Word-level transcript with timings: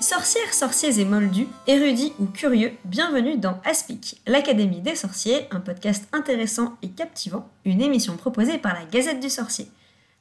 Sorcières, 0.00 0.54
sorciers 0.54 0.98
et 0.98 1.04
moldus, 1.04 1.46
érudits 1.66 2.14
ou 2.18 2.24
curieux, 2.24 2.72
bienvenue 2.86 3.36
dans 3.36 3.60
Aspic, 3.66 4.18
l'Académie 4.26 4.80
des 4.80 4.96
sorciers, 4.96 5.46
un 5.50 5.60
podcast 5.60 6.08
intéressant 6.14 6.78
et 6.80 6.88
captivant, 6.88 7.46
une 7.66 7.82
émission 7.82 8.16
proposée 8.16 8.56
par 8.56 8.72
la 8.72 8.86
Gazette 8.86 9.20
du 9.20 9.28
Sorcier. 9.28 9.66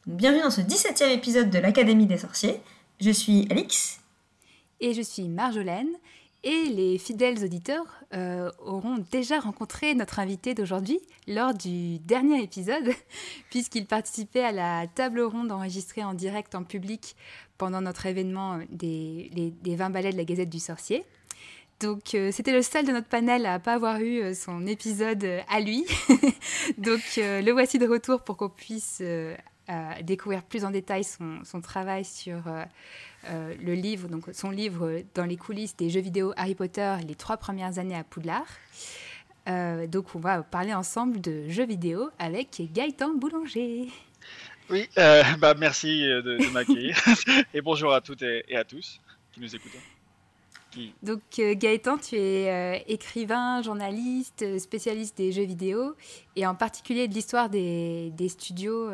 bienvenue 0.06 0.42
dans 0.42 0.50
ce 0.50 0.60
17e 0.60 1.12
épisode 1.12 1.50
de 1.50 1.60
l'Académie 1.60 2.08
des 2.08 2.18
sorciers. 2.18 2.60
Je 3.00 3.10
suis 3.10 3.48
Alix. 3.50 4.02
Et 4.82 4.94
je 4.94 5.02
suis 5.02 5.30
Marjolaine. 5.30 5.96
Et 6.44 6.66
les 6.66 6.98
fidèles 6.98 7.44
auditeurs 7.44 7.86
euh, 8.14 8.50
auront 8.60 9.04
déjà 9.12 9.40
rencontré 9.40 9.94
notre 9.94 10.20
invité 10.20 10.54
d'aujourd'hui 10.54 11.00
lors 11.28 11.54
du 11.54 12.00
dernier 12.00 12.42
épisode, 12.42 12.92
puisqu'il 13.50 13.86
participait 13.86 14.44
à 14.44 14.54
la 14.54 14.88
table 14.88 15.20
ronde 15.22 15.52
enregistrée 15.52 16.04
en 16.04 16.14
direct 16.14 16.56
en 16.56 16.64
public 16.64 17.18
pendant 17.58 17.82
notre 17.82 18.06
événement 18.06 18.60
des, 18.70 19.54
des 19.62 19.76
20 19.76 19.90
ballets 19.90 20.14
de 20.14 20.18
la 20.18 20.24
Gazette 20.24 20.50
du 20.50 20.60
Sorcier. 20.60 21.04
Donc 21.82 22.14
euh, 22.14 22.32
c'était 22.32 22.54
le 22.54 22.62
seul 22.62 22.86
de 22.86 22.92
notre 22.92 23.08
panel 23.08 23.46
à 23.46 23.60
pas 23.60 23.74
avoir 23.74 24.00
eu 24.00 24.22
euh, 24.22 24.34
son 24.34 24.66
épisode 24.66 25.26
à 25.50 25.60
lui. 25.60 25.86
Donc 26.78 27.02
le 27.18 27.52
voici 27.52 27.80
de 27.80 27.88
retour 27.88 28.22
pour 28.22 28.38
qu'on 28.38 28.50
puisse 28.50 29.02
découvrir 30.02 30.44
plus 30.44 30.66
en 30.66 30.72
détail 30.72 31.04
son, 31.04 31.40
son 31.44 31.62
travail 31.62 32.04
sur 32.06 32.44
euh, 33.28 33.54
le 33.62 33.74
livre, 33.74 34.08
donc 34.08 34.30
son 34.32 34.50
livre 34.50 35.02
dans 35.14 35.26
les 35.26 35.36
coulisses 35.36 35.76
des 35.76 35.90
jeux 35.90 36.00
vidéo 36.00 36.32
Harry 36.38 36.56
Potter, 36.56 36.96
les 37.06 37.16
trois 37.16 37.36
premières 37.36 37.78
années 37.78 37.98
à 37.98 38.04
Poudlard. 38.04 38.48
Euh, 39.50 39.88
donc 39.88 40.16
on 40.16 40.20
va 40.20 40.42
parler 40.44 40.74
ensemble 40.74 41.20
de 41.20 41.50
jeux 41.50 41.66
vidéo 41.66 42.10
avec 42.18 42.62
Gaëtan 42.72 43.16
Boulanger. 43.16 43.90
Oui, 44.70 44.88
euh, 44.98 45.24
bah 45.40 45.54
merci 45.58 46.04
de, 46.04 46.50
m'accueillir 46.52 46.98
et 47.54 47.62
bonjour 47.62 47.94
à 47.94 48.00
toutes 48.00 48.22
et, 48.22 48.56
à 48.56 48.64
tous 48.64 49.02
qui 49.34 49.42
nous 49.42 49.54
écoutent. 49.54 49.72
Donc 51.04 51.22
Gaëtan, 51.38 51.98
tu 51.98 52.16
es 52.16 52.84
écrivain, 52.88 53.62
journaliste, 53.62 54.60
spécialiste 54.60 55.18
des 55.18 55.32
jeux 55.32 55.44
vidéo 55.44 55.96
et 56.36 56.46
en 56.46 56.56
particulier 56.56 57.08
de 57.08 57.14
l'histoire 57.14 57.50
des, 57.50 58.12
studios, 58.28 58.90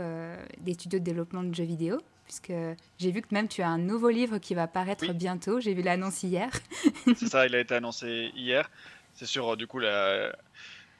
des 0.60 0.74
studios 0.74 1.00
de 1.00 1.04
développement 1.04 1.44
de 1.44 1.54
jeux 1.54 1.66
vidéo 1.66 2.00
puisque 2.26 2.54
j'ai 2.98 3.12
vu 3.12 3.22
que 3.22 3.28
même 3.32 3.48
tu 3.48 3.62
as 3.62 3.70
un 3.70 3.78
nouveau 3.78 4.10
livre 4.10 4.40
qui 4.40 4.56
va 4.56 4.68
paraître 4.68 5.14
bientôt. 5.14 5.60
J'ai 5.60 5.74
vu 5.74 5.82
l'annonce 5.82 6.24
hier. 6.24 6.50
C'est 7.16 7.28
ça, 7.28 7.46
il 7.46 7.56
a 7.56 7.60
été 7.60 7.76
annoncé 7.76 8.32
hier. 8.36 8.70
C'est 9.14 9.26
sur 9.26 9.54
euh, 9.54 9.56
du 9.56 9.68
coup 9.68 9.80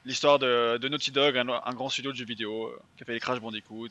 l'histoire 0.04 0.38
de, 0.38 0.88
Naughty 0.88 1.10
Dog, 1.10 1.36
un, 1.36 1.74
grand 1.74 1.88
studio 1.88 2.12
de 2.12 2.16
jeux 2.16 2.24
vidéo 2.24 2.66
euh, 2.66 2.78
qui 2.96 3.02
a 3.02 3.06
fait 3.06 3.12
les 3.12 3.20
Crash 3.20 3.40
Bandicoot 3.40 3.90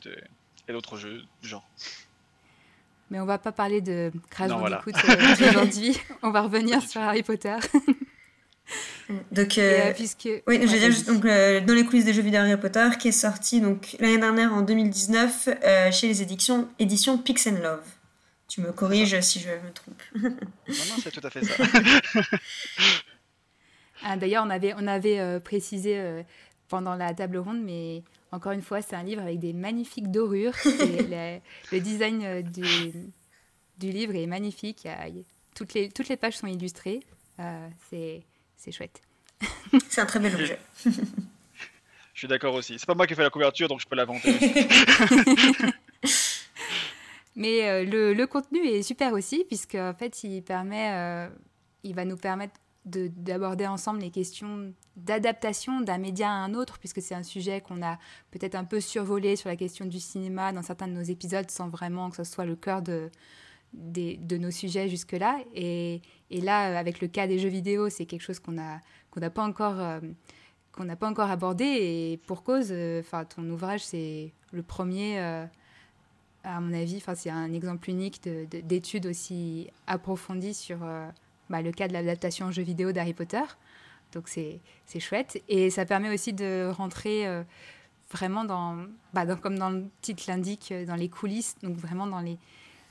et, 0.68 0.72
d'autres 0.72 0.96
jeux 0.96 1.22
du 1.42 1.48
genre. 1.48 1.68
Mais 3.10 3.20
on 3.20 3.26
va 3.26 3.38
pas 3.38 3.52
parler 3.52 3.80
de 3.80 4.10
Crash 4.30 4.50
Bandicoot 4.50 4.90
euh, 5.08 5.48
aujourd'hui. 5.50 5.96
On 6.22 6.30
va 6.30 6.42
revenir 6.42 6.82
sur 6.82 7.00
Harry 7.00 7.22
Potter. 7.22 7.56
Donc, 9.30 9.58
euh, 9.58 9.90
euh, 9.90 9.92
puisque... 9.92 10.28
oui, 10.46 10.58
je 10.60 10.66
dire 10.66 10.90
juste 10.90 11.06
donc, 11.06 11.24
euh, 11.24 11.60
dans 11.60 11.74
les 11.74 11.84
coulisses 11.84 12.04
des 12.04 12.12
jeux 12.12 12.22
vidéo 12.22 12.40
Harry 12.40 12.56
Potter, 12.56 12.88
qui 12.98 13.08
est 13.08 13.12
sorti 13.12 13.60
donc 13.60 13.96
l'année 14.00 14.18
dernière 14.18 14.52
en 14.52 14.62
2019 14.62 15.48
chez 15.92 16.08
les 16.08 16.22
éditions, 16.22 16.68
éditions 16.78 17.18
Pix 17.18 17.46
and 17.46 17.62
Love. 17.62 17.84
Tu 18.48 18.60
me 18.60 18.72
corriges 18.72 19.20
si 19.20 19.40
je 19.40 19.48
me 19.48 19.72
trompe. 19.72 20.02
non, 20.22 20.30
non, 20.68 20.96
c'est 21.02 21.10
tout 21.12 21.24
à 21.24 21.30
fait 21.30 21.44
ça. 21.44 21.64
ah, 24.04 24.16
D'ailleurs, 24.16 24.44
on 24.44 24.50
avait, 24.50 24.74
on 24.76 24.86
avait 24.86 25.40
précisé 25.40 26.24
pendant 26.68 26.94
la 26.96 27.14
table 27.14 27.38
ronde, 27.38 27.60
mais 27.62 28.02
encore 28.32 28.52
une 28.52 28.62
fois, 28.62 28.82
c'est 28.82 28.96
un 28.96 29.02
livre 29.02 29.22
avec 29.22 29.38
des 29.38 29.52
magnifiques 29.52 30.10
dorures. 30.10 30.54
le, 30.64 31.38
le, 31.72 31.80
design 31.80 32.42
du, 32.42 32.92
du, 33.78 33.90
livre 33.90 34.14
est 34.14 34.26
magnifique. 34.26 34.86
toutes, 35.54 35.74
les, 35.74 35.90
toutes 35.90 36.08
les 36.08 36.16
pages 36.16 36.36
sont 36.36 36.46
illustrées. 36.46 37.00
c'est 37.90 38.22
c'est 38.56 38.72
chouette. 38.72 39.00
c'est 39.88 40.00
un 40.00 40.06
très 40.06 40.18
bel 40.18 40.34
objet. 40.34 40.58
Je 42.14 42.20
suis 42.20 42.28
d'accord 42.28 42.54
aussi. 42.54 42.78
C'est 42.78 42.86
pas 42.86 42.94
moi 42.94 43.06
qui 43.06 43.12
ai 43.12 43.16
fait 43.16 43.22
la 43.22 43.30
couverture, 43.30 43.68
donc 43.68 43.78
je 43.80 43.86
peux 43.86 43.94
la 43.94 44.06
vanter. 44.06 44.34
Mais 47.36 47.68
euh, 47.68 47.84
le, 47.84 48.14
le, 48.14 48.26
contenu 48.26 48.66
est 48.66 48.82
super 48.82 49.12
aussi, 49.12 49.44
puisque 49.44 49.74
en 49.74 49.92
fait, 49.92 50.24
il, 50.24 50.42
permet, 50.42 50.94
euh, 50.94 51.28
il 51.82 51.94
va 51.94 52.06
nous 52.06 52.16
permettre 52.16 52.54
d'aborder 52.86 53.66
ensemble 53.66 54.00
les 54.00 54.10
questions 54.10 54.72
d'adaptation 54.96 55.82
d'un 55.82 55.98
média 55.98 56.28
à 56.28 56.32
un 56.32 56.54
autre, 56.54 56.78
puisque 56.78 57.02
c'est 57.02 57.14
un 57.14 57.22
sujet 57.22 57.60
qu'on 57.60 57.82
a 57.82 57.98
peut-être 58.30 58.54
un 58.54 58.64
peu 58.64 58.80
survolé 58.80 59.36
sur 59.36 59.48
la 59.48 59.56
question 59.56 59.84
du 59.84 60.00
cinéma 60.00 60.52
dans 60.52 60.62
certains 60.62 60.88
de 60.88 60.92
nos 60.92 61.02
épisodes, 61.02 61.50
sans 61.50 61.68
vraiment 61.68 62.10
que 62.10 62.16
ce 62.16 62.24
soit 62.24 62.46
le 62.46 62.56
cœur 62.56 62.80
de, 62.82 63.10
de 63.74 64.36
nos 64.36 64.50
sujets 64.50 64.88
jusque-là. 64.88 65.38
Et, 65.54 66.00
et, 66.30 66.40
là, 66.40 66.78
avec 66.78 67.00
le 67.00 67.08
cas 67.08 67.26
des 67.26 67.38
jeux 67.38 67.50
vidéo, 67.50 67.90
c'est 67.90 68.06
quelque 68.06 68.22
chose 68.22 68.38
qu'on 68.38 68.52
n'a 68.52 68.80
qu'on 69.10 69.20
pas 69.30 69.44
encore... 69.44 69.80
Euh, 69.80 70.00
qu'on 70.72 70.86
pas 70.94 71.08
encore 71.08 71.30
abordé 71.30 71.64
et 71.64 72.20
pour 72.26 72.42
cause, 72.42 72.68
euh, 72.70 73.02
ton 73.34 73.48
ouvrage 73.48 73.82
c'est 73.82 74.34
le 74.52 74.62
premier, 74.62 75.18
euh, 75.18 75.46
à 76.44 76.60
mon 76.60 76.74
avis, 76.74 77.02
c'est 77.14 77.30
un 77.30 77.50
exemple 77.54 77.88
unique 77.88 78.20
d'études 78.22 79.06
aussi 79.06 79.70
approfondies 79.86 80.52
sur 80.52 80.80
bah, 81.48 81.62
le 81.62 81.72
cas 81.72 81.88
de 81.88 81.94
l'adaptation 81.94 82.44
en 82.44 82.50
jeu 82.50 82.62
vidéo 82.62 82.92
d'Harry 82.92 83.14
Potter. 83.14 83.40
Donc 84.16 84.28
c'est 84.28 84.60
chouette 84.98 85.42
et 85.48 85.68
ça 85.68 85.84
permet 85.84 86.12
aussi 86.12 86.32
de 86.32 86.70
rentrer 86.72 87.26
vraiment 88.10 88.44
dans, 88.44 88.78
bah, 89.12 89.26
comme 89.36 89.58
dans 89.58 89.70
le 89.70 89.84
titre 90.00 90.24
l'indique, 90.26 90.72
dans 90.86 90.94
les 90.94 91.08
coulisses, 91.08 91.56
donc 91.62 91.76
vraiment 91.76 92.06
dans 92.06 92.20
les, 92.20 92.38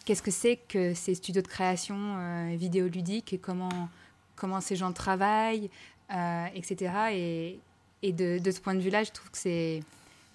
qu'est-ce 0.06 0.22
que 0.22 0.32
c'est 0.32 0.58
que 0.58 0.94
ces 0.94 1.16
studios 1.16 1.42
de 1.42 1.48
création 1.48 1.98
euh, 1.98 2.56
vidéoludique 2.56 3.34
et 3.34 3.38
comment, 3.38 3.90
comment 4.36 4.62
ces 4.62 4.76
gens 4.76 4.94
travaillent, 4.94 5.70
euh, 6.14 6.46
etc. 6.54 6.94
Et, 7.12 7.60
et 8.02 8.14
de, 8.14 8.40
ce 8.52 8.60
point 8.60 8.76
de 8.76 8.80
vue-là, 8.82 9.04
je 9.04 9.12
trouve 9.12 9.30
que 9.32 9.38
c'est... 9.38 9.82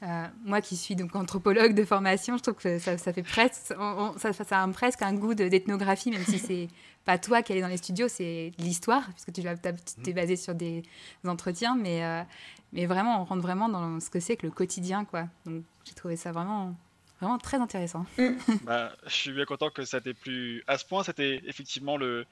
Euh, 0.03 0.27
moi 0.45 0.61
qui 0.61 0.77
suis 0.77 0.97
donc 0.97 1.15
anthropologue 1.15 1.75
de 1.75 1.85
formation, 1.85 2.37
je 2.39 2.43
trouve 2.43 2.55
que 2.55 2.79
ça, 2.79 2.97
ça 2.97 3.13
fait 3.13 3.23
presque, 3.23 3.75
ça, 4.17 4.33
ça, 4.33 4.63
a 4.63 4.69
presque 4.69 5.03
un 5.03 5.13
goût 5.15 5.35
d'ethnographie, 5.35 6.11
même 6.11 6.25
si 6.25 6.39
c'est 6.39 6.69
pas 7.05 7.19
toi 7.19 7.43
qui 7.43 7.53
allais 7.53 7.61
dans 7.61 7.69
les 7.69 7.77
studios, 7.77 8.09
c'est 8.09 8.53
l'histoire, 8.59 9.09
puisque 9.13 9.33
tu 9.33 9.43
es 10.09 10.13
basé 10.13 10.37
sur 10.37 10.55
des 10.55 10.83
entretiens, 11.27 11.77
mais, 11.77 12.25
mais 12.73 12.87
vraiment, 12.87 13.21
on 13.21 13.25
rentre 13.25 13.43
vraiment 13.43 13.69
dans 13.69 14.01
ce 14.01 14.09
que 14.09 14.21
c'est 14.21 14.37
que 14.37 14.47
le 14.47 14.53
quotidien, 14.53 15.05
quoi. 15.05 15.27
Donc 15.45 15.65
j'ai 15.85 15.95
trouvé 15.95 16.17
ça 16.17 16.33
vraiment 16.33 16.75
Vraiment 17.21 17.39
très 17.39 17.59
intéressant. 17.59 18.07
Mm. 18.17 18.31
bah, 18.65 18.93
je 19.07 19.13
suis 19.13 19.33
bien 19.33 19.45
content 19.45 19.71
que 19.71 19.85
ça 19.85 19.99
ait 20.05 20.15
plus 20.15 20.65
à 20.67 20.79
ce 20.79 20.85
point. 20.85 21.05
C'était 21.05 21.43
effectivement 21.47 21.97
le, 21.97 22.25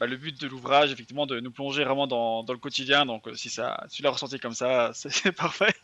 bah, 0.00 0.06
le 0.06 0.16
but 0.16 0.40
de 0.40 0.48
l'ouvrage, 0.48 0.92
effectivement, 0.92 1.26
de 1.26 1.40
nous 1.40 1.50
plonger 1.50 1.84
vraiment 1.84 2.06
dans, 2.06 2.44
le 2.48 2.56
quotidien. 2.56 3.06
Donc, 3.06 3.26
euh, 3.28 3.34
si, 3.34 3.50
tu 3.90 4.02
l'as 4.02 4.10
ressenti 4.10 4.38
comme 4.38 4.54
ça, 4.54 4.90
c'est 4.94 5.32
parfait. 5.32 5.74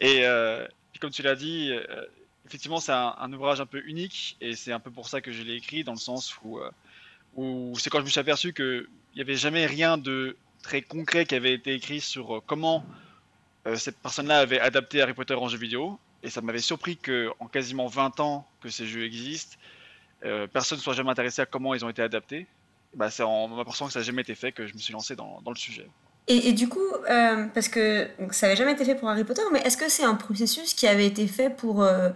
Et 0.00 0.24
euh, 0.24 0.66
comme 1.00 1.10
tu 1.10 1.22
l'as 1.22 1.36
dit, 1.36 1.70
euh, 1.70 2.04
effectivement, 2.46 2.80
c'est 2.80 2.92
un, 2.92 3.32
ouvrage 3.32 3.60
un 3.60 3.66
peu 3.66 3.82
unique. 3.86 4.36
Et 4.40 4.54
c'est 4.54 4.72
un 4.72 4.80
peu 4.80 4.90
pour 4.90 5.08
ça 5.08 5.20
que 5.20 5.32
je 5.32 5.42
l'ai 5.42 5.54
écrit, 5.54 5.84
dans 5.84 5.92
le 5.92 5.98
sens 5.98 6.36
où, 6.44 6.60
où 7.36 7.74
c'est 7.78 7.90
quand 7.90 7.98
je 7.98 8.04
me 8.04 8.10
suis 8.10 8.20
aperçu 8.20 8.52
qu'il 8.52 8.86
n'y 9.14 9.20
avait 9.20 9.36
jamais 9.36 9.66
rien 9.66 9.98
de 9.98 10.36
très 10.62 10.82
concret 10.82 11.24
qui 11.26 11.34
avait 11.34 11.54
été 11.54 11.74
écrit 11.74 12.00
sur 12.00 12.42
comment 12.46 12.84
cette 13.76 13.98
personne-là 13.98 14.38
avait 14.38 14.60
adapté 14.60 15.02
Harry 15.02 15.14
Potter 15.14 15.34
en 15.34 15.48
jeu 15.48 15.58
vidéo. 15.58 15.98
Et 16.22 16.30
ça 16.30 16.40
m'avait 16.40 16.60
surpris 16.60 16.96
qu'en 16.96 17.46
quasiment 17.48 17.86
20 17.86 18.20
ans 18.20 18.46
que 18.60 18.68
ces 18.68 18.86
jeux 18.86 19.04
existent, 19.04 19.56
euh, 20.24 20.46
personne 20.46 20.78
ne 20.78 20.82
soit 20.82 20.94
jamais 20.94 21.10
intéressé 21.10 21.42
à 21.42 21.46
comment 21.46 21.74
ils 21.74 21.84
ont 21.84 21.88
été 21.88 22.02
adaptés. 22.02 22.46
Bah, 22.94 23.10
c'est 23.10 23.22
en 23.22 23.48
m'apercevant 23.48 23.86
que 23.86 23.92
ça 23.92 24.00
n'a 24.00 24.04
jamais 24.04 24.22
été 24.22 24.34
fait 24.34 24.52
que 24.52 24.66
je 24.66 24.74
me 24.74 24.78
suis 24.78 24.92
lancé 24.92 25.16
dans, 25.16 25.40
dans 25.42 25.50
le 25.50 25.56
sujet. 25.56 25.88
Et, 26.28 26.52
du 26.52 26.68
coup, 26.68 26.78
euh, 27.10 27.46
parce 27.52 27.68
que 27.68 28.06
ça 28.30 28.46
n'avait 28.46 28.56
jamais 28.56 28.72
été 28.72 28.84
fait 28.84 28.94
pour 28.94 29.08
Harry 29.08 29.24
Potter, 29.24 29.42
mais 29.52 29.60
est-ce 29.60 29.76
que 29.76 29.88
c'est 29.88 30.04
un 30.04 30.14
processus 30.14 30.72
qui 30.72 30.86
avait 30.86 31.06
été 31.06 31.26
fait 31.26 31.50
pour 31.50 31.82
euh, 31.82 32.10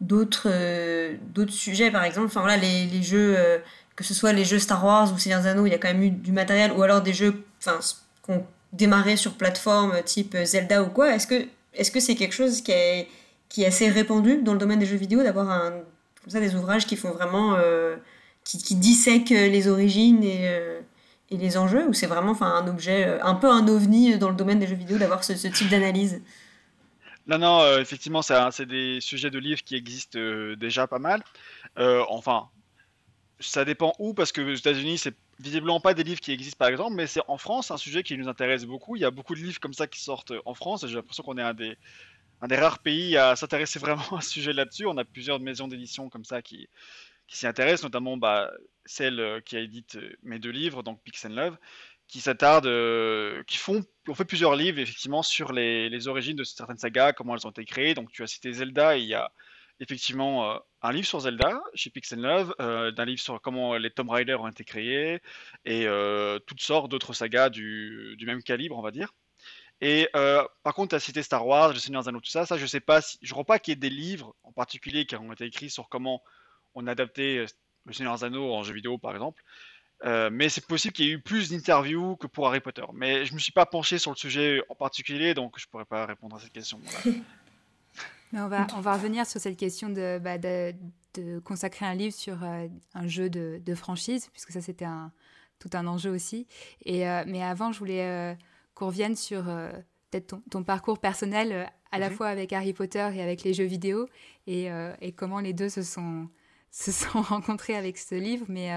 d'autres 0.00 0.48
d'autres 1.34 1.52
sujets, 1.52 1.90
par 1.90 2.04
exemple? 2.04 2.32
Voilà, 2.32 2.56
les, 2.56 2.86
les 2.86 3.02
jeux, 3.02 3.36
que 3.96 4.02
ce 4.02 4.14
soit 4.14 4.32
les 4.32 4.46
jeux 4.46 4.58
Star 4.58 4.82
Wars 4.82 5.12
ou 5.12 5.18
Seigneur 5.18 5.44
Anneaux, 5.46 5.66
il 5.66 5.72
y 5.72 5.74
a 5.74 5.78
quand 5.78 5.88
même 5.88 6.02
eu 6.02 6.10
du 6.10 6.32
matériel, 6.32 6.72
ou 6.72 6.82
alors 6.82 7.02
des 7.02 7.12
jeux 7.12 7.44
qui 7.60 8.30
ont 8.30 8.46
démarré 8.72 9.16
sur 9.16 9.34
plateforme 9.34 10.02
type 10.04 10.36
Zelda 10.42 10.82
ou 10.82 10.88
quoi. 10.88 11.14
Est-ce 11.14 11.26
que 11.26 11.46
est-ce 11.74 11.90
que 11.90 12.00
c'est 12.00 12.14
quelque 12.14 12.34
chose 12.34 12.62
qui 12.62 12.72
est 12.72 13.08
qui 13.50 13.64
est 13.64 13.66
assez 13.66 13.90
répandu 13.90 14.38
dans 14.42 14.52
le 14.54 14.58
domaine 14.58 14.78
des 14.78 14.86
jeux 14.86 14.96
vidéo, 14.96 15.22
d'avoir 15.22 15.72
des 16.26 16.54
ouvrages 16.54 16.86
qui 16.86 16.96
font 16.96 17.10
vraiment, 17.10 17.56
euh, 17.56 17.96
qui, 18.44 18.58
qui, 18.58 18.74
dissèquent 18.74 19.30
les 19.30 19.68
origines 19.68 20.22
et, 20.22 20.48
euh, 20.48 20.80
et 21.30 21.36
les 21.36 21.56
enjeux, 21.56 21.86
ou 21.88 21.92
c'est 21.92 22.06
vraiment 22.06 22.32
enfin, 22.32 22.52
un 22.54 22.66
objet, 22.66 23.06
euh, 23.06 23.22
un 23.22 23.34
peu 23.34 23.50
un 23.50 23.66
ovni 23.68 24.18
dans 24.18 24.30
le 24.30 24.36
domaine 24.36 24.58
des 24.58 24.66
jeux 24.66 24.74
vidéo, 24.74 24.98
d'avoir 24.98 25.24
ce, 25.24 25.32
type 25.32 25.68
d'analyse? 25.68 26.22
Non, 27.26 27.38
non, 27.38 27.78
effectivement, 27.78 28.22
c'est 28.22 28.66
des 28.66 29.00
sujets 29.00 29.30
de 29.30 29.38
livres 29.38 29.62
qui 29.62 29.76
existent 29.76 30.18
déjà 30.58 30.86
pas 30.88 30.98
mal. 30.98 31.22
enfin, 31.76 32.48
ça 33.40 33.64
dépend 33.64 33.92
où, 33.98 34.14
parce 34.14 34.32
que 34.32 34.40
aux 34.40 34.54
États-Unis, 34.54 34.98
c'est 34.98 35.14
visiblement 35.38 35.80
pas 35.80 35.94
des 35.94 36.04
livres 36.04 36.20
qui 36.20 36.32
existent 36.32 36.58
par 36.58 36.68
exemple, 36.68 36.94
mais 36.94 37.06
c'est 37.06 37.22
en 37.26 37.38
France 37.38 37.70
un 37.70 37.78
sujet 37.78 38.02
qui 38.02 38.16
nous 38.16 38.28
intéresse 38.28 38.64
beaucoup. 38.64 38.96
Il 38.96 39.02
y 39.02 39.04
a 39.04 39.10
beaucoup 39.10 39.34
de 39.34 39.40
livres 39.40 39.58
comme 39.60 39.72
ça 39.72 39.86
qui 39.86 40.00
sortent 40.00 40.32
en 40.44 40.54
France, 40.54 40.84
et 40.84 40.88
j'ai 40.88 40.96
l'impression 40.96 41.22
qu'on 41.22 41.38
est 41.38 41.42
un 41.42 41.54
des, 41.54 41.76
un 42.42 42.48
des 42.48 42.56
rares 42.56 42.80
pays 42.80 43.16
à 43.16 43.36
s'intéresser 43.36 43.78
vraiment 43.78 44.16
à 44.16 44.20
ce 44.20 44.30
sujet 44.30 44.52
là-dessus. 44.52 44.86
On 44.86 44.96
a 44.98 45.04
plusieurs 45.04 45.40
maisons 45.40 45.68
d'édition 45.68 46.08
comme 46.08 46.24
ça 46.24 46.42
qui, 46.42 46.68
qui 47.30 47.38
s'y 47.38 47.46
intéressent, 47.46 47.84
notamment 47.84 48.18
bah, 48.18 48.50
celle 48.84 49.40
qui 49.46 49.56
a 49.56 49.60
édité 49.60 50.16
mes 50.22 50.38
deux 50.38 50.50
livres, 50.50 50.82
donc 50.82 51.02
Pix 51.02 51.24
and 51.24 51.30
Love, 51.30 51.56
qui 52.06 52.20
s'attardent, 52.20 53.44
qui 53.46 53.56
font, 53.56 53.82
ont 54.08 54.14
fait 54.14 54.24
plusieurs 54.24 54.56
livres 54.56 54.80
effectivement 54.80 55.22
sur 55.22 55.52
les, 55.52 55.88
les, 55.88 56.08
origines 56.08 56.36
de 56.36 56.44
certaines 56.44 56.78
sagas, 56.78 57.12
comment 57.12 57.36
elles 57.36 57.46
ont 57.46 57.50
été 57.50 57.64
créées. 57.64 57.94
Donc 57.94 58.10
tu 58.10 58.22
as 58.22 58.26
cité 58.26 58.52
Zelda, 58.52 58.96
il 58.96 59.04
y 59.04 59.14
a 59.14 59.30
effectivement 59.80 60.52
euh, 60.52 60.58
un 60.82 60.92
livre 60.92 61.06
sur 61.06 61.20
Zelda 61.20 61.62
chez 61.74 61.90
Pixel 61.90 62.20
Love, 62.20 62.54
euh, 62.60 62.92
d'un 62.92 63.06
livre 63.06 63.20
sur 63.20 63.40
comment 63.40 63.76
les 63.76 63.90
Tomb 63.90 64.10
Raider 64.10 64.34
ont 64.34 64.48
été 64.48 64.62
créés 64.64 65.20
et 65.64 65.86
euh, 65.86 66.38
toutes 66.46 66.60
sortes 66.60 66.90
d'autres 66.90 67.14
sagas 67.14 67.48
du, 67.48 68.14
du, 68.16 68.26
même 68.26 68.42
calibre, 68.42 68.78
on 68.78 68.82
va 68.82 68.90
dire. 68.90 69.12
Et 69.80 70.08
par 70.12 70.74
contre, 70.74 70.90
tu 70.90 70.94
as 70.94 71.00
cité 71.00 71.22
Star 71.22 71.46
Wars, 71.46 71.72
Le 71.72 71.78
Seigneur 71.78 72.04
des 72.04 72.12
tout 72.12 72.20
ça. 72.26 72.44
Ça, 72.44 72.58
je 72.58 72.66
sais 72.66 72.80
pas 72.80 73.00
si. 73.00 73.18
Je 73.22 73.32
crois 73.32 73.46
pas 73.46 73.58
qu'il 73.58 73.72
y 73.72 73.76
ait 73.76 73.76
des 73.76 73.88
livres 73.88 74.36
en 74.42 74.52
particulier 74.52 75.06
qui 75.06 75.16
ont 75.16 75.32
été 75.32 75.46
écrits 75.46 75.70
sur 75.70 75.88
comment 75.88 76.22
on 76.74 76.86
a 76.86 76.92
adapté 76.92 77.46
Le 77.86 77.92
Seigneur 77.92 78.16
des 78.16 78.24
Anneaux 78.24 78.52
en 78.52 78.62
jeu 78.62 78.74
vidéo, 78.74 78.98
par 78.98 79.12
exemple. 79.12 79.42
mais 80.04 80.48
c'est 80.48 80.66
possible 80.66 80.92
qu'il 80.92 81.06
y 81.06 81.08
ait 81.10 81.14
eu 81.14 81.20
plus 81.20 81.50
d'interviews 81.50 82.16
que 82.16 82.26
pour 82.26 82.46
Harry 82.48 82.60
Potter. 82.60 82.84
Mais 82.94 83.24
je 83.24 83.34
me 83.34 83.38
suis 83.38 83.52
pas 83.52 83.66
penché 83.66 83.98
sur 83.98 84.10
le 84.10 84.16
sujet 84.16 84.62
en 84.68 84.74
particulier, 84.74 85.34
donc 85.34 85.58
je 85.58 85.66
pourrais 85.66 85.84
pas 85.84 86.06
répondre 86.06 86.36
à 86.36 86.40
cette 86.40 86.52
question. 86.52 86.80
on, 88.32 88.48
va, 88.48 88.66
on 88.76 88.80
va 88.80 88.94
revenir 88.94 89.26
sur 89.26 89.40
cette 89.40 89.56
question 89.56 89.88
de, 89.88 90.18
bah, 90.18 90.38
de, 90.38 90.74
consacrer 91.44 91.86
un 91.86 91.94
livre 91.94 92.14
sur 92.14 92.44
euh, 92.44 92.68
un 92.94 93.06
jeu 93.08 93.28
de, 93.28 93.60
de, 93.64 93.74
franchise, 93.74 94.28
puisque 94.32 94.52
ça 94.52 94.60
c'était 94.60 94.84
un, 94.84 95.12
tout 95.58 95.70
un 95.72 95.86
enjeu 95.86 96.10
aussi. 96.10 96.46
Et, 96.84 97.08
euh, 97.08 97.24
mais 97.26 97.42
avant, 97.42 97.72
je 97.72 97.78
voulais 97.78 98.06
euh, 98.06 98.34
qu'on 98.74 98.86
revienne 98.86 99.16
sur 99.16 99.44
peut-être 100.10 100.36
ton, 100.50 100.62
parcours 100.62 100.98
personnel, 100.98 101.70
à 101.92 101.98
la 101.98 102.10
mhm. 102.10 102.16
fois 102.16 102.28
avec 102.28 102.52
Harry 102.52 102.72
Potter 102.72 103.10
et 103.14 103.22
avec 103.22 103.42
les 103.42 103.54
jeux 103.54 103.64
vidéo, 103.64 104.08
et, 104.46 104.68
et 105.00 105.12
comment 105.12 105.40
les 105.40 105.52
deux 105.52 105.68
se 105.68 105.82
sont, 105.82 106.28
se 106.70 106.92
sont 106.92 107.22
rencontrés 107.22 107.76
avec 107.76 107.98
ce 107.98 108.14
livre. 108.14 108.46
Mais, 108.48 108.70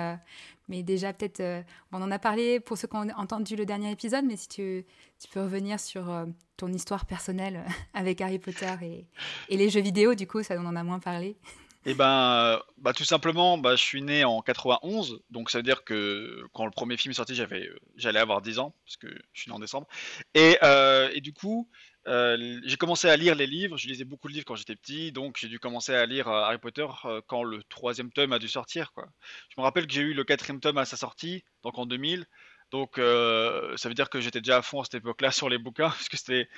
mais 0.67 0.83
déjà, 0.83 1.13
peut-être, 1.13 1.63
on 1.91 2.01
en 2.01 2.11
a 2.11 2.19
parlé 2.19 2.59
pour 2.59 2.77
ceux 2.77 2.87
qui 2.87 2.95
ont 2.95 3.07
entendu 3.17 3.55
le 3.55 3.65
dernier 3.65 3.91
épisode, 3.91 4.25
mais 4.25 4.37
si 4.37 4.47
tu, 4.47 4.85
tu 5.19 5.27
peux 5.29 5.41
revenir 5.41 5.79
sur 5.79 6.11
ton 6.57 6.71
histoire 6.71 7.05
personnelle 7.05 7.63
avec 7.93 8.21
Harry 8.21 8.39
Potter 8.39 8.73
et, 8.81 9.05
et, 9.49 9.57
les 9.57 9.69
jeux 9.69 9.81
vidéo, 9.81 10.15
du 10.15 10.27
coup, 10.27 10.43
ça 10.43 10.55
on 10.59 10.65
en 10.65 10.75
a 10.75 10.83
moins 10.83 10.99
parlé. 10.99 11.37
Eh 11.85 11.93
ben, 11.93 12.61
bah, 12.77 12.93
tout 12.93 13.03
simplement, 13.03 13.57
bah, 13.57 13.75
je 13.75 13.81
suis 13.81 14.01
né 14.01 14.23
en 14.23 14.41
91, 14.41 15.19
donc 15.31 15.49
ça 15.49 15.59
veut 15.59 15.63
dire 15.63 15.83
que 15.83 16.45
quand 16.53 16.65
le 16.65 16.71
premier 16.71 16.95
film 16.95 17.11
est 17.11 17.15
sorti, 17.15 17.35
j'avais, 17.35 17.69
j'allais 17.97 18.19
avoir 18.19 18.41
10 18.41 18.59
ans, 18.59 18.73
parce 18.85 18.95
que 18.95 19.07
je 19.33 19.41
suis 19.41 19.49
né 19.51 19.55
en 19.55 19.59
décembre. 19.59 19.87
Et, 20.33 20.57
euh, 20.63 21.09
et 21.13 21.19
du 21.19 21.33
coup, 21.33 21.67
euh, 22.07 22.59
j'ai 22.63 22.77
commencé 22.77 23.09
à 23.09 23.15
lire 23.15 23.35
les 23.35 23.47
livres, 23.47 23.77
je 23.77 23.87
lisais 23.87 24.03
beaucoup 24.03 24.27
de 24.27 24.33
livres 24.33 24.45
quand 24.45 24.55
j'étais 24.55 24.75
petit, 24.75 25.11
donc 25.11 25.37
j'ai 25.39 25.47
dû 25.47 25.59
commencer 25.59 25.93
à 25.93 26.05
lire 26.05 26.27
euh, 26.27 26.43
Harry 26.43 26.57
Potter 26.57 26.85
quand 27.27 27.43
le 27.43 27.63
troisième 27.63 28.11
tome 28.11 28.33
a 28.33 28.39
dû 28.39 28.47
sortir. 28.47 28.91
Quoi. 28.93 29.07
Je 29.49 29.55
me 29.57 29.63
rappelle 29.63 29.87
que 29.87 29.93
j'ai 29.93 30.01
eu 30.01 30.13
le 30.13 30.23
quatrième 30.23 30.59
tome 30.59 30.77
à 30.77 30.85
sa 30.85 30.97
sortie, 30.97 31.43
donc 31.63 31.77
en 31.77 31.85
2000, 31.85 32.25
donc 32.71 32.93
ça 32.97 33.89
veut 33.89 33.93
dire 33.93 34.09
que 34.09 34.19
j'étais 34.19 34.41
déjà 34.41 34.57
à 34.57 34.61
fond 34.61 34.81
à 34.81 34.83
cette 34.85 34.95
époque-là 34.95 35.31
sur 35.31 35.49
les 35.49 35.57
bouquins, 35.57 35.89
parce 35.89 36.09
que 36.09 36.17
c'était 36.17 36.49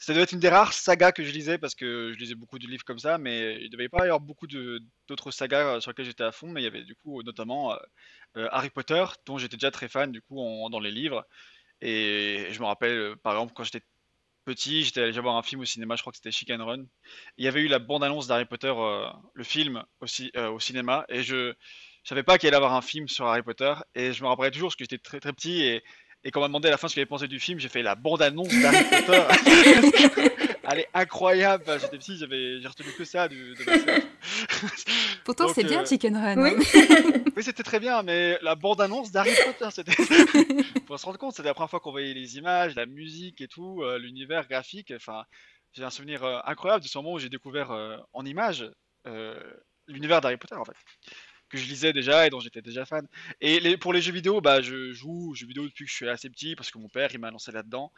ça 0.00 0.14
devait 0.14 0.22
être 0.22 0.32
une 0.32 0.40
des 0.40 0.48
rares 0.48 0.72
sagas 0.72 1.12
que 1.12 1.22
je 1.22 1.30
lisais 1.30 1.58
parce 1.58 1.74
que 1.74 2.12
je 2.14 2.18
lisais 2.18 2.34
beaucoup 2.34 2.58
de 2.58 2.66
livres 2.66 2.84
comme 2.84 2.98
ça, 2.98 3.18
mais 3.18 3.62
il 3.62 3.68
devait 3.68 3.90
pas 3.90 3.98
y 3.98 4.02
avoir 4.04 4.20
beaucoup 4.20 4.46
d'autres 4.46 5.30
sagas 5.30 5.76
euh, 5.76 5.80
sur 5.80 5.90
lesquelles 5.90 6.06
j'étais 6.06 6.24
à 6.24 6.32
fond, 6.32 6.48
mais 6.48 6.62
il 6.62 6.64
y 6.64 6.66
avait 6.66 6.84
du 6.84 6.96
coup 6.96 7.22
notamment 7.22 7.74
euh, 7.74 7.76
euh, 8.38 8.48
Harry 8.50 8.70
Potter, 8.70 9.04
dont 9.26 9.36
j'étais 9.36 9.58
déjà 9.58 9.70
très 9.70 9.88
fan 9.88 10.10
du 10.10 10.22
coup 10.22 10.36
dans 10.70 10.80
les 10.80 10.90
livres. 10.90 11.26
Et 11.82 12.48
je 12.50 12.60
me 12.60 12.66
rappelle, 12.66 13.16
par 13.18 13.34
exemple, 13.34 13.52
quand 13.54 13.64
j'étais 13.64 13.82
petit, 14.50 14.84
j'étais 14.84 15.02
allé 15.02 15.20
voir 15.20 15.36
un 15.36 15.42
film 15.42 15.60
au 15.60 15.64
cinéma, 15.64 15.94
je 15.96 16.02
crois 16.02 16.12
que 16.12 16.16
c'était 16.16 16.32
Chicken 16.32 16.60
Run. 16.60 16.84
Il 17.36 17.44
y 17.44 17.48
avait 17.48 17.60
eu 17.60 17.68
la 17.68 17.78
bande-annonce 17.78 18.26
d'Harry 18.26 18.46
Potter, 18.46 18.72
le 19.34 19.44
film 19.44 19.84
aussi 20.00 20.32
au 20.36 20.58
cinéma, 20.58 21.04
et 21.08 21.22
je 21.22 21.54
je 22.02 22.08
savais 22.08 22.22
pas 22.22 22.38
qu'il 22.38 22.48
allait 22.48 22.56
avoir 22.56 22.74
un 22.74 22.82
film 22.82 23.08
sur 23.08 23.26
Harry 23.26 23.42
Potter, 23.42 23.74
et 23.94 24.12
je 24.12 24.22
me 24.22 24.28
rappelais 24.28 24.50
toujours 24.50 24.68
parce 24.68 24.76
que 24.76 24.84
j'étais 24.84 24.98
très 24.98 25.20
très 25.20 25.32
petit 25.32 25.62
et 25.62 25.82
et 26.22 26.30
quand 26.30 26.40
on 26.40 26.42
m'a 26.42 26.48
demandé 26.48 26.68
à 26.68 26.70
la 26.70 26.76
fin 26.76 26.88
ce 26.88 26.94
qu'il 26.94 27.00
avait 27.00 27.08
pensé 27.08 27.28
du 27.28 27.40
film, 27.40 27.58
j'ai 27.58 27.68
fait 27.68 27.82
la 27.82 27.94
bande-annonce 27.94 28.48
d'Harry 28.48 28.84
Potter. 29.06 29.22
Elle 30.70 30.80
est 30.80 30.88
incroyable. 30.92 31.64
J'étais 31.80 31.98
petit, 31.98 32.16
j'avais, 32.18 32.60
j'ai 32.60 32.68
retenu 32.68 32.92
que 32.92 33.04
ça 33.04 33.26
de 33.26 33.54
Pourtant, 35.24 35.48
c'est 35.52 35.64
bien 35.64 35.82
euh, 35.82 35.86
Chicken 35.86 36.16
Run. 36.16 36.36
Oui, 36.36 36.50
oui 37.36 37.42
c'était 37.42 37.62
très 37.62 37.80
bien, 37.80 38.02
mais 38.02 38.38
la 38.42 38.54
bande-annonce 38.54 39.10
d'Harry 39.10 39.32
Potter, 39.44 39.68
c'était. 39.72 39.92
Faut 40.86 40.96
se 40.96 41.06
rendre 41.06 41.18
compte, 41.18 41.34
c'était 41.34 41.48
la 41.48 41.54
première 41.54 41.70
fois 41.70 41.80
qu'on 41.80 41.90
voyait 41.90 42.14
les 42.14 42.36
images, 42.36 42.74
la 42.76 42.86
musique 42.86 43.40
et 43.40 43.48
tout, 43.48 43.82
euh, 43.82 43.98
l'univers 43.98 44.46
graphique. 44.46 44.92
Enfin, 44.94 45.24
j'ai 45.72 45.82
un 45.82 45.90
souvenir 45.90 46.22
euh, 46.22 46.38
incroyable 46.44 46.84
de 46.84 46.88
ce 46.88 46.98
moment 46.98 47.14
où 47.14 47.18
j'ai 47.18 47.30
découvert 47.30 47.70
en 48.12 48.24
images 48.24 48.70
l'univers 49.88 50.20
d'Harry 50.20 50.36
Potter, 50.36 50.54
en 50.54 50.64
fait 50.64 50.76
que 51.50 51.58
je 51.58 51.66
lisais 51.66 51.92
déjà 51.92 52.26
et 52.26 52.30
dont 52.30 52.40
j'étais 52.40 52.62
déjà 52.62 52.86
fan. 52.86 53.06
Et 53.40 53.76
pour 53.76 53.92
les 53.92 54.00
jeux 54.00 54.12
vidéo, 54.12 54.40
bah, 54.40 54.62
je 54.62 54.92
joue 54.92 55.30
aux 55.30 55.34
jeux 55.34 55.46
vidéo 55.46 55.64
depuis 55.64 55.84
que 55.84 55.90
je 55.90 55.96
suis 55.96 56.08
assez 56.08 56.30
petit 56.30 56.56
parce 56.56 56.70
que 56.70 56.78
mon 56.78 56.88
père 56.88 57.10
il 57.12 57.18
m'a 57.18 57.30
lancé 57.30 57.52
là-dedans. 57.52 57.92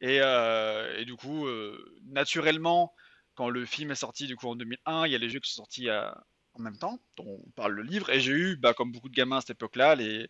Et, 0.00 0.18
euh, 0.20 0.98
et, 0.98 1.04
du 1.06 1.16
coup, 1.16 1.46
euh, 1.46 1.98
naturellement, 2.04 2.92
quand 3.34 3.48
le 3.48 3.64
film 3.64 3.90
est 3.90 3.94
sorti 3.94 4.26
du 4.26 4.36
coup 4.36 4.48
en 4.48 4.56
2001, 4.56 5.06
il 5.06 5.12
y 5.12 5.14
a 5.14 5.18
les 5.18 5.30
jeux 5.30 5.40
qui 5.40 5.50
sont 5.50 5.62
sortis 5.62 5.88
euh, 5.88 6.10
en 6.54 6.60
même 6.60 6.76
temps, 6.76 6.98
dont 7.16 7.40
on 7.46 7.50
parle 7.52 7.72
le 7.72 7.82
livre. 7.82 8.10
Et 8.10 8.20
j'ai 8.20 8.32
eu, 8.32 8.56
bah, 8.56 8.74
comme 8.74 8.92
beaucoup 8.92 9.08
de 9.08 9.14
gamins 9.14 9.38
à 9.38 9.40
cette 9.40 9.50
époque-là, 9.50 9.94
les, 9.94 10.28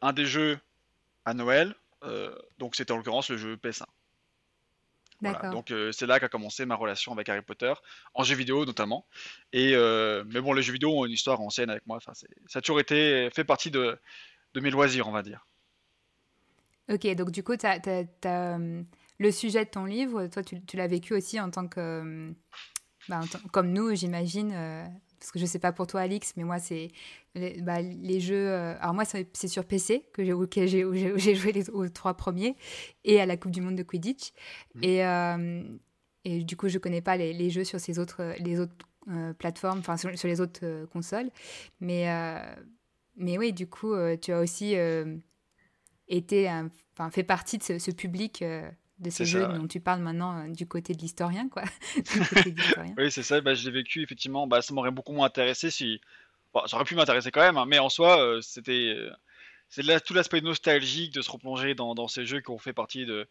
un 0.00 0.12
des 0.12 0.26
jeux 0.26 0.58
à 1.24 1.34
Noël. 1.34 1.74
donc 2.58 2.74
c'était 2.74 2.92
en 2.92 2.96
l'occurrence 2.96 3.30
le 3.30 3.36
jeu 3.36 3.56
PS1. 3.56 3.84
Donc 5.22 5.70
euh, 5.70 5.92
c'est 5.92 6.06
là 6.06 6.18
qu'a 6.20 6.28
commencé 6.28 6.66
ma 6.66 6.74
relation 6.74 7.12
avec 7.12 7.28
Harry 7.28 7.42
Potter, 7.42 7.72
en 8.14 8.22
jeux 8.22 8.36
vidéo 8.36 8.64
notamment. 8.64 9.06
Et 9.52 9.74
euh, 9.74 10.24
mais 10.26 10.40
bon, 10.40 10.52
les 10.52 10.62
jeux 10.62 10.72
vidéo 10.72 10.90
ont 10.98 11.06
une 11.06 11.12
histoire 11.12 11.40
ancienne 11.40 11.70
avec 11.70 11.86
moi. 11.86 11.96
Enfin, 11.96 12.12
ça 12.14 12.58
a 12.58 12.62
toujours 12.62 12.80
été 12.80 13.30
fait 13.34 13.44
partie 13.44 13.70
de, 13.70 13.98
de 14.54 14.60
mes 14.60 14.70
loisirs, 14.70 15.08
on 15.08 15.12
va 15.12 15.22
dire. 15.22 15.46
Ok, 16.90 17.06
donc 17.14 17.30
du 17.30 17.42
coup, 17.42 17.54
as, 17.62 17.78
euh, 18.26 18.82
le 19.18 19.30
sujet 19.30 19.64
de 19.64 19.70
ton 19.70 19.84
livre, 19.84 20.26
toi, 20.26 20.42
tu, 20.42 20.60
tu 20.64 20.76
l'as 20.76 20.88
vécu 20.88 21.14
aussi 21.14 21.40
en 21.40 21.50
tant 21.50 21.68
que, 21.68 22.34
bah, 23.08 23.20
comme 23.52 23.72
nous, 23.72 23.94
j'imagine, 23.94 24.52
parce 25.22 25.30
que 25.30 25.38
je 25.38 25.46
sais 25.46 25.60
pas 25.60 25.70
pour 25.70 25.86
toi 25.86 26.00
Alix, 26.00 26.32
mais 26.36 26.42
moi 26.42 26.58
c'est 26.58 26.90
les, 27.36 27.62
bah, 27.62 27.80
les, 27.80 28.18
jeux. 28.18 28.48
Euh, 28.48 28.74
alors 28.80 28.92
moi 28.92 29.04
c'est 29.04 29.46
sur 29.46 29.64
PC 29.64 30.04
que 30.12 30.24
j'ai 30.24 30.34
j'ai 31.16 31.34
joué 31.36 31.52
les, 31.52 31.70
aux 31.70 31.88
trois 31.88 32.14
premiers 32.14 32.56
et 33.04 33.20
à 33.20 33.26
la 33.26 33.36
Coupe 33.36 33.52
du 33.52 33.60
Monde 33.60 33.76
de 33.76 33.84
Quidditch 33.84 34.32
mmh. 34.74 34.80
et 34.82 35.06
euh, 35.06 35.62
et 36.24 36.42
du 36.42 36.56
coup 36.56 36.68
je 36.68 36.78
connais 36.78 37.02
pas 37.02 37.16
les, 37.16 37.32
les, 37.32 37.50
jeux 37.50 37.62
sur 37.62 37.78
ces 37.78 38.00
autres 38.00 38.34
les 38.40 38.58
autres 38.58 38.74
euh, 39.10 39.32
plateformes, 39.32 39.78
enfin 39.78 39.96
sur, 39.96 40.10
les 40.10 40.40
autres 40.40 40.86
consoles, 40.86 41.30
mais 41.80 42.08
mais 43.14 43.38
oui 43.38 43.52
du 43.52 43.68
coup 43.68 43.94
tu 44.20 44.32
as 44.32 44.40
aussi 44.40 44.74
été 46.08 46.50
enfin 46.94 47.10
fait 47.12 47.22
partie 47.22 47.58
de 47.58 47.62
ce, 47.62 47.78
ce 47.78 47.92
public 47.92 48.42
de 49.02 49.10
ces 49.10 49.24
jeux 49.24 49.46
dont 49.46 49.66
tu 49.66 49.80
parles 49.80 50.00
maintenant 50.00 50.38
euh, 50.38 50.48
du 50.48 50.66
côté 50.66 50.94
de 50.94 50.98
l'historien, 50.98 51.48
quoi. 51.48 51.64
oui, 52.98 53.10
c'est 53.10 53.22
ça. 53.22 53.40
Bah, 53.40 53.54
je 53.54 53.64
l'ai 53.64 53.72
vécu 53.72 54.02
effectivement. 54.02 54.46
Bah, 54.46 54.62
ça 54.62 54.72
m'aurait 54.72 54.90
beaucoup 54.90 55.12
moins 55.12 55.26
intéressé 55.26 55.70
si. 55.70 56.00
Bon, 56.54 56.66
ça 56.66 56.76
aurait 56.76 56.84
pu 56.84 56.94
m'intéresser 56.94 57.30
quand 57.30 57.40
même, 57.40 57.56
hein, 57.56 57.66
mais 57.66 57.78
en 57.78 57.88
soi, 57.88 58.20
euh, 58.22 58.40
c'était. 58.40 58.94
Euh, 58.96 59.10
c'est 59.68 60.04
tout 60.04 60.12
l'aspect 60.12 60.42
nostalgique 60.42 61.14
de 61.14 61.22
se 61.22 61.30
replonger 61.30 61.74
dans, 61.74 61.94
dans, 61.94 62.06
ces 62.06 62.26
jeux 62.26 62.40
qui 62.42 62.50
ont 62.50 62.58
fait 62.58 62.74
partie 62.74 63.06
de, 63.06 63.26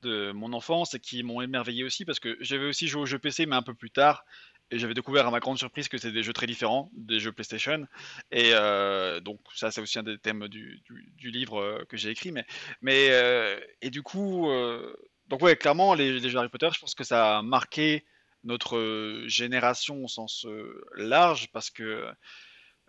de 0.00 0.32
mon 0.32 0.54
enfance 0.54 0.94
et 0.94 1.00
qui 1.00 1.22
m'ont 1.22 1.42
émerveillé 1.42 1.84
aussi 1.84 2.06
parce 2.06 2.18
que 2.18 2.34
j'avais 2.40 2.64
aussi 2.64 2.88
joué 2.88 3.02
aux 3.02 3.06
jeux 3.06 3.18
PC, 3.18 3.44
mais 3.44 3.56
un 3.56 3.62
peu 3.62 3.74
plus 3.74 3.90
tard. 3.90 4.24
Et 4.70 4.78
j'avais 4.78 4.94
découvert 4.94 5.26
à 5.26 5.30
ma 5.30 5.38
grande 5.38 5.58
surprise 5.58 5.88
que 5.88 5.98
c'était 5.98 6.14
des 6.14 6.22
jeux 6.22 6.32
très 6.32 6.46
différents 6.46 6.90
des 6.94 7.20
jeux 7.20 7.30
PlayStation. 7.30 7.86
Et 8.30 8.52
donc 9.20 9.38
ça, 9.54 9.70
c'est 9.70 9.82
aussi 9.82 9.98
un 9.98 10.02
des 10.02 10.16
thèmes 10.16 10.48
du, 10.48 10.82
du, 11.18 11.30
livre 11.30 11.84
que 11.90 11.98
j'ai 11.98 12.08
écrit. 12.08 12.32
Mais, 12.32 12.46
mais 12.80 13.10
et 13.82 13.90
du 13.90 14.02
coup, 14.02 14.48
donc 15.32 15.40
ouais, 15.40 15.56
clairement, 15.56 15.94
les, 15.94 16.20
jeux 16.20 16.38
Harry 16.38 16.50
Potter, 16.50 16.68
je 16.74 16.78
pense 16.78 16.94
que 16.94 17.04
ça 17.04 17.38
a 17.38 17.42
marqué 17.42 18.04
notre 18.44 18.76
euh, 18.76 19.26
génération 19.28 20.04
au 20.04 20.06
sens 20.06 20.44
euh, 20.44 20.84
large, 20.94 21.48
parce 21.54 21.70
que 21.70 22.06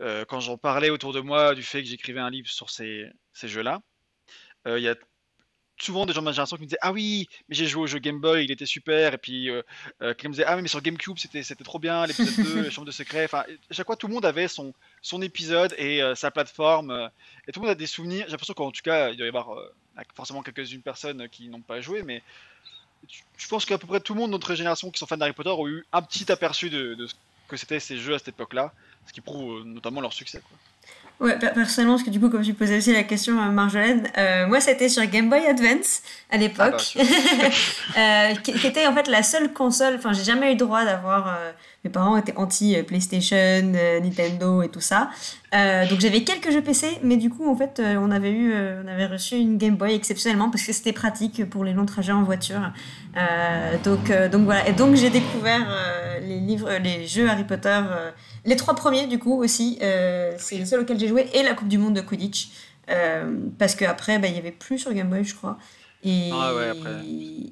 euh, 0.02 0.26
quand 0.26 0.42
j'en 0.42 0.58
parlais 0.58 0.90
autour 0.90 1.14
de 1.14 1.22
moi 1.22 1.56
du 1.56 1.64
fait 1.64 1.82
que 1.82 1.88
j'écrivais 1.88 2.20
un 2.20 2.30
livre 2.30 2.50
sur 2.50 2.70
ces, 2.70 3.06
ces 3.32 3.48
jeux-là, 3.48 3.82
il 4.66 4.80
y 4.80 4.90
a 4.90 4.96
souvent 5.80 6.06
des 6.06 6.12
gens 6.12 6.20
de 6.20 6.26
ma 6.26 6.32
génération 6.34 6.58
qui 6.58 6.64
me 6.64 6.68
disaient 6.68 6.80
Ah 6.82 6.92
oui, 6.92 7.30
mais 7.48 7.56
j'ai 7.56 7.66
joué 7.66 7.84
au 7.84 7.88
jeu 7.88 8.00
Game 8.00 8.20
Boy, 8.20 8.44
il 8.44 8.52
était 8.52 8.66
super. 8.66 9.14
Et 9.14 9.18
puis 9.18 9.50
qui 10.18 10.28
me 10.28 10.34
disaient 10.34 10.46
Ah 10.46 10.58
mais 10.58 10.68
sur 10.68 10.82
GameCube, 10.82 11.18
c'était, 11.18 11.44
c'était 11.44 11.64
trop 11.64 11.80
bien, 11.80 12.06
l'épisode 12.06 12.46
2, 12.46 12.62
les 12.64 12.72
chambres 12.72 12.88
de 12.88 12.92
secret. 12.92 13.24
Enfin, 13.24 13.46
chaque 13.72 13.86
fois, 13.86 13.96
tout 13.96 14.08
le 14.08 14.14
monde 14.14 14.26
avait 14.26 14.50
son, 14.50 14.74
son 15.02 15.22
épisode 15.22 15.74
et 15.78 16.02
sa 16.16 16.30
plateforme. 16.30 17.10
et 17.48 17.54
tout 17.54 17.62
le 17.62 17.68
monde 17.68 17.72
a 17.72 17.76
des 17.76 17.88
souvenirs. 17.88 18.26
J'ai 18.26 18.32
l'impression 18.32 18.54
qu'en 18.54 18.72
tout 18.72 18.82
cas, 18.84 19.12
il 19.12 19.18
doit 19.18 19.28
y 19.28 19.30
avoir 19.30 19.58
forcément 20.16 20.42
quelques-unes 20.42 20.82
personnes 20.82 21.28
qui 21.30 21.50
n'ont 21.50 21.62
pas 21.62 21.82
joué, 21.82 22.04
mais 22.04 22.22
je 23.38 23.48
pense 23.48 23.66
qu'à 23.66 23.78
peu 23.78 23.88
près 23.88 24.00
tout 24.00 24.14
le 24.14 24.20
monde 24.20 24.30
de 24.30 24.34
notre 24.34 24.56
génération 24.56 24.90
qui 24.90 25.00
sont 25.00 25.06
fans 25.06 25.18
d'Harry 25.18 25.34
Potter 25.34 25.50
ont 25.50 25.68
eu 25.68 25.86
un 25.92 26.02
petit 26.02 26.32
aperçu 26.32 26.70
de, 26.70 27.06
ce 27.08 27.14
que 27.48 27.58
c'était 27.58 27.80
ces 27.80 27.98
jeux 27.98 28.16
à 28.16 28.20
cette 28.20 28.30
époque-là, 28.30 28.74
ce 29.08 29.14
qui 29.14 29.22
prouve 29.22 29.60
euh, 29.60 29.64
notamment 29.64 30.02
leur 30.02 30.14
succès. 30.14 30.42
Ouais, 31.20 31.38
personnellement, 31.38 31.94
parce 31.96 32.04
que 32.04 32.10
du 32.10 32.20
coup, 32.20 32.30
comme 32.30 32.42
tu 32.42 32.54
posais 32.54 32.78
aussi 32.78 32.92
la 32.92 33.04
question 33.04 33.40
à 33.40 33.48
Marjolaine, 33.48 34.10
euh, 34.18 34.48
moi 34.48 34.60
c'était 34.60 34.90
sur 34.90 35.06
Game 35.06 35.30
Boy 35.30 35.46
Advance 35.46 36.02
à 36.30 36.38
l'époque, 36.38 36.98
ah, 37.96 38.30
euh, 38.32 38.36
qui, 38.36 38.68
était 38.68 38.88
en 38.88 38.94
fait 38.94 39.08
la 39.08 39.24
seule 39.24 39.54
console. 39.54 39.96
Enfin, 39.96 40.12
j'ai 40.12 40.24
jamais 40.24 40.48
eu 40.48 40.52
le 40.52 40.58
droit 40.58 40.84
d'avoir. 40.84 41.28
Euh, 41.28 41.52
mes 41.84 41.90
parents 41.90 42.16
étaient 42.18 42.36
anti 42.38 42.76
PlayStation, 42.84 43.74
Nintendo 44.02 44.62
et 44.62 44.70
tout 44.70 44.80
ça. 44.80 45.10
donc 45.52 46.00
j'avais 46.00 46.24
quelques 46.24 46.52
jeux 46.52 46.62
PC, 46.62 46.88
mais 47.04 47.18
du 47.18 47.30
coup, 47.30 47.50
en 47.50 47.56
fait, 47.56 47.82
on 48.00 48.10
avait 48.10 48.32
eu, 48.32 48.54
on 48.54 48.88
avait 48.88 49.08
reçu 49.08 49.36
une 49.36 49.58
Game 49.58 49.76
Boy 49.76 49.94
exceptionnellement 49.94 50.50
parce 50.50 50.64
que 50.64 50.72
c'était 50.72 50.94
pratique 50.94 51.50
pour 51.50 51.64
les 51.64 51.74
longs 51.74 51.86
trajets 51.86 52.14
en 52.14 52.24
voiture. 52.24 52.72
donc, 53.84 54.12
donc 54.32 54.44
voilà. 54.44 54.68
Et 54.68 54.74
donc 54.74 54.96
j'ai 54.96 55.10
découvert 55.10 55.68
les 56.22 56.40
livres, 56.40 56.72
les 56.82 57.06
jeux 57.06 57.30
Harry 57.30 57.44
Potter 57.44 57.82
les 58.46 58.56
trois 58.56 58.76
premiers, 58.76 59.08
du 59.08 59.20
coup, 59.20 59.42
aussi, 59.42 59.78
euh, 59.82 60.34
c'est 60.38 60.58
le 60.58 60.66
seul 60.66 60.82
auquel 60.82 61.00
j'ai 61.00 61.08
joué, 61.08 61.28
et 61.34 61.44
la 61.44 61.54
Coupe 61.54 61.68
du 61.68 61.78
Monde 61.78 61.96
de 61.96 62.02
Quidditch. 62.02 62.50
Euh, 62.90 63.38
parce 63.58 63.76
qu'après, 63.76 64.20
bah, 64.20 64.28
il 64.28 64.34
n'y 64.34 64.40
avait 64.40 64.52
plus 64.52 64.78
sur 64.78 64.94
Game 64.94 65.10
Boy, 65.10 65.24
je 65.24 65.36
crois. 65.36 65.58
Et, 66.04 66.30
ah 66.34 66.54
ouais, 66.54 66.70
après. 66.70 67.06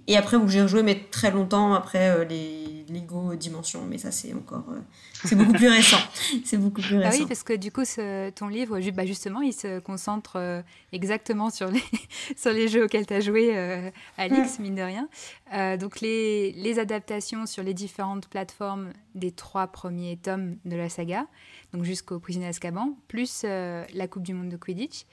et 0.08 0.18
après, 0.18 0.38
j'ai 0.48 0.62
rejoué, 0.62 0.84
mais 0.84 1.06
très 1.10 1.32
longtemps 1.32 1.74
après 1.74 2.10
euh, 2.10 2.26
les 2.26 2.61
Lego 2.92 3.36
Dimensions. 3.36 3.86
Mais 3.86 3.98
ça, 3.98 4.12
c'est 4.12 4.34
encore. 4.34 4.66
Euh, 4.70 4.80
c'est 5.24 5.36
beaucoup 5.36 5.54
plus 5.54 5.68
récent. 5.68 5.98
C'est 6.46 6.58
beaucoup 6.58 6.82
plus 6.82 6.98
récent. 6.98 7.10
Ah 7.14 7.18
oui, 7.20 7.26
parce 7.28 7.44
que 7.44 7.54
du 7.54 7.72
coup, 7.72 7.86
ce, 7.86 8.30
ton 8.32 8.48
livre, 8.48 8.80
bah 8.92 9.06
justement, 9.06 9.42
il 9.42 9.54
se 9.54 9.80
concentre 9.80 10.38
euh, 10.38 10.62
exactement 10.92 11.50
sur 11.50 11.70
les, 11.70 11.84
sur 12.36 12.52
les 12.52 12.68
jeux 12.68 12.86
auxquels 12.86 13.06
tu 13.06 13.14
as 13.14 13.20
joué, 13.20 13.92
Alix, 14.18 14.60
mine 14.60 14.76
de 14.76 14.82
rien. 14.82 15.78
donc, 15.78 16.02
les, 16.02 16.52
les 16.54 16.80
adaptations 16.80 17.46
sur 17.46 17.64
les 17.64 17.74
différentes 17.74 18.28
plateformes 18.28 18.92
des 19.16 19.32
trois 19.32 19.68
premiers 19.68 20.18
tomes 20.18 20.58
de 20.66 20.76
la 20.76 20.90
saga, 20.90 21.28
donc 21.74 21.84
jusqu'au 21.84 22.20
Prisonnier 22.20 22.48
Azkaban, 22.48 22.96
plus 23.08 23.44
la 23.44 24.08
Coupe 24.10 24.24
du 24.24 24.34
Monde 24.34 24.50
de 24.50 24.58
Quidditch. 24.58 25.06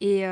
Et, 0.00 0.24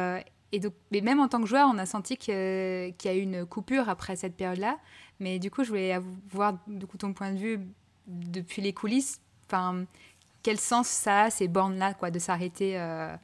et 0.53 0.61
donc, 0.61 0.75
mais 0.91 1.01
même 1.01 1.19
en 1.21 1.29
tant 1.29 1.41
que 1.41 1.47
joueur, 1.47 1.69
on 1.73 1.79
a 1.79 1.87
senti 1.87 2.17
qu'il 2.17 2.35
y 2.35 3.09
a 3.09 3.15
eu 3.15 3.21
une 3.21 3.47
coupure 3.47 3.89
après 3.89 4.17
cette 4.17 4.37
période-là. 4.37 4.79
Mais 5.21 5.39
du 5.39 5.51
coup, 5.51 5.65
je 5.65 5.69
voulais 5.69 5.93
avoir 5.93 6.59
du 6.67 6.87
coup, 6.87 6.99
ton 6.99 7.13
point 7.13 7.33
de 7.33 7.39
vue 7.39 7.61
depuis 8.07 8.63
les 8.63 8.73
coulisses. 8.73 9.21
Enfin, 9.47 9.85
quel 10.43 10.59
sens 10.59 10.89
ça 10.89 11.25
a, 11.25 11.31
ces 11.31 11.49
bornes-là, 11.49 11.95
quoi, 11.95 12.11
de 12.11 12.19
s'arrêter 12.19 12.79
euh, 12.79 13.15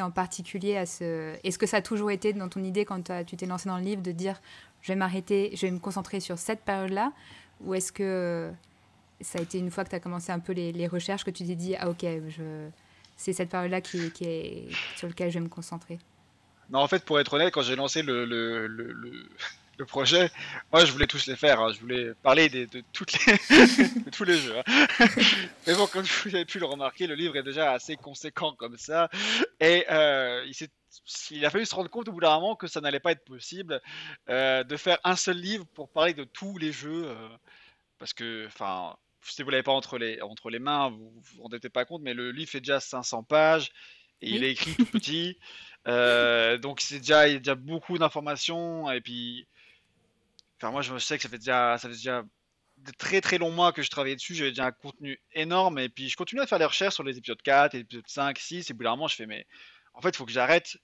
en 0.00 0.10
particulier 0.10 0.76
à 0.76 0.86
ce... 0.86 1.34
Est-ce 1.42 1.58
que 1.58 1.66
ça 1.66 1.78
a 1.78 1.82
toujours 1.82 2.10
été 2.10 2.32
dans 2.32 2.48
ton 2.48 2.62
idée 2.62 2.84
quand 2.84 3.10
tu 3.26 3.36
t'es 3.36 3.46
lancé 3.46 3.68
dans 3.68 3.78
le 3.78 3.84
livre 3.84 4.02
de 4.02 4.12
dire 4.12 4.40
je 4.80 4.92
vais 4.92 4.96
m'arrêter, 4.96 5.50
je 5.54 5.66
vais 5.66 5.72
me 5.72 5.80
concentrer 5.80 6.20
sur 6.20 6.38
cette 6.38 6.60
période-là? 6.60 7.12
Ou 7.62 7.74
est-ce 7.74 7.90
que 7.90 8.52
ça 9.20 9.40
a 9.40 9.42
été 9.42 9.58
une 9.58 9.70
fois 9.70 9.84
que 9.84 9.90
tu 9.90 9.96
as 9.96 10.00
commencé 10.00 10.30
un 10.30 10.38
peu 10.38 10.52
les, 10.52 10.86
recherches 10.86 11.24
que 11.24 11.30
tu 11.30 11.44
t'es 11.44 11.56
dit 11.56 11.74
ah 11.76 11.90
ok, 11.90 12.06
c'est 13.16 13.32
cette 13.32 13.50
période-là 13.50 13.80
qui, 13.80 14.12
est... 14.20 14.68
sur 14.96 15.08
laquelle 15.08 15.30
je 15.30 15.38
vais 15.38 15.44
me 15.44 15.48
concentrer? 15.48 15.98
Non, 16.70 16.80
en 16.80 16.86
fait, 16.86 17.04
pour 17.04 17.18
être 17.18 17.32
honnête, 17.34 17.52
quand 17.52 17.62
j'ai 17.62 17.76
lancé 17.76 18.02
le, 18.02 18.24
le, 18.24 18.66
le, 18.66 19.28
projet, 19.84 20.30
moi, 20.72 20.84
je 20.84 20.92
voulais 20.92 21.06
tous 21.06 21.26
les 21.26 21.36
faire. 21.36 21.60
Hein. 21.60 21.72
Je 21.72 21.80
voulais 21.80 22.12
parler 22.22 22.48
des, 22.48 22.66
de, 22.66 22.82
toutes 22.92 23.12
les, 23.12 23.32
de 24.04 24.10
tous 24.10 24.24
les 24.24 24.36
jeux. 24.36 24.58
Hein. 24.58 24.88
Mais 25.66 25.74
bon, 25.74 25.86
comme 25.86 26.04
vous 26.04 26.34
avez 26.34 26.44
pu 26.44 26.58
le 26.58 26.66
remarquer, 26.66 27.06
le 27.06 27.14
livre 27.14 27.36
est 27.36 27.42
déjà 27.42 27.72
assez 27.72 27.96
conséquent 27.96 28.54
comme 28.54 28.76
ça. 28.76 29.08
Et 29.60 29.84
euh, 29.90 30.44
il, 30.46 30.68
il, 31.30 31.44
a 31.44 31.50
fallu 31.50 31.66
se 31.66 31.74
rendre 31.74 31.90
compte 31.90 32.08
au 32.08 32.12
bout 32.12 32.20
d'un 32.20 32.34
moment 32.34 32.56
que 32.56 32.66
ça 32.66 32.80
n'allait 32.80 33.00
pas 33.00 33.12
être 33.12 33.24
possible 33.24 33.80
euh, 34.28 34.64
de 34.64 34.76
faire 34.76 34.98
un 35.04 35.16
seul 35.16 35.36
livre 35.36 35.64
pour 35.74 35.88
parler 35.90 36.14
de 36.14 36.24
tous 36.24 36.58
les 36.58 36.72
jeux. 36.72 37.06
Euh, 37.06 37.28
parce 37.98 38.12
que, 38.12 38.46
enfin, 38.46 38.96
si 39.22 39.42
vous 39.42 39.50
l'avez 39.50 39.62
pas 39.62 39.72
entre 39.72 39.98
les, 39.98 40.20
entre 40.22 40.50
les 40.50 40.58
mains, 40.58 40.90
vous 40.90 41.12
vous 41.22 41.42
rendez 41.42 41.58
pas 41.60 41.84
compte, 41.84 42.02
mais 42.02 42.14
le 42.14 42.30
livre 42.30 42.50
fait 42.50 42.60
déjà 42.60 42.80
500 42.80 43.24
pages. 43.24 43.70
Et 44.20 44.30
il 44.30 44.42
est 44.42 44.50
écrit 44.50 44.74
tout 44.74 44.86
petit. 44.86 45.38
Donc 45.86 46.80
c'est 46.80 46.98
déjà, 46.98 47.28
il 47.28 47.34
y 47.34 47.36
a 47.36 47.38
déjà 47.38 47.54
beaucoup 47.54 47.98
d'informations. 47.98 48.90
Et 48.90 49.00
puis, 49.00 49.46
enfin 50.60 50.70
moi 50.72 50.82
je 50.82 50.96
sais 50.98 51.16
que 51.16 51.22
ça 51.22 51.28
fait 51.28 51.38
déjà, 51.38 51.78
ça 51.78 51.88
fait 51.88 51.94
déjà 51.94 52.24
de 52.78 52.92
très 52.92 53.20
très 53.20 53.38
longs 53.38 53.50
mois 53.50 53.72
que 53.72 53.82
je 53.82 53.90
travaillais 53.90 54.16
dessus. 54.16 54.34
J'avais 54.34 54.50
déjà 54.50 54.66
un 54.66 54.72
contenu 54.72 55.20
énorme. 55.32 55.78
Et 55.78 55.88
puis 55.88 56.08
je 56.08 56.16
continue 56.16 56.40
à 56.40 56.46
faire 56.46 56.58
des 56.58 56.64
recherches 56.64 56.94
sur 56.94 57.04
les 57.04 57.18
épisodes 57.18 57.40
4, 57.42 57.74
et 57.74 57.80
épisodes 57.80 58.06
5, 58.06 58.38
6. 58.38 58.70
Et 58.70 58.74
bout 58.74 58.84
d'un 58.84 59.06
je 59.08 59.14
fais 59.14 59.26
mais 59.26 59.46
en 59.94 60.00
fait 60.00 60.10
il 60.10 60.16
faut 60.16 60.26
que 60.26 60.32
j'arrête 60.32 60.78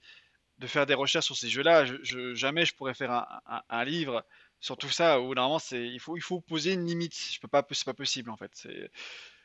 de 0.57 0.67
faire 0.67 0.85
des 0.85 0.93
recherches 0.93 1.25
sur 1.25 1.37
ces 1.37 1.49
jeux-là. 1.49 1.85
Je, 1.85 2.33
jamais 2.35 2.65
je 2.65 2.75
pourrais 2.75 2.93
faire 2.93 3.25
un, 3.69 3.85
livre 3.85 4.25
sur 4.59 4.77
tout 4.77 4.89
ça. 4.89 5.19
Au 5.19 5.27
bout 5.27 5.35
d'un 5.35 5.43
moment 5.43 5.59
il 5.71 5.99
faut, 5.99 6.17
il 6.17 6.21
faut 6.21 6.41
poser 6.41 6.73
une 6.73 6.85
limite. 6.85 7.15
Je 7.33 7.39
peux 7.39 7.47
pas, 7.47 7.65
c'est 7.71 7.85
pas 7.85 7.93
possible 7.93 8.29
en 8.29 8.37
fait. 8.37 8.67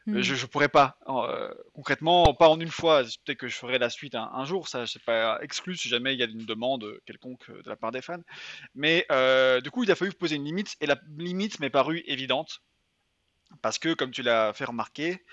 Hmm. 0.06 0.20
Je, 0.20 0.34
je 0.34 0.46
pourrais 0.46 0.68
pas. 0.68 0.98
Euh, 1.08 1.52
concrètement, 1.74 2.32
pas 2.34 2.48
en 2.48 2.58
une 2.58 2.70
fois. 2.70 3.02
Peut-être 3.02 3.38
que 3.38 3.48
je 3.48 3.56
ferai 3.56 3.78
la 3.78 3.90
suite 3.90 4.14
un, 4.14 4.44
jour. 4.44 4.68
Ça, 4.68 4.86
c'est 4.86 5.02
pas 5.02 5.38
exclu 5.42 5.76
si 5.76 5.88
jamais 5.88 6.14
il 6.14 6.20
y 6.20 6.22
a 6.22 6.26
une 6.26 6.46
demande 6.46 6.86
quelconque 7.06 7.50
de 7.50 7.68
la 7.68 7.76
part 7.76 7.92
des 7.92 8.02
fans. 8.02 8.22
Mais 8.74 9.06
euh, 9.10 9.60
du 9.60 9.70
coup, 9.70 9.84
il 9.84 9.90
a 9.90 9.94
fallu 9.94 10.12
poser 10.12 10.36
une 10.36 10.44
limite. 10.44 10.76
Et 10.80 10.86
la 10.86 10.96
limite 11.18 11.60
m'est 11.60 11.70
parue 11.70 12.02
évidente. 12.06 12.62
Parce 13.62 13.78
que, 13.78 13.94
comme 13.94 14.10
tu 14.10 14.22
l'as 14.22 14.52
fait 14.52 14.64
remarquer, 14.64 15.24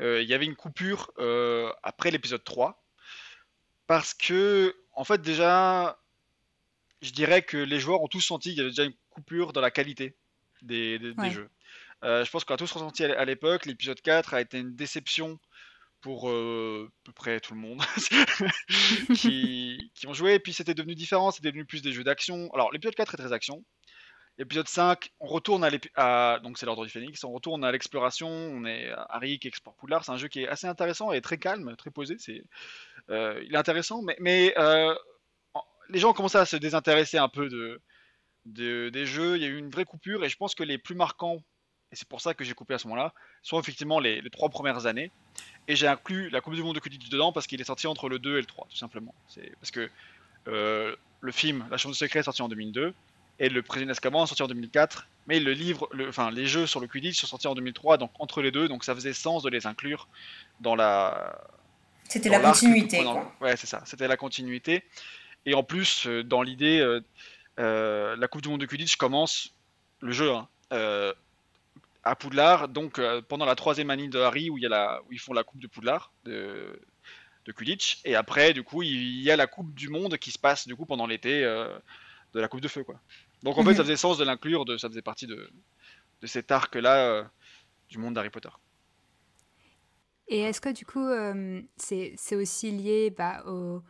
euh, 0.00 0.22
il 0.22 0.28
y 0.28 0.34
avait 0.34 0.46
une 0.46 0.56
coupure 0.56 1.12
après 1.82 2.10
l'épisode 2.10 2.42
3. 2.42 2.82
Parce 3.86 4.14
que, 4.14 4.74
en 4.92 5.04
fait, 5.04 5.22
déjà, 5.22 6.00
je 7.02 7.12
dirais 7.12 7.42
que 7.42 7.58
les 7.58 7.78
joueurs 7.78 8.02
ont 8.02 8.08
tous 8.08 8.20
senti 8.20 8.50
qu'il 8.50 8.58
y 8.58 8.60
avait 8.62 8.70
déjà 8.70 8.84
une 8.84 8.94
coupure 9.10 9.52
dans 9.52 9.60
la 9.60 9.70
qualité 9.70 10.16
des, 10.62 10.98
jeux. 11.30 11.48
Euh, 12.06 12.24
je 12.24 12.30
pense 12.30 12.44
qu'on 12.44 12.54
a 12.54 12.56
tous 12.56 12.70
ressenti 12.70 13.04
à 13.04 13.24
l'époque. 13.24 13.66
L'épisode 13.66 14.00
4 14.00 14.34
a 14.34 14.40
été 14.40 14.58
une 14.58 14.76
déception 14.76 15.38
pour 16.00 16.30
euh, 16.30 16.88
à 16.88 17.04
peu 17.04 17.12
près 17.12 17.40
tout 17.40 17.52
le 17.54 17.60
monde 17.60 17.82
qui, 19.16 19.90
ont 20.06 20.12
joué. 20.12 20.34
Et 20.34 20.38
puis 20.38 20.52
c'était 20.52 20.74
devenu 20.74 20.94
différent, 20.94 21.32
c'était 21.32 21.48
devenu 21.48 21.64
plus 21.64 21.82
des 21.82 21.92
jeux 21.92 22.04
d'action. 22.04 22.48
Alors 22.54 22.70
l'épisode 22.72 22.94
4 22.94 23.14
est 23.14 23.16
très 23.16 23.32
action. 23.32 23.64
L'épisode 24.38 24.68
5, 24.68 25.10
on 25.18 25.26
retourne 25.26 25.66
à, 25.94 26.38
donc 26.40 26.58
c'est 26.58 26.66
l'ordre 26.66 26.84
du 26.84 26.90
phénix, 26.90 27.24
on 27.24 27.32
retourne 27.32 27.64
à 27.64 27.72
l'exploration, 27.72 28.28
on 28.28 28.66
est 28.66 28.90
à 28.90 29.06
Harry 29.08 29.38
qui 29.38 29.48
explore 29.48 29.74
Poudlard, 29.76 30.04
c'est 30.04 30.12
un 30.12 30.18
jeu 30.18 30.28
qui 30.28 30.42
est 30.42 30.48
assez 30.48 30.66
intéressant 30.66 31.10
et 31.10 31.22
très 31.22 31.38
calme, 31.38 31.74
très 31.76 31.90
posé, 31.90 32.16
c'est, 32.18 32.42
euh, 33.08 33.42
il 33.46 33.54
est 33.54 33.56
intéressant, 33.56 34.02
mais, 34.02 34.14
mais 34.20 34.54
les 35.88 35.98
gens 35.98 36.10
ont 36.10 36.12
commencé 36.12 36.36
à 36.36 36.44
se 36.44 36.56
désintéresser 36.56 37.16
un 37.16 37.30
peu 37.30 37.48
de, 37.48 37.80
des 38.44 39.06
jeux, 39.06 39.36
il 39.36 39.42
y 39.42 39.46
a 39.46 39.48
eu 39.48 39.56
une 39.56 39.70
vraie 39.70 39.86
coupure 39.86 40.22
et 40.22 40.28
je 40.28 40.36
pense 40.36 40.54
que 40.54 40.64
les 40.64 40.76
plus 40.76 40.94
marquants 40.94 41.42
et 41.92 41.96
c'est 41.96 42.08
pour 42.08 42.20
ça 42.20 42.34
que 42.34 42.44
j'ai 42.44 42.54
coupé 42.54 42.74
à 42.74 42.78
ce 42.78 42.88
moment-là, 42.88 43.12
sont 43.42 43.60
effectivement 43.60 44.00
les, 44.00 44.22
trois 44.30 44.48
premières 44.48 44.86
années. 44.86 45.10
Et 45.68 45.76
j'ai 45.76 45.86
inclus 45.86 46.30
la 46.30 46.40
Coupe 46.40 46.54
du 46.54 46.62
Monde 46.62 46.74
de 46.74 46.80
Quidditch 46.80 47.08
dedans 47.08 47.32
parce 47.32 47.46
qu'il 47.46 47.60
est 47.60 47.64
sorti 47.64 47.86
entre 47.86 48.08
le 48.08 48.18
2 48.18 48.38
et 48.38 48.40
le 48.40 48.46
3, 48.46 48.66
tout 48.70 48.76
simplement. 48.76 49.14
C'est 49.28 49.52
parce 49.60 49.70
que 49.70 49.88
euh, 50.48 50.94
le 51.20 51.32
film 51.32 51.66
La 51.70 51.76
Chambre 51.76 51.94
de 51.94 51.98
Secret 51.98 52.20
est 52.20 52.24
sorti 52.24 52.42
en 52.42 52.48
2002 52.48 52.94
et 53.38 53.48
le 53.48 53.62
Président 53.62 53.88
d'Azkaban 53.88 54.24
est 54.24 54.28
sorti 54.28 54.42
en 54.42 54.48
2004. 54.48 55.08
Mais 55.26 55.40
le 55.40 55.52
livre, 55.52 55.88
le, 55.92 56.08
enfin 56.08 56.30
les 56.30 56.46
jeux 56.46 56.66
sur 56.66 56.80
le 56.80 56.86
Quidditch 56.86 57.20
sont 57.20 57.26
sortis 57.26 57.48
en 57.48 57.54
2003, 57.54 57.98
donc 57.98 58.10
entre 58.18 58.42
les 58.42 58.50
deux, 58.50 58.68
donc 58.68 58.84
ça 58.84 58.94
faisait 58.94 59.12
sens 59.12 59.42
de 59.42 59.50
les 59.50 59.66
inclure 59.66 60.08
dans 60.60 60.74
la. 60.74 61.38
C'était 62.08 62.28
la 62.28 62.40
continuité. 62.40 63.04
Ouais, 63.40 63.56
c'est 63.56 63.66
ça. 63.66 63.82
C'était 63.84 64.06
la 64.06 64.16
continuité. 64.16 64.84
Et 65.44 65.54
en 65.54 65.64
plus, 65.64 66.06
euh, 66.06 66.22
dans 66.22 66.42
l'idée, 66.42 66.78
euh, 67.58 68.16
la 68.16 68.28
Coupe 68.28 68.42
du 68.42 68.48
Monde 68.48 68.60
de 68.60 68.66
Quidditch 68.66 68.96
commence 68.96 69.54
le 70.00 70.12
jeu. 70.12 70.32
Hein, 70.32 70.48
à 72.06 72.14
Poudlard, 72.14 72.68
donc 72.68 73.00
euh, 73.00 73.20
pendant 73.20 73.44
la 73.44 73.56
troisième 73.56 73.90
année 73.90 74.06
de 74.06 74.20
Harry 74.20 74.48
où, 74.48 74.58
il 74.58 74.62
y 74.62 74.66
a 74.66 74.68
la, 74.68 75.02
où 75.02 75.12
ils 75.12 75.18
font 75.18 75.32
la 75.32 75.42
Coupe 75.42 75.60
de 75.60 75.66
Poudlard 75.66 76.12
de, 76.24 76.80
de 77.44 77.52
Quidditch, 77.52 78.00
et 78.04 78.14
après 78.14 78.52
du 78.52 78.62
coup 78.62 78.84
il 78.84 79.20
y 79.22 79.30
a 79.30 79.36
la 79.36 79.48
Coupe 79.48 79.74
du 79.74 79.88
Monde 79.88 80.16
qui 80.16 80.30
se 80.30 80.38
passe 80.38 80.68
du 80.68 80.76
coup 80.76 80.86
pendant 80.86 81.08
l'été 81.08 81.42
euh, 81.42 81.76
de 82.32 82.40
la 82.40 82.46
Coupe 82.46 82.60
de 82.60 82.68
Feu 82.68 82.84
quoi. 82.84 83.00
Donc 83.42 83.58
en 83.58 83.64
fait 83.64 83.70
mhm. 83.70 83.76
ça 83.76 83.82
faisait 83.82 83.96
sens 83.96 84.18
de 84.18 84.24
l'inclure, 84.24 84.64
de, 84.64 84.76
ça 84.76 84.88
faisait 84.88 85.02
partie 85.02 85.26
de, 85.26 85.50
de 86.20 86.26
cet 86.28 86.52
arc 86.52 86.76
là 86.76 86.96
euh, 86.96 87.24
du 87.88 87.98
monde 87.98 88.14
d'Harry 88.14 88.30
Potter. 88.30 88.50
Et 90.28 90.42
est-ce 90.42 90.60
que 90.60 90.72
du 90.72 90.86
coup 90.86 91.08
c'est 91.76 92.36
aussi 92.36 92.70
lié 92.70 93.10
bah, 93.10 93.42
au 93.46 93.82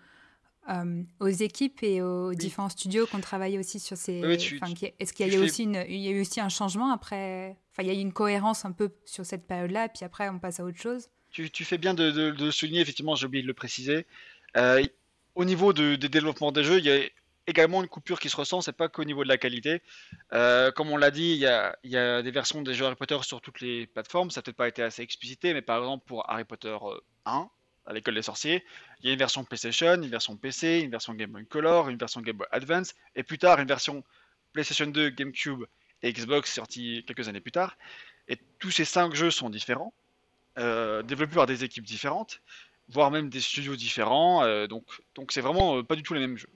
euh, 0.69 1.03
aux 1.21 1.29
équipes 1.29 1.83
et 1.83 2.03
aux 2.03 2.35
différents 2.35 2.69
studios 2.69 3.07
qui 3.07 3.17
ont 3.17 3.21
travaillé 3.21 3.59
aussi 3.59 3.79
sur 3.79 3.97
ces. 3.97 4.21
Est-ce 4.21 5.13
qu'il 5.13 5.27
y 5.27 5.31
a 5.31 5.35
eu 5.35 5.43
aussi 5.43 5.65
une, 5.65 5.85
il 5.89 5.99
y 5.99 6.09
a 6.09 6.11
eu 6.11 6.21
aussi 6.21 6.41
un 6.41 6.49
changement 6.49 6.93
après 6.93 7.57
Enfin, 7.77 7.87
il 7.87 7.93
y 7.93 7.95
a 7.95 7.99
eu 7.99 8.03
une 8.03 8.15
cohérence 8.15 8.65
un 8.65 8.73
peu 8.73 8.91
sur 9.05 9.27
cette 9.27 9.47
période-là, 9.47 9.91
puis 9.91 10.05
après 10.05 10.31
on 10.31 10.39
passe 10.39 10.61
à 10.61 10.65
autre 10.65 10.79
chose. 10.79 11.11
Tu, 11.31 11.51
tu 11.51 11.63
fais 11.65 11.77
bien 11.77 11.93
de, 11.93 12.11
de, 12.11 12.51
souligner, 12.51 12.81
effectivement, 12.81 13.15
j'ai 13.15 13.27
oublié 13.27 13.43
de 13.43 13.47
le 13.47 13.53
préciser. 13.53 14.07
Euh, 14.57 14.83
au 15.35 15.45
niveau 15.45 15.75
de, 15.75 15.97
des 15.97 16.09
développements 16.09 16.53
des 16.53 16.65
jeux, 16.65 16.79
il 16.79 16.87
y 16.87 16.91
a 16.91 17.01
également 17.47 17.83
une 17.83 17.89
coupure 17.89 18.19
qui 18.19 18.31
se 18.31 18.37
ressent, 18.37 18.63
c'est 18.63 18.73
pas 18.73 18.89
qu'au 18.89 19.05
niveau 19.05 19.25
de 19.25 19.29
la 19.29 19.37
qualité. 19.37 19.83
Euh, 20.33 20.71
comme 20.73 20.91
on 20.91 20.97
l'a 20.97 21.11
dit, 21.11 21.33
il 21.33 21.39
y, 21.39 21.47
a, 21.47 21.77
il 21.85 21.91
y, 21.91 21.99
a, 21.99 22.23
des 22.23 22.31
versions 22.31 22.63
des 22.63 22.73
jeux 22.73 22.87
Harry 22.87 22.97
Potter 22.97 23.19
sur 23.23 23.43
toutes 23.43 23.61
les 23.61 23.87
plateformes, 23.87 24.31
ça 24.31 24.39
n'a 24.39 24.43
peut-être 24.45 24.57
pas 24.57 24.69
été 24.69 24.83
assez 24.83 25.03
explicité, 25.03 25.53
mais 25.53 25.61
par 25.61 25.79
exemple 25.79 26.07
pour 26.07 26.29
Harry 26.31 26.45
Potter 26.45 26.77
1, 27.27 27.51
à 27.87 27.93
l'école 27.93 28.15
des 28.15 28.23
sorciers. 28.23 28.65
Il 29.01 29.07
y 29.07 29.11
a 29.11 29.13
une 29.13 29.19
version 29.19 29.45
PlayStation, 29.45 29.95
une 29.95 30.09
version 30.09 30.37
PC, 30.37 30.81
une 30.81 30.91
version 30.91 31.15
Game 31.15 31.31
Boy 31.31 31.47
Color, 31.47 31.89
une 31.89 31.99
version 31.99 32.21
Game 32.21 32.37
Boy 32.37 32.47
Advance, 32.51 32.95
et 33.15 33.23
plus 33.23 33.39
tard 33.39 33.61
une 33.61 33.69
version 33.69 34.05
PlayStation 34.53 34.87
2, 34.87 35.11
GameCube 35.11 35.65
et 36.03 36.13
Xbox 36.13 36.53
sortie 36.53 37.05
quelques 37.07 37.29
années 37.29 37.41
plus 37.41 37.53
tard. 37.53 37.77
Et 38.29 38.39
tous 38.59 38.71
ces 38.71 38.85
cinq 38.85 39.15
jeux 39.15 39.31
sont 39.31 39.51
différents, 39.51 39.95
euh, 40.59 41.03
développés 41.03 41.35
par 41.35 41.47
des 41.47 41.65
équipes 41.65 41.85
différentes. 41.85 42.41
voire 42.89 43.11
même 43.11 43.29
des 43.31 43.41
studios 43.41 43.75
différents. 43.75 44.67
donc, 44.69 44.85
donc 45.17 45.33
c'est 45.33 45.41
vraiment 45.41 45.83
pas 45.83 45.97
du 45.97 46.05
tout 46.05 46.15
les 46.15 46.21
mêmes 46.21 46.37
jeux. 46.37 46.51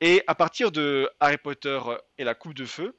Et 0.00 0.22
à 0.26 0.34
partir 0.34 0.70
de 0.70 1.10
Harry 1.20 1.38
Potter 1.38 1.80
et 2.18 2.24
la 2.24 2.34
Coupe 2.34 2.54
de 2.54 2.64
Feu, 2.66 2.94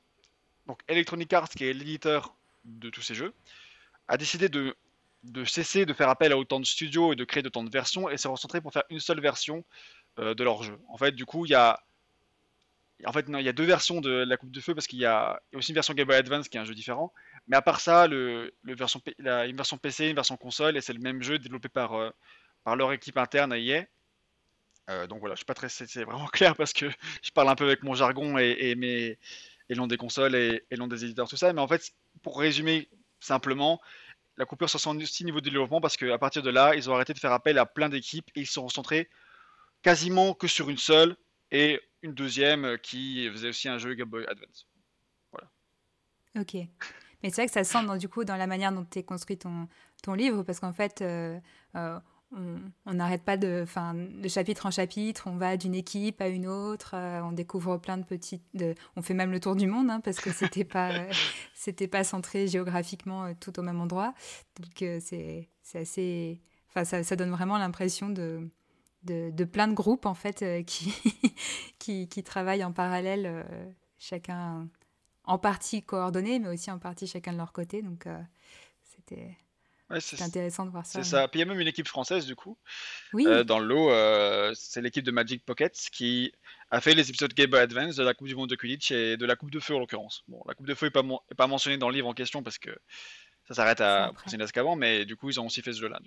donc 0.65 0.81
Electronic 0.88 1.31
Arts, 1.31 1.50
qui 1.50 1.65
est 1.65 1.74
l'éditeur 1.74 2.36
de 2.65 2.89
tous 2.89 3.01
ces 3.01 3.15
jeux, 3.15 3.33
a 4.07 4.17
décidé 4.17 4.50
de, 4.50 4.75
de, 5.24 5.43
cesser 5.45 5.86
de 5.86 5.93
faire 5.93 6.09
appel 6.09 6.31
à 6.31 6.38
autant 6.38 6.59
de 6.59 6.65
studios 6.65 7.13
et 7.13 7.15
de 7.15 7.24
créer 7.24 7.45
autant 7.45 7.63
de 7.63 7.69
versions 7.69 8.09
et 8.09 8.17
s'est 8.17 8.27
recentré 8.27 8.62
pour 8.62 8.74
faire 8.74 8.83
une 8.89 9.00
seule 9.00 9.21
version 9.21 9.63
de 10.17 10.43
leur 10.43 10.63
jeu. 10.63 10.79
En 10.89 10.97
fait, 10.97 11.12
du 11.12 11.25
coup, 11.25 11.45
il 11.45 11.51
y 11.51 11.55
a 11.55 11.79
en 13.05 13.12
fait, 13.12 13.25
il 13.27 13.41
y 13.41 13.50
a 13.50 13.53
deux 13.53 13.65
versions 13.65 14.01
de 14.01 14.09
la 14.09 14.38
Coupe 14.38 14.51
de 14.51 14.59
Feu 14.59 14.74
parce 14.74 14.88
qu'il 14.88 15.00
y, 15.00 15.05
a 15.05 15.39
aussi 15.53 15.71
une 15.71 15.75
version 15.75 15.93
Game 15.93 16.07
Boy 16.07 16.15
Advance 16.15 16.50
qui 16.50 16.57
est 16.57 16.59
un 16.59 16.65
jeu 16.65 16.74
différent. 16.74 17.13
Mais 17.47 17.55
à 17.55 17.62
part 17.62 17.79
ça, 17.79 18.07
le, 18.07 18.53
la, 19.19 19.45
une 19.45 19.55
version 19.55 19.77
PC, 19.77 20.09
une 20.09 20.15
version 20.15 20.36
console, 20.36 20.77
et 20.77 20.81
c'est 20.81 20.93
le 20.93 21.00
même 21.00 21.21
jeu 21.21 21.38
développé 21.38 21.69
par, 21.69 21.93
euh, 21.93 22.09
par 22.63 22.75
leur 22.75 22.91
équipe 22.91 23.17
interne 23.17 23.53
à 23.53 23.59
EA. 23.59 23.86
Euh, 24.89 25.05
donc 25.05 25.19
voilà, 25.19 25.36
je 25.36 25.39
suis 25.39 25.45
pas 25.45 25.53
très, 25.53 25.69
c'est 25.69 26.03
vraiment 26.03 26.25
clair 26.33 26.55
parce 26.55 26.74
que 26.74 26.89
je 27.21 27.31
parle 27.31 27.50
un 27.50 27.55
peu 27.55 27.65
avec 27.65 27.83
mon 27.83 27.93
jargon 27.93 28.38
et, 28.38 28.74
mes 28.75 29.17
et 29.69 29.75
nom 29.75 29.86
des 29.86 29.97
consoles 29.97 30.36
et, 30.36 30.63
et 30.71 30.77
nom 30.77 30.88
des 30.88 31.03
éditeurs, 31.05 31.29
tout 31.29 31.38
ça. 31.38 31.53
Mais 31.53 31.62
en 31.62 31.67
fait, 31.67 31.91
pour 32.24 32.39
résumer 32.39 32.89
simplement, 33.19 33.79
la 34.38 34.46
coupure 34.46 34.70
se 34.70 34.77
sent 34.77 34.89
aussi 34.89 35.25
niveau 35.25 35.39
de 35.39 35.46
développement 35.50 35.82
parce 35.82 35.98
qu'à 35.98 36.17
partir 36.17 36.41
de 36.41 36.50
là, 36.50 36.75
ils 36.75 36.89
ont 36.89 36.94
arrêté 36.94 37.13
de 37.13 37.20
faire 37.20 37.32
appel 37.32 37.58
à 37.58 37.65
plein 37.65 37.89
d'équipes 37.89 38.29
et 38.36 38.41
ils 38.41 38.48
sont 38.48 38.63
recentrés 38.63 39.10
quasiment 39.82 40.34
que 40.34 40.48
sur 40.48 40.70
une 40.70 40.77
seule 40.77 41.15
et 41.51 41.82
une 42.01 42.13
deuxième 42.13 42.65
euh, 42.65 42.77
qui 42.77 43.29
faisait 43.29 43.50
aussi 43.50 43.67
un 43.67 43.77
jeu 43.77 43.94
Game 43.94 44.10
Boy 44.10 44.25
Advance. 44.27 44.67
Voilà. 45.32 45.50
Ok. 46.39 46.53
Mais 47.24 47.29
c'est 47.29 47.41
vrai 47.41 47.46
que 47.48 47.51
ça 47.51 47.63
sent 47.63 47.86
dans, 47.86 47.98
du 47.98 48.08
coup 48.08 48.24
dans 48.24 48.36
la 48.36 48.48
manière 48.48 48.72
dont 48.72 48.86
tu 48.86 49.01
construit 49.03 49.38
ton, 49.38 49.67
ton 50.03 50.13
livre, 50.13 50.44
parce 50.44 50.60
qu'en 50.60 50.74
fait, 50.74 51.01
euh, 51.01 51.39
euh, 51.75 52.00
on 52.31 52.93
n'arrête 52.93 53.24
pas 53.24 53.38
de, 53.38 53.62
enfin, 53.63 53.93
de 53.93 54.27
chapitre 54.27 54.65
en 54.65 54.72
chapitre, 54.72 55.24
on 55.27 55.38
va 55.38 55.55
d'une 55.55 55.75
équipe 55.75 56.22
à 56.22 56.27
une 56.27 56.48
autre, 56.48 56.96
on 56.96 57.31
découvre 57.31 57.77
plein 57.77 57.98
de 57.98 58.03
petites, 58.03 58.43
de, 58.53 58.75
on 58.96 59.01
fait 59.01 59.13
même 59.13 59.31
le 59.31 59.39
tour 59.39 59.55
du 59.55 59.65
monde, 59.65 59.89
hein, 59.89 60.01
parce 60.01 60.17
que 60.17 60.31
c'était 60.31 60.65
pas, 60.65 60.91
c'était 61.55 61.88
pas 61.88 62.03
centré 62.03 62.48
géographiquement 62.48 63.34
tout 63.36 63.57
au 63.60 63.63
même 63.63 63.79
endroit, 63.79 64.13
donc 64.60 65.00
c'est, 65.01 65.48
c'est 65.62 65.79
assez, 65.79 66.41
enfin, 66.69 66.84
ça, 66.84 67.03
ça 67.03 67.15
donne 67.15 67.31
vraiment 67.31 67.57
l'impression 67.57 68.10
de, 68.10 68.50
de, 69.03 69.43
plein 69.46 69.67
de 69.67 69.74
groupes 69.74 70.05
en 70.05 70.13
fait 70.13 70.41
euh, 70.41 70.63
qui, 70.63 70.93
qui, 71.79 72.07
qui, 72.07 72.24
travaillent 72.24 72.63
en 72.63 72.74
parallèle, 72.74 73.25
euh, 73.25 73.43
chacun 73.98 74.67
en 75.24 75.38
partie 75.38 75.84
coordonné, 75.84 76.39
mais 76.39 76.50
aussi 76.50 76.72
en 76.72 76.79
partie 76.79 77.07
chacun 77.07 77.34
de 77.34 77.38
leur 77.38 77.51
côté. 77.51 77.81
Donc 77.81 78.07
euh, 79.91 80.00
c'était 80.00 80.24
intéressant 80.24 80.65
de 80.65 80.72
voir 80.72 80.86
ça. 80.86 81.03
C'est 81.03 81.10
ça. 81.10 81.27
Puis 81.27 81.39
il 81.39 81.44
y 81.44 81.46
a 81.46 81.50
même 81.51 81.60
une 81.60 81.67
équipe 81.67 81.88
française 81.88 82.25
du 82.25 82.36
coup. 82.36 82.58
Oui. 83.13 83.25
dans 83.46 83.60
le 83.60 83.65
lot, 83.65 84.53
c'est 84.56 84.82
l'équipe 84.82 85.03
de 85.03 85.12
Magic 85.12 85.46
Pockets 85.46 85.89
qui 85.91 86.32
a 86.72 86.82
fait 86.82 86.94
les 86.94 87.10
épisodes 87.10 87.34
Game 87.34 87.50
Boy 87.50 87.62
Advance 87.62 87.96
de 87.96 88.03
la 88.03 88.13
Coupe 88.13 88.27
du 88.27 88.36
Monde 88.36 88.50
de 88.50 88.56
Quidditch 88.56 88.91
et 88.91 89.17
de 89.17 89.25
la 89.25 89.36
Coupe 89.36 89.51
de 89.51 89.60
Feu 89.60 89.75
en 89.75 89.79
l'occurrence. 89.79 90.24
Bon, 90.27 90.44
la 90.48 90.53
Coupe 90.53 90.67
de 90.67 90.75
Feu 90.75 90.91
n'est 90.94 91.36
pas, 91.36 91.48
mentionnée 91.48 91.77
dans 91.77 91.89
le 91.89 91.96
livre 91.96 92.08
en 92.08 92.13
question 92.13 92.44
parce 92.44 92.58
que 92.58 92.72
ça 93.48 93.53
s'arrête 93.53 93.82
à 93.82 94.12
Priscilla 94.13 94.44
d'Azkaban, 94.44 94.75
mais 94.75 95.06
du 95.06 95.15
coup 95.15 95.29
ils 95.29 95.39
ont 95.39 95.46
aussi 95.46 95.62
fait 95.62 95.74
ce 95.74 95.79
jeu-là. 95.79 96.00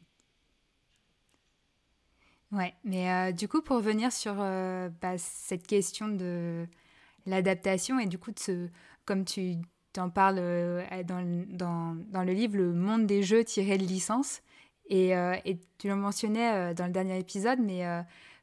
Ouais, 2.53 2.75
mais 2.83 3.11
euh, 3.13 3.33
du 3.33 3.47
coup, 3.47 3.63
pour 3.63 3.77
revenir 3.77 4.11
sur 4.11 4.35
euh, 4.39 4.89
bah, 5.01 5.17
cette 5.19 5.67
question 5.67 6.09
de 6.09 6.67
l'adaptation 7.27 8.01
et 8.01 8.07
du 8.07 8.19
coup, 8.19 8.33
de 8.33 8.39
ce, 8.39 8.69
comme 9.05 9.25
tu 9.25 9.55
t'en 9.92 10.11
parles 10.11 10.38
euh, 10.38 10.85
dans, 11.04 11.44
dans, 11.49 11.97
dans, 12.09 12.23
le 12.23 12.32
livre, 12.32 12.56
le 12.56 12.73
monde 12.73 13.06
des 13.06 13.23
jeux 13.23 13.44
tiré 13.44 13.78
de 13.78 13.85
licence, 13.85 14.42
et, 14.87 15.11
et 15.11 15.61
tu 15.78 15.87
le 15.87 15.94
mentionnais 15.94 16.75
dans 16.75 16.87
le 16.87 16.90
dernier 16.90 17.16
épisode, 17.16 17.61
mais 17.61 17.85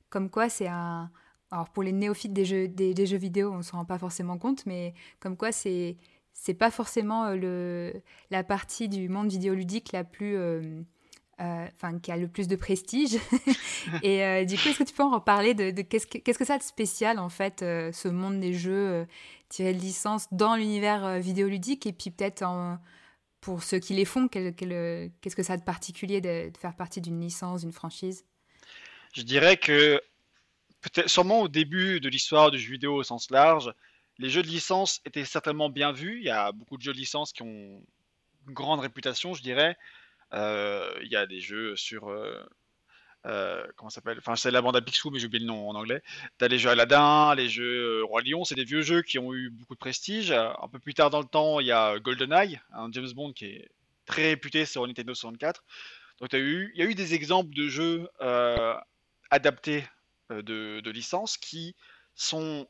comme 0.09 0.29
quoi 0.29 0.47
c'est 0.47 0.67
un... 0.67 1.11
Alors 1.51 1.67
pour 1.69 1.83
les 1.83 1.91
néophytes 1.91 2.31
des 2.31 2.45
jeux, 2.45 2.69
des, 2.69 2.93
des 2.93 3.05
jeux 3.05 3.17
vidéo, 3.17 3.51
on 3.51 3.57
ne 3.57 3.61
se 3.63 3.73
rend 3.73 3.83
pas 3.83 3.97
forcément 3.97 4.37
compte, 4.37 4.65
mais 4.65 4.93
comme 5.19 5.35
quoi 5.35 5.51
c'est 5.51 5.97
c'est 6.31 6.53
pas 6.53 6.71
forcément 6.71 7.31
le, 7.31 7.91
la 8.31 8.45
partie 8.45 8.87
du 8.87 9.09
monde 9.09 9.29
vidéoludique 9.29 9.91
la 9.91 10.05
plus 10.05 10.37
euh, 11.39 11.67
enfin 11.75 11.99
qui 11.99 12.11
a 12.11 12.17
le 12.17 12.27
plus 12.27 12.47
de 12.47 12.55
prestige. 12.55 13.15
et 14.03 14.23
euh, 14.23 14.43
du 14.43 14.57
coup, 14.57 14.69
est-ce 14.69 14.79
que 14.79 14.83
tu 14.83 14.93
peux 14.93 15.03
en 15.03 15.19
parler 15.19 15.53
de, 15.53 15.69
qu'est-ce, 15.83 16.07
que, 16.07 16.17
qu'est-ce 16.17 16.39
que 16.39 16.45
ça 16.45 16.55
a 16.55 16.57
de 16.57 16.63
spécial 16.63 17.19
en 17.19 17.29
fait, 17.29 17.62
euh, 17.62 17.91
ce 17.91 18.07
monde 18.07 18.39
des 18.39 18.53
jeux 18.53 19.05
tiré 19.49 19.73
de 19.73 19.79
licence 19.79 20.27
dans 20.31 20.55
l'univers 20.55 21.19
vidéoludique 21.19 21.86
et 21.86 21.93
puis 21.93 22.12
peut-être 22.12 22.43
pour 23.41 23.63
ceux 23.63 23.79
qui 23.79 23.93
les 23.93 24.05
font, 24.05 24.27
qu'est-ce 24.27 25.36
que 25.36 25.43
ça 25.43 25.53
a 25.53 25.57
de 25.57 25.63
particulier 25.63 26.21
de, 26.21 26.51
faire 26.60 26.75
partie 26.75 27.01
d'une 27.01 27.21
licence, 27.21 27.62
d'une 27.62 27.71
franchise? 27.71 28.25
Je 29.13 29.21
dirais 29.21 29.57
que 29.57 30.01
sûrement 31.05 31.41
au 31.41 31.47
début 31.47 31.99
de 31.99 32.10
l'histoire 32.10 32.51
du 32.51 32.60
jeu 32.60 32.73
vidéo 32.73 32.95
au 32.95 33.03
sens 33.03 33.31
large, 33.31 33.73
les 34.19 34.29
jeux 34.29 34.41
de 34.41 34.47
licence 34.47 35.01
étaient 35.05 35.25
certainement 35.25 35.69
bien 35.69 35.91
vus. 35.91 36.17
Il 36.17 36.25
y 36.25 36.29
a 36.29 36.51
beaucoup 36.51 36.77
de 36.77 36.81
jeux 36.81 36.93
de 36.93 36.97
licence 36.97 37.33
qui 37.33 37.43
ont 37.43 37.81
une 38.47 38.53
grande 38.53 38.79
réputation, 38.79 39.33
je 39.33 39.41
dirais. 39.41 39.77
Euh, 40.33 40.91
il 41.03 41.12
y 41.12 41.15
a 41.15 41.25
des 41.25 41.39
jeux 41.39 41.75
sur. 41.75 42.10
Euh, 42.10 42.43
euh, 43.25 43.65
comment 43.75 43.89
s'appelle? 43.89 44.17
Enfin, 44.19 44.36
c'est 44.36 44.51
la 44.51 44.62
bande 44.62 44.75
à 44.75 44.82
Picsou, 44.82 45.10
mais 45.10 45.19
j'ai 45.19 45.27
oublié 45.27 45.43
le 45.43 45.47
nom 45.47 45.69
en 45.69 45.75
anglais. 45.75 46.01
T'as 46.38 46.47
les 46.47 46.60
jeux 46.60 46.69
Aladdin, 46.69 47.36
les 47.36 47.49
jeux 47.49 48.03
Roi 48.03 48.21
Lion, 48.21 48.45
c'est 48.45 48.56
des 48.56 48.63
vieux 48.63 48.82
jeux 48.82 49.01
qui 49.01 49.19
ont 49.19 49.34
eu 49.34 49.49
beaucoup 49.49 49.73
de 49.73 49.80
prestige. 49.80 50.32
Un 50.32 50.67
peu 50.71 50.80
plus 50.80 50.93
tard 50.93 51.10
dans 51.10 51.21
le 51.21 51.27
temps, 51.27 51.60
il 51.60 51.67
y 51.67 51.71
a 51.71 51.99
GoldenEye, 51.99 52.60
un 52.73 52.91
James 52.91 53.12
Bond 53.13 53.34
qui 53.34 53.45
est 53.45 53.69
très 54.06 54.30
réputé 54.30 54.65
sur 54.65 54.86
Nintendo 54.88 55.13
64. 55.13 55.63
Donc, 56.19 56.34
il 56.34 56.71
y 56.75 56.82
a 56.82 56.86
eu 56.86 56.95
des 56.95 57.13
exemples 57.13 57.53
de 57.53 57.67
jeux 57.67 58.08
adaptés 59.30 59.84
de, 60.30 60.80
de 60.80 60.91
licences 60.91 61.38
qui 61.38 61.75
sont 62.15 62.67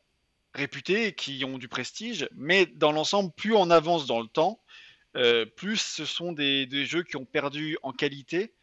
réputés 0.53 1.13
qui 1.13 1.43
ont 1.45 1.57
du 1.57 1.67
prestige, 1.67 2.27
mais 2.35 2.65
dans 2.65 2.91
l'ensemble, 2.91 3.31
plus 3.37 3.55
on 3.55 3.69
avance 3.69 4.07
dans 4.07 4.19
le 4.19 4.27
temps, 4.27 4.59
euh, 5.15 5.45
plus 5.45 5.77
ce 5.77 6.05
sont 6.05 6.33
des, 6.33 6.67
jeux 6.85 7.03
qui 7.03 7.15
ont 7.15 7.25
perdu 7.25 7.77
en 7.83 7.93
qualité, 7.93 8.53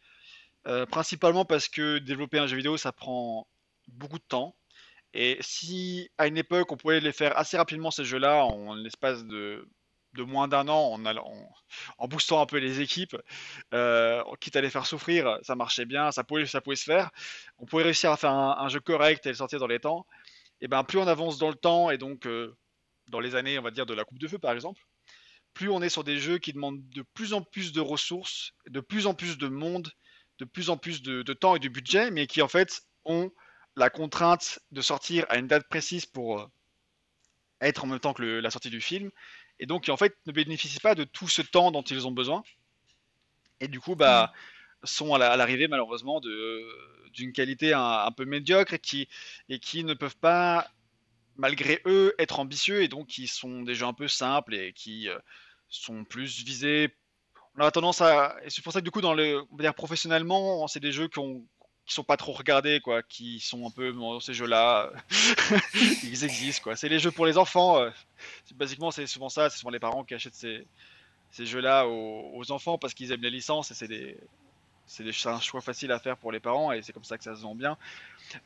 euh, 0.67 0.85
principalement 0.85 1.45
parce 1.45 1.67
que 1.67 1.99
développer 1.99 2.39
un 2.39 2.47
jeu 2.47 2.57
vidéo, 2.57 2.77
ça 2.77 2.91
prend 2.91 3.47
beaucoup 3.87 4.17
de 4.17 4.23
temps. 4.23 4.55
Et 5.13 5.37
si 5.41 6.09
à 6.17 6.27
une 6.27 6.37
époque 6.37 6.71
on 6.71 6.77
pouvait 6.77 6.99
les 6.99 7.11
faire 7.11 7.37
assez 7.37 7.57
rapidement 7.57 7.91
ces 7.91 8.03
jeux-là, 8.03 8.45
en 8.45 8.73
l'espace 8.73 9.23
de, 9.25 9.67
moins 10.17 10.47
d'un 10.47 10.67
an, 10.67 10.93
en, 10.93 11.05
en, 11.05 12.07
boostant 12.07 12.41
un 12.41 12.45
peu 12.45 12.57
les 12.57 12.81
équipes, 12.81 13.15
euh, 13.73 14.23
quitte 14.41 14.55
à 14.55 14.61
les 14.61 14.69
faire 14.69 14.85
souffrir, 14.85 15.37
ça 15.43 15.55
marchait 15.55 15.85
bien, 15.85 16.11
ça 16.11 16.23
pouvait, 16.23 16.45
ça 16.45 16.61
pouvait 16.61 16.75
se 16.75 16.85
faire. 16.85 17.11
On 17.59 17.65
pouvait 17.65 17.83
réussir 17.83 18.11
à 18.11 18.17
faire 18.17 18.31
un, 18.31 18.69
jeu 18.69 18.79
correct 18.79 19.25
et 19.25 19.29
le 19.29 19.35
sortir 19.35 19.59
dans 19.59 19.67
les 19.67 19.79
temps. 19.79 20.05
Et 20.61 20.67
ben 20.67 20.83
plus 20.83 20.97
on 20.99 21.07
avance 21.07 21.37
dans 21.37 21.49
le 21.49 21.55
temps 21.55 21.91
et 21.91 21.97
donc 21.97 22.27
dans 23.09 23.19
les 23.19 23.35
années, 23.35 23.59
on 23.59 23.61
va 23.61 23.71
dire 23.71 23.85
de 23.85 23.93
la 23.93 24.03
Coupe 24.03 24.19
de 24.19 24.27
Feu 24.27 24.39
par 24.39 24.53
exemple, 24.53 24.81
plus 25.53 25.69
on 25.69 25.81
est 25.81 25.89
sur 25.89 26.03
des 26.03 26.19
jeux 26.19 26.37
qui 26.37 26.53
demandent 26.53 26.87
de 26.89 27.03
plus 27.13 27.33
en 27.33 27.41
plus 27.41 27.71
de 27.71 27.81
ressources, 27.81 28.51
de 28.67 28.79
plus 28.79 29.07
en 29.07 29.13
plus 29.13 29.37
de 29.37 29.47
monde, 29.47 29.89
de 30.39 30.45
plus 30.45 30.69
en 30.69 30.77
plus 30.77 31.01
de, 31.01 31.21
temps 31.33 31.55
et 31.55 31.59
de 31.59 31.69
budget, 31.69 32.11
mais 32.11 32.27
qui 32.27 32.41
en 32.41 32.47
fait 32.47 32.83
ont 33.05 33.31
la 33.75 33.89
contrainte 33.89 34.59
de 34.71 34.81
sortir 34.81 35.25
à 35.29 35.37
une 35.37 35.47
date 35.47 35.67
précise 35.67 36.05
pour 36.05 36.39
euh, 36.39 36.45
être 37.61 37.83
en 37.83 37.87
même 37.87 37.99
temps 37.99 38.13
que 38.13 38.23
la 38.23 38.49
sortie 38.49 38.69
du 38.69 38.81
film, 38.81 39.11
et 39.59 39.65
donc 39.65 39.85
qui 39.85 39.91
en 39.91 39.97
fait 39.97 40.15
ne 40.25 40.31
bénéficient 40.31 40.79
pas 40.79 40.95
de 40.95 41.03
tout 41.03 41.27
ce 41.27 41.41
temps 41.41 41.71
dont 41.71 41.83
ils 41.83 42.07
ont 42.07 42.11
besoin, 42.11 42.43
et 43.59 43.67
du 43.67 43.79
coup 43.79 43.95
bah 43.95 44.33
sont 44.83 45.13
à 45.15 45.35
l'arrivée 45.37 45.67
malheureusement 45.67 46.21
d'une 46.21 47.33
qualité 47.33 47.73
un, 47.73 48.11
peu 48.11 48.25
médiocre 48.25 48.73
et 48.73 48.79
qui, 48.79 49.07
et 49.49 49.59
qui 49.59 49.83
ne 49.83 49.93
peuvent 49.93 50.17
pas 50.17 50.69
malgré 51.37 51.81
eux 51.85 52.13
être 52.19 52.39
ambitieux 52.39 52.81
et 52.81 52.87
donc 52.87 53.07
qui 53.07 53.27
sont 53.27 53.63
des 53.63 53.83
un 53.83 53.93
peu 53.93 54.07
simples 54.07 54.55
et 54.55 54.73
qui 54.73 55.09
euh, 55.09 55.17
sont 55.69 56.05
plus 56.05 56.43
visés. 56.43 56.95
On 57.57 57.63
a 57.63 57.71
tendance 57.71 58.01
à. 58.01 58.35
Et 58.43 58.49
c'est 58.49 58.63
pour 58.63 58.73
ça 58.73 58.79
que 58.79 58.85
du 58.85 58.91
coup, 58.91 59.01
dans 59.01 59.13
le, 59.13 59.41
on 59.51 59.55
va 59.55 59.63
dire 59.63 59.73
professionnellement, 59.73 60.67
c'est 60.67 60.79
des 60.79 60.91
jeux 60.91 61.07
qui 61.07 61.19
ont 61.19 61.43
qui 61.85 61.93
sont 61.93 62.03
pas 62.03 62.17
trop 62.17 62.31
regardés, 62.31 62.79
quoi, 62.79 63.03
qui 63.03 63.39
sont 63.39 63.67
un 63.67 63.69
peu 63.69 63.93
ces 64.19 64.33
jeux-là, 64.33 64.91
ils 66.03 66.23
existent, 66.23 66.63
quoi. 66.63 66.75
C'est 66.75 66.89
les 66.89 66.99
jeux 66.99 67.11
pour 67.11 67.25
les 67.25 67.37
enfants. 67.37 67.79
Euh, 67.79 67.91
basiquement, 68.55 68.89
c'est 68.89 69.05
souvent 69.05 69.29
ça. 69.29 69.49
C'est 69.49 69.59
souvent 69.59 69.69
les 69.69 69.79
parents 69.79 70.03
qui 70.03 70.15
achètent 70.15 70.35
ces, 70.35 70.65
ces 71.29 71.45
jeux-là 71.45 71.87
aux, 71.87 72.51
enfants 72.51 72.77
parce 72.77 72.93
qu'ils 72.93 73.11
aiment 73.11 73.21
les 73.21 73.29
licences 73.29 73.71
et 73.71 73.73
c'est 73.75 73.87
des, 73.87 74.17
c'est 74.87 75.27
un 75.27 75.39
choix 75.39 75.61
facile 75.61 75.91
à 75.91 75.99
faire 75.99 76.17
pour 76.17 76.31
les 76.31 76.39
parents 76.39 76.71
et 76.71 76.81
c'est 76.81 76.93
comme 76.93 77.03
ça 77.03 77.17
que 77.17 77.23
ça 77.23 77.35
se 77.35 77.41
vend 77.41 77.55
bien. 77.55 77.77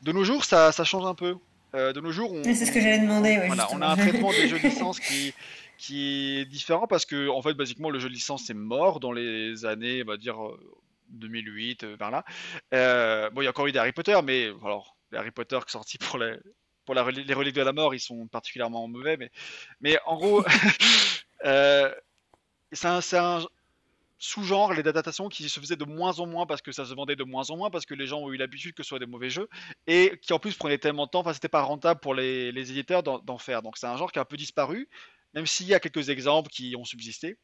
De 0.02 0.12
nos 0.12 0.24
jours, 0.24 0.44
ça, 0.44 0.72
ça 0.72 0.84
change 0.84 1.06
un 1.06 1.14
peu. 1.14 1.36
Euh, 1.74 1.92
de 1.92 2.00
nos 2.00 2.10
jours, 2.10 2.32
on, 2.32 2.42
c'est 2.42 2.66
ce 2.66 2.72
que 2.72 2.80
j'allais 2.80 2.98
demander. 2.98 3.48
on 3.70 3.80
a 3.80 3.86
un 3.86 3.96
traitement 3.96 4.32
des 4.32 4.48
jeux 4.48 4.58
de 4.58 4.62
licence 4.68 4.98
qui, 4.98 5.32
qui 5.80 6.38
est 6.38 6.44
différent 6.44 6.86
parce 6.86 7.06
que 7.06 7.28
en 7.28 7.40
fait 7.40 7.54
basiquement 7.54 7.88
le 7.88 7.98
jeu 7.98 8.10
de 8.10 8.14
licence 8.14 8.50
est 8.50 8.54
mort 8.54 9.00
dans 9.00 9.12
les 9.12 9.64
années 9.64 10.02
on 10.04 10.06
va 10.06 10.18
dire 10.18 10.36
2008 11.08 11.84
euh, 11.84 11.96
vers 11.98 12.10
là 12.10 12.24
euh, 12.74 13.30
bon 13.30 13.40
il 13.40 13.44
y 13.44 13.46
a 13.46 13.50
encore 13.50 13.66
eu 13.66 13.72
des 13.72 13.78
Harry 13.78 13.92
Potter 13.92 14.18
mais 14.22 14.50
alors 14.62 14.94
les 15.10 15.16
Harry 15.16 15.30
Potter 15.30 15.58
qui 15.66 15.72
sont 15.72 15.78
sortis 15.78 15.96
pour 15.96 16.18
les 16.18 16.36
pour 16.84 16.94
les 16.94 17.00
reliques 17.00 17.54
de 17.54 17.62
la 17.62 17.72
mort 17.72 17.94
ils 17.94 18.00
sont 18.00 18.26
particulièrement 18.28 18.86
mauvais 18.88 19.16
mais 19.16 19.30
mais 19.80 19.98
en 20.04 20.16
gros 20.16 20.44
euh, 21.46 21.90
c'est 22.72 22.86
un, 23.16 23.40
sous-genre, 24.18 24.74
les 24.74 24.86
adaptations 24.86 25.30
qui 25.30 25.48
se 25.48 25.58
faisaient 25.58 25.76
de 25.76 25.84
moins 25.86 26.20
en 26.20 26.26
moins 26.26 26.44
parce 26.44 26.60
que 26.60 26.72
ça 26.72 26.84
se 26.84 26.94
vendait 26.94 27.16
de 27.16 27.24
moins 27.24 27.48
en 27.50 27.56
moins, 27.56 27.70
parce 27.70 27.86
que 27.86 27.94
les 27.94 28.06
gens 28.06 28.20
ont 28.20 28.30
eu 28.30 28.36
l'habitude 28.36 28.74
que 28.74 28.82
ce 28.82 28.90
soit 28.90 28.98
des 28.98 29.06
mauvais 29.06 29.30
jeux, 29.30 29.48
et 29.86 30.20
qui 30.20 30.34
en 30.34 30.38
plus 30.38 30.54
prenaient 30.54 30.78
tellement 30.78 31.06
de 31.06 31.10
temps, 31.10 31.20
enfin 31.20 31.32
c'était 31.32 31.48
pas 31.48 31.62
rentable 31.62 32.00
pour 32.00 32.14
les 32.14 32.70
éditeurs 32.70 33.02
d'en 33.02 33.38
faire. 33.38 33.62
Donc 33.62 33.78
c'est 33.78 33.86
un 33.86 33.96
genre 33.96 34.12
qui 34.12 34.18
a 34.18 34.22
un 34.22 34.26
peu 34.26 34.36
disparu, 34.36 34.88
même 35.34 35.46
s'il 35.46 35.66
y 35.66 35.74
a 35.74 35.80
quelques 35.80 36.08
exemples 36.08 36.50
qui 36.50 36.74
ont 36.76 36.84
subsisté. 36.84 37.38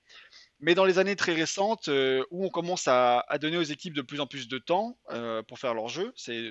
Mais 0.60 0.74
dans 0.74 0.84
les 0.84 0.98
années 0.98 1.16
très 1.16 1.34
récentes, 1.34 1.88
euh, 1.88 2.24
où 2.30 2.44
on 2.44 2.50
commence 2.50 2.88
à, 2.88 3.24
donner 3.40 3.56
aux 3.56 3.62
équipes 3.62 3.94
de 3.94 4.02
plus 4.02 4.20
en 4.20 4.26
plus 4.26 4.48
de 4.48 4.58
temps 4.58 4.98
euh, 5.10 5.42
pour 5.42 5.58
faire 5.58 5.74
leur 5.74 5.88
jeu, 5.88 6.12
c'est 6.16 6.50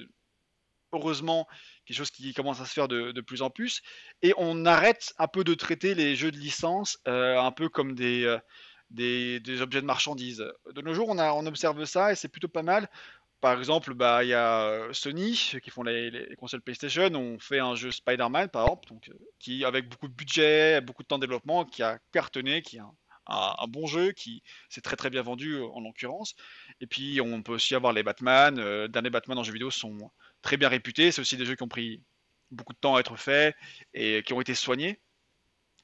heureusement 0.94 1.48
quelque 1.86 1.98
chose 1.98 2.12
qui 2.12 2.34
commence 2.34 2.62
à 2.62 2.66
se 2.66 2.74
faire 2.74 2.88
de, 2.88 3.20
plus 3.22 3.42
en 3.42 3.50
plus, 3.50 3.82
et 4.22 4.34
on 4.38 4.66
arrête 4.66 5.14
un 5.18 5.28
peu 5.28 5.44
de 5.44 5.54
traiter 5.54 5.94
les 5.94 6.16
jeux 6.16 6.32
de 6.32 6.38
licence 6.38 7.00
euh, 7.08 7.38
un 7.38 7.52
peu 7.52 7.68
comme 7.68 7.96
des, 7.96 8.26
objets 9.62 9.82
de 9.82 9.86
marchandises. 9.86 10.46
De 10.74 10.82
nos 10.82 10.94
jours, 10.94 11.10
on, 11.10 11.20
on 11.20 11.46
observe 11.48 11.84
ça 11.86 12.12
et 12.12 12.16
c'est 12.16 12.30
plutôt 12.30 12.48
pas 12.48 12.64
mal. 12.64 12.90
Par 13.46 13.60
exemple, 13.60 13.94
bah, 13.94 14.24
il 14.24 14.30
y 14.30 14.34
a 14.34 14.88
Sony 14.92 15.52
qui 15.62 15.70
font 15.70 15.84
les, 15.84 16.36
consoles 16.36 16.64
PlayStation, 16.64 17.14
ont 17.14 17.38
fait 17.38 17.60
un 17.60 17.76
jeu 17.76 17.92
Spider-Man 17.92 18.50
par 18.50 18.64
exemple, 18.64 18.88
donc, 18.88 19.12
qui 19.38 19.64
avec 19.64 19.88
beaucoup 19.88 20.08
de 20.08 20.16
budget, 20.16 20.82
beaucoup 20.82 21.04
de 21.04 21.08
temps 21.08 21.20
de 21.20 21.28
développement, 21.28 21.64
qui 21.64 21.84
a 21.84 22.00
cartonné, 22.12 22.64
qui 22.64 22.80
a 22.80 22.90
un, 23.28 23.68
bon 23.68 23.86
jeu 23.86 24.14
qui 24.14 24.42
s'est 24.68 24.82
très 24.82 24.96
très 24.96 25.12
bien 25.12 25.22
vendu 25.22 25.62
en 25.62 25.80
l'occurrence. 25.82 26.34
Et 26.82 26.88
puis 26.88 27.22
on 27.22 27.44
peut 27.44 27.54
aussi 27.54 27.76
avoir 27.76 27.94
les 27.94 28.02
Batman. 28.02 28.58
Euh, 28.58 28.88
derniers 28.88 29.12
Batman 29.12 29.38
en 29.38 29.44
jeu 29.44 29.54
vidéo 29.54 29.70
sont 29.70 29.96
très 30.42 30.58
bien 30.58 30.68
réputés. 30.68 31.12
C'est 31.12 31.22
aussi 31.22 31.38
des 31.38 31.46
jeux 31.46 31.56
qui 31.56 31.62
ont 31.62 31.68
pris 31.68 32.02
beaucoup 32.50 32.74
de 32.74 32.80
temps 32.80 32.96
à 32.96 33.00
être 33.00 33.16
faits 33.16 33.56
et 33.94 34.24
qui 34.24 34.34
ont 34.34 34.42
été 34.42 34.56
soignés. 34.56 35.00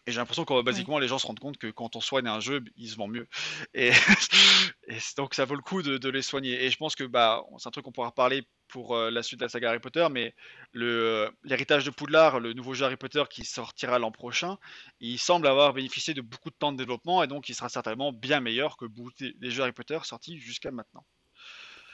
Et 0.07 0.11
j'ai 0.11 0.17
l'impression 0.17 0.45
que 0.45 0.61
basiquement 0.63 0.97
les 0.97 1.07
gens 1.07 1.19
se 1.19 1.27
rendent 1.27 1.39
compte 1.39 1.57
que 1.57 1.67
quand 1.67 1.95
on 1.95 2.01
soigne 2.01 2.27
un 2.27 2.39
jeu, 2.39 2.63
il 2.75 2.89
se 2.89 2.95
vend 2.95 3.07
mieux. 3.07 3.27
Et, 3.75 3.91
donc 5.17 5.35
ça 5.35 5.45
vaut 5.45 5.55
le 5.55 5.61
coup 5.61 5.83
de, 5.83 6.09
les 6.09 6.21
soigner. 6.23 6.63
Et 6.63 6.71
je 6.71 6.77
pense 6.77 6.95
que 6.95 7.03
bah, 7.03 7.43
c'est 7.59 7.67
un 7.67 7.71
truc 7.71 7.85
qu'on 7.85 7.91
pourra 7.91 8.11
parler 8.11 8.47
pour 8.67 8.95
euh, 8.95 9.11
la 9.11 9.21
suite 9.21 9.39
de 9.39 9.45
la 9.45 9.49
saga 9.49 9.69
Harry 9.69 9.79
Potter, 9.79 10.07
mais 10.09 10.33
euh, 10.75 11.29
l'héritage 11.43 11.85
de 11.85 11.91
Poudlard, 11.91 12.39
le 12.39 12.53
nouveau 12.53 12.73
jeu 12.73 12.85
Harry 12.85 12.97
Potter 12.97 13.23
qui 13.29 13.45
sortira 13.45 13.99
l'an 13.99 14.11
prochain, 14.11 14.57
il 14.99 15.19
semble 15.19 15.45
avoir 15.45 15.73
bénéficié 15.73 16.13
de 16.15 16.21
beaucoup 16.21 16.49
de 16.49 16.55
temps 16.55 16.71
de 16.71 16.77
développement 16.77 17.21
et 17.21 17.27
donc 17.27 17.49
il 17.49 17.53
sera 17.53 17.69
certainement 17.69 18.11
bien 18.11 18.39
meilleur 18.39 18.77
que 18.77 18.85
les 19.19 19.51
jeux 19.51 19.61
Harry 19.61 19.73
Potter 19.73 19.99
sortis 20.03 20.39
jusqu'à 20.39 20.71
maintenant. 20.71 21.05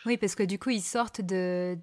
Oui, 0.06 0.16
parce 0.18 0.36
que 0.36 0.44
du 0.44 0.58
coup, 0.58 0.70
ils 0.70 0.82
sortent 0.82 1.20
de, 1.20 1.78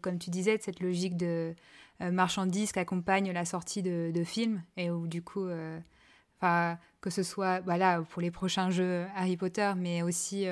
comme 0.00 0.18
tu 0.18 0.30
disais, 0.30 0.58
de 0.58 0.62
cette 0.62 0.80
logique 0.80 1.16
de 1.16 1.54
euh, 2.00 2.10
marchandise 2.10 2.72
qui 2.72 2.78
accompagne 2.78 3.32
la 3.32 3.44
sortie 3.44 3.82
de, 3.82 4.24
films 4.24 4.62
et 4.76 4.90
où 4.90 5.06
du 5.06 5.22
coup, 5.22 5.48
que 6.40 7.10
ce 7.10 7.22
soit 7.22 7.60
voilà, 7.60 8.02
pour 8.10 8.22
les 8.22 8.30
prochains 8.30 8.70
jeux 8.70 9.06
Harry 9.14 9.36
Potter, 9.36 9.72
mais 9.76 10.02
aussi 10.02 10.46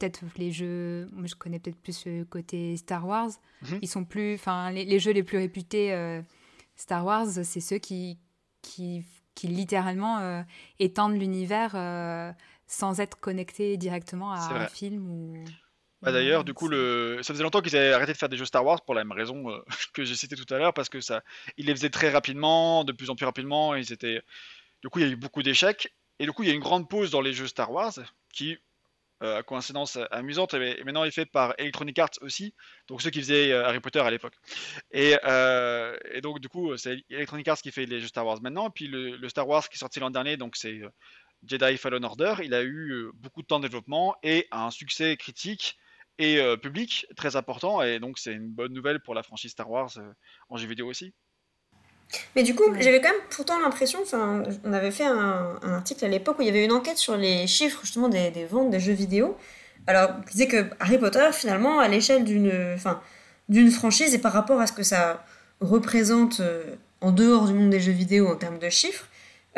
peut-être 0.00 0.20
les 0.36 0.50
jeux, 0.50 1.08
moi 1.12 1.26
je 1.26 1.34
connais 1.34 1.58
peut-être 1.58 1.80
plus 1.80 2.06
le 2.06 2.24
côté 2.24 2.76
Star 2.76 3.06
Wars. 3.06 3.30
Mhm. 3.62 3.78
Ils 3.82 3.88
sont 3.88 4.04
plus, 4.04 4.34
enfin 4.34 4.70
les, 4.70 4.98
jeux 4.98 5.12
les 5.12 5.22
plus 5.22 5.38
réputés 5.38 5.92
euh, 5.92 6.22
Star 6.74 7.04
Wars, 7.04 7.28
c'est 7.28 7.60
ceux 7.60 7.78
qui, 7.78 8.18
qui, 8.62 9.04
qui 9.34 9.46
littéralement 9.46 10.18
euh, 10.18 10.42
étendent 10.78 11.18
l'univers 11.18 11.72
euh, 11.74 12.32
sans 12.66 13.00
être 13.00 13.20
connectés 13.20 13.76
directement 13.76 14.32
à 14.32 14.38
un 14.38 14.66
film 14.66 15.08
ou. 15.10 15.44
Bah 16.02 16.12
D'ailleurs, 16.12 16.44
du 16.44 16.54
coup, 16.54 16.68
le... 16.68 17.18
ça 17.22 17.34
faisait 17.34 17.42
longtemps 17.42 17.60
qu'ils 17.60 17.76
avaient 17.76 17.92
arrêté 17.92 18.12
de 18.12 18.16
faire 18.16 18.30
des 18.30 18.38
jeux 18.38 18.46
Star 18.46 18.64
Wars 18.64 18.82
pour 18.82 18.94
la 18.94 19.04
même 19.04 19.12
raison 19.12 19.62
que 19.92 20.04
j'ai 20.04 20.14
cité 20.14 20.34
tout 20.34 20.52
à 20.54 20.58
l'heure, 20.58 20.72
parce 20.72 20.88
que 20.88 21.00
ça, 21.00 21.22
ils 21.56 21.66
les 21.66 21.74
faisaient 21.74 21.90
très 21.90 22.10
rapidement, 22.10 22.84
de 22.84 22.92
plus 22.92 23.10
en 23.10 23.16
plus 23.16 23.26
rapidement, 23.26 23.74
et 23.74 23.84
c'était, 23.84 24.22
du 24.82 24.88
coup, 24.88 24.98
il 24.98 25.06
y 25.06 25.08
a 25.08 25.12
eu 25.12 25.16
beaucoup 25.16 25.42
d'échecs, 25.42 25.92
et 26.18 26.24
du 26.24 26.32
coup, 26.32 26.42
il 26.42 26.48
y 26.48 26.52
a 26.52 26.54
une 26.54 26.60
grande 26.60 26.88
pause 26.88 27.10
dans 27.10 27.20
les 27.20 27.32
jeux 27.32 27.46
Star 27.46 27.70
Wars 27.70 27.98
qui 28.32 28.58
euh, 29.22 29.42
coïncidence 29.42 29.98
amusante, 30.10 30.54
et 30.54 30.82
maintenant 30.82 31.04
est 31.04 31.10
fait 31.10 31.26
par 31.26 31.54
Electronic 31.58 31.98
Arts 31.98 32.18
aussi, 32.22 32.54
donc 32.88 33.02
ceux 33.02 33.10
qui 33.10 33.20
faisaient 33.20 33.52
euh, 33.52 33.66
Harry 33.66 33.78
Potter 33.78 34.00
à 34.00 34.10
l'époque. 34.10 34.32
Et, 34.92 35.14
euh, 35.24 35.94
donc 36.22 36.40
du 36.40 36.48
coup, 36.48 36.74
c'est 36.78 37.04
Electronic 37.10 37.46
Arts 37.48 37.58
qui 37.58 37.70
fait 37.70 37.84
les 37.84 38.00
jeux 38.00 38.06
Star 38.08 38.24
Wars 38.24 38.40
maintenant, 38.40 38.68
et 38.68 38.72
puis 38.74 38.86
le, 38.88 39.28
Star 39.28 39.46
Wars 39.46 39.68
qui 39.68 39.76
est 39.76 39.78
sorti 39.78 40.00
l'an 40.00 40.08
dernier, 40.08 40.38
donc 40.38 40.56
c'est 40.56 40.80
Jedi 41.46 41.76
Fallen 41.76 42.02
Order, 42.02 42.36
il 42.42 42.54
a 42.54 42.62
eu 42.62 43.10
beaucoup 43.14 43.42
de 43.42 43.46
temps 43.46 43.58
de 43.58 43.66
développement 43.66 44.16
et 44.22 44.46
un 44.52 44.70
succès 44.70 45.18
critique 45.18 45.76
et 46.20 46.56
public 46.58 47.06
très 47.16 47.36
important, 47.36 47.82
et 47.82 47.98
donc 47.98 48.18
c'est 48.18 48.32
une 48.32 48.48
bonne 48.48 48.72
nouvelle 48.72 49.00
pour 49.00 49.14
la 49.14 49.22
franchise 49.22 49.50
Star 49.52 49.70
Wars 49.70 49.90
en 50.48 50.56
jeu 50.56 50.68
vidéo 50.68 50.86
aussi. 50.86 51.12
Mais 52.34 52.42
du 52.42 52.54
coup, 52.54 52.64
j'avais 52.78 53.00
quand 53.00 53.10
même 53.10 53.20
pourtant 53.30 53.58
l'impression, 53.60 54.00
enfin, 54.02 54.42
on 54.64 54.72
avait 54.72 54.90
fait 54.90 55.06
un, 55.06 55.56
article 55.62 56.04
à 56.04 56.08
l'époque 56.08 56.38
où 56.38 56.42
il 56.42 56.46
y 56.46 56.50
avait 56.50 56.64
une 56.64 56.72
enquête 56.72 56.98
sur 56.98 57.16
les 57.16 57.46
chiffres 57.46 57.80
justement 57.82 58.08
des, 58.08 58.30
des 58.30 58.44
ventes 58.44 58.70
des 58.70 58.80
jeux 58.80 58.92
vidéo. 58.92 59.36
Alors, 59.86 60.10
il 60.26 60.32
disait 60.32 60.48
que 60.48 60.70
Harry 60.80 60.98
Potter, 60.98 61.28
finalement, 61.32 61.80
à 61.80 61.88
l'échelle 61.88 62.24
d'une, 62.24 62.52
enfin, 62.74 63.00
d'une 63.48 63.70
franchise 63.70 64.14
et 64.14 64.18
par 64.18 64.32
rapport 64.32 64.60
à 64.60 64.66
ce 64.66 64.72
que 64.72 64.82
ça 64.82 65.24
représente 65.60 66.40
euh, 66.40 66.76
en 67.00 67.12
dehors 67.12 67.46
du 67.46 67.54
monde 67.54 67.70
des 67.70 67.80
jeux 67.80 67.92
vidéo 67.92 68.28
en 68.28 68.36
termes 68.36 68.58
de 68.58 68.68
chiffres, 68.68 69.06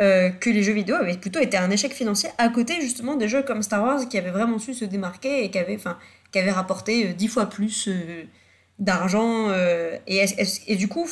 euh, 0.01 0.29
que 0.29 0.49
les 0.49 0.63
jeux 0.63 0.73
vidéo 0.73 0.95
avaient 0.95 1.17
plutôt 1.17 1.39
été 1.39 1.55
un 1.57 1.69
échec 1.69 1.91
financier 1.93 2.29
à 2.37 2.49
côté 2.49 2.81
justement 2.81 3.15
des 3.15 3.27
jeux 3.27 3.43
comme 3.43 3.61
Star 3.61 3.83
Wars 3.83 4.09
qui 4.09 4.17
avaient 4.17 4.31
vraiment 4.31 4.57
su 4.57 4.73
se 4.73 4.85
démarquer 4.85 5.43
et 5.43 5.51
qui 5.51 5.59
avaient, 5.59 5.75
enfin, 5.75 5.97
qui 6.33 6.39
avaient 6.39 6.51
rapporté 6.51 7.07
euh, 7.07 7.13
dix 7.13 7.29
fois 7.29 7.45
plus 7.45 7.87
d'argent. 8.79 9.49
Euh, 9.49 9.97
et, 10.07 10.25
et, 10.67 10.75
du 10.75 10.87
coup, 10.87 11.07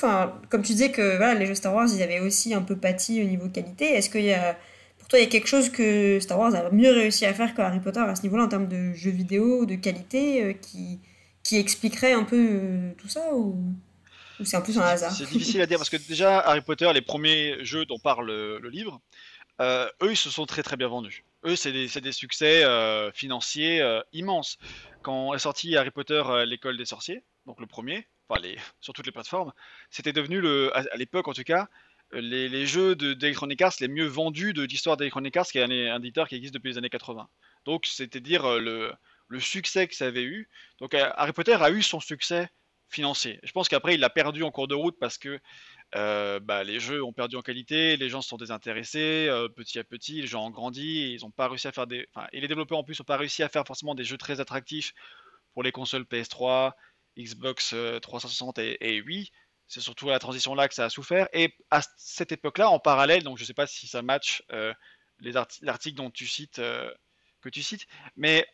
comme 0.49 0.61
tu 0.61 0.73
disais 0.73 0.91
que 0.91 1.17
voilà, 1.17 1.35
les 1.35 1.45
jeux 1.45 1.55
Star 1.55 1.73
Wars, 1.73 1.87
ils 1.93 2.01
avaient 2.01 2.19
aussi 2.19 2.53
un 2.53 2.61
peu 2.61 2.75
pâti 2.75 3.21
au 3.21 3.25
niveau 3.25 3.49
qualité, 3.49 3.85
est-ce 3.93 4.09
qu'il 4.09 4.23
y 4.23 4.33
a, 4.33 4.57
pour 4.97 5.07
toi, 5.07 5.19
il 5.19 5.23
y 5.23 5.25
a 5.25 5.29
quelque 5.29 5.47
chose 5.47 5.69
que 5.69 6.19
Star 6.19 6.39
Wars 6.39 6.53
a 6.53 6.69
mieux 6.71 6.91
réussi 6.91 7.25
à 7.25 7.33
faire 7.33 7.53
que 7.53 7.61
Harry 7.61 7.79
Potter 7.79 8.01
à 8.01 8.15
ce 8.15 8.23
niveau-là 8.23 8.43
en 8.43 8.49
termes 8.49 8.67
de 8.67 8.93
jeux 8.93 9.11
vidéo, 9.11 9.65
de 9.65 9.75
qualité, 9.75 10.43
euh, 10.43 10.53
qui, 10.53 10.99
qui 11.43 11.57
expliquerait 11.57 12.13
un 12.13 12.23
peu 12.23 12.47
euh, 12.51 12.91
tout 12.97 13.07
ça 13.07 13.33
ou, 13.33 13.73
c'est 14.43 14.57
un 14.57 14.61
peu 14.61 14.71
un 14.75 14.81
hasard? 14.81 15.11
C'est 15.11 15.29
difficile 15.29 15.61
à 15.61 15.67
dire 15.67 15.77
parce 15.77 15.91
que 15.91 15.97
déjà, 15.97 16.39
Harry 16.39 16.61
Potter, 16.61 16.89
les 16.93 17.01
premiers 17.01 17.63
jeux 17.63 17.85
dont 17.85 17.99
parle 17.99 18.25
le, 18.25 18.69
livre, 18.69 18.99
eux, 19.59 20.09
ils 20.09 20.17
se 20.17 20.31
sont 20.31 20.47
très 20.47 20.63
très 20.63 20.77
bien 20.77 20.87
vendus. 20.87 21.23
Eux, 21.43 21.55
c'est 21.55 21.71
des, 21.71 22.11
succès 22.11 22.63
financiers 23.13 23.83
immenses. 24.13 24.57
Quand 25.01 25.33
est 25.33 25.39
sorti 25.39 25.75
Harry 25.75 25.91
Potter, 25.91 26.23
l'école 26.45 26.77
des 26.77 26.85
sorciers, 26.85 27.23
donc 27.45 27.59
le 27.59 27.65
premier, 27.65 28.07
sur 28.79 28.93
toutes 28.93 29.05
les 29.05 29.11
plateformes, 29.11 29.51
c'était 29.89 30.13
devenu, 30.13 30.41
à, 30.73 30.83
l'époque 30.95 31.27
en 31.27 31.33
tout 31.33 31.43
cas, 31.43 31.67
les, 32.13 32.65
jeux 32.65 32.95
d'Electronic 32.95 33.61
Arts 33.61 33.73
les 33.79 33.87
mieux 33.87 34.05
vendus 34.05 34.53
de 34.53 34.63
l'histoire 34.63 34.97
d'Electronic 34.97 35.35
Arts, 35.37 35.47
qui 35.47 35.59
est 35.59 35.89
un, 35.89 35.97
éditeur 35.97 36.27
qui 36.27 36.35
existe 36.35 36.53
depuis 36.53 36.69
les 36.71 36.77
années 36.77 36.89
80. 36.89 37.27
Donc 37.65 37.85
c'était 37.85 38.19
dire 38.19 38.45
euh, 38.45 38.59
le, 38.59 38.93
le, 39.27 39.39
succès 39.39 39.87
que 39.87 39.95
ça 39.95 40.07
avait 40.07 40.23
eu. 40.23 40.49
Donc 40.79 40.93
euh, 40.93 41.09
Harry 41.15 41.31
Potter 41.31 41.53
a 41.53 41.71
eu 41.71 41.81
son 41.81 41.99
succès 41.99 42.49
financier. 42.89 43.39
Je 43.43 43.51
pense 43.53 43.69
qu'après 43.69 43.95
il 43.95 43.99
l'a 44.01 44.09
perdu 44.09 44.43
en 44.43 44.51
cours 44.51 44.67
de 44.67 44.75
route 44.75 44.97
parce 44.99 45.17
que 45.17 45.39
euh, 45.95 46.39
bah, 46.39 46.63
les 46.63 46.79
jeux 46.79 47.03
ont 47.03 47.13
perdu 47.13 47.35
en 47.35 47.41
qualité, 47.41 47.97
les 47.97 48.09
gens 48.09 48.21
se 48.21 48.29
sont 48.29 48.37
désintéressés 48.37 49.29
petit 49.55 49.79
à 49.79 49.83
petit, 49.83 50.21
les 50.21 50.27
gens 50.27 50.45
ont 50.45 50.51
grandi, 50.51 51.13
ils 51.13 51.25
ont 51.25 51.31
pas 51.31 51.47
réussi 51.47 51.67
à 51.67 51.71
faire 51.71 51.87
des, 51.87 52.07
enfin, 52.13 52.27
et 52.31 52.41
les 52.41 52.47
développeurs 52.47 52.77
en 52.77 52.83
plus 52.83 52.99
n'ont 52.99 53.05
pas 53.05 53.17
réussi 53.17 53.43
à 53.43 53.49
faire 53.49 53.65
forcément 53.65 53.95
des 53.95 54.03
jeux 54.03 54.17
très 54.17 54.39
attractifs 54.39 54.93
pour 55.53 55.63
les 55.63 55.71
consoles 55.71 56.03
PS3, 56.03 56.73
Xbox 57.17 57.75
360 58.01 58.59
euh, 58.59 58.75
et, 58.79 58.97
et 58.97 59.01
Wii. 59.01 59.31
C'est 59.67 59.81
surtout 59.81 60.09
à 60.09 60.11
la 60.11 60.19
transition 60.19 60.53
là 60.53 60.67
que 60.67 60.73
ça 60.73 60.85
a 60.85 60.89
souffert. 60.89 61.27
Et 61.33 61.55
à 61.69 61.81
cette 61.97 62.31
époque-là, 62.31 62.69
en 62.69 62.79
parallèle, 62.79 63.23
donc 63.23 63.37
je 63.37 63.43
ne 63.43 63.47
sais 63.47 63.53
pas 63.53 63.67
si 63.67 63.87
ça 63.87 64.01
match 64.01 64.43
euh, 64.51 64.73
l'article 65.61 65.95
dont 65.95 66.11
tu 66.11 66.27
cites, 66.27 66.59
euh, 66.59 66.91
que 67.41 67.49
tu 67.49 67.63
cites, 67.63 67.87
mais 68.15 68.45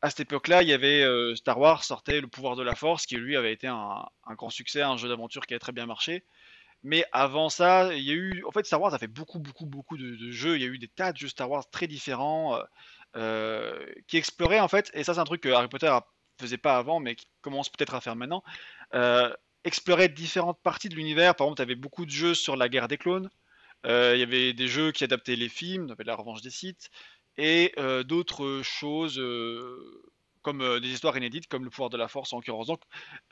à 0.00 0.10
cette 0.10 0.20
époque-là, 0.20 0.62
il 0.62 0.68
y 0.68 0.72
avait 0.72 1.04
Star 1.34 1.58
Wars 1.58 1.82
sortait 1.82 2.20
Le 2.20 2.28
Pouvoir 2.28 2.54
de 2.54 2.62
la 2.62 2.76
Force, 2.76 3.04
qui 3.04 3.16
lui 3.16 3.36
avait 3.36 3.52
été 3.52 3.66
un, 3.66 4.06
grand 4.36 4.48
succès, 4.48 4.80
un 4.80 4.96
jeu 4.96 5.08
d'aventure 5.08 5.44
qui 5.44 5.54
a 5.54 5.58
très 5.58 5.72
bien 5.72 5.86
marché. 5.86 6.24
Mais 6.82 7.04
avant 7.12 7.48
ça, 7.48 7.92
il 7.94 8.04
y 8.04 8.10
a 8.10 8.14
eu, 8.14 8.44
en 8.46 8.52
fait, 8.52 8.64
Star 8.66 8.80
Wars 8.80 8.94
a 8.94 8.98
fait 8.98 9.08
beaucoup, 9.08 9.40
beaucoup, 9.40 9.66
beaucoup 9.66 9.96
de, 9.96 10.30
jeux. 10.30 10.56
Il 10.56 10.62
y 10.62 10.64
a 10.64 10.68
eu 10.68 10.78
des 10.78 10.88
tas 10.88 11.12
de 11.12 11.18
jeux 11.18 11.28
Star 11.28 11.50
Wars 11.50 11.68
très 11.70 11.86
différents 11.86 12.58
qui 14.06 14.16
exploraient 14.16 14.60
en 14.60 14.68
fait. 14.68 14.90
Et 14.94 15.04
ça, 15.04 15.14
c'est 15.14 15.20
un 15.20 15.24
truc 15.24 15.40
que 15.40 15.48
Harry 15.48 15.68
Potter 15.68 15.88
a 15.88 16.06
faisait 16.40 16.58
pas 16.58 16.76
avant, 16.78 17.00
mais 17.00 17.14
qui 17.14 17.26
commence 17.40 17.68
peut-être 17.68 17.94
à 17.94 18.00
faire 18.00 18.16
maintenant, 18.16 18.42
euh, 18.94 19.32
explorer 19.64 20.08
différentes 20.08 20.60
parties 20.62 20.88
de 20.88 20.94
l'univers. 20.94 21.34
Par 21.34 21.46
exemple, 21.46 21.56
tu 21.56 21.62
avais 21.62 21.74
beaucoup 21.74 22.06
de 22.06 22.10
jeux 22.10 22.34
sur 22.34 22.56
la 22.56 22.68
guerre 22.68 22.88
des 22.88 22.98
clones. 22.98 23.28
Euh, 23.86 24.12
il 24.14 24.20
y 24.20 24.22
avait 24.22 24.52
des 24.52 24.68
jeux 24.68 24.92
qui 24.92 25.04
adaptaient 25.04 25.36
les 25.36 25.48
films, 25.48 25.90
avait 25.90 26.04
La 26.04 26.16
Revanche 26.16 26.42
des 26.42 26.50
Sith, 26.50 26.90
et 27.36 27.72
euh, 27.78 28.02
d'autres 28.02 28.62
choses 28.62 29.20
comme 30.42 30.80
des 30.80 30.88
histoires 30.88 31.16
inédites, 31.16 31.46
comme 31.48 31.64
Le 31.64 31.70
Pouvoir 31.70 31.90
de 31.90 31.96
la 31.96 32.08
Force 32.08 32.32
en 32.32 32.36
l'occurrence. 32.36 32.68
Donc, 32.68 32.82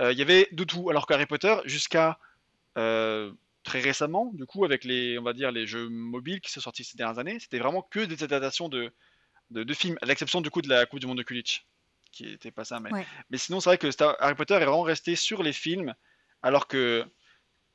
il 0.01 0.19
y 0.19 0.23
avait 0.23 0.49
de 0.53 0.65
tout. 0.65 0.91
Alors 0.91 1.07
qu'Harry 1.07 1.27
Potter, 1.27 1.57
jusqu'à 1.65 2.19
très 3.63 3.81
récemment, 3.81 4.31
du 4.35 4.47
coup, 4.47 4.65
avec 4.65 4.85
les, 4.85 5.19
on 5.19 5.23
va 5.23 5.33
dire, 5.33 5.51
les 5.51 5.67
jeux 5.67 5.89
mobiles 5.89 6.41
qui 6.41 6.53
sont 6.53 6.61
sortis 6.61 6.85
ces 6.85 6.97
dernières 6.97 7.19
années, 7.19 7.39
c'était 7.41 7.59
vraiment 7.59 7.83
que 7.83 8.01
des 8.01 8.23
adaptations 8.23 8.69
de, 8.69 8.93
de, 9.51 9.65
de 9.65 9.75
films, 9.75 9.99
à 10.03 10.07
l'exception 10.07 10.41
du 10.41 10.51
coup 10.51 10.63
de 10.63 10.69
la 10.69 10.87
Coupe 10.87 11.01
du 11.01 11.07
Monde 11.07 11.19
de 11.19 11.23
Quidditch 11.23 11.67
qui 12.17 12.33
était 12.33 12.51
pas 12.51 12.65
ça. 12.65 12.81
Mais, 12.81 12.91
mais 13.31 13.39
sinon, 13.39 13.61
c'est 13.61 13.71
vrai 13.71 13.79
que 13.79 13.89
Harry 14.21 14.35
Potter 14.35 14.55
est 14.55 14.65
vraiment 14.65 14.83
resté 14.83 15.17
sur 15.17 15.43
les 15.43 15.53
films, 15.53 15.95
alors 16.43 16.67
que 16.67 17.05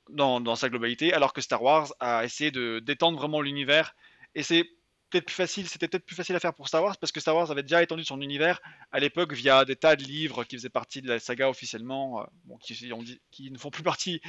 dans, 0.10 0.42
dans, 0.42 0.56
sa 0.56 0.70
globalité, 0.70 1.14
alors 1.14 1.34
que 1.34 1.42
Star 1.42 1.62
Wars 1.62 1.94
a 2.00 2.26
essayé 2.26 2.52
de 2.52 2.80
d'étendre 2.80 3.20
vraiment 3.20 3.42
l'univers. 3.42 3.96
Et 4.34 4.44
c'est 4.44 4.68
c'était 5.12 5.88
peut-être 5.88 6.06
plus 6.06 6.16
facile 6.16 6.36
à 6.36 6.40
faire 6.40 6.54
pour 6.54 6.68
Star 6.68 6.84
Wars 6.84 6.98
parce 6.98 7.12
que 7.12 7.20
Star 7.20 7.36
Wars 7.36 7.52
avait 7.52 7.64
déjà 7.64 7.84
étendu 7.84 8.04
son 8.04 8.22
univers 8.22 8.62
à 8.92 9.00
l'époque 9.00 9.34
via 9.34 9.66
des 9.66 9.76
tas 9.76 9.96
de 9.96 10.04
livres 10.04 10.44
qui 10.44 10.56
faisaient 10.58 10.70
partie 10.70 11.02
de 11.02 11.08
la 11.08 11.20
saga 11.20 11.50
officiellement, 11.50 12.26
bon, 12.46 12.58
qui, 12.58 13.52
ne 13.52 13.58
font 13.58 13.72
plus 13.72 13.84
partie 13.84 14.22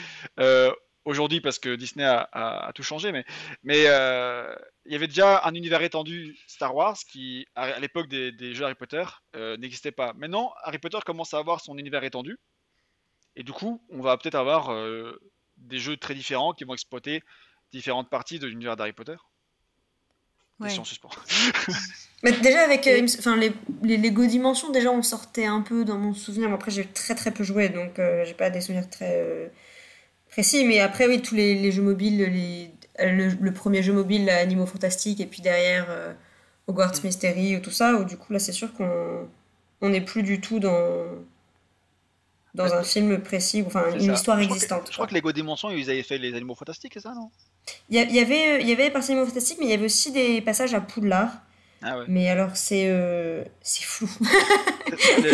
aujourd'hui 1.05 1.40
parce 1.40 1.59
que 1.59 1.75
Disney 1.75 2.05
a, 2.05 2.71
tout 2.75 2.83
changé, 2.83 3.12
mais, 3.12 3.25
euh, 3.87 4.55
il 4.85 4.92
y 4.92 4.95
avait 4.95 5.07
déjà 5.07 5.45
un 5.45 5.55
univers 5.55 5.83
étendu 5.83 6.37
Star 6.47 6.75
Wars 6.75 6.97
qui, 7.11 7.47
à, 7.55 7.79
l'époque 7.79 8.09
des, 8.09 8.55
jeux 8.55 8.64
Harry 8.64 8.75
Potter, 8.75 9.05
euh, 9.37 9.57
n'existait 9.57 9.92
pas. 9.92 10.12
Maintenant, 10.14 10.53
Harry 10.62 10.79
Potter 10.79 10.99
commence 11.05 11.35
à 11.35 11.38
avoir 11.38 11.61
son 11.61 11.79
univers 11.79 12.05
étendu, 12.05 12.38
et 13.37 13.42
du 13.42 13.53
coup, 13.53 13.83
on 13.90 14.01
va 14.01 14.16
peut-être 14.16 14.35
avoir 14.35 14.73
euh, 14.73 15.18
des 15.57 15.79
jeux 15.79 15.97
très 15.97 16.14
différents 16.14 16.53
qui 16.53 16.64
vont 16.64 16.75
exploiter 16.75 17.23
différentes 17.73 18.11
parties 18.11 18.38
de 18.38 18.47
l'univers 18.47 18.77
d'Harry 18.77 18.92
Potter. 18.92 19.16
Ouais. 20.61 20.69
Mais 22.23 22.33
déjà 22.33 22.61
avec 22.62 22.88
enfin 23.19 23.37
les, 23.37 23.53
les, 23.83 23.97
Lego 23.97 24.25
Dimensions 24.27 24.71
déjà 24.71 24.93
on 24.93 25.03
sortait 25.03 25.47
un 25.47 25.61
peu 25.61 25.85
dans 25.85 25.99
mon 25.99 26.15
souvenir 26.15 26.53
après 26.53 26.71
j'ai 26.71 26.87
très 26.87 27.17
très 27.17 27.33
peu 27.33 27.43
joué 27.43 27.69
donc 27.69 27.95
j'ai 27.97 28.35
pas 28.35 28.49
des 28.49 28.61
souvenirs 28.61 28.88
très 28.88 29.51
précis. 30.33 30.65
Mais 30.65 30.81
après, 30.81 31.07
oui, 31.07 31.23
tous 31.23 31.37
les, 31.37 31.71
jeux 31.71 31.83
mobiles, 31.83 32.19
les, 32.19 32.71
le, 32.99 33.51
premier 33.53 33.83
jeu 33.83 33.93
mobile, 33.93 34.29
Animaux 34.29 34.67
Fantastiques, 34.67 35.21
et 35.21 35.27
puis 35.27 35.43
derrière 35.43 35.87
euh, 35.91 36.12
Hogwarts 36.67 36.95
mm. 37.03 37.07
Mystery, 37.07 37.57
ou 37.57 37.61
tout 37.61 37.71
ça, 37.71 37.95
où 37.95 38.05
du 38.05 38.17
coup, 38.17 38.33
là, 38.33 38.41
c'est 38.41 38.53
sûr 38.53 38.73
qu'on 38.75 39.29
on 39.81 39.88
n'est 39.91 40.01
plus 40.01 40.25
du 40.25 40.41
tout 40.41 40.59
dans 40.59 41.07
dans 42.55 42.73
un 42.75 42.83
film 42.83 43.21
précis, 43.23 43.65
enfin 43.67 43.95
une 43.95 44.12
histoire 44.12 44.38
existante. 44.41 44.88
je 44.88 44.95
crois 44.95 45.07
que 45.07 45.15
Lego 45.15 45.33
Dimension, 45.33 45.71
ils 45.71 45.88
avaient 45.91 46.03
fait 46.03 46.19
les 46.19 46.35
Animaux 46.35 46.55
Fantastiques, 46.55 46.93
c'est 46.95 47.01
ça, 47.01 47.15
non? 47.15 47.31
Il 47.88 47.97
y, 47.97 47.99
avait, 48.19 48.61
il 48.61 48.69
y 48.69 48.73
avait 48.73 48.91
les 48.91 49.11
Animaux 49.11 49.27
Fantastiques, 49.27 49.59
mais 49.59 49.67
il 49.67 49.71
y 49.71 49.75
avait 49.75 49.87
aussi 49.87 50.12
des 50.12 50.41
passages 50.43 50.75
à 50.75 50.81
Poudlard. 50.81 51.31
Ah 51.83 52.05
mais 52.07 52.29
alors, 52.29 52.55
c'est 52.57 52.87
euh, 52.88 53.43
c'est 53.61 53.83
flou. 53.85 54.09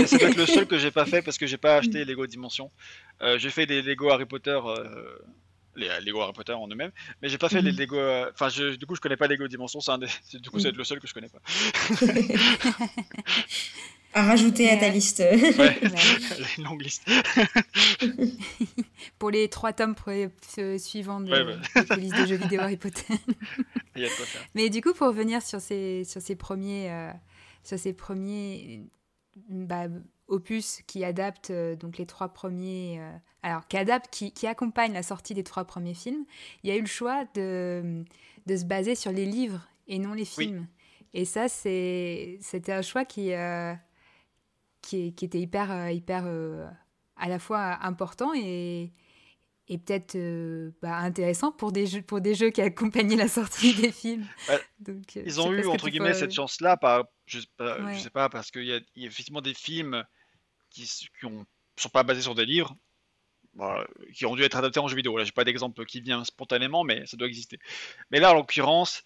c'est 0.06 0.18
peut-être 0.18 0.36
le 0.36 0.46
seul 0.46 0.66
que 0.66 0.78
j'ai 0.78 0.90
pas 0.90 1.04
fait 1.04 1.20
parce 1.20 1.36
que 1.36 1.46
j'ai 1.46 1.58
pas 1.58 1.76
acheté 1.76 2.04
Lego 2.06 2.26
Dimension. 2.26 2.70
Euh, 3.20 3.38
j'ai 3.38 3.50
fait 3.50 3.66
des 3.66 3.82
Lego 3.82 4.08
Harry 4.10 4.24
Potter, 4.24 4.58
euh, 4.64 5.18
les 5.76 5.88
Lego 6.00 6.22
Harry 6.22 6.32
Potter 6.32 6.54
en 6.54 6.66
eux-mêmes, 6.66 6.92
mais 7.20 7.28
j'ai 7.28 7.36
pas 7.36 7.50
fait 7.50 7.60
les 7.60 7.72
mhm. 7.72 7.78
Lego. 7.78 7.98
Enfin, 8.32 8.48
du 8.48 8.86
coup, 8.86 8.94
je 8.94 9.00
connais 9.00 9.18
pas 9.18 9.26
Lego 9.26 9.46
Dimension. 9.46 9.80
C'est 9.80 9.92
du 10.40 10.48
coup, 10.48 10.58
c'est 10.58 10.74
le 10.74 10.84
seul 10.84 11.00
que 11.00 11.06
je 11.06 11.12
connais 11.12 11.28
pas. 11.28 11.40
à 14.14 14.24
rajouter 14.24 14.70
à 14.70 14.76
ta 14.76 14.88
liste. 14.88 15.20
Ouais, 15.20 15.80
une 16.58 16.64
longue 16.64 16.82
liste. 16.82 17.08
Pour 19.18 19.30
les 19.30 19.48
trois 19.48 19.72
tomes 19.72 19.94
suivants 20.78 21.20
de, 21.20 21.30
la 21.30 21.96
liste 21.96 22.20
de 22.20 22.26
jeux 22.26 22.36
vidéo 22.36 22.60
Harry 22.60 22.76
Potter. 22.76 23.14
Mais 24.54 24.70
du 24.70 24.80
coup, 24.80 24.92
pour 24.92 25.08
revenir 25.08 25.42
sur 25.42 25.60
ces, 25.60 26.04
sur 26.04 26.20
ces 26.20 26.36
premiers, 26.36 26.90
euh, 26.90 27.10
sur 27.62 27.78
ces 27.78 27.92
premiers 27.92 28.86
bah, 29.48 29.86
opus 30.28 30.82
qui 30.86 31.04
adaptent 31.04 31.50
euh, 31.50 31.76
donc 31.76 31.98
les 31.98 32.06
trois 32.06 32.28
premiers, 32.28 33.00
euh, 33.00 33.10
alors 33.42 33.66
qui 33.66 33.76
adaptent, 33.76 34.10
qui, 34.10 34.32
qui 34.32 34.46
accompagnent 34.46 34.92
la 34.92 35.02
sortie 35.02 35.34
des 35.34 35.44
trois 35.44 35.64
premiers 35.64 35.94
films, 35.94 36.24
il 36.62 36.70
y 36.70 36.72
a 36.72 36.76
eu 36.76 36.80
le 36.80 36.86
choix 36.86 37.24
de, 37.34 38.04
de 38.46 38.56
se 38.56 38.64
baser 38.64 38.94
sur 38.94 39.12
les 39.12 39.26
livres 39.26 39.68
et 39.86 39.98
non 39.98 40.14
les 40.14 40.24
films. 40.24 40.66
Et 41.14 41.24
ça, 41.24 41.48
c'était 41.48 42.68
un 42.68 42.82
choix 42.82 43.04
qui, 43.04 43.32
qui, 44.88 45.14
qui, 45.14 45.24
était 45.24 45.40
hyper, 45.40 45.90
hyper 45.90 46.24
à 47.16 47.28
la 47.28 47.38
fois 47.38 47.84
important 47.84 48.32
et, 48.34 48.92
et 49.68 49.78
peut-être 49.78 50.16
euh, 50.16 50.70
bah, 50.80 50.96
intéressant 50.96 51.52
pour 51.52 51.72
des, 51.72 51.86
jeux, 51.86 52.02
pour 52.02 52.20
des 52.20 52.34
jeux 52.34 52.50
qui 52.50 52.62
accompagnaient 52.62 53.16
la 53.16 53.28
sortie 53.28 53.74
des 53.74 53.92
films. 53.92 54.26
Donc, 54.80 55.16
euh, 55.16 55.22
ils 55.26 55.40
ont 55.40 55.52
eu, 55.52 55.66
entre 55.66 55.90
guillemets, 55.90 56.14
cette 56.14 56.32
chance-là, 56.32 56.78
je, 57.26 57.38
ne 57.38 57.94
sais 57.94 58.10
pas, 58.10 58.28
parce 58.28 58.50
qu'il 58.50 58.64
y, 58.64 58.72
a 58.72 58.80
effectivement 58.96 59.42
des 59.42 59.54
films 59.54 60.04
qui 60.70 60.82
ne 61.22 61.42
sont 61.76 61.88
pas 61.90 62.02
basés 62.02 62.22
sur 62.22 62.34
des 62.34 62.46
livres, 62.46 62.74
bah, 63.54 63.86
qui 64.14 64.24
ont 64.24 64.36
dû 64.36 64.42
être 64.42 64.56
adaptés 64.56 64.80
en 64.80 64.88
jeux 64.88 64.96
vidéo. 64.96 65.16
Là, 65.18 65.24
j'ai 65.24 65.32
pas 65.32 65.44
d'exemple 65.44 65.84
qui 65.84 66.00
vient 66.00 66.24
spontanément, 66.24 66.84
mais 66.84 67.04
ça 67.06 67.16
doit 67.16 67.28
exister. 67.28 67.58
Mais 68.10 68.20
là, 68.20 68.32
en 68.32 68.34
l'occurrence, 68.34 69.02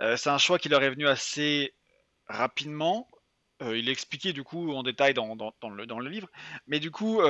euh, 0.00 0.16
c'est 0.16 0.30
un 0.30 0.38
choix 0.38 0.58
qui 0.58 0.68
leur 0.68 0.82
est 0.82 0.90
venu 0.90 1.06
assez 1.06 1.74
rapidement. 2.28 3.08
Il 3.60 3.88
est 3.88 3.92
expliqué 3.92 4.32
du 4.32 4.44
coup 4.44 4.72
en 4.72 4.82
détail 4.82 5.14
dans, 5.14 5.34
le, 5.34 6.08
livre, 6.08 6.28
mais 6.66 6.80
du 6.80 6.90
coup, 6.90 7.20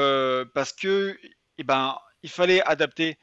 parce 0.55 0.73
que, 0.73 1.19
eh 1.59 1.65
ben, 1.65 1.99
il 2.23 2.31
fallait 2.31 2.63
adapter 2.63 3.19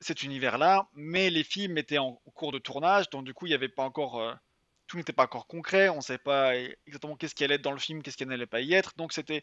cet 0.00 0.22
univers-là, 0.22 0.88
mais 0.94 1.30
les 1.30 1.44
films 1.44 1.78
étaient 1.78 1.98
en 1.98 2.12
cours 2.34 2.52
de 2.52 2.58
tournage, 2.58 3.08
donc 3.10 3.24
du 3.24 3.34
coup, 3.34 3.46
il 3.46 3.50
n'y 3.50 3.54
avait 3.54 3.68
pas 3.68 3.84
encore, 3.84 4.20
euh, 4.20 4.34
tout 4.86 4.96
n'était 4.96 5.12
pas 5.12 5.24
encore 5.24 5.46
concret, 5.46 5.88
on 5.88 5.96
ne 5.96 6.00
savait 6.02 6.18
pas 6.18 6.54
exactement 6.86 7.16
qu'est-ce 7.16 7.34
qui 7.34 7.44
allait 7.44 7.54
être 7.54 7.62
dans 7.62 7.72
le 7.72 7.78
film, 7.78 8.02
qu'est-ce 8.02 8.16
qui 8.16 8.26
n'allait 8.26 8.46
pas 8.46 8.60
y 8.60 8.74
être, 8.74 8.92
donc 8.96 9.12
c'était, 9.12 9.42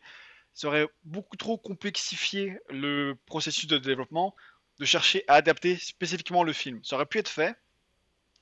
ça 0.53 0.67
aurait 0.67 0.87
beaucoup 1.03 1.35
trop 1.35 1.57
complexifié 1.57 2.59
le 2.69 3.15
processus 3.25 3.67
de 3.67 3.77
développement 3.77 4.35
de 4.79 4.85
chercher 4.85 5.23
à 5.27 5.35
adapter 5.35 5.77
spécifiquement 5.77 6.43
le 6.43 6.53
film. 6.53 6.83
Ça 6.83 6.95
aurait 6.95 7.05
pu 7.05 7.19
être 7.19 7.29
fait, 7.29 7.55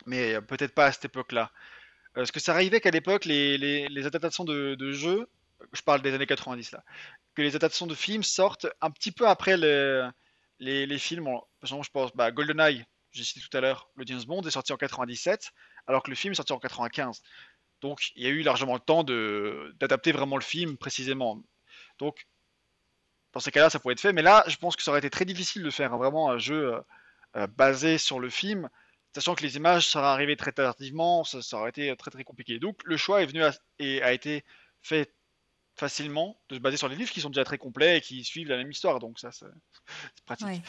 mais 0.06 0.42
peut-être 0.42 0.74
pas 0.74 0.86
à 0.86 0.92
cette 0.92 1.06
époque-là. 1.06 1.52
Parce 2.20 2.32
que 2.32 2.40
ça 2.42 2.54
arrivait 2.54 2.82
qu'à 2.82 2.92
l'époque, 2.92 3.24
les, 3.24 4.06
adaptations 4.06 4.44
de, 4.44 4.92
jeux, 4.92 5.30
je 5.72 5.82
parle 5.82 6.02
des 6.02 6.14
années 6.14 6.26
90 6.26 6.72
là, 6.72 6.84
que 7.34 7.42
les 7.42 7.56
adaptations 7.56 7.88
de 7.88 7.96
films 7.96 8.24
sortent 8.24 8.68
un 8.82 8.92
petit 8.92 9.12
peu 9.12 9.26
après 9.28 9.56
le, 9.56 10.10
les, 10.60 11.00
films, 11.00 11.26
par 11.26 11.44
exemple, 11.64 11.86
je 11.86 11.92
pense, 11.92 12.16
bah, 12.16 12.32
GoldenEye, 12.32 12.86
j'ai 13.12 13.24
cité 13.24 13.40
tout 13.40 13.56
à 13.58 13.62
l'heure, 13.62 13.90
le 13.96 14.06
James 14.06 14.24
Bond 14.28 14.42
est 14.42 14.52
sorti 14.52 14.74
en 14.74 14.78
97, 14.78 15.52
alors 15.88 16.04
que 16.04 16.10
le 16.10 16.16
film 16.16 16.34
est 16.34 16.36
sorti 16.36 16.52
en 16.52 16.60
95. 16.60 17.22
Donc 17.82 18.12
il 18.18 18.24
y 18.24 18.28
a 18.28 18.30
eu 18.30 18.42
largement 18.42 18.74
le 18.74 18.82
temps 18.82 19.06
d'adapter 19.06 20.12
vraiment 20.12 20.36
le 20.36 20.44
film 20.44 20.78
précisément. 20.78 21.42
Donc 22.00 22.28
dans 23.32 23.40
ces 23.40 23.52
cas-là, 23.52 23.70
ça 23.70 23.80
pourrait 23.80 23.94
être 23.94 24.02
fait, 24.02 24.12
mais 24.12 24.24
là, 24.24 24.44
je 24.48 24.58
pense 24.58 24.76
que 24.76 24.84
ça 24.84 24.92
aurait 24.92 25.00
été 25.00 25.10
très 25.10 25.24
difficile 25.24 25.64
de 25.64 25.70
faire 25.70 25.98
vraiment 25.98 26.30
un 26.30 26.38
jeu 26.38 26.74
euh, 26.74 26.82
euh, 27.38 27.48
basé 27.48 27.98
sur 27.98 28.20
le 28.20 28.30
film, 28.30 28.70
sachant 29.14 29.36
que 29.36 29.44
les 29.44 29.56
images 29.58 29.88
seraient 29.88 30.06
arrivées 30.06 30.36
très 30.36 30.52
tardivement, 30.52 31.24
ça, 31.24 31.40
aurait 31.58 31.70
été 31.70 31.96
très 31.98 32.12
très 32.12 32.24
compliqué. 32.24 32.60
Donc 32.60 32.80
le 32.84 32.98
choix 32.98 33.22
est 33.22 33.26
venu 33.26 33.42
et 33.80 34.02
a 34.02 34.14
été 34.14 34.44
fait 34.82 35.14
facilement 35.76 36.38
de 36.50 36.56
se 36.56 36.60
baser 36.60 36.78
sur 36.78 36.90
les 36.90 36.96
livres 36.96 37.12
qui 37.12 37.22
sont 37.22 37.30
déjà 37.30 37.46
très 37.46 37.58
complets 37.58 37.98
et 37.98 38.02
qui 38.02 38.24
suivent 38.24 38.50
la 38.50 38.58
même 38.58 38.70
histoire. 38.70 39.00
Donc 39.00 39.20
ça, 39.20 39.32
c'est 39.32 39.46
pratique. 40.26 40.62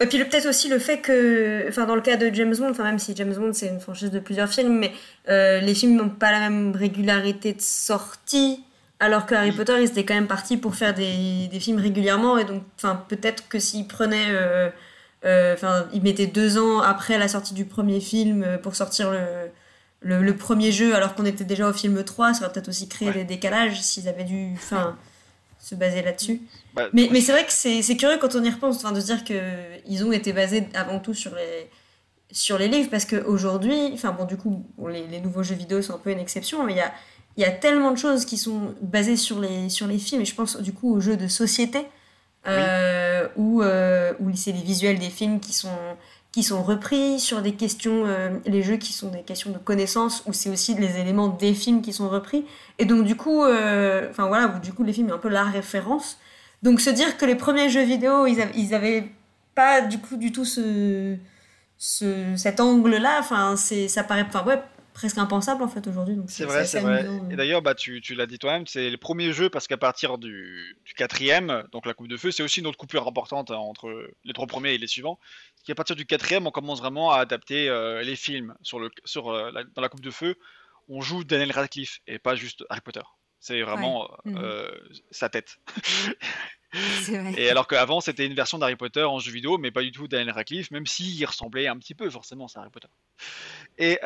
Et 0.00 0.06
puis 0.06 0.24
peut-être 0.24 0.46
aussi 0.46 0.68
le 0.68 0.78
fait 0.78 1.00
que, 1.00 1.66
enfin 1.68 1.84
dans 1.84 1.96
le 1.96 2.00
cas 2.00 2.16
de 2.16 2.32
James 2.32 2.54
Bond, 2.56 2.70
enfin 2.70 2.84
même 2.84 3.00
si 3.00 3.16
James 3.16 3.34
Bond 3.34 3.52
c'est 3.52 3.66
une 3.66 3.80
franchise 3.80 4.12
de 4.12 4.20
plusieurs 4.20 4.48
films, 4.48 4.78
mais 4.78 4.92
euh, 5.28 5.60
les 5.60 5.74
films 5.74 5.96
n'ont 5.96 6.08
pas 6.08 6.30
la 6.30 6.38
même 6.38 6.74
régularité 6.74 7.52
de 7.52 7.60
sortie, 7.60 8.62
alors 9.00 9.26
que 9.26 9.34
Harry 9.34 9.50
Potter 9.50 9.74
ils 9.80 9.88
étaient 9.88 10.04
quand 10.04 10.14
même 10.14 10.28
partis 10.28 10.56
pour 10.56 10.76
faire 10.76 10.94
des, 10.94 11.48
des 11.48 11.58
films 11.58 11.80
régulièrement 11.80 12.38
et 12.38 12.44
donc 12.44 12.62
enfin 12.76 13.04
peut-être 13.08 13.48
que 13.48 13.58
s'ils 13.58 13.88
prenaient, 13.88 14.30
euh, 14.30 14.70
enfin 15.24 15.86
ils 15.92 16.02
mettaient 16.02 16.26
deux 16.26 16.58
ans 16.58 16.80
après 16.80 17.18
la 17.18 17.28
sortie 17.28 17.54
du 17.54 17.64
premier 17.64 18.00
film 18.00 18.58
pour 18.62 18.76
sortir 18.76 19.10
le 19.10 19.50
le, 20.00 20.36
premier 20.36 20.72
jeu 20.72 20.94
alors 20.94 21.14
qu'on 21.14 21.24
était 21.24 21.44
déjà 21.44 21.68
au 21.68 21.72
film 21.72 22.02
3, 22.04 22.34
ça 22.34 22.44
aurait 22.44 22.52
peut-être 22.52 22.68
aussi 22.68 22.88
créé 22.88 23.12
des 23.12 23.24
décalages 23.24 23.80
s'ils 23.80 24.08
avaient 24.08 24.24
dû 24.24 24.52
enfin, 24.54 24.96
se 25.58 25.74
baser 25.74 26.02
là-dessus. 26.02 26.42
Bah, 26.74 26.84
mais, 26.92 27.08
mais 27.10 27.20
c'est 27.20 27.32
vrai 27.32 27.44
que 27.44 27.52
c'est 27.52 27.96
curieux 27.96 28.18
quand 28.20 28.34
on 28.34 28.44
y 28.44 28.50
repense 28.50 28.82
de 28.82 29.00
se 29.00 29.06
dire 29.06 29.24
qu'ils 29.24 30.04
ont 30.04 30.12
été 30.12 30.32
basés 30.32 30.68
avant 30.74 31.00
tout 31.00 31.14
sur 31.14 31.34
les, 31.34 31.68
sur 32.30 32.58
les 32.58 32.68
livres 32.68 32.90
parce 32.90 33.04
qu'aujourd'hui, 33.04 33.90
enfin 33.92 34.12
bon, 34.12 34.24
du 34.24 34.36
coup, 34.36 34.64
les, 34.88 35.06
les, 35.06 35.20
nouveaux 35.20 35.42
jeux 35.42 35.56
vidéo 35.56 35.82
sont 35.82 35.94
un 35.94 35.98
peu 35.98 36.10
une 36.10 36.20
exception, 36.20 36.64
mais 36.64 36.74
il 36.74 36.78
y 36.78 36.80
a, 36.80 36.92
y 37.36 37.44
a 37.44 37.50
tellement 37.50 37.90
de 37.90 37.98
choses 37.98 38.24
qui 38.24 38.36
sont 38.36 38.74
basées 38.80 39.16
sur 39.16 39.40
les, 39.40 39.68
sur 39.68 39.86
les 39.86 39.98
films 39.98 40.22
et 40.22 40.24
je 40.24 40.34
pense 40.34 40.60
du 40.60 40.72
coup 40.72 40.94
aux 40.94 41.00
jeux 41.00 41.16
de 41.16 41.26
société. 41.26 41.80
Euh, 42.46 43.28
où, 43.36 43.62
euh, 43.62 44.14
c'est 44.34 44.52
les 44.52 44.62
visuels 44.62 44.98
des 44.98 45.10
films 45.10 45.40
qui 45.40 45.52
sont 45.52 45.68
qui 46.30 46.42
sont 46.42 46.62
repris, 46.62 47.18
sur 47.18 47.40
des 47.42 47.54
questions, 47.54 48.04
euh, 48.06 48.28
les 48.44 48.62
jeux 48.62 48.76
qui 48.76 48.92
sont 48.92 49.08
des 49.08 49.22
questions 49.22 49.50
de 49.50 49.58
connaissances, 49.58 50.22
où 50.26 50.32
c'est 50.32 50.50
aussi 50.50 50.74
les 50.74 50.98
éléments 50.98 51.28
des 51.28 51.54
films 51.54 51.80
qui 51.80 51.92
sont 51.92 52.08
repris. 52.08 52.44
Et 52.78 52.84
donc 52.84 53.04
du 53.04 53.16
coup, 53.16 53.44
euh, 53.44 54.08
enfin 54.10 54.28
voilà, 54.28 54.48
du 54.62 54.72
coup 54.72 54.84
les 54.84 54.92
films 54.92 55.08
sont 55.08 55.14
un 55.14 55.18
peu 55.18 55.30
la 55.30 55.44
référence. 55.44 56.18
Donc 56.62 56.80
se 56.80 56.90
dire 56.90 57.16
que 57.16 57.24
les 57.24 57.34
premiers 57.34 57.70
jeux 57.70 57.82
vidéo, 57.82 58.26
ils, 58.26 58.44
ils 58.54 58.74
avaient 58.74 59.08
pas 59.54 59.80
du 59.80 59.98
coup 59.98 60.16
du 60.16 60.30
tout 60.30 60.44
ce, 60.44 61.16
ce 61.78 62.36
cet 62.36 62.60
angle-là, 62.60 63.16
enfin 63.20 63.56
ça 63.56 64.04
paraît, 64.04 64.24
enfin 64.28 64.44
ouais, 64.44 64.62
presque 64.98 65.18
impensable 65.18 65.62
en 65.62 65.68
fait 65.68 65.86
aujourd'hui. 65.86 66.16
C'est 66.26 66.44
vrai, 66.44 66.66
c'est 66.66 66.80
vrai. 66.80 67.06
Et 67.30 67.36
d'ailleurs, 67.36 67.62
bah, 67.62 67.76
tu, 67.76 68.00
tu 68.00 68.16
l'as 68.16 68.26
dit 68.26 68.36
toi-même, 68.36 68.66
c'est 68.66 68.90
le 68.90 68.96
premier 68.96 69.32
jeu 69.32 69.48
parce 69.48 69.68
qu'à 69.68 69.76
partir 69.76 70.18
du, 70.18 70.76
du, 70.84 70.92
quatrième, 70.94 71.62
donc 71.70 71.86
la 71.86 71.94
Coupe 71.94 72.08
de 72.08 72.16
Feu, 72.16 72.32
c'est 72.32 72.42
aussi 72.42 72.58
une 72.58 72.66
autre 72.66 72.78
coupure 72.78 73.06
importante 73.06 73.52
hein, 73.52 73.58
entre 73.58 74.10
les 74.24 74.32
trois 74.32 74.48
premiers 74.48 74.70
et 74.70 74.78
les 74.78 74.88
suivants. 74.88 75.20
Qu'à 75.64 75.76
partir 75.76 75.94
du 75.94 76.04
quatrième, 76.04 76.48
on 76.48 76.50
commence 76.50 76.80
vraiment 76.80 77.12
à 77.12 77.18
adapter 77.18 77.68
euh, 77.68 78.02
les 78.02 78.16
films 78.16 78.56
sur 78.60 78.80
le, 78.80 78.90
sur, 79.04 79.30
euh, 79.30 79.52
dans 79.76 79.82
la 79.82 79.88
Coupe 79.88 80.00
de 80.00 80.10
Feu. 80.10 80.34
On 80.88 81.00
joue 81.00 81.22
Daniel 81.22 81.52
Radcliffe 81.52 82.00
et 82.08 82.18
pas 82.18 82.34
juste 82.34 82.64
Harry 82.68 82.80
Potter. 82.80 83.02
C'est 83.38 83.62
vraiment 83.62 84.10
euh, 84.26 84.68
mhm. 84.68 84.96
sa 85.12 85.28
tête. 85.28 85.58
Vrai. 86.72 87.34
Et 87.38 87.48
alors 87.48 87.66
qu'avant, 87.66 88.00
c'était 88.00 88.26
une 88.26 88.34
version 88.34 88.58
d'Harry 88.58 88.76
Potter 88.76 89.02
en 89.02 89.18
jeu 89.20 89.32
vidéo, 89.32 89.56
mais 89.56 89.70
pas 89.70 89.80
du 89.80 89.90
tout 89.90 90.06
Daniel 90.06 90.32
Radcliffe, 90.34 90.70
même 90.70 90.86
s'il 90.86 91.24
ressemblait 91.24 91.66
un 91.66 91.78
petit 91.78 91.94
peu, 91.94 92.10
forcément, 92.10 92.46
à 92.46 92.58
Harry 92.58 92.70
Potter. 92.70 92.88
Et 93.78 93.98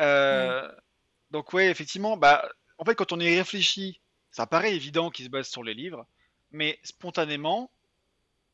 donc 1.33 1.51
ouais, 1.51 1.69
effectivement, 1.69 2.15
bah, 2.15 2.47
en 2.77 2.85
fait, 2.85 2.93
quand 2.93 3.11
on 3.11 3.19
y 3.19 3.35
réfléchit, 3.35 3.99
ça 4.31 4.45
paraît 4.45 4.75
évident 4.75 5.09
qu'il 5.09 5.25
se 5.25 5.31
base 5.31 5.49
sur 5.49 5.63
les 5.63 5.73
livres, 5.73 6.05
mais 6.51 6.79
spontanément, 6.83 7.71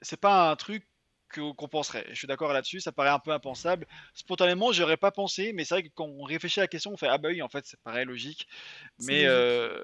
c'est 0.01 0.19
pas 0.19 0.49
un 0.49 0.55
truc 0.55 0.87
qu'on 1.35 1.67
penserait. 1.67 2.07
Je 2.09 2.15
suis 2.15 2.27
d'accord 2.27 2.53
là-dessus, 2.53 2.79
ça 2.79 2.93
paraît 2.93 3.09
un 3.09 3.19
peu 3.19 3.31
impensable. 3.31 3.85
Spontanément, 4.13 4.71
j'aurais 4.71 4.97
pas 4.97 5.11
pensé, 5.11 5.51
mais 5.51 5.65
c'est 5.65 5.75
vrai 5.75 5.83
que 5.83 5.89
quand 5.93 6.05
on 6.05 6.23
réfléchit 6.23 6.61
à 6.61 6.63
la 6.63 6.67
question, 6.69 6.91
on 6.93 6.97
fait 6.97 7.09
ah 7.09 7.17
bah 7.17 7.29
oui, 7.29 7.41
en 7.41 7.49
fait, 7.49 7.65
ça 7.65 7.77
paraît 7.83 8.05
logique. 8.05 8.47
Mais 8.99 9.25
euh, 9.25 9.77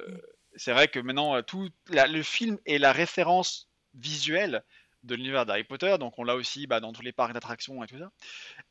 c'est 0.55 0.71
vrai 0.71 0.87
que 0.87 0.99
maintenant, 0.99 1.43
tout 1.43 1.69
le 1.89 2.23
film 2.23 2.57
est 2.65 2.77
la 2.77 2.93
référence 2.93 3.69
visuelle 3.93 4.63
de 5.03 5.15
l'univers 5.15 5.45
d'Harry 5.45 5.65
Potter, 5.65 5.97
donc 5.99 6.17
on 6.17 6.23
l'a 6.23 6.35
aussi 6.35 6.65
bah, 6.65 6.79
dans 6.79 6.93
tous 6.93 7.03
les 7.03 7.11
parcs 7.11 7.33
d'attractions 7.33 7.83
et 7.83 7.87
tout 7.87 7.99
ça. 7.99 8.09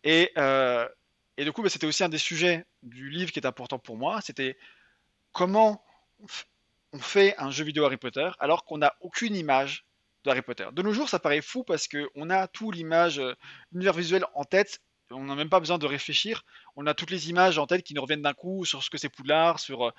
Et, 0.02 0.32
euh, 0.38 0.88
et 1.36 1.44
du 1.44 1.52
coup, 1.52 1.62
bah, 1.62 1.68
c'était 1.68 1.86
aussi 1.86 2.04
un 2.04 2.08
des 2.08 2.18
sujets 2.18 2.64
du 2.82 3.10
livre 3.10 3.32
qui 3.32 3.38
est 3.38 3.46
important 3.46 3.78
pour 3.78 3.96
moi, 3.96 4.20
c'était 4.20 4.56
comment 5.32 5.84
on 6.92 6.98
fait 6.98 7.34
un 7.38 7.50
jeu 7.50 7.64
vidéo 7.64 7.84
Harry 7.84 7.96
Potter 7.96 8.30
alors 8.38 8.64
qu'on 8.64 8.78
n'a 8.78 8.94
aucune 9.00 9.34
image 9.34 9.84
de 10.24 10.30
Harry 10.30 10.42
Potter. 10.42 10.66
De 10.72 10.82
nos 10.82 10.92
jours, 10.92 11.08
ça 11.08 11.18
paraît 11.18 11.42
fou 11.42 11.64
parce 11.64 11.88
qu'on 11.88 12.30
a 12.30 12.46
tout 12.48 12.70
l'image, 12.70 13.18
euh, 13.18 13.34
l'univers 13.72 13.94
visuel 13.94 14.24
en 14.34 14.44
tête 14.44 14.80
on 15.10 15.24
n'a 15.24 15.34
même 15.34 15.48
pas 15.48 15.60
besoin 15.60 15.78
de 15.78 15.86
réfléchir. 15.86 16.44
On 16.76 16.86
a 16.86 16.94
toutes 16.94 17.10
les 17.10 17.30
images 17.30 17.58
en 17.58 17.66
tête 17.66 17.82
qui 17.82 17.94
nous 17.94 18.02
reviennent 18.02 18.22
d'un 18.22 18.34
coup 18.34 18.64
sur 18.64 18.82
ce 18.82 18.90
que 18.90 18.98
c'est 18.98 19.08
Poudlard, 19.08 19.60
sur 19.60 19.92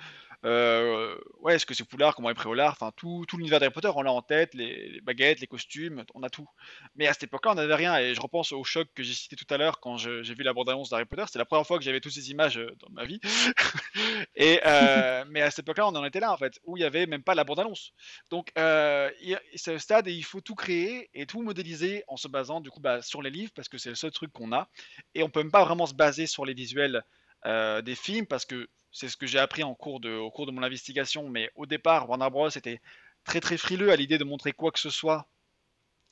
euh, 0.45 1.17
ouais, 1.39 1.57
ce 1.57 1.65
que 1.65 1.73
c'est 1.73 1.83
Poudlard, 1.83 2.15
comment 2.15 2.29
est 2.29 2.35
Préolard, 2.35 2.73
enfin 2.73 2.91
tout, 2.95 3.25
tout 3.27 3.37
l'univers 3.37 3.59
d'Harry 3.59 3.73
Potter, 3.73 3.91
on 3.95 4.03
l'a 4.03 4.11
en 4.11 4.21
tête, 4.21 4.53
les, 4.53 5.01
baguettes, 5.01 5.39
les 5.39 5.47
costumes, 5.47 6.03
on 6.13 6.21
a 6.21 6.29
tout. 6.29 6.47
Mais 6.95 7.07
à 7.07 7.13
cette 7.13 7.23
époque-là, 7.23 7.53
on 7.53 7.55
n'avait 7.55 7.75
rien. 7.75 7.97
Et 7.97 8.13
je 8.13 8.21
repense 8.21 8.51
au 8.51 8.63
choc 8.63 8.87
que 8.93 9.03
j'ai 9.03 9.13
cité 9.13 9.35
tout 9.35 9.51
à 9.53 9.57
l'heure 9.57 9.79
quand 9.79 9.97
j'ai 9.97 10.21
vu 10.21 10.43
la 10.43 10.53
bande-annonce 10.53 10.89
d'Harry 10.89 11.05
Potter. 11.05 11.23
C'est 11.31 11.39
la 11.39 11.45
première 11.45 11.65
fois 11.65 11.77
que 11.77 11.83
j'avais 11.83 11.99
toutes 11.99 12.11
ces 12.11 12.29
images 12.29 12.57
euh, 12.57 12.75
dans 12.79 12.89
ma 12.91 13.05
vie. 13.05 13.19
et 14.35 14.59
euh, 14.65 15.25
mais 15.29 15.41
à 15.41 15.49
cette 15.49 15.59
époque-là, 15.59 15.87
on 15.87 15.95
en 15.95 16.05
était 16.05 16.19
là 16.19 16.31
en 16.31 16.37
fait, 16.37 16.59
où 16.65 16.77
il 16.77 16.81
y 16.81 16.85
avait 16.85 17.07
même 17.07 17.23
pas 17.23 17.35
la 17.35 17.43
bande-annonce. 17.43 17.93
Donc 18.29 18.51
c'est 18.55 19.73
un 19.73 19.79
stade 19.79 20.07
et 20.07 20.13
il 20.13 20.23
faut 20.23 20.41
tout 20.41 20.55
créer 20.55 21.09
et 21.13 21.25
tout 21.25 21.41
modéliser 21.41 22.03
en 22.07 22.17
se 22.17 22.27
basant 22.27 22.61
du 22.61 22.69
coup 22.69 22.79
bah, 22.79 23.01
sur 23.01 23.21
les 23.21 23.29
livres 23.29 23.51
parce 23.55 23.69
que 23.69 23.77
c'est 23.77 23.89
le 23.89 23.95
seul 23.95 24.11
truc 24.11 24.31
qu'on 24.31 24.51
a 24.53 24.67
et 25.13 25.23
on 25.23 25.29
peut 25.29 25.41
même 25.41 25.51
pas 25.51 25.63
vraiment 25.63 25.85
se 25.85 25.93
baser 25.93 26.27
sur 26.27 26.45
les 26.45 26.53
visuels 26.65 27.03
euh, 27.45 27.81
des 27.81 27.95
films 27.95 28.25
parce 28.25 28.45
que 28.45 28.67
c'est 28.91 29.09
ce 29.09 29.17
que 29.17 29.27
j'ai 29.27 29.39
appris 29.39 29.63
en 29.63 29.75
cours 29.75 29.99
de, 29.99 30.13
au 30.13 30.31
cours 30.31 30.45
de 30.45 30.51
mon 30.51 30.63
investigation. 30.63 31.29
Mais 31.29 31.51
au 31.55 31.65
départ, 31.65 32.09
Warner 32.09 32.29
Bros 32.29 32.49
était 32.49 32.81
très 33.23 33.41
très 33.41 33.57
frileux 33.57 33.91
à 33.91 33.95
l'idée 33.95 34.17
de 34.17 34.23
montrer 34.23 34.51
quoi 34.51 34.71
que 34.71 34.79
ce 34.79 34.89
soit 34.89 35.27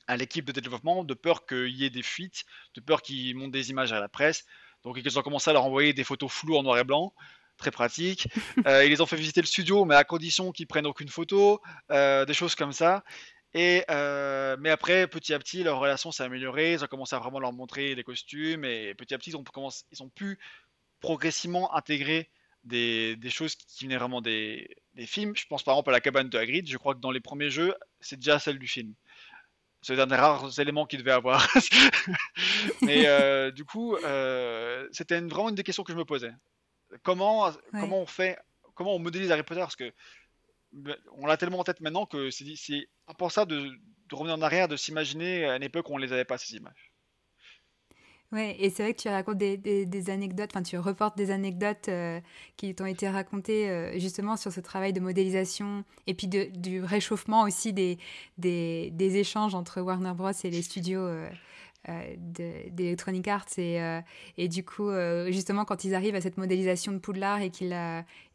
à 0.06 0.16
l'équipe 0.16 0.44
de 0.44 0.60
développement, 0.60 1.02
de 1.02 1.14
peur 1.14 1.46
qu'il 1.46 1.74
y 1.74 1.84
ait 1.84 1.90
des 1.90 2.02
fuites, 2.02 2.44
de 2.74 2.80
peur 2.80 3.00
qu'ils 3.02 3.36
montent 3.36 3.52
des 3.52 3.70
images 3.70 3.92
à 3.92 4.00
la 4.00 4.08
presse. 4.08 4.44
Donc 4.82 4.98
ils 5.02 5.18
ont 5.18 5.22
commencé 5.22 5.48
à 5.50 5.54
leur 5.54 5.64
envoyer 5.64 5.92
des 5.94 6.04
photos 6.04 6.30
floues 6.30 6.56
en 6.56 6.62
noir 6.62 6.78
et 6.78 6.84
blanc, 6.84 7.14
très 7.56 7.70
pratique. 7.70 8.28
Euh, 8.66 8.84
ils 8.84 8.90
les 8.90 9.00
ont 9.00 9.06
fait 9.06 9.16
visiter 9.16 9.42
le 9.42 9.46
studio, 9.46 9.84
mais 9.84 9.94
à 9.94 10.04
condition 10.04 10.50
qu'ils 10.50 10.66
prennent 10.66 10.86
aucune 10.86 11.08
photo, 11.08 11.60
euh, 11.90 12.24
des 12.24 12.32
choses 12.32 12.54
comme 12.54 12.72
ça. 12.72 13.04
Et, 13.54 13.84
euh, 13.88 14.56
mais 14.58 14.70
après, 14.70 15.06
petit 15.06 15.32
à 15.32 15.38
petit, 15.38 15.62
leur 15.62 15.78
relation 15.78 16.10
s'est 16.10 16.24
améliorée. 16.24 16.72
Ils 16.72 16.84
ont 16.84 16.88
commencé 16.88 17.14
à 17.14 17.20
vraiment 17.20 17.38
leur 17.38 17.52
montrer 17.52 17.94
des 17.94 18.02
costumes. 18.02 18.64
Et 18.64 18.94
petit 18.94 19.14
à 19.14 19.18
petit, 19.18 19.30
ils 19.30 19.36
ont, 19.36 19.44
commencé, 19.44 19.84
ils 19.92 20.02
ont 20.02 20.08
pu 20.08 20.38
progressivement 21.00 21.74
intégrer 21.74 22.30
des, 22.64 23.14
des 23.16 23.30
choses 23.30 23.54
qui 23.54 23.84
venaient 23.84 23.96
vraiment 23.96 24.20
des, 24.20 24.76
des, 24.94 25.06
films. 25.06 25.36
Je 25.36 25.46
pense 25.46 25.62
par 25.62 25.74
exemple 25.74 25.90
à 25.90 25.92
la 25.92 26.00
cabane 26.00 26.28
de 26.28 26.38
Hagrid. 26.38 26.68
Je 26.68 26.76
crois 26.78 26.94
que 26.94 27.00
dans 27.00 27.12
les 27.12 27.20
premiers 27.20 27.50
jeux, 27.50 27.74
c'est 28.00 28.16
déjà 28.16 28.40
celle 28.40 28.58
du 28.58 28.66
film. 28.66 28.92
C'est 29.82 30.00
un 30.00 30.06
des 30.06 30.16
rares 30.16 30.58
éléments 30.58 30.86
qu'ils 30.86 31.00
devaient 31.00 31.12
avoir. 31.12 31.46
mais 32.82 33.06
euh, 33.06 33.50
du 33.50 33.64
coup, 33.64 33.96
euh, 33.96 34.88
c'était 34.92 35.20
vraiment 35.20 35.50
une 35.50 35.54
des 35.54 35.62
questions 35.62 35.84
que 35.84 35.92
je 35.92 35.98
me 35.98 36.06
posais. 36.06 36.32
Comment, 37.02 37.52
comment 37.72 38.00
on 38.00 38.06
fait, 38.06 38.38
comment 38.74 38.94
on 38.96 38.98
modélise 38.98 39.30
Harry 39.30 39.42
Potter? 39.42 39.60
Parce 39.60 39.76
que 39.76 39.92
on 41.12 41.26
l'a 41.26 41.36
tellement 41.36 41.60
en 41.60 41.64
tête 41.64 41.80
maintenant 41.80 42.06
que 42.06 42.30
c'est 42.30 42.88
impensable 43.06 43.52
de, 43.52 43.68
de, 44.08 44.14
revenir 44.14 44.36
en 44.36 44.42
arrière, 44.42 44.68
de 44.68 44.76
s'imaginer 44.76 45.46
à 45.46 45.56
une 45.56 45.62
époque 45.62 45.88
où 45.90 45.94
on 45.94 45.98
les 45.98 46.12
avait 46.12 46.24
pas 46.24 46.38
ces 46.38 46.56
images. 46.56 46.94
Ouais, 48.32 48.56
et 48.58 48.68
c'est 48.70 48.82
vrai 48.82 48.94
que 48.94 49.00
tu 49.00 49.08
racontes 49.08 49.38
des, 49.38 49.56
des, 49.56 50.10
anecdotes, 50.10 50.50
enfin 50.52 50.64
tu 50.64 50.76
reportes 50.76 51.16
des 51.16 51.30
anecdotes 51.30 51.88
euh, 51.88 52.20
qui 52.56 52.74
t'ont 52.74 52.86
été 52.86 53.08
racontées 53.08 53.70
euh, 53.70 53.96
justement 54.00 54.36
sur 54.36 54.50
ce 54.50 54.58
travail 54.58 54.92
de 54.92 54.98
modélisation 54.98 55.84
et 56.08 56.14
puis 56.14 56.26
de, 56.26 56.48
du 56.52 56.82
réchauffement 56.82 57.42
aussi 57.42 57.72
des, 57.72 57.96
des, 58.38 59.16
échanges 59.16 59.54
entre 59.54 59.80
Warner 59.80 60.14
Bros. 60.16 60.32
et 60.42 60.50
les 60.50 60.62
studios 60.62 61.02
euh, 61.02 61.30
euh, 61.90 62.14
d'Electronic 62.70 63.28
Arts 63.28 63.58
et, 63.58 63.78
euh, 63.78 64.00
et 64.38 64.48
du 64.48 64.64
coup 64.64 64.88
euh, 64.88 65.30
justement 65.30 65.66
quand 65.66 65.84
ils 65.84 65.94
arrivent 65.94 66.14
à 66.14 66.22
cette 66.22 66.38
modélisation 66.38 66.92
de 66.92 66.98
Poudlard 66.98 67.42
et 67.42 67.50
qu'il 67.50 67.74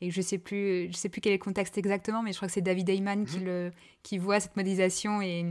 et 0.02 0.12
je 0.12 0.22
sais 0.22 0.38
plus 0.38 0.88
je 0.92 0.96
sais 0.96 1.10
plus 1.10 1.20
quel 1.20 1.34
est 1.34 1.38
le 1.38 1.44
contexte 1.44 1.76
exactement 1.80 2.22
mais 2.22 2.32
je 2.32 2.38
crois 2.38 2.48
que 2.48 2.54
c'est 2.54 2.62
David 2.62 2.88
Heyman 2.90 3.26
qui 3.26 3.40
mhm. 3.40 3.46
le 3.46 3.72
qui 4.04 4.20
voit 4.20 4.40
cette 4.40 4.56
modélisation 4.56 5.24
et 5.24 5.48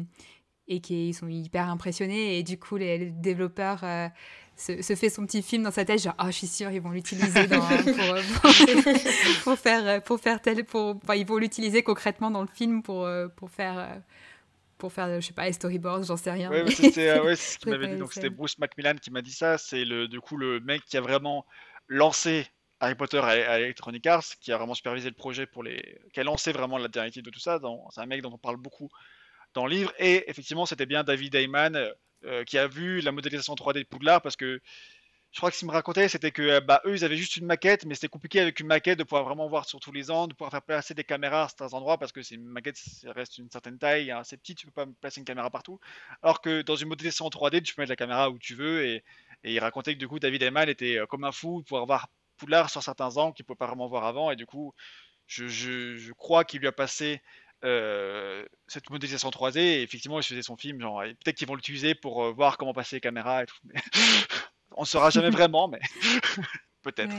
et 0.68 0.78
qui 0.78 1.12
sont 1.12 1.26
hyper 1.26 1.68
impressionnés 1.68 2.38
et 2.38 2.44
du 2.44 2.56
coup 2.56 2.76
les, 2.76 3.06
développeurs 3.06 3.80
se, 4.56 4.80
se, 4.80 4.94
fait 4.94 5.10
son 5.10 5.26
petit 5.26 5.42
film 5.42 5.64
dans 5.64 5.72
sa 5.72 5.84
tête 5.84 6.00
genre 6.00 6.14
oh 6.20 6.26
je 6.26 6.32
suis 6.32 6.46
sûr 6.46 6.70
ils 6.70 6.80
vont 6.80 6.90
l'utiliser 6.90 7.48
pour, 7.48 8.54
pour, 9.42 9.58
faire 9.58 10.02
pour 10.04 10.20
faire 10.20 10.40
tel 10.40 10.64
pour 10.64 11.00
ils 11.16 11.26
vont 11.26 11.38
l'utiliser 11.38 11.82
concrètement 11.82 12.30
dans 12.30 12.42
le 12.42 12.48
film 12.54 12.80
pour 12.80 13.08
pour 13.34 13.50
faire 13.50 14.00
pour 14.78 14.92
faire, 14.92 15.20
je 15.20 15.26
sais 15.26 15.32
pas, 15.32 15.46
les 15.46 15.52
storyboards, 15.52 16.04
j'en 16.04 16.16
sais 16.16 16.30
rien. 16.30 16.50
Ouais, 16.50 16.64
mais... 16.64 16.70
c'était 16.70 17.10
euh, 17.10 17.24
ouais, 17.24 17.36
ce 17.36 17.58
qu'il 17.58 17.70
m'avait 17.70 17.88
dit. 17.88 17.96
Donc 17.96 18.12
c'était 18.12 18.30
Bruce 18.30 18.58
Macmillan 18.58 18.94
qui 18.96 19.10
m'a 19.10 19.22
dit 19.22 19.32
ça. 19.32 19.58
C'est 19.58 19.84
le, 19.84 20.08
du 20.08 20.20
coup 20.20 20.36
le 20.36 20.60
mec 20.60 20.84
qui 20.84 20.96
a 20.96 21.00
vraiment 21.00 21.44
lancé 21.88 22.46
Harry 22.80 22.94
Potter 22.94 23.18
à, 23.18 23.58
Electronic 23.58 24.06
Arts, 24.06 24.24
qui 24.40 24.52
a 24.52 24.56
vraiment 24.56 24.74
supervisé 24.74 25.08
le 25.08 25.14
projet 25.14 25.46
pour 25.46 25.62
les, 25.62 26.00
qui 26.12 26.20
a 26.20 26.24
lancé 26.24 26.52
vraiment 26.52 26.78
la 26.78 26.88
directive 26.88 27.22
de 27.24 27.30
tout 27.30 27.40
ça. 27.40 27.60
C'est 27.90 28.00
un 28.00 28.06
mec 28.06 28.22
dont 28.22 28.32
on 28.32 28.38
parle 28.38 28.56
beaucoup 28.56 28.88
dans 29.54 29.66
le 29.66 29.72
livre. 29.74 29.92
Et 29.98 30.30
effectivement, 30.30 30.66
c'était 30.66 30.86
bien 30.86 31.02
David 31.02 31.34
Heyman 31.34 31.92
euh, 32.24 32.44
qui 32.44 32.58
a 32.58 32.68
vu 32.68 33.00
la 33.00 33.12
modélisation 33.12 33.54
3D 33.54 33.80
de 33.80 33.84
Poudlard 33.84 34.22
parce 34.22 34.36
que 34.36 34.60
je 35.32 35.40
crois 35.40 35.50
que 35.50 35.56
ce 35.56 35.60
qu'il 35.60 35.68
me 35.68 35.72
racontait, 35.72 36.08
c'était 36.08 36.30
que 36.30 36.42
euh, 36.42 36.60
bah, 36.60 36.80
eux, 36.86 36.94
ils 36.94 37.04
avaient 37.04 37.16
juste 37.16 37.36
une 37.36 37.44
maquette, 37.44 37.84
mais 37.84 37.94
c'était 37.94 38.08
compliqué 38.08 38.40
avec 38.40 38.60
une 38.60 38.66
maquette 38.66 38.98
de 38.98 39.04
pouvoir 39.04 39.24
vraiment 39.24 39.46
voir 39.48 39.66
sur 39.66 39.78
tous 39.78 39.92
les 39.92 40.10
angles, 40.10 40.32
de 40.32 40.34
pouvoir 40.34 40.50
faire 40.50 40.62
placer 40.62 40.94
des 40.94 41.04
caméras 41.04 41.44
à 41.44 41.48
certains 41.48 41.74
endroits, 41.74 41.98
parce 41.98 42.12
que 42.12 42.22
c'est 42.22 42.34
une 42.34 42.46
maquette, 42.46 42.76
ça 42.76 43.12
reste 43.12 43.38
une 43.38 43.50
certaine 43.50 43.78
taille, 43.78 44.10
assez 44.10 44.36
petit, 44.38 44.54
tu 44.54 44.66
peux 44.66 44.72
pas 44.72 44.86
placer 45.00 45.20
une 45.20 45.26
caméra 45.26 45.50
partout. 45.50 45.80
Alors 46.22 46.40
que 46.40 46.62
dans 46.62 46.76
une 46.76 46.88
modélisation 46.88 47.26
en 47.26 47.30
3D, 47.30 47.62
tu 47.62 47.74
peux 47.74 47.82
mettre 47.82 47.90
la 47.90 47.96
caméra 47.96 48.30
où 48.30 48.38
tu 48.38 48.54
veux, 48.54 48.86
et, 48.86 49.04
il 49.44 49.58
racontait 49.60 49.94
que 49.94 49.98
du 49.98 50.08
coup, 50.08 50.18
David 50.18 50.42
Eman 50.42 50.68
était 50.68 50.98
euh, 50.98 51.06
comme 51.06 51.24
un 51.24 51.32
fou, 51.32 51.60
de 51.60 51.66
pouvoir 51.66 51.86
voir 51.86 52.08
Poudlard 52.38 52.70
sur 52.70 52.82
certains 52.82 53.16
angles 53.16 53.34
qu'il 53.34 53.44
ne 53.44 53.46
pouvait 53.46 53.58
pas 53.58 53.66
vraiment 53.66 53.86
voir 53.86 54.04
avant, 54.06 54.30
et 54.30 54.36
du 54.36 54.46
coup, 54.46 54.74
je, 55.26 56.12
crois 56.12 56.44
qu'il 56.44 56.60
lui 56.60 56.68
a 56.68 56.72
passé 56.72 57.22
euh, 57.64 58.46
cette 58.66 58.88
modélisation 58.90 59.28
3D, 59.30 59.58
et 59.58 59.82
effectivement, 59.82 60.18
il 60.18 60.24
faisait 60.24 60.42
son 60.42 60.56
film, 60.56 60.78
peut-être 60.78 61.36
qu'ils 61.36 61.48
vont 61.48 61.54
l'utiliser 61.54 61.94
pour 61.94 62.32
voir 62.32 62.56
comment 62.56 62.72
passer 62.72 62.96
les 62.96 63.00
caméras 63.00 63.42
et 63.42 63.46
tout. 63.46 63.58
On 64.76 64.82
ne 64.82 64.86
saura 64.86 65.10
jamais 65.10 65.30
vraiment, 65.30 65.68
mais 65.68 65.80
peut-être. 66.82 67.14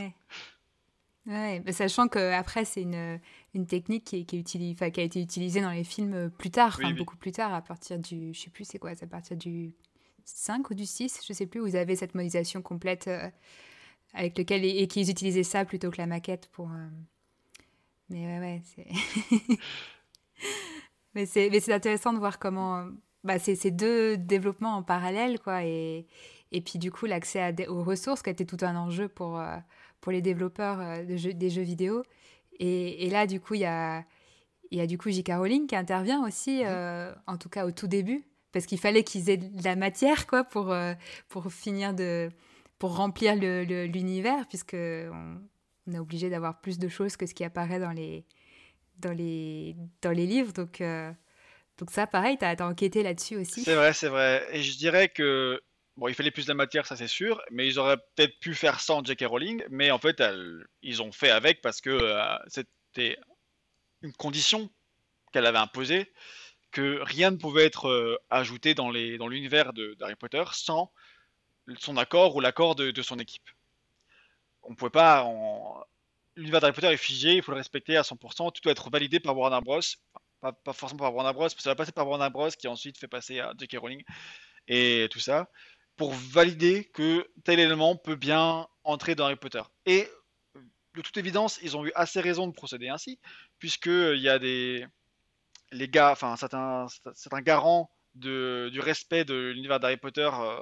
Ouais. 1.25 1.63
sachant 1.71 2.07
qu'après, 2.07 2.65
c'est 2.65 2.81
une, 2.81 3.19
une 3.53 3.67
technique 3.67 4.05
qui, 4.05 4.25
qui, 4.25 4.43
qui, 4.43 4.75
a 4.81 4.87
été 4.87 5.21
utilisée 5.21 5.61
dans 5.61 5.71
les 5.71 5.83
films 5.83 6.31
plus 6.31 6.51
tard, 6.51 6.79
beaucoup 6.97 7.17
plus 7.17 7.31
tard, 7.31 7.53
à 7.53 7.61
partir 7.61 7.99
du. 7.99 8.33
Je 8.33 8.39
sais 8.39 8.49
plus 8.49 8.65
c'est 8.65 8.79
quoi, 8.79 8.91
à 8.91 9.07
partir 9.07 9.37
du 9.37 9.73
5 10.35 10.69
ou 10.69 10.73
du 10.73 10.85
6, 10.85 11.21
je 11.27 11.33
sais 11.33 11.45
plus, 11.45 11.59
où 11.59 11.65
vous 11.65 11.75
avez 11.75 11.95
cette 11.95 12.15
modélisation 12.15 12.61
complète 12.61 13.07
euh, 13.07 13.29
avec 14.13 14.37
lequel. 14.37 14.63
Et, 14.65 14.87
qu'ils 14.87 15.09
utilisaient 15.09 15.43
ça 15.43 15.65
plutôt 15.65 15.91
que 15.91 15.97
la 15.97 16.07
maquette 16.07 16.49
pour. 16.51 16.69
Euh, 16.71 16.87
mais 18.09 18.25
ouais, 18.25 18.39
ouais, 18.39 18.61
c'est. 18.63 18.87
mais 21.15 21.25
c'est 21.25 21.73
intéressant 21.73 22.13
de 22.13 22.19
voir 22.19 22.39
comment. 22.39 22.87
Bah, 23.23 23.37
c'est 23.37 23.55
ces 23.55 23.71
deux 23.71 24.17
développements 24.17 24.77
en 24.77 24.83
parallèle, 24.83 25.39
quoi. 25.39 25.63
Et, 25.65 26.07
et 26.51 26.61
puis 26.61 26.79
du 26.79 26.91
coup, 26.91 27.05
l'accès 27.05 27.67
aux 27.67 27.83
ressources 27.83 28.21
qui 28.21 28.29
a 28.29 28.31
été 28.31 28.45
tout 28.45 28.57
un 28.61 28.75
enjeu 28.75 29.07
pour, 29.07 29.39
euh, 29.39 29.57
pour 30.01 30.11
les 30.11 30.21
développeurs 30.21 30.79
euh, 30.79 31.03
de 31.03 31.15
jeux, 31.15 31.33
des 31.33 31.49
jeux 31.49 31.61
vidéo. 31.61 32.03
Et, 32.59 33.05
et, 33.05 33.09
là, 33.09 33.27
du 33.27 33.39
coup, 33.39 33.53
il 33.53 33.61
y 33.61 33.65
a, 33.65 34.03
y 34.71 34.81
a 34.81 34.87
du 34.87 34.97
coup 34.97 35.09
J.K. 35.09 35.33
Rowling 35.35 35.67
qui 35.67 35.75
intervient 35.75 36.25
aussi, 36.25 36.63
euh, 36.65 37.13
en 37.27 37.37
tout 37.37 37.49
cas 37.49 37.65
au 37.65 37.71
tout 37.71 37.87
début, 37.87 38.25
parce 38.51 38.65
qu'il 38.65 38.79
fallait 38.79 39.03
qu'ils 39.03 39.29
aient 39.29 39.37
de 39.37 39.63
la 39.63 39.75
matière 39.75 40.27
quoi, 40.27 40.43
pour, 40.43 40.75
pour 41.29 41.53
finir 41.53 41.93
de... 41.93 42.29
pour 42.79 42.95
remplir 42.95 43.35
l'univers, 43.35 44.47
puisque 44.47 44.73
on, 44.73 45.37
on, 45.87 45.93
est 45.93 45.99
obligé 45.99 46.29
d'avoir 46.29 46.59
plus 46.59 46.79
de 46.79 46.87
choses 46.87 47.15
que 47.15 47.27
ce 47.27 47.33
qui 47.33 47.43
apparaît 47.43 47.79
dans 47.79 47.91
les, 47.91 48.25
dans 48.97 49.13
les, 49.13 49.75
dans 50.01 50.11
les 50.11 50.25
livres. 50.25 50.51
Donc... 50.51 50.81
Donc 51.77 51.91
ça, 51.91 52.07
pareil, 52.07 52.37
tu 52.37 52.43
as, 52.43 52.57
enquêté 52.59 53.03
là-dessus 53.03 53.37
aussi. 53.37 53.63
C'est 53.63 53.75
vrai, 53.75 53.93
c'est 53.93 54.09
vrai. 54.09 54.45
Et 54.51 54.61
je 54.61 54.77
dirais 54.77 55.07
que 55.07 55.61
Bon, 55.99 56.07
il 56.07 56.15
fallait 56.15 56.31
plus 56.31 56.45
de 56.45 56.51
la 56.51 56.55
matière, 56.55 56.85
ça 56.85 56.95
c'est 56.95 57.09
sûr, 57.09 57.41
mais 57.51 57.67
ils 57.67 57.77
auraient 57.77 57.97
peut-être 57.97 58.39
pu 58.39 58.55
faire 58.55 58.79
sans 58.79 59.03
J.K. 59.03 59.25
Rowling, 59.25 59.65
mais 59.69 59.91
en 59.91 59.99
fait, 59.99 60.23
ils 60.81 61.01
ont 61.01 61.11
fait 61.11 61.29
avec 61.29 61.61
parce 61.61 61.81
que 61.81 61.89
euh, 61.89 62.37
c'était 62.47 63.17
une 64.01 64.13
condition 64.13 64.71
qu'elle 65.33 65.45
avait 65.45 65.57
imposée, 65.57 66.13
que 66.71 67.01
rien 67.01 67.31
ne 67.31 67.35
pouvait 67.35 67.65
être 67.65 67.89
euh, 67.89 68.17
ajouté 68.29 68.75
dans 68.75 68.89
l'univers 68.91 69.73
dans 69.73 69.93
d'Harry 69.99 70.15
Potter 70.15 70.45
sans 70.53 70.89
son 71.79 71.97
accord 71.97 72.33
ou 72.33 72.39
l'accord 72.39 72.75
de, 72.75 73.01
son 73.01 73.19
équipe. 73.19 73.49
On 74.63 74.71
ne 74.71 74.75
pouvait 74.75 74.91
pas. 74.91 75.27
l'univers 76.37 76.61
d'Harry 76.61 76.73
Potter 76.73 76.93
est 76.93 76.97
figé, 76.97 77.35
il 77.35 77.43
faut 77.43 77.51
le 77.51 77.57
respecter 77.57 77.97
à 77.97 78.03
100%, 78.03 78.53
tout 78.53 78.61
doit 78.63 78.71
être 78.71 78.89
validé 78.89 79.19
par 79.19 79.37
Warner 79.37 79.59
Bros. 79.61 79.81
Pas, 80.39 80.53
pas 80.53 80.71
forcément 80.71 80.99
par 80.99 81.13
Warner 81.13 81.33
Bros, 81.33 81.41
parce 81.41 81.55
que 81.55 81.61
ça 81.61 81.71
va 81.71 81.75
passer 81.75 81.91
par 81.91 82.07
Warner 82.07 82.29
Bros 82.29 82.47
qui 82.51 82.69
ensuite 82.69 82.97
fait 82.97 83.09
passer 83.09 83.41
à 83.41 83.51
J.K. 83.59 83.77
Rowling 83.79 84.01
et 84.69 85.07
tout 85.11 85.19
ça, 85.19 85.49
pour 85.99 86.13
valider 86.13 86.85
que 86.85 87.27
tel 87.43 87.59
élément 87.59 87.97
peut 87.97 88.15
bien 88.15 88.65
entrer 88.85 89.15
dans 89.15 89.25
Harry 89.25 89.35
Potter. 89.35 89.61
Et 89.85 90.07
de 90.95 91.01
toute 91.01 91.17
évidence, 91.17 91.59
ils 91.61 91.75
ont 91.75 91.85
eu 91.85 91.91
assez 91.93 92.21
raison 92.21 92.47
de 92.47 92.53
procéder 92.53 92.87
ainsi, 92.87 93.19
puisque 93.59 93.87
il 93.87 94.21
y 94.21 94.29
a 94.29 94.37
les 94.37 94.87
gars, 95.89 96.11
enfin 96.13 96.37
certains, 96.37 96.87
certains 97.13 97.41
garants 97.41 97.91
du 98.15 98.79
respect 98.79 99.25
de 99.25 99.51
l'univers 99.53 99.81
d'Harry 99.81 99.97
Potter 99.97 100.29
euh, 100.31 100.61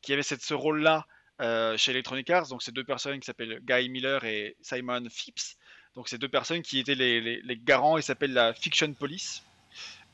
qui 0.00 0.12
avaient 0.12 0.24
ce 0.24 0.52
rôle-là 0.52 1.06
euh, 1.40 1.76
chez 1.76 1.92
Electronic 1.92 2.28
Arts. 2.30 2.48
Donc, 2.48 2.64
ces 2.64 2.72
deux 2.72 2.84
personnes 2.84 3.20
qui 3.20 3.26
s'appellent 3.26 3.60
Guy 3.62 3.88
Miller 3.88 4.24
et 4.24 4.56
Simon 4.62 5.04
Phipps. 5.08 5.58
Donc, 5.94 6.08
ces 6.08 6.18
deux 6.18 6.28
personnes 6.28 6.62
qui 6.62 6.80
étaient 6.80 6.96
les, 6.96 7.20
les, 7.20 7.56
garants, 7.56 7.98
ils 7.98 8.02
s'appellent 8.02 8.32
la 8.32 8.52
Fiction 8.52 8.92
Police. 8.94 9.44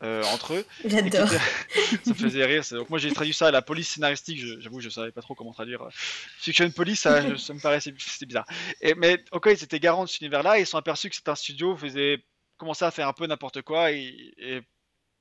Euh, 0.03 0.23
entre 0.25 0.55
eux. 0.55 0.65
J'adore. 0.85 1.29
ça 2.05 2.15
faisait 2.15 2.45
rire. 2.45 2.63
Donc 2.71 2.89
moi 2.89 2.99
j'ai 2.99 3.11
traduit 3.13 3.35
ça 3.35 3.49
à 3.49 3.51
la 3.51 3.63
police 3.63 3.89
scénaristique. 3.89 4.39
J'avoue, 4.61 4.81
je, 4.81 4.89
savais 4.89 5.11
pas 5.11 5.23
trop 5.23 5.35
comment 5.35 5.53
traduire. 5.53 5.89
Fiction 5.93 6.71
Police, 6.71 7.01
ça, 7.01 7.37
ça 7.37 7.53
me 7.53 7.61
paraissait 7.61 7.93
bizarre. 7.93 8.47
Et, 8.81 8.95
mais 8.95 9.25
ok, 9.33 9.49
ils 9.51 9.65
étaient 9.65 9.81
garants 9.81 10.05
de 10.05 10.09
cet 10.09 10.21
univers-là. 10.21 10.59
Ils 10.59 10.67
sont 10.67 10.79
aperçus 10.79 11.11
que 11.11 11.17
c'est 11.17 11.29
un 11.29 11.35
studio 11.35 11.77
faisait 11.77 12.25
commençait 12.59 12.85
à 12.85 12.91
faire 12.91 13.09
un 13.09 13.13
peu 13.13 13.27
n'importe 13.27 13.63
quoi. 13.63 13.93
Et, 13.93 14.35
et, 14.39 14.61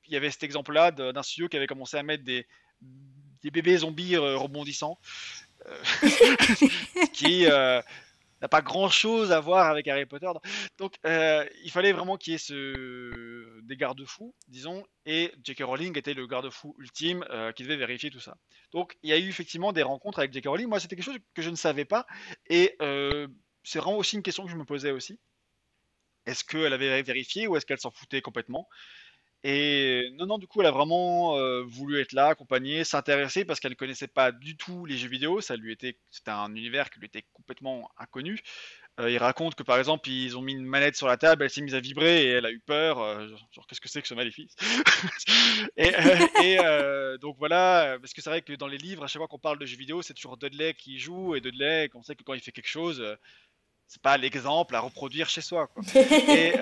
il 0.09 0.13
y 0.13 0.15
avait 0.15 0.31
cet 0.31 0.43
exemple-là 0.43 0.91
d'un 0.91 1.23
studio 1.23 1.49
qui 1.49 1.57
avait 1.57 1.67
commencé 1.67 1.97
à 1.97 2.03
mettre 2.03 2.23
des, 2.23 2.47
des 3.41 3.51
bébés 3.51 3.77
zombies 3.77 4.15
rebondissants 4.15 4.97
qui 7.13 7.45
euh, 7.45 7.81
n'a 8.41 8.47
pas 8.47 8.61
grand 8.61 8.89
chose 8.89 9.31
à 9.31 9.39
voir 9.39 9.67
avec 9.67 9.87
Harry 9.87 10.05
Potter. 10.05 10.29
Donc 10.77 10.95
euh, 11.05 11.45
il 11.63 11.71
fallait 11.71 11.91
vraiment 11.91 12.17
qu'il 12.17 12.33
y 12.33 12.35
ait 12.35 13.61
des 13.63 13.77
garde-fous, 13.77 14.35
disons, 14.47 14.85
et 15.05 15.33
J.K. 15.43 15.63
Rowling 15.63 15.97
était 15.97 16.13
le 16.13 16.27
garde-fou 16.27 16.75
ultime 16.79 17.25
euh, 17.29 17.51
qui 17.51 17.63
devait 17.63 17.77
vérifier 17.77 18.09
tout 18.11 18.19
ça. 18.19 18.37
Donc 18.71 18.97
il 19.03 19.09
y 19.09 19.13
a 19.13 19.17
eu 19.17 19.27
effectivement 19.27 19.73
des 19.73 19.83
rencontres 19.83 20.19
avec 20.19 20.33
J.K. 20.33 20.47
Rowling. 20.47 20.67
Moi, 20.67 20.79
c'était 20.79 20.95
quelque 20.95 21.05
chose 21.05 21.19
que 21.33 21.41
je 21.41 21.49
ne 21.49 21.55
savais 21.55 21.85
pas, 21.85 22.05
et 22.49 22.75
c'est 23.63 23.79
vraiment 23.79 23.97
aussi 23.97 24.15
une 24.15 24.23
question 24.23 24.45
que 24.45 24.51
je 24.51 24.55
me 24.55 24.65
posais 24.65 24.91
aussi. 24.91 25.19
Est-ce 26.25 26.43
qu'elle 26.43 26.73
avait 26.73 27.01
vérifié 27.03 27.47
ou 27.47 27.55
est-ce 27.55 27.65
qu'elle 27.65 27.79
s'en 27.79 27.91
foutait 27.91 28.21
complètement? 28.21 28.67
Et 29.49 30.09
non, 30.15 30.25
non, 30.25 30.37
du 30.39 30.45
coup, 30.45 30.59
elle 30.59 30.67
a 30.67 30.71
vraiment 30.71 31.37
euh, 31.37 31.63
voulu 31.63 32.01
être 32.01 32.11
là, 32.11 32.27
accompagner, 32.27 32.83
s'intéresser 32.83 33.45
parce 33.45 33.61
qu'elle 33.61 33.71
ne 33.71 33.77
connaissait 33.77 34.09
pas 34.09 34.33
du 34.33 34.57
tout 34.57 34.85
les 34.85 34.97
jeux 34.97 35.07
vidéo. 35.07 35.39
Ça 35.39 35.55
lui 35.55 35.71
était, 35.71 35.97
c'était 36.11 36.31
un 36.31 36.53
univers 36.53 36.89
qui 36.89 36.99
lui 36.99 37.05
était 37.05 37.23
complètement 37.31 37.89
inconnu. 37.97 38.41
Euh, 38.99 39.09
il 39.09 39.17
raconte 39.19 39.55
que 39.55 39.63
par 39.63 39.77
exemple, 39.77 40.09
ils 40.09 40.37
ont 40.37 40.41
mis 40.41 40.51
une 40.51 40.65
manette 40.65 40.97
sur 40.97 41.07
la 41.07 41.15
table, 41.15 41.45
elle 41.45 41.49
s'est 41.49 41.61
mise 41.61 41.75
à 41.75 41.79
vibrer 41.79 42.25
et 42.25 42.29
elle 42.31 42.45
a 42.45 42.51
eu 42.51 42.59
peur. 42.59 42.99
Euh, 42.99 43.25
qu'est-ce 43.69 43.79
que 43.79 43.87
c'est 43.87 44.01
que 44.01 44.09
ce 44.09 44.15
maléfice? 44.15 44.53
Et, 45.77 45.93
et 46.43 46.57
donc 47.21 47.37
voilà, 47.39 47.97
parce 48.01 48.13
que 48.13 48.21
c'est 48.21 48.29
vrai 48.29 48.41
que 48.41 48.53
dans 48.53 48.67
les 48.67 48.77
livres, 48.77 49.03
à 49.03 49.07
chaque 49.07 49.19
fois 49.19 49.27
qu'on 49.27 49.39
parle 49.39 49.59
de 49.59 49.65
jeux 49.65 49.77
vidéo, 49.77 50.01
c'est 50.01 50.13
toujours 50.13 50.37
Dudley 50.37 50.73
qui 50.73 50.99
joue 50.99 51.35
et 51.35 51.41
Dudley, 51.41 51.89
on 51.93 52.03
sait 52.03 52.15
que 52.15 52.23
quand 52.23 52.33
il 52.33 52.41
fait 52.41 52.51
quelque 52.51 52.67
chose, 52.67 53.03
c'est 53.87 54.01
pas 54.01 54.17
l'exemple 54.17 54.75
à 54.75 54.81
reproduire 54.81 55.29
chez 55.29 55.41
soi. 55.41 55.67
Quoi. 55.67 55.83
Et, 55.95 56.53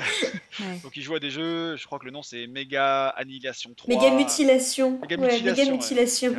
Donc 0.83 0.95
il 0.95 1.01
joue 1.01 1.15
à 1.15 1.19
des 1.19 1.31
jeux, 1.31 1.75
je 1.75 1.85
crois 1.85 1.99
que 1.99 2.05
le 2.05 2.11
nom 2.11 2.21
c'est 2.21 2.47
Méga 2.47 3.09
Annihilation 3.09 3.73
3. 3.75 3.95
Méga 3.95 4.15
Mutilation. 4.15 4.99
Méga 4.99 5.17
Mutilation. 5.17 5.71
mutilation 5.71 6.35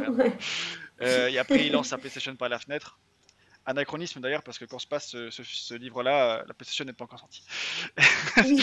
euh, 1.02 1.28
et 1.28 1.38
après 1.38 1.66
il 1.66 1.72
lance 1.72 1.88
sa 1.88 1.98
PlayStation 1.98 2.34
par 2.36 2.48
la 2.48 2.58
fenêtre. 2.58 2.98
Anachronisme 3.68 4.20
d'ailleurs 4.20 4.44
parce 4.44 4.58
que 4.58 4.64
quand 4.64 4.78
se 4.78 4.86
passe 4.86 5.08
ce, 5.08 5.74
livre-là, 5.74 6.44
la 6.46 6.54
PlayStation 6.54 6.84
n'est 6.84 6.92
pas 6.92 7.04
encore 7.04 7.18
sortie. 7.18 7.42
Oui. 8.44 8.62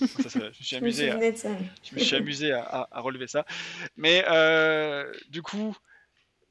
je 0.00 0.38
me 0.38 0.50
suis 0.50 0.76
amusé, 0.76 1.10
à, 1.10 1.20
je 1.20 1.94
me 1.94 2.00
suis 2.00 2.16
amusé 2.16 2.52
à, 2.52 2.88
relever 2.94 3.28
ça. 3.28 3.46
Mais 3.96 4.24
euh, 4.28 5.10
du 5.28 5.40
coup, 5.40 5.76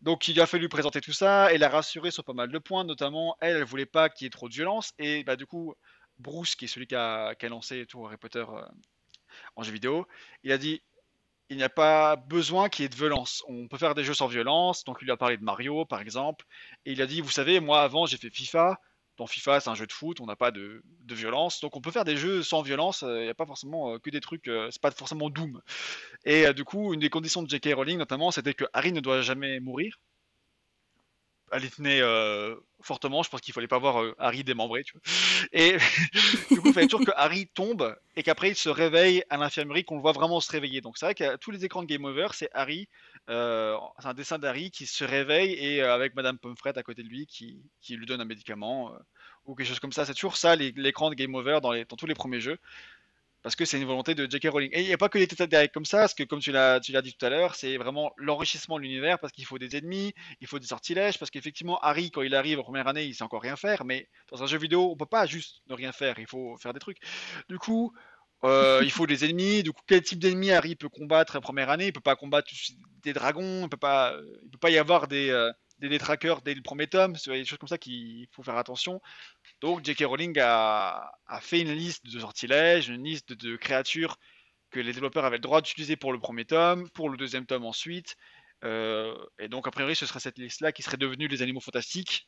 donc 0.04 0.28
il 0.28 0.40
a 0.42 0.46
fallu 0.46 0.68
présenter 0.68 1.00
tout 1.00 1.14
ça, 1.14 1.52
elle 1.54 1.64
a 1.64 1.70
rassuré 1.70 2.12
sur 2.12 2.26
pas 2.26 2.34
mal 2.34 2.52
de 2.52 2.60
points, 2.60 2.84
notamment 2.84 3.38
elle, 3.40 3.58
elle 3.58 3.64
voulait 3.64 3.86
pas 3.86 4.10
qu'il 4.10 4.26
y 4.26 4.28
ait 4.28 4.30
trop 4.30 4.50
de 4.50 4.54
violence, 4.54 4.92
et 5.00 5.24
bah 5.24 5.38
du 5.38 5.46
coup 5.46 5.74
Bruce, 6.20 6.56
qui 6.56 6.66
est 6.66 6.68
celui 6.68 6.88
qui 6.88 6.96
a, 6.96 7.34
lancé 7.44 7.86
tout 7.88 8.06
Harry 8.06 8.18
Potter 8.18 8.46
euh, 8.50 8.62
en 9.56 9.64
jeu 9.64 9.72
vidéo, 9.72 10.06
il 10.44 10.52
a 10.52 10.58
dit 10.58 10.84
il 11.50 11.58
n'y 11.58 11.64
a 11.64 11.70
pas 11.70 12.18
besoin 12.18 12.68
qu'il 12.70 12.84
y 12.84 12.86
ait 12.86 12.90
de 12.90 12.96
violence. 12.96 13.44
On 13.48 13.68
peut 13.68 13.78
faire 13.78 13.96
des 13.96 14.04
jeux 14.04 14.14
sans 14.14 14.28
violence, 14.28 14.84
donc 14.84 14.98
il 15.02 15.06
lui 15.06 15.12
a 15.12 15.18
parlé 15.18 15.38
de 15.38 15.44
Mario 15.44 15.86
par 15.86 16.02
exemple, 16.02 16.46
et 16.86 16.92
il 16.92 17.02
a 17.02 17.06
dit 17.08 17.22
vous 17.22 17.32
savez 17.32 17.62
moi 17.62 17.82
avant 17.82 18.06
j'ai 18.06 18.18
fait 18.18 18.30
FIFA, 18.30 18.78
dans 19.18 19.28
FIFA, 19.28 19.60
c'est 19.60 19.70
un 19.70 19.76
jeu 19.76 19.86
de 19.86 19.92
foot, 19.92 20.20
on 20.22 20.26
n'a 20.26 20.36
pas 20.36 20.52
de, 20.52 20.84
violence, 21.10 21.60
donc 21.62 21.76
on 21.76 21.82
peut 21.82 21.92
faire 21.92 22.06
des 22.06 22.18
jeux 22.18 22.42
sans 22.42 22.62
violence. 22.62 23.04
Euh, 23.04 23.20
il 23.20 23.24
n'y 23.26 23.30
a 23.30 23.36
pas 23.36 23.46
forcément 23.46 23.94
euh, 23.94 24.00
que 24.00 24.10
des 24.10 24.22
trucs, 24.22 24.48
euh, 24.48 24.70
c'est 24.72 24.82
pas 24.82 24.92
forcément 24.92 25.30
Doom. 25.30 25.62
Et 26.26 26.52
du 26.54 26.64
coup, 26.64 26.94
une 26.94 27.00
des 27.00 27.10
conditions 27.10 27.44
de 27.44 27.50
J.K. 27.50 27.74
Rowling 27.76 27.98
notamment, 27.98 28.32
c'était 28.32 28.54
que 28.54 28.66
Harry 28.74 28.92
ne 28.92 29.02
doit 29.02 29.22
jamais 29.22 29.60
mourir. 29.60 30.00
Elle 31.52 31.66
y 31.66 31.70
tenait 31.70 32.02
fortement. 32.82 33.22
Je 33.22 33.30
pense 33.30 33.42
qu'il 33.42 33.54
fallait 33.54 33.68
pas 33.68 33.78
voir 33.78 34.04
Harry 34.18 34.44
démembré, 34.44 34.84
tu 34.84 34.94
vois. 34.94 35.02
Et 35.52 35.78
du 36.50 36.60
coup, 36.60 36.70
il 36.70 36.74
fallait 36.74 36.88
toujours 36.88 37.06
que 37.06 37.12
Harry 37.16 37.46
tombe 37.54 37.96
et 38.16 38.24
qu'après 38.24 38.50
il 38.50 38.56
se 38.56 38.70
réveille 38.70 39.24
à 39.30 39.38
l'infirmerie, 39.38 39.84
qu'on 39.84 39.98
le 39.98 40.02
voit 40.02 40.14
vraiment 40.14 40.40
se 40.40 40.52
réveiller. 40.52 40.82
Donc 40.82 40.98
c'est 40.98 41.06
vrai 41.06 41.14
qu'à 41.14 41.38
tous 41.38 41.52
les 41.52 41.64
écrans 41.64 41.84
de 41.84 41.88
Game 41.88 42.06
Over, 42.06 42.30
c'est 42.34 42.50
Harry 42.54 42.88
euh, 43.30 43.78
c'est 44.00 44.08
un 44.08 44.14
dessin 44.14 44.38
d'Harry 44.38 44.70
qui 44.70 44.86
se 44.86 45.04
réveille 45.06 45.54
et 45.54 45.82
euh, 45.82 45.94
avec 45.94 46.14
Madame 46.16 46.38
Pomfret 46.38 46.78
à 46.78 46.84
côté 46.84 47.04
de 47.04 47.08
lui 47.08 47.26
qui, 47.26 47.64
lui 47.90 48.06
donne 48.06 48.20
un 48.20 48.26
médicament 48.26 48.94
euh, 48.94 48.98
ou 49.46 49.56
quelque 49.56 49.68
chose 49.68 49.80
comme 49.80 49.94
ça. 49.94 50.06
C'est 50.06 50.14
toujours 50.14 50.36
ça 50.36 50.56
l'écran 50.56 51.10
de 51.10 51.16
Game 51.16 51.34
Over 51.34 51.60
dans, 51.62 51.74
tous 51.86 52.06
les 52.06 52.16
premiers 52.16 52.42
jeux. 52.42 52.58
Parce 53.42 53.58
que 53.58 53.66
c'est 53.66 53.78
une 53.78 53.86
volonté 53.86 54.16
de 54.16 54.26
J.K. 54.30 54.48
Rowling. 54.48 54.70
Et 54.72 54.82
il 54.82 54.88
n'y 54.88 54.94
a 54.94 54.98
pas 54.98 55.10
que 55.10 55.18
les 55.18 55.28
têtes 55.28 55.50
d'Harry 55.50 55.68
comme 55.70 55.84
ça, 55.84 56.00
parce 56.00 56.14
que 56.14 56.24
comme 56.24 56.40
tu 56.40 56.54
l'as 56.54 56.80
dit 56.80 57.14
tout 57.14 57.26
à 57.26 57.30
l'heure, 57.30 57.56
c'est 57.56 57.76
vraiment 57.76 58.14
l'enrichissement 58.16 58.78
de 58.78 58.84
l'univers, 58.84 59.20
parce 59.20 59.34
qu'il 59.34 59.46
faut 59.46 59.58
des 59.58 59.76
ennemis, 59.76 60.14
il 60.40 60.48
faut 60.48 60.60
des 60.60 60.68
sortilèges, 60.68 61.20
parce 61.20 61.30
qu'effectivement, 61.30 61.78
Harry, 61.82 62.10
quand 62.10 62.22
il 62.22 62.36
arrive 62.36 62.60
en 62.60 62.64
première 62.64 62.88
année, 62.88 63.04
il 63.04 63.14
sait 63.14 63.24
encore 63.24 63.42
rien 63.42 63.58
faire, 63.58 63.84
mais 63.84 64.08
dans 64.32 64.44
un 64.44 64.46
jeu 64.46 64.58
vidéo, 64.58 64.90
on 64.90 64.96
peut 64.96 65.06
pas 65.06 65.26
juste 65.26 65.62
ne 65.68 65.74
rien 65.74 65.92
faire, 65.92 66.20
il 66.20 66.28
faut 66.28 66.56
faire 66.56 66.72
des 66.72 66.80
trucs. 66.80 67.00
Du 67.50 67.60
coup, 67.60 67.94
euh, 68.46 68.82
il 68.84 68.92
faut 68.92 69.08
des 69.08 69.26
ennemis. 69.26 69.64
Du 69.64 69.72
coup, 69.72 69.82
quel 69.88 70.02
type 70.02 70.20
d'ennemis 70.20 70.52
Harry 70.52 70.76
peut 70.76 70.90
combattre 70.90 71.34
la 71.36 71.42
première 71.42 71.70
année? 71.70 71.88
Il 71.88 71.94
peut 71.94 72.02
pas 72.02 72.16
combattre 72.16 72.52
des 73.04 73.14
dragons. 73.14 73.64
Il 73.64 73.70
peut 73.70 73.78
pas, 73.78 74.16
il 74.44 74.50
peut 74.50 74.58
pas 74.58 74.70
y 74.70 74.78
avoir 74.78 75.08
des, 75.08 75.30
euh, 75.30 75.52
des 75.80 75.90
détraqueurs 75.90 76.42
dès 76.42 76.54
le 76.54 76.62
premier 76.62 76.88
tome. 76.88 77.16
C'est 77.16 77.32
des 77.32 77.46
choses 77.46 77.60
comme 77.60 77.70
ça 77.70 77.78
qu'il 77.78 78.28
faut 78.32 78.44
faire 78.44 78.58
attention. 78.58 79.02
Donc, 79.62 79.86
J.K. 79.86 80.04
Rowling 80.06 80.38
a, 80.40 81.12
a, 81.28 81.42
fait 81.42 81.62
une 81.62 81.74
liste 81.74 82.06
de 82.06 82.20
sortilèges, 82.20 82.90
une 82.90 83.04
liste 83.04 83.34
de, 83.34 83.56
créatures 83.56 84.18
que 84.72 84.80
les 84.80 84.92
développeurs 84.92 85.26
avaient 85.26 85.38
le 85.38 85.42
droit 85.42 85.62
d'utiliser 85.62 85.96
pour 85.96 86.12
le 86.12 86.20
premier 86.20 86.46
tome, 86.46 86.90
pour 86.92 87.10
le 87.10 87.18
deuxième 87.18 87.46
tome 87.46 87.66
ensuite. 87.66 88.18
Euh, 88.66 89.16
et 89.40 89.48
donc, 89.48 89.68
a 89.68 89.72
priori, 89.72 89.96
ce 89.96 90.06
serait 90.06 90.20
cette 90.20 90.38
liste-là 90.38 90.72
qui 90.72 90.84
serait 90.84 90.98
devenue 90.98 91.28
les 91.28 91.42
animaux 91.42 91.62
fantastiques 91.62 92.28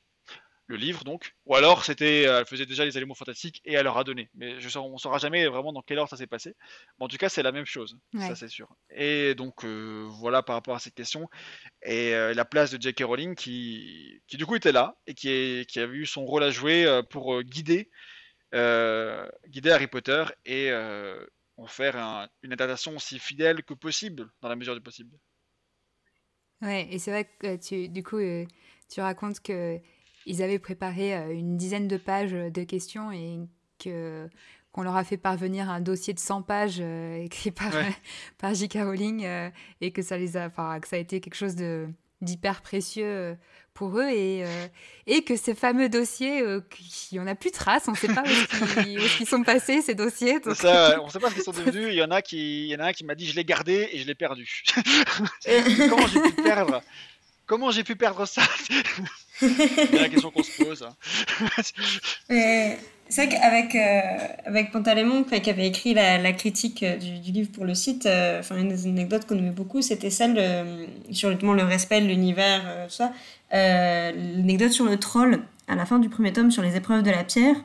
le 0.67 0.77
livre 0.77 1.03
donc, 1.03 1.35
ou 1.45 1.55
alors 1.55 1.85
c'était, 1.85 2.25
euh, 2.27 2.39
elle 2.39 2.45
faisait 2.45 2.65
déjà 2.65 2.85
les 2.85 2.97
éléments 2.97 3.13
fantastiques 3.13 3.61
et 3.65 3.73
elle 3.73 3.83
leur 3.83 3.97
a 3.97 4.03
donné. 4.03 4.29
Mais 4.33 4.59
je 4.59 4.77
on 4.77 4.97
saura 4.97 5.19
jamais 5.19 5.45
vraiment 5.47 5.71
dans 5.71 5.81
quelle 5.81 5.99
ordre 5.99 6.09
ça 6.09 6.17
s'est 6.17 6.27
passé. 6.27 6.55
Mais 6.97 7.05
en 7.05 7.07
tout 7.07 7.17
cas, 7.17 7.29
c'est 7.29 7.43
la 7.43 7.51
même 7.51 7.65
chose, 7.65 7.97
ça 8.17 8.35
c'est 8.35 8.47
sûr. 8.47 8.75
Et 8.89 9.35
donc 9.35 9.63
euh, 9.63 10.07
voilà 10.19 10.41
par 10.41 10.55
rapport 10.55 10.75
à 10.75 10.79
cette 10.79 10.95
question 10.95 11.29
et 11.83 12.15
euh, 12.15 12.33
la 12.33 12.45
place 12.45 12.71
de 12.71 12.81
J.K. 12.81 13.03
Rowling 13.03 13.35
qui, 13.35 14.21
qui 14.27 14.37
du 14.37 14.45
coup 14.45 14.55
était 14.55 14.71
là 14.71 14.95
et 15.07 15.13
qui, 15.13 15.29
est, 15.29 15.69
qui 15.69 15.79
avait 15.79 15.95
eu 15.95 16.05
son 16.05 16.25
rôle 16.25 16.43
à 16.43 16.49
jouer 16.49 17.01
pour 17.09 17.41
guider, 17.43 17.89
guider 18.51 19.71
Harry 19.71 19.87
Potter 19.87 20.25
et 20.45 20.71
en 21.57 21.67
faire 21.67 22.27
une 22.41 22.53
adaptation 22.53 22.95
aussi 22.95 23.19
fidèle 23.19 23.63
que 23.63 23.73
possible 23.73 24.29
dans 24.41 24.49
la 24.49 24.55
mesure 24.55 24.73
du 24.73 24.81
possible. 24.81 25.15
Ouais, 26.61 26.87
et 26.89 26.99
c'est 26.99 27.11
vrai 27.11 27.29
que 27.39 27.55
tu, 27.57 27.89
du 27.89 28.01
coup, 28.01 28.19
tu 28.89 29.01
racontes 29.01 29.39
que 29.41 29.79
ils 30.25 30.41
avaient 30.41 30.59
préparé 30.59 31.15
euh, 31.15 31.31
une 31.31 31.57
dizaine 31.57 31.87
de 31.87 31.97
pages 31.97 32.31
de 32.31 32.63
questions 32.63 33.11
et 33.11 33.39
que 33.79 34.27
qu'on 34.71 34.83
leur 34.83 34.97
a 34.97 35.05
fait 35.05 35.15
parvenir 35.15 35.69
un 35.69 35.79
dossier 35.79 36.13
de 36.13 36.19
100 36.19 36.41
pages 36.41 36.79
euh, 36.81 37.23
écrit 37.23 37.51
par, 37.51 37.71
par 38.37 38.53
J.K. 38.53 38.79
Rowling 38.83 39.23
euh, 39.23 39.49
et 39.79 39.91
que 39.91 40.01
ça, 40.01 40.17
les 40.17 40.35
a, 40.35 40.49
que 40.49 40.87
ça 40.87 40.97
a 40.97 40.99
été 40.99 41.21
quelque 41.21 41.35
chose 41.35 41.55
de, 41.55 41.87
d'hyper 42.19 42.61
précieux 42.61 43.37
pour 43.73 43.97
eux 43.97 44.09
et, 44.09 44.43
et 45.07 45.23
que 45.23 45.37
ces 45.37 45.55
fameux 45.55 45.87
dossiers, 45.87 46.39
il 46.39 47.13
n'y 47.13 47.19
en 47.19 47.27
a 47.27 47.35
plus 47.35 47.51
de 47.51 47.55
traces, 47.55 47.87
on 47.87 47.91
ne 47.91 47.97
sait 47.97 48.13
pas 48.13 48.23
où 48.23 48.81
ils 48.85 48.99
sont 49.27 49.43
passés 49.43 49.81
ces 49.81 49.95
dossiers. 49.95 50.39
Ça, 50.55 51.01
on 51.01 51.05
ne 51.05 51.11
sait 51.11 51.19
pas 51.19 51.29
ce 51.29 51.35
qu'ils 51.35 51.43
sont 51.43 51.51
devenus. 51.51 51.87
Il 51.91 51.95
y 51.95 52.03
en 52.03 52.11
a 52.11 52.21
qui, 52.21 52.65
il 52.65 52.67
y 52.67 52.75
en 52.75 52.79
a 52.79 52.87
un 52.87 52.93
qui 52.93 53.05
m'a 53.05 53.15
dit 53.15 53.27
je 53.27 53.35
l'ai 53.35 53.45
gardé 53.45 53.87
et 53.93 53.99
je 53.99 54.07
l'ai 54.07 54.15
perdu. 54.15 54.63
Comment 55.89 56.07
j'ai 56.07 56.21
pu 56.21 56.41
perdre? 56.41 56.81
Comment 57.45 57.71
j'ai 57.71 57.83
pu 57.85 57.95
perdre 57.95 58.25
ça? 58.25 58.41
C'est 59.39 59.91
la 59.91 60.09
question 60.09 60.31
qu'on 60.31 60.43
se 60.43 60.63
pose. 60.63 60.87
c'est 63.09 63.25
vrai 63.25 63.35
qu'avec 63.35 63.75
euh, 63.75 64.01
avec 64.45 64.71
Pantalémon, 64.71 65.23
qui 65.23 65.49
avait 65.49 65.67
écrit 65.67 65.93
la, 65.93 66.33
critique 66.33 66.83
euh, 66.83 66.97
du, 66.97 67.31
livre 67.31 67.51
pour 67.51 67.65
le 67.65 67.75
site, 67.75 68.05
euh, 68.05 68.41
une 68.51 68.69
des 68.69 68.87
anecdotes 68.87 69.25
qu'on 69.27 69.37
aimait 69.37 69.51
beaucoup, 69.51 69.81
c'était 69.81 70.09
celle 70.09 70.41
sur 71.11 71.29
le 71.29 71.63
respect 71.63 72.01
de 72.01 72.07
l'univers, 72.07 72.87
ça. 72.89 73.11
L'anecdote 73.51 74.71
sur 74.71 74.85
le 74.85 74.97
troll, 74.97 75.39
à 75.67 75.75
la 75.75 75.85
fin 75.85 75.99
du 75.99 76.09
premier 76.09 76.33
tome, 76.33 76.51
sur 76.51 76.63
les 76.63 76.75
épreuves 76.75 77.03
de 77.03 77.11
la 77.11 77.23
pierre, 77.23 77.55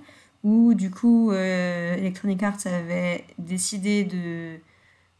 où 0.43 0.75
du 0.75 0.91
coup 0.91 1.33
Electronic 1.33 2.43
Arts 2.43 2.67
avait 2.67 3.25
décidé 3.39 4.05
de 4.05 4.59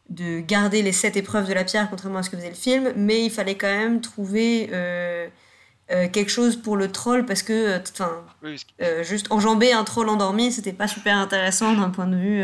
de 0.09 0.41
garder 0.41 0.81
les 0.81 0.91
sept 0.91 1.15
épreuves 1.15 1.47
de 1.47 1.53
la 1.53 1.63
pierre, 1.63 1.89
contrairement 1.89 2.19
à 2.19 2.23
ce 2.23 2.29
que 2.29 2.35
faisait 2.35 2.49
le 2.49 2.55
film, 2.55 2.91
mais 2.97 3.23
il 3.23 3.31
fallait 3.31 3.55
quand 3.55 3.73
même 3.73 4.01
trouver 4.01 4.69
euh, 5.91 6.05
euh, 6.05 6.07
quelque 6.09 6.29
chose 6.29 6.55
pour 6.55 6.77
le 6.77 6.91
troll 6.91 7.25
parce 7.25 7.43
que, 7.43 7.79
enfin, 7.79 8.23
juste 9.03 9.31
enjamber 9.31 9.73
un 9.73 9.83
troll 9.83 10.09
endormi, 10.09 10.51
c'était 10.51 10.73
pas 10.73 10.87
super 10.87 11.17
intéressant 11.17 11.73
d'un 11.73 11.89
point 11.89 12.07
de 12.07 12.15
vue 12.15 12.43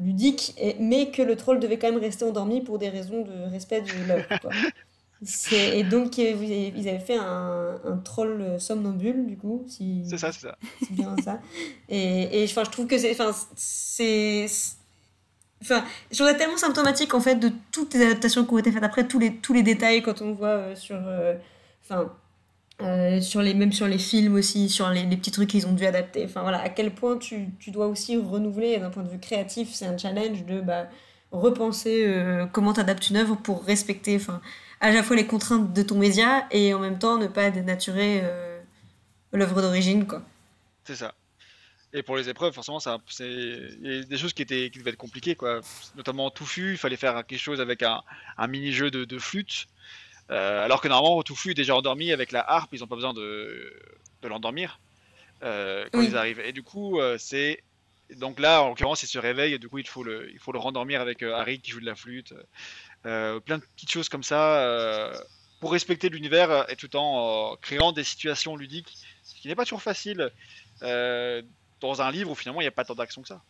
ludique, 0.00 0.54
mais 0.78 1.10
que 1.10 1.22
le 1.22 1.36
troll 1.36 1.60
devait 1.60 1.78
quand 1.78 1.90
même 1.90 2.00
rester 2.00 2.24
endormi 2.24 2.62
pour 2.62 2.78
des 2.78 2.88
raisons 2.88 3.22
de 3.22 3.50
respect 3.50 3.82
de 3.82 4.08
l'œuvre. 4.08 4.24
Et 5.52 5.84
donc, 5.84 6.16
ils 6.16 6.88
avaient 6.88 6.98
fait 6.98 7.18
un, 7.18 7.78
un 7.84 7.96
troll 7.98 8.58
somnambule, 8.58 9.26
du 9.26 9.36
coup. 9.36 9.64
Si, 9.68 10.02
c'est 10.08 10.16
ça, 10.16 10.32
c'est 10.32 10.40
ça. 10.40 10.56
C'est 10.80 10.92
bien 10.92 11.14
ça. 11.22 11.40
Et, 11.88 12.42
et 12.42 12.46
je 12.46 12.54
trouve 12.54 12.86
que 12.86 12.96
c'est 12.98 14.46
Enfin, 15.62 15.84
je 16.10 16.16
trouve 16.16 16.28
ça 16.28 16.34
tellement 16.34 16.56
symptomatique 16.56 17.12
en 17.12 17.20
fait 17.20 17.36
de 17.36 17.50
toutes 17.70 17.92
les 17.94 18.06
adaptations 18.06 18.44
qui 18.44 18.54
ont 18.54 18.58
été 18.58 18.72
faites 18.72 18.82
après, 18.82 19.06
tous 19.06 19.18
les, 19.18 19.36
tous 19.36 19.52
les 19.52 19.62
détails 19.62 20.02
quand 20.02 20.22
on 20.22 20.32
voit 20.32 20.48
euh, 20.48 20.76
sur. 20.76 20.96
Euh, 20.96 21.34
enfin. 21.84 22.10
Euh, 22.82 23.20
sur 23.20 23.42
les, 23.42 23.52
même 23.52 23.72
sur 23.72 23.86
les 23.86 23.98
films 23.98 24.36
aussi, 24.36 24.70
sur 24.70 24.88
les, 24.88 25.04
petits 25.04 25.30
trucs 25.30 25.50
qu'ils 25.50 25.66
ont 25.66 25.72
dû 25.72 25.84
adapter. 25.84 26.24
Enfin 26.24 26.40
voilà, 26.40 26.62
à 26.62 26.70
quel 26.70 26.94
point 26.94 27.18
tu, 27.18 27.48
tu 27.58 27.70
dois 27.70 27.88
aussi 27.88 28.16
renouveler 28.16 28.78
d'un 28.78 28.88
point 28.88 29.02
de 29.02 29.10
vue 29.10 29.18
créatif, 29.18 29.68
c'est 29.74 29.84
un 29.84 29.98
challenge 29.98 30.46
de 30.46 30.62
bah, 30.62 30.86
repenser 31.30 32.10
comment 32.52 32.72
tu 32.72 32.80
adaptes 32.80 33.10
une 33.10 33.18
œuvre 33.18 33.36
pour 33.36 33.64
respecter 33.64 34.16
enfin, 34.16 34.40
à 34.80 34.90
la 34.92 35.02
fois 35.02 35.14
les 35.14 35.26
contraintes 35.26 35.74
de 35.74 35.82
ton 35.82 35.96
média 35.96 36.46
et 36.52 36.72
en 36.72 36.78
même 36.78 36.98
temps 36.98 37.18
ne 37.18 37.26
pas 37.26 37.50
dénaturer 37.50 38.22
l'œuvre 39.34 39.60
d'origine. 39.60 40.06
C'est 40.84 40.96
ça. 40.96 41.12
Et 41.92 42.02
pour 42.04 42.16
les 42.16 42.28
épreuves, 42.28 42.52
forcément, 42.52 42.78
ça, 42.78 42.98
c'est 43.08 43.28
il 43.28 43.92
y 43.92 43.98
a 43.98 44.02
des 44.04 44.16
choses 44.16 44.32
qui 44.32 44.42
étaient 44.42 44.70
qui 44.70 44.78
devaient 44.78 44.90
être 44.90 44.96
compliquées, 44.96 45.34
quoi. 45.34 45.60
Notamment 45.96 46.30
touffu, 46.30 46.72
il 46.72 46.78
fallait 46.78 46.96
faire 46.96 47.26
quelque 47.26 47.40
chose 47.40 47.60
avec 47.60 47.82
un, 47.82 48.02
un 48.38 48.46
mini-jeu 48.46 48.90
de, 48.90 49.04
de 49.04 49.18
flûte. 49.18 49.66
Euh, 50.30 50.64
alors 50.64 50.80
que 50.80 50.86
normalement, 50.86 51.20
touffu 51.22 51.50
est 51.50 51.54
déjà 51.54 51.74
endormi 51.74 52.12
avec 52.12 52.30
la 52.30 52.48
harpe, 52.48 52.72
ils 52.72 52.80
n'ont 52.80 52.86
pas 52.86 52.94
besoin 52.94 53.12
de, 53.12 53.72
de 54.22 54.28
l'endormir 54.28 54.78
euh, 55.42 55.84
quand 55.92 56.00
ils 56.00 56.16
arrivent. 56.16 56.38
Et 56.40 56.52
du 56.52 56.62
coup, 56.62 57.00
euh, 57.00 57.16
c'est 57.18 57.62
donc 58.16 58.38
là, 58.38 58.62
en 58.62 58.68
l'occurrence, 58.68 59.02
il 59.02 59.08
se 59.08 59.18
réveille 59.18 59.54
et 59.54 59.58
du 59.58 59.68
coup, 59.68 59.78
il 59.78 59.88
faut 59.88 60.04
le, 60.04 60.30
il 60.30 60.38
faut 60.38 60.52
le 60.52 60.58
rendormir 60.58 61.00
avec 61.00 61.22
Harry 61.24 61.60
qui 61.60 61.72
joue 61.72 61.80
de 61.80 61.86
la 61.86 61.96
flûte. 61.96 62.34
plein 63.02 63.58
de 63.58 63.64
petites 63.74 63.90
choses 63.90 64.08
comme 64.08 64.22
ça 64.22 65.12
pour 65.60 65.72
respecter 65.72 66.08
l'univers 66.08 66.70
et 66.70 66.76
tout 66.76 66.94
en 66.96 67.56
créant 67.60 67.92
des 67.92 68.04
situations 68.04 68.56
ludiques, 68.56 68.96
ce 69.22 69.34
qui 69.34 69.48
n'est 69.48 69.54
pas 69.54 69.64
toujours 69.64 69.82
facile 69.82 70.30
dans 71.80 72.02
un 72.02 72.10
livre 72.10 72.30
où 72.30 72.34
finalement 72.34 72.60
il 72.60 72.64
n'y 72.64 72.68
a 72.68 72.72
pas 72.72 72.84
tant 72.84 72.94
d'action 72.94 73.22
que 73.22 73.28
ça. 73.28 73.40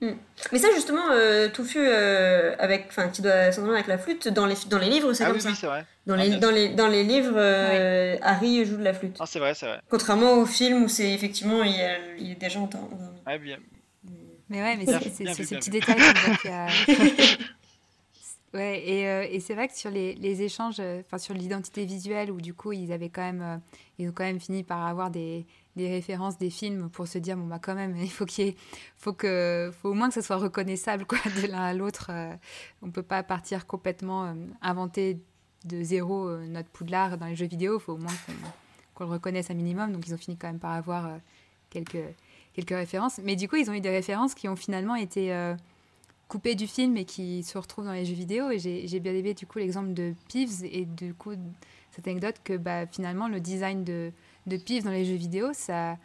Hmm. 0.00 0.14
Mais 0.52 0.58
ça 0.58 0.68
justement, 0.74 1.10
euh, 1.12 1.48
Touffu 1.48 1.78
euh, 1.78 2.54
avec, 2.58 2.86
enfin, 2.88 3.08
qui 3.08 3.22
doit 3.22 3.52
s'entendre 3.52 3.74
avec 3.74 3.86
la 3.86 3.96
flûte 3.96 4.28
dans 4.28 4.44
les 4.44 4.56
dans 4.68 4.78
les 4.78 4.90
livres, 4.90 5.12
c'est 5.12 5.22
ah 5.24 5.28
comme 5.28 5.36
oui, 5.36 5.42
ça. 5.42 5.50
Oui, 5.50 5.56
c'est 5.58 5.66
vrai. 5.66 5.86
Dans, 6.06 6.16
les, 6.16 6.36
dans, 6.36 6.50
les, 6.50 6.68
dans 6.70 6.88
les 6.88 7.04
livres, 7.04 7.36
euh, 7.36 8.16
Harry 8.20 8.64
joue 8.66 8.76
de 8.76 8.82
la 8.82 8.92
flûte. 8.92 9.16
Ah 9.20 9.26
c'est 9.26 9.38
vrai, 9.38 9.54
c'est 9.54 9.66
vrai. 9.66 9.80
Contrairement 9.88 10.34
au 10.34 10.46
film 10.46 10.82
où 10.82 10.88
c'est 10.88 11.10
effectivement 11.12 11.62
il, 11.62 11.74
il, 12.18 12.32
est 12.32 12.34
déjà 12.34 12.58
endormi. 12.58 12.88
Ah 13.24 13.38
bien. 13.38 13.58
Mais 14.50 14.60
ouais, 14.60 14.76
mais 14.76 14.84
c'est 14.86 15.34
ces 15.34 15.56
petits 15.56 15.70
détails 15.70 15.96
a... 16.50 16.66
Ouais, 18.54 18.78
et, 18.86 19.34
et 19.34 19.40
c'est 19.40 19.54
vrai 19.54 19.66
que 19.68 19.76
sur 19.76 19.90
les, 19.90 20.14
les 20.14 20.42
échanges, 20.42 20.80
enfin 20.80 21.18
sur 21.18 21.34
l'identité 21.34 21.84
visuelle, 21.84 22.30
où 22.30 22.40
du 22.40 22.54
coup 22.54 22.72
ils 22.72 22.92
avaient 22.92 23.10
quand 23.10 23.22
même, 23.22 23.60
ils 23.98 24.08
ont 24.08 24.12
quand 24.12 24.24
même 24.24 24.38
fini 24.38 24.62
par 24.62 24.86
avoir 24.86 25.10
des, 25.10 25.44
des 25.76 25.88
références 25.88 26.38
des 26.38 26.50
films 26.50 26.88
pour 26.90 27.08
se 27.08 27.18
dire 27.18 27.36
bon 27.36 27.46
bah 27.46 27.58
quand 27.60 27.74
même 27.74 27.96
il 28.00 28.10
faut 28.10 28.26
qu'il 28.26 28.54
faut 28.96 29.12
que 29.12 29.72
faut 29.80 29.90
au 29.90 29.94
moins 29.94 30.08
que 30.08 30.14
ça 30.14 30.22
soit 30.22 30.36
reconnaissable 30.36 31.04
quoi 31.04 31.18
de 31.42 31.46
l'un 31.48 31.62
à 31.62 31.74
l'autre 31.74 32.10
On 32.82 32.88
euh, 32.88 32.90
peut 32.90 33.02
pas 33.02 33.22
partir 33.22 33.66
complètement 33.66 34.26
euh, 34.26 34.34
inventer 34.62 35.20
de 35.64 35.82
zéro 35.82 36.28
euh, 36.28 36.46
notre 36.46 36.68
poudlard 36.68 37.16
dans 37.18 37.26
les 37.26 37.36
jeux 37.36 37.46
vidéo. 37.46 37.78
Faut 37.78 37.94
au 37.94 37.98
moins 37.98 38.12
qu'on 38.94 39.04
le 39.04 39.10
reconnaisse 39.10 39.50
un 39.50 39.54
minimum. 39.54 39.92
Donc 39.92 40.06
ils 40.06 40.14
ont 40.14 40.18
fini 40.18 40.36
quand 40.36 40.46
même 40.46 40.58
par 40.58 40.72
avoir 40.72 41.10
quelques 41.70 42.04
quelques 42.52 42.70
références. 42.70 43.18
Mais 43.24 43.34
du 43.34 43.48
coup 43.48 43.56
ils 43.56 43.70
ont 43.70 43.74
eu 43.74 43.80
des 43.80 43.90
références 43.90 44.34
qui 44.34 44.48
ont 44.48 44.56
finalement 44.56 44.94
été 44.94 45.54
coupées 46.28 46.54
du 46.54 46.66
film 46.66 46.96
et 46.96 47.04
qui 47.04 47.42
se 47.42 47.56
retrouvent 47.58 47.84
dans 47.84 47.92
les 47.92 48.04
jeux 48.04 48.14
vidéo 48.14 48.50
et 48.50 48.58
j'ai 48.58 49.00
bien 49.00 49.12
aimé 49.12 49.34
du 49.34 49.46
coup 49.46 49.58
l'exemple 49.58 49.92
de 49.92 50.14
Peeves 50.32 50.64
et 50.64 50.84
du 50.84 51.14
coup 51.14 51.32
cette 51.90 52.08
anecdote 52.08 52.36
que 52.42 52.56
bah, 52.56 52.86
finalement 52.86 53.28
le 53.28 53.40
design 53.40 53.84
de 53.84 54.12
de 54.46 54.56
pif 54.56 54.84
dans 54.84 54.90
les 54.90 55.04
jeux 55.04 55.14
vidéo, 55.14 55.52
ça, 55.52 55.96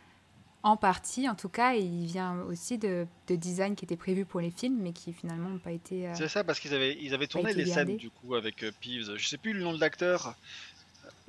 en 0.63 0.77
partie 0.77 1.27
en 1.29 1.35
tout 1.35 1.49
cas, 1.49 1.73
il 1.73 2.05
vient 2.05 2.41
aussi 2.43 2.77
de, 2.77 3.05
de 3.27 3.35
design 3.35 3.75
qui 3.75 3.85
était 3.85 3.97
prévu 3.97 4.25
pour 4.25 4.39
les 4.39 4.51
films, 4.51 4.79
mais 4.81 4.93
qui 4.93 5.13
finalement 5.13 5.49
n'ont 5.49 5.59
pas 5.59 5.71
été. 5.71 6.07
Euh, 6.07 6.13
c'est 6.15 6.27
ça, 6.27 6.43
parce 6.43 6.59
qu'ils 6.59 6.73
avaient, 6.73 6.97
ils 6.99 7.13
avaient 7.13 7.27
tourné 7.27 7.53
les 7.53 7.65
scènes 7.65 7.97
du 7.97 8.09
coup 8.09 8.35
avec 8.35 8.63
euh, 8.63 8.71
Peeves. 8.81 9.15
Je 9.17 9.27
sais 9.27 9.37
plus 9.37 9.53
le 9.53 9.61
nom 9.61 9.73
de 9.73 9.79
l'acteur. 9.79 10.35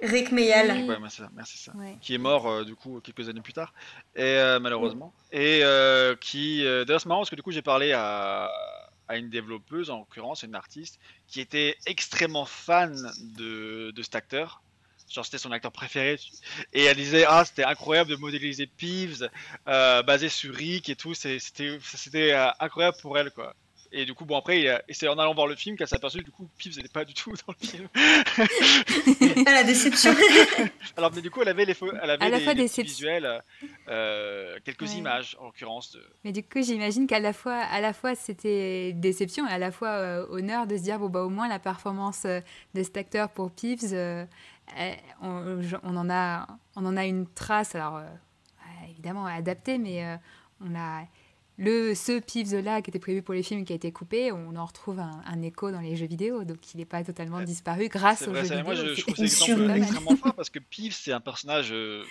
Rick 0.02 0.32
Mayall. 0.32 0.88
Ouais, 0.88 0.98
merci, 0.98 1.20
merci 1.34 1.58
ça. 1.58 1.72
Qui 2.00 2.14
est 2.14 2.18
mort 2.18 2.48
euh, 2.48 2.64
du 2.64 2.74
coup 2.74 3.00
quelques 3.00 3.28
années 3.28 3.42
plus 3.42 3.52
tard, 3.52 3.74
et 4.16 4.36
malheureusement. 4.60 5.12
Et 5.32 5.62
qui, 6.20 6.62
d'ailleurs, 6.62 7.00
c'est 7.00 7.08
marrant 7.08 7.20
parce 7.20 7.30
que 7.30 7.36
du 7.36 7.42
coup 7.42 7.52
j'ai 7.52 7.62
parlé 7.62 7.92
à, 7.92 8.50
à 9.10 9.16
une 9.16 9.28
développeuse 9.28 9.90
en 9.90 9.98
l'occurrence, 9.98 10.44
une 10.44 10.54
artiste, 10.54 11.00
qui 11.26 11.40
était 11.40 11.76
extrêmement 11.84 12.46
fan 12.46 12.94
de, 13.36 13.92
cet 14.02 14.14
acteur. 14.14 14.62
Genre 15.10 15.24
c'était 15.24 15.38
son 15.38 15.50
acteur 15.50 15.72
préféré. 15.72 16.16
Et 16.72 16.84
elle 16.84 16.96
disait 16.96 17.24
ah 17.26 17.44
c'était 17.44 17.64
incroyable 17.64 18.08
de 18.08 18.14
modéliser 18.14 18.68
Peeves 18.68 19.28
euh, 19.66 20.04
basé 20.04 20.28
sur 20.28 20.54
Rick 20.54 20.88
et 20.88 20.94
tout. 20.94 21.14
C'était 21.14 21.38
c'était 21.40 22.32
euh, 22.32 22.50
incroyable 22.60 22.98
pour 23.02 23.18
elle 23.18 23.32
quoi 23.32 23.56
et 23.92 24.04
du 24.04 24.14
coup 24.14 24.24
bon 24.24 24.36
après 24.38 24.82
c'est 24.90 25.08
en 25.08 25.18
allant 25.18 25.34
voir 25.34 25.46
le 25.46 25.56
film 25.56 25.76
qu'elle 25.76 25.88
s'est 25.88 25.96
aperçue 25.96 26.22
du 26.22 26.30
coup 26.30 26.48
Peeves 26.58 26.76
n'était 26.76 26.88
pas 26.88 27.04
du 27.04 27.14
tout 27.14 27.32
dans 27.46 27.54
le 27.60 27.66
film. 27.66 27.88
Ah 29.46 29.52
la 29.52 29.64
déception. 29.64 30.14
Alors 30.96 31.12
mais 31.14 31.22
du 31.22 31.30
coup 31.30 31.42
elle 31.42 31.48
avait 31.48 31.64
les 31.64 31.76
elle 32.02 32.10
avait 32.10 32.24
à 32.24 32.28
la 32.28 32.40
fois 32.40 32.54
des 32.54 32.66
visuels 32.66 33.42
euh, 33.88 34.58
quelques 34.64 34.94
images 34.94 35.36
en 35.40 35.46
l'occurrence 35.46 35.92
de... 35.92 36.02
mais 36.24 36.32
du 36.32 36.42
coup 36.42 36.62
j'imagine 36.62 37.06
qu'à 37.06 37.20
la 37.20 37.32
fois 37.32 37.56
à 37.56 37.80
la 37.80 37.92
fois 37.92 38.14
c'était 38.14 38.92
déception 38.92 39.46
et 39.48 39.52
à 39.52 39.58
la 39.58 39.70
fois 39.70 40.26
honneur 40.30 40.66
de 40.66 40.76
se 40.76 40.82
dire 40.82 40.98
bon 40.98 41.08
bah 41.08 41.22
au 41.22 41.30
moins 41.30 41.48
la 41.48 41.58
performance 41.58 42.24
de 42.24 42.82
cet 42.82 42.96
acteur 42.96 43.30
pour 43.30 43.50
Peeves 43.50 43.94
eh, 44.78 44.96
on, 45.20 45.96
en 45.96 46.10
a, 46.10 46.46
on 46.76 46.86
en 46.86 46.96
a 46.96 47.04
une 47.06 47.26
trace, 47.26 47.74
alors 47.74 47.96
euh, 47.96 48.08
évidemment 48.88 49.26
adaptée, 49.26 49.78
mais 49.78 50.04
euh, 50.04 50.16
on 50.60 50.74
a 50.74 51.02
le, 51.60 51.94
ce 51.94 52.18
Peeves-là 52.18 52.80
qui 52.80 52.90
était 52.90 52.98
prévu 52.98 53.20
pour 53.22 53.34
les 53.34 53.42
films 53.42 53.66
qui 53.66 53.74
a 53.74 53.76
été 53.76 53.92
coupé, 53.92 54.32
on 54.32 54.56
en 54.56 54.64
retrouve 54.64 54.98
un, 54.98 55.42
écho 55.42 55.70
dans 55.70 55.80
les 55.80 55.94
jeux 55.94 56.06
vidéo, 56.06 56.44
donc 56.44 56.58
il 56.72 56.78
n'est 56.78 56.86
pas 56.86 57.04
totalement 57.04 57.42
disparu 57.42 57.88
grâce 57.88 58.26
aux 58.26 58.34
jeux 58.34 58.40
vidéo. 58.40 58.64
Moi, 58.64 58.74
je, 58.74 59.00
trouve 59.00 59.14
c'est 59.14 59.24
extrêmement 59.24 60.16
fort 60.16 60.34
parce 60.34 60.48
que 60.48 60.58
Peeves, 60.58 60.94
c'est 60.94 61.12
un 61.12 61.20
personnage 61.20 61.70
euh, 61.72 62.02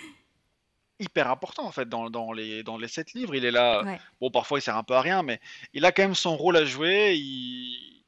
hyper 1.00 1.28
important 1.28 1.64
en 1.64 1.72
fait 1.72 1.88
dans, 1.88 2.10
dans, 2.10 2.32
les, 2.32 2.62
dans 2.62 2.78
les 2.78 2.86
sept 2.86 3.12
livres. 3.14 3.34
Il 3.34 3.44
est 3.44 3.50
là, 3.50 3.98
bon, 4.20 4.30
parfois 4.30 4.60
il 4.60 4.62
sert 4.62 4.76
un 4.76 4.84
peu 4.84 4.94
à 4.94 5.00
rien, 5.00 5.24
mais 5.24 5.40
il 5.74 5.84
a 5.84 5.90
quand 5.90 6.02
même 6.02 6.14
son 6.14 6.36
rôle 6.36 6.56
à 6.56 6.64
jouer. 6.64 7.14
Il, 7.16 8.04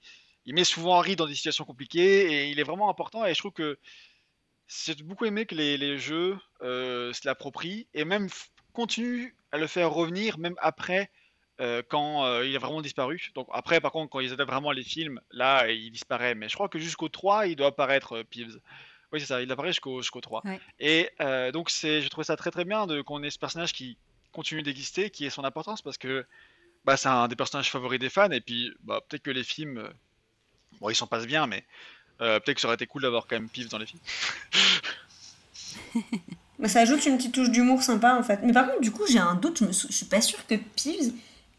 il 0.47 0.55
met 0.55 0.64
souvent 0.64 0.99
Harry 0.99 1.16
dans 1.16 1.26
des 1.26 1.34
situations 1.34 1.64
compliquées 1.64 2.32
et 2.32 2.51
il 2.51 2.61
est 2.61 2.64
vraiment 2.64 2.88
important. 2.88 3.26
Et 3.26 3.34
je 3.34 3.38
trouve 3.40 3.53
que 3.53 3.78
j'ai 4.68 4.95
beaucoup 4.95 5.24
aimé 5.24 5.45
que 5.47 5.57
les, 5.57 5.99
jeux 5.99 6.38
euh, 6.62 7.12
se 7.12 7.26
l'approprient 7.26 7.88
et 7.95 8.05
même 8.05 8.28
continuent 8.72 9.34
à 9.51 9.59
le 9.59 9.66
faire 9.66 9.90
revenir 9.90 10.38
même 10.38 10.55
après 10.59 11.11
euh, 11.61 11.82
quand 11.86 12.24
euh, 12.24 12.46
il 12.46 12.55
a 12.57 12.59
vraiment 12.59 12.82
disparu. 12.82 13.30
Donc 13.34 13.48
après, 13.53 13.80
par 13.80 13.92
contre, 13.92 14.11
quand 14.11 14.20
ils 14.20 14.32
adaptent 14.32 14.50
vraiment 14.50 14.72
les 14.72 14.84
films, 14.84 15.20
là, 15.30 15.68
il 15.70 15.90
disparaît. 15.90 16.34
Mais 16.34 16.48
je 16.48 16.55
crois 16.55 16.68
que 16.68 16.78
jusqu'au 16.78 17.09
3, 17.09 17.46
il 17.46 17.57
doit 17.57 17.68
apparaître 17.68 18.22
Peeves. 18.22 18.59
Oui, 19.12 19.20
c'est 19.20 19.26
ça, 19.26 19.42
il 19.42 19.53
apparaît 19.53 19.68
jusqu'au 19.68 20.00
jusqu'au 20.00 20.20
3. 20.20 20.42
Et 20.80 21.11
donc, 21.53 21.70
c'est, 21.70 22.00
je 22.00 22.09
trouve 22.09 22.24
ça 22.24 22.36
très 22.36 22.50
très 22.50 22.64
bien 22.64 22.86
de, 22.86 23.03
qu'on 23.03 23.22
ait 23.22 23.30
ce 23.30 23.38
personnage 23.38 23.72
qui 23.72 23.98
continue 24.32 24.62
d'exister, 24.62 25.11
qui 25.11 25.26
ait 25.26 25.30
son 25.30 25.44
importance, 25.44 25.82
parce 25.82 25.98
que 25.98 26.24
bah, 26.84 26.96
c'est 26.96 27.09
un 27.09 27.28
des 27.28 27.36
personnages 27.36 27.70
favoris 27.70 28.00
des 28.00 28.09
fans. 28.09 28.30
Et 28.30 28.40
puis, 28.40 28.72
bah, 28.84 29.00
peut-être 29.07 29.22
que 29.22 29.30
les 29.30 29.44
films, 29.44 29.86
bon, 30.80 30.88
ils 30.88 30.94
s'en 30.94 31.07
passent 31.07 31.26
bien, 31.26 31.46
mais 31.46 31.64
euh, 32.22 32.38
peut-être 32.40 32.57
que 32.57 32.61
ça 32.61 32.68
aurait 32.68 32.76
été 32.76 32.86
cool 32.86 33.03
d'avoir 33.03 33.26
quand 33.26 33.36
même 33.36 33.48
Peeves 33.48 33.68
dans 33.68 33.78
les 33.78 33.86
films. 33.86 34.00
Mais 36.59 36.68
ça 36.68 36.80
ajoute 36.80 37.05
une 37.07 37.16
petite 37.16 37.34
touche 37.34 37.50
d'humour 37.50 37.82
sympa 37.82 38.14
en 38.14 38.22
fait. 38.22 38.40
Mais 38.44 38.53
par 38.53 38.68
contre, 38.68 38.82
du 38.82 38.92
coup, 38.92 39.03
j'ai 39.09 39.18
un 39.18 39.34
doute, 39.34 39.59
je, 39.59 39.64
me 39.64 39.72
je 39.72 39.92
suis 39.92 40.07
pas 40.07 40.20
sûre 40.20 40.46
que 40.46 40.55
Peeves 40.55 41.12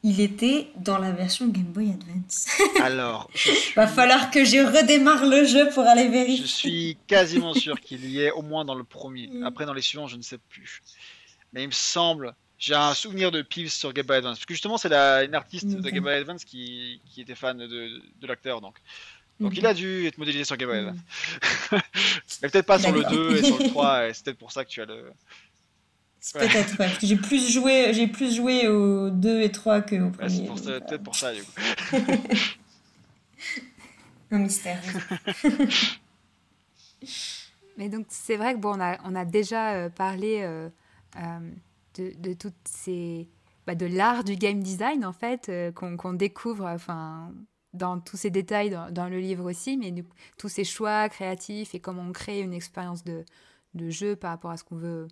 il 0.04 0.20
était 0.20 0.68
dans 0.76 0.98
la 0.98 1.14
version 1.14 1.48
Game 1.48 1.64
Boy 1.64 1.92
Advance. 1.92 2.48
Alors, 2.82 3.30
va 3.76 3.88
falloir 3.88 4.32
que 4.32 4.44
je 4.44 4.58
redémarre 4.58 5.26
le 5.26 5.46
jeu 5.46 5.70
pour 5.70 5.84
aller 5.84 6.10
vérifier. 6.10 6.46
Je 6.46 6.52
suis 6.52 6.98
quasiment 7.08 7.54
sûr 7.54 7.80
qu'il 7.80 8.06
y 8.10 8.20
est 8.20 8.32
au 8.32 8.42
moins 8.42 8.66
dans 8.66 8.76
le 8.76 8.84
premier. 8.84 9.28
Mm. 9.28 9.46
Après, 9.46 9.66
dans 9.66 9.74
les 9.74 9.82
suivants, 9.82 10.08
je 10.08 10.18
ne 10.18 10.22
sais 10.22 10.40
plus. 10.50 10.82
Mais 11.54 11.64
il 11.64 11.68
me 11.68 11.72
semble, 11.72 12.36
j'ai 12.60 12.76
un 12.76 12.94
souvenir 12.94 13.32
de 13.32 13.42
Peeves 13.42 13.70
sur 13.70 13.94
Game 13.94 14.06
Boy 14.06 14.18
Advance. 14.18 14.40
Parce 14.40 14.46
que 14.46 14.54
justement, 14.54 14.78
c'est 14.78 14.92
une 14.92 15.36
artiste 15.36 15.68
de 15.68 15.90
Game 15.90 16.04
Boy 16.04 16.16
Advance 16.16 16.44
qui, 16.44 17.02
qui 17.06 17.22
était 17.22 17.36
fan 17.36 17.58
de, 17.58 17.68
de 17.68 18.28
l'acteur. 18.28 18.60
Donc, 18.60 18.76
donc 19.40 19.58
il 19.58 19.66
a 19.66 19.74
dû 19.74 20.06
être 20.06 20.18
modélisé 20.18 20.44
sur 20.44 20.58
Game 20.58 20.70
Boy. 20.70 20.94
Mais 22.42 22.50
peut-être 22.50 22.66
pas 22.66 22.80
sur 22.80 22.92
le 22.92 23.04
2 23.04 23.38
et 23.38 23.44
sur 23.44 23.58
le 23.58 23.70
3, 23.70 24.08
et 24.08 24.14
c'est 24.14 24.26
peut-être 24.26 24.38
pour 24.38 24.52
ça 24.52 24.66
que 24.66 24.70
tu 24.70 24.82
as 24.82 24.86
le. 24.86 25.12
Peut-être, 26.32 26.78
parce 26.78 26.98
que 26.98 27.06
j'ai 27.06 27.18
plus 27.18 27.52
joué, 27.52 27.94
j'ai 27.94 28.08
plus 28.08 28.34
joué 28.34 28.70
aux 28.70 29.10
2 29.10 29.42
et 29.42 29.52
3 29.52 29.82
que 29.82 29.96
au 30.02 30.10
premier. 30.10 30.50
c'est 30.56 30.70
euh. 30.70 30.80
peut-être 30.80 31.04
pour 31.04 31.16
ça, 31.16 31.34
du 31.34 31.44
coup. 31.44 31.52
Un 34.32 34.40
mystère. 34.40 34.82
Mais 37.78 37.90
donc, 37.90 38.06
c'est 38.10 38.38
vrai 38.38 38.54
que 38.54 38.60
bon, 38.60 38.78
on 38.78 38.80
a, 38.80 38.98
on 39.04 39.16
a 39.16 39.26
déjà 39.26 39.74
euh, 39.74 39.90
parlé 39.90 40.40
euh, 40.44 40.70
de, 41.96 42.14
de 42.18 42.34
toutes 42.34 42.54
ces. 42.64 43.28
Bah, 43.68 43.76
de 43.76 43.86
l'art 43.86 44.24
du 44.24 44.36
game 44.36 44.64
design, 44.64 45.06
en 45.06 45.14
fait, 45.14 45.52
qu'on 45.76 46.14
découvre 46.14 46.66
enfin, 46.66 47.34
dans 47.74 48.00
tous 48.00 48.18
ces 48.18 48.30
détails 48.30 48.70
dans, 48.70 48.92
dans 48.92 49.08
le 49.08 49.20
livre 49.20 49.50
aussi, 49.50 49.78
mais 49.78 49.94
tous 50.38 50.50
ces 50.50 50.64
choix 50.64 51.08
créatifs 51.10 51.76
et 51.76 51.80
comment 51.80 52.04
on 52.04 52.12
crée 52.12 52.42
une 52.42 52.54
expérience 52.54 53.04
de, 53.06 53.24
de 53.74 53.90
jeu 53.90 54.16
par 54.18 54.32
rapport 54.32 54.52
à 54.52 54.58
ce 54.58 54.64
qu'on 54.66 54.76
veut 54.76 55.08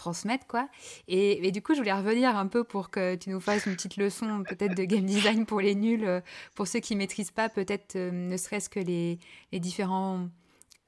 transmettre 0.00 0.46
quoi. 0.46 0.68
Et, 1.08 1.50
du 1.52 1.62
coup, 1.62 1.74
je 1.74 1.78
voulais 1.78 1.92
revenir 1.92 2.36
un 2.36 2.46
peu 2.46 2.64
pour 2.64 2.90
que 2.90 3.14
tu 3.16 3.30
nous 3.30 3.40
fasses 3.40 3.66
une 3.66 3.74
petite 3.74 3.96
leçon 3.96 4.42
peut-être 4.48 4.74
de 4.74 4.84
game 4.84 5.04
design 5.04 5.46
pour 5.46 5.60
les 5.60 5.74
nuls, 5.74 6.04
euh, 6.04 6.20
pour 6.54 6.66
ceux 6.66 6.80
qui 6.80 6.96
maîtrisent 6.96 7.30
pas 7.30 7.48
peut-être 7.48 7.96
euh, 7.96 8.10
ne 8.10 8.36
serait-ce 8.36 8.68
que 8.68 8.80
les, 8.80 9.18
les 9.52 9.60
différents 9.60 10.28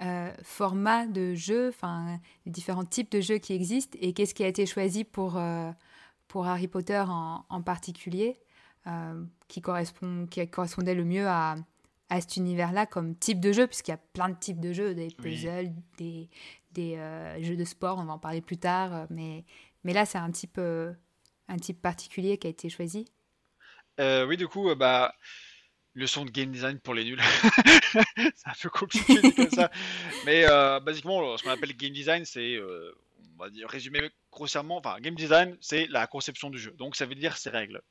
euh, 0.03 0.33
formats 0.43 1.07
de 1.07 1.35
jeux, 1.35 1.69
enfin 1.69 2.19
les 2.47 2.53
différents 2.53 2.85
types 2.85 3.13
de 3.13 3.21
jeux 3.21 3.39
qui 3.39 3.53
existent 3.53 3.97
et 4.01 4.13
qu'est-ce 4.15 4.35
qui 4.35 4.45
a 4.45 4.49
été 4.49 4.67
choisi 4.67 5.05
pour, 5.05 5.41
pour 6.27 6.47
Harry 6.47 6.69
Potter 6.69 7.05
en, 7.07 7.45
en 7.49 7.63
particulier, 7.63 8.41
qui, 9.47 9.61
correspond, 9.61 10.27
qui 10.27 10.45
correspondait 10.49 10.95
le 10.95 11.05
mieux 11.05 11.29
à, 11.29 11.55
à 12.13 12.21
cet 12.21 12.37
univers-là 12.37 12.85
comme 12.85 13.15
type 13.17 13.41
de 13.41 13.53
jeu, 13.53 13.67
puisqu'il 13.67 13.93
y 13.93 13.95
a 13.95 14.01
plein 14.13 14.29
de 14.29 14.35
types 14.35 14.61
de 14.61 14.75
jeux, 14.75 14.95
des 14.95 15.09
puzzles, 15.09 15.73
des, 15.97 16.29
des 16.73 16.97
euh, 16.97 17.43
jeux 17.43 17.57
de 17.57 17.65
sport, 17.65 17.99
on 17.99 18.05
va 18.05 18.13
en 18.15 18.19
parler 18.19 18.41
plus 18.41 18.59
tard, 18.59 18.95
euh, 18.95 19.07
mais, 19.11 19.45
mais 19.85 19.93
là 19.93 20.05
c'est 20.05 20.19
un 20.19 20.31
type, 20.31 20.57
euh, 20.59 20.93
un 21.49 21.59
type 21.59 21.81
particulier 21.81 22.39
qui 22.39 22.47
a 22.47 22.51
été 22.51 22.69
choisi. 22.69 23.07
oui, 23.99 24.37
du 24.37 24.49
coup, 24.49 24.75
bah, 24.75 25.15
leçon 25.95 26.25
de 26.25 26.31
game 26.31 26.51
design 26.51 26.79
pour 26.81 26.95
les 26.95 27.05
nuls. 27.05 27.21
c'est 28.17 28.49
un 28.49 28.55
peu 28.61 28.71
compliqué 28.71 29.51
ça. 29.51 29.71
Mais 30.25 30.47
basiquement, 30.81 31.37
ce 31.37 31.43
qu'on 31.43 31.51
appelle 31.51 31.77
game 31.77 31.93
design, 31.93 32.25
c'est, 32.25 32.59
on 32.59 33.43
va 33.43 33.51
dire, 33.51 33.69
résumé 33.69 34.11
grossièrement, 34.31 34.79
enfin, 34.79 34.99
game 35.01 35.15
design, 35.15 35.57
c'est 35.61 35.87
la 35.89 36.07
conception 36.07 36.51
du 36.51 36.59
jeu. 36.59 36.73
Donc 36.73 36.97
ça 36.97 37.07
veut 37.07 37.15
dire 37.15 37.37
ses 37.37 37.51
règles. 37.51 37.83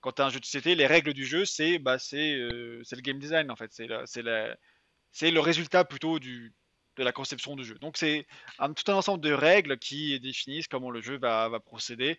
Quand 0.00 0.12
tu 0.12 0.22
as 0.22 0.26
un 0.26 0.30
jeu 0.30 0.40
de 0.40 0.44
société, 0.44 0.74
les 0.74 0.86
règles 0.86 1.14
du 1.14 1.24
jeu, 1.24 1.44
c'est 1.46 1.78
bah, 1.78 1.98
c'est 1.98 2.34
le 2.34 3.00
game 3.00 3.18
design 3.18 3.50
en 3.50 3.56
fait. 3.56 3.72
C'est 3.72 5.30
le 5.30 5.40
résultat 5.40 5.84
plutôt 5.84 6.18
du, 6.18 6.52
de 6.96 7.02
la 7.02 7.12
conception 7.12 7.56
du 7.56 7.64
jeu. 7.64 7.76
Donc 7.80 7.96
c'est 7.96 8.26
un, 8.58 8.72
tout 8.72 8.90
un 8.90 8.94
ensemble 8.94 9.22
de 9.22 9.32
règles 9.32 9.78
qui 9.78 10.18
définissent 10.20 10.68
comment 10.68 10.90
le 10.90 11.00
jeu 11.00 11.18
va, 11.18 11.50
procéder. 11.60 12.18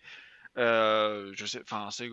Euh, 0.58 1.32
je 1.34 1.46
sais, 1.46 1.60
enfin 1.62 1.88
c'est 1.90 2.10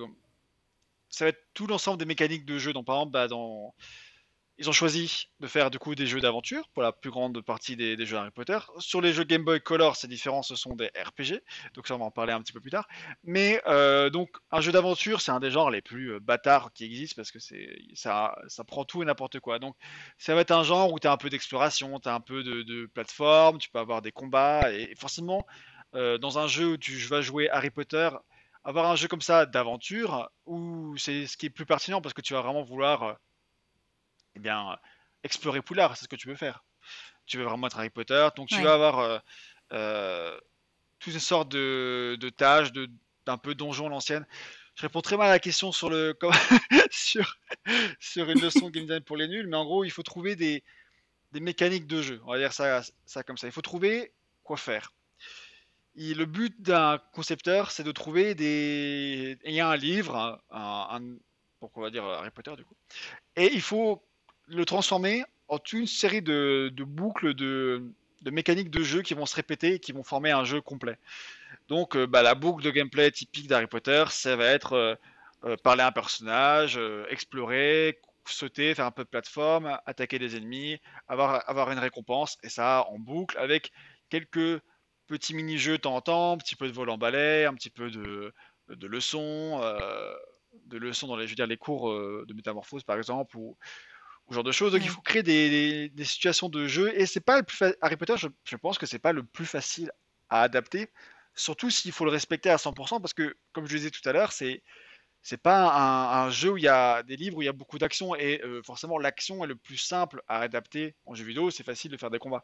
ça 1.09 1.26
va 1.26 1.30
être 1.30 1.43
tout 1.53 1.68
l'ensemble 1.68 1.99
des 1.99 2.05
mécaniques 2.05 2.45
de 2.45 2.57
jeu. 2.57 2.74
Donc 2.74 2.86
par 2.86 2.95
exemple, 2.97 3.11
bah, 3.11 3.28
dans 3.28 3.74
ils 4.57 4.69
ont 4.69 4.73
choisi 4.73 5.29
de 5.39 5.47
faire 5.47 5.71
du 5.71 5.79
coup 5.79 5.95
des 5.95 6.05
jeux 6.05 6.21
d'aventure 6.21 6.69
pour 6.69 6.83
la 6.83 6.91
plus 6.91 7.09
grande 7.09 7.41
partie 7.41 7.75
des, 7.75 8.05
jeux 8.05 8.17
Harry 8.17 8.29
Potter. 8.31 8.59
Sur 8.77 9.01
les 9.01 9.11
jeux 9.11 9.23
Game 9.23 9.43
Boy 9.43 9.59
Color, 9.59 9.95
c'est 9.95 10.07
différent, 10.07 10.43
ce 10.43 10.55
sont 10.55 10.75
des 10.75 10.91
RPG, 10.95 11.41
donc 11.73 11.87
ça 11.87 11.95
on 11.95 11.99
va 11.99 12.05
en 12.05 12.11
parler 12.11 12.33
un 12.33 12.41
petit 12.41 12.53
peu 12.53 12.59
plus 12.59 12.69
tard. 12.69 12.87
Mais 13.23 13.61
euh, 13.67 14.09
donc 14.09 14.29
un 14.51 14.61
jeu 14.61 14.71
d'aventure, 14.71 15.21
c'est 15.21 15.31
un 15.31 15.39
des 15.39 15.49
genres 15.49 15.71
les 15.71 15.81
plus 15.81 16.13
euh, 16.13 16.19
bâtards 16.19 16.71
qui 16.73 16.85
existent 16.85 17.15
parce 17.15 17.31
que 17.31 17.39
ça, 17.95 18.35
ça 18.47 18.63
prend 18.63 18.85
tout 18.85 19.01
et 19.01 19.05
n'importe 19.05 19.39
quoi. 19.39 19.57
Donc 19.57 19.75
ça 20.17 20.35
va 20.35 20.41
être 20.41 20.51
un 20.51 20.63
genre 20.63 20.93
où 20.93 20.99
tu 20.99 21.07
as 21.07 21.11
un 21.11 21.17
peu 21.17 21.29
d'exploration, 21.29 21.99
tu 21.99 22.09
as 22.09 22.13
un 22.13 22.21
peu 22.21 22.43
de, 22.43 22.85
plateforme, 22.93 23.57
tu 23.57 23.69
peux 23.69 23.79
avoir 23.79 24.01
des 24.01 24.11
combats 24.11 24.71
et 24.71 24.93
forcément 24.95 25.45
euh, 25.95 26.17
dans 26.17 26.37
un 26.37 26.47
jeu 26.47 26.73
où 26.73 26.77
tu 26.77 26.97
vas 27.07 27.21
jouer 27.21 27.49
Harry 27.49 27.71
Potter, 27.71 28.09
avoir 28.63 28.91
un 28.91 28.95
jeu 28.95 29.07
comme 29.07 29.21
ça 29.21 29.45
d'aventure 29.47 30.29
où 30.45 30.95
c'est 30.97 31.25
ce 31.25 31.37
qui 31.37 31.47
est 31.47 31.49
plus 31.49 31.65
pertinent 31.65 32.01
parce 32.01 32.13
que 32.13 32.21
tu 32.21 32.33
vas 32.33 32.41
vraiment 32.41 32.63
vouloir 32.63 33.17
eh 34.36 34.39
bien, 34.39 34.77
explorer 35.23 35.61
Poulard, 35.61 35.95
c'est 35.95 36.03
ce 36.03 36.09
que 36.09 36.15
tu 36.15 36.27
veux 36.27 36.36
faire. 36.36 36.63
Tu 37.25 37.38
veux 37.38 37.43
vraiment 37.43 37.67
être 37.67 37.77
Harry 37.77 37.89
Potter, 37.89 38.27
donc 38.36 38.49
tu 38.49 38.61
vas 38.61 38.73
avoir 38.73 38.99
euh, 38.99 39.19
euh, 39.71 40.39
toutes 40.99 41.13
ces 41.13 41.19
sortes 41.19 41.49
de, 41.49 42.29
tâches, 42.36 42.71
d'un 43.25 43.38
peu 43.38 43.55
donjon 43.55 43.89
l'ancienne. 43.89 44.25
Je 44.75 44.81
réponds 44.81 45.01
très 45.01 45.17
mal 45.17 45.27
à 45.27 45.34
la 45.34 45.39
question 45.39 45.71
sur, 45.71 45.89
le, 45.89 46.17
sur, 46.91 47.38
sur 47.99 48.29
une 48.29 48.41
leçon 48.41 48.69
de 48.69 48.71
game 48.71 48.84
design 48.84 49.03
pour 49.03 49.17
les 49.17 49.27
nuls, 49.27 49.47
mais 49.47 49.55
en 49.55 49.65
gros, 49.65 49.84
il 49.84 49.91
faut 49.91 50.03
trouver 50.03 50.36
des, 50.36 50.63
mécaniques 51.34 51.88
de 51.88 52.01
jeu. 52.01 52.21
On 52.25 52.31
va 52.31 52.38
dire 52.38 52.53
ça, 52.53 52.81
ça 53.05 53.23
comme 53.23 53.38
ça. 53.38 53.47
Il 53.47 53.53
faut 53.53 53.61
trouver 53.61 54.11
quoi 54.43 54.57
faire. 54.57 54.93
le 55.95 56.25
but 56.25 56.61
d'un 56.61 56.99
concepteur, 57.13 57.71
c'est 57.71 57.84
de 57.84 57.91
trouver 57.91 58.36
des. 58.36 59.38
Il 59.45 59.53
y 59.53 59.61
a 59.61 59.69
un 59.69 59.77
livre, 59.77 60.41
un, 60.51 60.88
un, 60.91 61.01
pourquoi 61.59 61.84
on 61.84 61.86
va 61.86 61.91
dire 61.91 62.03
Harry 62.03 62.31
Potter 62.31 62.55
du 62.57 62.65
coup, 62.65 62.75
et 63.36 63.53
il 63.53 63.61
faut 63.61 64.03
le 64.47 64.65
transformer 64.65 65.23
en 65.47 65.59
une 65.73 65.87
série 65.87 66.21
de, 66.21 66.73
boucles 66.79 67.33
de, 67.33 67.83
mécaniques 68.25 68.69
de 68.69 68.83
jeu 68.83 69.01
qui 69.01 69.13
vont 69.13 69.25
se 69.25 69.35
répéter 69.35 69.75
et 69.75 69.79
qui 69.79 69.91
vont 69.91 70.03
former 70.03 70.31
un 70.31 70.43
jeu 70.43 70.61
complet. 70.61 70.97
Donc 71.67 71.95
euh, 71.95 72.07
bah, 72.07 72.23
la 72.23 72.35
boucle 72.35 72.63
de 72.63 72.71
gameplay 72.71 73.11
typique 73.11 73.47
d'Harry 73.47 73.67
Potter, 73.67 74.05
ça 74.09 74.35
va 74.35 74.45
être 74.45 74.73
euh, 74.73 74.95
euh, 75.45 75.57
parler 75.57 75.81
à 75.81 75.87
un 75.87 75.91
personnage, 75.91 76.79
explorer, 77.09 77.99
sauter, 78.25 78.73
faire 78.73 78.85
un 78.85 78.91
peu 78.91 79.03
de 79.03 79.09
plateforme, 79.09 79.77
attaquer 79.85 80.17
des 80.19 80.35
ennemis, 80.37 80.79
avoir, 81.07 81.47
avoir 81.49 81.71
une 81.71 81.79
récompense, 81.79 82.37
et 82.43 82.49
ça 82.49 82.85
en 82.89 82.97
boucle 82.97 83.37
avec 83.37 83.71
quelques 84.09 84.61
petits 85.07 85.35
mini-jeux 85.35 85.77
temps 85.77 85.95
en 85.95 86.01
temps, 86.01 86.33
un 86.33 86.37
petit 86.37 86.55
peu 86.55 86.67
de 86.67 86.73
vol 86.73 86.89
en 86.89 86.97
balai, 86.97 87.45
un 87.45 87.53
petit 87.53 87.69
peu 87.69 87.91
de, 87.91 88.33
de 88.69 88.87
leçons, 88.87 89.59
de 90.67 90.77
leçons 90.77 91.07
dans 91.07 91.17
les, 91.17 91.25
je 91.25 91.31
veux 91.31 91.35
dire, 91.35 91.47
les 91.47 91.57
cours 91.57 91.91
de 91.91 92.33
métamorphose 92.33 92.85
par 92.85 92.95
exemple, 92.95 93.35
genre 94.30 94.43
de 94.43 94.51
choses. 94.51 94.71
Donc 94.71 94.82
il 94.84 94.89
faut 94.89 95.01
créer 95.01 95.24
des, 95.24 96.05
situations 96.05 96.49
de 96.49 96.67
jeu 96.67 96.91
et 96.99 97.05
c'est 97.05 97.21
pas 97.21 97.38
le 97.38 97.43
plus 97.43 97.57
Harry 97.82 97.97
Potter. 97.97 98.15
Je, 98.17 98.55
pense 98.57 98.78
que 98.78 98.86
c'est 98.86 98.99
pas 98.99 99.13
le 99.13 99.24
plus 99.24 99.45
facile 99.45 99.91
à 100.30 100.41
adapter, 100.41 100.89
surtout 101.36 101.69
s'il 101.69 101.91
faut 101.91 102.05
le 102.05 102.11
respecter 102.11 102.49
à 102.49 102.57
100% 102.57 103.01
parce 103.01 103.13
que 103.13 103.36
comme 103.51 103.67
je 103.67 103.74
le 103.74 103.80
disais 103.80 103.91
tout 103.91 104.07
à 104.07 104.13
l'heure, 104.13 104.32
c'est 104.32 104.63
c'est 105.26 105.38
pas 105.38 106.26
un, 106.26 106.30
jeu 106.32 106.51
où 106.51 106.57
il 106.57 106.63
y 106.63 106.67
a 106.67 107.01
des 107.03 107.15
livres 107.15 107.38
où 107.38 107.41
il 107.41 107.45
y 107.45 107.49
a 107.49 107.53
beaucoup 107.53 107.78
d'action 107.80 108.13
et 108.13 108.41
euh, 108.43 108.61
forcément 108.61 108.97
l'action 108.97 109.41
est 109.45 109.47
le 109.47 109.55
plus 109.55 109.78
simple 109.78 110.21
à 110.28 110.39
adapter 110.41 110.95
en 111.05 111.15
jeu 111.15 111.24
vidéo. 111.24 111.49
C'est 111.49 111.63
facile 111.63 111.91
de 111.91 111.97
faire 111.97 112.09
des 112.09 112.19
combats. 112.19 112.43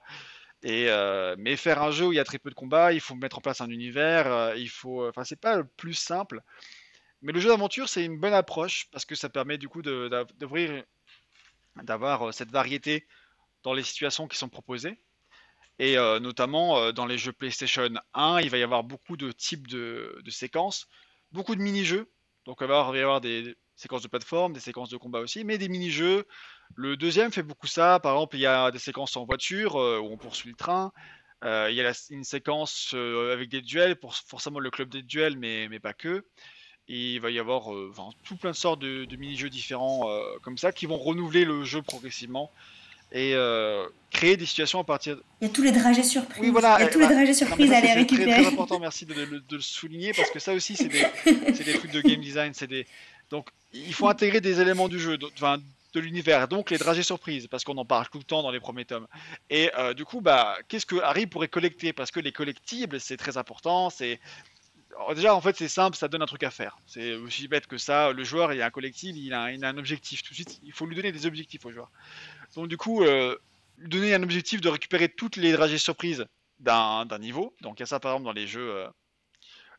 Et 0.64 0.90
euh, 0.90 1.36
mais 1.38 1.58
faire 1.58 1.82
un 1.82 1.92
jeu 1.92 2.08
où 2.08 2.14
il 2.14 2.16
y 2.16 2.20
a 2.20 2.24
très 2.24 2.40
peu 2.40 2.50
de 2.50 2.56
combats, 2.56 2.94
il 2.94 3.02
faut 3.02 3.16
mettre 3.16 3.38
en 3.38 3.42
place 3.42 3.62
un 3.62 3.70
univers, 3.70 4.28
euh, 4.32 4.56
il 4.56 4.70
faut, 4.70 5.08
enfin 5.08 5.24
c'est 5.26 5.40
pas 5.40 5.58
le 5.58 5.66
plus 5.66 5.94
simple. 5.94 6.42
Mais 7.22 7.34
le 7.34 7.40
jeu 7.42 7.50
d'aventure 7.50 7.90
c'est 7.90 8.06
une 8.06 8.18
bonne 8.18 8.34
approche 8.34 8.88
parce 8.92 9.06
que 9.06 9.16
ça 9.16 9.30
permet 9.30 9.58
du 9.58 9.68
coup 9.68 9.82
d'ouvrir 9.82 10.84
d'avoir 11.84 12.30
euh, 12.30 12.32
cette 12.32 12.52
variété 12.52 13.08
dans 13.64 13.74
les 13.74 13.84
situations 13.84 14.28
qui 14.28 14.38
sont 14.38 14.50
proposées. 14.50 15.00
Et 15.80 15.98
euh, 15.98 16.20
notamment 16.20 16.78
euh, 16.78 16.92
dans 16.92 17.06
les 17.06 17.18
jeux 17.18 17.32
PlayStation 17.32 17.90
1, 18.14 18.40
il 18.42 18.50
va 18.50 18.58
y 18.58 18.64
avoir 18.64 18.84
beaucoup 18.84 19.18
de 19.18 19.32
types 19.32 19.68
de, 19.68 20.22
séquences, 20.30 20.88
beaucoup 21.32 21.56
de 21.56 21.62
mini-jeux. 21.62 22.12
Donc 22.46 22.58
il 22.62 22.68
va 22.68 22.92
y 22.94 23.00
avoir 23.00 23.22
des 23.22 23.56
séquences 23.76 24.02
de 24.02 24.08
plateforme, 24.08 24.54
des 24.54 24.60
séquences 24.60 24.90
de 24.90 24.98
combat 24.98 25.20
aussi, 25.20 25.44
mais 25.44 25.58
des 25.58 25.70
mini-jeux. 25.70 26.26
Le 26.76 26.98
deuxième 26.98 27.32
fait 27.32 27.44
beaucoup 27.44 27.68
ça. 27.68 28.00
Par 28.00 28.14
exemple, 28.14 28.36
il 28.36 28.42
y 28.42 28.46
a 28.46 28.72
des 28.72 28.80
séquences 28.80 29.16
en 29.16 29.26
voiture 29.26 29.76
où 29.76 30.12
on 30.12 30.18
poursuit 30.18 30.50
le 30.50 30.56
train. 30.56 30.92
il 31.44 31.74
y 31.74 31.82
a 31.82 31.94
une 32.10 32.24
séquence 32.24 32.94
avec 32.94 33.50
des 33.50 33.62
duels, 33.62 33.96
pour 33.96 34.16
forcément 34.16 34.60
le 34.60 34.70
club 34.72 34.90
des 34.90 35.02
duels, 35.02 35.38
mais, 35.38 35.68
mais 35.70 35.80
pas 35.80 35.94
que. 35.94 36.26
Et 36.90 37.14
il 37.14 37.22
va 37.22 37.30
y 37.30 37.38
avoir 37.38 37.72
euh, 37.72 37.94
tout 38.24 38.36
plein 38.36 38.50
de 38.50 38.56
sortes 38.56 38.80
de, 38.80 39.16
mini-jeux 39.16 39.50
différents 39.50 40.10
euh, 40.10 40.22
comme 40.42 40.58
ça 40.58 40.72
qui 40.72 40.88
vont 40.88 40.98
renouveler 40.98 41.46
le 41.46 41.64
jeu 41.64 41.84
progressivement 41.84 42.52
et 43.12 43.34
euh, 43.36 43.88
créer 44.10 44.38
des 44.38 44.48
situations 44.48 44.80
à 44.80 44.84
partir. 44.84 45.18
Il 45.40 45.48
y 45.48 45.52
a 45.52 45.54
tous 45.54 45.62
les 45.62 45.72
dragées 45.72 46.04
surprises. 46.04 46.42
Oui, 46.42 46.50
voilà. 46.50 46.78
Il 46.80 46.86
y 46.86 46.88
a 46.88 46.88
tous 46.88 47.00
les 47.00 47.08
dragées 47.08 47.34
surprises 47.36 47.72
à 47.72 47.78
aller 47.78 47.94
récupérer. 47.94 48.32
C'est 48.32 48.42
très, 48.42 48.54
important, 48.54 48.80
merci 48.80 49.06
de, 49.06 49.14
le 49.14 49.62
souligner 49.62 50.14
parce 50.14 50.32
que 50.32 50.40
ça 50.40 50.54
aussi, 50.54 50.76
c'est 50.76 50.88
des, 50.88 51.06
des, 51.64 51.74
trucs 51.74 51.92
de 51.92 52.02
game 52.02 52.22
design. 52.22 52.54
Des... 52.68 52.88
Donc, 53.30 53.50
il 53.72 53.94
faut 53.94 54.08
intégrer 54.08 54.42
des 54.42 54.60
éléments 54.60 54.90
du 54.90 55.00
jeu, 55.00 55.18
de 55.18 56.00
l'univers. 56.00 56.48
Donc, 56.48 56.72
les 56.72 56.78
dragées 56.80 57.04
surprises, 57.04 57.48
parce 57.48 57.64
qu'on 57.64 57.78
en 57.78 57.86
parle 57.86 58.08
tout 58.12 58.20
le 58.20 58.24
temps 58.24 58.42
dans 58.42 58.52
les 58.52 58.60
premiers 58.60 58.86
tomes. 58.86 59.08
Et 59.50 59.72
du 59.96 60.06
coup, 60.06 60.22
bah, 60.22 60.58
qu'est-ce 60.68 60.86
que 60.88 61.00
Harry 61.02 61.26
pourrait 61.28 61.48
collecter? 61.48 61.94
Parce 61.94 62.10
que 62.12 62.20
les 62.20 62.32
collectibles, 62.32 63.00
c'est 63.00 63.18
très 63.18 63.38
important. 63.38 63.90
C'est 63.90 64.20
déjà, 65.16 65.36
en 65.36 65.42
fait, 65.42 65.56
c'est 65.56 65.68
simple, 65.68 65.96
ça 65.98 66.08
donne 66.08 66.22
un 66.22 66.28
truc 66.28 66.44
à 66.44 66.52
faire. 66.52 66.78
C'est 66.86 67.16
aussi 67.16 67.48
bête 67.48 67.68
que 67.68 67.78
ça. 67.78 68.12
Le 68.12 68.24
joueur, 68.24 68.54
il 68.54 68.62
a 68.62 68.66
un 68.66 68.70
collectif, 68.70 69.16
il 69.16 69.34
a, 69.34 69.44
un 69.44 69.78
objectif. 69.78 70.24
Tout 70.24 70.30
de 70.30 70.36
suite, 70.36 70.60
il 70.64 70.72
faut 70.72 70.86
lui 70.86 70.96
donner 70.96 71.12
des 71.12 71.26
objectifs 71.26 71.66
au 71.66 71.72
joueur. 71.72 71.92
Donc, 72.56 72.68
du 72.68 72.78
coup, 72.78 73.04
euh, 73.04 73.38
lui 73.78 73.90
donner 73.90 74.14
un 74.14 74.24
objectif 74.24 74.62
de 74.62 74.70
récupérer 74.70 75.10
toutes 75.10 75.36
les 75.36 75.52
dragées 75.52 75.78
surprises 75.78 76.26
d'un 76.60 77.06
niveau. 77.20 77.56
Donc, 77.62 77.80
il 77.80 77.82
y 77.82 77.84
a 77.84 77.86
ça, 77.86 78.00
par 78.00 78.12
exemple, 78.12 78.26
dans 78.26 78.34
les 78.34 78.48
jeux, 78.48 78.72
euh, 78.72 78.88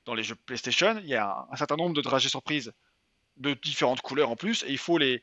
dans 0.05 0.15
les 0.15 0.23
jeux 0.23 0.37
PlayStation. 0.47 0.99
Il 0.99 1.09
y 1.09 1.17
a 1.17 1.47
un, 1.51 1.57
certain 1.57 1.77
nombre 1.77 1.95
de 1.95 2.01
dragées 2.01 2.29
surprises 2.29 2.73
de 3.37 3.55
différentes 3.55 4.01
couleurs 4.01 4.31
en 4.31 4.37
plus. 4.37 4.63
Et 4.65 4.71
il 4.71 4.79
faut 4.79 4.99
les, 4.99 5.23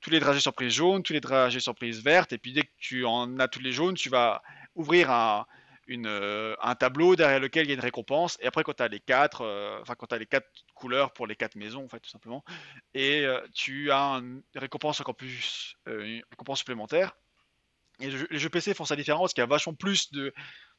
tous 0.00 0.10
les 0.10 0.20
dragées 0.20 0.40
surprises 0.40 0.74
jaunes, 0.74 1.02
tous 1.02 1.12
les 1.12 1.20
dragées 1.20 1.60
surprises 1.60 2.02
vertes. 2.02 2.32
Et 2.32 2.38
puis, 2.38 2.52
dès 2.52 2.62
que 2.62 2.72
tu 2.78 3.04
en 3.04 3.38
as 3.38 3.48
tous 3.48 3.60
les 3.60 3.72
jaunes, 3.72 3.94
tu 3.94 4.08
vas 4.08 4.42
ouvrir 4.74 5.10
un 5.10 5.46
une, 5.90 6.56
un 6.62 6.74
tableau 6.74 7.16
derrière 7.16 7.40
lequel 7.40 7.66
il 7.66 7.68
y 7.68 7.72
a 7.72 7.74
une 7.74 7.80
récompense. 7.80 8.38
Et 8.40 8.46
après, 8.46 8.62
quand 8.62 8.74
tu 8.74 8.82
as 8.82 8.88
les 8.88 9.00
quatre, 9.00 9.44
enfin 9.82 9.94
quand 9.94 10.06
tu 10.06 10.18
les 10.18 10.26
quatre 10.26 10.48
couleurs 10.74 11.12
pour 11.12 11.26
les 11.26 11.36
quatre 11.36 11.56
maisons, 11.56 11.84
en 11.84 11.88
fait, 11.88 12.00
tout 12.00 12.10
simplement, 12.10 12.44
et 12.94 13.26
tu 13.54 13.90
as 13.90 14.14
une 14.18 14.42
récompense 14.54 15.00
encore 15.00 15.16
plus, 15.16 15.76
une 15.86 16.22
récompense 16.30 16.58
supplémentaire. 16.60 17.12
Les 17.98 18.10
jeux 18.10 18.48
PC 18.48 18.72
font 18.72 18.86
ça 18.86 18.96
différent 18.96 19.20
parce 19.20 19.34
qu'il 19.34 19.42
y 19.42 19.44
a 19.44 19.46
vachement 19.46 19.74
plus 19.74 20.10
de, 20.12 20.32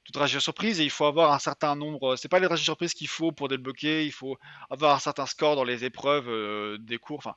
de 0.07 0.11
trajets 0.11 0.39
surprise 0.39 0.79
et 0.79 0.83
il 0.83 0.89
faut 0.89 1.05
avoir 1.05 1.33
un 1.33 1.39
certain 1.39 1.75
nombre. 1.75 2.15
C'est 2.15 2.29
pas 2.29 2.39
les 2.39 2.47
trajets 2.47 2.63
surprises 2.63 2.93
qu'il 2.93 3.07
faut 3.07 3.31
pour 3.31 3.47
débloquer, 3.47 4.05
il 4.05 4.11
faut 4.11 4.37
avoir 4.71 4.95
un 4.95 4.99
certain 4.99 5.27
score 5.27 5.55
dans 5.55 5.63
les 5.63 5.85
épreuves 5.85 6.77
des 6.79 6.97
cours. 6.97 7.19
Enfin, 7.19 7.35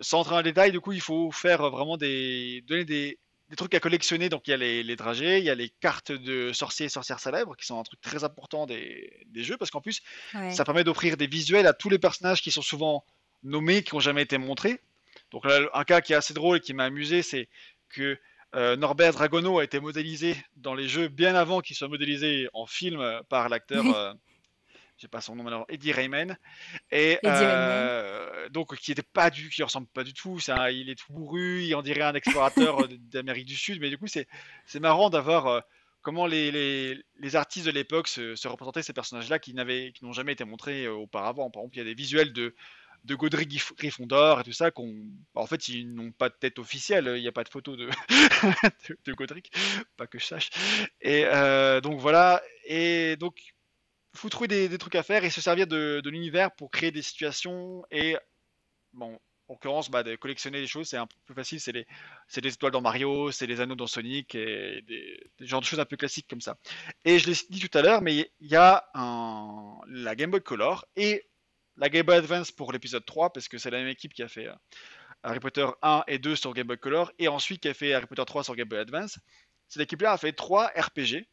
sans 0.00 0.20
entrer 0.20 0.36
en 0.36 0.42
détail, 0.42 0.72
du 0.72 0.80
coup, 0.80 0.92
il 0.92 1.00
faut 1.00 1.30
faire 1.30 1.70
vraiment 1.70 1.96
des. 1.96 2.62
donner 2.66 2.84
des, 2.84 3.18
des 3.54 3.56
trucs 3.56 3.74
à 3.74 3.80
collectionner. 3.80 4.28
Donc 4.28 4.48
il 4.48 4.50
y 4.50 4.54
a 4.54 4.56
les, 4.56 4.82
les, 4.82 4.96
dragées, 4.96 5.38
il 5.38 5.44
y 5.44 5.50
a 5.50 5.54
les 5.54 5.68
cartes 5.68 6.10
de 6.10 6.52
sorciers 6.52 6.86
et 6.86 6.88
sorcières 6.88 7.20
célèbres 7.20 7.54
qui 7.56 7.64
sont 7.64 7.78
un 7.78 7.84
truc 7.84 8.00
très 8.00 8.24
important 8.24 8.66
des, 8.66 9.12
des 9.26 9.44
jeux 9.44 9.56
parce 9.56 9.70
qu'en 9.70 9.80
plus 9.80 10.02
ça 10.50 10.64
permet 10.64 10.82
d'offrir 10.82 11.16
des 11.16 11.28
visuels 11.28 11.68
à 11.68 11.72
tous 11.72 11.88
les 11.88 12.00
personnages 12.00 12.42
qui 12.42 12.50
sont 12.50 12.62
souvent 12.62 13.04
nommés, 13.44 13.84
qui 13.84 13.94
n'ont 13.94 14.00
jamais 14.00 14.22
été 14.22 14.38
montrés. 14.38 14.80
Donc 15.30 15.44
là, 15.44 15.60
un 15.72 15.84
cas 15.84 16.00
qui 16.00 16.12
est 16.12 16.16
assez 16.16 16.34
drôle 16.34 16.56
et 16.56 16.60
qui 16.60 16.74
m'a 16.74 16.84
amusé, 16.84 17.22
c'est 17.22 17.48
que 17.90 18.18
euh, 18.56 18.74
Norbert 18.76 19.12
Dragono 19.12 19.60
a 19.60 19.64
été 19.64 19.78
modélisé 19.78 20.36
dans 20.56 20.74
les 20.74 20.88
jeux 20.88 21.06
bien 21.06 21.36
avant 21.36 21.60
qu'il 21.60 21.76
soit 21.76 21.88
modélisé 21.88 22.48
en 22.54 22.66
film 22.66 23.20
par 23.28 23.48
l'acteur. 23.48 23.84
Euh, 23.94 24.12
j'ai 24.96 25.08
pas 25.08 25.20
son 25.20 25.34
nom 25.36 25.42
maintenant, 25.42 25.64
Eddie 25.68 25.92
Rayman, 25.92 26.36
et 26.90 27.18
euh, 27.24 28.48
donc 28.50 28.76
qui 28.76 28.92
était 28.92 29.02
pas 29.02 29.30
du, 29.30 29.48
qui 29.50 29.62
ressemble 29.62 29.86
pas 29.88 30.04
du 30.04 30.14
tout. 30.14 30.38
Ça, 30.38 30.70
il 30.70 30.88
est 30.88 30.94
tout 30.94 31.12
bourru, 31.12 31.64
il 31.64 31.74
en 31.74 31.82
dirait 31.82 32.02
un 32.02 32.14
explorateur 32.14 32.88
d'Amérique 33.10 33.46
du 33.46 33.56
Sud, 33.56 33.80
mais 33.80 33.90
du 33.90 33.98
coup 33.98 34.06
c'est 34.06 34.28
c'est 34.66 34.80
marrant 34.80 35.10
d'avoir 35.10 35.46
euh, 35.46 35.60
comment 36.02 36.26
les, 36.26 36.50
les, 36.52 37.02
les, 37.18 37.36
artistes 37.36 37.66
de 37.66 37.72
l'époque 37.72 38.08
se, 38.08 38.36
se, 38.36 38.46
représentaient 38.46 38.82
ces 38.82 38.92
personnages-là 38.92 39.38
qui 39.38 39.54
n'avaient 39.54 39.92
qui 39.92 40.04
n'ont 40.04 40.12
jamais 40.12 40.32
été 40.32 40.44
montrés 40.44 40.84
euh, 40.84 40.92
auparavant. 40.92 41.50
Par 41.50 41.62
exemple, 41.62 41.76
il 41.76 41.78
y 41.78 41.82
a 41.82 41.84
des 41.84 41.94
visuels 41.94 42.32
de 42.32 42.54
de 43.04 43.14
Godric 43.14 43.60
Gryffondor 43.76 44.40
et 44.40 44.44
tout 44.44 44.52
ça, 44.52 44.70
qu'on, 44.70 44.94
en 45.34 45.46
fait, 45.46 45.68
ils 45.68 45.92
n'ont 45.92 46.10
pas 46.10 46.30
de 46.30 46.34
tête 46.34 46.58
officielle, 46.58 47.12
il 47.16 47.20
n'y 47.20 47.28
a 47.28 47.32
pas 47.32 47.44
de 47.44 47.50
photo 47.50 47.76
de, 47.76 47.88
de, 49.04 49.12
Godric, 49.12 49.52
pas 49.96 50.06
que 50.06 50.18
je 50.18 50.24
sache. 50.24 50.50
Et 51.02 51.24
euh, 51.26 51.80
donc 51.80 52.00
voilà, 52.00 52.42
et 52.64 53.16
donc 53.16 53.53
faut 54.14 54.28
trouver 54.28 54.68
des, 54.68 54.78
trucs 54.78 54.94
à 54.94 55.02
faire 55.02 55.24
et 55.24 55.30
se 55.30 55.40
servir 55.40 55.66
de, 55.66 56.02
l'univers 56.04 56.54
pour 56.54 56.70
créer 56.70 56.90
des 56.90 57.02
situations 57.02 57.84
et 57.90 58.16
bon 58.92 59.18
en 59.46 59.54
l'occurrence 59.54 59.90
bah, 59.90 60.02
de 60.02 60.16
collectionner 60.16 60.60
des 60.60 60.66
choses 60.66 60.88
c'est 60.88 60.96
un 60.96 61.06
peu 61.06 61.16
plus 61.26 61.34
facile 61.34 61.60
c'est 61.60 61.72
les 61.72 61.86
des 62.36 62.52
étoiles 62.52 62.72
dans 62.72 62.80
Mario 62.80 63.30
c'est 63.30 63.46
les 63.46 63.60
anneaux 63.60 63.74
dans 63.74 63.86
Sonic 63.86 64.34
et 64.34 64.82
des, 64.82 65.20
genres 65.40 65.60
de 65.60 65.66
choses 65.66 65.80
un 65.80 65.84
peu 65.84 65.96
classiques 65.96 66.28
comme 66.28 66.40
ça. 66.40 66.56
Et 67.04 67.18
je 67.18 67.28
l'ai 67.28 67.36
dit 67.50 67.60
tout 67.60 67.76
à 67.76 67.82
l'heure 67.82 68.02
mais 68.02 68.30
il 68.40 68.48
y 68.48 68.56
a 68.56 68.88
la 68.94 70.14
Game 70.14 70.30
Boy 70.30 70.42
Color 70.42 70.86
et 70.96 71.28
la 71.76 71.88
Game 71.88 72.06
Boy 72.06 72.16
Advance 72.16 72.52
pour 72.52 72.72
l'épisode 72.72 73.04
3 73.04 73.32
parce 73.32 73.48
que 73.48 73.58
c'est 73.58 73.70
la 73.70 73.78
même 73.78 73.88
équipe 73.88 74.14
qui 74.14 74.22
a 74.22 74.28
fait 74.28 74.46
euh, 74.46 74.54
Harry 75.22 75.40
Potter 75.40 75.66
1 75.82 76.04
et 76.06 76.18
2 76.18 76.36
sur 76.36 76.54
Game 76.54 76.66
Boy 76.66 76.78
Color 76.78 77.12
et 77.18 77.28
ensuite 77.28 77.62
qui 77.62 77.68
a 77.68 77.74
fait 77.74 77.92
Harry 77.94 78.06
Potter 78.06 78.24
3 78.24 78.44
sur 78.44 78.54
Game 78.54 78.68
Boy 78.68 78.78
Advance. 78.78 79.18
Cette 79.68 79.82
équipe 79.82 80.02
là 80.02 80.12
a 80.12 80.18
fait 80.18 80.32
3 80.32 80.68
RPG 80.68 81.26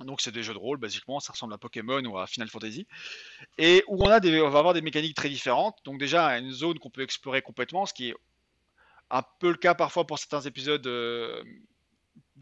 donc 0.00 0.20
c'est 0.20 0.32
des 0.32 0.42
jeux 0.42 0.54
de 0.54 0.58
rôle, 0.58 0.78
basiquement, 0.78 1.20
ça 1.20 1.32
ressemble 1.32 1.54
à 1.54 1.58
Pokémon 1.58 2.04
ou 2.04 2.18
à 2.18 2.26
Final 2.26 2.48
Fantasy. 2.48 2.86
Et 3.58 3.84
où 3.88 4.02
on, 4.04 4.08
a 4.08 4.20
des, 4.20 4.40
on 4.40 4.50
va 4.50 4.58
avoir 4.58 4.74
des 4.74 4.82
mécaniques 4.82 5.16
très 5.16 5.28
différentes. 5.28 5.78
Donc 5.84 5.98
déjà, 5.98 6.38
une 6.38 6.52
zone 6.52 6.78
qu'on 6.78 6.90
peut 6.90 7.02
explorer 7.02 7.42
complètement, 7.42 7.86
ce 7.86 7.94
qui 7.94 8.10
est 8.10 8.14
un 9.10 9.22
peu 9.38 9.50
le 9.50 9.56
cas 9.56 9.74
parfois 9.74 10.06
pour 10.06 10.18
certains 10.18 10.40
épisodes 10.40 10.86
euh, 10.86 11.42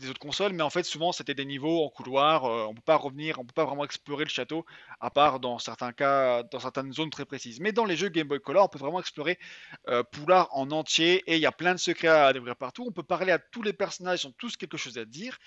des 0.01 0.11
autres 0.11 0.21
consoles, 0.21 0.53
mais 0.53 0.63
en 0.63 0.71
fait 0.71 0.83
souvent 0.85 1.13
c'était 1.13 1.35
des 1.35 1.45
niveaux 1.45 1.85
en 1.85 1.89
couloir, 1.89 2.45
euh, 2.45 2.67
on 2.69 2.75
peut 2.75 2.83
pas 2.85 2.97
revenir, 2.97 3.39
on 3.39 3.45
peut 3.45 3.53
pas 3.55 3.65
vraiment 3.65 3.85
explorer 3.85 4.25
le 4.25 4.31
château, 4.31 4.65
à 5.01 5.11
part 5.11 5.41
dans 5.41 5.59
certains 5.59 5.93
cas, 5.93 6.43
dans 6.45 6.61
certaines 6.61 6.93
zones 6.93 7.11
très 7.11 7.25
précises. 7.25 7.61
Mais 7.61 7.73
dans 7.73 7.85
les 7.85 7.97
jeux 7.97 8.09
Game 8.09 8.27
Boy 8.27 8.41
Color, 8.41 8.65
on 8.65 8.69
peut 8.69 8.79
vraiment 8.79 9.01
explorer 9.01 9.39
euh, 9.89 10.03
Poulard 10.03 10.49
en 10.53 10.71
entier, 10.71 11.23
et 11.27 11.37
il 11.37 11.41
y 11.41 11.47
a 11.47 11.53
plein 11.53 11.75
de 11.75 11.79
secrets 11.79 12.09
à 12.09 12.33
découvrir 12.33 12.57
partout. 12.57 12.85
On 12.89 12.93
peut 12.93 13.03
parler 13.03 13.33
à 13.33 13.39
tous 13.39 13.63
les 13.63 13.73
personnages, 13.73 14.25
ils 14.25 14.27
ont 14.27 14.35
tous 14.39 14.57
quelque 14.57 14.77
chose 14.77 14.99
à 14.99 15.05
dire, 15.05 15.39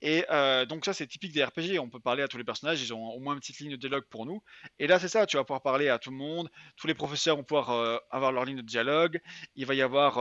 et 0.00 0.24
euh, 0.30 0.64
donc 0.66 0.84
ça 0.84 0.92
c'est 0.92 1.06
typique 1.06 1.32
des 1.32 1.44
RPG, 1.44 1.78
on 1.80 1.88
peut 1.88 2.00
parler 2.00 2.22
à 2.22 2.28
tous 2.28 2.38
les 2.38 2.44
personnages, 2.44 2.82
ils 2.82 2.92
ont 2.94 3.10
au 3.10 3.20
moins 3.20 3.34
une 3.34 3.40
petite 3.40 3.58
ligne 3.58 3.72
de 3.72 3.76
dialogue 3.76 4.04
pour 4.10 4.26
nous. 4.26 4.42
Et 4.78 4.86
là 4.86 4.98
c'est 4.98 5.08
ça, 5.08 5.26
tu 5.26 5.36
vas 5.36 5.44
pouvoir 5.44 5.62
parler 5.62 5.88
à 5.88 5.98
tout 5.98 6.10
le 6.10 6.16
monde, 6.16 6.50
tous 6.76 6.86
les 6.86 6.94
professeurs 6.94 7.36
vont 7.36 7.44
pouvoir 7.44 8.00
avoir 8.10 8.32
leur 8.32 8.44
ligne 8.44 8.56
de 8.56 8.62
dialogue, 8.62 9.20
il 9.56 9.66
va 9.66 9.74
y 9.74 9.82
avoir 9.82 10.18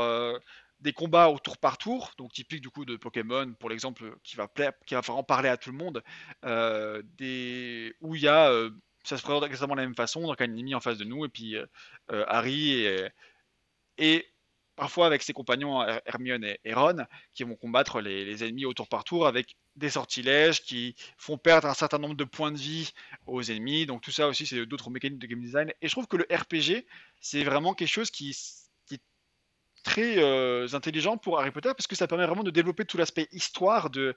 des 0.82 0.93
combats 0.93 1.29
au 1.29 1.39
tour 1.39 1.57
par 1.57 1.77
tour, 1.77 2.11
donc 2.17 2.34
typique 2.34 2.61
du 2.61 2.69
coup 2.69 2.86
de 2.86 2.95
Pokémon 2.97 3.53
pour 3.59 3.69
l'exemple 3.69 4.15
qui 4.23 4.36
va 4.36 4.47
plaire, 4.47 4.73
qui 4.86 4.95
va 4.95 5.01
vraiment 5.01 5.23
parler 5.23 5.49
à 5.49 5.57
tout 5.57 5.71
le 5.71 5.77
monde, 5.77 6.03
euh, 6.43 7.01
des... 7.17 7.95
où 8.01 8.15
il 8.15 8.23
y 8.23 8.27
a, 8.27 8.49
euh, 8.49 8.71
ça 9.03 9.17
se 9.17 9.23
présente 9.23 9.43
exactement 9.43 9.75
de 9.75 9.82
la 9.82 9.86
même 9.86 9.95
façon, 9.95 10.21
donc 10.21 10.41
un 10.41 10.45
ennemi 10.45 10.75
en 10.75 10.79
face 10.79 10.97
de 10.97 11.05
nous 11.05 11.23
et 11.25 11.29
puis 11.29 11.55
euh, 11.55 11.65
Harry 12.27 12.86
et, 13.97 14.27
parfois 14.75 15.05
avec 15.05 15.21
ses 15.21 15.34
compagnons 15.34 15.84
Hermione 16.05 16.55
et, 16.63 16.73
Ron 16.73 17.05
qui 17.36 17.43
vont 17.43 17.55
combattre 17.55 18.01
les, 18.01 18.43
ennemis 18.43 18.65
au 18.65 18.73
tour 18.73 18.88
par 18.88 19.03
tour 19.03 19.27
avec 19.27 19.55
des 19.75 19.91
sortilèges 19.91 20.63
qui 20.63 20.95
font 21.17 21.38
perdre 21.38 21.67
un 21.67 21.75
certain 21.75 21.99
nombre 21.99 22.15
de 22.15 22.23
points 22.23 22.51
de 22.51 22.57
vie 22.57 22.91
aux 23.27 23.43
ennemis, 23.43 23.86
donc 23.86 24.01
tout 24.01 24.11
ça 24.11 24.27
aussi 24.27 24.47
c'est 24.47 24.65
d'autres 24.65 24.89
mécaniques 24.89 25.19
de 25.19 25.27
game 25.27 25.41
design. 25.41 25.71
Et 25.82 25.88
je 25.88 25.91
trouve 25.91 26.07
que 26.07 26.17
le 26.17 26.25
RPG 26.32 26.88
c'est 27.19 27.43
vraiment 27.43 27.75
quelque 27.75 27.89
chose 27.89 28.09
qui 28.09 28.34
très 29.84 30.17
euh, 30.17 30.67
intelligent 30.73 31.17
pour 31.17 31.39
Harry 31.39 31.51
Potter 31.51 31.69
parce 31.75 31.88
que 31.88 31.95
ça 31.95 32.07
permet 32.07 32.25
vraiment 32.25 32.43
de 32.43 32.51
développer 32.51 32.86
tout 32.86 32.97
l'aspect 32.97 33.27
histoire 33.32 33.89
de 33.89 34.15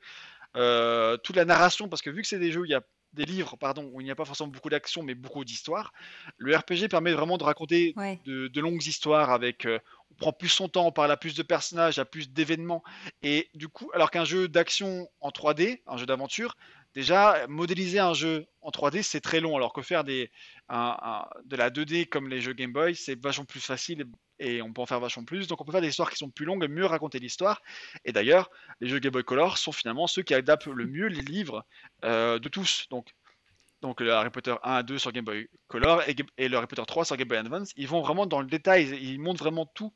euh, 0.56 1.16
toute 1.18 1.36
la 1.36 1.44
narration 1.44 1.88
parce 1.88 2.02
que 2.02 2.10
vu 2.10 2.22
que 2.22 2.28
c'est 2.28 2.38
des 2.38 2.52
jeux 2.52 2.64
il 2.64 2.70
y 2.70 2.74
a 2.74 2.82
des 3.12 3.24
livres 3.24 3.56
pardon 3.56 3.90
où 3.92 4.00
il 4.00 4.04
n'y 4.04 4.10
a 4.10 4.16
pas 4.16 4.24
forcément 4.24 4.48
beaucoup 4.48 4.70
d'action 4.70 5.02
mais 5.02 5.14
beaucoup 5.14 5.44
d'histoire 5.44 5.92
le 6.36 6.56
RPG 6.56 6.88
permet 6.90 7.12
vraiment 7.12 7.38
de 7.38 7.44
raconter 7.44 7.94
de, 8.24 8.60
longues 8.60 8.84
histoires 8.84 9.30
avec 9.30 9.66
euh, 9.66 9.78
on 10.10 10.14
prend 10.14 10.32
plus 10.32 10.48
son 10.48 10.68
temps 10.68 10.86
on 10.86 10.92
parle 10.92 11.10
à 11.10 11.16
plus 11.16 11.34
de 11.34 11.42
personnages 11.42 11.98
à 11.98 12.04
plus 12.04 12.30
d'événements. 12.30 12.82
Et 13.22 13.48
du 13.54 13.68
coup 13.68 13.90
alors 13.94 14.10
qu'un 14.10 14.24
jeu 14.24 14.48
d'action 14.48 15.08
en 15.20 15.30
3D 15.30 15.82
un 15.86 15.96
jeu 15.96 16.06
d'aventure 16.06 16.56
déjà 16.94 17.46
modéliser 17.48 17.98
un 17.98 18.14
jeu 18.14 18.46
en 18.60 18.70
3D 18.70 19.02
c'est 19.02 19.20
très 19.20 19.40
long 19.40 19.56
alors 19.56 19.72
que 19.72 19.82
faire 19.82 20.04
des 20.04 20.30
de 20.70 21.56
la 21.56 21.70
2D 21.70 22.08
comme 22.08 22.28
les 22.28 22.40
jeux 22.40 22.52
Game 22.52 22.72
Boy 22.72 22.94
c'est 22.96 23.20
vachement 23.20 23.44
plus 23.44 23.60
facile 23.60 24.00
et 24.02 24.04
on 24.40 24.72
peut 24.72 24.82
en 24.82 24.86
faire 24.86 25.00
vachement 25.00 25.24
plus. 25.24 25.46
Donc 25.46 25.60
on 25.60 25.64
peut 25.64 25.72
faire 25.72 25.80
des 25.80 25.88
histoires 25.88 26.10
qui 26.10 26.16
sont 26.16 26.30
plus 26.30 26.44
longues 26.44 26.64
et 26.64 26.68
mieux 26.68 26.86
raconter 26.86 27.18
l'histoire. 27.18 27.62
Et 28.04 28.12
d'ailleurs, 28.12 28.50
les 28.80 28.88
jeux 28.88 28.98
Game 28.98 29.12
Boy 29.12 29.24
Color 29.24 29.58
sont 29.58 29.72
finalement 29.72 30.06
ceux 30.06 30.22
qui 30.22 30.34
adaptent 30.34 30.66
le 30.66 30.86
mieux 30.86 31.06
les 31.06 31.20
livres 31.20 31.64
euh, 32.04 32.38
de 32.38 32.48
tous. 32.48 32.86
Donc, 32.90 33.14
donc 33.82 34.00
le 34.00 34.12
Harry 34.12 34.30
Potter 34.30 34.54
1 34.62 34.74
à 34.76 34.82
2 34.82 34.98
sur 34.98 35.12
Game 35.12 35.24
Boy 35.24 35.48
Color 35.68 36.02
et, 36.08 36.48
le 36.48 36.56
Harry 36.56 36.66
Potter 36.66 36.84
3 36.86 37.04
sur 37.04 37.16
Game 37.16 37.28
Boy 37.28 37.38
Advance, 37.38 37.72
ils 37.76 37.88
vont 37.88 38.00
vraiment 38.00 38.26
dans 38.26 38.40
le 38.40 38.46
détail, 38.46 38.88
ils 39.00 39.20
montrent 39.20 39.42
vraiment 39.42 39.66
tout. 39.66 39.92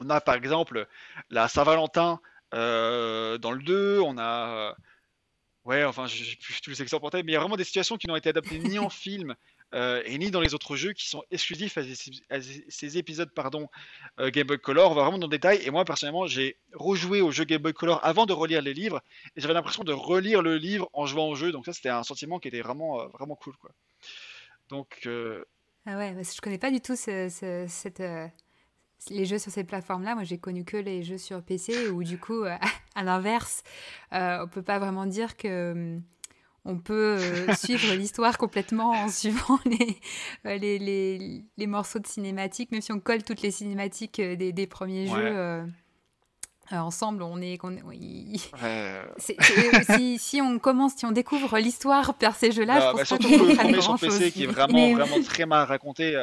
On 0.00 0.08
a 0.10 0.20
par 0.20 0.34
exemple 0.34 0.86
la 1.28 1.48
Saint-Valentin 1.48 2.20
euh, 2.54 3.38
dans 3.38 3.52
le 3.52 3.62
2, 3.62 4.00
on 4.00 4.16
a... 4.18 4.48
Euh, 4.48 4.74
ouais, 5.64 5.84
enfin, 5.84 6.06
je 6.06 6.22
n'ai 6.22 6.36
plus 6.36 6.60
tous 6.60 6.70
les 6.70 6.82
exemples 6.82 7.06
en 7.06 7.10
tête, 7.10 7.24
mais 7.24 7.32
il 7.32 7.34
y 7.34 7.36
a 7.36 7.40
vraiment 7.40 7.56
des 7.56 7.64
situations 7.64 7.96
qui 7.96 8.06
n'ont 8.06 8.16
été 8.16 8.28
adaptées 8.28 8.58
ni 8.58 8.78
en 8.78 8.88
film, 8.90 9.34
euh, 9.72 10.02
et 10.04 10.18
ni 10.18 10.30
dans 10.30 10.40
les 10.40 10.54
autres 10.54 10.74
jeux 10.74 10.92
qui 10.92 11.08
sont 11.08 11.22
exclusifs 11.30 11.78
à 11.78 11.82
ces, 12.40 12.98
épisodes 12.98 13.30
pardon, 13.32 13.68
euh, 14.18 14.30
Game 14.30 14.46
Boy 14.46 14.58
Color. 14.58 14.90
On 14.90 14.94
va 14.94 15.02
vraiment 15.02 15.18
dans 15.18 15.26
le 15.26 15.30
détail. 15.30 15.60
Et 15.62 15.70
moi, 15.70 15.84
personnellement, 15.84 16.26
j'ai 16.26 16.56
rejoué 16.72 17.20
au 17.20 17.30
jeu 17.30 17.44
Game 17.44 17.62
Boy 17.62 17.72
Color 17.72 18.04
avant 18.04 18.26
de 18.26 18.32
relire 18.32 18.62
les 18.62 18.74
livres. 18.74 19.00
Et 19.36 19.40
j'avais 19.40 19.54
l'impression 19.54 19.84
de 19.84 19.92
relire 19.92 20.42
le 20.42 20.56
livre 20.56 20.88
en 20.92 21.06
jouant 21.06 21.28
au 21.28 21.34
jeu. 21.36 21.52
Donc, 21.52 21.66
ça, 21.66 21.72
c'était 21.72 21.88
un 21.88 22.02
sentiment 22.02 22.40
qui 22.40 22.48
était 22.48 22.62
vraiment, 22.62 23.00
euh, 23.00 23.06
vraiment 23.08 23.36
cool. 23.36 23.56
Quoi. 23.56 23.70
Donc. 24.68 25.08
Ah 25.86 25.96
ouais, 25.96 26.12
parce 26.14 26.30
que 26.30 26.36
je 26.36 26.40
connais 26.40 26.58
pas 26.58 26.70
du 26.70 26.80
tout 26.80 26.96
cette. 26.96 28.02
les 29.08 29.24
jeux 29.24 29.38
sur 29.38 29.50
ces 29.50 29.64
plateformes-là, 29.64 30.14
moi 30.14 30.24
j'ai 30.24 30.36
connu 30.36 30.64
que 30.64 30.76
les 30.76 31.02
jeux 31.02 31.16
sur 31.16 31.42
PC 31.42 31.88
où 31.88 32.04
du 32.04 32.18
coup, 32.18 32.44
à 32.94 33.02
l'inverse, 33.02 33.62
on 34.12 34.46
peut 34.48 34.62
pas 34.62 34.78
vraiment 34.78 35.06
dire 35.06 35.36
que 35.36 35.72
hum, 35.72 36.02
on 36.64 36.78
peut 36.78 37.16
euh, 37.18 37.54
suivre 37.54 37.94
l'histoire 37.94 38.36
complètement 38.36 38.90
en 38.90 39.08
suivant 39.08 39.58
euh, 39.66 40.56
les, 40.56 40.78
les, 40.78 41.42
les, 41.56 41.66
morceaux 41.66 41.98
de 41.98 42.06
cinématiques, 42.06 42.70
même 42.70 42.82
si 42.82 42.92
on 42.92 43.00
colle 43.00 43.22
toutes 43.22 43.42
les 43.42 43.50
cinématiques 43.50 44.20
euh, 44.20 44.36
des, 44.36 44.52
des 44.52 44.66
premiers 44.66 45.06
jeux. 45.06 45.64
ensemble, 46.70 47.22
on 47.22 47.40
est. 47.40 47.58
si, 49.18 50.18
si, 50.18 50.40
on 50.42 50.58
commence, 50.58 50.96
si 50.96 51.06
on 51.06 51.12
découvre 51.12 51.58
l'histoire 51.58 52.14
par 52.14 52.36
ces 52.36 52.52
jeux-là, 52.52 52.80
je 52.80 52.86
pense 52.86 52.96
bah, 52.96 53.04
surtout 53.06 53.28
que 53.28 53.50
le 53.50 53.56
premier 53.56 53.80
sur 53.80 53.98
PC 53.98 54.30
qui 54.30 54.44
est 54.44 54.46
vraiment, 54.46 54.92
vraiment 54.92 55.22
très 55.22 55.46
mal 55.46 55.66
raconté. 55.66 56.22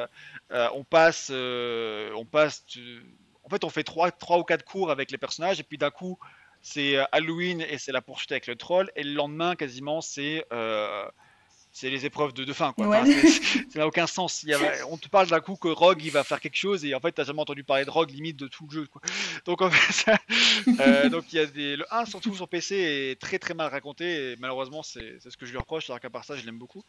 on 0.52 0.84
passe, 0.84 1.32
on 1.32 2.26
passe. 2.26 2.64
En 3.44 3.50
fait, 3.50 3.64
on 3.64 3.70
fait 3.70 3.84
trois, 3.84 4.12
trois 4.12 4.38
ou 4.40 4.44
quatre 4.44 4.66
cours 4.66 4.92
avec 4.92 5.10
les 5.10 5.18
personnages 5.18 5.60
et 5.60 5.64
puis 5.64 5.78
d'un 5.78 5.90
coup, 5.90 6.20
c'est 6.62 6.98
euh, 6.98 7.04
Halloween 7.12 7.62
et 7.62 7.78
c'est 7.78 7.92
la 7.92 8.02
poursuite 8.02 8.32
avec 8.32 8.48
le 8.48 8.56
troll. 8.56 8.92
Et 8.96 9.04
le 9.04 9.14
lendemain, 9.14 9.56
quasiment, 9.56 10.02
c'est 10.02 10.46
euh, 10.52 11.06
c'est 11.78 11.92
les 11.92 12.08
épreuves 12.08 12.34
de, 12.34 12.44
de 12.44 12.54
fin. 12.54 12.74
Quoi. 12.74 13.06
ça 13.06 13.80
n'a 13.80 13.86
aucun 13.86 14.08
sens. 14.08 14.42
Il 14.42 14.50
y 14.50 14.56
on 14.90 14.98
te 14.98 15.08
parle 15.08 15.28
d'un 15.28 15.42
coup 15.42 15.56
que 15.56 15.68
Rogue 15.68 16.04
il 16.04 16.10
va 16.10 16.24
faire 16.24 16.40
quelque 16.40 16.56
chose 16.56 16.84
et 16.84 16.96
en 16.96 17.00
fait, 17.00 17.12
tu 17.12 17.24
jamais 17.24 17.40
entendu 17.40 17.64
parler 17.64 17.86
de 17.86 17.92
Rogue 17.92 18.10
limite 18.10 18.36
de 18.36 18.48
tout 18.48 18.66
le 18.68 18.74
jeu. 18.74 18.88
Quoi. 18.88 19.00
Donc, 19.46 19.62
en 19.62 19.70
fait, 19.70 20.12
euh, 20.80 21.10
donc 21.10 21.32
il 21.32 21.36
y 21.36 21.40
a 21.40 21.46
des, 21.46 21.76
le 21.76 21.86
1 21.92 22.06
surtout 22.06 22.34
sur 22.34 22.48
PC 22.48 22.76
est 22.76 23.22
très 23.22 23.38
très 23.38 23.54
mal 23.54 23.70
raconté 23.70 24.32
et 24.32 24.36
malheureusement, 24.38 24.82
c'est 24.82 25.20
ce 25.20 25.38
que 25.38 25.46
je 25.46 25.52
lui 25.52 25.60
reproche. 25.60 25.88
Alors 25.92 26.00
qu'à 26.00 26.10
part 26.10 26.26
ça, 26.26 26.36
je 26.36 26.44
l'aime 26.48 26.58
beaucoup. 26.58 26.84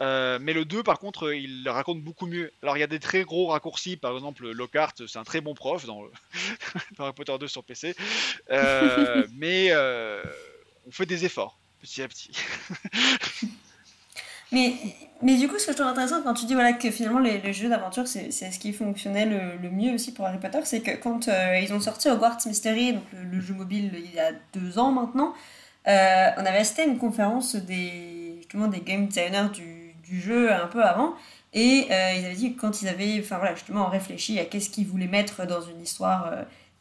Euh, 0.00 0.40
mais 0.40 0.54
le 0.54 0.64
2, 0.64 0.82
par 0.82 0.98
contre, 0.98 1.32
il 1.32 1.62
le 1.62 1.70
raconte 1.70 2.02
beaucoup 2.02 2.26
mieux. 2.26 2.52
Alors, 2.62 2.76
il 2.76 2.80
y 2.80 2.84
a 2.84 2.88
des 2.88 3.00
très 3.00 3.22
gros 3.22 3.46
raccourcis. 3.46 3.96
Par 3.96 4.12
exemple, 4.12 4.50
Lockhart, 4.50 4.94
c'est 5.06 5.18
un 5.18 5.24
très 5.24 5.40
bon 5.40 5.54
prof 5.54 5.86
dans, 5.86 6.02
dans 6.98 7.04
Harry 7.04 7.12
Potter 7.12 7.38
2 7.38 7.46
sur 7.46 7.62
PC. 7.62 7.94
Euh, 8.50 9.24
mais 9.36 9.72
on 10.84 10.90
fait 10.90 11.06
des 11.06 11.24
efforts 11.24 11.60
petit 11.80 12.02
à 12.02 12.08
petit. 12.08 12.32
Mais, 14.52 14.74
mais 15.22 15.36
du 15.36 15.48
coup, 15.48 15.58
ce 15.58 15.66
que 15.66 15.72
je 15.72 15.76
trouve 15.78 15.90
intéressant 15.90 16.22
quand 16.22 16.34
tu 16.34 16.46
dis 16.46 16.54
voilà, 16.54 16.74
que 16.74 16.90
finalement 16.90 17.20
les, 17.20 17.52
jeux 17.52 17.68
d'aventure, 17.68 18.06
c'est 18.06 18.30
ce 18.30 18.58
qui 18.58 18.72
fonctionnait 18.72 19.26
le, 19.26 19.70
mieux 19.70 19.94
aussi 19.94 20.12
pour 20.12 20.26
Harry 20.26 20.38
Potter, 20.38 20.60
c'est 20.64 20.80
que 20.80 20.90
quand 20.96 21.28
euh, 21.28 21.58
ils 21.58 21.72
ont 21.72 21.80
sorti 21.80 22.08
Hogwarts 22.08 22.38
Mystery, 22.46 22.92
donc 22.92 23.04
le, 23.12 23.40
jeu 23.40 23.54
mobile 23.54 23.92
il 23.94 24.14
y 24.14 24.20
a 24.20 24.32
deux 24.52 24.78
ans 24.78 24.92
maintenant, 24.92 25.32
euh, 25.88 26.28
on 26.36 26.40
avait 26.44 26.58
assisté 26.58 26.82
à 26.82 26.84
une 26.84 26.98
conférence 26.98 27.56
des, 27.56 28.34
justement, 28.38 28.68
des 28.68 28.80
game 28.80 29.06
designers 29.06 29.48
du, 29.52 29.94
du 30.04 30.20
jeu 30.20 30.52
un 30.52 30.66
peu 30.66 30.82
avant, 30.82 31.14
et 31.54 31.86
euh, 31.90 32.12
ils 32.18 32.26
avaient 32.26 32.34
dit 32.34 32.54
que 32.54 32.60
quand 32.60 32.82
ils 32.82 32.88
avaient 32.88 33.18
enfin, 33.20 33.38
voilà, 33.38 33.54
justement 33.54 33.86
réfléchi 33.86 34.38
à 34.38 34.44
qu'est-ce 34.44 34.70
qu'ils 34.70 34.86
voulaient 34.86 35.06
mettre 35.06 35.46
dans 35.46 35.62
une 35.62 35.80
histoire 35.80 36.32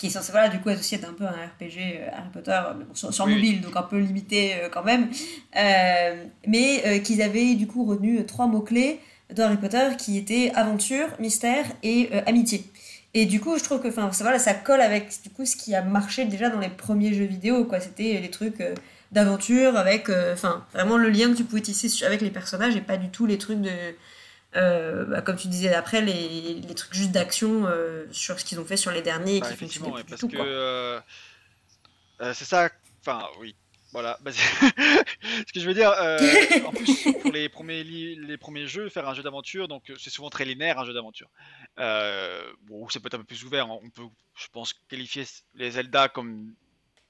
qui 0.02 0.08
est 0.08 0.10
censé 0.10 0.32
voilà, 0.32 0.50
du 0.50 0.60
coup 0.60 0.70
associé 0.70 1.00
un 1.08 1.14
peu 1.14 1.26
à 1.26 1.30
un 1.30 1.46
RPG 1.46 1.78
euh, 1.78 2.10
Harry 2.12 2.30
Potter 2.34 2.60
sur, 2.96 3.28
mobile, 3.28 3.62
donc 3.62 3.76
un 3.76 3.84
peu 3.84 4.00
limité 4.00 4.56
euh, 4.56 4.68
quand 4.68 4.84
même, 4.84 5.12
euh, 5.56 6.24
mais 6.48 7.04
qu'ils 7.04 7.22
avaient 7.22 7.54
du 7.54 7.68
coup 7.68 7.86
retenu 7.86 8.26
trois 8.26 8.48
mots-clés 8.48 9.00
de 9.32 9.44
Harry 9.44 9.58
Potter 9.58 9.90
qui 10.00 10.18
étaient 10.18 10.52
aventure, 10.56 11.06
mystère 11.20 11.66
et 11.84 12.10
amitié. 12.26 12.66
Et 13.14 13.28
du 13.28 13.40
coup, 13.40 13.60
je 13.60 13.64
trouve 13.64 13.80
que 13.80 13.92
ça, 13.92 14.10
voilà, 14.22 14.40
ça 14.40 14.56
colle 14.56 14.82
avec 14.82 15.10
du 15.24 15.30
coup, 15.30 15.46
ce 15.46 15.56
qui 15.56 15.76
a 15.76 15.84
marché 15.84 16.26
déjà 16.26 16.50
dans 16.50 16.60
les 16.60 16.70
premiers 16.70 17.14
jeux 17.14 17.26
vidéo. 17.26 17.66
quoi 17.66 17.80
C'était 17.80 18.20
les 18.20 18.32
trucs 18.32 18.64
d'aventure 19.12 19.78
avec 19.78 20.10
enfin 20.34 20.66
vraiment 20.74 20.98
le 20.98 21.10
lien 21.10 21.30
que 21.30 21.38
tu 21.38 21.44
pouvais 21.44 21.62
tisser 21.62 22.06
avec 22.06 22.22
les 22.22 22.32
personnages 22.32 22.76
et 22.76 22.82
pas 22.82 22.98
du 22.98 23.10
tout 23.10 23.28
les 23.28 23.38
trucs 23.38 23.62
de 23.62 23.70
euh, 24.56 25.06
bah, 25.06 25.22
comme 25.22 25.38
tu 25.38 25.48
disais 25.48 25.74
après, 25.74 26.02
les, 26.02 26.56
les 26.56 26.76
trucs 26.76 26.94
juste 26.94 27.12
d'action 27.12 27.66
euh, 27.66 28.06
sur 28.12 28.40
ce 28.40 28.46
qu'ils 28.46 28.60
ont 28.60 28.66
fait 28.66 28.78
sur 28.78 28.92
les 28.92 29.02
derniers 29.02 29.40
bah, 29.40 29.50
qui 29.52 29.80
parce 29.80 30.22
que 30.22 30.38
euh, 30.38 31.00
c'est 32.34 32.46
ça. 32.46 32.70
Enfin, 33.00 33.28
oui. 33.40 33.56
Voilà. 33.94 34.18
Bah, 34.24 34.32
ce 34.32 35.54
que 35.54 35.60
je 35.60 35.68
veux 35.68 35.74
dire, 35.74 35.92
en 36.66 36.72
plus 36.72 37.08
pour 37.22 37.32
les 37.32 37.50
premiers 37.50 37.84
les 37.84 38.38
premiers 38.38 38.68
jeux, 38.68 38.90
faire 38.90 39.08
un 39.08 39.14
jeu 39.14 39.24
d'aventure, 39.24 39.68
donc 39.68 39.92
c'est 39.98 40.10
souvent 40.10 40.30
très 40.30 40.46
linéaire 40.46 40.80
un 40.80 40.86
jeu 40.86 40.94
d'aventure. 40.94 41.30
bon, 41.78 42.88
ça 42.90 43.00
peut 43.00 43.08
être 43.08 43.16
un 43.16 43.20
peu 43.20 43.24
plus 43.24 43.44
ouvert. 43.44 43.70
On 43.70 43.90
peut, 43.90 44.04
je 44.36 44.48
pense, 44.52 44.74
qualifier 44.90 45.26
les 45.56 45.72
Zelda 45.72 46.08
comme 46.08 46.54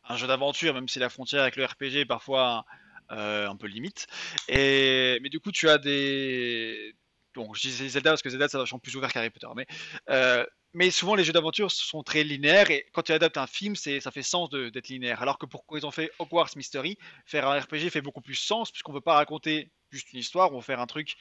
un 0.07 0.17
jeu 0.17 0.27
d'aventure, 0.27 0.73
même 0.73 0.87
si 0.87 0.99
la 0.99 1.09
frontière 1.09 1.43
avec 1.43 1.55
le 1.55 1.65
RPG 1.65 1.97
est 1.97 2.05
parfois 2.05 2.65
un 3.09 3.55
peu 3.55 3.67
limite. 3.67 4.07
Et 4.47 5.19
mais 5.21 5.29
du 5.29 5.39
coup, 5.39 5.51
tu 5.51 5.69
as 5.69 5.77
des 5.77 6.95
Bon, 7.35 7.53
je 7.53 7.61
dis 7.61 7.89
Zelda 7.89 8.11
parce 8.11 8.21
que 8.21 8.29
Zelda, 8.29 8.47
c'est 8.49 8.57
vachement 8.57 8.79
plus 8.79 8.95
ouvert 8.95 9.11
qu'Harry 9.11 9.29
Potter. 9.29 9.47
Mais, 9.55 9.65
euh, 10.09 10.45
mais 10.73 10.91
souvent, 10.91 11.15
les 11.15 11.23
jeux 11.23 11.33
d'aventure 11.33 11.71
sont 11.71 12.03
très 12.03 12.23
linéaires 12.23 12.71
et 12.71 12.85
quand 12.93 13.03
tu 13.03 13.13
adaptes 13.13 13.37
un 13.37 13.47
film, 13.47 13.75
ça 13.75 14.11
fait 14.11 14.21
sens 14.21 14.49
d'être 14.49 14.87
linéaire. 14.89 15.21
Alors 15.21 15.37
que 15.37 15.45
pour 15.45 15.65
ils 15.73 15.85
ont 15.85 15.91
fait 15.91 16.11
Hogwarts 16.19 16.51
Mystery, 16.55 16.97
faire 17.25 17.47
un 17.47 17.59
RPG 17.59 17.89
fait 17.89 18.01
beaucoup 18.01 18.21
plus 18.21 18.35
sens 18.35 18.71
puisqu'on 18.71 18.93
veut 18.93 19.01
pas 19.01 19.15
raconter 19.15 19.71
juste 19.91 20.11
une 20.13 20.19
histoire, 20.19 20.51
on 20.51 20.57
veut 20.57 20.61
faire 20.61 20.79
un 20.79 20.87
truc 20.87 21.15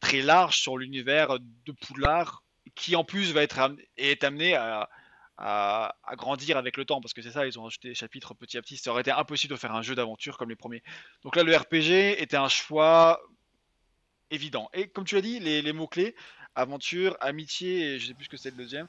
très 0.00 0.22
large 0.22 0.58
sur 0.58 0.76
l'univers 0.76 1.38
de 1.40 1.72
Poudlard 1.72 2.44
qui 2.74 2.94
en 2.94 3.04
plus 3.04 3.32
va 3.32 3.42
être 3.42 3.58
est 3.96 4.22
amené 4.22 4.54
à, 4.54 4.88
à, 5.38 6.16
grandir 6.16 6.56
avec 6.56 6.76
le 6.76 6.84
temps 6.84 7.00
parce 7.00 7.14
que 7.14 7.22
c'est 7.22 7.30
ça, 7.30 7.46
ils 7.46 7.58
ont 7.58 7.62
rajouté 7.62 7.88
des 7.88 7.94
chapitres 7.94 8.34
petit 8.34 8.58
à 8.58 8.62
petit. 8.62 8.76
Ça 8.76 8.90
aurait 8.90 9.02
été 9.02 9.10
impossible 9.10 9.54
de 9.54 9.58
faire 9.58 9.74
un 9.74 9.82
jeu 9.82 9.94
d'aventure 9.94 10.36
comme 10.36 10.50
les 10.50 10.56
premiers. 10.56 10.82
Donc 11.22 11.36
là, 11.36 11.42
le 11.42 11.56
RPG 11.56 12.20
était 12.20 12.36
un 12.36 12.48
choix 12.48 13.20
évident. 14.30 14.68
Et 14.72 14.88
comme 14.88 15.04
tu 15.04 15.14
l'as 15.14 15.20
dit, 15.20 15.40
les, 15.40 15.72
mots-clés, 15.72 16.14
aventure, 16.54 17.16
amitié, 17.20 17.94
et 17.94 17.98
je 17.98 18.08
sais 18.08 18.14
plus 18.14 18.24
ce 18.24 18.30
que 18.30 18.36
c'est 18.36 18.50
le 18.50 18.56
deuxième. 18.56 18.88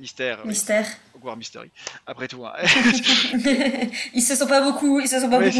Mystère. 0.00 0.46
Mystère. 0.46 0.86
Hogwarts 1.14 1.36
Mystery. 1.36 1.70
Après 2.06 2.28
tout. 2.28 2.44
Hein. 2.46 2.54
ils 4.14 4.22
se 4.22 4.36
sont 4.36 4.46
pas 4.46 4.60
beaucoup, 4.60 5.00
ils 5.00 5.08
se 5.08 5.18
sont 5.18 5.28
pas 5.28 5.40
beaucoup. 5.40 5.58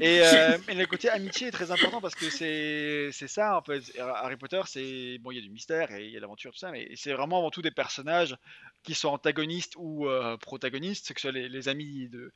et, 0.00 0.20
euh, 0.20 0.58
et, 0.68 0.74
le 0.74 0.86
côté 0.86 1.08
amitié 1.08 1.46
est 1.46 1.52
très 1.52 1.70
important 1.70 2.00
parce 2.00 2.16
que 2.16 2.28
c'est 2.28 3.28
ça 3.28 3.56
en 3.56 3.62
fait. 3.62 3.80
Harry 3.98 4.36
Potter, 4.36 4.60
c'est 4.66 5.18
bon, 5.18 5.30
il 5.30 5.36
y 5.36 5.38
a 5.38 5.42
du 5.42 5.50
mystère 5.50 5.92
et 5.92 6.06
il 6.06 6.10
y 6.10 6.16
a 6.16 6.18
de 6.18 6.22
l'aventure 6.22 6.50
tout 6.50 6.58
ça, 6.58 6.72
mais 6.72 6.88
c'est 6.96 7.12
vraiment 7.12 7.38
avant 7.38 7.50
tout 7.50 7.62
des 7.62 7.70
personnages 7.70 8.36
qui 8.82 8.94
sont 8.94 9.08
antagonistes 9.08 9.74
ou 9.76 10.08
euh, 10.08 10.36
protagonistes, 10.36 11.12
que 11.14 11.20
ce 11.20 11.28
soit 11.30 11.38
les, 11.38 11.48
les 11.48 11.68
amis 11.68 12.08
de 12.08 12.32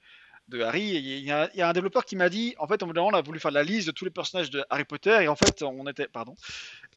de 0.49 0.61
Harry. 0.61 0.83
Il 0.83 1.25
y, 1.25 1.31
a, 1.31 1.51
un 1.57 1.73
développeur 1.73 2.05
qui 2.05 2.17
m'a 2.17 2.29
dit, 2.29 2.55
en 2.59 2.67
fait, 2.67 2.83
on 2.83 2.91
a 2.91 3.23
voulu 3.23 3.41
faire 3.41 3.51
la 3.51 3.63
liste 3.63 3.87
de 3.87 3.93
tous 3.93 4.05
les 4.05 4.11
personnages 4.11 4.51
de 4.51 4.65
Harry 4.71 4.85
Potter 4.85 5.23
et 5.23 5.29
en 5.29 5.37
fait, 5.37 5.63
on 5.63 5.87
était, 5.87 6.09
pardon, 6.09 6.35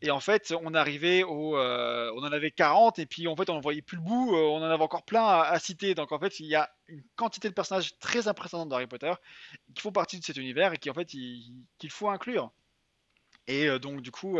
et 0.01 0.11
en 0.11 0.19
fait, 0.19 0.53
on 0.61 0.73
arrivait 0.73 1.23
au, 1.23 1.57
euh, 1.57 2.11
on 2.15 2.19
en 2.19 2.31
avait 2.31 2.51
40 2.51 2.99
et 2.99 3.05
puis 3.05 3.27
en 3.27 3.35
fait, 3.35 3.49
on 3.49 3.55
n'en 3.55 3.61
voyait 3.61 3.81
plus 3.81 3.97
le 3.97 4.03
bout. 4.03 4.35
Euh, 4.35 4.41
on 4.41 4.57
en 4.57 4.63
avait 4.63 4.83
encore 4.83 5.03
plein 5.03 5.25
à, 5.25 5.57
citer. 5.59 5.95
Donc 5.95 6.11
en 6.11 6.19
fait, 6.19 6.39
il 6.39 6.45
y 6.47 6.55
a 6.55 6.69
une 6.87 7.03
quantité 7.15 7.49
de 7.49 7.53
personnages 7.53 7.97
très 7.99 8.27
impressionnante 8.27 8.69
d'Harry 8.69 8.87
Potter 8.87 9.13
qui 9.73 9.81
font 9.81 9.91
partie 9.91 10.19
de 10.19 10.25
cet 10.25 10.37
univers 10.37 10.73
et 10.73 10.77
qui 10.77 10.89
en 10.89 10.93
fait, 10.93 11.05
qu'il 11.05 11.89
faut 11.89 12.09
inclure. 12.09 12.51
Et 13.47 13.67
euh, 13.67 13.79
donc 13.79 14.01
du 14.01 14.11
coup. 14.11 14.39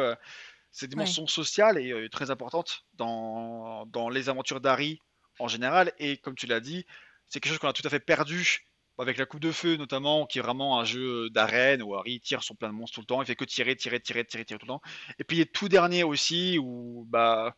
cette 0.71 0.89
dimension 0.91 1.25
sociale 1.25 1.77
est 1.79 2.09
très 2.09 2.29
importante 2.29 2.85
dans, 2.95 3.87
dans 3.87 4.09
les 4.09 4.29
aventures 4.29 4.61
d'Harry 4.61 4.99
en 5.39 5.47
général. 5.47 5.91
Et 5.97 6.17
comme 6.17 6.35
tu 6.35 6.45
l'as 6.45 6.59
dit, 6.59 6.85
c'est 7.29 7.39
quelque 7.39 7.53
chose 7.53 7.59
qu'on 7.59 7.69
a 7.69 7.73
tout 7.73 7.85
à 7.85 7.89
fait 7.89 7.99
perdu 7.99 8.66
avec 8.99 9.17
la 9.17 9.25
coupe 9.25 9.39
de 9.39 9.51
feu 9.51 9.75
notamment, 9.77 10.25
qui 10.25 10.39
est 10.39 10.41
vraiment 10.41 10.79
un 10.79 10.83
jeu 10.83 11.29
d'arène 11.29 11.83
où 11.83 11.95
Harry 11.95 12.19
tire 12.19 12.43
son 12.43 12.55
plein 12.55 12.69
de 12.69 12.73
monstres 12.73 12.95
tout 12.95 13.01
le 13.01 13.05
temps, 13.05 13.21
il 13.21 13.25
fait 13.25 13.35
que 13.35 13.45
tirer, 13.45 13.75
tirer, 13.75 13.99
tirer, 13.99 14.25
tirer, 14.25 14.45
tirer 14.45 14.57
tout 14.59 14.65
le 14.65 14.73
temps. 14.73 14.81
Et 15.19 15.23
puis 15.23 15.37
les 15.37 15.45
tout 15.45 15.69
derniers 15.69 16.03
aussi, 16.03 16.57
où 16.59 17.05
bah 17.09 17.55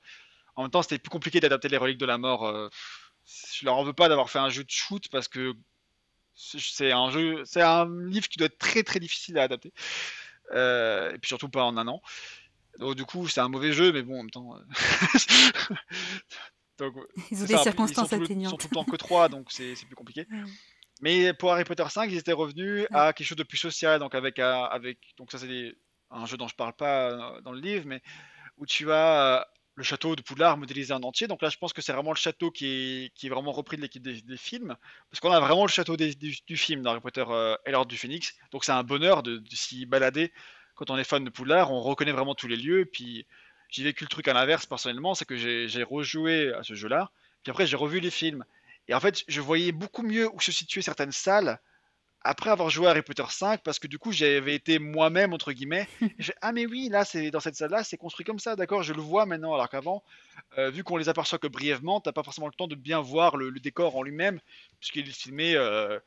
en 0.55 0.63
même 0.63 0.71
temps 0.71 0.81
c'était 0.81 0.99
plus 0.99 1.09
compliqué 1.09 1.39
d'adapter 1.39 1.69
les 1.69 1.77
reliques 1.77 1.97
de 1.97 2.05
la 2.05 2.17
mort. 2.17 2.45
Euh, 2.45 2.69
je 3.53 3.65
leur 3.65 3.77
en 3.77 3.83
veux 3.83 3.93
pas 3.93 4.09
d'avoir 4.09 4.29
fait 4.29 4.39
un 4.39 4.49
jeu 4.49 4.63
de 4.63 4.69
shoot 4.69 5.07
parce 5.09 5.27
que 5.27 5.53
c'est 6.35 6.91
un 6.91 7.09
jeu, 7.11 7.43
c'est 7.45 7.61
un 7.61 7.85
livre 8.07 8.27
qui 8.27 8.37
doit 8.37 8.47
être 8.47 8.57
très 8.57 8.83
très 8.83 8.99
difficile 8.99 9.37
à 9.37 9.43
adapter. 9.43 9.71
Euh, 10.51 11.13
et 11.13 11.19
puis 11.19 11.29
surtout 11.29 11.49
pas 11.49 11.63
en 11.63 11.77
un 11.77 11.87
an. 11.87 12.01
Donc 12.79 12.95
du 12.95 13.05
coup 13.05 13.27
c'est 13.27 13.39
un 13.39 13.49
mauvais 13.49 13.71
jeu, 13.71 13.93
mais 13.93 14.03
bon 14.03 14.15
en 14.15 14.23
même 14.23 14.31
temps. 14.31 14.55
Euh, 14.55 14.59
donc, 16.79 16.95
ils 17.31 17.43
ont 17.43 17.45
des 17.45 17.57
circonstances 17.57 18.11
atténuantes. 18.11 18.45
Ils 18.45 18.49
sont 18.49 18.57
tout 18.57 18.67
le 18.71 18.75
temps 18.75 18.83
que 18.83 18.97
3, 18.97 19.29
donc 19.29 19.51
c'est 19.51 19.73
plus 19.85 19.95
compliqué. 19.95 20.27
Mais 21.01 21.33
pour 21.33 21.51
Harry 21.51 21.63
Potter 21.63 21.85
5, 21.87 22.11
ils 22.11 22.17
étaient 22.17 22.33
revenus 22.33 22.85
à 22.91 23.13
quelque 23.13 23.27
chose 23.27 23.37
de 23.37 23.43
plus 23.43 23.57
social, 23.57 23.99
donc 23.99 24.15
avec, 24.15 24.37
euh, 24.39 24.63
avec 24.65 24.97
donc 25.17 25.31
ça 25.31 25.37
c'est 25.37 25.75
un 26.11 26.25
jeu 26.25 26.37
dont 26.37 26.47
je 26.47 26.55
parle 26.55 26.73
pas 26.73 27.11
euh, 27.11 27.41
dans 27.41 27.51
le 27.51 27.59
livre, 27.59 27.85
mais 27.87 28.01
où 28.57 28.65
tu 28.65 28.91
as 28.91 29.37
euh, 29.37 29.43
le 29.75 29.83
château 29.83 30.17
de 30.17 30.21
Poudlard 30.21 30.57
modélisé 30.57 30.93
en 30.93 31.01
entier. 31.03 31.27
Donc 31.27 31.41
là, 31.41 31.49
je 31.49 31.57
pense 31.57 31.71
que 31.71 31.81
c'est 31.81 31.93
vraiment 31.93 32.11
le 32.11 32.17
château 32.17 32.51
qui 32.51 32.65
est, 32.65 33.13
qui 33.15 33.27
est 33.27 33.29
vraiment 33.29 33.53
repris 33.53 33.77
de 33.77 33.81
l'équipe 33.81 34.03
des, 34.03 34.37
films, 34.37 34.75
parce 35.09 35.21
qu'on 35.21 35.31
a 35.31 35.39
vraiment 35.39 35.63
le 35.63 35.71
château 35.71 35.95
du, 35.95 36.57
film 36.57 36.81
d'Harry 36.81 36.99
Potter 36.99 37.23
et 37.65 37.71
l'Ordre 37.71 37.89
du 37.89 37.97
Phénix. 37.97 38.35
Donc 38.51 38.65
c'est 38.65 38.73
un 38.73 38.83
bonheur 38.83 39.23
de, 39.23 39.41
s'y 39.51 39.85
balader 39.85 40.33
quand 40.75 40.89
on 40.89 40.97
est 40.97 41.05
fan 41.05 41.23
de 41.23 41.29
Poudlard. 41.29 41.71
On 41.71 41.81
reconnaît 41.81 42.11
vraiment 42.11 42.35
tous 42.35 42.49
les 42.49 42.57
lieux. 42.57 42.85
Puis 42.91 43.25
j'ai 43.69 43.83
vécu 43.83 44.03
le 44.03 44.09
truc 44.09 44.27
à 44.27 44.33
l'inverse 44.33 44.65
personnellement, 44.65 45.15
c'est 45.15 45.25
que 45.25 45.37
j'ai 45.37 45.83
rejoué 45.83 46.53
à 46.53 46.63
ce 46.63 46.73
jeu-là. 46.73 47.09
Puis 47.43 47.51
après, 47.51 47.65
j'ai 47.65 47.77
revu 47.77 48.01
les 48.01 48.11
films. 48.11 48.43
Et 48.89 48.93
en 48.95 48.99
fait, 48.99 49.23
je 49.27 49.39
voyais 49.39 49.71
beaucoup 49.71 50.01
mieux 50.01 50.27
où 50.33 50.41
se 50.41 50.51
situaient 50.51 50.81
certaines 50.81 51.11
salles 51.11 51.59
après 52.21 52.49
avoir 52.49 52.69
joué 52.69 52.87
à 52.87 52.89
Harry 52.89 53.01
Potter 53.01 53.23
5 53.27 53.61
parce 53.63 53.79
que 53.79 53.87
du 53.87 53.97
coup 53.97 54.11
j'avais 54.11 54.53
été 54.53 54.77
moi-même 54.79 55.33
entre 55.33 55.53
guillemets. 55.53 55.87
Ah 56.41 56.51
mais 56.51 56.65
oui 56.65 56.89
là 56.89 57.05
c'est 57.05 57.31
dans 57.31 57.39
cette 57.39 57.55
salle 57.55 57.71
là 57.71 57.83
c'est 57.83 57.97
construit 57.97 58.25
comme 58.25 58.39
ça. 58.39 58.55
D'accord 58.55 58.83
je 58.83 58.93
le 58.93 59.01
vois 59.01 59.25
maintenant 59.25 59.53
alors 59.53 59.69
qu'avant 59.69 60.03
euh, 60.57 60.69
vu 60.69 60.83
qu'on 60.83 60.97
les 60.97 61.07
aperçoit 61.07 61.39
que 61.39 61.47
brièvement 61.47 62.01
t'as 62.01 62.11
pas 62.11 62.23
forcément 62.23 62.47
le 62.47 62.53
temps 62.53 62.67
de 62.67 62.75
bien 62.75 62.99
voir 62.99 63.37
le, 63.37 63.51
décor 63.59 63.95
en 63.95 64.03
lui-même 64.03 64.39
puisqu'il 64.79 65.07
est 65.07 65.11
filmé 65.11 65.55
euh, 65.55 65.97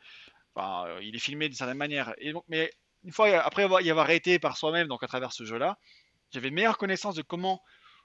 enfin 0.55 0.87
euh, 0.89 1.01
il 1.03 1.16
est 1.16 1.20
filmé 1.20 1.49
d'une 1.49 1.57
certaine 1.57 1.78
manière. 1.78 2.14
Et 2.18 2.33
donc 2.33 2.45
mais 2.49 2.70
une 3.05 3.12
fois 3.12 3.28
après 3.39 3.62
avoir, 3.62 3.80
y 3.80 3.91
avoir 3.91 4.11
été 4.11 4.39
par 4.39 4.57
soi-même 4.59 4.89
donc 4.89 5.03
à 5.03 5.07
travers 5.07 5.33
ce 5.33 5.45
jeu 5.45 5.57
là 5.57 5.78
j'avais 6.30 6.49
une 6.49 6.55
meilleure 6.55 6.78
connaissance 6.78 7.14
de 7.14 7.22
comment 7.22 7.62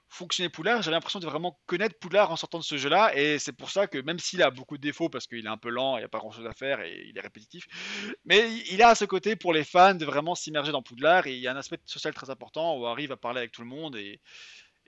fonctionner 0.08 0.48
Poulard. 0.48 0.82
J'avais 0.82 0.96
l'impression 0.96 1.20
de 1.20 1.26
vraiment 1.26 1.58
connaître 1.66 1.98
Poulard 1.98 2.30
en 2.30 2.36
sortant 2.36 2.58
de 2.58 2.64
ce 2.64 2.76
jeu-là, 2.76 3.14
et 3.16 3.38
c'est 3.38 3.52
pour 3.52 3.70
ça 3.70 3.86
que 3.86 3.98
même 3.98 4.18
s'il 4.18 4.42
a 4.42 4.50
beaucoup 4.50 4.76
de 4.76 4.82
défauts, 4.82 5.08
parce 5.08 5.26
qu'il 5.26 5.44
est 5.44 5.48
un 5.48 5.56
peu 5.56 5.68
lent, 5.68 5.96
il 5.96 6.00
n'y 6.00 6.04
a 6.04 6.08
pas 6.08 6.18
grand-chose 6.18 6.46
à 6.46 6.52
faire, 6.52 6.80
et 6.80 7.06
il 7.08 7.16
est 7.16 7.20
répétitif, 7.20 7.66
mais 8.24 8.50
il 8.70 8.82
a 8.82 8.88
à 8.88 8.94
ce 8.94 9.04
côté 9.04 9.36
pour 9.36 9.52
les 9.52 9.64
fans 9.64 9.94
de 9.94 10.04
vraiment 10.04 10.34
s'immerger 10.34 10.72
dans 10.72 10.82
Poudlard, 10.82 11.26
et 11.26 11.34
il 11.34 11.40
y 11.40 11.48
a 11.48 11.52
un 11.52 11.56
aspect 11.56 11.78
social 11.84 12.14
très 12.14 12.30
important 12.30 12.76
où 12.76 12.86
Harry 12.86 13.06
va 13.06 13.16
parler 13.16 13.38
avec 13.38 13.52
tout 13.52 13.62
le 13.62 13.68
monde, 13.68 13.96
et, 13.96 14.20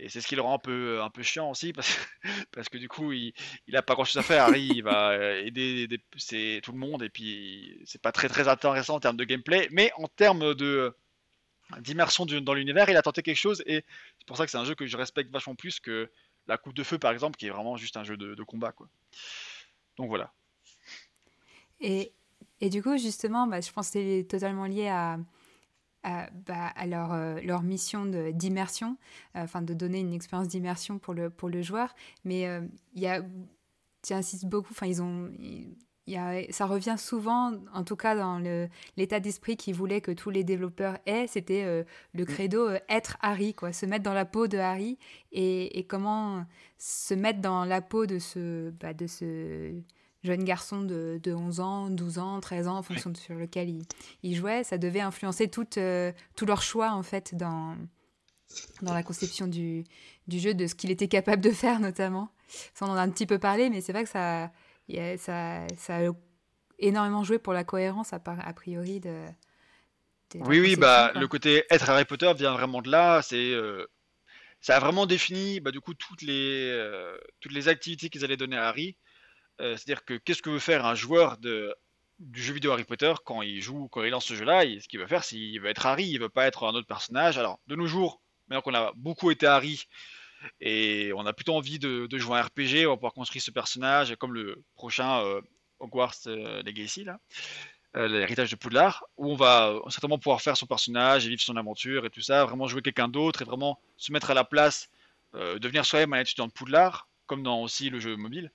c'est 0.09 0.23
ce 0.23 0.27
qui 0.27 0.35
le 0.35 0.41
rend 0.41 0.55
un 0.55 0.59
peu, 0.59 1.03
un 1.03 1.11
peu 1.11 1.23
chiant 1.23 1.51
aussi, 1.51 1.75
parce, 1.75 1.99
que 2.71 2.79
du 2.79 2.89
coup, 2.89 3.13
il 3.13 3.35
n'a 3.69 3.83
pas 3.83 3.93
grand-chose 3.93 4.17
à 4.17 4.23
faire. 4.23 4.45
Harry, 4.45 4.67
il 4.75 4.83
va 4.83 5.15
aider, 5.41 5.89
tout 6.63 6.73
le 6.73 6.79
monde, 6.79 7.03
et 7.03 7.11
puis 7.11 7.79
c'est 7.85 8.01
pas 8.01 8.11
très 8.11 8.31
très 8.31 8.49
intéressant 8.49 8.95
en 8.95 9.01
termes 9.01 9.19
de 9.19 9.25
gameplay, 9.25 9.69
mais 9.71 9.93
en 9.97 10.09
termes 10.09 10.55
de 10.55 10.97
d'immersion 11.81 12.27
dans 12.27 12.55
l'univers. 12.55 12.89
Il 12.89 12.97
a 12.97 13.03
tenté 13.03 13.23
quelque 13.23 13.37
chose 13.37 13.63
et 13.67 13.85
c'est 14.19 14.27
pour 14.27 14.37
ça 14.37 14.45
que 14.45 14.51
c'est 14.51 14.59
un 14.59 14.65
jeu 14.65 14.75
que 14.75 14.87
je 14.87 14.97
respecte 14.97 15.31
vachement 15.31 15.55
plus 15.55 15.81
que 15.81 16.11
la 16.47 16.59
Coupe 16.59 16.75
de 16.75 16.83
Feu 16.83 16.99
par 16.99 17.13
exemple, 17.13 17.37
qui 17.37 17.47
est 17.47 17.51
vraiment 17.51 17.77
juste 17.77 17.97
un 17.97 18.05
jeu 18.05 18.17
de, 18.17 18.43
combat. 18.43 18.73
Quoi. 18.73 18.89
Donc 19.97 20.09
voilà. 20.09 20.33
Et, 21.81 22.13
et 22.61 22.69
du 22.69 22.83
coup, 22.83 22.97
justement, 22.99 23.47
bah, 23.47 23.61
je 23.61 23.71
pense 23.73 23.89
que 23.89 23.93
c'est 23.93 24.27
totalement 24.29 24.67
lié 24.67 24.89
à, 24.89 25.19
à, 26.03 26.29
bah, 26.47 26.73
leur, 26.87 27.13
euh, 27.13 27.41
leur, 27.43 27.63
mission 27.63 28.07
d'immersion, 28.07 28.97
euh, 29.37 29.43
enfin 29.43 29.63
de 29.63 29.75
donner 29.75 30.01
une 30.01 30.13
expérience 30.13 30.49
d'immersion 30.49 30.99
pour 30.99 31.15
le, 31.15 31.31
pour 31.31 31.49
le 31.49 31.63
joueur. 31.63 31.95
Mais 32.25 32.47
euh, 32.47 32.61
il 32.95 33.03
y 33.03 33.07
a, 33.07 33.23
tu 34.03 34.13
insistes 34.13 34.47
beaucoup, 34.47 34.73
enfin 34.73 34.87
ils 34.87 35.03
ont, 35.03 35.31
y 36.13 36.17
a, 36.17 36.43
ça 36.51 36.67
revient 36.67 36.97
souvent, 36.99 37.53
en 37.75 37.85
tout 37.85 37.97
cas 37.97 38.17
dans 38.17 38.39
l'état 38.97 39.21
d'esprit 39.21 39.57
qu'ils 39.57 39.75
voulaient 39.75 40.01
que 40.01 40.13
tous 40.13 40.31
les 40.31 40.45
développeurs 40.45 40.99
aient, 41.07 41.27
c'était 41.27 41.85
le 42.13 42.23
mm. 42.23 42.27
credo 42.27 42.69
être 42.89 43.17
Harry, 43.21 43.55
quoi, 43.55 43.73
se 43.73 43.87
mettre 43.87 44.03
dans 44.03 44.15
la 44.15 44.25
peau 44.25 44.47
de 44.47 44.59
Harry 44.59 44.99
et, 45.33 45.79
et 45.79 45.85
comment 45.85 46.45
se 46.79 47.15
mettre 47.15 47.41
dans 47.41 47.65
la 47.65 47.83
peau 47.83 48.07
de 48.07 48.19
ce, 48.19 48.71
bah, 48.71 48.95
de 48.95 49.07
ce 49.07 49.73
jeune 50.23 50.45
garçon 50.45 50.83
de, 50.83 51.21
de, 51.23 51.33
11 51.33 51.61
ans, 51.61 51.91
12 51.91 52.19
ans, 52.19 52.41
13 52.41 52.69
ans, 52.69 52.79
en 52.79 52.83
fonction 52.83 53.11
de 53.11 53.17
sur 53.17 53.35
lequel 53.35 53.69
il, 53.69 53.83
il 54.23 54.35
jouait, 54.35 54.65
ça 54.65 54.79
devait 54.79 55.01
influencer 55.01 55.49
tout, 55.49 55.67
euh, 55.79 56.13
tout 56.37 56.47
leur 56.47 56.63
choix 56.63 56.93
en 56.93 57.03
fait 57.03 57.35
dans, 57.35 57.77
dans 58.83 58.95
la 58.95 59.03
conception 59.03 59.47
du, 59.47 59.85
du 60.29 60.39
jeu, 60.39 60.55
de 60.55 60.67
ce 60.67 60.75
qu'il 60.75 60.91
était 60.91 61.09
capable 61.09 61.43
de 61.43 61.51
faire 61.51 61.81
notamment. 61.81 62.31
Ça, 62.75 62.85
on 62.87 62.91
en 62.91 62.97
a 62.97 63.03
un 63.03 63.11
petit 63.11 63.27
peu 63.27 63.39
parlé, 63.39 63.71
mais 63.71 63.81
c'est 63.81 63.93
vrai 63.93 64.05
que 64.05 64.11
ça, 64.11 64.51
ça, 65.19 65.67
ça 65.77 65.97
a 65.97 66.11
énormément 66.79 67.25
joué 67.25 67.39
pour 67.39 67.53
la 67.53 67.65
cohérence, 67.65 68.13
a, 68.13 68.21
a 68.25 68.53
priori, 68.53 69.01
de... 69.01 69.25
oui, 70.35 70.61
oui, 70.61 70.77
bah, 70.77 71.13
le 71.15 71.29
côté 71.29 71.65
être 71.71 71.89
Harry 71.91 72.05
Potter 72.05 72.33
vient 72.35 72.53
vraiment 72.53 72.83
de 72.83 72.91
là. 72.91 73.21
C'est, 73.23 73.53
euh, 73.53 73.87
ça 74.61 74.77
a 74.77 74.81
vraiment 74.81 75.07
défini 75.07 75.61
bah, 75.61 75.71
du 75.71 75.81
coup 75.81 75.95
toutes 75.95 76.23
les, 76.23 76.71
euh, 76.71 77.19
toutes 77.41 77.53
les 77.53 77.69
activités 77.69 78.09
qu'ils 78.09 78.25
allaient 78.25 78.37
donner 78.37 78.57
à 78.57 78.69
Harry. 78.69 78.97
Euh, 79.61 79.77
c'est-à-dire 79.77 80.05
que 80.05 80.15
qu'est-ce 80.15 80.43
que 80.43 80.51
veut 80.51 80.59
faire 80.59 80.87
un 80.87 80.95
joueur 80.95 81.37
de, 81.37 81.75
du 82.19 82.43
jeu 82.43 82.55
vidéo 82.55 82.73
Harry 82.73 82.85
Potter 82.85 83.13
quand 83.25 83.43
il 83.43 83.61
joue, 83.61 83.89
quand 83.89 84.03
il 84.03 84.11
lance 84.11 84.25
ce 84.25 84.35
jeu-là? 84.35 84.63
Ce 84.63 84.89
qu'il 84.89 85.01
veut 85.01 85.07
faire, 85.07 85.25
c'est 85.25 85.37
qu'il 85.37 85.61
veut 85.61 85.69
être 85.69 85.85
Harry, 85.85 86.07
il 86.07 86.19
veut 86.19 86.29
pas 86.31 86.47
être 86.47 86.67
un 86.67 86.75
autre 86.75 86.87
personnage. 86.87 87.37
Alors, 87.37 87.61
de 87.67 87.77
nos 87.77 87.87
jours, 87.87 88.23
maintenant 88.49 88.63
qu'on 88.63 88.75
a 88.75 88.93
beaucoup 88.97 89.31
été 89.31 89.47
Harry 89.47 89.85
et 90.61 91.13
on 91.15 91.27
a 91.27 91.33
plutôt 91.33 91.55
envie 91.55 91.79
de, 91.79 92.09
jouer 92.19 92.39
un 92.39 92.43
RPG, 92.43 92.87
on 92.87 92.91
va 92.91 92.97
pouvoir 92.97 93.13
construire 93.13 93.43
ce 93.43 93.51
personnage 93.51 94.15
comme 94.17 94.35
le 94.35 94.63
prochain 94.75 95.25
euh, 95.25 95.41
Hogwarts 95.79 96.15
euh, 96.27 96.63
Legacy, 96.63 97.05
là. 97.05 97.19
l'héritage 97.95 98.51
de 98.51 98.57
Poudlard, 98.57 99.05
où 99.17 99.33
on 99.33 99.37
va 99.37 99.75
certainement 99.89 100.19
pouvoir 100.19 100.41
faire 100.41 100.57
son 100.57 100.67
personnage 100.67 101.27
et 101.27 101.29
vivre 101.29 101.43
son 101.43 101.57
aventure 101.57 102.07
et 102.07 102.11
tout 102.11 102.23
ça, 102.23 102.45
vraiment 102.45 102.67
jouer 102.67 102.83
quelqu'un 102.83 103.09
d'autre 103.09 103.43
et 103.43 103.45
vraiment 103.45 103.81
se 103.97 104.13
mettre 104.13 104.31
à 104.31 104.35
la 104.35 104.45
place, 104.45 104.91
devenir 105.35 105.85
soi-même 105.85 106.13
un 106.13 106.21
étudiant 106.21 106.47
de 106.47 106.53
Poudlard, 106.53 107.09
comme 107.27 107.43
dans 107.43 107.63
aussi 107.63 107.91
le 107.91 108.01
jeu 108.01 108.17
mobile. 108.17 108.51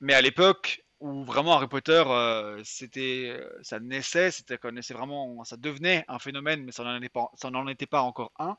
Mais 0.00 0.14
à 0.14 0.20
l'époque 0.20 0.84
où 1.00 1.24
vraiment 1.24 1.54
Harry 1.56 1.68
Potter, 1.68 2.02
euh, 2.06 2.60
c'était, 2.64 3.36
euh, 3.38 3.58
ça 3.62 3.80
naissait, 3.80 4.30
c'était 4.30 4.58
vraiment, 4.94 5.44
ça 5.44 5.56
devenait 5.56 6.04
un 6.08 6.18
phénomène, 6.18 6.64
mais 6.64 6.72
ça 6.72 6.84
n'en 6.84 7.68
était 7.68 7.86
pas, 7.86 8.00
encore 8.00 8.32
un. 8.38 8.56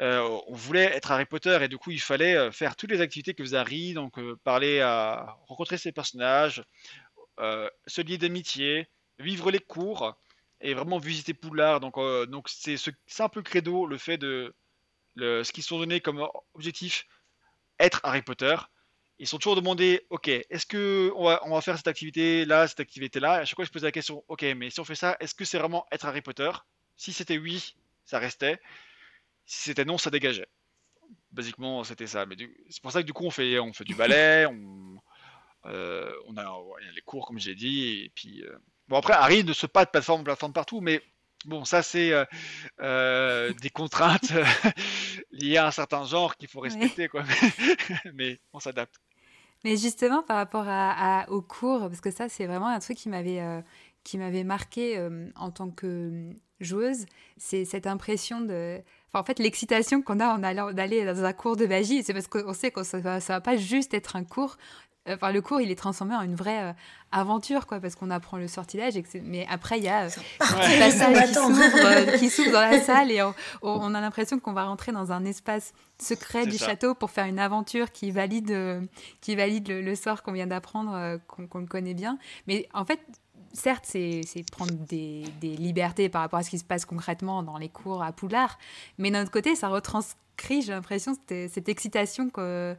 Euh, 0.00 0.40
on 0.48 0.54
voulait 0.54 0.84
être 0.84 1.10
Harry 1.12 1.26
Potter 1.26 1.58
et 1.62 1.68
du 1.68 1.76
coup 1.76 1.90
il 1.90 2.00
fallait 2.00 2.50
faire 2.52 2.76
toutes 2.76 2.90
les 2.90 3.00
activités 3.00 3.34
que 3.34 3.44
faisait 3.44 3.58
Harry, 3.58 3.92
donc 3.94 4.18
parler 4.44 4.80
à, 4.80 5.36
rencontrer 5.46 5.76
ses 5.76 5.92
personnages, 5.92 6.62
se 7.38 8.00
lier 8.00 8.18
d'amitié, 8.18 8.88
vivre 9.18 9.50
les 9.50 9.58
cours 9.58 10.16
et 10.60 10.74
vraiment 10.74 10.98
visiter 10.98 11.34
Poudlard. 11.34 11.80
Donc, 11.80 11.96
donc 12.28 12.48
c'est, 12.48 12.76
un 13.18 13.28
peu 13.28 13.42
credo 13.42 13.86
le 13.86 13.98
fait 13.98 14.18
de 14.18 14.54
ce 15.16 15.52
qu'ils 15.52 15.64
sont 15.64 15.78
donnés 15.78 16.00
comme 16.00 16.26
objectif 16.54 17.06
être 17.78 18.00
Harry 18.04 18.22
Potter 18.22 18.56
ils 19.20 19.26
sont 19.26 19.36
toujours 19.36 19.54
demandé, 19.54 20.06
ok, 20.08 20.28
est-ce 20.28 20.64
que 20.64 21.12
on 21.14 21.24
va, 21.24 21.40
on 21.44 21.50
va, 21.50 21.60
faire 21.60 21.76
cette 21.76 21.88
activité 21.88 22.46
là, 22.46 22.66
cette 22.66 22.80
activité 22.80 23.20
là? 23.20 23.34
à 23.34 23.44
chaque 23.44 23.54
fois, 23.54 23.66
je 23.66 23.70
posais 23.70 23.86
la 23.86 23.92
question, 23.92 24.24
ok, 24.28 24.42
mais 24.56 24.70
si 24.70 24.80
on 24.80 24.84
fait 24.84 24.94
ça, 24.94 25.16
est-ce 25.20 25.34
que 25.34 25.44
c'est 25.44 25.58
vraiment 25.58 25.86
être 25.92 26.06
Harry 26.06 26.22
Potter? 26.22 26.50
Si 26.96 27.12
c'était 27.12 27.36
oui, 27.36 27.76
ça 28.06 28.18
restait. 28.18 28.58
Si 29.44 29.64
c'était 29.64 29.84
non, 29.84 29.98
ça 29.98 30.10
dégageait. 30.10 30.48
Basiquement, 31.32 31.84
c'était 31.84 32.06
ça. 32.06 32.24
Mais 32.24 32.36
c'est 32.70 32.82
pour 32.82 32.92
ça 32.92 33.02
que 33.02 33.06
du 33.06 33.12
coup, 33.12 33.24
on 33.24 33.30
fait, 33.30 33.58
on 33.58 33.72
fait 33.74 33.84
du 33.84 33.94
ballet, 33.94 34.46
on, 34.46 34.98
euh, 35.66 36.12
on 36.26 36.36
a, 36.38 36.50
les 36.94 37.02
cours, 37.02 37.26
comme 37.26 37.38
j'ai 37.38 37.54
dit, 37.54 38.04
et 38.04 38.12
puis 38.14 38.42
euh, 38.42 38.56
bon 38.88 38.96
après, 38.96 39.12
Harry 39.12 39.44
ne 39.44 39.52
se 39.52 39.66
pas 39.66 39.84
de 39.84 39.90
plateforme 39.90 40.22
en 40.22 40.24
plateforme 40.24 40.54
partout, 40.54 40.80
mais 40.80 41.02
Bon, 41.46 41.64
ça 41.64 41.82
c'est 41.82 42.12
euh, 42.12 42.26
euh, 42.80 43.52
des 43.54 43.70
contraintes 43.70 44.30
liées 45.30 45.56
à 45.56 45.68
un 45.68 45.70
certain 45.70 46.04
genre 46.04 46.36
qu'il 46.36 46.48
faut 46.48 46.60
respecter, 46.60 47.08
quoi. 47.08 47.24
Mais 48.12 48.38
on 48.52 48.60
s'adapte. 48.60 49.00
Mais 49.64 49.76
justement, 49.76 50.22
par 50.22 50.36
rapport 50.36 50.64
à, 50.66 51.26
au 51.30 51.42
cours, 51.42 51.80
parce 51.80 52.00
que 52.00 52.10
ça 52.10 52.28
c'est 52.28 52.46
vraiment 52.46 52.68
un 52.68 52.78
truc 52.80 52.96
qui 52.96 53.08
m'avait 53.08 53.40
euh, 53.40 53.60
qui 54.04 54.16
m'avait 54.16 54.44
marqué 54.44 54.98
en 55.36 55.50
tant 55.50 55.70
que 55.70 56.32
joueuse, 56.60 57.06
c'est 57.36 57.64
cette 57.64 57.86
impression 57.86 58.40
de, 58.40 58.80
en 59.12 59.24
fait, 59.24 59.38
l'excitation 59.38 60.02
qu'on 60.02 60.20
a 60.20 60.28
en 60.28 60.42
allant 60.42 60.72
d'aller 60.72 61.04
dans 61.04 61.24
un 61.24 61.32
cours 61.32 61.56
de 61.56 61.66
magie. 61.66 62.02
C'est 62.02 62.12
parce 62.12 62.28
qu'on 62.28 62.54
sait 62.54 62.70
que 62.70 62.82
ça, 62.82 62.98
ne 62.98 63.02
va 63.02 63.40
pas 63.40 63.56
juste 63.56 63.94
être 63.94 64.16
un 64.16 64.24
cours, 64.24 64.56
Enfin, 65.14 65.32
le 65.32 65.40
cours, 65.40 65.60
il 65.60 65.70
est 65.70 65.76
transformé 65.76 66.14
en 66.14 66.22
une 66.22 66.34
vraie 66.34 66.62
euh, 66.62 66.72
aventure, 67.12 67.66
quoi, 67.66 67.80
parce 67.80 67.94
qu'on 67.94 68.10
apprend 68.10 68.36
le 68.36 68.48
sortilège. 68.48 68.96
Et 68.96 69.04
mais 69.22 69.46
après, 69.50 69.78
il 69.78 69.84
y 69.84 69.88
a 69.88 70.04
euh, 70.04 70.10
un 70.40 70.78
passage 70.78 71.36
euh, 71.36 72.18
qui 72.18 72.30
s'ouvre 72.30 72.52
dans 72.52 72.60
la 72.60 72.80
salle 72.82 73.10
et 73.10 73.22
on, 73.62 73.94
a 73.94 74.00
l'impression 74.00 74.38
qu'on 74.38 74.52
va 74.52 74.64
rentrer 74.64 74.92
dans 74.92 75.12
un 75.12 75.24
espace 75.24 75.72
secret 75.98 76.46
du 76.46 76.56
château 76.56 76.94
pour 76.94 77.10
faire 77.10 77.26
une 77.26 77.38
aventure 77.38 77.90
qui 77.92 78.10
valide, 78.10 78.88
qui 79.20 79.36
valide 79.36 79.68
le, 79.68 79.94
sort 79.94 80.22
qu'on 80.22 80.32
vient 80.32 80.46
d'apprendre, 80.46 81.18
qu'on 81.26 81.58
le 81.58 81.66
connaît 81.66 81.94
bien. 81.94 82.18
Mais 82.46 82.68
en 82.72 82.84
fait, 82.84 83.00
certes, 83.52 83.84
c'est 83.86 84.22
prendre 84.52 84.72
des, 84.72 85.24
des, 85.40 85.56
libertés 85.56 86.08
par 86.08 86.22
rapport 86.22 86.38
à 86.38 86.42
ce 86.42 86.50
qui 86.50 86.58
se 86.58 86.64
passe 86.64 86.84
concrètement 86.84 87.42
dans 87.42 87.58
les 87.58 87.68
cours 87.68 88.02
à 88.02 88.12
Poudlard, 88.12 88.58
mais 88.98 89.10
d'un 89.10 89.22
autre 89.22 89.30
côté, 89.30 89.54
ça 89.54 89.68
retranscrit, 89.68 90.62
j'ai 90.62 90.72
l'impression, 90.72 91.14
cette, 91.14 91.50
cette 91.50 91.68
excitation 91.68 92.30
que 92.30 92.76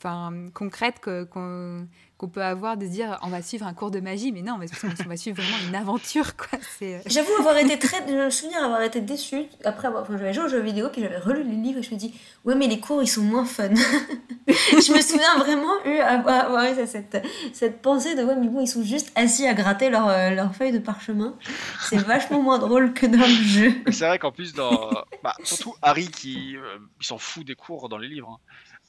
enfin, 0.00 0.32
concrète 0.54 1.00
qu'on 1.00 2.28
peut 2.32 2.42
avoir 2.42 2.76
de 2.76 2.86
dire 2.86 3.18
on 3.22 3.28
va 3.28 3.42
suivre 3.42 3.66
un 3.66 3.74
cours 3.74 3.90
de 3.90 4.00
magie, 4.00 4.32
mais 4.32 4.42
non, 4.42 4.56
mais 4.58 4.66
on 5.04 5.08
va 5.08 5.16
suivre 5.16 5.42
vraiment 5.42 5.68
une 5.68 5.74
aventure. 5.74 6.36
quoi. 6.36 6.58
Euh. 6.82 6.98
J'avoue 7.06 7.32
avoir 7.38 7.56
été 7.58 7.78
très. 7.78 7.98
Je 8.08 8.14
me 8.14 8.30
souviens 8.30 8.64
avoir 8.64 8.82
été 8.82 9.00
déçue 9.00 9.44
après 9.64 9.88
avoir. 9.88 10.02
Enfin, 10.02 10.16
j'avais 10.16 10.32
joué 10.32 10.44
aux 10.44 10.48
jeux 10.48 10.60
vidéo, 10.60 10.88
puis 10.90 11.02
j'avais 11.02 11.18
relu 11.18 11.42
les 11.42 11.56
livres 11.56 11.80
et 11.80 11.82
je 11.82 11.92
me 11.92 11.98
dis 11.98 12.14
ouais, 12.44 12.54
mais 12.54 12.66
les 12.66 12.80
cours 12.80 13.02
ils 13.02 13.08
sont 13.08 13.22
moins 13.22 13.44
fun. 13.44 13.68
je 14.48 14.92
me 14.92 15.00
souviens 15.00 15.36
vraiment 15.38 15.84
eu 15.84 15.98
avoir, 15.98 16.64
eu 16.64 16.86
cette, 16.86 17.22
cette 17.52 17.82
pensée 17.82 18.14
de 18.14 18.24
ouais, 18.24 18.36
mais 18.36 18.48
bon, 18.48 18.60
ils 18.60 18.68
sont 18.68 18.82
juste 18.82 19.12
assis 19.14 19.46
à 19.46 19.54
gratter 19.54 19.90
leur, 19.90 20.08
euh, 20.08 20.30
leur 20.30 20.54
feuille 20.54 20.72
de 20.72 20.78
parchemin. 20.78 21.36
C'est 21.80 21.98
vachement 21.98 22.42
moins 22.42 22.58
drôle 22.58 22.94
que 22.94 23.06
dans 23.06 23.18
le 23.18 23.26
jeu. 23.26 23.72
C'est 23.90 24.06
vrai 24.06 24.18
qu'en 24.18 24.32
plus, 24.32 24.54
dans. 24.54 24.90
Bah, 25.22 25.34
surtout 25.44 25.74
Harry 25.82 26.08
qui 26.08 26.56
euh, 26.56 26.78
il 27.00 27.06
s'en 27.06 27.18
fout 27.18 27.46
des 27.46 27.54
cours 27.54 27.88
dans 27.88 27.98
les 27.98 28.08
livres. 28.08 28.30
Hein. 28.30 28.38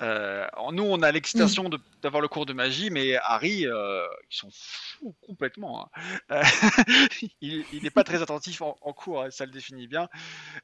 Euh, 0.02 0.48
nous, 0.72 0.84
on 0.84 1.02
a 1.02 1.12
l'excitation 1.12 1.70
d'avoir 2.02 2.22
le 2.22 2.28
cours 2.28 2.46
de 2.46 2.54
magie, 2.54 2.90
mais 2.90 3.16
Harry, 3.18 3.68
euh, 3.68 4.06
ils 4.30 4.36
sont 4.36 4.50
fous 4.52 5.16
complètement. 5.22 5.90
Hein. 5.96 6.04
Euh, 6.32 6.44
il 7.42 7.84
n'est 7.84 7.90
pas 7.90 8.04
très 8.04 8.22
attentif 8.22 8.62
en, 8.62 8.94
cours, 8.94 9.24
hein, 9.24 9.32
ça 9.32 9.46
le 9.46 9.52
définit 9.52 9.88
bien. 9.88 10.08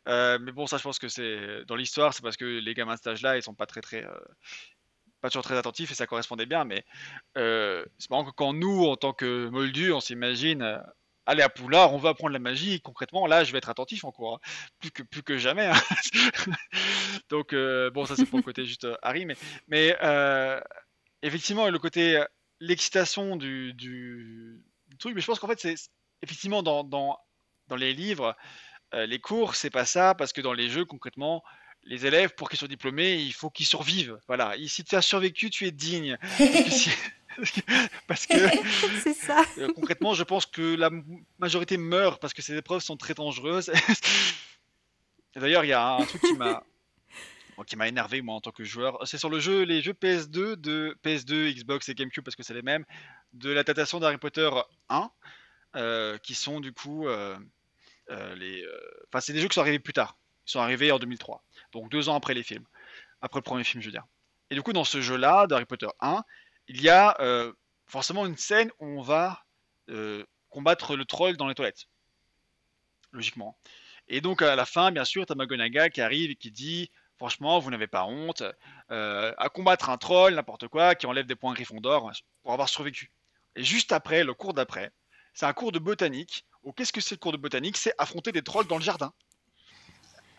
mais 0.05 0.51
bon, 0.51 0.67
ça, 0.67 0.77
je 0.77 0.83
pense 0.83 0.99
que 0.99 1.07
c'est 1.07 1.65
dans 1.67 1.75
l'histoire, 1.75 2.13
c'est 2.13 2.21
parce 2.21 2.37
que 2.37 2.45
les 2.45 2.73
gamins 2.73 2.93
de 2.93 2.97
cet 2.97 3.07
âge-là, 3.07 3.37
ils 3.37 3.43
sont 3.43 3.55
pas 3.55 3.65
très 3.65 3.81
toujours 5.23 5.43
très 5.43 5.57
attentifs 5.57 5.91
et 5.91 5.95
ça 5.95 6.07
correspondait 6.07 6.45
bien. 6.45 6.63
Mais 6.63 6.85
c'est 7.35 8.09
marrant 8.09 8.25
que 8.25 8.31
quand 8.31 8.53
nous, 8.53 8.85
en 8.85 8.95
tant 8.95 9.13
que 9.13 9.49
moldus, 9.49 9.91
on 9.91 9.99
s'imagine 9.99 10.81
allez 11.27 11.43
à 11.43 11.49
Poulard, 11.49 11.93
on 11.93 11.97
va 11.97 12.09
apprendre 12.09 12.33
la 12.33 12.39
magie. 12.39 12.81
Concrètement, 12.81 13.27
là, 13.27 13.43
je 13.43 13.51
vais 13.51 13.59
être 13.59 13.69
attentif 13.69 14.03
en 14.05 14.11
cours, 14.11 14.35
hein. 14.35 14.89
plus, 15.11 15.21
que, 15.21 15.37
jamais. 15.37 15.69
Donc, 17.29 17.53
euh, 17.53 17.89
bon, 17.89 18.05
ça 18.05 18.15
c'est 18.15 18.25
pour 18.25 18.37
le 18.37 18.43
côté 18.43 18.65
juste 18.65 18.85
euh, 18.85 18.95
Harry, 19.01 19.25
mais, 19.25 19.35
mais 19.67 19.97
euh, 20.01 20.59
effectivement, 21.21 21.69
le 21.69 21.79
côté, 21.79 22.23
l'excitation 22.59 23.35
du, 23.35 23.73
du, 23.73 24.63
truc, 24.99 25.13
mais 25.13 25.21
je 25.21 25.27
pense 25.27 25.39
qu'en 25.39 25.47
fait, 25.47 25.59
c'est 25.59 25.75
effectivement 26.21 26.63
dans, 26.63 26.83
dans, 26.83 27.17
dans, 27.67 27.75
les 27.75 27.93
livres, 27.93 28.35
les 28.93 29.19
cours, 29.19 29.55
c'est 29.55 29.69
pas 29.69 29.85
ça, 29.85 30.15
parce 30.15 30.33
que 30.33 30.41
dans 30.41 30.53
les 30.53 30.69
jeux, 30.69 30.85
concrètement, 30.85 31.43
les 31.83 32.05
élèves, 32.05 32.33
pour 32.35 32.49
qu'ils 32.49 32.57
soient 32.57 32.67
diplômés, 32.67 33.15
il 33.15 33.33
faut 33.33 33.49
qu'ils 33.49 33.65
survivent. 33.65 34.17
Voilà. 34.27 34.55
si 34.67 34.83
tu 34.83 34.95
as 34.95 35.01
survécu, 35.01 35.49
tu 35.49 35.67
es 35.67 35.71
digne. 35.71 36.17
parce 38.07 38.25
que 38.25 38.35
c'est 39.03 39.13
ça. 39.13 39.43
Euh, 39.57 39.71
concrètement, 39.73 40.13
je 40.13 40.23
pense 40.23 40.45
que 40.45 40.75
la 40.75 40.89
majorité 41.39 41.77
meurt 41.77 42.19
parce 42.21 42.33
que 42.33 42.41
ces 42.41 42.55
épreuves 42.55 42.81
sont 42.81 42.97
très 42.97 43.13
dangereuses. 43.13 43.71
D'ailleurs, 45.35 45.63
il 45.63 45.67
y 45.67 45.73
a 45.73 45.95
un 45.95 46.05
truc 46.05 46.21
qui 46.21 46.33
m'a 46.33 46.63
qui 47.65 47.75
m'a 47.75 47.87
énervé 47.87 48.21
moi 48.21 48.35
en 48.35 48.41
tant 48.41 48.51
que 48.51 48.63
joueur. 48.63 48.99
C'est 49.05 49.17
sur 49.17 49.29
le 49.29 49.39
jeu, 49.39 49.63
les 49.63 49.81
jeux 49.81 49.93
PS2 49.93 50.55
de 50.55 50.97
PS2, 51.03 51.53
Xbox 51.53 51.89
et 51.89 51.95
GameCube 51.95 52.23
parce 52.23 52.35
que 52.35 52.43
c'est 52.43 52.53
les 52.53 52.61
mêmes 52.61 52.85
de 53.33 53.51
la 53.51 53.63
datation 53.63 53.99
d'Harry 53.99 54.17
Potter 54.17 54.49
1, 54.89 55.11
euh, 55.75 56.17
qui 56.19 56.35
sont 56.35 56.59
du 56.59 56.73
coup 56.73 57.07
euh, 57.07 57.37
les, 58.09 58.65
enfin, 59.07 59.21
c'est 59.21 59.33
des 59.33 59.41
jeux 59.41 59.47
qui 59.47 59.55
sont 59.55 59.61
arrivés 59.61 59.79
plus 59.79 59.93
tard. 59.93 60.17
Ils 60.47 60.51
sont 60.51 60.59
arrivés 60.59 60.91
en 60.91 60.99
2003, 60.99 61.43
donc 61.73 61.89
deux 61.89 62.07
ans 62.09 62.15
après 62.15 62.33
les 62.33 62.43
films, 62.43 62.65
après 63.21 63.39
le 63.39 63.43
premier 63.43 63.63
film, 63.63 63.81
je 63.81 63.87
veux 63.87 63.91
dire. 63.91 64.05
Et 64.49 64.55
du 64.55 64.61
coup, 64.61 64.71
dans 64.71 64.85
ce 64.85 65.01
jeu-là, 65.01 65.45
d'Harry 65.45 65.65
Potter 65.65 65.89
1, 65.99 66.23
il 66.69 66.81
y 66.81 66.89
a 66.89 67.17
forcément 67.85 68.25
une 68.25 68.37
scène 68.37 68.69
où 68.79 68.85
on 68.85 69.01
va 69.01 69.43
combattre 70.49 70.95
le 70.95 71.05
troll 71.05 71.37
dans 71.37 71.47
les 71.47 71.55
toilettes. 71.55 71.87
Logiquement. 73.11 73.57
Et 74.07 74.21
donc 74.21 74.41
à 74.41 74.55
la 74.55 74.65
fin, 74.65 74.91
bien 74.91 75.05
sûr, 75.05 75.25
t'as 75.25 75.35
McGonagall 75.35 75.91
qui 75.91 76.01
arrive 76.01 76.31
et 76.31 76.35
qui 76.35 76.51
dit 76.51 76.89
Franchement, 77.17 77.59
vous 77.59 77.71
n'avez 77.71 77.87
pas 77.87 78.05
honte 78.05 78.43
euh, 78.91 79.33
à 79.37 79.49
combattre 79.49 79.89
un 79.89 79.97
troll, 79.97 80.35
n'importe 80.35 80.67
quoi, 80.67 80.93
qui 80.95 81.07
enlève 81.07 81.25
des 81.25 81.35
points 81.35 81.53
Gryffondor 81.53 82.11
pour 82.43 82.53
avoir 82.53 82.69
survécu. 82.69 83.11
Et 83.55 83.63
juste 83.63 83.91
après, 83.91 84.23
le 84.23 84.33
cours 84.35 84.53
d'après, 84.53 84.91
c'est 85.33 85.45
un 85.45 85.53
cours 85.53 85.71
de 85.71 85.79
botanique. 85.79 86.45
Ou 86.63 86.73
qu'est-ce 86.73 86.93
que 86.93 87.01
c'est 87.01 87.15
le 87.15 87.19
cours 87.19 87.31
de 87.31 87.37
botanique? 87.37 87.77
C'est 87.77 87.93
affronter 87.97 88.31
des 88.31 88.43
trolls 88.43 88.67
dans 88.67 88.77
le 88.77 88.83
jardin. 88.83 89.13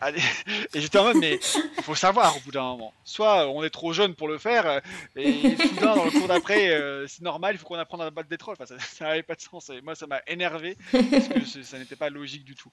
Et 0.73 0.81
j'étais 0.81 0.97
en 0.97 1.03
mode, 1.03 1.17
mais 1.17 1.39
il 1.77 1.83
faut 1.83 1.95
savoir 1.95 2.37
au 2.37 2.39
bout 2.41 2.51
d'un 2.51 2.63
moment. 2.63 2.93
Soit 3.03 3.49
on 3.49 3.63
est 3.63 3.69
trop 3.69 3.91
jeune 3.91 4.15
pour 4.15 4.27
le 4.27 4.37
faire, 4.37 4.65
euh, 4.65 4.79
et 5.15 5.55
soudain, 5.57 5.95
dans 5.95 6.05
le 6.05 6.11
cours 6.11 6.27
d'après, 6.27 6.69
euh, 6.69 7.05
c'est 7.07 7.21
normal, 7.21 7.55
il 7.55 7.57
faut 7.57 7.67
qu'on 7.67 7.75
apprenne 7.75 8.01
à 8.01 8.09
battre 8.09 8.29
des 8.29 8.37
trolls. 8.37 8.55
Enfin, 8.59 8.77
ça 8.79 9.05
n'avait 9.05 9.23
pas 9.23 9.35
de 9.35 9.41
sens. 9.41 9.69
Et 9.69 9.81
moi, 9.81 9.95
ça 9.95 10.07
m'a 10.07 10.21
énervé, 10.27 10.77
parce 10.91 11.53
que 11.53 11.63
ça 11.63 11.77
n'était 11.77 11.97
pas 11.97 12.09
logique 12.09 12.45
du 12.45 12.55
tout. 12.55 12.71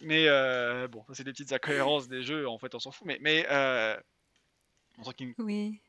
Mais 0.00 0.26
euh, 0.28 0.88
bon, 0.88 1.02
ça, 1.08 1.14
c'est 1.14 1.24
des 1.24 1.32
petites 1.32 1.52
incohérences 1.52 2.08
des 2.08 2.22
jeux, 2.22 2.48
en 2.48 2.58
fait, 2.58 2.74
on 2.74 2.80
s'en 2.80 2.90
fout. 2.90 3.06
Mais. 3.06 3.18
mais 3.20 3.46
Oui. 5.38 5.80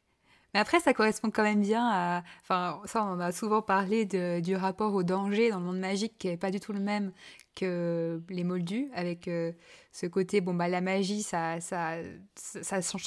Mais 0.53 0.59
après, 0.59 0.79
ça 0.79 0.93
correspond 0.93 1.29
quand 1.31 1.43
même 1.43 1.61
bien 1.61 1.87
à. 1.87 2.23
Enfin, 2.41 2.81
ça, 2.85 3.03
on 3.05 3.19
a 3.19 3.31
souvent 3.31 3.61
parlé 3.61 4.05
de, 4.05 4.39
du 4.39 4.55
rapport 4.55 4.93
au 4.95 5.03
danger 5.03 5.51
dans 5.51 5.59
le 5.59 5.65
monde 5.65 5.79
magique 5.79 6.17
qui 6.17 6.27
n'est 6.27 6.37
pas 6.37 6.51
du 6.51 6.59
tout 6.59 6.73
le 6.73 6.79
même 6.79 7.11
que 7.55 8.21
les 8.29 8.43
moldus, 8.43 8.89
avec 8.93 9.27
euh, 9.27 9.51
ce 9.91 10.05
côté, 10.07 10.41
bon, 10.41 10.53
bah, 10.53 10.67
la 10.67 10.81
magie, 10.81 11.23
ça, 11.23 11.59
ça, 11.59 11.95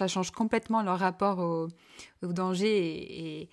change 0.09 0.31
complètement 0.31 0.83
leur 0.83 0.99
rapport 0.99 1.39
au, 1.39 1.69
danger 2.23 3.43
et 3.43 3.51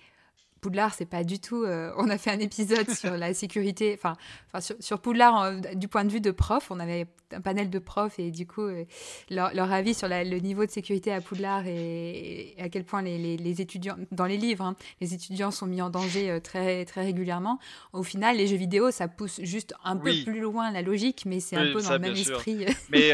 Poudlard, 0.60 0.94
c'est 0.94 1.06
pas 1.06 1.24
du 1.24 1.38
tout. 1.40 1.64
Euh, 1.64 1.92
on 1.96 2.08
a 2.10 2.18
fait 2.18 2.30
un 2.30 2.38
épisode 2.38 2.90
sur 2.90 3.16
la 3.16 3.34
sécurité, 3.34 3.94
enfin, 3.94 4.14
sur, 4.60 4.76
sur, 4.80 5.00
Poudlard 5.00 5.60
du 5.74 5.88
point 5.88 6.04
de 6.04 6.10
vue 6.10 6.20
de 6.20 6.30
prof. 6.30 6.70
On 6.70 6.80
avait 6.80 7.06
un 7.32 7.40
panel 7.40 7.70
de 7.70 7.78
profs 7.78 8.18
et 8.18 8.30
du 8.30 8.46
coup, 8.46 8.62
euh, 8.62 8.84
leur, 9.30 9.72
avis 9.72 9.94
sur 9.94 10.08
le 10.08 10.38
niveau 10.38 10.66
de 10.66 10.70
sécurité 10.70 11.12
à 11.12 11.20
Poudlard 11.20 11.66
et, 11.66 12.54
à 12.58 12.68
quel 12.68 12.84
point 12.84 13.02
les, 13.02 13.36
les, 13.36 13.60
étudiants, 13.60 13.96
dans 14.12 14.26
les 14.26 14.36
livres, 14.36 14.64
hein, 14.64 14.76
les 15.00 15.14
étudiants 15.14 15.50
sont 15.50 15.66
mis 15.66 15.80
en 15.82 15.90
danger 15.90 16.30
euh, 16.30 16.40
très, 16.40 16.84
très 16.84 17.04
régulièrement. 17.04 17.58
Au 17.92 18.02
final, 18.02 18.36
les 18.36 18.46
jeux 18.46 18.56
vidéo, 18.56 18.90
ça 18.90 19.08
pousse 19.08 19.40
juste 19.42 19.74
un 19.84 19.96
peu 19.96 20.12
plus 20.24 20.40
loin 20.40 20.70
la 20.70 20.82
logique, 20.82 21.24
mais 21.26 21.40
c'est 21.40 21.56
un 21.56 21.72
peu 21.72 21.82
dans 21.82 21.92
le 21.92 21.98
même 21.98 22.14
esprit. 22.14 22.66
mais 22.90 23.12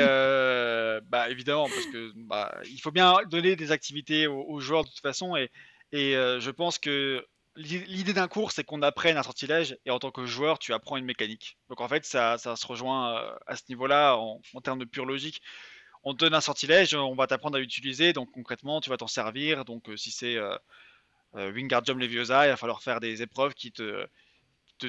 bah, 1.10 1.30
évidemment, 1.30 1.68
parce 1.68 1.86
que 1.86 2.12
bah, 2.16 2.56
il 2.70 2.80
faut 2.80 2.90
bien 2.90 3.16
donner 3.30 3.56
des 3.56 3.70
activités 3.70 4.26
aux, 4.26 4.60
joueurs 4.60 4.84
de 4.84 4.88
toute 4.88 5.00
façon 5.00 5.36
et, 5.36 5.50
et 5.92 6.12
je 6.14 6.50
pense 6.50 6.78
que 6.78 7.24
L'idée 7.56 8.12
d'un 8.12 8.28
cours, 8.28 8.52
c'est 8.52 8.64
qu'on 8.64 8.82
apprenne 8.82 9.16
un 9.16 9.22
sortilège 9.22 9.78
et 9.86 9.90
en 9.90 9.98
tant 9.98 10.10
que 10.10 10.26
joueur, 10.26 10.58
tu 10.58 10.74
apprends 10.74 10.98
une 10.98 11.06
mécanique. 11.06 11.56
Donc 11.70 11.80
en 11.80 11.88
fait, 11.88 12.04
ça, 12.04 12.36
ça 12.36 12.54
se 12.54 12.66
rejoint 12.66 13.16
euh, 13.16 13.34
à 13.46 13.56
ce 13.56 13.62
niveau-là 13.70 14.16
en, 14.16 14.40
termes 14.62 14.78
de 14.78 14.84
pure 14.84 15.06
logique. 15.06 15.40
On 16.04 16.12
te 16.12 16.18
donne 16.18 16.34
un 16.34 16.40
sortilège, 16.42 16.94
on 16.94 17.14
va 17.14 17.26
t'apprendre 17.26 17.56
à 17.56 17.60
l'utiliser, 17.60 18.12
donc 18.12 18.30
concrètement, 18.30 18.80
tu 18.82 18.90
vas 18.90 18.98
t'en 18.98 19.06
servir. 19.06 19.64
Donc 19.64 19.88
euh, 19.88 19.96
si 19.96 20.10
c'est 20.10 20.36
euh, 20.36 20.56
euh, 21.36 21.50
Wingardium 21.50 21.98
Leviosa, 21.98 22.46
il 22.46 22.50
va 22.50 22.56
falloir 22.56 22.82
faire 22.82 23.00
des 23.00 23.22
épreuves 23.22 23.54
qui 23.54 23.72
te 23.72 24.06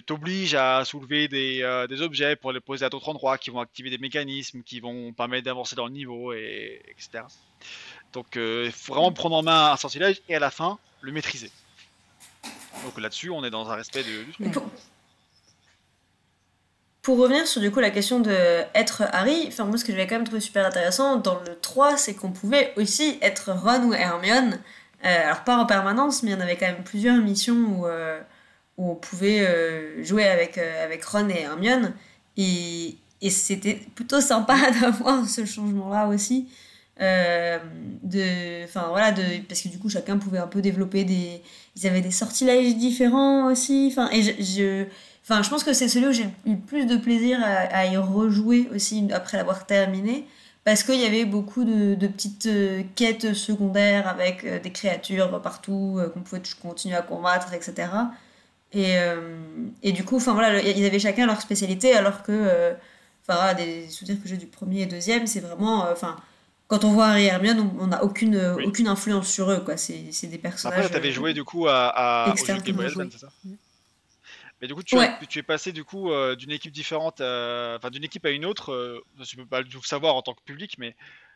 t'obligent 0.05 0.55
à 0.55 0.83
soulever 0.83 1.29
des, 1.29 1.85
des, 1.87 2.01
objets 2.01 2.35
pour 2.35 2.51
les 2.51 2.59
poser 2.59 2.83
à 2.83 2.89
d'autres 2.89 3.07
endroits, 3.07 3.37
qui 3.37 3.51
vont 3.51 3.61
activer 3.61 3.89
des 3.89 3.97
mécanismes, 3.97 4.61
qui 4.61 4.81
vont 4.81 5.13
permettre 5.13 5.45
d'avancer 5.45 5.77
dans 5.77 5.85
le 5.85 5.93
niveau, 5.93 6.33
et, 6.33 6.81
etc. 6.89 7.23
Donc 8.11 8.35
il 8.35 8.71
faut 8.73 8.93
vraiment 8.93 9.13
prendre 9.13 9.37
en 9.37 9.43
main 9.43 9.71
un 9.71 9.77
sortilège 9.77 10.21
et 10.27 10.35
à 10.35 10.39
la 10.39 10.51
fin, 10.51 10.77
le 10.99 11.13
maîtriser. 11.13 11.51
Donc 12.85 12.99
là-dessus, 12.99 13.29
on 13.29 13.43
est 13.43 13.49
dans 13.49 13.69
un 13.69 13.75
respect 13.75 14.03
de, 14.03 14.49
pour... 17.01 17.17
revenir 17.17 17.47
sur 17.47 17.61
du 17.61 17.71
coup 17.71 17.79
la 17.79 17.89
question 17.89 18.19
de 18.19 18.35
être 18.75 19.03
Harry, 19.13 19.45
enfin 19.47 19.63
moi 19.63 19.77
ce 19.77 19.85
que 19.85 19.91
j'avais 19.91 20.07
quand 20.07 20.15
même 20.15 20.25
trouvé 20.25 20.41
super 20.41 20.65
intéressant 20.65 21.17
dans 21.17 21.39
le 21.39 21.57
3, 21.59 21.97
c'est 21.97 22.13
qu'on 22.13 22.31
pouvait 22.31 22.73
aussi 22.75 23.17
être 23.21 23.51
Ron 23.51 23.83
ou 23.83 23.93
Hermione. 23.93 24.59
Euh, 25.05 25.25
alors 25.25 25.43
pas 25.43 25.57
en 25.57 25.65
permanence, 25.65 26.23
mais 26.23 26.31
il 26.31 26.33
y 26.33 26.37
en 26.37 26.41
avait 26.41 26.57
quand 26.57 26.65
même 26.65 26.83
plusieurs 26.83 27.17
missions 27.17 27.55
où, 27.55 27.85
euh, 27.85 28.19
où 28.77 28.91
on 28.91 28.95
pouvait 28.95 29.41
euh, 29.47 30.03
jouer 30.03 30.27
avec, 30.27 30.57
avec 30.57 31.05
Ron 31.05 31.29
et 31.29 31.41
Hermione. 31.41 31.93
Et, 32.35 32.97
et 33.21 33.29
c'était 33.29 33.75
plutôt 33.95 34.21
sympa 34.21 34.57
d'avoir 34.81 35.27
ce 35.27 35.45
changement-là 35.45 36.07
aussi. 36.07 36.47
Euh, 36.99 37.59
de, 38.01 38.63
enfin 38.63 38.87
voilà, 38.89 39.11
de, 39.11 39.21
parce 39.47 39.61
que 39.61 39.67
du 39.67 39.77
coup 39.77 39.89
chacun 39.89 40.17
pouvait 40.17 40.39
un 40.39 40.47
peu 40.47 40.61
développer 40.61 41.03
des, 41.03 41.43
ils 41.75 41.87
avaient 41.87 42.01
des 42.01 42.11
sortilèges 42.11 42.75
différents 42.75 43.51
aussi. 43.51 43.89
Enfin 43.91 44.09
et 44.11 44.21
je, 44.23 44.85
enfin 45.23 45.43
je 45.43 45.49
pense 45.49 45.63
que 45.63 45.73
c'est 45.73 45.87
celui 45.87 46.07
où 46.07 46.11
j'ai 46.11 46.23
eu 46.23 46.53
le 46.53 46.59
plus 46.59 46.85
de 46.85 46.97
plaisir 46.97 47.39
à, 47.43 47.85
y 47.85 47.97
rejouer 47.97 48.67
aussi 48.73 49.07
après 49.13 49.37
l'avoir 49.37 49.65
terminé 49.67 50.25
parce 50.63 50.83
qu'il 50.83 50.99
y 50.99 51.05
avait 51.05 51.25
beaucoup 51.25 51.63
de, 51.63 51.95
de, 51.95 52.07
petites 52.07 52.47
euh, 52.47 52.83
quêtes 52.95 53.33
secondaires 53.33 54.07
avec 54.07 54.43
euh, 54.43 54.59
des 54.59 54.71
créatures 54.71 55.41
partout 55.41 55.99
qu'on 56.13 56.21
pouvait 56.21 56.41
continuer 56.61 56.95
à 56.95 57.01
combattre, 57.01 57.53
etc. 57.53 57.89
Et, 58.73 58.95
et 59.81 59.93
du 59.93 60.03
coup, 60.03 60.17
enfin 60.17 60.33
voilà, 60.33 60.61
ils 60.61 60.85
avaient 60.85 60.99
chacun 60.99 61.25
leur 61.25 61.39
spécialité 61.39 61.93
alors 61.93 62.21
que, 62.21 62.75
enfin 63.25 63.53
des 63.53 63.87
souvenirs 63.89 64.21
que 64.21 64.27
j'ai 64.27 64.35
du 64.35 64.45
premier 64.45 64.81
et 64.81 64.85
deuxième, 64.85 65.25
c'est 65.25 65.39
vraiment, 65.39 65.85
enfin 65.89 66.17
quand 66.67 66.83
on 66.83 66.91
voit 66.91 67.07
Harry 67.07 67.23
et 67.23 67.27
Hermione, 67.27 67.73
on 67.79 67.87
n'a 67.87 68.03
aucune, 68.03 68.35
euh, 68.35 68.55
aucune 68.65 68.87
influence 68.87 69.31
sur 69.31 69.49
eux. 69.49 69.61
quoi. 69.61 69.77
C'est, 69.77 70.27
des 70.27 70.37
personnages. 70.37 70.79
Après, 70.79 70.89
tu 70.89 70.95
avais 70.95 71.11
joué 71.11 71.33
du 71.33 71.43
coup 71.43 71.67
à, 71.67 72.27
à 72.29 72.35
c'est 72.35 72.45
ça? 72.45 73.29
Mais 74.59 74.67
du 74.67 74.73
coup, 74.73 74.81
tu, 74.81 74.97
tu, 75.29 75.39
es 75.39 75.43
passé 75.43 75.71
du 75.71 75.83
coup 75.83 76.11
euh, 76.11 76.35
d'une 76.35 76.51
équipe 76.51 76.71
différente, 76.71 77.21
enfin 77.21 77.89
d'une 77.91 78.03
équipe 78.03 78.25
à 78.25 78.31
une 78.31 78.43
autre. 78.43 78.73
Euh, 78.73 79.05
je 79.21 79.35
peux 79.35 79.45
pas 79.45 79.61
le 79.61 79.67
savoir 79.83 80.15
en 80.15 80.21
tant 80.23 80.33
que 80.33 80.41
public, 80.41 80.75
mais 80.79 80.95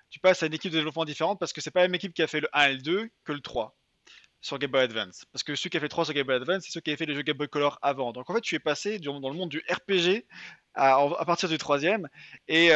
tu 0.09 0.19
passes 0.19 0.43
à 0.43 0.47
une 0.47 0.53
équipe 0.53 0.71
de 0.71 0.77
développement 0.77 1.05
différente 1.05 1.39
parce 1.39 1.53
que 1.53 1.61
c'est 1.61 1.71
pas 1.71 1.81
la 1.81 1.87
même 1.87 1.95
équipe 1.95 2.13
qui 2.13 2.23
a 2.23 2.27
fait 2.27 2.41
le 2.41 2.49
1 2.53 2.69
et 2.69 2.73
le 2.73 2.81
2 2.81 3.09
que 3.23 3.31
le 3.31 3.39
3 3.39 3.77
sur 4.41 4.57
Game 4.57 4.71
Boy 4.71 4.81
Advance. 4.81 5.25
Parce 5.31 5.43
que 5.43 5.53
ceux 5.53 5.69
qui 5.69 5.77
a 5.77 5.79
fait 5.79 5.85
le 5.85 5.89
3 5.89 6.05
sur 6.05 6.13
Game 6.15 6.25
Boy 6.25 6.35
Advance, 6.35 6.63
c'est 6.65 6.71
ceux 6.71 6.81
qui 6.81 6.89
avaient 6.89 6.97
fait 6.97 7.05
les 7.05 7.13
jeux 7.13 7.21
Game 7.21 7.37
Boy 7.37 7.47
Color 7.47 7.77
avant. 7.83 8.11
Donc 8.11 8.27
en 8.29 8.33
fait, 8.33 8.41
tu 8.41 8.55
es 8.55 8.59
passé 8.59 8.97
dans 8.97 9.19
le 9.19 9.35
monde 9.35 9.49
du 9.49 9.63
RPG 9.69 10.25
à, 10.73 10.95
à 10.95 11.25
partir 11.25 11.47
du 11.47 11.59
troisième. 11.59 12.09
Et 12.47 12.71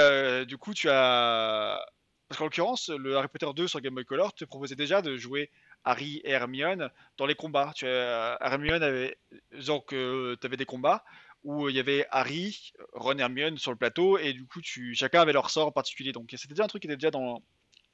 du 0.46 0.58
coup, 0.60 0.76
tu 0.76 0.90
as 0.90 1.84
parce 2.28 2.40
qu'en 2.40 2.46
l'occurrence, 2.46 2.90
le 2.90 3.18
Harry 3.18 3.28
Potter 3.28 3.48
2 3.56 3.68
sur 3.68 3.82
Game 3.82 3.94
Boy 3.94 4.06
Color 4.06 4.34
te 4.34 4.46
proposait 4.46 4.76
déjà 4.76 5.02
de 5.02 5.16
jouer 5.16 5.52
Harry 5.84 6.22
et 6.24 6.32
Hermione 6.32 6.90
dans 7.18 7.26
les 7.26 7.36
combats. 7.36 7.72
Tu 7.76 7.86
as, 7.88 8.38
Hermione 8.42 8.82
avait. 8.82 9.18
Donc, 9.66 9.94
euh, 9.94 10.36
tu 10.42 10.48
avais 10.48 10.58
des 10.58 10.66
combats 10.66 11.04
où 11.44 11.70
il 11.70 11.76
y 11.76 11.80
avait 11.80 12.08
Harry, 12.10 12.74
Ron 12.94 13.20
et 13.20 13.22
Hermione 13.22 13.58
sur 13.60 13.70
le 13.70 13.78
plateau, 13.78 14.18
et 14.18 14.34
du 14.34 14.48
coup, 14.48 14.62
tu, 14.62 14.96
chacun 14.96 15.22
avait 15.22 15.34
leur 15.34 15.52
sort 15.52 15.68
en 15.68 15.72
particulier. 15.72 16.12
Donc, 16.12 16.34
c'était 16.36 16.56
déjà 16.56 16.64
un 16.64 16.68
truc 16.68 16.82
qui 16.82 16.88
était 16.88 16.98
déjà 16.98 17.12
dans, 17.12 17.44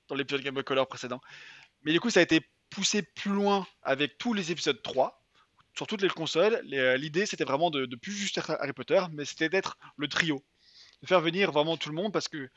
dans 0.08 0.16
l'épisode 0.16 0.42
Game 0.42 0.54
Boy 0.54 0.64
Color 0.64 0.88
précédent. 0.88 1.20
Mais 1.84 1.92
du 1.92 2.00
coup, 2.00 2.10
ça 2.10 2.22
a 2.22 2.24
été 2.24 2.48
poussé 2.70 3.02
plus 3.02 3.32
loin 3.32 3.68
avec 3.84 4.18
tous 4.18 4.34
les 4.34 4.54
épisodes 4.54 4.82
3 4.82 5.22
sur 5.76 5.86
toutes 5.86 6.02
les 6.02 6.08
consoles. 6.08 6.62
L'idée, 6.64 7.26
c'était 7.26 7.44
vraiment 7.44 7.70
de, 7.70 7.86
de 7.86 7.96
plus 7.98 8.14
juste 8.14 8.40
Harry 8.48 8.72
Potter, 8.72 9.02
mais 9.12 9.26
c'était 9.26 9.50
d'être 9.50 9.78
le 9.98 10.08
trio. 10.08 10.42
De 11.02 11.08
faire 11.08 11.20
venir 11.20 11.52
vraiment 11.52 11.76
tout 11.76 11.90
le 11.90 11.96
monde 11.96 12.14
parce 12.14 12.30
que 12.30 12.50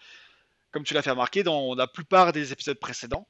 comme 0.74 0.82
tu 0.82 0.92
l'as 0.92 1.02
fait 1.02 1.10
remarquer 1.10 1.44
dans 1.44 1.76
la 1.76 1.86
plupart 1.86 2.32
des 2.32 2.52
épisodes 2.52 2.78
précédents, 2.80 3.28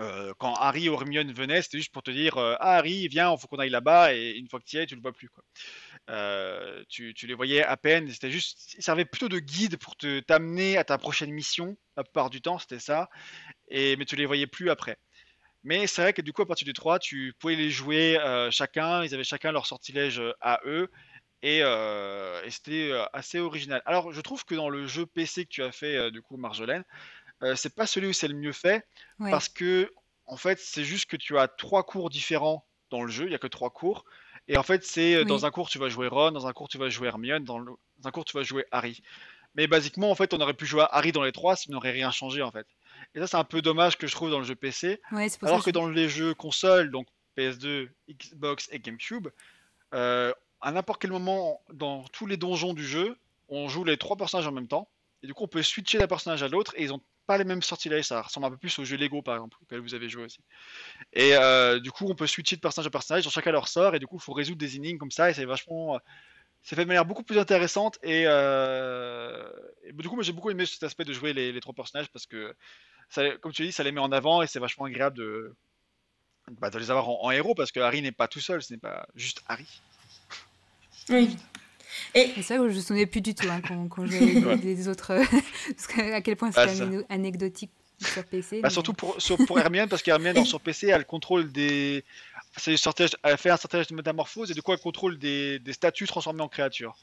euh, 0.00 0.32
quand 0.38 0.54
Harry 0.54 0.88
ou 0.88 0.94
Hermione 0.94 1.30
venaient, 1.34 1.60
c'était 1.60 1.76
juste 1.76 1.92
pour 1.92 2.02
te 2.02 2.10
dire 2.10 2.38
euh, 2.38 2.56
Ah, 2.60 2.78
Harry, 2.78 3.08
viens, 3.08 3.30
il 3.30 3.38
faut 3.38 3.46
qu'on 3.46 3.58
aille 3.58 3.68
là-bas, 3.68 4.14
et 4.14 4.30
une 4.30 4.48
fois 4.48 4.58
que 4.58 4.64
tu 4.64 4.76
y 4.76 4.78
es, 4.78 4.86
tu 4.86 4.94
le 4.94 5.02
vois 5.02 5.12
plus. 5.12 5.28
Euh, 6.08 6.82
tu, 6.88 7.12
les 7.24 7.34
voyais 7.34 7.62
à 7.62 7.76
peine, 7.76 8.08
c'était 8.08 8.30
juste, 8.30 8.72
ils 8.78 8.82
servaient 8.82 9.04
plutôt 9.04 9.28
de 9.28 9.38
guide 9.38 9.76
pour 9.76 9.96
te 9.96 10.20
t'amener 10.20 10.78
à 10.78 10.84
ta 10.84 10.96
prochaine 10.96 11.30
mission. 11.30 11.76
La 11.98 12.04
plupart 12.04 12.30
du 12.30 12.40
temps, 12.40 12.58
c'était 12.58 12.78
ça, 12.78 13.10
et, 13.68 13.96
mais 13.96 14.06
tu 14.06 14.16
les 14.16 14.24
voyais 14.24 14.46
plus 14.46 14.70
après. 14.70 14.96
Mais 15.62 15.86
c'est 15.86 16.00
vrai 16.00 16.14
que 16.14 16.22
du 16.22 16.32
coup, 16.32 16.40
à 16.40 16.46
partir 16.46 16.64
du 16.64 16.72
3, 16.72 16.98
tu 16.98 17.34
pouvais 17.38 17.56
les 17.56 17.68
jouer 17.68 18.18
chacun, 18.50 19.04
ils 19.04 19.14
avaient 19.14 19.24
chacun 19.24 19.52
leur 19.52 19.66
sortilège 19.66 20.22
à 20.40 20.60
eux, 20.64 20.90
euh, 21.44 22.42
et, 22.44 22.50
c'était 22.50 22.90
euh, 22.90 23.04
assez 23.12 23.38
original. 23.38 23.82
Alors, 23.86 24.12
je 24.12 24.20
trouve 24.20 24.44
que 24.44 24.54
dans 24.54 24.68
le 24.68 24.86
jeu 24.86 25.06
PC 25.06 25.44
que 25.44 25.50
tu 25.50 25.62
as 25.62 25.72
fait, 25.72 25.96
euh, 25.96 26.10
du 26.10 26.22
coup, 26.22 26.36
Marjolaine, 26.36 26.84
c'est 27.54 27.74
pas 27.74 27.86
celui 27.86 28.08
où 28.08 28.12
c'est 28.12 28.28
le 28.28 28.34
mieux 28.34 28.52
fait, 28.52 28.86
parce 29.18 29.48
que, 29.48 29.90
en 30.26 30.36
fait, 30.36 30.58
c'est 30.58 30.84
juste 30.84 31.06
que 31.06 31.16
tu 31.16 31.38
as 31.38 31.48
trois 31.48 31.84
cours 31.84 32.10
différents 32.10 32.66
dans 32.90 33.02
le 33.02 33.10
jeu, 33.10 33.24
il 33.24 33.32
y 33.32 33.34
a 33.34 33.38
que 33.38 33.46
trois 33.46 33.70
cours. 33.70 34.04
Et 34.46 34.58
en 34.58 34.62
fait, 34.62 34.84
c'est 34.84 35.24
dans 35.24 35.46
un 35.46 35.50
cours 35.50 35.70
tu 35.70 35.78
vas 35.78 35.88
jouer 35.88 36.08
Ron, 36.08 36.32
dans 36.32 36.46
un 36.46 36.52
cours 36.52 36.68
tu 36.68 36.76
vas 36.76 36.90
jouer 36.90 37.08
Hermione, 37.08 37.44
dans, 37.44 37.64
un 38.04 38.10
cours 38.10 38.26
tu 38.26 38.36
vas 38.36 38.42
jouer 38.42 38.66
Harry. 38.72 39.00
Mais 39.54 39.66
basiquement, 39.66 40.10
en 40.10 40.14
fait, 40.14 40.34
on 40.34 40.40
aurait 40.40 40.52
pu 40.52 40.66
jouer 40.66 40.84
Harry 40.90 41.12
dans 41.12 41.22
les 41.22 41.32
trois, 41.32 41.56
ça 41.56 41.64
n'aurait 41.70 41.92
rien 41.92 42.10
changé 42.10 42.42
en 42.42 42.50
fait. 42.50 42.66
Et 43.14 43.20
ça, 43.20 43.26
c'est 43.26 43.38
un 43.38 43.44
peu 43.44 43.62
dommage 43.62 43.96
que 43.96 44.06
je 44.06 44.14
trouve 44.14 44.30
dans 44.30 44.38
le 44.38 44.44
jeu 44.44 44.54
PC. 44.54 45.00
alors 45.40 45.64
que, 45.64 45.70
dans 45.70 45.88
les 45.88 46.10
jeux 46.10 46.34
consoles, 46.34 46.90
donc 46.90 47.06
PS2, 47.38 47.88
Xbox 48.10 48.68
et 48.70 48.80
GameCube, 48.80 49.28
à 50.60 50.72
n'importe 50.72 51.00
quel 51.00 51.10
moment 51.10 51.60
dans 51.72 52.04
tous 52.04 52.26
les 52.26 52.36
donjons 52.36 52.74
du 52.74 52.84
jeu, 52.84 53.16
on 53.48 53.68
joue 53.68 53.84
les 53.84 53.96
trois 53.96 54.16
personnages 54.16 54.46
en 54.46 54.52
même 54.52 54.68
temps. 54.68 54.88
Et 55.22 55.26
du 55.26 55.34
coup, 55.34 55.44
on 55.44 55.48
peut 55.48 55.62
switcher 55.62 55.98
d'un 55.98 56.06
personnage 56.06 56.42
à 56.42 56.48
l'autre 56.48 56.72
et 56.76 56.82
ils 56.82 56.92
ont 56.92 57.00
pas 57.26 57.38
les 57.38 57.44
mêmes 57.44 57.62
sortilèges. 57.62 58.06
Ça 58.06 58.22
ressemble 58.22 58.46
un 58.46 58.50
peu 58.50 58.56
plus 58.56 58.78
au 58.78 58.84
jeu 58.84 58.96
Lego, 58.96 59.22
par 59.22 59.34
exemple, 59.34 59.56
auquel 59.62 59.80
vous 59.80 59.94
avez 59.94 60.08
joué 60.08 60.24
aussi. 60.24 60.40
Et 61.12 61.36
euh, 61.36 61.78
du 61.78 61.90
coup, 61.90 62.06
on 62.08 62.14
peut 62.14 62.26
switcher 62.26 62.56
de 62.56 62.60
personnage 62.60 62.86
à 62.86 62.90
personnage, 62.90 63.24
dans 63.24 63.30
chacun 63.30 63.52
leur 63.52 63.68
sort, 63.68 63.94
et 63.94 63.98
du 63.98 64.06
coup, 64.06 64.16
il 64.16 64.22
faut 64.22 64.32
résoudre 64.32 64.58
des 64.58 64.76
énigmes 64.76 64.98
comme 64.98 65.10
ça, 65.10 65.30
et 65.30 65.34
c'est 65.34 65.44
vachement. 65.44 65.98
C'est 66.62 66.76
fait 66.76 66.82
de 66.82 66.88
manière 66.88 67.06
beaucoup 67.06 67.22
plus 67.22 67.38
intéressante 67.38 67.98
et, 68.02 68.24
euh, 68.26 69.50
du 69.94 70.08
coup 70.08 70.14
moi 70.14 70.22
j'ai 70.22 70.32
beaucoup 70.32 70.50
aimé 70.50 70.66
cet 70.66 70.82
aspect 70.82 71.04
de 71.04 71.12
jouer 71.14 71.32
les, 71.32 71.58
trois 71.60 71.72
personnages 71.72 72.10
parce 72.10 72.26
que 72.26 72.54
comme 73.40 73.52
tu 73.52 73.64
dis 73.64 73.72
ça 73.72 73.82
les 73.82 73.92
met 73.92 74.00
en 74.00 74.12
avant 74.12 74.42
et 74.42 74.46
c'est 74.46 74.58
vachement 74.58 74.84
agréable 74.84 75.16
de, 75.16 75.54
bah, 76.60 76.70
de 76.70 76.78
les 76.78 76.90
avoir 76.90 77.08
en, 77.08 77.30
héros 77.30 77.54
parce 77.54 77.72
que 77.72 77.80
Harry 77.80 78.02
n'est 78.02 78.12
pas 78.12 78.28
tout 78.28 78.40
seul, 78.40 78.62
ce 78.62 78.74
n'est 78.74 78.78
pas 78.78 79.06
juste 79.14 79.42
Harry. 79.48 79.66
Oui. 81.08 81.36
Et... 82.14 82.32
C'est 82.42 82.56
vrai 82.56 82.66
que 82.66 82.68
je 82.68 82.74
ne 82.74 82.76
me 82.76 82.80
souvenais 82.80 83.06
plus 83.06 83.20
du 83.20 83.34
tout 83.34 83.46
hein, 83.48 83.60
quand, 83.88 84.06
jouait 84.06 84.56
les, 84.62 84.88
autres. 84.88 85.12
parce 85.76 85.86
que, 85.86 86.12
à 86.12 86.20
quel 86.20 86.36
point 86.36 86.52
c'est 86.52 86.78
bah, 86.78 87.04
anecdotique 87.08 87.70
sur 88.00 88.24
PC. 88.24 88.60
Bah, 88.60 88.70
Surtout 88.70 88.92
pour, 88.92 89.16
pour 89.46 89.58
Hermione, 89.58 89.88
parce 89.88 90.02
qu'Hermione, 90.02 90.44
sur 90.44 90.60
PC, 90.60 90.88
elle 90.88 91.04
contrôle 91.04 91.50
des. 91.52 92.04
elle 92.66 93.38
fait 93.38 93.50
un 93.50 93.56
sortilège 93.56 93.88
de 93.88 93.94
métamorphose 93.94 94.50
et 94.50 94.54
du 94.54 94.62
coup, 94.62 94.72
elle 94.72 94.78
contrôle 94.78 95.18
des, 95.18 95.58
des 95.58 95.72
statues 95.72 96.06
transformées 96.06 96.42
en 96.42 96.48
créatures. 96.48 96.96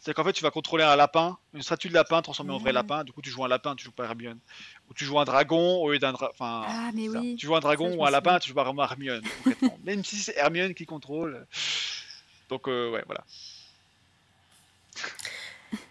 C'est 0.00 0.14
qu'en 0.14 0.24
fait, 0.24 0.32
tu 0.32 0.42
vas 0.42 0.50
contrôler 0.50 0.82
un 0.82 0.96
lapin, 0.96 1.36
une 1.52 1.60
statue 1.60 1.90
de 1.90 1.94
lapin 1.94 2.22
transformée 2.22 2.54
en 2.54 2.58
vrai 2.58 2.72
lapin. 2.72 3.04
Du 3.04 3.12
coup, 3.12 3.20
tu 3.20 3.28
joues 3.28 3.44
un 3.44 3.48
lapin, 3.48 3.76
tu 3.76 3.84
joues 3.84 3.92
pas 3.92 4.04
Hermione. 4.04 4.38
Ou 4.88 4.94
tu 4.94 5.04
joues 5.04 5.18
un 5.18 5.26
dragon 5.26 5.76
au 5.82 5.92
lieu 5.92 5.98
d'un. 5.98 6.14
Enfin, 6.14 6.64
ah, 6.66 6.90
mais 6.94 7.10
oui. 7.10 7.36
Tu 7.36 7.44
joues 7.44 7.54
un 7.54 7.60
dragon 7.60 7.94
ou 7.94 8.06
un 8.06 8.10
lapin, 8.10 8.38
tu 8.38 8.48
joues 8.48 8.54
pas 8.54 8.64
vraiment 8.64 8.84
Hermione. 8.84 9.22
Même 9.84 10.02
si 10.02 10.16
c'est 10.16 10.36
Hermione 10.38 10.72
qui 10.72 10.86
contrôle. 10.86 11.46
Donc, 12.50 12.68
euh, 12.68 12.90
ouais, 12.90 13.02
voilà. 13.06 13.24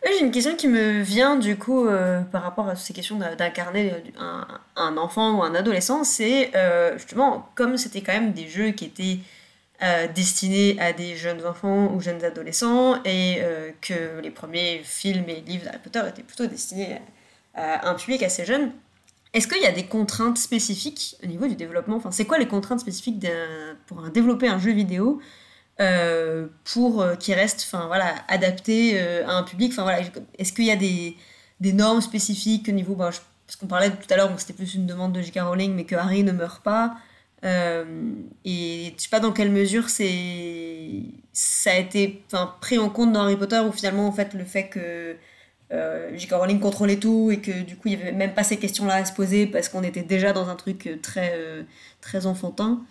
J'ai 0.05 0.25
une 0.25 0.31
question 0.31 0.55
qui 0.55 0.67
me 0.67 1.01
vient 1.01 1.35
du 1.35 1.57
coup 1.57 1.85
euh, 1.87 2.21
par 2.21 2.43
rapport 2.43 2.67
à 2.67 2.75
ces 2.75 2.93
questions 2.93 3.17
d'incarner 3.17 3.93
un, 4.17 4.47
un, 4.75 4.97
enfant 4.97 5.37
ou 5.37 5.43
un 5.43 5.55
adolescent. 5.55 6.03
C'est 6.03 6.55
euh, 6.55 6.97
justement, 6.97 7.49
comme 7.55 7.77
c'était 7.77 8.01
quand 8.01 8.13
même 8.13 8.33
des 8.33 8.47
jeux 8.47 8.71
qui 8.71 8.85
étaient 8.85 9.19
euh, 9.83 10.07
destinés 10.13 10.77
à 10.79 10.93
des 10.93 11.15
jeunes 11.15 11.45
enfants 11.45 11.93
ou 11.93 12.01
jeunes 12.01 12.23
adolescents 12.23 13.01
et 13.05 13.41
que 13.81 14.19
les 14.21 14.31
premiers 14.31 14.81
films 14.83 15.29
et 15.29 15.41
livres 15.41 15.65
d'Harry 15.65 15.79
Potter 15.83 16.01
étaient 16.07 16.23
plutôt 16.23 16.47
destinés 16.47 16.99
à 17.53 17.89
un 17.89 17.95
public 17.95 18.23
assez 18.23 18.45
jeune. 18.45 18.71
Est-ce 19.33 19.47
qu'il 19.47 19.61
y 19.61 19.67
a 19.67 19.71
des 19.71 19.85
contraintes 19.85 20.39
spécifiques 20.39 21.15
au 21.23 21.27
niveau 21.27 21.47
du 21.47 21.55
développement? 21.55 21.97
Enfin, 21.97 22.11
c'est 22.11 22.25
quoi 22.25 22.39
les 22.39 22.47
contraintes 22.47 22.79
spécifiques 22.79 23.25
pour 23.85 24.01
développer 24.09 24.47
un 24.47 24.57
jeu 24.59 24.71
vidéo 24.71 25.21
euh, 25.81 26.47
pour 26.65 27.01
euh, 27.01 27.15
qu'il 27.15 27.33
reste 27.35 27.65
enfin 27.65 27.87
voilà 27.87 28.13
adapté 28.27 28.99
euh, 28.99 29.25
à 29.25 29.31
un 29.37 29.43
public 29.43 29.71
enfin 29.71 29.83
voilà 29.83 30.01
est-ce 30.37 30.51
qu'il 30.51 30.65
y 30.65 30.71
a 30.71 30.75
des, 30.75 31.15
normes 31.71 32.01
spécifiques 32.01 32.67
au 32.67 32.73
niveau 32.73 32.95
bah, 32.95 33.11
parce 33.47 33.55
qu'on 33.55 33.67
parlait 33.67 33.89
tout 33.89 34.13
à 34.13 34.17
l'heure 34.17 34.29
c'était 34.37 34.51
plus 34.51 34.75
une 34.75 34.85
demande 34.85 35.13
de 35.13 35.21
J.K. 35.21 35.39
Rowling 35.39 35.73
mais 35.73 35.85
que 35.85 35.95
Harry 35.95 36.25
ne 36.25 36.33
meurt 36.33 36.61
pas 36.63 36.97
et 37.45 38.93
je 38.97 39.01
sais 39.01 39.09
pas 39.09 39.21
dans 39.21 39.31
quelle 39.31 39.51
mesure 39.51 39.87
c'est 39.89 41.03
ça 41.31 41.71
a 41.71 41.77
été 41.77 42.23
pris 42.59 42.77
en 42.77 42.89
compte 42.89 43.13
dans 43.13 43.21
Harry 43.21 43.37
Potter 43.37 43.59
ou 43.59 43.71
finalement 43.71 44.05
en 44.05 44.11
fait 44.11 44.33
le 44.33 44.43
fait 44.43 44.67
que 44.67 45.15
J.K. 45.71 46.33
Rowling 46.33 46.59
contrôlait 46.59 46.97
tout 46.97 47.31
et 47.31 47.39
que 47.39 47.61
du 47.61 47.77
coup 47.77 47.87
il 47.87 47.95
n'y 47.95 48.01
avait 48.01 48.11
même 48.11 48.33
pas 48.33 48.43
ces 48.43 48.57
questions 48.57 48.83
là 48.83 48.95
à 48.95 49.05
se 49.05 49.13
poser 49.13 49.47
parce 49.47 49.69
qu'on 49.69 49.83
était 49.83 50.03
déjà 50.03 50.33
dans 50.33 50.49
un 50.49 50.55
truc 50.55 50.99
très 51.01 51.39
très 52.01 52.25
enfantin 52.25 52.81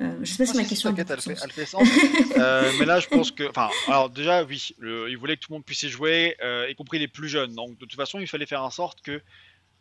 euh, 0.00 0.18
je 0.20 0.30
sais 0.30 0.44
pas 0.44 0.50
si 0.50 0.56
ma 0.56 0.64
question. 0.64 0.94
elle, 0.94 1.20
fait, 1.20 1.38
elle 1.42 1.52
fait 1.52 1.66
sens. 1.66 1.88
euh, 2.36 2.70
mais 2.78 2.84
là, 2.84 3.00
je 3.00 3.08
pense 3.08 3.30
que. 3.30 3.48
Enfin, 3.48 3.70
alors 3.88 4.10
déjà, 4.10 4.44
oui, 4.44 4.74
il 4.80 5.16
voulait 5.16 5.36
que 5.36 5.42
tout 5.42 5.52
le 5.52 5.56
monde 5.56 5.64
puisse 5.64 5.82
y 5.84 5.88
jouer, 5.88 6.36
euh, 6.42 6.68
y 6.68 6.74
compris 6.74 6.98
les 6.98 7.08
plus 7.08 7.28
jeunes. 7.28 7.54
Donc, 7.54 7.78
de 7.78 7.86
toute 7.86 7.94
façon, 7.94 8.18
il 8.18 8.26
fallait 8.26 8.46
faire 8.46 8.62
en 8.62 8.70
sorte 8.70 9.00
que 9.00 9.22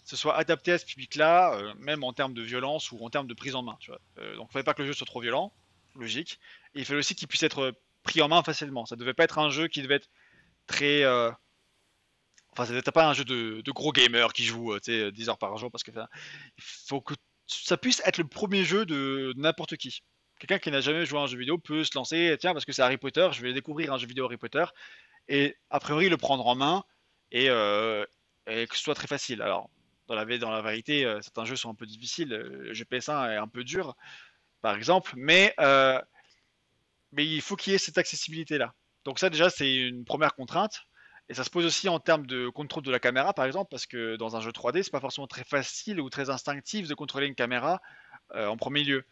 ce 0.05 0.15
soit 0.15 0.37
adapté 0.37 0.71
à 0.71 0.77
ce 0.77 0.85
public-là, 0.85 1.55
euh, 1.55 1.73
même 1.79 2.03
en 2.03 2.13
termes 2.13 2.33
de 2.33 2.41
violence 2.41 2.91
ou 2.91 3.03
en 3.03 3.09
termes 3.09 3.27
de 3.27 3.33
prise 3.33 3.55
en 3.55 3.63
main. 3.63 3.77
Tu 3.79 3.91
vois. 3.91 3.99
Donc, 4.35 4.47
il 4.49 4.53
fallait 4.53 4.63
pas 4.63 4.73
que 4.73 4.83
le 4.83 4.87
jeu 4.87 4.93
soit 4.93 5.07
trop 5.07 5.19
violent, 5.19 5.51
logique. 5.95 6.39
Et 6.75 6.79
il 6.79 6.85
fallait 6.85 6.99
aussi 6.99 7.15
qu'il 7.15 7.27
puisse 7.27 7.43
être 7.43 7.73
pris 8.03 8.21
en 8.21 8.29
main 8.29 8.41
facilement. 8.41 8.85
Ça 8.85 8.95
devait 8.95 9.13
pas 9.13 9.25
être 9.25 9.39
un 9.39 9.49
jeu 9.49 9.67
qui 9.67 9.81
devait 9.81 9.95
être 9.95 10.09
très. 10.65 11.05
Enfin, 12.51 12.63
ça 12.63 12.69
devait 12.69 12.83
pas 12.83 13.05
un 13.05 13.13
jeu 13.13 13.25
de, 13.25 13.61
de 13.65 13.71
gros 13.73 13.91
gamers 13.91 14.31
qui 14.31 14.45
jouent 14.45 14.79
10 14.79 15.27
heures 15.27 15.37
par 15.37 15.57
jour 15.57 15.69
parce 15.71 15.83
que 15.83 15.91
il 15.91 16.63
faut 16.63 17.01
que 17.01 17.15
ça 17.47 17.77
puisse 17.77 18.01
être 18.05 18.17
le 18.17 18.27
premier 18.27 18.63
jeu 18.63 18.85
de 18.85 19.33
n'importe 19.37 19.77
qui. 19.77 20.03
Quelqu'un 20.39 20.59
qui 20.59 20.71
n'a 20.71 20.81
jamais 20.81 21.05
joué 21.05 21.19
à 21.19 21.23
un 21.23 21.27
jeu 21.27 21.37
vidéo 21.37 21.57
peut 21.57 21.83
se 21.83 21.91
lancer, 21.95 22.35
tiens, 22.39 22.53
parce 22.53 22.65
que 22.65 22.73
c'est 22.73 22.81
Harry 22.81 22.97
Potter, 22.97 23.29
je 23.31 23.41
vais 23.41 23.53
découvrir 23.53 23.93
un 23.93 23.97
jeu 23.97 24.07
vidéo 24.07 24.25
Harry 24.25 24.37
Potter, 24.37 24.65
et 25.27 25.55
a 25.69 25.79
priori 25.79 26.09
le 26.09 26.17
prendre 26.17 26.45
en 26.45 26.55
main, 26.55 26.83
et, 27.31 27.49
euh, 27.49 28.05
que 28.45 28.75
ce 28.75 28.83
soit 28.83 28.95
très 28.95 29.07
facile. 29.07 29.41
Alors, 29.41 29.69
dans 30.07 30.15
la, 30.15 30.37
dans 30.37 30.51
la 30.51 30.61
vérité, 30.61 31.05
euh, 31.05 31.21
certains 31.21 31.45
jeux 31.45 31.55
sont 31.55 31.69
un 31.69 31.75
peu 31.75 31.85
difficiles, 31.85 32.29
le 32.29 32.73
jeu 32.73 32.85
PS1 32.85 33.31
est 33.31 33.37
un 33.37 33.47
peu 33.47 33.63
dur, 33.63 33.95
par 34.61 34.75
exemple, 34.75 35.13
euh, 35.59 36.01
mais 37.11 37.25
il 37.25 37.41
faut 37.41 37.55
qu'il 37.55 37.71
y 37.73 37.75
ait 37.75 37.79
cette 37.79 37.97
accessibilité-là. 37.97 38.73
Donc 39.03 39.19
ça 39.19 39.29
déjà, 39.29 39.49
c'est 39.49 39.73
une 39.73 40.03
première 40.03 40.33
contrainte. 40.33 40.81
Et 41.27 41.33
ça 41.33 41.43
se 41.43 41.49
pose 41.49 41.65
aussi 41.65 41.89
en 41.89 41.99
termes 41.99 42.27
de 42.27 42.49
contrôle 42.49 42.83
de 42.83 42.91
la 42.91 42.99
caméra, 42.99 43.33
par 43.33 43.45
exemple, 43.45 43.69
parce 43.71 43.87
que 43.87 44.15
dans 44.15 44.35
un 44.35 44.41
jeu 44.41 44.51
3D, 44.51 44.83
c'est 44.83 44.91
pas 44.91 44.99
forcément 44.99 45.27
très 45.27 45.43
facile 45.43 45.99
ou 45.99 46.09
très 46.09 46.29
instinctif 46.29 46.87
de 46.87 46.93
contrôler 46.93 47.27
une 47.27 47.35
caméra 47.35 47.81
euh, 48.35 48.47
en 48.47 48.57
premier 48.57 48.83
lieu. 48.83 49.05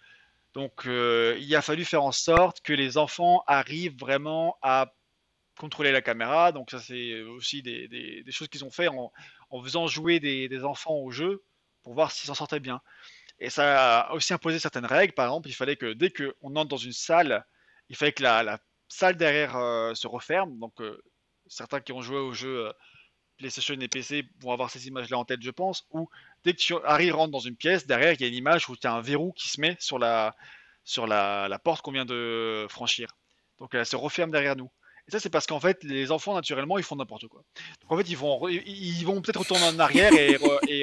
Donc, 0.53 0.85
euh, 0.85 1.35
il 1.39 1.55
a 1.55 1.63
fallu 1.63 1.83
faire 1.85 2.03
en 2.03 2.11
sorte 2.11 2.61
que 2.61 2.73
les 2.73 2.97
enfants 2.97 3.43
arrivent 3.47 3.97
vraiment 3.97 4.57
à 4.61 4.93
contrôler 5.59 5.91
la 5.91 6.03
caméra. 6.03 6.51
Donc, 6.51 6.69
ça, 6.69 6.79
c'est 6.79 7.21
aussi 7.23 7.63
des, 7.63 8.23
choses 8.29 8.47
qu'ils 8.47 8.63
ont 8.63 8.71
fait 8.71 8.87
en, 8.87 9.11
faisant 9.63 9.87
jouer 9.87 10.19
des, 10.19 10.63
enfants 10.63 10.95
au 10.95 11.09
jeu 11.09 11.43
pour 11.81 11.95
voir 11.95 12.11
s'ils 12.11 12.27
s'en 12.27 12.35
sortaient 12.35 12.59
bien. 12.59 12.81
Et 13.39 13.49
ça 13.49 14.01
a 14.01 14.13
aussi 14.13 14.33
imposé 14.33 14.59
certaines 14.59 14.85
règles. 14.85 15.13
Par 15.13 15.25
exemple, 15.25 15.49
il 15.49 15.53
fallait 15.53 15.75
que 15.75 15.93
dès 15.93 16.11
qu'on 16.11 16.55
entre 16.55 16.69
dans 16.69 16.77
une 16.77 16.93
salle, 16.93 17.43
il 17.89 17.95
fallait 17.95 18.13
que 18.13 18.21
la, 18.21 18.59
salle 18.87 19.17
derrière 19.17 19.57
euh, 19.57 19.95
se 19.95 20.05
referme. 20.05 20.59
Donc, 20.59 20.79
certains 21.47 21.81
qui 21.81 21.91
ont 21.91 22.01
joué 22.01 22.17
au 22.17 22.33
jeu 22.33 22.67
euh, 22.67 22.73
PlayStation 23.37 23.75
et 23.79 23.87
PC 23.87 24.27
vont 24.39 24.51
avoir 24.51 24.69
ces 24.69 24.87
images-là 24.87 25.17
en 25.17 25.25
tête, 25.25 25.41
je 25.41 25.51
pense, 25.51 25.87
où 25.91 26.09
dès 26.43 26.53
que 26.53 26.85
Harry 26.85 27.11
rentre 27.11 27.31
dans 27.31 27.39
une 27.39 27.55
pièce, 27.55 27.87
derrière, 27.87 28.13
il 28.13 28.21
y 28.21 28.25
a 28.25 28.27
une 28.27 28.35
image 28.35 28.69
où 28.69 28.73
il 28.73 28.83
y 28.83 28.87
a 28.87 28.93
un 28.93 29.01
verrou 29.01 29.33
qui 29.33 29.49
se 29.49 29.59
met 29.59 29.75
sur 29.79 29.99
la, 29.99 30.35
sur 30.83 31.07
la 31.07 31.59
porte 31.63 31.81
qu'on 31.81 31.91
vient 31.91 32.05
de 32.05 32.65
franchir. 32.69 33.09
Donc 33.59 33.73
elle 33.73 33.85
se 33.85 33.95
referme 33.95 34.31
derrière 34.31 34.55
nous. 34.55 34.69
Et 35.07 35.11
ça, 35.11 35.19
c'est 35.19 35.29
parce 35.29 35.45
qu'en 35.45 35.59
fait, 35.59 35.83
les 35.83 36.11
enfants, 36.11 36.33
naturellement, 36.33 36.77
ils 36.77 36.83
font 36.83 36.95
n'importe 36.95 37.27
quoi. 37.27 37.43
Donc 37.81 37.91
en 37.91 37.97
fait, 37.97 38.09
ils 38.09 38.15
vont, 38.15 39.21
peut-être 39.21 39.39
retourner 39.39 39.65
en 39.65 39.79
arrière 39.79 40.13
et, 40.13 40.37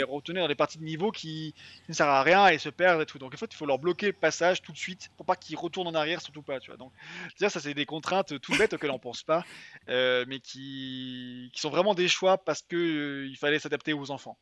dans 0.04 0.48
des 0.48 0.54
parties 0.54 0.78
de 0.78 0.84
niveau 0.84 1.10
qui, 1.10 1.54
ne 1.88 1.94
servent 1.94 2.10
à 2.10 2.22
rien 2.22 2.48
et 2.48 2.58
se 2.58 2.68
perdre 2.68 3.00
et 3.00 3.06
tout. 3.06 3.18
Donc 3.18 3.32
en 3.32 3.36
fait, 3.38 3.50
il 3.50 3.56
faut 3.56 3.64
leur 3.64 3.78
bloquer 3.78 4.06
le 4.06 4.12
passage 4.12 4.60
tout 4.60 4.72
de 4.72 4.78
suite 4.78 5.10
pour 5.16 5.24
pas 5.24 5.36
qu'ils 5.36 5.56
retournent 5.56 5.88
en 5.88 5.94
arrière, 5.94 6.20
surtout 6.20 6.42
pas. 6.42 6.60
Tu 6.60 6.70
vois. 6.70 6.76
Donc, 6.76 6.92
ça, 7.38 7.48
c'est 7.48 7.72
des 7.72 7.86
contraintes 7.86 8.38
tout 8.40 8.54
bêtes 8.56 8.74
auxquelles 8.74 8.90
on 8.90 8.98
pense 8.98 9.22
pas, 9.22 9.44
euh, 9.88 10.24
mais 10.28 10.40
qui, 10.40 11.50
sont 11.54 11.70
vraiment 11.70 11.94
des 11.94 12.08
choix 12.08 12.38
parce 12.38 12.62
que 12.62 12.76
euh, 12.76 13.34
fallait 13.38 13.58
s'adapter 13.58 13.92
aux 13.94 14.10
enfants. 14.10 14.38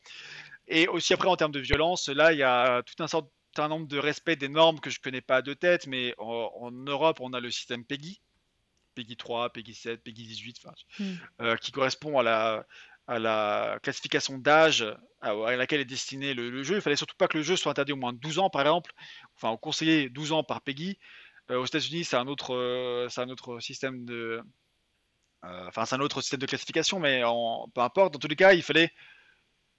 Et 0.66 0.88
aussi 0.88 1.14
après, 1.14 1.28
en 1.28 1.36
termes 1.36 1.52
de 1.52 1.60
violence, 1.60 2.08
là, 2.08 2.32
il 2.32 2.38
y 2.38 2.42
a 2.42 2.82
tout 2.82 3.00
un 3.02 3.08
sorte 3.08 3.30
un 3.56 3.68
nombre 3.68 3.88
de 3.88 3.98
respect 3.98 4.36
des 4.36 4.48
normes 4.48 4.78
que 4.78 4.90
je 4.90 5.00
connais 5.00 5.20
pas 5.20 5.42
de 5.42 5.52
tête, 5.54 5.86
mais 5.86 6.14
en, 6.18 6.52
en 6.60 6.70
Europe, 6.70 7.18
on 7.20 7.32
a 7.32 7.40
le 7.40 7.50
système 7.50 7.84
PEGI, 7.84 8.20
PEGI 8.98 9.16
3, 9.16 9.50
PEGI 9.50 9.74
7, 9.74 10.02
PEGI 10.02 10.26
18, 10.26 10.66
euh, 11.40 11.56
qui 11.56 11.70
correspond 11.70 12.18
à 12.18 12.22
la, 12.24 12.66
à 13.06 13.20
la 13.20 13.78
classification 13.82 14.38
d'âge 14.38 14.84
à, 15.20 15.32
laquelle 15.56 15.80
est 15.80 15.84
destiné 15.84 16.34
le, 16.34 16.62
jeu. 16.64 16.76
Il 16.76 16.80
fallait 16.80 16.96
surtout 16.96 17.16
pas 17.16 17.28
que 17.28 17.38
le 17.38 17.44
jeu 17.44 17.54
soit 17.54 17.70
interdit 17.70 17.92
au 17.92 17.96
moins 17.96 18.12
de 18.12 18.18
12 18.18 18.40
ans, 18.40 18.50
par 18.50 18.62
exemple. 18.62 18.92
Enfin, 19.36 19.50
on 19.50 19.56
conseillait 19.56 20.08
12 20.08 20.32
ans 20.32 20.42
par 20.42 20.62
PEGI. 20.62 20.98
Euh, 21.50 21.58
aux 21.58 21.66
États-Unis, 21.66 22.04
c'est 22.04 22.16
un 22.16 22.26
autre, 22.26 23.06
c'est 23.08 23.20
un 23.20 23.28
autre 23.28 23.60
système 23.60 24.04
de, 24.04 24.42
enfin, 25.42 25.84
c'est 25.84 25.94
un 25.94 26.00
autre 26.00 26.20
système 26.20 26.40
de 26.40 26.46
classification, 26.46 26.98
mais 26.98 27.22
en, 27.24 27.68
peu 27.72 27.82
importe. 27.82 28.12
Dans 28.14 28.18
tous 28.18 28.28
les 28.28 28.36
cas, 28.36 28.52
il 28.52 28.62
fallait 28.62 28.92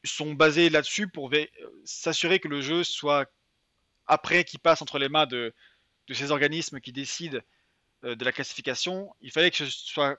sont 0.05 0.33
basés 0.33 0.69
là-dessus 0.69 1.09
pour 1.09 1.29
s'assurer 1.83 2.39
que 2.39 2.47
le 2.47 2.61
jeu 2.61 2.85
soit 2.85 3.29
après 4.07 4.45
qu'il 4.45 4.59
passe 4.59 4.81
entre 4.81 4.97
les 4.97 5.09
mains 5.09 5.25
de, 5.25 5.53
de 6.09 6.13
ces 6.13 6.31
organismes 6.31 6.81
qui 6.81 6.91
décident 6.91 7.39
de 8.03 8.25
la 8.25 8.31
classification, 8.31 9.13
il 9.21 9.31
fallait 9.31 9.51
que 9.51 9.57
ce 9.57 9.65
soit 9.65 10.17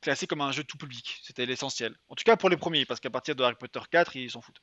classé 0.00 0.26
comme 0.26 0.40
un 0.40 0.52
jeu 0.52 0.64
tout 0.64 0.78
public. 0.78 1.20
C'était 1.22 1.46
l'essentiel. 1.46 1.96
En 2.08 2.14
tout 2.14 2.24
cas 2.24 2.36
pour 2.36 2.48
les 2.48 2.56
premiers, 2.56 2.86
parce 2.86 3.00
qu'à 3.00 3.10
partir 3.10 3.34
de 3.34 3.42
Harry 3.42 3.56
Potter 3.58 3.80
4, 3.90 4.16
ils 4.16 4.30
s'en 4.30 4.40
foutent. 4.40 4.60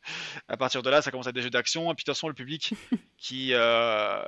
À 0.48 0.58
partir 0.58 0.84
de 0.84 0.90
là, 0.90 1.02
ça 1.02 1.12
commence 1.12 1.28
à 1.28 1.30
être 1.30 1.36
des 1.36 1.42
jeux 1.42 1.50
d'action, 1.50 1.92
et 1.92 1.96
puis 1.96 2.04
de 2.04 2.06
toute 2.06 2.16
façon, 2.16 2.28
le 2.28 2.34
public 2.34 2.74
qui, 3.18 3.54
euh, 3.54 4.24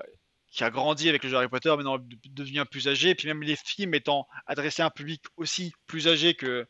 qui 0.51 0.63
a 0.63 0.69
grandi 0.69 1.09
avec 1.09 1.23
le 1.23 1.29
jeu 1.29 1.37
Harry 1.37 1.47
Potter, 1.47 1.69
maintenant 1.69 1.97
devient 2.29 2.65
plus 2.69 2.87
âgé, 2.87 3.09
et 3.09 3.15
puis 3.15 3.27
même 3.27 3.41
les 3.41 3.55
films 3.55 3.93
étant 3.93 4.27
adressés 4.45 4.81
à 4.81 4.87
un 4.87 4.91
public 4.91 5.21
aussi 5.37 5.73
plus 5.85 6.07
âgé 6.07 6.33
que, 6.33 6.67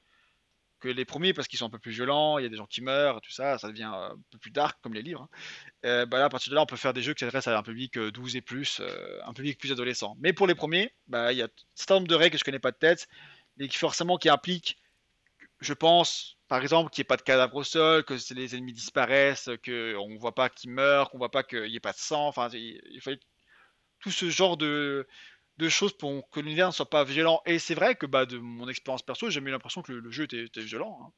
que 0.79 0.87
les 0.87 1.05
premiers 1.05 1.33
parce 1.33 1.47
qu'ils 1.47 1.59
sont 1.59 1.65
un 1.65 1.69
peu 1.69 1.79
plus 1.79 1.91
violents, 1.91 2.37
il 2.37 2.43
y 2.43 2.45
a 2.45 2.49
des 2.49 2.57
gens 2.57 2.65
qui 2.65 2.81
meurent, 2.81 3.21
tout 3.21 3.31
ça, 3.31 3.57
ça 3.57 3.67
devient 3.67 3.91
euh, 3.93 4.09
un 4.09 4.17
peu 4.31 4.37
plus 4.37 4.51
dark 4.51 4.77
comme 4.81 4.93
les 4.93 5.01
livres. 5.01 5.23
Hein. 5.23 5.37
Euh, 5.85 6.05
bah 6.05 6.19
là, 6.19 6.25
à 6.25 6.29
partir 6.29 6.51
de 6.51 6.55
là, 6.55 6.61
on 6.61 6.65
peut 6.65 6.75
faire 6.75 6.93
des 6.93 7.01
jeux 7.01 7.13
qui 7.13 7.25
s'adressent 7.25 7.47
à 7.47 7.57
un 7.57 7.63
public 7.63 7.97
12 7.97 8.35
euh, 8.35 8.37
et 8.37 8.41
plus, 8.41 8.81
un 9.25 9.33
public 9.33 9.59
plus 9.59 9.71
adolescent. 9.71 10.15
Mais 10.19 10.33
pour 10.33 10.47
les 10.47 10.55
premiers, 10.55 10.93
bah, 11.07 11.31
il 11.33 11.37
y 11.37 11.41
a 11.41 11.45
un 11.45 11.49
certain 11.75 11.95
nombre 11.95 12.07
de 12.07 12.15
règles 12.15 12.33
que 12.33 12.39
je 12.39 12.43
connais 12.43 12.59
pas 12.59 12.71
de 12.71 12.77
tête, 12.77 13.07
mais 13.57 13.67
qui 13.67 13.77
forcément 13.77 14.17
qui 14.17 14.29
je 15.59 15.73
pense, 15.73 16.37
par 16.47 16.61
exemple, 16.61 16.91
qu'il 16.91 17.01
n'y 17.01 17.05
ait 17.05 17.07
pas 17.07 17.17
de 17.17 17.23
cadavre 17.23 17.55
au 17.55 17.63
sol, 17.63 18.03
que 18.03 18.13
les 18.35 18.55
ennemis 18.55 18.73
disparaissent, 18.73 19.49
qu'on 19.65 20.09
ne 20.09 20.19
voit 20.19 20.35
pas 20.35 20.49
qu'ils 20.49 20.69
meurent, 20.69 21.09
qu'on 21.09 21.17
ne 21.17 21.21
voit 21.21 21.31
pas 21.31 21.41
qu'il 21.41 21.63
n'y 21.63 21.75
ait 21.75 21.79
pas 21.79 21.93
de 21.93 21.97
sang. 21.97 22.27
Enfin, 22.27 22.49
il 22.53 23.01
fallait 23.01 23.19
tout 23.99 24.11
ce 24.11 24.29
genre 24.29 24.55
de, 24.55 25.07
de 25.57 25.69
choses 25.69 25.93
pour 25.93 26.29
que 26.29 26.39
l'univers 26.39 26.67
ne 26.67 26.71
soit 26.71 26.89
pas 26.89 27.03
violent. 27.03 27.41
Et 27.45 27.59
c'est 27.59 27.75
vrai 27.75 27.95
que 27.95 28.05
bah, 28.05 28.25
de 28.25 28.37
mon 28.37 28.67
expérience 28.69 29.01
perso, 29.01 29.27
j'ai 29.27 29.35
jamais 29.35 29.49
eu 29.49 29.53
l'impression 29.53 29.81
que 29.81 29.91
le, 29.91 30.11
jeu 30.11 30.25
était, 30.25 30.61
violent. 30.61 30.99
Hein. 31.01 31.11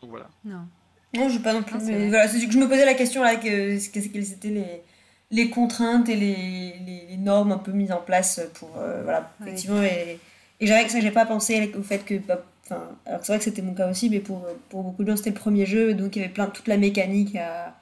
Donc 0.00 0.10
voilà. 0.10 0.28
Non. 0.44 0.68
Non, 1.14 1.28
je 1.28 1.38
pas 1.38 1.54
non 1.54 1.62
plus. 1.62 1.78
mais 1.82 2.08
voilà, 2.08 2.28
que 2.28 2.38
je 2.38 2.58
me 2.58 2.68
posais 2.68 2.84
la 2.84 2.94
question 2.94 3.22
là, 3.22 3.36
que, 3.36 3.90
quelles 3.90 4.32
étaient 4.32 4.48
les, 4.48 4.82
les 5.30 5.50
contraintes 5.50 6.08
et 6.08 6.16
les, 6.16 6.74
les, 7.08 7.16
normes 7.16 7.52
un 7.52 7.58
peu 7.58 7.72
mises 7.72 7.92
en 7.92 8.00
place 8.00 8.40
pour. 8.54 8.76
Euh, 8.76 9.02
voilà, 9.02 9.32
effectivement. 9.40 9.82
Et, 9.82 10.18
et 10.60 10.66
j'avais 10.66 10.84
que 10.84 10.90
ça, 10.90 11.00
j'ai 11.00 11.10
pas 11.10 11.26
pensé 11.26 11.72
au 11.76 11.82
fait 11.82 12.04
que. 12.04 12.18
Bah, 12.18 12.44
enfin, 12.64 12.82
alors 13.06 13.20
c'est 13.22 13.32
vrai 13.32 13.38
que 13.38 13.44
c'était 13.44 13.62
mon 13.62 13.72
cas 13.72 13.88
aussi, 13.88 14.10
mais 14.10 14.20
pour, 14.20 14.46
pour 14.68 14.82
beaucoup 14.82 15.04
de 15.04 15.10
gens, 15.10 15.16
c'était 15.16 15.30
le 15.30 15.36
premier 15.36 15.64
jeu, 15.64 15.94
donc 15.94 16.16
il 16.16 16.18
y 16.20 16.24
avait 16.24 16.34
plein 16.34 16.46
toute 16.46 16.68
la 16.68 16.76
mécanique 16.76 17.36
à, 17.36 17.74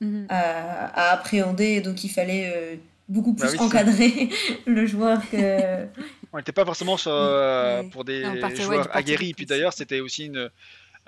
mhm. 0.00 0.26
à, 0.28 0.86
à, 0.86 1.12
appréhender, 1.12 1.80
donc 1.80 2.02
il 2.02 2.08
fallait. 2.10 2.52
Euh, 2.52 2.76
beaucoup 3.08 3.32
bah 3.32 3.48
plus 3.48 3.58
encadrer 3.58 4.30
le 4.66 4.86
joueur 4.86 5.20
que. 5.30 5.86
On 6.32 6.38
n'était 6.38 6.52
pas 6.52 6.64
forcément 6.64 6.96
euh, 7.06 7.82
pour 7.84 8.04
des 8.04 8.24
joueurs 8.56 8.94
aguerris. 8.94 9.32
Puis 9.32 9.46
d'ailleurs, 9.46 9.72
c'était 9.72 10.00
aussi 10.00 10.26
une. 10.26 10.50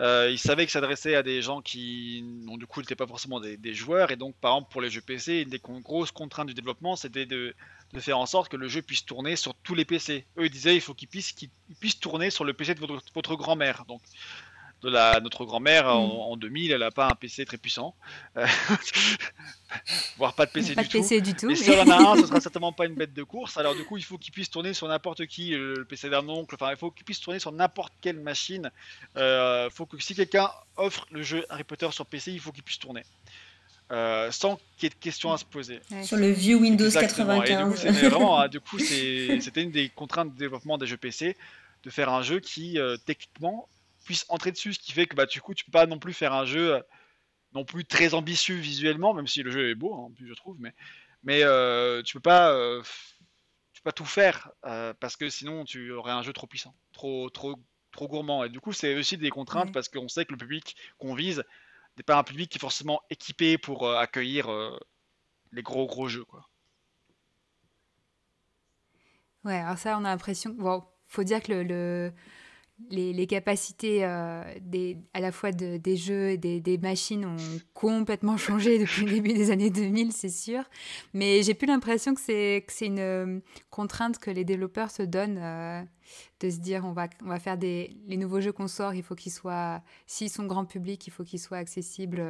Euh, 0.00 0.28
il 0.30 0.38
savait 0.38 0.64
que 0.64 0.70
s'adressait 0.70 1.16
à 1.16 1.24
des 1.24 1.42
gens 1.42 1.60
qui, 1.60 2.24
non, 2.44 2.56
du 2.56 2.66
coup, 2.66 2.80
n'étaient 2.80 2.94
pas 2.94 3.06
forcément 3.06 3.40
des, 3.40 3.74
joueurs. 3.74 4.12
Et 4.12 4.16
donc, 4.16 4.36
par 4.36 4.52
exemple, 4.52 4.70
pour 4.70 4.80
les 4.80 4.90
jeux 4.90 5.00
PC, 5.00 5.40
une 5.40 5.48
des 5.48 5.58
grosses 5.58 6.12
contraintes 6.12 6.46
du 6.46 6.54
développement, 6.54 6.94
c'était 6.94 7.26
de, 7.26 7.52
de, 7.92 8.00
faire 8.00 8.18
en 8.18 8.26
sorte 8.26 8.48
que 8.48 8.56
le 8.56 8.68
jeu 8.68 8.80
puisse 8.80 9.04
tourner 9.04 9.34
sur 9.34 9.54
tous 9.56 9.74
les 9.74 9.84
PC. 9.84 10.24
Eux, 10.38 10.46
ils 10.46 10.50
disaient 10.50 10.76
il 10.76 10.80
faut 10.80 10.94
qu'il 10.94 11.08
puisse, 11.08 11.32
qu'il 11.32 11.50
puisse 11.80 11.98
tourner 11.98 12.30
sur 12.30 12.44
le 12.44 12.52
PC 12.52 12.74
de 12.74 12.80
votre, 12.80 13.02
votre 13.12 13.34
grand-mère. 13.34 13.84
Donc, 13.88 14.00
de 14.82 14.90
la, 14.90 15.20
notre 15.20 15.44
grand-mère 15.44 15.88
en, 15.88 16.36
2000, 16.36 16.70
mm. 16.70 16.74
elle 16.74 16.80
n'a 16.80 16.90
pas 16.90 17.06
un 17.08 17.14
PC 17.14 17.44
très 17.44 17.56
puissant, 17.56 17.94
euh, 18.36 18.46
voire 20.18 20.34
pas 20.34 20.46
de 20.46 20.52
PC, 20.52 20.74
pas 20.74 20.82
du, 20.82 20.88
de 20.88 20.92
PC 20.92 21.20
du 21.20 21.34
tout. 21.34 21.50
Et 21.50 21.56
si 21.56 21.70
on 21.70 21.80
en 21.80 21.90
a 21.90 22.12
un, 22.12 22.16
ce 22.16 22.26
sera 22.26 22.40
certainement 22.40 22.72
pas 22.72 22.86
une 22.86 22.94
bête 22.94 23.12
de 23.12 23.22
course. 23.22 23.56
Alors 23.56 23.74
du 23.74 23.84
coup, 23.84 23.96
il 23.96 24.04
faut 24.04 24.18
qu'il 24.18 24.32
puisse 24.32 24.50
tourner 24.50 24.74
sur 24.74 24.86
n'importe 24.88 25.26
qui, 25.26 25.50
le 25.50 25.84
PC 25.84 26.10
d'un 26.10 26.28
oncle. 26.28 26.54
Enfin, 26.54 26.70
il 26.70 26.76
faut 26.76 26.90
qu'il 26.90 27.04
puisse 27.04 27.20
tourner 27.20 27.38
sur 27.38 27.52
n'importe 27.52 27.92
quelle 28.00 28.20
machine. 28.20 28.70
Euh, 29.16 29.68
faut 29.70 29.86
que 29.86 30.00
si 30.00 30.14
quelqu'un 30.14 30.50
offre 30.76 31.06
le 31.10 31.22
jeu 31.22 31.44
Harry 31.48 31.64
Potter 31.64 31.90
sur 31.90 32.06
PC, 32.06 32.32
il 32.32 32.40
faut 32.40 32.52
qu'il 32.52 32.62
puisse 32.62 32.78
tourner. 32.78 33.02
Euh, 33.90 34.30
sans 34.30 34.60
qu'il 34.76 34.82
y 34.82 34.86
ait 34.86 34.90
de 34.90 34.94
questions 34.96 35.32
à 35.32 35.38
se 35.38 35.46
poser. 35.46 35.80
Sur 36.02 36.18
le 36.18 36.30
vieux 36.30 36.56
Windows 36.56 36.90
95. 36.90 37.86
Et 37.86 37.88
du 37.88 37.94
coup, 37.94 38.08
vraiment, 38.10 38.46
du 38.48 38.60
coup, 38.60 38.78
c'était 38.78 39.62
une 39.62 39.70
des 39.70 39.88
contraintes 39.88 40.34
de 40.34 40.38
développement 40.38 40.76
des 40.76 40.86
jeux 40.86 40.98
PC 40.98 41.36
de 41.84 41.90
faire 41.90 42.10
un 42.10 42.22
jeu 42.22 42.40
qui, 42.40 42.78
euh, 42.78 42.96
techniquement, 43.06 43.68
puisse 44.08 44.24
entrer 44.30 44.52
dessus, 44.52 44.72
ce 44.72 44.78
qui 44.78 44.92
fait 44.92 45.04
que 45.04 45.14
bah, 45.14 45.26
du 45.26 45.42
coup, 45.42 45.52
tu 45.52 45.66
peux 45.66 45.70
pas 45.70 45.84
non 45.84 45.98
plus 45.98 46.14
faire 46.14 46.32
un 46.32 46.46
jeu 46.46 46.76
euh, 46.76 46.80
non 47.52 47.66
plus 47.66 47.84
très 47.84 48.14
ambitieux 48.14 48.54
visuellement, 48.54 49.12
même 49.12 49.26
si 49.26 49.42
le 49.42 49.50
jeu 49.50 49.68
est 49.68 49.74
beau, 49.74 49.94
hein, 49.94 50.04
en 50.04 50.10
plus 50.10 50.26
je 50.26 50.32
trouve, 50.32 50.56
mais, 50.58 50.72
mais 51.24 51.42
euh, 51.42 52.02
tu 52.02 52.14
peux 52.14 52.22
pas, 52.22 52.50
euh, 52.50 52.82
tu 53.74 53.82
peux 53.82 53.90
pas 53.90 53.92
tout 53.92 54.06
faire 54.06 54.50
parce 54.98 55.16
que 55.16 55.28
sinon 55.28 55.66
tu 55.66 55.92
aurais 55.92 56.12
un 56.12 56.22
jeu 56.22 56.32
trop 56.32 56.46
puissant, 56.46 56.74
trop, 56.94 57.28
trop, 57.28 57.56
trop 57.92 58.08
gourmand. 58.08 58.44
Et 58.44 58.48
du 58.48 58.60
coup, 58.60 58.72
c'est 58.72 58.94
aussi 58.94 59.18
des 59.18 59.28
contraintes 59.28 59.72
parce 59.74 59.90
qu'on 59.90 60.08
sait 60.08 60.24
que 60.24 60.32
le 60.32 60.38
public 60.38 60.74
qu'on 60.96 61.14
vise 61.14 61.44
n'est 61.98 62.02
pas 62.02 62.16
un 62.16 62.24
public 62.24 62.50
qui 62.50 62.56
est 62.56 62.60
forcément 62.60 63.02
équipé 63.10 63.58
pour 63.58 63.90
accueillir 63.94 64.48
les 65.52 65.62
gros 65.62 65.86
gros 65.86 66.08
jeux, 66.08 66.24
quoi. 66.24 66.48
Ouais, 69.44 69.58
alors 69.58 69.76
ça, 69.76 69.98
on 69.98 70.04
a 70.06 70.08
l'impression. 70.08 70.50
Bon, 70.50 70.82
faut 71.08 71.24
dire 71.24 71.42
que 71.42 71.52
le 71.52 72.12
les, 72.90 73.26
capacités 73.26 74.04
euh, 74.04 74.42
à 75.12 75.20
la 75.20 75.32
fois 75.32 75.52
des 75.52 75.96
jeux 75.96 76.30
et 76.30 76.36
des, 76.36 76.78
machines 76.78 77.24
ont 77.24 77.36
complètement 77.74 78.36
changé 78.38 78.78
depuis 78.78 79.04
le 79.04 79.12
début 79.12 79.32
des 79.32 79.50
années 79.50 79.70
2000, 79.70 80.12
c'est 80.12 80.28
sûr. 80.28 80.62
Mais 81.12 81.42
j'ai 81.42 81.54
plus 81.54 81.66
l'impression 81.66 82.14
que 82.14 82.20
c'est 82.20 82.64
une 82.80 82.98
euh, 82.98 83.40
contrainte 83.70 84.18
que 84.18 84.30
les 84.30 84.44
développeurs 84.44 84.90
se 84.90 85.02
donnent 85.02 85.40
euh, 85.40 85.82
de 86.40 86.50
se 86.50 86.58
dire 86.58 86.84
on 86.84 86.92
va, 86.92 87.08
on 87.24 87.28
va 87.28 87.38
faire 87.38 87.58
des, 87.58 87.96
les 88.06 88.16
nouveaux 88.16 88.40
jeux 88.40 88.52
qu'on 88.52 88.68
sort, 88.68 88.94
il 88.94 89.02
faut 89.02 89.14
qu'ils 89.14 89.32
soient, 89.32 89.82
s'ils 90.06 90.30
sont 90.30 90.46
grand 90.46 90.64
public, 90.64 91.06
il 91.06 91.10
faut 91.10 91.24
qu'ils 91.24 91.40
soient 91.40 91.58
accessibles 91.58 92.22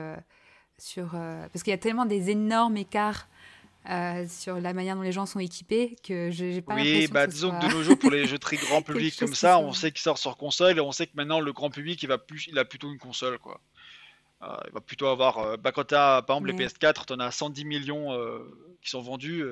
sur... 0.79 1.11
parce 1.11 1.63
qu'il 1.63 1.71
y 1.71 1.75
a 1.75 1.79
tellement 1.79 2.07
des 2.07 2.31
énormes 2.31 2.77
écarts 2.77 3.29
euh, 3.89 4.27
sur 4.29 4.61
la 4.61 4.75
manière 4.75 4.97
dont 4.97 5.03
les 5.03 5.13
gens 5.13 5.25
sont 5.25 5.39
équipés 5.39 5.97
que 6.03 6.31
j'ai 6.31 6.61
pas 6.61 6.75
oui 6.75 7.07
bah 7.07 7.27
que 7.27 7.33
disons 7.33 7.53
que 7.53 7.67
de 7.67 7.73
nos 7.73 7.83
jours 7.83 7.99
pour 7.99 8.11
les 8.11 8.27
jeux 8.27 8.39
très 8.39 8.57
grand 8.57 8.83
public 8.83 9.17
comme 9.17 9.35
ça 9.35 9.59
on 9.61 9.73
sait 9.73 9.93
qu'ils 9.93 10.03
sortent 10.03 10.21
sur 10.21 10.37
console 10.37 10.77
et 10.77 10.81
on 10.81 10.93
sait 10.93 11.07
que 11.07 11.13
maintenant 11.15 11.41
le 11.41 11.53
grand 11.53 11.71
public 11.71 12.03
il 12.03 12.07
va 12.07 12.19
plus 12.19 12.49
il 12.49 12.59
a 12.59 12.65
plutôt 12.65 12.91
une 12.93 12.99
console 12.99 13.39
quoi. 13.39 13.61
Euh, 14.43 14.57
il 14.67 14.73
va 14.75 14.81
plutôt 14.81 15.07
avoir 15.07 15.39
euh, 15.39 15.57
bah, 15.57 15.73
quand 15.73 15.89
par 15.89 16.19
exemple 16.19 16.49
les 16.49 16.53
PS4 16.53 17.07
t'en 17.07 17.19
as 17.19 17.31
110 17.31 17.65
millions 17.65 18.09
qui 18.83 18.91
sont 18.91 19.01
vendus 19.01 19.43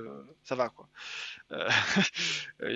ça 0.44 0.54
va 0.54 0.68
quoi. 0.68 0.88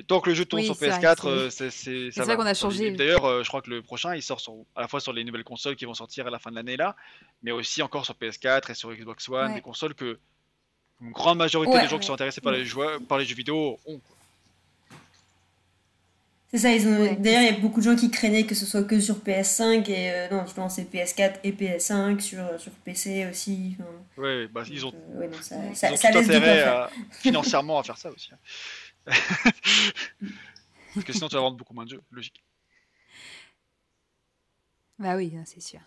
Tant 0.09 0.21
que 0.21 0.31
le 0.31 0.35
jeu 0.35 0.47
tourne 0.47 0.63
sur 0.63 0.77
PS4 0.77 1.51
c'est 1.71 2.11
ça, 2.11 2.37
qu'on 2.37 2.47
a 2.47 2.55
changé. 2.55 2.93
d'ailleurs 2.93 3.45
je 3.45 3.49
crois 3.49 3.61
que 3.61 3.71
le 3.71 3.83
prochain 3.83 4.15
il 4.15 4.23
sort 4.23 4.41
à 4.77 4.81
la 4.81 4.89
fois 4.89 5.01
sur 5.01 5.13
les 5.13 5.25
nouvelles 5.25 5.45
consoles 5.45 5.77
qui 5.77 5.85
vont 5.85 5.95
sortir 5.95 6.27
à 6.27 6.31
la 6.31 6.39
fin 6.39 6.51
de 6.51 6.57
l'année 6.57 6.79
là 6.79 6.97
mais 7.43 7.51
aussi 7.51 7.83
encore 7.83 8.07
sur 8.07 8.15
PS4 8.15 8.71
et 8.71 8.75
sur 8.75 8.95
Xbox 8.95 9.29
One 9.29 9.55
des 9.55 9.61
consoles 9.61 9.95
que 9.95 10.19
une 11.01 11.13
grande 11.13 11.39
majorité 11.39 11.81
des 11.81 11.89
gens 11.89 11.99
qui 11.99 12.07
sont 12.07 12.15
intéressés 12.15 12.41
par 12.41 12.53
les, 12.53 12.65
jeux, 12.65 13.01
par 13.09 13.19
les 13.19 13.25
jeux 13.25 13.35
vidéo 13.35 13.79
ont. 13.87 14.01
C'est 16.53 16.59
ça, 16.59 16.73
ils 16.73 16.87
ont... 16.87 17.15
d'ailleurs 17.15 17.43
il 17.43 17.47
y 17.47 17.57
a 17.57 17.61
beaucoup 17.61 17.81
de 17.81 17.85
gens 17.85 17.95
qui 17.95 18.11
craignaient 18.11 18.45
que 18.45 18.57
ce 18.57 18.67
soit 18.67 18.83
que 18.83 18.99
sur 18.99 19.19
PS5 19.19 19.89
et 19.89 20.11
euh, 20.11 20.29
non, 20.31 20.45
justement 20.45 20.69
c'est 20.69 20.93
PS4 20.93 21.37
et 21.45 21.53
PS5 21.53 22.19
sur, 22.19 22.61
sur 22.61 22.73
PC 22.73 23.27
aussi. 23.31 23.77
Oui, 24.17 24.49
bah, 24.49 24.65
ils 24.69 24.85
ont, 24.85 24.93
euh, 25.15 25.29
non, 25.29 25.39
ça, 25.41 25.57
ils 25.71 25.77
ça, 25.77 25.93
ont 25.93 25.97
ça 25.97 26.11
tout 26.11 26.19
intérêt 26.19 26.89
financièrement 27.13 27.79
à 27.79 27.83
faire 27.85 27.97
ça 27.97 28.11
aussi. 28.11 28.31
Hein. 28.33 28.39
Parce 30.95 31.07
que 31.07 31.13
sinon 31.13 31.29
tu 31.29 31.37
vas 31.37 31.41
vendre 31.41 31.57
beaucoup 31.57 31.73
moins 31.73 31.85
de 31.85 31.91
jeux, 31.91 32.03
logique. 32.11 32.43
Bah 34.99 35.17
oui, 35.17 35.33
c'est 35.47 35.63
sûr. 35.63 35.81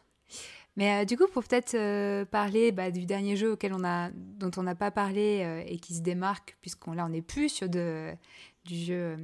Mais 0.76 1.02
euh, 1.02 1.06
du 1.06 1.18
coup, 1.18 1.28
pour 1.28 1.44
peut-être 1.44 1.76
euh, 1.76 2.26
parler 2.26 2.72
bah, 2.72 2.90
du 2.90 3.06
dernier 3.06 3.36
jeu 3.36 3.52
auquel 3.52 3.74
on 3.74 3.84
a, 3.84 4.10
dont 4.12 4.52
on 4.58 4.64
n'a 4.64 4.76
pas 4.76 4.91
parlé 4.91 5.41
euh, 5.44 5.64
et 5.68 5.78
qui 5.78 5.94
se 5.94 6.02
démarque, 6.02 6.58
puisqu'on 6.62 6.94
là 6.94 7.06
on 7.06 7.10
n'est 7.10 7.22
plus 7.22 7.50
sur 7.50 7.70
de, 7.70 8.12
du 8.66 8.76
jeu 8.76 9.18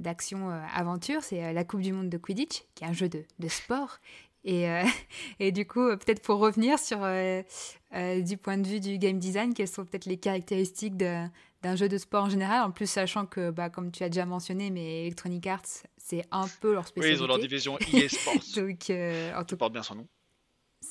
d'action 0.00 0.50
aventure, 0.74 1.22
c'est 1.22 1.52
la 1.52 1.64
Coupe 1.64 1.80
du 1.80 1.92
Monde 1.92 2.10
de 2.10 2.18
Quidditch, 2.18 2.64
qui 2.74 2.82
est 2.82 2.88
un 2.88 2.92
jeu 2.92 3.08
de, 3.08 3.24
de 3.38 3.48
sport. 3.48 3.98
Et, 4.44 4.66
et, 5.38 5.52
du 5.52 5.66
coup, 5.66 5.86
peut-être 5.86 6.20
pour 6.20 6.40
revenir 6.40 6.80
sur 6.80 6.98
du 6.98 8.36
point 8.36 8.58
de 8.58 8.66
vue 8.66 8.80
du 8.80 8.98
game 8.98 9.20
design, 9.20 9.54
quelles 9.54 9.68
sont 9.68 9.84
peut-être 9.84 10.06
les 10.06 10.16
caractéristiques 10.16 10.96
d'un 10.96 11.30
jeu 11.76 11.88
de 11.88 11.96
sport 11.96 12.24
en 12.24 12.28
général, 12.28 12.62
en 12.62 12.72
plus 12.72 12.90
sachant 12.90 13.24
que, 13.24 13.52
bah, 13.52 13.70
comme 13.70 13.92
tu 13.92 14.02
as 14.02 14.08
déjà 14.08 14.26
mentionné, 14.26 14.70
mais 14.70 15.02
Electronic 15.02 15.46
Arts, 15.46 15.84
c'est 15.96 16.24
un 16.32 16.46
peu 16.60 16.74
leur 16.74 16.88
spécialité. 16.88 17.14
Oui, 17.14 17.20
ils 17.20 17.24
ont 17.24 17.28
leur 17.28 17.38
division 17.38 17.78
EA 17.92 18.08
Sports. 18.08 18.42
Donc, 18.56 18.90
en 18.90 19.44
tout... 19.44 19.56
porte 19.56 19.72
bien 19.72 19.84
son 19.84 19.94
nom. 19.94 20.08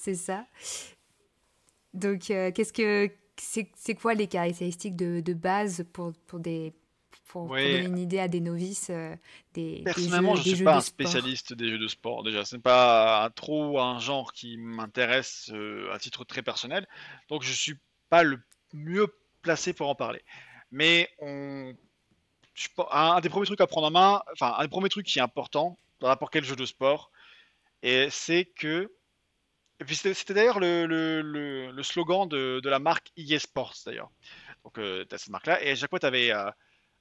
C'est 0.01 0.15
ça. 0.15 0.45
Donc, 1.93 2.31
euh, 2.31 2.51
qu'est-ce 2.51 2.73
que 2.73 3.09
c'est 3.37 3.95
quoi 3.95 4.13
les 4.13 4.27
caractéristiques 4.27 4.95
de, 4.95 5.19
de 5.19 5.33
base 5.33 5.85
pour, 5.93 6.13
pour 6.27 6.39
des 6.39 6.73
pour, 7.27 7.47
donner 7.47 7.79
une 7.79 7.97
idée 7.97 8.19
à 8.19 8.27
des 8.27 8.41
novices 8.41 8.89
euh, 8.91 9.15
des 9.53 9.81
Personnellement, 9.83 10.35
je 10.35 10.49
ne 10.49 10.55
suis 10.55 10.63
pas 10.63 10.77
un 10.77 10.81
spécialiste 10.81 11.53
des 11.53 11.69
jeux 11.69 11.79
de 11.79 11.87
sport. 11.87 12.23
Déjà, 12.23 12.45
ce 12.45 12.55
n'est 12.55 12.61
pas 12.61 13.29
trop 13.35 13.79
un 13.79 13.99
genre 13.99 14.33
qui 14.33 14.57
m'intéresse 14.57 15.49
euh, 15.53 15.91
à 15.91 15.99
titre 15.99 16.25
très 16.25 16.43
personnel. 16.43 16.87
Donc, 17.29 17.41
je 17.43 17.49
ne 17.49 17.55
suis 17.55 17.75
pas 18.09 18.23
le 18.23 18.39
mieux 18.73 19.07
placé 19.41 19.73
pour 19.73 19.89
en 19.89 19.95
parler. 19.95 20.23
Mais 20.71 21.09
on... 21.19 21.73
un 22.91 23.19
des 23.21 23.29
premiers 23.29 23.47
trucs 23.47 23.61
à 23.61 23.67
prendre 23.67 23.87
en 23.87 23.91
main, 23.91 24.21
enfin, 24.33 24.55
un 24.57 24.63
des 24.63 24.69
premiers 24.69 24.89
trucs 24.89 25.07
qui 25.07 25.17
est 25.17 25.23
important 25.23 25.77
dans 25.99 26.09
n'importe 26.09 26.33
quel 26.33 26.43
jeu 26.43 26.55
de 26.55 26.65
sport, 26.65 27.11
et 27.81 28.07
c'est 28.11 28.45
que 28.45 28.91
et 29.79 29.85
puis 29.85 29.95
c'était 29.95 30.33
d'ailleurs 30.33 30.59
le, 30.59 30.85
le, 30.85 31.71
le, 31.71 31.83
slogan 31.83 32.27
de, 32.27 32.59
de, 32.61 32.69
la 32.69 32.79
marque 32.79 33.11
EA 33.17 33.39
Sports 33.39 33.75
d'ailleurs. 33.85 34.11
Donc 34.63 34.77
euh, 34.77 35.05
tu 35.07 35.15
as 35.15 35.17
cette 35.17 35.29
marque-là. 35.29 35.61
Et 35.63 35.71
à 35.71 35.75
chaque 35.75 35.89
fois, 35.89 35.99
tu 35.99 36.05
avais, 36.05 36.31
euh, 36.31 36.49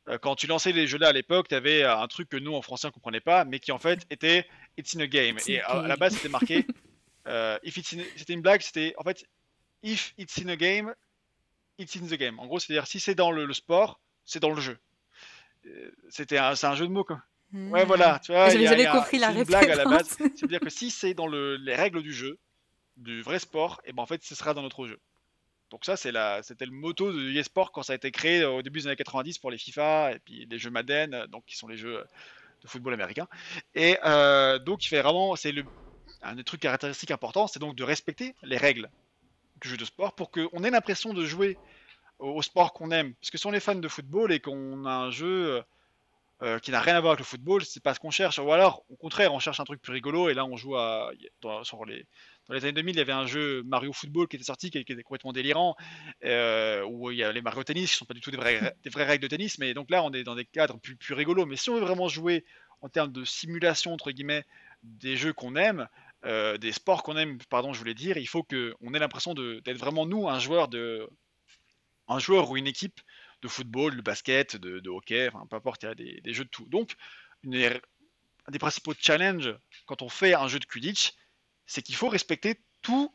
euh, 0.09 0.19
quand 0.19 0.35
tu 0.35 0.47
lançais 0.47 0.73
les 0.73 0.87
jeux-là 0.87 1.09
à 1.09 1.13
l'époque, 1.13 1.49
tu 1.49 1.55
avais 1.55 1.85
un 1.85 2.07
truc 2.09 2.29
que 2.29 2.37
nous 2.37 2.55
en 2.55 2.63
français 2.63 2.87
on 2.87 2.89
ne 2.89 2.95
comprenait 2.95 3.21
pas, 3.21 3.45
mais 3.45 3.61
qui 3.61 3.73
en 3.73 3.79
fait 3.79 4.01
était 4.11 4.49
It's 4.77 4.97
in 4.97 5.01
a 5.01 5.07
game. 5.07 5.37
et 5.47 5.61
à, 5.61 5.83
la 5.83 5.97
base, 5.97 6.15
c'était 6.15 6.29
marqué. 6.29 6.67
if 7.63 7.79
c'était 8.17 8.33
une 8.33 8.43
blague, 8.43 8.63
c'était 8.63 8.95
en 8.99 9.05
fait 9.05 9.25
If 9.83 10.15
it's 10.17 10.39
in 10.39 10.49
a 10.49 10.57
game, 10.57 10.95
it's 11.79 11.97
in 11.97 12.07
the 12.07 12.15
game. 12.15 12.39
En 12.39 12.47
gros, 12.47 12.59
c'est-à-dire 12.59 12.87
si 12.87 13.01
c'est 13.01 13.15
dans 13.15 13.31
le, 13.33 13.53
sport, 13.53 14.01
c'est 14.25 14.41
dans 14.41 14.51
le 14.51 14.61
jeu. 14.61 14.79
C'était 16.09 16.39
un, 16.39 16.55
jeu 16.55 16.87
de 16.87 16.93
mots 16.93 17.05
quoi. 17.05 17.23
Ouais, 17.53 17.85
voilà. 17.85 18.19
Tu 18.25 18.33
vois, 18.33 18.49
J'avais 18.49 18.87
compris 18.87 19.19
la 19.19 19.29
référence. 19.29 19.47
blague 19.49 19.71
à 19.71 19.77
la 19.77 19.85
base. 19.85 20.17
C'est-à-dire 20.17 20.61
que 20.61 20.71
si 20.71 20.91
c'est 20.91 21.15
dans 21.15 21.27
le, 21.27 21.57
les 21.57 21.75
règles 21.75 22.03
du 22.03 22.13
jeu, 22.13 22.39
du 23.03 23.23
vrai 23.23 23.39
sport, 23.39 23.81
et 23.85 23.93
ben 23.93 24.03
en 24.03 24.07
fait 24.07 24.23
ce 24.23 24.35
sera 24.35 24.55
dans 24.55 24.63
notre 24.63 24.87
jeu. 24.87 24.99
Donc 25.71 25.85
ça 25.85 25.97
c'est 25.97 26.13
la, 26.13 26.43
c'était 26.43 26.67
le 26.67 26.73
motto 26.73 27.13
de 27.13 27.31
eSport 27.33 27.73
quand 27.73 27.83
ça 27.83 27.95
a 27.95 27.97
été 27.97 28.11
créé 28.11 28.45
au 28.45 28.63
début 28.63 28.81
des 28.81 28.87
années 28.89 28.97
90 28.97 29.39
pour 29.39 29.51
les 29.51 29.59
FIFA 29.59 30.13
et 30.13 30.19
puis 30.19 30.47
les 30.51 30.59
jeux 30.59 30.71
Madden, 30.71 31.27
donc 31.31 31.45
qui 31.47 31.57
sont 31.57 31.69
les 31.69 31.77
jeux 31.77 32.05
de 32.63 32.69
football 32.69 32.95
américain. 32.95 33.27
Et 33.75 33.99
euh, 34.05 34.59
donc, 34.59 34.85
il 34.85 34.89
fait 34.89 35.03
vraiment, 35.03 35.37
c'est 35.37 35.53
le, 35.53 35.65
un 36.23 36.35
des 36.35 36.45
trucs 36.45 36.61
caractéristiques 36.61 37.11
importants, 37.11 37.47
c'est 37.47 37.59
donc 37.59 37.75
de 37.75 37.85
respecter 37.85 38.35
les 38.43 38.57
règles 38.57 38.91
du 39.61 39.69
jeu 39.69 39.77
de 39.77 39.85
sport 39.85 40.15
pour 40.15 40.31
qu'on 40.31 40.65
ait 40.65 40.71
l'impression 40.71 41.13
de 41.13 41.25
jouer 41.25 41.59
au, 42.19 42.43
sport 42.43 42.73
qu'on 42.73 42.91
aime. 42.91 43.15
Parce 43.15 43.31
que 43.31 43.39
si 43.39 43.47
on 43.47 43.53
est 43.53 43.61
fan 43.61 43.81
de 43.81 43.89
football 43.89 44.33
et 44.33 44.41
qu'on 44.41 44.85
a 44.85 44.93
un 44.93 45.11
jeu 45.11 45.63
euh, 46.43 46.59
qui 46.61 46.71
n'a 46.71 46.81
rien 46.81 46.97
à 46.97 47.01
voir 47.01 47.13
avec 47.13 47.21
le 47.21 47.25
football, 47.25 47.65
c'est 47.65 47.83
pas 47.83 47.95
ce 47.95 48.01
qu'on 48.01 48.11
cherche. 48.11 48.39
Ou 48.39 48.53
alors, 48.53 48.85
au 48.91 48.97
contraire, 48.97 49.33
on 49.35 49.39
cherche 49.39 49.61
un 49.61 49.65
truc 49.65 49.81
plus 49.81 49.93
rigolo 49.93 50.29
et 50.29 50.35
là, 50.35 50.45
on 50.45 50.57
joue 50.57 50.77
à, 50.77 51.13
sur 51.63 51.85
les, 51.85 52.07
dans 52.53 52.59
les 52.59 52.65
années 52.65 52.73
2000, 52.73 52.97
il 52.97 52.99
y 52.99 53.01
avait 53.01 53.13
un 53.13 53.27
jeu 53.27 53.63
Mario 53.63 53.95
Football 53.95 54.29
qui 54.29 54.37
était 54.37 54.45
sorti, 54.45 54.71
qui, 54.71 54.77
était 54.77 55.03
complètement 55.03 55.33
délirant, 55.33 55.75
euh, 56.25 56.85
où 56.85 57.11
il 57.11 57.17
y 57.17 57.25
a 57.25 57.33
les 57.33 57.41
Mario 57.41 57.65
Tennis, 57.65 57.91
qui 57.91 57.97
sont 57.97 58.05
pas 58.05 58.13
du 58.13 58.21
tout 58.21 58.31
des 58.31 58.37
vraies, 58.37 58.77
des 58.85 58.91
vraies 58.91 59.07
règles 59.07 59.23
de 59.23 59.29
tennis, 59.29 59.59
mais 59.59 59.73
donc 59.73 59.91
là, 59.91 60.03
on 60.03 60.13
est 60.13 60.23
dans 60.23 60.35
des 60.35 60.45
cadres 60.45 60.79
plus, 60.79 60.95
plus 60.95 61.15
rigolos. 61.15 61.47
Mais 61.47 61.57
si 61.57 61.71
on 61.71 61.77
veut 61.77 61.81
vraiment 61.81 62.09
jouer 62.09 62.45
en 62.83 62.91
termes 62.91 63.11
de 63.11 63.25
simulation, 63.25 63.95
entre 63.95 64.11
guillemets, 64.11 64.45
des 64.83 65.17
jeux 65.17 65.33
qu'on 65.33 65.57
aime, 65.57 65.89
euh, 66.27 66.59
des 66.59 66.73
sports 66.73 67.03
qu'on 67.03 67.17
aime, 67.17 67.39
pardon, 67.49 67.73
je 67.73 67.79
voulais 67.79 67.95
dire, 67.95 68.19
il 68.19 68.29
faut 68.29 68.43
qu'on 68.43 68.93
ait 68.93 68.99
l'impression 68.99 69.33
d'être 69.33 69.79
vraiment 69.79 70.05
nous, 70.05 70.29
un 70.29 70.39
joueur, 70.39 70.69
de, 70.69 71.09
un 72.07 72.19
joueur 72.19 72.51
ou 72.51 72.59
une 72.59 72.67
équipe 72.67 73.01
de 73.41 73.49
football, 73.49 73.97
de 73.97 74.03
basket, 74.03 74.57
de, 74.57 74.91
hockey, 74.91 75.29
enfin, 75.33 75.47
peu 75.49 75.57
importe, 75.57 75.85
il 75.85 75.87
y 75.87 75.89
a 75.89 75.95
des, 75.95 76.21
des 76.21 76.35
jeux 76.35 76.45
de 76.45 76.51
tout. 76.51 76.67
Donc, 76.67 76.97
une, 77.45 77.55
un 77.57 78.51
des 78.51 78.59
principaux 78.59 78.93
challenges 78.99 79.57
quand 79.87 80.03
on 80.03 80.11
fait 80.11 80.35
un 80.35 80.49
jeu 80.49 80.59
de 80.59 80.67
Quidditch, 80.67 81.15
c'est 81.67 81.83
qu'il 81.83 81.97
faut 81.97 82.09
respecter 82.09 82.57
tout, 82.83 83.13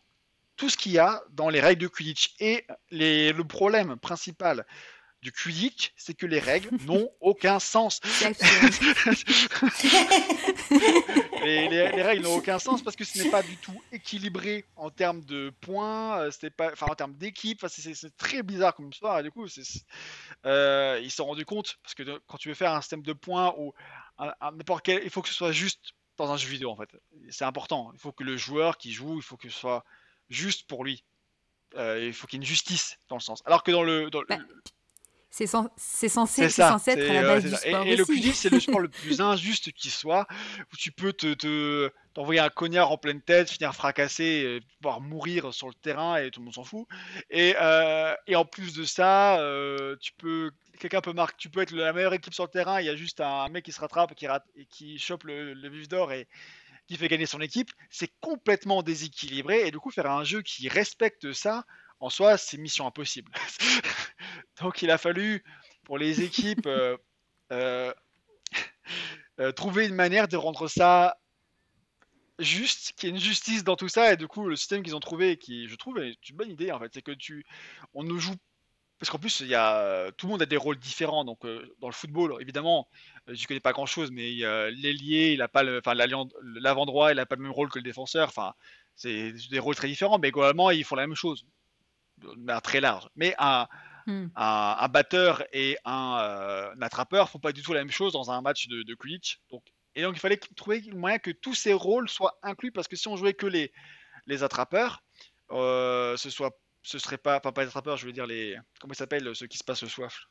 tout 0.55 0.69
ce 0.69 0.77
qu'il 0.77 0.91
y 0.93 0.99
a 0.99 1.23
dans 1.31 1.49
les 1.49 1.61
règles 1.61 1.81
de 1.81 1.87
Quidditch. 1.87 2.35
Et 2.39 2.65
les, 2.89 3.31
le 3.33 3.43
problème 3.43 3.97
principal 3.97 4.65
du 5.21 5.31
Quidditch, 5.31 5.93
c'est 5.95 6.13
que 6.13 6.25
les 6.25 6.39
règles 6.39 6.69
n'ont 6.85 7.09
aucun 7.21 7.59
sens. 7.59 7.99
les, 11.43 11.67
les, 11.69 12.01
règles 12.01 12.23
n'ont 12.23 12.35
aucun 12.35 12.59
sens 12.59 12.81
parce 12.83 12.95
que 12.95 13.03
ce 13.03 13.23
n'est 13.23 13.29
pas 13.29 13.41
du 13.43 13.57
tout 13.57 13.81
équilibré 13.91 14.65
en 14.75 14.89
termes 14.89 15.23
de 15.25 15.51
points, 15.61 16.19
euh, 16.19 16.31
c'était 16.31 16.49
pas, 16.49 16.71
enfin 16.71 16.87
en 16.89 16.95
termes 16.95 17.15
d'équipe, 17.15 17.65
c'est 17.67 18.17
très 18.17 18.43
bizarre 18.43 18.75
comme 18.75 18.89
histoire. 18.89 19.19
Et 19.19 19.23
du 19.23 19.31
coup, 19.31 19.47
euh, 20.45 20.99
ils 21.01 21.09
se 21.09 21.17
sont 21.17 21.25
rendus 21.25 21.45
compte 21.45 21.77
parce 21.83 21.95
que 21.95 22.03
quand 22.27 22.37
tu 22.37 22.49
veux 22.49 22.55
faire 22.55 22.73
un 22.73 22.81
système 22.81 23.01
de 23.01 23.13
points 23.13 23.53
ou 23.57 23.73
n'importe 24.53 24.85
quel, 24.85 25.03
il 25.03 25.09
faut 25.09 25.21
que 25.21 25.29
ce 25.29 25.35
soit 25.35 25.51
juste 25.51 25.93
dans 26.17 26.31
un 26.31 26.37
jeu 26.37 26.49
vidéo 26.49 26.71
en 26.71 26.75
fait. 26.75 26.89
C'est 27.29 27.45
important. 27.45 27.91
Il 27.93 27.99
faut 27.99 28.11
que 28.11 28.23
le 28.23 28.37
joueur 28.37 28.77
qui 28.77 28.91
joue, 28.91 29.17
il 29.17 29.21
faut 29.21 29.37
que 29.37 29.49
ce 29.49 29.57
soit 29.57 29.85
juste 30.29 30.67
pour 30.67 30.83
lui. 30.83 31.03
Euh, 31.75 32.05
il 32.05 32.13
faut 32.13 32.27
qu'il 32.27 32.37
y 32.37 32.41
ait 32.41 32.43
une 32.43 32.47
justice 32.47 32.97
dans 33.09 33.17
le 33.17 33.21
sens. 33.21 33.41
Alors 33.45 33.63
que 33.63 33.71
dans 33.71 33.83
le, 33.83 34.09
dans 34.09 34.23
bah, 34.27 34.37
c'est 35.29 35.45
censé, 35.45 36.41
être 36.41 36.59
à 36.59 37.13
la 37.13 37.21
base 37.21 37.43
du 37.43 37.55
sport 37.55 37.85
et, 37.85 37.95
le 37.95 38.05
Quidditch, 38.05 38.33
c'est 38.33 38.49
le 38.49 38.59
sport 38.59 38.79
le 38.79 38.87
plus 38.89 39.21
injuste 39.21 39.71
qui 39.71 39.89
soit, 39.89 40.25
où 40.73 40.77
tu 40.77 40.91
peux 40.91 41.13
te, 41.13 41.91
t'envoyer 42.13 42.39
un 42.39 42.49
cognard 42.49 42.91
en 42.91 42.97
pleine 42.97 43.21
tête, 43.21 43.51
finir 43.51 43.75
fracassé, 43.75 44.61
voire 44.81 44.99
mourir 44.99 45.53
sur 45.53 45.67
le 45.67 45.75
terrain 45.75 46.17
et 46.17 46.31
tout 46.31 46.39
le 46.39 46.45
monde 46.45 46.55
s'en 46.55 46.63
fout. 46.63 46.87
Et, 47.29 47.55
euh, 47.61 48.15
et, 48.25 48.35
en 48.35 48.45
plus 48.45 48.73
de 48.73 48.83
ça, 48.83 49.39
euh, 49.39 49.95
tu 50.01 50.11
peux, 50.13 50.49
quelqu'un 50.77 51.01
peut 51.01 51.13
marquer, 51.13 51.35
tu 51.37 51.49
peux 51.49 51.61
être 51.61 51.71
la 51.71 51.93
meilleure 51.93 52.13
équipe 52.13 52.33
sur 52.33 52.45
le 52.45 52.49
terrain, 52.49 52.79
il 52.79 52.85
y 52.85 52.89
a 52.89 52.95
juste 52.95 53.21
un 53.21 53.47
mec 53.49 53.65
qui 53.65 53.71
se 53.71 53.79
rattrape, 53.79 54.15
qui, 54.15 54.27
rate, 54.27 54.45
et 54.55 54.65
qui 54.65 54.97
chope 54.99 55.23
le, 55.23 55.53
le 55.53 55.69
vif 55.69 55.87
d'or 55.87 56.11
et 56.11 56.27
qui 56.87 56.95
fait 56.95 57.07
gagner 57.07 57.25
son 57.25 57.41
équipe. 57.41 57.69
C'est 57.89 58.11
complètement 58.21 58.81
déséquilibré 58.81 59.67
et 59.67 59.71
du 59.71 59.79
coup 59.79 59.91
faire 59.91 60.09
un 60.09 60.23
jeu 60.23 60.41
qui 60.41 60.69
respecte 60.69 61.33
ça 61.33 61.65
en 61.99 62.09
soi, 62.09 62.37
c'est 62.37 62.57
mission 62.57 62.85
impossible. 62.87 63.31
Donc 64.61 64.81
il 64.81 64.91
a 64.91 64.97
fallu, 64.97 65.43
pour 65.83 65.97
les 65.97 66.21
équipes, 66.21 66.67
euh, 66.67 66.97
euh, 67.51 67.93
euh, 69.39 69.51
trouver 69.51 69.87
une 69.87 69.95
manière 69.95 70.27
de 70.27 70.37
rendre 70.37 70.67
ça 70.67 71.17
juste, 72.39 72.93
qu'il 72.93 73.09
y 73.09 73.11
ait 73.11 73.15
une 73.15 73.21
justice 73.21 73.63
dans 73.63 73.75
tout 73.75 73.89
ça. 73.89 74.13
Et 74.13 74.17
du 74.17 74.27
coup, 74.27 74.47
le 74.47 74.55
système 74.55 74.83
qu'ils 74.83 74.95
ont 74.95 74.99
trouvé, 74.99 75.37
qui 75.37 75.67
je 75.67 75.75
trouve 75.75 75.99
est 75.99 76.29
une 76.29 76.35
bonne 76.35 76.51
idée 76.51 76.71
en 76.71 76.79
fait, 76.79 76.91
c'est 76.93 77.01
que 77.01 77.11
tu, 77.11 77.45
on 77.93 78.03
ne 78.03 78.17
joue 78.17 78.35
parce 78.99 79.09
qu'en 79.09 79.19
plus, 79.19 79.41
il 79.41 79.47
y 79.47 79.55
a, 79.55 80.11
tout 80.13 80.25
le 80.25 80.31
monde 80.31 80.41
a 80.41 80.45
des 80.45 80.57
rôles 80.57 80.77
différents. 80.77 81.23
Donc, 81.23 81.45
dans 81.79 81.87
le 81.87 81.93
football, 81.93 82.35
évidemment, 82.39 82.87
je 83.27 83.33
ne 83.33 83.47
connais 83.47 83.59
pas 83.59 83.71
grand 83.71 83.85
chose, 83.85 84.11
mais 84.11 84.31
l'ailier, 84.71 85.33
il 85.33 85.41
a 85.41 85.47
pas 85.47 85.63
enfin, 85.77 85.93
l'avant 85.93 86.85
droit, 86.85 87.11
il 87.11 87.17
n'a 87.17 87.25
pas 87.25 87.35
le 87.35 87.43
même 87.43 87.51
rôle 87.51 87.69
que 87.69 87.79
le 87.79 87.83
défenseur. 87.83 88.29
Enfin, 88.29 88.53
c'est 88.95 89.33
des 89.51 89.59
rôles 89.59 89.75
très 89.75 89.87
différents, 89.87 90.17
mais 90.17 90.31
globalement, 90.31 90.71
ils 90.71 90.83
font 90.83 90.95
la 90.95 91.05
même 91.05 91.15
chose 91.15 91.45
très 92.63 92.81
large. 92.81 93.07
Mais 93.15 93.35
un, 93.37 93.67
hmm. 94.05 94.27
un, 94.35 94.87
batteur 94.89 95.43
et 95.53 95.77
un, 95.85 96.17
euh, 96.19 96.73
un, 96.75 96.81
attrapeur 96.81 97.29
font 97.29 97.39
pas 97.39 97.51
du 97.51 97.61
tout 97.61 97.73
la 97.73 97.81
même 97.81 97.91
chose 97.91 98.13
dans 98.13 98.31
un 98.31 98.41
match 98.41 98.67
de, 98.67 98.83
de 98.83 98.95
Quidditch. 98.95 99.39
Donc, 99.51 99.63
et 99.95 100.01
donc 100.03 100.15
il 100.15 100.19
fallait 100.19 100.39
trouver 100.55 100.81
le 100.81 100.95
moyen 100.95 101.17
que 101.17 101.31
tous 101.31 101.55
ces 101.55 101.73
rôles 101.73 102.09
soient 102.09 102.37
inclus 102.43 102.71
parce 102.71 102.87
que 102.87 102.95
si 102.95 103.07
on 103.07 103.17
jouait 103.17 103.33
que 103.33 103.47
les, 103.47 103.71
les 104.27 104.43
attrapeurs, 104.43 105.01
euh, 105.51 106.15
ce 106.17 106.29
soit 106.29 106.51
ce 106.87 106.99
serait 106.99 107.17
pas, 107.17 107.41
pas, 107.41 107.51
pas 107.51 107.63
les 107.63 107.67
attrapeurs, 107.67 107.97
je 107.97 108.05
veux 108.05 108.13
dire 108.13 108.25
les 108.25 108.57
comment 108.79 108.93
ils 108.93 108.97
s'appellent 108.97 109.35
ceux 109.35 109.47
qui 109.47 109.57
se 109.57 109.63
passent 109.63 109.83
le 109.83 109.89
soif. 109.89 110.27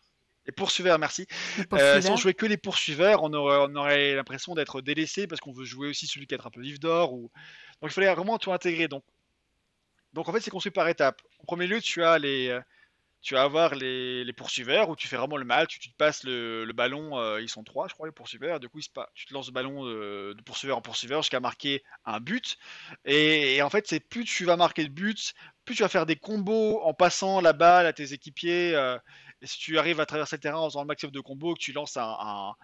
Les 0.47 0.53
poursuiveurs, 0.53 0.99
merci. 0.99 1.27
Euh, 1.73 2.01
si 2.01 2.09
on 2.09 2.17
jouait 2.17 2.33
que 2.33 2.47
les 2.47 2.57
poursuiveurs, 2.57 3.23
on 3.25 3.33
aurait, 3.35 3.67
on 3.69 3.75
aurait 3.75 4.15
l'impression 4.15 4.55
d'être 4.55 4.81
délaissé 4.81 5.27
parce 5.27 5.41
qu'on 5.41 5.53
veut 5.53 5.65
jouer 5.65 5.89
aussi 5.89 6.07
celui 6.07 6.27
qui 6.27 6.35
attrape 6.35 6.57
le 6.57 6.63
vif 6.63 6.79
d'or. 6.79 7.13
Ou... 7.13 7.31
Donc 7.83 7.91
il 7.91 7.95
fallait 7.95 8.15
vraiment 8.15 8.39
tout 8.39 8.53
intégrer. 8.53 8.89
Donc 8.89 9.05
donc 10.15 10.29
en 10.29 10.33
fait, 10.33 10.41
c'est 10.41 10.51
construit 10.51 10.73
par 10.73 10.89
étapes. 10.89 11.21
En 11.41 11.45
premier 11.45 11.67
lieu, 11.67 11.81
tu 11.83 12.03
as 12.03 12.19
les, 12.19 12.49
euh, 12.49 12.61
tu 13.27 13.35
vas 13.35 13.43
avoir 13.43 13.75
les, 13.75 14.23
les, 14.23 14.33
poursuiveurs 14.33 14.89
où 14.89 14.95
tu 14.95 15.09
fais 15.09 15.17
vraiment 15.17 15.37
le 15.37 15.45
match, 15.45 15.81
tu 15.81 15.91
te 15.91 15.97
passes 15.97 16.23
le, 16.23 16.71
ballon, 16.73 17.19
euh, 17.19 17.43
ils 17.43 17.49
sont 17.49 17.65
trois, 17.65 17.89
je 17.89 17.95
crois, 17.95 18.07
les 18.07 18.13
poursuiveurs. 18.13 18.61
Du 18.61 18.69
coup, 18.69 18.79
tu 19.15 19.27
te 19.27 19.35
lances 19.35 19.49
le 19.49 19.53
ballon 19.53 19.85
de, 19.85 20.37
poursuiveur 20.45 20.77
en 20.77 20.81
poursuiveur 20.81 21.23
jusqu'à 21.23 21.41
marquer 21.41 21.83
un 22.05 22.21
but. 22.21 22.57
Et, 23.05 23.61
en 23.63 23.69
fait, 23.69 23.89
c'est 23.89 23.99
plus 23.99 24.25
tu 24.25 24.45
vas 24.45 24.57
marquer 24.57 24.85
de 24.85 24.91
buts, 24.91 25.17
plus 25.65 25.75
tu 25.75 25.83
vas 25.83 25.89
faire 25.89 26.07
des 26.07 26.15
combos 26.15 26.81
en 26.85 26.95
passant 26.95 27.41
la 27.41 27.53
balle 27.53 27.87
à 27.87 27.93
tes 27.93 28.13
équipiers. 28.13 28.77
Euh, 28.77 28.97
et 29.43 29.49
si 29.49 29.59
tu 29.59 29.77
arrives 29.77 29.99
à 29.99 30.07
traverser 30.07 30.37
le 30.37 30.41
terrain 30.43 30.59
en 30.59 30.69
faisant 30.69 30.83
le 30.83 30.87
maximum 30.87 31.11
de 31.11 31.19
combos, 31.19 31.55
que 31.55 31.59
tu 31.59 31.73
lances 31.73 31.97
un, 31.97 32.55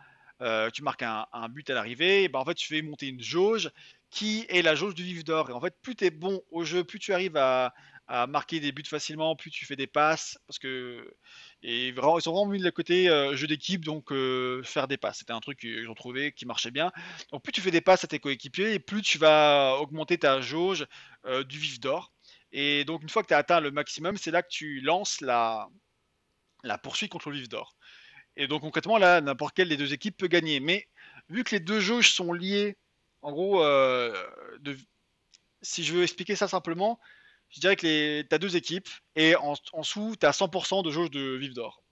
tu 0.73 0.85
marques 0.85 1.03
un, 1.03 1.27
un 1.33 1.49
but 1.49 1.69
à 1.71 1.75
l'arrivée, 1.75 2.29
ben 2.29 2.39
en 2.39 2.45
fait, 2.45 2.55
tu 2.55 2.69
fais 2.69 2.83
monter 2.83 3.09
une 3.09 3.21
jauge 3.21 3.73
qui 4.13 4.45
est 4.51 4.63
la 4.63 4.77
jauge 4.77 4.95
du 4.95 5.03
vif 5.03 5.25
d'or. 5.25 5.51
Et 5.51 5.53
en 5.55 5.61
fait, 5.61 5.75
plus 5.83 5.97
tu 5.97 6.05
es 6.05 6.11
bon 6.11 6.41
au 6.51 6.63
jeu, 6.65 6.85
plus 6.85 7.01
tu 7.01 7.13
arrives 7.13 7.37
à, 7.37 7.75
marquer 8.29 8.61
des 8.61 8.73
buts 8.73 8.85
facilement, 8.85 9.37
plus 9.37 9.51
tu 9.51 9.65
fais 9.65 9.77
des 9.77 9.87
passes. 9.87 10.39
Parce 10.47 10.59
que. 10.59 11.15
Et 11.63 11.89
ils 11.89 11.95
sont 11.95 12.33
vraiment 12.33 12.47
mis 12.47 12.59
de 12.59 12.65
le 12.65 12.71
côté 12.71 13.09
euh, 13.09 13.37
jeu 13.37 13.47
d'équipe, 13.47 13.85
donc 13.85 14.13
euh, 14.13 14.63
faire 14.65 14.89
des 14.89 14.97
passes. 14.97 15.19
C'était 15.19 15.33
un 15.33 15.41
truc 15.41 15.61
que 15.61 15.83
j'ai 15.83 15.95
trouvé 15.95 16.33
qui 16.33 16.47
marchait 16.47 16.71
bien. 16.71 16.93
Donc 17.33 17.43
plus 17.43 17.53
tu 17.53 17.61
fais 17.61 17.71
des 17.71 17.81
passes 17.81 18.05
à 18.05 18.09
tes 18.09 18.19
coéquipiers, 18.19 18.75
et 18.75 18.79
plus 18.79 19.03
tu 19.03 19.19
vas 19.19 19.77
augmenter 19.81 20.19
ta 20.19 20.41
jauge 20.41 20.87
euh, 21.27 21.45
du 21.45 21.59
vif 21.59 21.81
d'or. 21.81 22.13
Et 22.53 22.85
donc 22.85 23.03
une 23.03 23.09
fois 23.09 23.23
que 23.23 23.29
tu 23.29 23.35
as 23.35 23.39
atteint 23.39 23.61
le 23.61 23.71
maximum, 23.71 24.17
c'est 24.17 24.31
là 24.31 24.43
que 24.43 24.51
tu 24.51 24.81
lances 24.81 25.21
la, 25.21 25.69
la 26.65 26.79
poursuite 26.79 27.11
contre 27.13 27.31
le 27.31 27.39
vif 27.39 27.49
d'or. 27.49 27.77
Et 28.37 28.47
donc 28.47 28.63
concrètement, 28.63 28.99
là, 28.99 29.21
n'importe 29.21 29.55
quelle 29.55 29.69
des 29.69 29.77
deux 29.77 29.93
équipes 29.95 30.17
peut 30.17 30.29
gagner. 30.29 30.61
Mais 30.61 30.89
vu 31.29 31.45
que 31.45 31.53
les 31.53 31.61
deux 31.61 31.81
jauges 31.81 32.13
sont 32.13 32.33
liées 32.33 32.77
en 33.23 33.31
gros, 33.31 33.65
si 35.63 35.85
je 35.85 35.95
veux 35.95 36.03
expliquer 36.03 36.35
ça 36.37 36.49
simplement, 36.49 36.99
je 37.53 37.61
dirais 37.61 37.77
que 37.77 38.23
tu 38.23 38.35
as 38.35 38.39
deux 38.39 38.57
équipes 38.57 38.89
et 39.15 39.37
en, 39.37 39.55
dessous, 39.79 40.17
tu 40.19 40.27
as 40.27 40.33
100% 40.33 40.83
de 40.83 40.91
jauge 40.91 41.11
de 41.11 41.37
vif 41.37 41.55
d'or. 41.55 41.83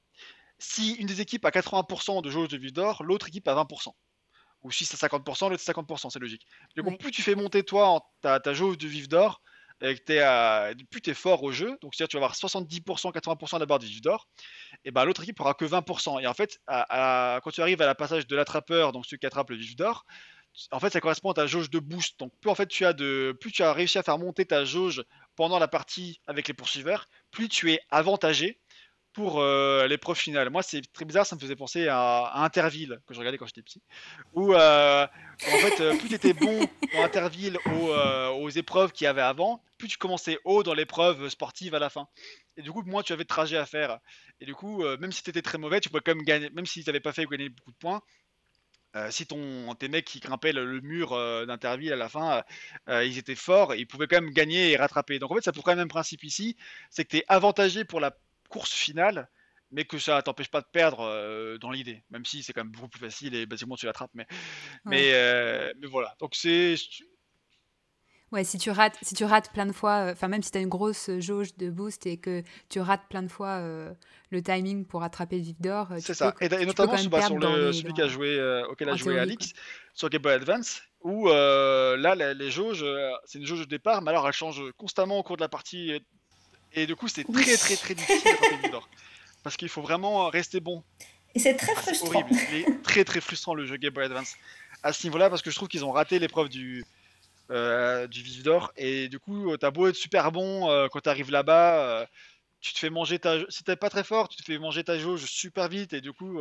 Si 0.58 0.94
une 0.94 1.06
des 1.06 1.20
équipes 1.20 1.44
a 1.44 1.50
80% 1.50 2.22
de 2.22 2.30
jauge 2.30 2.48
de 2.48 2.56
vif 2.56 2.72
d'or, 2.72 3.02
l'autre 3.04 3.28
équipe 3.28 3.46
a 3.48 3.54
20%. 3.54 3.92
Ou 4.62 4.70
si 4.70 4.84
c'est 4.84 4.96
50%, 4.96 5.48
l'autre 5.48 5.62
c'est 5.62 5.72
50%, 5.72 6.10
c'est 6.10 6.18
logique. 6.18 6.46
Mais 6.76 6.96
plus 6.96 7.10
tu 7.10 7.22
fais 7.22 7.34
monter 7.34 7.62
toi 7.62 8.02
ta, 8.20 8.40
ta 8.40 8.52
jauge 8.52 8.76
de 8.78 8.88
vif 8.88 9.08
d'or, 9.08 9.40
et 9.82 9.94
que 9.96 10.84
plus 10.84 11.00
tu 11.00 11.10
es 11.10 11.14
fort 11.14 11.42
au 11.42 11.52
jeu, 11.52 11.78
donc 11.80 11.94
c'est-à-dire 11.94 12.08
tu 12.08 12.16
vas 12.18 12.24
avoir 12.24 12.34
70%, 12.34 13.12
80% 13.12 13.58
d'abord 13.58 13.78
de 13.78 13.86
vif 13.86 14.02
d'or, 14.02 14.28
et 14.84 14.90
ben 14.90 15.04
l'autre 15.04 15.22
équipe 15.22 15.40
aura 15.40 15.54
que 15.54 15.64
20%. 15.64 16.20
Et 16.20 16.26
en 16.26 16.34
fait, 16.34 16.58
quand 16.68 17.50
tu 17.52 17.62
arrives 17.62 17.80
à 17.80 17.86
la 17.86 17.94
passage 17.94 18.26
de 18.26 18.36
l'attrapeur, 18.36 18.92
donc 18.92 19.06
celui 19.06 19.18
qui 19.18 19.26
attrape 19.26 19.50
le 19.50 19.56
vif 19.56 19.76
d'or, 19.76 20.04
en 20.70 20.80
fait, 20.80 20.90
ça 20.90 21.00
correspond 21.00 21.30
à 21.30 21.34
ta 21.34 21.46
jauge 21.46 21.70
de 21.70 21.78
boost. 21.78 22.18
Donc, 22.18 22.32
plus 22.40 22.50
en 22.50 22.54
fait 22.54 22.66
tu 22.66 22.84
as 22.84 22.92
de, 22.92 23.36
plus 23.40 23.52
tu 23.52 23.62
as 23.62 23.72
réussi 23.72 23.98
à 23.98 24.02
faire 24.02 24.18
monter 24.18 24.44
ta 24.44 24.64
jauge 24.64 25.04
pendant 25.36 25.58
la 25.58 25.68
partie 25.68 26.20
avec 26.26 26.48
les 26.48 26.54
poursuiveurs, 26.54 27.06
plus 27.30 27.48
tu 27.48 27.72
es 27.72 27.80
avantagé 27.90 28.60
pour 29.12 29.40
euh, 29.40 29.86
l'épreuve 29.88 30.16
finale. 30.16 30.50
Moi, 30.50 30.62
c'est 30.62 30.82
très 30.92 31.04
bizarre, 31.04 31.26
ça 31.26 31.34
me 31.34 31.40
faisait 31.40 31.56
penser 31.56 31.88
à, 31.88 32.32
Interville 32.42 33.00
que 33.06 33.14
je 33.14 33.18
regardais 33.18 33.38
quand 33.38 33.46
j'étais 33.46 33.62
petit, 33.62 33.82
où 34.34 34.54
euh, 34.54 35.06
en 35.06 35.56
fait, 35.58 35.80
euh, 35.80 35.96
plus 35.96 36.08
tu 36.08 36.14
étais 36.14 36.32
bon 36.32 36.60
dans 36.94 37.02
Interville 37.02 37.58
aux, 37.66 38.48
épreuves 38.50 38.92
qu'il 38.92 39.04
y 39.04 39.08
avait 39.08 39.20
avant, 39.20 39.62
plus 39.78 39.88
tu 39.88 39.96
commençais 39.96 40.38
haut 40.44 40.62
dans 40.62 40.74
l'épreuve 40.74 41.28
sportive 41.28 41.74
à 41.74 41.78
la 41.78 41.88
fin. 41.88 42.08
Et 42.56 42.62
du 42.62 42.72
coup, 42.72 42.82
moins 42.82 43.02
tu 43.02 43.12
avais 43.12 43.22
de 43.22 43.28
trajet 43.28 43.56
à 43.56 43.64
faire. 43.64 43.98
Et 44.40 44.44
du 44.44 44.54
coup, 44.54 44.84
même 44.98 45.12
si 45.12 45.22
tu 45.22 45.30
étais 45.30 45.42
très 45.42 45.56
mauvais, 45.56 45.80
tu 45.80 45.88
pouvais 45.88 46.02
quand 46.04 46.14
même 46.14 46.24
gagner, 46.24 46.50
même 46.50 46.66
si 46.66 46.82
tu 46.82 46.88
n'avais 46.88 47.00
pas 47.00 47.12
fait 47.12 47.26
gagner 47.26 47.48
beaucoup 47.48 47.70
de 47.70 47.76
points, 47.76 48.02
euh, 48.96 49.10
si 49.10 49.26
ton, 49.26 49.74
tes 49.76 49.88
mecs 49.88 50.04
qui 50.04 50.18
grimpaient 50.18 50.52
le, 50.52 50.80
mur 50.80 51.12
euh, 51.12 51.46
d'Interville 51.46 51.92
à 51.92 51.96
la 51.96 52.08
fin, 52.08 52.42
euh, 52.88 53.04
ils 53.04 53.18
étaient 53.18 53.36
forts, 53.36 53.74
ils 53.74 53.86
pouvaient 53.86 54.08
quand 54.08 54.20
même 54.20 54.32
gagner 54.32 54.72
et 54.72 54.76
rattraper. 54.76 55.18
Donc 55.18 55.30
en 55.30 55.36
fait, 55.36 55.42
ça 55.42 55.52
prouve 55.52 55.64
quand 55.64 55.76
même 55.76 55.84
un 55.84 55.88
principe 55.88 56.24
ici, 56.24 56.56
c'est 56.90 57.04
que 57.04 57.10
tu 57.10 57.16
es 57.18 57.24
avantagé 57.28 57.84
pour 57.84 58.00
la 58.00 58.16
course 58.48 58.72
finale, 58.72 59.28
mais 59.70 59.84
que 59.84 59.98
ça 59.98 60.20
t'empêche 60.22 60.50
pas 60.50 60.60
de 60.60 60.66
perdre 60.66 61.58
dans 61.58 61.70
l'idée, 61.70 62.02
même 62.10 62.24
si 62.24 62.42
c'est 62.42 62.52
quand 62.52 62.64
même 62.64 62.72
beaucoup 62.72 62.88
plus 62.88 63.00
facile 63.00 63.36
et 63.36 63.46
basiquement 63.46 63.76
tu 63.76 63.86
l'attrapes, 63.86 64.10
mais, 64.14 64.26
mais, 64.84 65.12
mais 65.78 65.86
voilà. 65.86 66.16
Donc 66.18 66.34
c'est 66.34 66.74
Ouais, 68.32 68.44
si 68.44 68.58
tu 68.58 68.70
rates, 68.70 68.96
si 69.02 69.14
tu 69.14 69.24
rates 69.24 69.50
plein 69.52 69.66
de 69.66 69.72
fois, 69.72 70.06
euh, 70.06 70.12
enfin 70.12 70.28
même 70.28 70.42
si 70.42 70.52
tu 70.52 70.58
as 70.58 70.60
une 70.60 70.68
grosse 70.68 71.10
jauge 71.18 71.56
de 71.56 71.68
boost 71.68 72.06
et 72.06 72.16
que 72.16 72.44
tu 72.68 72.78
rates 72.78 73.02
plein 73.08 73.22
de 73.22 73.28
fois 73.28 73.58
euh, 73.58 73.92
le 74.30 74.40
timing 74.40 74.84
pour 74.84 75.02
attraper 75.02 75.36
le 75.36 75.42
vif 75.42 75.60
d'or. 75.60 75.90
Euh, 75.90 75.98
c'est 76.00 76.14
ça. 76.14 76.34
et, 76.40 76.48
notamment 76.64 76.96
sur, 76.96 77.10
bah, 77.10 77.28
le, 77.28 77.72
celui 77.72 77.92
qui 77.92 78.02
a 78.02 78.06
joué, 78.06 78.40
auquel 78.70 78.88
a 78.88 78.96
joué 78.96 79.18
Alix 79.18 79.52
sur 79.94 80.08
Game 80.10 80.22
Boy 80.22 80.34
Advance, 80.34 80.80
où 81.02 81.28
là 81.28 82.14
les 82.14 82.50
jauges, 82.50 82.84
c'est 83.24 83.38
une 83.38 83.46
jauge 83.46 83.60
de 83.60 83.64
départ, 83.64 84.00
mais 84.02 84.10
alors 84.10 84.26
elle 84.28 84.32
change 84.32 84.62
constamment 84.76 85.18
au 85.18 85.22
cours 85.24 85.36
de 85.36 85.42
la 85.42 85.48
partie 85.48 86.00
et, 86.72 86.86
du 86.86 86.94
coup 86.94 87.08
c'est 87.08 87.24
très 87.24 87.56
très 87.56 87.76
très 87.76 87.94
difficile 87.94 88.22
d'attraper 88.24 88.54
le 88.54 88.62
vif 88.62 88.70
d'or 88.70 88.88
parce 89.42 89.56
qu'il 89.56 89.68
faut 89.68 89.82
vraiment 89.82 90.28
rester 90.28 90.60
bon. 90.60 90.84
Et 91.34 91.40
c'est 91.40 91.54
très 91.54 91.72
ah, 91.76 91.80
frustrant. 91.80 92.10
C'est 92.10 92.16
horrible. 92.16 92.40
Il 92.52 92.56
est 92.58 92.82
très 92.82 93.04
très 93.04 93.20
frustrant 93.20 93.54
le 93.54 93.66
jeu 93.66 93.76
Game 93.76 93.92
Boy 93.92 94.04
Advance 94.04 94.36
à 94.82 94.92
ce 94.92 95.04
niveau-là 95.06 95.30
parce 95.30 95.42
que 95.42 95.50
je 95.50 95.56
trouve 95.56 95.68
qu'ils 95.68 95.84
ont 95.84 95.90
raté 95.90 96.18
l'épreuve 96.18 96.48
du 96.48 96.84
euh, 97.50 98.06
du 98.06 98.22
vif 98.22 98.42
d'or. 98.42 98.72
Et 98.76 99.08
du 99.08 99.18
coup, 99.18 99.56
t'as 99.56 99.70
beau 99.70 99.88
être 99.88 99.96
super 99.96 100.30
bon, 100.30 100.70
euh, 100.70 100.86
quand 100.88 101.00
t'arrives 101.00 101.32
là-bas, 101.32 102.00
euh, 102.02 102.06
tu 102.60 102.72
te 102.72 102.78
fais 102.78 102.90
manger 102.90 103.18
ta. 103.18 103.38
Si 103.48 103.64
t'es 103.64 103.76
pas 103.76 103.90
très 103.90 104.04
fort, 104.04 104.28
tu 104.28 104.36
te 104.36 104.44
fais 104.44 104.58
manger 104.58 104.84
ta 104.84 104.98
jauge 104.98 105.24
super 105.24 105.68
vite. 105.68 105.92
Et 105.92 106.00
du 106.00 106.12
coup, 106.12 106.40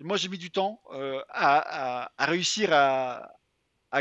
moi 0.00 0.16
j'ai 0.16 0.28
mis 0.28 0.38
du 0.38 0.50
temps 0.50 0.80
à, 1.30 2.10
réussir 2.18 2.70
à, 2.72 3.28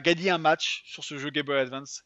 gagner 0.01 0.29
un 0.29 0.37
match 0.37 0.83
sur 0.85 1.03
ce 1.03 1.17
jeu 1.17 1.31
Game 1.31 1.45
Boy 1.45 1.59
Advance 1.59 2.03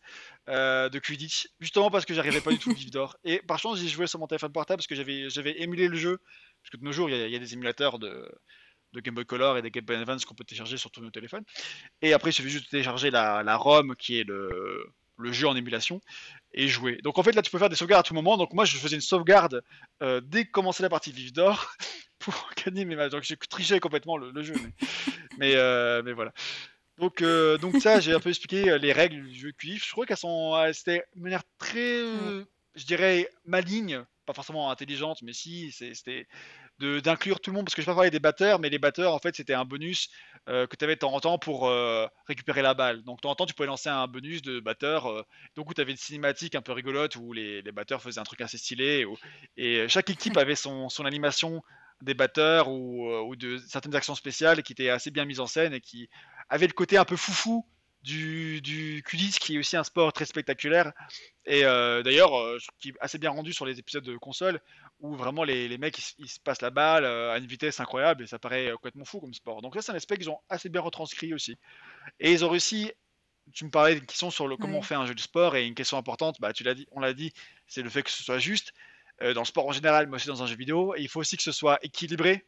de 0.48 1.00
Quidditch, 1.00 1.50
justement 1.60 1.92
parce 1.92 2.06
que 2.06 2.14
j'arrivais 2.14 2.42
pas 2.42 2.52
du 2.52 2.60
tout 2.60 2.72
au 2.72 2.74
vif 2.74 2.92
d'or. 2.92 3.18
Et 3.24 3.42
par 3.42 3.60
chance, 3.60 3.80
j'ai 3.80 3.90
joué 3.90 4.08
sur 4.08 4.20
mon 4.20 4.28
téléphone 4.28 4.52
portable 4.52 4.78
parce 4.80 4.88
que 4.88 4.96
j'avais 4.96 5.62
émulé 5.62 5.88
le 5.88 5.98
jeu. 5.98 6.20
Parce 6.64 6.72
que 6.72 6.78
de 6.78 6.84
nos 6.84 6.92
jours, 6.92 7.10
il 7.10 7.30
y, 7.30 7.36
a 7.36 7.40
des 7.40 7.54
émulateurs 7.54 8.00
de, 8.00 8.32
de 8.94 9.00
Game 9.00 9.16
Boy 9.16 9.26
Color 9.26 9.58
et 9.58 9.62
des 9.62 9.72
Game 9.72 9.86
Boy 9.86 9.96
Advance 9.98 10.26
qu'on 10.26 10.36
peut 10.36 10.44
télécharger 10.44 10.78
sur 10.78 10.92
tous 10.92 11.02
nos 11.02 11.12
téléphones. 11.12 11.44
Et 12.02 12.14
après, 12.14 12.32
il 12.32 12.34
suffit 12.34 12.50
juste 12.50 12.66
de 12.66 12.70
télécharger 12.70 13.12
la, 13.12 13.44
la 13.44 13.56
ROM 13.56 13.96
qui 13.96 14.20
est 14.20 14.24
le, 14.24 14.86
le, 15.18 15.32
jeu 15.32 15.48
en 15.48 15.56
émulation 15.56 16.02
et 16.54 16.68
jouer. 16.68 17.00
Donc 17.04 17.18
en 17.18 17.24
fait, 17.24 17.34
là, 17.34 17.42
tu 17.42 17.52
peux 17.52 17.60
faire 17.60 17.70
des 17.70 17.76
sauvegardes 17.76 18.06
à 18.06 18.08
tout 18.08 18.14
moment. 18.14 18.38
Donc 18.38 18.54
moi, 18.54 18.66
je 18.66 18.78
faisais 18.78 18.96
une 18.96 19.02
sauvegarde 19.02 19.64
euh, 20.02 20.22
dès 20.22 20.46
que 20.46 20.52
commençait 20.52 20.84
la 20.84 20.90
partie 20.90 21.12
Vive 21.12 21.34
d'Or 21.34 21.74
pour 22.20 22.50
gagner 22.66 22.86
mes 22.86 22.96
matchs. 22.96 23.12
Donc 23.12 23.24
j'ai 23.24 23.38
triché 23.38 23.80
complètement 23.80 24.18
le, 24.18 24.42
jeu. 24.42 24.54
Mais, 25.38 25.56
euh, 25.56 26.04
mais, 26.04 26.12
voilà. 26.12 26.34
Donc, 26.98 27.22
euh, 27.22 27.58
donc 27.58 27.78
ça, 27.78 28.00
j'ai 28.00 28.14
un 28.14 28.20
peu 28.20 28.30
expliqué 28.30 28.78
les 28.78 28.92
règles 28.92 29.26
du 29.28 29.34
jeu 29.34 29.52
QIF. 29.54 29.88
Je 29.88 29.92
crois 29.92 30.06
qu'elles 30.06 30.18
sont, 30.18 30.54
c'était 30.74 31.04
de 31.16 31.22
manière 31.22 31.42
très, 31.58 32.04
je 32.76 32.86
dirais, 32.86 33.30
maligne, 33.46 34.04
pas 34.26 34.34
forcément 34.34 34.70
intelligente, 34.70 35.22
mais 35.24 35.34
si, 35.34 35.72
c'était 35.72 36.28
d'inclure 37.02 37.40
tout 37.40 37.52
le 37.52 37.56
monde, 37.56 37.66
parce 37.66 37.76
que 37.76 37.82
je 37.82 37.86
pas 37.86 37.96
parler 37.96 38.10
des 38.12 38.20
batteurs, 38.20 38.60
mais 38.60 38.70
les 38.70 38.80
batteurs, 38.80 39.14
en 39.14 39.20
fait, 39.20 39.36
c'était 39.36 39.54
un 39.54 39.66
bonus 39.66 40.10
euh, 40.50 40.68
que 40.68 40.76
tu 40.76 40.84
avais 40.84 40.96
de 40.96 41.00
temps 41.00 41.14
en 41.14 41.20
temps 41.20 41.38
pour 41.38 41.68
euh, 41.68 42.08
récupérer 42.28 42.62
la 42.62 42.74
balle. 42.74 43.04
Donc, 43.04 43.18
de 43.18 43.22
temps 43.22 43.32
en 43.32 43.36
temps, 43.36 43.46
tu 43.46 43.54
pouvais 43.54 43.68
lancer 43.68 43.90
un 43.90 44.08
bonus 44.08 44.42
de 44.42 44.60
batteur. 44.60 45.08
Euh, 45.08 45.24
donc, 45.56 45.74
tu 45.74 45.82
avais 45.82 45.92
une 45.92 45.98
cinématique 45.98 46.56
un 46.56 46.62
peu 46.62 46.72
rigolote 46.72 47.16
où 47.16 47.34
les, 47.34 47.62
les, 47.62 47.72
batteurs 47.72 48.02
faisaient 48.02 48.20
un 48.20 48.24
truc 48.24 48.42
assez 48.42 48.58
stylé. 48.58 49.06
et 49.58 49.88
chaque 49.88 50.10
équipe 50.10 50.38
avait 50.38 50.56
son, 50.56 50.90
son 50.90 51.06
animation 51.06 51.62
des 52.02 52.14
batteurs 52.14 52.68
ou, 52.70 53.08
ou, 53.08 53.36
de 53.36 53.58
certaines 53.58 53.96
actions 53.96 54.16
spéciales 54.16 54.64
qui 54.64 54.74
étaient 54.74 54.90
assez 54.90 55.12
bien 55.12 55.26
mises 55.26 55.40
en 55.40 55.46
scène 55.46 55.74
et 55.74 55.82
qui 55.82 56.10
avaient 56.50 56.68
le 56.68 56.74
côté 56.74 56.98
un 56.98 57.06
peu 57.06 57.16
foufou 57.16 57.66
du, 58.04 58.62
du 58.62 59.04
qui 59.40 59.56
est 59.56 59.60
aussi 59.60 59.78
un 59.78 59.84
sport 59.84 60.12
très 60.14 60.26
spectaculaire. 60.26 60.92
Et 61.46 61.66
euh, 61.66 62.04
d'ailleurs, 62.04 62.38
euh, 62.38 62.58
qui 62.80 62.90
est 62.90 62.94
assez 63.00 63.18
bien 63.18 63.32
rendu 63.32 63.54
sur 63.54 63.66
les 63.66 63.80
épisodes 63.80 64.04
de 64.04 64.18
console, 64.18 64.60
où 65.00 65.16
vraiment 65.16 65.44
les, 65.44 65.68
les 65.68 65.78
mecs 65.78 65.98
ils, 66.18 66.30
se 66.30 66.40
passent 66.40 66.62
la 66.62 66.70
balle 66.70 67.04
euh, 67.04 67.32
à 67.32 67.38
une 67.38 67.46
vitesse 67.46 67.80
incroyable 67.80 68.24
et 68.24 68.28
ça 68.28 68.40
paraît 68.40 68.72
complètement 68.74 69.06
fou 69.06 69.20
comme 69.20 69.34
sport. 69.34 69.62
Donc 69.62 69.76
là, 69.76 69.82
c'est 69.82 69.92
un 69.92 69.96
aspect 69.96 70.18
qu'ils 70.18 70.30
ont 70.30 70.40
assez 70.50 70.70
bien 70.70 70.82
retranscrit 70.82 71.34
aussi. 71.34 71.58
Et 72.20 72.32
ils 72.32 72.46
ont 72.46 72.50
réussi. 72.50 72.92
Tu 73.54 73.66
me 73.66 73.72
parlais 73.72 73.96
d'une 73.96 74.06
question 74.06 74.30
sur 74.30 74.48
le, 74.48 74.56
comment 74.56 74.78
on 74.78 74.82
fait 74.82 74.96
un 74.96 75.06
jeu 75.06 75.16
de 75.16 75.20
sport 75.20 75.56
et 75.56 75.66
une 75.66 75.76
question 75.76 75.98
importante, 75.98 76.40
bah, 76.40 76.54
tu 76.54 76.64
l'as 76.64 76.76
dit, 76.76 76.88
on 76.92 77.00
l'a 77.00 77.14
dit, 77.14 77.34
c'est 77.68 77.82
le 77.82 77.90
fait 77.90 78.04
que 78.04 78.12
ce 78.12 78.24
soit 78.24 78.38
juste 78.38 78.72
dans 79.20 79.42
le 79.42 79.46
sport 79.46 79.68
en 79.68 79.72
général, 79.72 80.08
mais 80.08 80.16
aussi 80.16 80.28
dans 80.28 80.42
un 80.42 80.48
jeu 80.48 80.56
vidéo. 80.56 80.96
il 80.98 81.10
faut 81.10 81.20
aussi 81.20 81.38
que 81.38 81.44
ce 81.44 81.52
soit 81.52 81.78
équilibré 81.84 82.46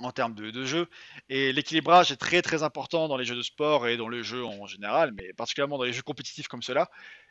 en 0.00 0.12
termes 0.12 0.34
de, 0.34 0.64
jeu. 0.64 0.88
Et 1.28 1.52
l'équilibrage 1.52 2.12
est 2.12 2.16
très 2.16 2.42
très 2.42 2.62
important 2.62 3.08
dans 3.08 3.16
les 3.16 3.24
jeux 3.24 3.36
de 3.36 3.42
sport 3.42 3.88
et 3.88 3.96
dans 3.96 4.08
le 4.08 4.22
jeu 4.22 4.44
en 4.44 4.66
général, 4.66 5.12
mais 5.12 5.32
particulièrement 5.32 5.78
dans 5.78 5.84
les 5.84 5.92
jeux 5.92 6.02
compétitifs 6.02 6.48
comme 6.48 6.62
cela. 6.62 6.90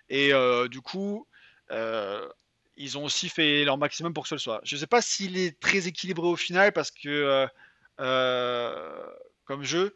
Et 0.10 0.34
euh, 0.34 0.68
du 0.68 0.82
coup, 0.82 1.28
euh, 1.72 2.28
ils 2.76 2.98
ont 2.98 3.06
aussi 3.06 3.30
fait 3.30 3.64
leur 3.64 3.78
maximum 3.78 4.14
pour 4.14 4.24
que 4.24 4.30
ce 4.30 4.38
soit. 4.38 4.62
Je 4.64 4.76
ne 4.76 4.80
sais 4.80 4.88
pas 4.88 5.02
s'il 5.02 5.38
est 5.38 5.60
très 5.60 5.88
équilibré 5.88 6.28
au 6.28 6.36
final 6.36 6.74
parce 6.74 6.92
que 6.92 7.48
euh, 8.00 9.08
comme 9.46 9.64
jeu, 9.64 9.96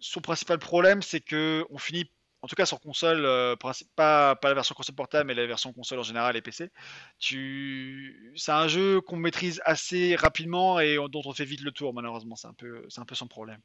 son 0.00 0.20
principal 0.20 0.58
problème 0.58 1.02
c'est 1.02 1.20
que 1.20 1.64
on 1.70 1.78
finit 1.78 2.10
en 2.42 2.48
tout 2.48 2.56
cas 2.56 2.66
sur 2.66 2.80
console, 2.80 3.24
euh, 3.24 3.56
pas, 3.56 4.34
pas 4.34 4.48
la 4.48 4.54
version 4.54 4.74
console 4.74 4.94
portable, 4.94 5.26
mais 5.26 5.34
la 5.34 5.46
version 5.46 5.72
console 5.72 5.98
en 5.98 6.02
général 6.02 6.36
et 6.36 6.42
PC, 6.42 6.70
tu... 7.18 8.32
c'est 8.36 8.52
un 8.52 8.68
jeu 8.68 9.00
qu'on 9.02 9.16
maîtrise 9.16 9.60
assez 9.64 10.16
rapidement 10.16 10.80
et 10.80 10.96
dont 10.96 11.22
on 11.24 11.32
fait 11.32 11.44
vite 11.44 11.60
le 11.62 11.72
tour, 11.72 11.92
malheureusement. 11.92 12.36
C'est 12.36 12.48
un 12.48 12.54
peu, 12.54 12.86
c'est 12.88 13.00
un 13.00 13.04
peu 13.04 13.14
son 13.14 13.28
problème. 13.28 13.60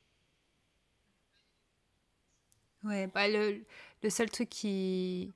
Ouais, 2.85 3.07
bah 3.07 3.27
le, 3.27 3.65
le, 4.03 4.09
seul 4.09 4.29
truc 4.29 4.49
qui. 4.49 5.33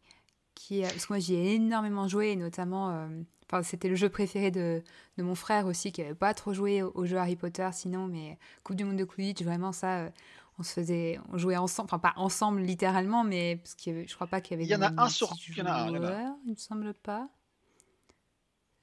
qui 0.53 0.81
parce 0.81 1.07
que 1.07 1.13
moi 1.13 1.19
j'y 1.19 1.33
ai 1.33 1.55
énormément 1.55 2.07
joué, 2.07 2.35
notamment. 2.35 2.91
Euh, 2.91 3.07
enfin, 3.47 3.63
c'était 3.63 3.89
le 3.89 3.95
jeu 3.95 4.07
préféré 4.09 4.51
de, 4.51 4.83
de, 5.17 5.23
mon 5.23 5.33
frère 5.33 5.65
aussi, 5.65 5.91
qui 5.91 6.01
n'avait 6.01 6.13
pas 6.13 6.33
trop 6.35 6.53
joué 6.53 6.83
au, 6.83 7.05
jeu 7.05 7.17
Harry 7.17 7.35
Potter 7.35 7.67
sinon, 7.73 8.07
mais 8.07 8.37
Coupe 8.63 8.75
du 8.75 8.83
Monde 8.83 8.97
de 8.97 9.03
Quidditch, 9.03 9.43
vraiment 9.43 9.71
ça. 9.71 10.01
Euh, 10.01 10.09
on 10.60 10.64
se 10.64 10.73
faisait, 10.73 11.19
on 11.31 11.38
jouait 11.38 11.57
ensemble, 11.57 11.86
enfin 11.86 11.99
pas 11.99 12.14
ensemble 12.18 12.61
littéralement, 12.61 13.23
mais 13.23 13.56
parce 13.56 13.76
avait, 13.88 14.07
je 14.07 14.14
crois 14.14 14.27
pas 14.27 14.41
qu'il 14.41 14.52
y 14.52 14.53
avait. 14.56 14.65
Il 14.65 14.69
y 14.69 14.76
en 14.76 14.81
a 14.81 14.91
un 15.02 15.10
sur, 15.10 15.34
il 15.48 15.57
y 15.57 15.61
en 15.61 15.65
a 15.65 15.84
un, 15.84 16.38
il 16.45 16.52
me 16.52 16.56
semble 16.57 16.94
pas. 16.94 17.30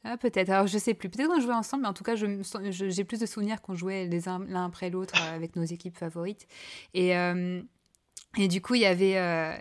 Ah, 0.09 0.17
peut-être. 0.17 0.51
Alors 0.51 0.67
je 0.67 0.79
sais 0.79 0.95
plus. 0.95 1.11
Peut-être 1.11 1.29
qu'on 1.29 1.41
jouait 1.41 1.55
ensemble, 1.55 1.83
mais 1.83 1.89
en 1.89 1.93
tout 1.93 2.05
cas, 2.05 2.15
j'ai 2.15 2.41
je, 2.71 3.03
plus 3.03 3.19
de 3.19 3.27
souvenirs 3.27 3.61
qu'on 3.61 3.75
jouait 3.75 4.07
les 4.07 4.29
uns 4.29 4.39
l'un 4.47 4.65
après 4.65 4.89
l'autre 4.89 5.15
euh, 5.21 5.35
avec 5.35 5.57
nos 5.57 5.65
équipes 5.65 5.99
favorites. 5.99 6.47
Et 6.95 7.17
euh, 7.17 7.61
et 8.39 8.49
du 8.49 8.63
coup, 8.63 8.75
il 8.75 8.83
y 8.83 8.87
avait 8.87 9.19
euh, 9.19 9.55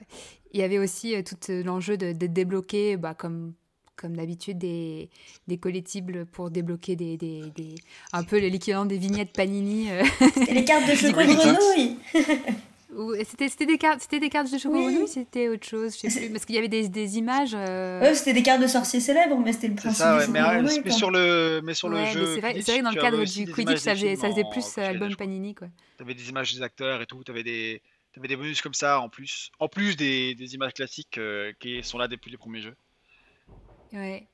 il 0.54 0.60
y 0.60 0.64
avait 0.64 0.78
aussi 0.78 1.16
tout 1.24 1.38
l'enjeu 1.50 1.98
de, 1.98 2.14
de, 2.14 2.28
débloquer, 2.28 2.96
bah, 2.96 3.14
comme 3.14 3.56
comme 3.96 4.16
d'habitude, 4.16 4.58
des, 4.58 5.10
des 5.48 5.58
collectibles 5.58 6.26
pour 6.26 6.50
débloquer 6.50 6.96
des, 6.96 7.18
des, 7.18 7.44
des 7.56 7.76
un 8.14 8.24
peu 8.24 8.38
l'équivalent 8.38 8.86
des 8.86 8.98
vignettes 8.98 9.34
Panini. 9.34 9.92
Euh. 9.92 10.04
C'était 10.34 10.54
les 10.54 10.66
cartes 10.66 10.90
de 10.90 10.96
chocolat 10.96 11.34
grenouille 11.34 11.98
C'était 13.26 13.66
des, 13.66 13.78
cartes, 13.78 14.10
des 14.10 14.30
cartes 14.30 14.52
de 14.52 14.58
chocolat 14.58 14.86
oui. 14.86 15.08
c'était 15.08 15.50
autre 15.50 15.66
chose? 15.66 15.96
Je 16.02 16.10
sais 16.10 16.20
plus, 16.22 16.30
Parce 16.30 16.46
qu'il 16.46 16.56
y 16.56 16.58
avait 16.58 16.70
des, 16.70 16.88
des 16.88 17.18
images. 17.18 17.54
Euh... 17.54 18.00
Ouais, 18.00 18.16
c'était 18.16 18.34
des 18.34 18.44
cartes 18.44 18.62
de 18.62 18.68
sorciers 18.68 19.02
célèbres, 19.02 19.38
mais 19.38 19.52
c'était 19.52 19.68
le 19.68 19.76
principe. 19.76 19.98
Ça, 19.98 20.18
ouais, 20.18 20.28
mais, 20.28 20.42
mais, 20.84 20.92
sur 20.92 21.12
le, 21.12 21.62
mais 21.64 21.74
sur 21.74 21.90
le 21.90 22.06
jeu. 22.06 22.36
C'est 22.36 22.40
vrai, 22.40 22.54
vrai, 22.54 22.80
que 22.80 22.84
dans 22.84 22.92
le 22.92 23.02
cadre 23.02 23.26
du 23.26 23.52
Quidditch, 23.52 23.80
ça 23.80 23.96
faisait, 23.96 24.16
ça 24.16 24.30
faisait 24.30 24.46
plus 24.50 24.78
album 24.78 25.14
Panini. 25.16 25.56
Tu 25.56 25.66
avais 26.04 26.14
des 26.14 26.30
images 26.30 26.54
des 26.54 26.62
acteurs 26.62 27.02
et 27.02 27.06
tout, 27.06 27.22
tu 27.24 27.32
avais 27.32 27.44
des. 27.44 27.82
Avais 28.18 28.30
des 28.30 28.38
bonus 28.38 28.62
comme 28.62 28.74
ça 28.74 29.02
en 29.02 29.10
plus, 29.10 29.52
en 29.60 29.68
plus 29.68 29.98
des, 29.98 30.36
des 30.36 30.56
images 30.56 30.74
classiques 30.74 31.18
euh, 31.18 31.52
qui 31.60 31.84
sont 31.84 31.98
là 31.98 32.08
depuis 32.08 32.32
les 32.32 32.38
premiers 32.38 32.62
jeux. 32.62 32.74
Ouais. 33.96 34.28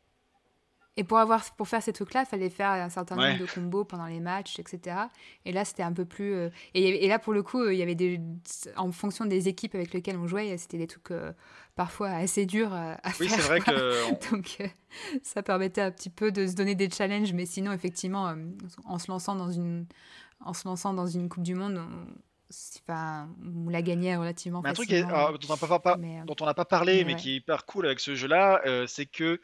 Et 0.97 1.05
pour, 1.05 1.19
avoir, 1.19 1.43
pour 1.55 1.69
faire 1.69 1.81
ces 1.81 1.93
trucs-là, 1.93 2.23
il 2.23 2.25
fallait 2.25 2.49
faire 2.49 2.71
un 2.71 2.89
certain 2.89 3.15
nombre 3.15 3.39
de 3.39 3.45
combos 3.45 3.85
pendant 3.85 4.07
les 4.07 4.19
matchs, 4.19 4.59
etc. 4.59 4.97
Et 5.45 5.53
là, 5.53 5.63
c'était 5.63 5.83
un 5.83 5.93
peu 5.93 6.03
plus. 6.03 6.33
Euh, 6.33 6.49
et, 6.73 7.05
et, 7.05 7.07
là, 7.07 7.17
pour 7.17 7.31
le 7.31 7.43
coup, 7.43 7.65
il 7.69 7.77
y 7.77 7.81
avait 7.81 7.95
des. 7.95 8.19
En 8.75 8.91
fonction 8.91 9.25
des 9.25 9.47
équipes 9.47 9.73
avec 9.73 9.93
lesquelles 9.93 10.17
on 10.17 10.27
jouait, 10.27 10.57
c'était 10.57 10.77
des 10.77 10.87
trucs 10.87 11.11
euh, 11.11 11.31
parfois 11.75 12.09
assez 12.09 12.45
durs 12.45 12.73
à, 12.73 12.97
faire. 13.03 13.13
Oui, 13.21 13.29
c'est 13.29 13.41
vrai 13.41 13.61
que. 13.61 14.29
Donc, 14.31 14.57
euh, 14.59 14.67
ça 15.23 15.41
permettait 15.41 15.81
un 15.81 15.91
petit 15.91 16.09
peu 16.09 16.29
de 16.29 16.45
se 16.45 16.55
donner 16.55 16.75
des 16.75 16.89
challenges, 16.89 17.31
mais 17.31 17.45
sinon, 17.45 17.71
effectivement, 17.71 18.35
en 18.83 18.99
se 18.99 19.09
lançant 19.09 19.35
dans 19.35 19.51
une, 19.51 19.85
en 20.41 20.53
se 20.53 20.67
lançant 20.67 20.93
dans 20.93 21.07
une 21.07 21.29
Coupe 21.29 21.43
du 21.43 21.55
Monde, 21.55 21.77
on, 21.77 22.05
Enfin, 22.87 23.29
on 23.65 23.69
l'a 23.69 23.81
gagné 23.81 24.15
relativement 24.15 24.61
mais 24.61 24.69
un 24.69 24.73
truc 24.73 24.89
dont 24.89 25.45
on 25.47 26.45
n'a 26.45 26.53
pas, 26.53 26.65
parlé, 26.65 27.03
mais, 27.03 27.15
qui 27.15 27.31
est 27.31 27.35
hyper 27.35 27.65
cool 27.65 27.85
avec 27.85 27.99
ce 27.99 28.15
jeu-là, 28.15 28.61
c'est 28.87 29.05
que 29.05 29.41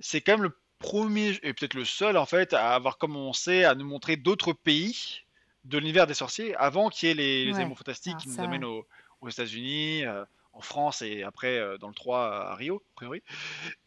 c'est 0.00 0.20
quand 0.20 0.32
même 0.32 0.42
le 0.42 0.56
premier 0.78 1.38
et 1.42 1.52
peut-être 1.52 1.74
le 1.74 1.84
seul 1.84 2.16
en 2.16 2.26
fait 2.26 2.52
à 2.52 2.74
avoir 2.74 2.98
commencé 2.98 3.64
à 3.64 3.74
nous 3.74 3.84
montrer 3.84 4.16
d'autres 4.16 4.52
pays 4.52 5.22
de 5.64 5.78
l'univers 5.78 6.06
des 6.06 6.14
sorciers 6.14 6.54
avant 6.56 6.88
qu'il 6.88 7.08
y 7.08 7.12
ait 7.12 7.14
les, 7.14 7.44
les 7.44 7.56
éléments 7.56 7.74
fantastiques 7.74 8.16
qui 8.18 8.28
nous 8.28 8.40
amènent 8.40 8.64
aux, 8.64 8.86
États-Unis, 9.28 10.04
euh, 10.04 10.24
en 10.52 10.60
France 10.60 11.02
et 11.02 11.22
après 11.22 11.58
euh, 11.58 11.76
dans 11.78 11.88
le 11.88 11.94
3 11.94 12.50
à 12.50 12.54
Rio, 12.54 12.76
a 12.76 12.94
priori. 12.94 13.22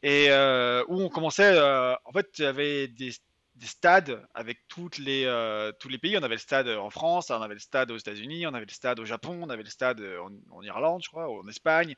Et 0.04 0.28
euh, 0.30 0.84
où 0.88 1.02
on 1.02 1.10
commençait, 1.10 1.60
en 1.60 2.12
fait, 2.12 2.28
il 2.38 2.44
y 2.44 2.46
avait 2.46 2.88
des, 2.88 3.12
stades 3.68 4.26
avec 4.34 4.60
toutes 4.68 4.98
les, 4.98 5.26
euh, 5.26 5.72
tous 5.80 5.90
les 5.90 5.98
pays. 5.98 6.18
On 6.18 6.24
avait 6.24 6.36
le 6.36 6.40
stade 6.40 6.68
en 6.68 6.90
France, 6.90 7.30
on 7.30 7.42
avait 7.42 7.54
le 7.54 7.60
stade 7.60 7.92
aux 7.92 7.98
États-Unis, 7.98 8.48
on 8.48 8.54
avait 8.54 8.66
le 8.66 8.74
stade 8.74 9.00
au 9.00 9.06
Japon, 9.06 9.40
on 9.42 9.50
avait 9.50 9.64
le 9.64 9.70
stade 9.70 10.02
en, 10.52 10.62
Irlande, 10.62 11.02
je 11.04 11.10
crois, 11.10 11.30
ou 11.30 11.42
en 11.42 11.48
Espagne. 11.48 11.96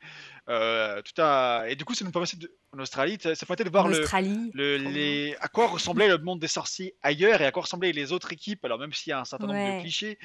Euh, 0.50 1.02
tout 1.02 1.22
à... 1.22 1.66
Et 1.68 1.76
du 1.76 1.86
coup, 1.86 1.96
ça 1.96 2.06
nous 2.06 2.12
permettait 2.12 2.38
de... 2.38 2.54
en 2.74 2.80
Australie, 2.80 3.18
ça, 3.22 3.36
permettait 3.36 3.64
de 3.64 3.70
voir 3.70 3.88
le, 3.88 4.06
le, 4.54 4.78
les... 4.78 5.36
à 5.40 5.48
quoi 5.48 5.68
ressemblait 5.68 6.08
le 6.08 6.18
monde 6.18 6.40
des 6.40 6.48
sorciers 6.48 6.96
ailleurs 7.02 7.42
et 7.42 7.46
à 7.46 7.52
quoi 7.52 7.64
ressemblaient 7.64 7.92
les 7.92 8.12
autres 8.12 8.34
équipes. 8.34 8.64
Alors 8.66 8.80
même 8.80 8.94
s'il 8.94 9.12
y 9.12 9.14
a 9.14 9.20
un 9.20 9.26
certain 9.26 9.48
nombre 9.48 9.78
de 9.78 9.82
clichés, 9.82 10.18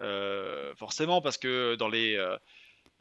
euh, 0.00 0.74
forcément, 0.76 1.20
parce 1.20 1.38
que 1.38 1.74
dans 1.76 1.88
les 1.88 2.18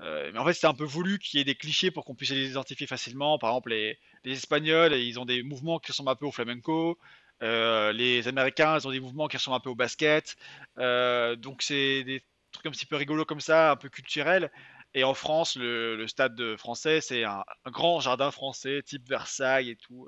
mais 0.01 0.37
en 0.37 0.45
fait, 0.45 0.53
c'était 0.53 0.67
un 0.67 0.73
peu 0.73 0.83
voulu 0.83 1.19
qu'il 1.19 1.37
y 1.37 1.41
ait 1.41 1.45
des 1.45 1.55
clichés 1.55 1.89
pour 1.89 2.03
qu'on 2.03 2.15
puisse 2.15 2.31
les 2.31 2.49
identifier 2.49 2.85
facilement. 2.87 3.37
Par 3.37 3.51
exemple, 3.51 3.69
les, 3.69 3.97
les 4.25 4.33
Espagnols, 4.33 4.93
ils 4.93 5.19
ont 5.19 5.25
des 5.25 5.41
mouvements 5.41 5.79
qui 5.79 5.91
ressemblent 5.91 6.09
un 6.09 6.15
peu 6.15 6.25
au 6.25 6.31
flamenco. 6.31 6.97
Euh, 7.43 7.91
les 7.91 8.27
Américains, 8.27 8.77
ils 8.77 8.87
ont 8.87 8.91
des 8.91 8.99
mouvements 8.99 9.27
qui 9.27 9.37
ressemblent 9.37 9.57
un 9.57 9.59
peu 9.59 9.69
au 9.69 9.75
basket. 9.75 10.35
Euh, 10.77 11.35
donc 11.35 11.61
c'est 11.61 12.03
des 12.03 12.23
trucs 12.51 12.65
un 12.65 12.71
petit 12.71 12.85
peu 12.85 12.95
rigolos 12.95 13.25
comme 13.25 13.41
ça, 13.41 13.71
un 13.71 13.75
peu 13.75 13.89
culturels. 13.89 14.51
Et 14.93 15.03
en 15.03 15.13
France, 15.13 15.57
le, 15.57 16.05
stade 16.07 16.55
français, 16.55 17.01
c'est 17.01 17.25
un, 17.25 17.43
grand 17.65 17.99
jardin 17.99 18.31
français, 18.31 18.81
type 18.83 19.07
Versailles 19.09 19.71
et 19.71 19.75
tout. 19.75 20.07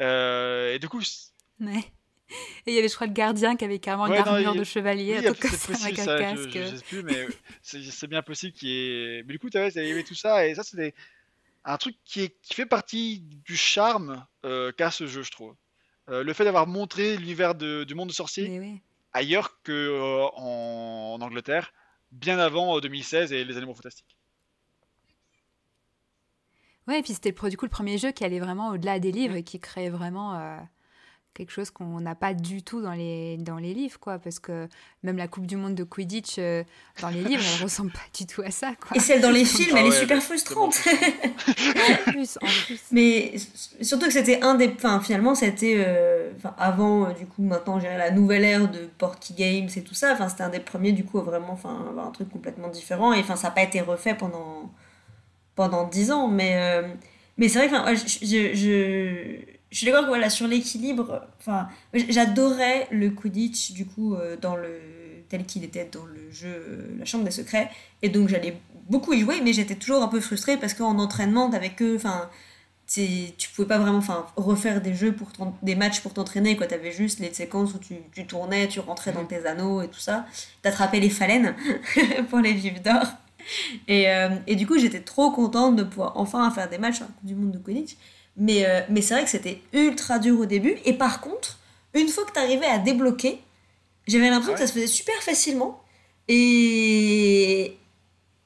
Euh, 0.00 0.74
et 0.74 0.78
du 0.78 0.88
coup. 0.88 1.00
Ouais. 1.60 1.84
Et 2.66 2.72
il 2.72 2.74
y 2.74 2.78
avait, 2.78 2.88
je 2.88 2.94
crois, 2.94 3.06
le 3.06 3.14
gardien 3.14 3.56
qui 3.56 3.64
avait 3.64 3.78
carrément 3.78 4.06
une 4.06 4.20
armure 4.20 4.54
de 4.54 4.64
chevalier, 4.64 5.18
oui, 5.18 5.48
ça, 5.48 5.86
avec 5.86 5.98
un 5.98 6.18
casque. 6.18 6.50
Je, 6.52 6.76
sais 6.76 6.84
plus, 6.84 7.02
mais 7.02 7.26
c'est 7.62 8.06
bien 8.06 8.20
possible 8.20 8.52
qu'il 8.52 8.68
y 8.68 8.72
ait. 8.74 9.22
Mais 9.22 9.32
du 9.32 9.38
coup, 9.38 9.48
tu 9.48 9.56
y 9.56 9.60
avait 9.60 10.04
tout 10.04 10.14
ça, 10.14 10.46
et 10.46 10.54
ça, 10.54 10.62
c'est 10.62 10.94
un 11.64 11.78
truc 11.78 11.96
qui, 12.04 12.24
est, 12.24 12.36
qui 12.42 12.52
fait 12.52 12.66
partie 12.66 13.20
du 13.20 13.56
charme 13.56 14.26
qu'a 14.76 14.90
ce 14.90 15.06
jeu, 15.06 15.22
je 15.22 15.30
trouve. 15.30 15.54
Euh, 16.08 16.24
le 16.24 16.32
fait 16.32 16.44
d'avoir 16.44 16.66
montré 16.66 17.16
l'univers 17.16 17.54
du 17.54 17.94
monde 17.94 18.08
de 18.08 18.14
sorciers 18.14 18.80
ailleurs 19.12 19.60
que 19.62 19.72
euh, 19.72 20.26
en, 20.36 21.18
Angleterre, 21.20 21.72
bien 22.12 22.38
avant 22.38 22.78
2016 22.80 23.32
euh, 23.32 23.36
et 23.36 23.44
les 23.44 23.56
Animaux 23.56 23.74
Fantastiques. 23.74 24.16
Ouais, 26.86 27.00
et 27.00 27.02
puis 27.02 27.12
c'était 27.12 27.32
du 27.32 27.56
coup 27.56 27.66
le 27.66 27.70
premier 27.70 27.98
jeu 27.98 28.12
qui 28.12 28.24
allait 28.24 28.40
vraiment 28.40 28.70
au-delà 28.70 28.98
des 28.98 29.12
livres 29.12 29.34
et 29.34 29.42
qui 29.42 29.60
créait 29.60 29.90
vraiment 29.90 30.58
quelque 31.34 31.52
chose 31.52 31.70
qu'on 31.70 32.00
n'a 32.00 32.14
pas 32.14 32.34
du 32.34 32.62
tout 32.62 32.82
dans 32.82 32.92
les, 32.92 33.36
dans 33.36 33.58
les 33.58 33.72
livres, 33.72 33.98
quoi, 34.00 34.18
parce 34.18 34.40
que 34.40 34.68
même 35.02 35.16
la 35.16 35.28
Coupe 35.28 35.46
du 35.46 35.56
Monde 35.56 35.74
de 35.74 35.84
Quidditch 35.84 36.36
euh, 36.38 36.64
dans 37.00 37.08
les 37.08 37.22
livres, 37.22 37.42
elle 37.56 37.62
ressemble 37.62 37.92
pas 37.92 38.00
du 38.16 38.26
tout 38.26 38.42
à 38.42 38.50
ça, 38.50 38.72
quoi. 38.80 38.96
Et 38.96 39.00
celle 39.00 39.20
dans 39.20 39.30
les 39.30 39.44
films, 39.44 39.76
elle 39.76 39.86
est 39.86 40.00
super 40.00 40.20
frustrante. 40.20 40.74
en 40.86 42.10
plus, 42.10 42.38
en 42.42 42.46
plus. 42.66 42.80
Mais 42.90 43.34
surtout 43.80 44.06
que 44.06 44.12
c'était 44.12 44.42
un 44.42 44.56
des... 44.56 44.68
Enfin, 44.68 45.00
finalement, 45.00 45.34
c'était... 45.34 45.76
Euh, 45.78 46.32
avant, 46.58 47.06
euh, 47.06 47.12
du 47.12 47.26
coup, 47.26 47.42
maintenant, 47.42 47.78
j'ai 47.78 47.88
la 47.88 48.10
nouvelle 48.10 48.44
ère 48.44 48.68
de 48.68 48.88
Porky 48.98 49.34
Games 49.34 49.68
et 49.74 49.82
tout 49.82 49.94
ça, 49.94 50.12
enfin, 50.12 50.28
c'était 50.28 50.42
un 50.42 50.50
des 50.50 50.60
premiers, 50.60 50.92
du 50.92 51.04
coup, 51.04 51.20
vraiment, 51.20 51.52
enfin, 51.52 51.94
un 52.04 52.10
truc 52.10 52.30
complètement 52.30 52.68
différent, 52.68 53.12
et 53.12 53.20
enfin, 53.20 53.36
ça 53.36 53.48
n'a 53.48 53.54
pas 53.54 53.62
été 53.62 53.80
refait 53.80 54.14
pendant 54.14 54.72
pendant 55.54 55.88
dix 55.88 56.12
ans, 56.12 56.28
mais... 56.28 56.82
mais 57.36 57.48
c'est 57.48 57.66
vrai 57.66 57.68
que 57.68 57.96
je, 57.96 58.24
je 58.24 58.54
je 58.54 59.57
suis 59.76 59.86
d'accord 59.86 60.02
que 60.02 60.08
voilà, 60.08 60.30
sur 60.30 60.46
l'équilibre, 60.46 61.26
enfin, 61.38 61.68
j'adorais 61.92 62.88
le 62.90 63.10
Quidditch, 63.10 63.72
du 63.72 63.86
coup, 63.86 64.14
euh, 64.14 64.36
dans 64.40 64.56
le, 64.56 64.80
tel 65.28 65.44
qu'il 65.44 65.64
était 65.64 65.88
dans 65.92 66.06
le 66.06 66.30
jeu 66.30 66.48
euh, 66.48 66.96
La 66.98 67.04
Chambre 67.04 67.24
des 67.24 67.30
Secrets. 67.30 67.70
Et 68.02 68.08
donc, 68.08 68.28
j'allais 68.28 68.56
beaucoup 68.88 69.12
y 69.12 69.20
jouer, 69.20 69.40
mais 69.42 69.52
j'étais 69.52 69.74
toujours 69.74 70.02
un 70.02 70.08
peu 70.08 70.20
frustrée 70.20 70.56
parce 70.56 70.74
qu'en 70.74 70.98
entraînement, 70.98 71.50
t'avais 71.50 71.70
que. 71.70 71.96
Enfin, 71.96 72.30
tu 72.88 73.50
pouvais 73.54 73.68
pas 73.68 73.78
vraiment 73.78 73.98
enfin, 73.98 74.26
refaire 74.36 74.80
des 74.80 74.94
jeux 74.94 75.12
pour 75.12 75.28
des 75.62 75.74
matchs 75.74 76.00
pour 76.00 76.14
t'entraîner 76.14 76.56
quoi 76.56 76.66
t'avais 76.66 76.90
juste 76.90 77.18
les 77.18 77.32
séquences 77.34 77.74
où 77.74 77.78
tu, 77.78 77.96
tu, 78.12 78.26
tournais 78.26 78.66
tu 78.66 78.80
rentrais 78.80 79.12
dans 79.12 79.26
tes 79.26 79.46
anneaux 79.46 79.82
et 79.82 79.88
tout 79.88 80.00
ça 80.00 80.24
t'attrapais 80.62 80.98
les 80.98 81.10
phalènes 81.10 81.54
pour 82.30 82.38
les 82.38 82.54
vivres 82.54 82.80
d'or 82.80 83.04
et, 83.88 84.10
euh, 84.10 84.30
et, 84.46 84.56
du 84.56 84.66
coup 84.66 84.78
j'étais 84.78 85.00
trop 85.00 85.30
contente 85.30 85.76
de 85.76 85.82
pouvoir 85.82 86.12
enfin 86.16 86.50
faire 86.50 86.70
des 86.70 86.78
matchs 86.78 87.02
du 87.22 87.34
monde 87.34 87.50
de 87.50 87.58
Quidditch 87.58 87.96
mais, 88.38 88.64
euh, 88.64 88.80
mais 88.88 89.02
c'est 89.02 89.14
vrai 89.14 89.24
que 89.24 89.30
c'était 89.30 89.60
ultra 89.72 90.18
dur 90.18 90.40
au 90.40 90.46
début. 90.46 90.76
Et 90.84 90.94
par 90.94 91.20
contre, 91.20 91.58
une 91.94 92.08
fois 92.08 92.24
que 92.24 92.32
tu 92.32 92.38
arrivais 92.38 92.66
à 92.66 92.78
débloquer, 92.78 93.40
j'avais 94.06 94.30
l'impression 94.30 94.54
que 94.54 94.60
ça 94.60 94.66
se 94.66 94.72
faisait 94.72 94.86
super 94.86 95.20
facilement. 95.22 95.82
Et, 96.28 97.76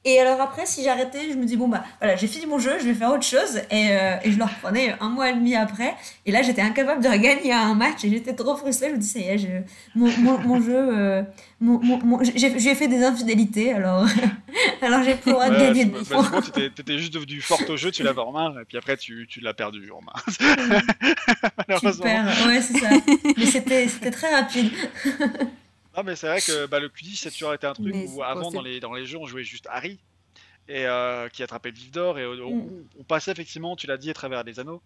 et 0.05 0.19
alors 0.19 0.41
après, 0.41 0.65
si 0.65 0.83
j'arrêtais, 0.83 1.31
je 1.31 1.37
me 1.37 1.45
dis, 1.45 1.55
bon, 1.55 1.69
bah 1.69 1.83
voilà, 1.99 2.17
j'ai 2.17 2.27
fini 2.27 2.45
mon 2.45 2.59
jeu, 2.59 2.77
je 2.79 2.85
vais 2.85 2.93
faire 2.93 3.09
autre 3.09 3.23
chose. 3.23 3.61
Et, 3.71 3.89
euh, 3.91 4.17
et 4.23 4.31
je 4.31 4.37
le 4.37 4.43
reprenais 4.43 4.95
un 4.99 5.07
mois 5.07 5.29
et 5.29 5.33
demi 5.33 5.55
après. 5.55 5.95
Et 6.25 6.31
là, 6.31 6.41
j'étais 6.41 6.61
incapable 6.61 7.01
de 7.01 7.09
gagner 7.09 7.53
un 7.53 7.73
match 7.73 8.03
et 8.03 8.09
j'étais 8.09 8.33
trop 8.33 8.57
frustrée. 8.57 8.89
Je 8.89 8.95
me 8.95 8.99
dis, 8.99 9.07
ça 9.07 9.19
y 9.19 9.29
est, 9.29 9.37
je, 9.37 9.47
mon, 9.95 10.11
mon, 10.17 10.37
mon, 10.39 10.61
jeu, 10.61 10.75
euh, 10.75 11.23
mon, 11.61 11.79
mon, 11.81 12.19
j'ai 12.21 12.75
fait 12.75 12.89
des 12.89 13.01
infidélités, 13.01 13.71
alors, 13.71 14.05
alors 14.81 15.03
j'ai 15.03 15.15
pouvoir 15.15 15.49
ouais, 15.49 15.57
gagner 15.57 15.85
des 15.85 15.91
bah, 15.91 15.99
points. 16.09 16.41
Tu 16.53 16.65
étais 16.65 16.97
juste 16.97 17.13
devenu 17.13 17.39
forte 17.39 17.69
au 17.69 17.77
jeu, 17.77 17.89
tu 17.89 18.03
l'avais 18.03 18.19
en 18.19 18.33
main, 18.33 18.53
et 18.61 18.65
puis 18.65 18.77
après, 18.77 18.97
tu, 18.97 19.25
tu 19.29 19.39
l'as 19.39 19.53
perdu 19.53 19.89
en 19.91 20.01
main. 20.01 20.13
Super, 21.93 22.25
ouais, 22.47 22.61
c'est 22.61 22.77
ça. 22.77 22.89
Mais 23.37 23.45
c'était 23.45 24.11
très 24.11 24.35
rapide. 24.35 24.69
Non, 25.95 26.03
mais 26.03 26.15
c'est 26.15 26.27
vrai 26.27 26.41
que 26.41 26.65
bah, 26.65 26.79
le 26.79 26.89
Quidditch, 26.89 27.21
ça 27.21 27.29
a 27.29 27.31
toujours 27.31 27.53
été 27.53 27.67
un 27.67 27.73
truc 27.73 27.95
où 28.09 28.23
avant, 28.23 28.51
dans 28.51 28.61
les, 28.61 28.79
dans 28.79 28.93
les 28.93 29.05
jeux, 29.05 29.19
on 29.19 29.27
jouait 29.27 29.43
juste 29.43 29.67
Harry, 29.69 29.99
et, 30.67 30.87
euh, 30.87 31.29
qui 31.29 31.43
attrapait 31.43 31.69
le 31.69 31.75
vif 31.75 31.91
d'or, 31.91 32.17
et 32.17 32.25
mm. 32.25 32.87
on, 32.99 33.03
passait 33.03 33.31
effectivement, 33.31 33.75
tu 33.75 33.85
l'as 33.85 33.97
dit, 33.97 34.09
à 34.09 34.13
travers 34.13 34.43
les 34.43 34.59
anneaux. 34.59 34.81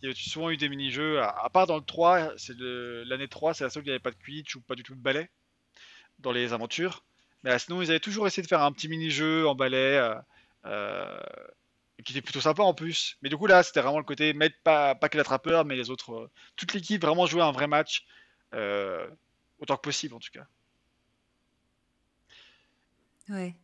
Il 0.00 0.06
y 0.06 0.08
avait 0.08 0.18
souvent 0.18 0.50
eu 0.50 0.56
des 0.56 0.68
mini-jeux, 0.68 1.20
à, 1.20 1.48
part 1.52 1.66
dans 1.66 1.76
le 1.76 1.84
3, 1.84 2.32
c'est 2.36 2.54
l'année 2.58 3.28
3, 3.28 3.54
c'est 3.54 3.64
la 3.64 3.70
seule 3.70 3.82
où 3.82 3.86
il 3.86 3.88
n'y 3.88 3.92
avait 3.92 3.98
pas 3.98 4.10
de 4.10 4.16
Quidditch 4.16 4.54
ou 4.56 4.60
pas 4.60 4.74
du 4.74 4.82
tout 4.82 4.94
de 4.94 5.00
ballet 5.00 5.28
dans 6.20 6.32
les 6.32 6.52
aventures. 6.52 7.04
Mais 7.42 7.50
euh, 7.50 7.58
sinon, 7.58 7.82
ils 7.82 7.90
avaient 7.90 8.00
toujours 8.00 8.26
essayé 8.26 8.42
de 8.42 8.48
faire 8.48 8.62
un 8.62 8.72
petit 8.72 8.88
mini-jeu 8.88 9.48
en 9.48 9.54
ballet. 9.54 10.00
Euh, 10.66 11.20
qui 12.04 12.12
était 12.12 12.22
plutôt 12.22 12.40
sympa 12.40 12.62
en 12.62 12.74
plus. 12.74 13.16
Mais 13.22 13.28
du 13.28 13.36
coup 13.36 13.46
là, 13.46 13.62
c'était 13.62 13.80
vraiment 13.80 13.98
le 13.98 14.04
côté 14.04 14.34
mettre 14.34 14.56
pas, 14.64 14.94
pas 14.94 15.08
que 15.08 15.16
l'attrapeur, 15.16 15.64
mais 15.64 15.76
les 15.76 15.90
autres, 15.90 16.30
toute 16.56 16.74
l'équipe 16.74 17.00
vraiment 17.00 17.26
jouer 17.26 17.42
un 17.42 17.52
vrai 17.52 17.66
match. 17.66 18.04
Autant 19.64 19.76
que 19.78 19.80
possible, 19.80 20.14
en 20.14 20.18
tout 20.18 20.28
cas. 20.30 20.46
Ouais. 23.30 23.56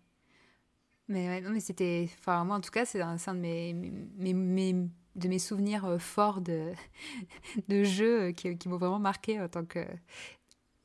Mais, 1.08 1.28
ouais, 1.28 1.40
mais 1.42 1.60
c'était. 1.60 2.08
Enfin, 2.20 2.42
moi, 2.44 2.56
en 2.56 2.62
tout 2.62 2.70
cas, 2.70 2.86
c'est 2.86 3.02
un, 3.02 3.16
un, 3.26 3.34
de 3.34 3.38
mes, 3.38 4.72
de 5.16 5.28
mes 5.28 5.38
souvenirs 5.38 5.84
euh, 5.84 5.98
forts 5.98 6.40
de, 6.40 6.72
de 7.68 7.84
jeux 7.84 8.22
euh, 8.28 8.32
qui, 8.32 8.56
qui 8.56 8.70
m'ont 8.70 8.78
vraiment 8.78 8.98
marqué 8.98 9.38
en 9.38 9.48
tant 9.50 9.66
que, 9.66 9.84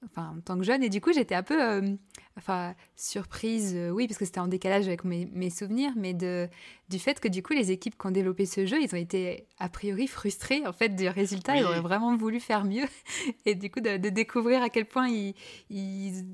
enfin, 0.06 0.34
en 0.38 0.42
tant 0.42 0.58
que 0.58 0.64
jeune. 0.64 0.84
Et 0.84 0.90
du 0.90 1.02
coup, 1.02 1.14
j'étais 1.14 1.36
un 1.36 1.44
peu 1.44 1.62
euh, 1.62 1.96
enfin, 2.38 2.76
surprise, 2.96 3.74
euh, 3.76 3.90
oui, 3.90 4.08
parce 4.08 4.18
que 4.18 4.26
c'était 4.26 4.40
en 4.40 4.48
décalage 4.48 4.88
avec 4.88 5.04
mes, 5.04 5.26
mes, 5.34 5.50
souvenirs, 5.50 5.92
mais 5.96 6.14
de, 6.14 6.48
du 6.90 7.00
fait 7.00 7.20
que 7.20 7.28
du 7.28 7.42
coup, 7.44 7.54
les 7.54 7.72
équipes 7.72 7.98
qui 7.98 8.08
ont 8.08 8.12
développé 8.12 8.46
ce 8.46 8.66
jeu, 8.66 8.82
ils 8.82 8.94
ont 8.94 8.98
été 8.98 9.48
a 9.60 9.70
priori 9.70 10.08
frustrés 10.08 10.66
en 10.66 10.74
fait 10.74 10.90
du 10.90 11.08
résultat. 11.08 11.58
Ils 11.58 11.64
auraient 11.64 11.82
vraiment 11.82 12.16
voulu 12.16 12.40
faire 12.40 12.66
mieux. 12.66 12.88
Et 13.46 13.56
du 13.56 13.70
coup, 13.70 13.80
de, 13.80 13.98
découvrir 13.98 14.62
à 14.62 14.70
quel 14.70 14.86
point 14.86 15.08
ils, 15.08 15.34
ils, 15.70 16.26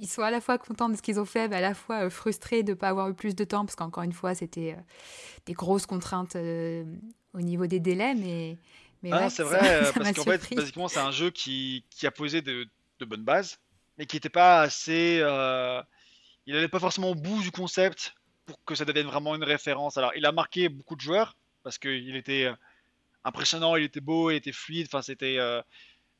ils, 0.00 0.08
sont 0.08 0.22
à 0.22 0.30
la 0.30 0.40
fois 0.40 0.58
contents 0.58 0.88
de 0.88 0.96
ce 0.96 1.02
qu'ils 1.02 1.20
ont 1.20 1.24
fait, 1.24 1.48
mais 1.48 1.56
à 1.56 1.60
la 1.60 1.74
fois 1.74 2.06
euh, 2.06 2.10
frustrés 2.10 2.62
de 2.62 2.70
ne 2.70 2.74
pas 2.74 2.88
avoir 2.88 3.08
eu 3.08 3.14
plus 3.14 3.34
de 3.34 3.44
temps, 3.44 3.64
parce 3.64 3.76
qu'encore 3.76 4.02
une 4.02 4.12
fois, 4.12 4.34
c'était 4.34 4.76
des 5.46 5.52
grosses 5.52 5.86
contraintes 5.86 6.36
au 6.36 7.40
niveau 7.40 7.66
des 7.66 7.80
délais, 7.80 8.14
mais. 8.14 8.58
Mais 9.02 9.10
ah, 9.12 9.28
c'est 9.28 9.42
vrai, 9.42 9.60
parce 9.94 10.12
qu'en 10.12 10.24
fait, 10.24 10.54
basiquement, 10.54 10.88
c'est 10.88 11.00
un 11.00 11.10
jeu 11.10 11.30
qui, 11.30 11.84
qui 11.90 12.06
a 12.06 12.10
posé 12.10 12.40
de, 12.40 12.66
de 12.98 13.04
bonnes 13.04 13.24
bases, 13.24 13.58
mais 13.98 14.06
qui 14.06 14.16
n'était 14.16 14.28
pas 14.28 14.62
assez. 14.62 15.18
Euh, 15.20 15.82
il 16.46 16.54
n'allait 16.54 16.68
pas 16.68 16.78
forcément 16.78 17.10
au 17.10 17.14
bout 17.14 17.42
du 17.42 17.50
concept 17.50 18.14
pour 18.46 18.62
que 18.64 18.74
ça 18.74 18.84
devienne 18.84 19.06
vraiment 19.06 19.34
une 19.34 19.44
référence. 19.44 19.96
Alors, 19.96 20.12
il 20.16 20.24
a 20.26 20.32
marqué 20.32 20.68
beaucoup 20.68 20.94
de 20.94 21.00
joueurs 21.00 21.36
parce 21.62 21.78
qu'il 21.78 22.14
était 22.16 22.44
euh, 22.44 22.54
impressionnant, 23.24 23.76
il 23.76 23.84
était 23.84 24.00
beau, 24.00 24.30
il 24.30 24.36
était 24.36 24.52
fluide. 24.52 24.86
Enfin, 24.88 25.02
c'était. 25.02 25.38
Euh, 25.38 25.60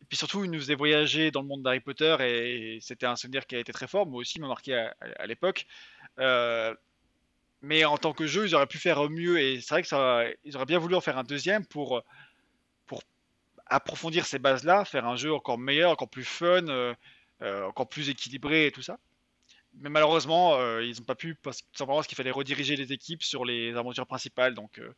et 0.03 0.05
puis 0.09 0.17
surtout, 0.19 0.45
il 0.45 0.51
nous 0.51 0.59
faisait 0.59 0.75
voyager 0.75 1.31
dans 1.31 1.41
le 1.41 1.49
monde 1.49 1.63
d'Harry 1.63 1.81
Potter 1.81 2.17
et, 2.21 2.79
c'était 2.83 3.07
un 3.07 3.17
souvenir 3.17 3.47
qui 3.47 3.57
a 3.57 3.59
été 3.59 3.73
très 3.73 3.87
fort. 3.87 4.07
Moi 4.07 4.21
aussi, 4.21 4.41
m'a 4.41 4.49
marqué 4.49 4.75
à, 4.75 5.27
l'époque. 5.27 5.67
mais 7.63 7.85
en 7.85 7.97
tant 7.97 8.13
que 8.13 8.27
jeu, 8.27 8.47
ils 8.47 8.55
auraient 8.55 8.67
pu 8.67 8.79
faire 8.79 9.09
mieux 9.09 9.41
et 9.41 9.61
c'est 9.61 9.71
vrai 9.71 9.83
que 9.83 9.89
ça, 9.89 10.25
ils 10.45 10.55
auraient 10.57 10.67
bien 10.67 10.79
voulu 10.79 10.95
en 10.95 11.01
faire 11.01 11.17
un 11.17 11.25
deuxième 11.25 11.65
pour 11.65 12.03
approfondir 13.67 14.27
ces 14.27 14.39
bases-là, 14.39 14.85
faire 14.85 15.07
un 15.07 15.17
jeu 15.17 15.33
encore 15.33 15.59
meilleur, 15.59 15.91
encore 15.91 16.09
plus 16.09 16.25
fun, 16.25 16.67
euh, 17.43 17.65
encore 17.65 17.89
plus 17.89 18.09
équilibré 18.09 18.67
et 18.67 18.73
tout 18.73 18.83
ça. 18.83 18.99
Mais 19.81 19.91
malheureusement, 19.91 20.55
euh, 20.55 20.83
ils 20.83 20.97
n'ont 20.99 21.05
pas 21.05 21.15
pu, 21.15 21.35
parce, 21.35 21.59
tout 21.59 21.77
simplement 21.77 21.99
parce 21.99 22.07
qu'il 22.07 22.17
fallait 22.17 22.31
rediriger 22.31 22.77
les 22.77 22.93
équipes 22.93 23.23
sur 23.23 23.45
les 23.45 23.75
aventures 23.77 24.07
principales, 24.07 24.55
donc 24.55 24.79
euh, 24.79 24.95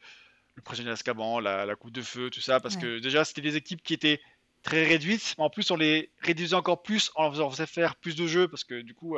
le 0.55 0.63
prisonnier 0.63 0.91
d'Azkaban, 0.91 1.41
la, 1.41 1.67
la 1.67 1.75
coupe 1.75 1.91
de 1.91 2.03
feu, 2.03 2.31
tout 2.31 2.41
ça, 2.41 2.61
parce 2.61 2.77
que 2.77 3.01
déjà 3.01 3.25
c'était 3.25 3.41
des 3.41 3.57
équipes 3.57 3.83
qui 3.83 3.95
étaient 3.95 4.21
très 4.63 4.85
réduites, 4.85 5.35
mais 5.37 5.45
en 5.45 5.51
plus 5.51 5.69
on 5.73 5.77
les 5.77 6.11
réduisait 6.21 6.55
encore 6.55 6.83
plus 6.83 7.11
en 7.17 7.31
faisant 7.31 7.51
faire 7.51 7.97
plus 7.97 8.15
de 8.15 8.27
jeux, 8.27 8.47
parce 8.47 8.63
que 8.63 8.83
du 8.83 8.95
coup, 8.95 9.17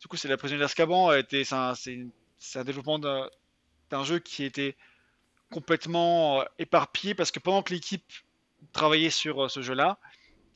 du 0.00 0.08
coup 0.08 0.16
c'est 0.16 0.28
la 0.28 0.38
prisonnier 0.38 0.60
d'Azkaban, 0.60 1.10
c'est 1.28 1.52
un, 1.52 1.74
un, 2.54 2.64
développement 2.64 2.98
d'un 2.98 4.04
jeu 4.04 4.20
qui 4.20 4.44
était 4.44 4.74
complètement 5.50 6.44
éparpillé, 6.58 7.14
parce 7.14 7.30
que 7.30 7.40
pendant 7.40 7.62
que 7.62 7.74
l'équipe 7.74 8.10
travaillait 8.72 9.10
sur 9.10 9.50
ce 9.50 9.62
jeu-là, 9.62 9.98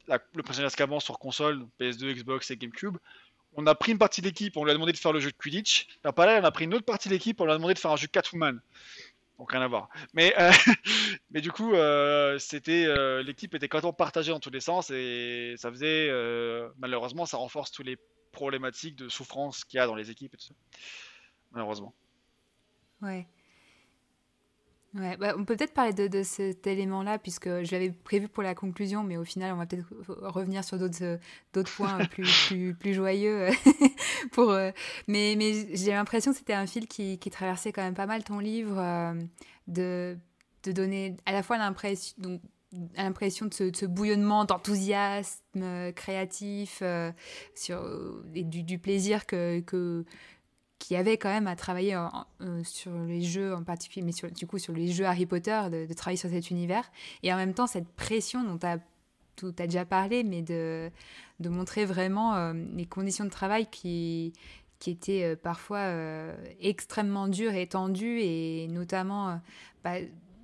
le 0.09 0.43
personnage 0.43 0.73
Azkaban 0.73 1.01
sur 1.01 1.19
console, 1.19 1.67
PS2, 1.81 2.15
Xbox 2.15 2.51
et 2.51 2.57
GameCube. 2.57 2.97
On 3.55 3.67
a 3.67 3.75
pris 3.75 3.93
une 3.93 3.99
partie 3.99 4.21
de 4.21 4.27
l'équipe, 4.27 4.57
on 4.57 4.65
lui 4.65 4.71
a 4.71 4.75
demandé 4.75 4.93
de 4.93 4.99
faire 4.99 5.13
le 5.13 5.21
jeu 5.21 5.31
de 5.31 5.37
Quidditch. 5.37 5.87
Là, 6.05 6.13
pareil, 6.13 6.39
on 6.41 6.45
a 6.45 6.51
pris 6.51 6.65
une 6.65 6.75
autre 6.75 6.87
partie 6.87 7.09
de 7.09 7.15
l'équipe, 7.15 7.41
on 7.41 7.45
lui 7.45 7.53
a 7.53 7.57
demandé 7.57 7.75
de 7.75 7.79
faire 7.79 7.91
un 7.91 7.97
jeu 7.97 8.07
Catwoman. 8.07 8.61
Donc 9.39 9.53
rien 9.53 9.63
à 9.63 9.69
voir. 9.69 9.89
Mais, 10.15 10.35
euh, 10.39 10.51
mais 11.31 11.41
du 11.41 11.53
coup, 11.53 11.75
euh, 11.75 12.39
c'était 12.39 12.87
l'équipe 13.23 13.55
était 13.55 13.69
complètement 13.69 13.93
partagée 13.93 14.31
dans 14.33 14.41
tous 14.41 14.51
les 14.51 14.61
sens 14.61 14.91
et 14.91 15.55
ça 15.57 15.71
faisait 15.71 16.11
malheureusement 16.79 17.27
ça 17.27 17.37
renforce 17.37 17.73
tous 17.73 17.83
les 17.83 17.99
problématiques 18.33 18.97
de 18.97 19.09
souffrance 19.09 19.65
qu'il 19.65 19.77
y 19.77 19.81
a 19.81 19.87
dans 19.87 19.95
les 19.95 20.11
équipes 20.11 20.35
et 20.35 20.37
tout 20.39 20.47
ça. 20.47 20.55
Malheureusement. 21.53 21.95
Ouais. 23.03 23.29
Ouais, 24.95 25.17
bah, 25.17 25.35
on 25.39 25.45
peut 25.47 25.57
peut-être 25.57 25.73
parler 25.73 25.95
de, 25.95 26.07
de 26.07 26.23
cet 26.23 26.67
élément-là, 26.67 27.19
puisque 27.19 27.49
je 27.49 27.73
l'avais 27.73 27.91
prévu 27.91 28.29
pour 28.29 28.43
la 28.43 28.55
conclusion, 28.55 29.03
mais 29.03 29.17
au 29.17 29.25
final, 29.25 29.55
on 29.55 29.57
va 29.57 29.65
peut-être 29.65 29.89
revenir 30.07 30.65
sur 30.65 30.79
d'autres, 30.79 31.03
euh, 31.03 31.63
points 31.77 32.05
plus, 32.05 32.29
plus, 32.49 32.75
plus, 32.75 32.93
joyeux. 32.93 33.49
Euh, 33.49 33.53
pour, 34.33 34.51
euh, 34.51 34.71
mais 35.09 35.35
mais 35.39 35.75
j'ai 35.75 35.93
l'impression 35.93 36.33
que 36.33 36.39
c'était 36.39 36.53
un 36.53 36.67
fil 36.67 36.87
qui, 36.87 37.19
qui, 37.19 37.31
traversait 37.31 37.73
quand 37.73 37.83
même 37.83 37.95
pas 37.95 38.05
mal 38.05 38.23
ton 38.23 38.39
livre, 38.39 39.15
de, 39.67 40.19
de 40.65 40.73
donner 40.73 41.17
à 41.25 41.33
la 41.33 41.43
fois 41.43 41.57
l'impression, 41.57 42.15
de 42.21 42.41
ce, 43.75 43.87
bouillonnement 43.87 44.45
d'enthousiasme 44.45 45.93
créatif 45.95 46.83
sur, 47.55 48.23
et 48.35 48.45
du, 48.45 48.63
du 48.63 48.79
plaisir 48.79 49.25
que, 49.25 49.61
que 49.61 50.05
qui 50.83 50.97
avait 50.97 51.17
quand 51.17 51.29
même 51.29 51.47
à 51.47 51.55
travailler 51.55 51.95
euh, 51.95 52.65
sur 52.65 52.93
les 52.93 53.23
jeux 53.23 53.55
en 53.55 53.63
particulier, 53.63 54.05
mais 54.05 54.11
sur, 54.11 54.29
du 54.33 54.49
coup 54.49 54.59
sur 54.59 54.73
les 54.73 54.91
jeux 54.91 55.05
Harry 55.05 55.27
Potter, 55.27 55.61
de, 55.71 55.95
travailler 55.95 56.17
sur 56.17 56.29
cet 56.29 56.51
univers. 56.51 56.91
Et 57.23 57.33
en 57.33 57.37
même 57.37 57.55
temps, 57.55 57.69
cette 57.69 57.89
pression 57.89 58.43
dont 58.43 58.59
tu 58.59 58.67
as, 58.67 58.79
as, 59.63 59.67
déjà 59.69 59.85
parlé, 59.85 60.25
mais 60.25 60.43
de, 60.43 60.91
de 61.39 61.49
montrer 61.49 61.85
vraiment 61.85 62.35
euh, 62.35 62.53
les 62.75 62.85
conditions 62.85 63.25
de 63.25 63.31
travail 63.31 63.69
qui, 63.71 64.33
qui 64.81 64.91
étaient 64.91 65.23
euh, 65.23 65.37
parfois 65.37 65.87
extrêmement 66.61 67.29
dures 67.29 67.55
et 67.55 67.69
tendues, 67.69 68.21
et 68.21 68.67
notamment, 68.67 69.41
bah, 69.85 69.95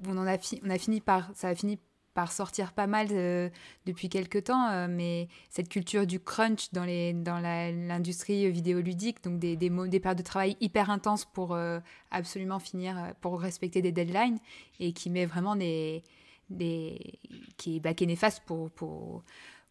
on, 0.06 0.16
en 0.19 0.27
a 0.28 0.36
on 0.62 0.70
a 0.70 0.78
fini 0.78 1.01
par, 1.01 1.32
ça 1.35 1.48
a 1.48 1.55
fini 1.56 1.81
par 2.14 2.32
sortir 2.32 2.72
pas 2.72 2.86
mal 2.86 3.09
euh, 3.12 3.48
depuis 3.86 4.09
quelques 4.09 4.44
temps, 4.44 4.68
euh, 4.68 4.86
mais 4.89 5.28
cette 5.51 5.68
culture 5.68 6.06
du 6.06 6.20
crunch 6.20 6.72
dans, 6.72 6.85
les, 6.85 7.12
dans 7.12 7.39
l'industrie 7.39 8.51
vidéoludique, 8.51 9.22
donc 9.22 9.39
des, 9.39 9.56
des, 9.56 9.70
des, 9.70 10.01
périodes 10.01 10.18
de 10.18 10.22
travail 10.22 10.56
hyper 10.60 10.90
intenses 10.90 11.24
pour 11.24 11.55
euh, 11.55 11.78
absolument 12.10 12.59
finir, 12.59 13.14
pour 13.20 13.40
respecter 13.40 13.82
des 13.82 13.93
deadlines, 13.93 14.39
et 14.80 14.93
qui 14.93 15.10
met 15.10 15.26
vraiment 15.26 15.56
des... 15.56 16.02
des 16.51 17.18
qui, 17.56 17.80
bah, 17.80 17.94
qui 17.94 18.05
est 18.05 18.09
néfaste 18.09 18.43
pour, 18.47 18.70
pour, 18.70 19.22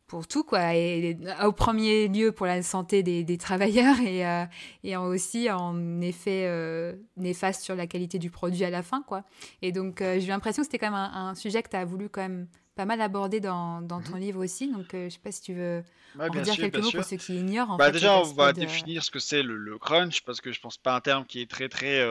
pour 0.08 0.26
tout, 0.26 0.44
quoi. 0.44 0.74
Et 0.74 1.18
au 1.44 1.52
premier 1.52 2.08
lieu 2.08 2.32
pour 2.32 2.46
la 2.46 2.64
santé 2.64 3.04
des, 3.04 3.24
des 3.24 3.38
travailleurs 3.38 4.00
et, 4.00 4.26
euh, 4.26 4.46
et 4.84 4.96
aussi 4.96 5.52
en 5.52 6.02
effet 6.02 6.46
euh, 6.48 6.96
néfaste 7.18 7.62
sur 7.62 7.76
la 7.76 7.88
qualité 7.88 8.18
du 8.18 8.32
produit 8.32 8.64
à 8.64 8.70
la 8.70 8.84
fin, 8.84 9.04
quoi. 9.04 9.24
Et 9.62 9.72
donc 9.72 10.02
euh, 10.02 10.20
j'ai 10.20 10.28
l'impression 10.28 10.64
que 10.64 10.68
c'était 10.68 10.80
quand 10.80 10.92
même 10.92 11.12
un, 11.14 11.36
sujet 11.36 11.62
que 11.62 11.70
tu 11.70 11.76
as 11.76 11.86
voulu 11.86 12.10
quand 12.10 12.22
même 12.22 12.48
pas 12.76 12.86
mal 12.86 13.02
aborder 13.02 13.40
dans, 13.40 13.82
dans 13.82 14.02
ton 14.02 14.14
mhm. 14.14 14.22
livre 14.22 14.44
aussi. 14.44 14.72
Donc 14.72 14.88
je 14.94 15.10
sais 15.10 15.20
pas 15.20 15.32
si 15.32 15.42
tu 15.42 15.54
veux 15.54 15.84
en 16.18 16.30
dire 16.30 16.56
quelques 16.56 16.78
mots 16.78 16.92
pour 16.92 17.04
ceux 17.04 17.18
qui 17.18 17.36
ignorent. 17.38 17.76
bah, 17.78 17.92
déjà, 17.92 18.20
on 18.20 18.24
va 18.24 18.54
définir 18.54 19.04
ce 19.04 19.12
que 19.12 19.20
c'est 19.20 19.44
le, 19.44 19.58
le, 19.58 19.78
crunch 19.78 20.22
parce 20.22 20.40
que 20.40 20.52
je 20.54 20.62
pense 20.62 20.78
pas 20.78 20.96
un 20.96 21.02
terme 21.02 21.26
qui 21.26 21.42
est 21.42 21.50
très 21.50 21.68
très 21.68 22.02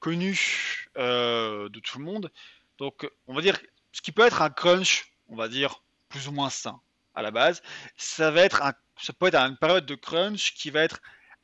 connu 0.00 0.88
de 0.96 1.78
tout 1.78 1.98
le 1.98 2.04
monde. 2.04 2.32
Donc 2.78 3.08
on 3.28 3.34
va 3.34 3.40
dire 3.40 3.58
ce 3.92 4.02
qui 4.02 4.10
peut 4.10 4.26
être 4.26 4.42
un 4.42 4.50
crunch, 4.50 5.12
on 5.28 5.36
va 5.36 5.48
dire 5.48 5.82
plus 6.08 6.26
ou 6.26 6.32
moins 6.32 6.50
sain 6.50 6.80
à 7.18 7.22
la 7.22 7.32
base, 7.32 7.62
ça 7.96 8.30
va 8.30 8.42
être 8.42 8.62
un, 8.62 8.72
ça 8.96 9.12
peut 9.12 9.26
être 9.26 9.34
une 9.34 9.56
période 9.56 9.86
de 9.86 9.96
crunch 9.96 10.54
qui 10.54 10.70
va 10.70 10.82
être 10.82 11.00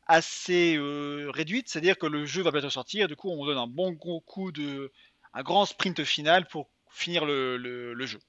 assez 0.07 0.77
euh, 0.77 1.31
réduite, 1.35 1.69
c'est-à-dire 1.69 1.99
que 1.99 2.07
le 2.07 2.27
jeu 2.27 2.43
va 2.43 2.53
bientôt 2.53 2.71
sortir, 2.71 3.09
du 3.09 3.17
coup 3.17 3.31
on 3.31 3.45
donne 3.45 3.59
un 3.59 3.67
bon 3.67 3.91
gros 3.91 4.21
coup 4.21 4.53
de, 4.53 4.93
un 5.33 5.43
grand 5.43 5.67
sprint 5.67 6.05
final 6.05 6.47
pour 6.47 6.69
finir 6.91 7.25
le, 7.25 8.07
jeu. 8.07 8.21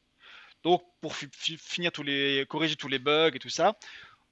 Donc 0.63 0.81
pour 1.01 1.15
finir 1.15 1.91
tous 1.91 2.01
les, 2.01 2.45
corriger 2.49 2.75
tous 2.75 2.87
les 2.87 2.97
bugs 2.97 3.31
et 3.33 3.39
tout 3.39 3.49
ça, 3.49 3.77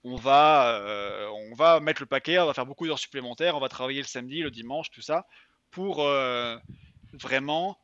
on 0.03 0.15
va, 0.15 0.79
euh, 0.79 1.27
on 1.27 1.53
va 1.53 1.79
mettre 1.79 2.01
le 2.01 2.07
paquet, 2.07 2.39
on 2.39 2.47
va 2.47 2.55
faire 2.55 2.65
beaucoup 2.65 2.87
d'heures 2.87 2.99
supplémentaires, 2.99 3.55
on 3.55 3.59
va 3.59 3.69
travailler 3.69 4.01
le 4.01 4.07
samedi, 4.07 4.41
le 4.41 4.49
dimanche, 4.49 4.89
tout 4.89 5.01
ça, 5.01 5.27
pour 5.69 6.01
euh, 6.01 6.57
vraiment 7.13 7.77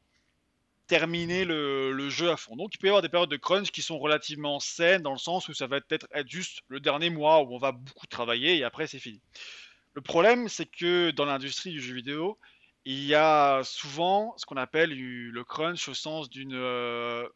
terminer 0.89 1.45
le, 1.45 2.09
jeu 2.09 2.31
à 2.31 2.35
fond. 2.35 2.55
Donc 2.55 2.73
il 2.73 2.79
peut 2.79 2.87
y 2.87 2.89
avoir 2.89 3.03
des 3.03 3.09
périodes 3.09 3.29
de 3.29 3.37
crunch 3.37 3.71
qui 3.71 3.83
sont 3.83 3.99
relativement 3.99 4.59
saines 4.59 5.03
dans 5.03 5.11
le 5.11 5.19
sens 5.19 5.47
où 5.47 5.53
ça 5.53 5.67
va 5.67 5.79
peut-être 5.79 6.07
être 6.11 6.27
juste 6.27 6.61
le 6.67 6.79
dernier 6.79 7.11
mois 7.11 7.43
où 7.43 7.55
on 7.55 7.59
va 7.59 7.71
beaucoup 7.71 8.07
travailler 8.07 8.57
et 8.57 8.63
après 8.63 8.87
c'est 8.87 8.99
fini. 8.99 9.21
Le 9.93 10.01
problème 10.01 10.49
c'est 10.49 10.65
que 10.65 11.11
dans 11.11 11.25
l'industrie 11.25 11.71
du 11.71 11.79
jeu 11.79 11.93
vidéo, 11.93 12.39
il 12.85 13.03
y 13.05 13.13
a 13.13 13.61
souvent 13.63 14.33
ce 14.37 14.47
qu'on 14.47 14.57
appelle 14.57 14.89
le 14.91 15.43
crunch 15.43 15.87
au 15.87 15.93
sens 15.93 16.27
d'une 16.27 16.55
euh, 16.55 17.27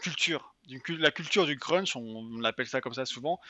culture, 0.00 0.54
la 0.88 1.10
culture 1.10 1.46
du 1.46 1.58
crunch, 1.58 1.96
on, 1.96 2.44
appelle 2.44 2.68
ça 2.68 2.80
comme 2.80 2.94
ça 2.94 3.06
souvent, 3.06 3.40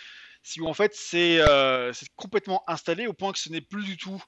si 0.42 0.62
en 0.62 0.72
fait 0.72 0.96
euh, 1.14 1.92
c'est 1.92 2.08
complètement 2.16 2.62
installé 2.66 3.06
au 3.06 3.12
point 3.12 3.32
que 3.32 3.38
ce 3.38 3.50
n'est 3.50 3.60
plus 3.60 3.84
du 3.84 3.98
tout 3.98 4.22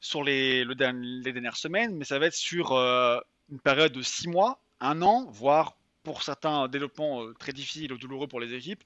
sur 0.00 0.24
les, 0.24 0.64
le, 0.64 0.74
les 0.74 1.32
dernières 1.32 1.58
semaines, 1.58 1.94
mais 1.94 2.06
ça 2.06 2.18
va 2.18 2.26
être 2.26 2.34
sur 2.34 2.72
euh, 2.72 3.20
une 3.52 3.60
période 3.60 3.92
de 3.92 4.02
6 4.02 4.28
mois, 4.28 4.60
un 4.80 5.02
an, 5.02 5.26
voire 5.30 5.76
pour 6.02 6.22
certains 6.22 6.66
développements 6.68 7.22
euh, 7.22 7.34
très 7.34 7.52
difficiles 7.52 7.92
ou 7.92 7.98
douloureux 7.98 8.26
pour 8.26 8.40
les 8.40 8.54
équipes, 8.54 8.82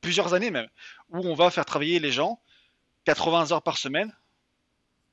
plusieurs 0.00 0.34
années 0.34 0.50
même, 0.50 0.68
où 1.10 1.18
on 1.18 1.34
va 1.34 1.50
faire 1.50 1.66
travailler 1.66 2.00
les 2.00 2.10
gens 2.10 2.40
80 3.04 3.52
heures 3.52 3.62
par 3.62 3.76
semaine, 3.76 4.12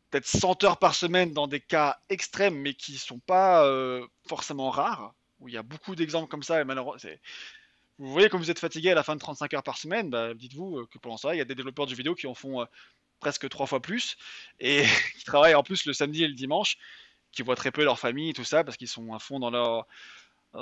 peut-être 0.09 0.25
100 0.25 0.63
heures 0.63 0.77
par 0.77 0.95
semaine 0.95 1.33
dans 1.33 1.47
des 1.47 1.59
cas 1.59 1.99
extrêmes, 2.09 2.55
mais 2.55 2.73
qui 2.73 2.93
ne 2.93 2.97
sont 2.97 3.19
pas 3.19 3.65
euh, 3.65 4.07
forcément 4.27 4.69
rares, 4.69 5.13
où 5.39 5.49
il 5.49 5.53
y 5.53 5.57
a 5.57 5.63
beaucoup 5.63 5.95
d'exemples 5.95 6.29
comme 6.29 6.43
ça, 6.43 6.61
et 6.61 6.63
malheureusement, 6.63 7.11
vous 7.97 8.11
voyez 8.11 8.29
comme 8.29 8.41
vous 8.41 8.51
êtes 8.51 8.59
fatigué 8.59 8.91
à 8.91 8.95
la 8.95 9.03
fin 9.03 9.15
de 9.15 9.19
35 9.19 9.53
heures 9.55 9.63
par 9.63 9.77
semaine, 9.77 10.09
bah, 10.09 10.33
dites-vous 10.33 10.79
euh, 10.79 10.87
que 10.89 10.99
pendant 10.99 11.17
ça, 11.17 11.35
il 11.35 11.37
y 11.37 11.41
a 11.41 11.45
des 11.45 11.55
développeurs 11.55 11.85
de 11.85 11.93
vidéo 11.93 12.15
qui 12.15 12.27
en 12.27 12.33
font 12.33 12.65
presque 13.19 13.49
trois 13.49 13.67
fois 13.67 13.81
plus, 13.81 14.15
et 14.61 14.83
qui 15.17 15.25
travaillent 15.25 15.55
en 15.55 15.63
plus 15.63 15.85
le 15.85 15.91
samedi 15.91 16.23
et 16.23 16.27
le 16.29 16.33
dimanche, 16.33 16.77
qui 17.35 17.43
voient 17.43 17.55
très 17.55 17.71
peu 17.71 17.83
leur 17.83 17.99
famille 17.99 18.33
tout 18.33 18.43
ça 18.43 18.63
parce 18.63 18.77
qu'ils 18.77 18.87
sont 18.87 19.13
à 19.13 19.19
fond 19.19 19.39
dans 19.39 19.51
leur 19.51 19.87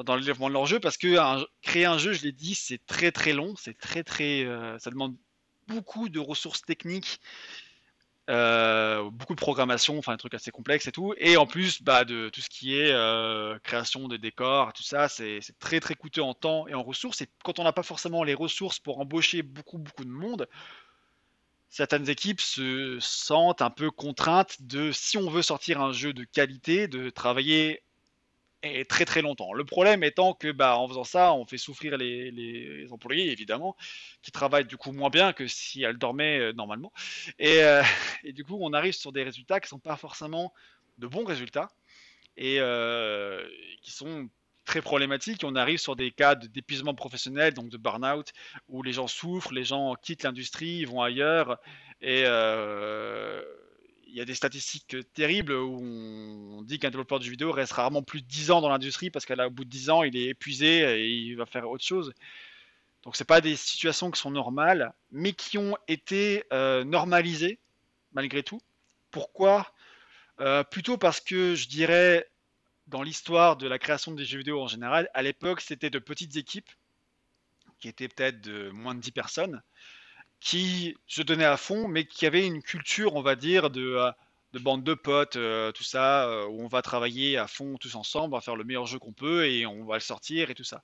dans 0.03 0.15
le 0.15 0.21
développement 0.21 0.47
de 0.47 0.53
leur 0.53 0.65
jeu 0.65 0.79
parce 0.79 0.97
que 0.97 1.15
créer 1.61 1.85
un 1.85 1.97
jeu, 1.97 2.13
je 2.13 2.23
l'ai 2.23 2.31
dit, 2.31 2.55
c'est 2.55 2.83
très 2.85 3.11
très 3.11 3.33
long, 3.33 3.53
c'est 3.55 3.77
très 3.77 4.03
très 4.03 4.43
euh, 4.43 4.77
ça 4.79 4.89
demande 4.89 5.15
beaucoup 5.67 6.09
de 6.09 6.19
ressources 6.19 6.63
techniques, 6.63 7.21
euh, 8.29 9.09
beaucoup 9.11 9.35
de 9.35 9.39
programmation, 9.39 9.97
enfin 9.97 10.13
un 10.13 10.17
truc 10.17 10.33
assez 10.33 10.49
complexe 10.49 10.87
et 10.87 10.91
tout, 10.91 11.13
et 11.17 11.37
en 11.37 11.45
plus 11.45 11.83
bah, 11.83 12.05
de 12.05 12.29
tout 12.29 12.41
ce 12.41 12.49
qui 12.49 12.75
est 12.75 12.91
euh, 12.91 13.59
création 13.59 14.07
de 14.07 14.17
décors, 14.17 14.73
tout 14.73 14.83
ça, 14.83 15.09
c'est 15.09 15.39
très 15.59 15.79
très 15.79 15.93
coûteux 15.93 16.23
en 16.23 16.33
temps 16.33 16.67
et 16.67 16.73
en 16.73 16.83
ressources. 16.83 17.21
Et 17.21 17.29
quand 17.43 17.59
on 17.59 17.63
n'a 17.63 17.73
pas 17.73 17.83
forcément 17.83 18.23
les 18.23 18.33
ressources 18.33 18.79
pour 18.79 18.99
embaucher 18.99 19.43
beaucoup 19.43 19.77
beaucoup 19.77 20.05
de 20.05 20.09
monde, 20.09 20.47
certaines 21.73 22.07
équipes 22.07 22.39
se 22.39 22.99
sentent 22.99 23.63
un 23.63 23.71
peu 23.71 23.89
contraintes 23.89 24.61
de, 24.61 24.91
si 24.91 25.17
on 25.17 25.27
veut 25.27 25.41
sortir 25.41 25.81
un 25.81 25.91
jeu 25.91 26.13
de 26.13 26.23
qualité, 26.23 26.87
de 26.87 27.09
travailler 27.09 27.81
très 28.87 29.05
très 29.05 29.23
longtemps. 29.23 29.53
Le 29.53 29.65
problème 29.65 30.03
étant 30.03 30.35
que 30.35 30.51
bah, 30.51 30.77
en 30.77 30.87
faisant 30.87 31.03
ça, 31.03 31.33
on 31.33 31.45
fait 31.47 31.57
souffrir 31.57 31.97
les, 31.97 32.87
employés, 32.91 33.31
évidemment, 33.31 33.75
qui 34.21 34.31
travaillent 34.31 34.67
du 34.67 34.77
coup 34.77 34.91
moins 34.91 35.09
bien 35.09 35.33
que 35.33 35.47
si 35.47 35.81
elles 35.81 35.97
dormaient 35.97 36.39
euh, 36.39 36.53
normalement. 36.53 36.93
Euh, 37.41 37.81
et, 38.23 38.33
du 38.33 38.43
coup, 38.43 38.59
on 38.61 38.71
arrive 38.71 38.93
sur 38.93 39.11
des 39.11 39.23
résultats 39.23 39.59
qui 39.59 39.65
ne 39.65 39.69
sont 39.69 39.79
pas 39.79 39.97
forcément 39.97 40.53
de 40.99 41.07
bons 41.07 41.25
résultats 41.25 41.71
et 42.37 42.57
euh, 42.59 43.43
qui 43.81 43.89
sont 43.89 44.29
très 44.65 44.81
problématique. 44.81 45.41
On 45.43 45.55
arrive 45.55 45.79
sur 45.79 45.95
des 45.95 46.11
cas 46.11 46.35
d'épuisement 46.35 46.93
professionnel, 46.93 47.53
donc 47.53 47.69
de 47.69 47.77
burn-out, 47.77 48.31
où 48.67 48.83
les 48.83 48.93
gens 48.93 49.07
souffrent, 49.07 49.53
les 49.53 49.63
gens 49.63 49.95
quittent 50.01 50.23
l'industrie, 50.23 50.85
vont 50.85 51.01
ailleurs. 51.01 51.59
Et 52.01 52.23
euh, 52.25 53.41
il 54.07 54.15
y 54.15 54.21
a 54.21 54.25
des 54.25 54.35
statistiques 54.35 54.95
terribles 55.13 55.53
où 55.53 55.79
on 55.81 56.61
dit 56.61 56.79
qu'un 56.79 56.91
développeur 56.91 57.19
de 57.19 57.25
vidéo 57.25 57.51
reste 57.51 57.73
rarement 57.73 58.03
plus 58.03 58.21
de 58.21 58.27
10 58.27 58.51
ans 58.51 58.61
dans 58.61 58.69
l'industrie 58.69 59.09
parce 59.09 59.25
qu'au 59.25 59.49
bout 59.49 59.65
de 59.65 59.69
10 59.69 59.89
ans, 59.89 60.03
il 60.03 60.15
est 60.15 60.27
épuisé 60.27 60.81
et 60.81 61.09
il 61.09 61.35
va 61.35 61.45
faire 61.45 61.69
autre 61.69 61.83
chose. 61.83 62.13
Donc 63.03 63.15
c'est 63.15 63.25
pas 63.25 63.41
des 63.41 63.55
situations 63.55 64.11
qui 64.11 64.19
sont 64.19 64.31
normales, 64.31 64.93
mais 65.11 65.33
qui 65.33 65.57
ont 65.57 65.75
été 65.87 66.43
euh, 66.53 66.83
normalisées 66.83 67.59
malgré 68.13 68.43
tout. 68.43 68.61
Pourquoi? 69.11 69.73
Euh, 70.39 70.63
Plutôt 70.63 70.97
parce 70.97 71.19
que 71.19 71.55
je 71.55 71.67
dirais 71.67 72.27
dans 72.87 73.03
l'histoire 73.03 73.57
de 73.57 73.67
la 73.67 73.79
création 73.79 74.11
des 74.11 74.25
jeux 74.25 74.39
vidéo 74.39 74.61
en 74.61 74.67
général, 74.67 75.09
à 75.13 75.21
l'époque, 75.21 75.61
c'était 75.61 75.89
de 75.89 75.99
petites 75.99 76.35
équipes, 76.35 76.69
qui 77.79 77.87
étaient 77.87 78.07
peut-être 78.07 78.41
de 78.41 78.69
moins 78.71 78.95
de 78.95 78.99
10 79.01 79.11
personnes, 79.11 79.61
qui 80.39 80.95
se 81.07 81.21
donnaient 81.21 81.45
à 81.45 81.57
fond, 81.57 81.87
mais 81.87 82.05
qui 82.05 82.25
avaient 82.25 82.45
une 82.45 82.61
culture, 82.61 83.15
on 83.15 83.21
va 83.21 83.35
dire, 83.35 83.69
de, 83.69 83.81
euh, 83.81 84.11
de 84.53 84.59
bande 84.59 84.83
de 84.83 84.93
potes, 84.93 85.35
euh, 85.35 85.71
tout 85.71 85.83
ça, 85.83 86.27
euh, 86.27 86.45
où 86.45 86.61
on 86.63 86.67
va 86.67 86.81
travailler 86.81 87.37
à 87.37 87.47
fond 87.47 87.75
tous 87.77 87.95
ensemble, 87.95 88.35
va 88.35 88.41
faire 88.41 88.55
le 88.55 88.63
meilleur 88.63 88.85
jeu 88.85 88.99
qu'on 88.99 89.11
peut 89.11 89.47
et 89.47 89.65
on 89.65 89.83
va 89.85 89.95
le 89.95 89.99
sortir 90.01 90.49
et 90.51 90.55
tout 90.55 90.63
ça. 90.63 90.83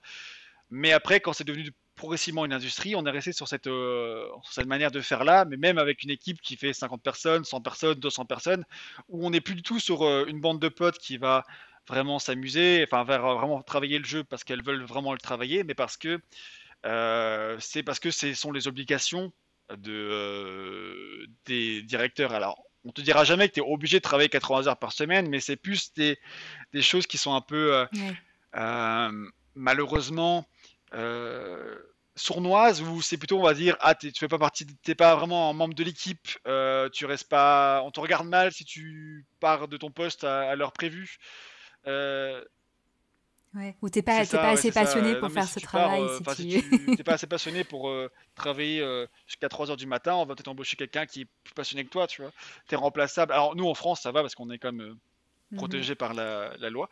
Mais 0.71 0.91
après, 0.91 1.19
quand 1.19 1.33
c'est 1.33 1.43
devenu 1.43 1.71
progressivement 1.95 2.45
une 2.45 2.53
industrie, 2.53 2.95
on 2.95 3.05
est 3.05 3.11
resté 3.11 3.31
sur 3.31 3.47
cette, 3.47 3.67
euh, 3.67 4.27
cette 4.49 4.65
manière 4.67 4.91
de 4.91 5.01
faire 5.01 5.23
là, 5.23 5.45
mais 5.45 5.57
même 5.57 5.77
avec 5.77 6.03
une 6.03 6.09
équipe 6.09 6.41
qui 6.41 6.57
fait 6.57 6.73
50 6.73 7.03
personnes, 7.03 7.43
100 7.43 7.61
personnes, 7.61 7.99
200 7.99 8.25
personnes, 8.25 8.65
où 9.07 9.25
on 9.25 9.29
n'est 9.29 9.41
plus 9.41 9.55
du 9.55 9.63
tout 9.63 9.79
sur 9.79 10.03
une 10.27 10.41
bande 10.41 10.59
de 10.59 10.69
potes 10.69 10.97
qui 10.97 11.17
va 11.17 11.45
vraiment 11.89 12.19
s'amuser, 12.19 12.85
enfin 12.89 13.03
vraiment 13.03 13.61
travailler 13.61 13.99
le 13.99 14.05
jeu 14.05 14.23
parce 14.23 14.43
qu'elles 14.43 14.63
veulent 14.63 14.83
vraiment 14.83 15.11
le 15.11 15.19
travailler, 15.19 15.63
mais 15.63 15.73
parce 15.73 15.97
que 15.97 16.19
euh, 16.85 17.57
c'est 17.59 17.83
parce 17.83 17.99
que 17.99 18.11
ce 18.11 18.33
sont 18.33 18.51
les 18.51 18.67
obligations 18.67 19.33
de, 19.75 21.27
des 21.45 21.81
directeurs. 21.81 22.31
Alors, 22.33 22.63
on 22.85 22.91
te 22.91 23.01
dira 23.01 23.25
jamais 23.25 23.49
que 23.49 23.55
tu 23.55 23.59
es 23.59 23.63
obligé 23.63 23.97
de 23.97 24.03
travailler 24.03 24.29
80 24.29 24.67
heures 24.67 24.79
par 24.79 24.93
semaine, 24.93 25.27
mais 25.29 25.41
c'est 25.41 25.57
plus 25.57 25.93
des, 25.93 26.17
des, 26.71 26.81
choses 26.81 27.05
qui 27.07 27.17
sont 27.17 27.33
un 27.33 27.41
peu 27.41 27.85
malheureusement 29.55 30.47
euh, 30.93 31.75
sournoise 32.15 32.81
ou 32.81 33.01
c'est 33.01 33.17
plutôt 33.17 33.39
on 33.39 33.43
va 33.43 33.53
dire 33.53 33.77
ah 33.79 33.95
tu 33.95 34.11
fais 34.17 34.27
pas 34.27 34.37
partie 34.37 34.65
t'es 34.83 34.95
pas 34.95 35.15
vraiment 35.15 35.49
un 35.49 35.53
membre 35.53 35.73
de 35.73 35.83
l'équipe 35.83 36.27
euh, 36.47 36.89
tu 36.89 37.05
restes 37.05 37.29
pas 37.29 37.81
on 37.85 37.91
te 37.91 37.99
regarde 37.99 38.27
mal 38.27 38.51
si 38.51 38.65
tu 38.65 39.25
pars 39.39 39.67
de 39.67 39.77
ton 39.77 39.91
poste 39.91 40.23
à, 40.23 40.55
l'heure 40.55 40.73
prévue 40.73 41.17
euh, 41.87 42.43
ouais. 43.55 43.75
ou 43.81 43.89
t'es 43.89 44.01
pas, 44.01 44.25
pas 44.25 44.49
assez 44.49 44.71
passionné 44.71 45.15
pour 45.15 45.31
faire 45.31 45.47
ce 45.47 45.59
travail 45.59 46.03
si 46.35 46.61
tu... 46.61 46.95
t'es 46.97 47.03
pas 47.03 47.13
assez 47.13 47.27
passionné 47.27 47.63
pour 47.63 47.91
travailler 48.35 49.05
jusqu'à 49.27 49.49
3 49.49 49.71
heures 49.71 49.77
du 49.77 49.87
matin 49.87 50.15
on 50.15 50.25
va 50.25 50.35
peut-être 50.35 50.49
embaucher 50.49 50.75
quelqu'un 50.75 51.05
qui 51.05 51.21
est 51.21 51.27
plus 51.43 51.53
passionné 51.53 51.83
que 51.83 51.89
toi 51.89 52.07
tu 52.07 52.21
vois 52.21 52.31
t'es 52.67 52.75
remplaçable 52.75 53.31
alors 53.31 53.55
nous 53.55 53.65
en 53.65 53.73
France 53.73 54.01
ça 54.01 54.11
va 54.11 54.21
parce 54.21 54.35
qu'on 54.35 54.49
est 54.49 54.57
quand 54.59 54.71
même 54.71 54.97
mhm. 55.51 55.57
protégé 55.57 55.95
par 55.95 56.13
la, 56.13 56.55
la 56.57 56.69
loi 56.69 56.89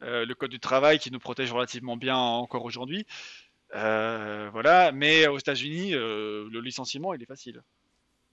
le 0.00 0.32
code 0.34 0.50
du 0.50 0.60
travail 0.60 0.98
qui 0.98 1.10
nous 1.10 1.18
protège 1.18 1.52
relativement 1.52 1.96
bien 1.96 2.16
encore 2.16 2.64
aujourd'hui 2.64 3.06
euh, 3.74 4.50
voilà, 4.52 4.92
mais 4.92 5.26
aux 5.28 5.38
États-Unis, 5.38 5.94
euh, 5.94 6.48
le 6.50 6.60
licenciement, 6.60 7.14
il 7.14 7.22
est 7.22 7.26
facile. 7.26 7.62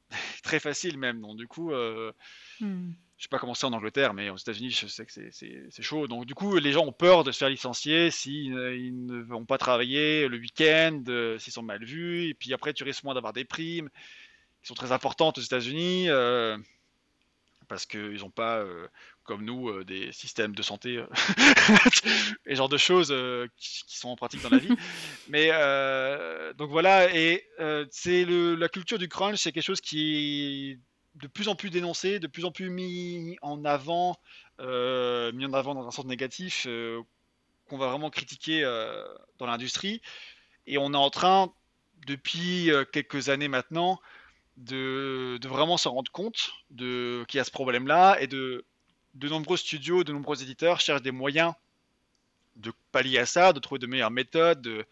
Très 0.44 0.60
facile 0.60 0.98
même. 0.98 1.22
Donc, 1.22 1.38
du 1.38 1.48
coup, 1.48 1.72
euh, 1.72 2.12
hmm. 2.60 2.92
Je 3.18 3.24
sais 3.24 3.30
pas 3.30 3.40
comment 3.40 3.56
c'est 3.56 3.66
en 3.66 3.74
Angleterre, 3.74 4.14
mais 4.14 4.30
aux 4.30 4.38
États-Unis, 4.38 4.70
je 4.72 4.88
sais 4.88 5.06
que 5.06 5.12
c'est 5.12 5.84
chaud. 5.84 6.08
Donc, 6.08 6.26
du 6.26 6.36
coup, 6.36 6.58
les 6.58 6.72
gens 6.72 6.86
ont 6.86 6.92
peur 6.92 7.24
de 7.24 7.32
se 7.32 7.40
faire 7.40 7.50
licencier 7.50 8.12
s'ils 8.12 8.54
ne 8.54 9.22
vont 9.24 9.46
pas 9.46 9.58
travailler 9.58 10.28
le 10.28 10.38
week-end, 10.38 11.04
s'ils 11.40 11.54
sont 11.54 11.64
mal 11.64 11.84
vus. 11.84 12.30
Et 12.30 12.34
puis 12.36 12.54
après, 12.54 12.74
tu 12.74 12.84
risques 12.84 13.04
moins 13.04 13.16
d'avoir 13.16 13.34
des 13.34 13.46
primes 13.46 13.90
qui 14.62 14.68
sont 14.68 14.76
très 14.76 14.92
importantes 14.92 15.38
aux 15.40 15.42
États-Unis 15.42 16.10
parce 17.68 17.86
qu'ils 17.86 18.20
n'ont 18.20 18.30
pas, 18.30 18.58
euh, 18.58 18.88
comme 19.24 19.44
nous, 19.44 19.70
euh, 19.70 19.84
des 19.84 20.12
systèmes 20.12 20.56
de 20.56 20.62
santé 20.62 20.98
euh, 20.98 21.06
et 22.46 22.56
genre 22.56 22.70
de 22.70 22.78
choses 22.78 23.14
qui, 23.58 23.98
sont 23.98 24.10
en 24.10 24.16
pratique 24.16 24.42
dans 24.42 24.50
la 24.50 24.58
vie. 24.58 24.76
Mais 25.30 25.50
donc 26.56 26.70
voilà, 26.70 27.14
et 27.16 27.48
c'est 27.92 28.26
la 28.26 28.70
culture 28.70 28.98
du 28.98 29.08
crunch, 29.08 29.38
c'est 29.38 29.52
quelque 29.52 29.64
chose 29.64 29.82
qui 29.82 30.80
de 31.22 31.28
plus 31.28 31.48
en 31.48 31.56
plus 31.56 31.70
dénoncé, 31.70 32.20
de 32.20 32.28
plus 32.28 32.46
en 32.46 32.52
plus 32.52 32.70
mis 32.70 33.38
en 33.42 33.66
avant, 33.66 34.18
mis 34.60 35.46
en 35.46 35.54
avant 35.54 35.76
dans 35.76 35.88
un 35.88 35.92
sens 35.92 36.06
négatif, 36.06 36.68
qu'on 37.68 37.78
va 37.78 37.88
vraiment 37.88 38.10
critiquer 38.10 38.62
dans 39.38 39.46
l'industrie. 39.46 40.02
Et 40.66 40.78
on 40.78 40.94
est 40.94 40.98
en 40.98 41.10
train, 41.10 41.54
depuis 42.06 42.70
quelques 42.92 43.30
années 43.30 43.48
maintenant, 43.48 44.00
de, 44.58 45.40
vraiment 45.48 45.78
s'en 45.78 45.92
rendre 45.94 46.12
compte 46.12 46.52
qu'il 46.76 47.26
y 47.34 47.40
a 47.40 47.44
ce 47.44 47.52
problème-là 47.52 48.18
et 48.20 48.28
de 48.28 48.66
de 49.18 49.30
nombreux 49.30 49.58
studios, 49.58 50.04
de 50.04 50.14
nombreux 50.14 50.44
éditeurs 50.44 50.80
cherchent 50.80 51.02
des 51.02 51.12
moyens 51.12 51.54
de 52.56 52.72
pallier 52.92 53.20
à 53.20 53.26
ça, 53.26 53.54
de 53.54 53.60
trouver 53.60 53.80
de 53.80 53.88
meilleures 53.88 54.12
méthodes, 54.12 54.62
de, 54.62 54.86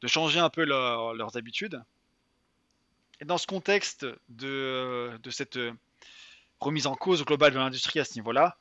de 0.00 0.06
changer 0.06 0.40
un 0.40 0.50
peu 0.50 0.64
leurs 0.64 1.36
habitudes. 1.36 1.82
Et 3.20 3.24
dans 3.24 3.38
ce 3.38 3.46
contexte 3.46 4.06
de, 4.28 5.18
de 5.22 5.30
cette 5.30 5.58
remise 6.60 6.86
en 6.86 6.94
cause 6.94 7.24
globale 7.24 7.52
de 7.52 7.58
l'industrie 7.58 8.00
à 8.00 8.04
ce 8.04 8.14
niveau-là, 8.14 8.58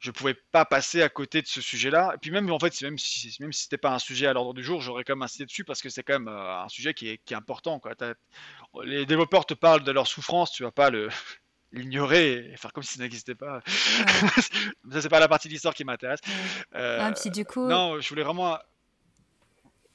je 0.00 0.10
pouvais 0.10 0.34
pas 0.34 0.64
passer 0.64 1.02
à 1.02 1.08
côté 1.08 1.42
de 1.42 1.46
ce 1.46 1.60
sujet-là. 1.60 2.12
Et 2.14 2.18
puis 2.18 2.30
même 2.30 2.50
en 2.50 2.58
fait, 2.58 2.80
même 2.82 2.98
si 2.98 3.36
même 3.38 3.52
si 3.52 3.64
c'était 3.64 3.78
pas 3.78 3.92
un 3.92 3.98
sujet 3.98 4.26
à 4.26 4.32
l'ordre 4.32 4.54
du 4.54 4.64
jour, 4.64 4.80
j'aurais 4.80 5.04
quand 5.04 5.14
même 5.14 5.22
insisté 5.22 5.44
dessus 5.44 5.64
parce 5.64 5.82
que 5.82 5.90
c'est 5.90 6.02
quand 6.02 6.14
même 6.14 6.28
euh, 6.28 6.62
un 6.62 6.68
sujet 6.68 6.94
qui 6.94 7.08
est, 7.08 7.20
qui 7.24 7.34
est 7.34 7.36
important. 7.36 7.78
Quoi. 7.78 7.92
Les 8.82 9.04
développeurs 9.04 9.44
te 9.44 9.54
parlent 9.54 9.84
de 9.84 9.92
leur 9.92 10.06
souffrance, 10.06 10.52
tu 10.52 10.62
vas 10.62 10.70
pas 10.70 10.88
le 10.88 11.10
l'ignorer 11.72 12.50
et 12.52 12.56
faire 12.56 12.72
comme 12.72 12.82
si 12.82 12.94
ça 12.94 13.02
n'existait 13.02 13.34
pas. 13.34 13.60
ça 13.66 15.00
c'est 15.02 15.08
pas 15.10 15.20
la 15.20 15.28
partie 15.28 15.48
de 15.48 15.52
l'histoire 15.52 15.74
qui 15.74 15.84
m'intéresse. 15.84 16.20
Euh, 16.74 17.12
du 17.26 17.44
coup... 17.44 17.68
Non, 17.68 18.00
je 18.00 18.08
voulais 18.08 18.24
vraiment. 18.24 18.58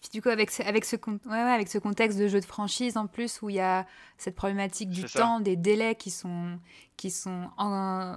Puis 0.06 0.19
du 0.19 0.22
coup, 0.22 0.30
avec 0.30 0.52
ce, 0.52 0.61
avec, 0.61 0.86
ce, 0.86 0.98
ouais, 0.98 1.18
ouais, 1.26 1.36
avec 1.36 1.68
ce 1.68 1.80
contexte 1.80 2.19
de 2.19 2.27
jeu 2.27 2.40
de 2.40 2.45
franchise 2.45 2.95
en 2.95 3.07
plus, 3.07 3.41
où 3.41 3.49
il 3.49 3.56
y 3.56 3.60
a 3.60 3.88
cette 4.19 4.36
problématique 4.36 4.91
du 4.91 5.03
temps, 5.03 5.40
des 5.40 5.56
délais 5.56 5.95
qui 5.95 6.11
sont, 6.11 6.60
qui 6.95 7.10
sont 7.10 7.49
en, 7.57 8.15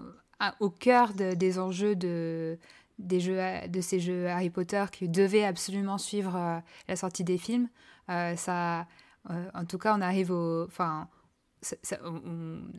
au 0.60 0.68
cœur 0.68 1.14
des 1.14 1.58
enjeux 1.58 1.96
de, 1.96 2.58
des 2.98 3.20
jeux, 3.20 3.40
de 3.68 3.80
ces 3.80 4.00
jeux 4.00 4.28
Harry 4.28 4.50
Potter 4.50 4.84
qui 4.92 5.08
devaient 5.08 5.44
absolument 5.44 5.96
suivre 5.96 6.36
euh, 6.36 6.58
la 6.88 6.96
sortie 6.96 7.24
des 7.24 7.38
films. 7.38 7.70
Euh, 8.10 8.36
ça, 8.36 8.86
euh, 9.30 9.48
en 9.54 9.64
tout 9.64 9.78
cas, 9.78 9.96
on 9.96 10.02
arrive 10.02 10.30
au. 10.30 10.64
Enfin, 10.64 11.08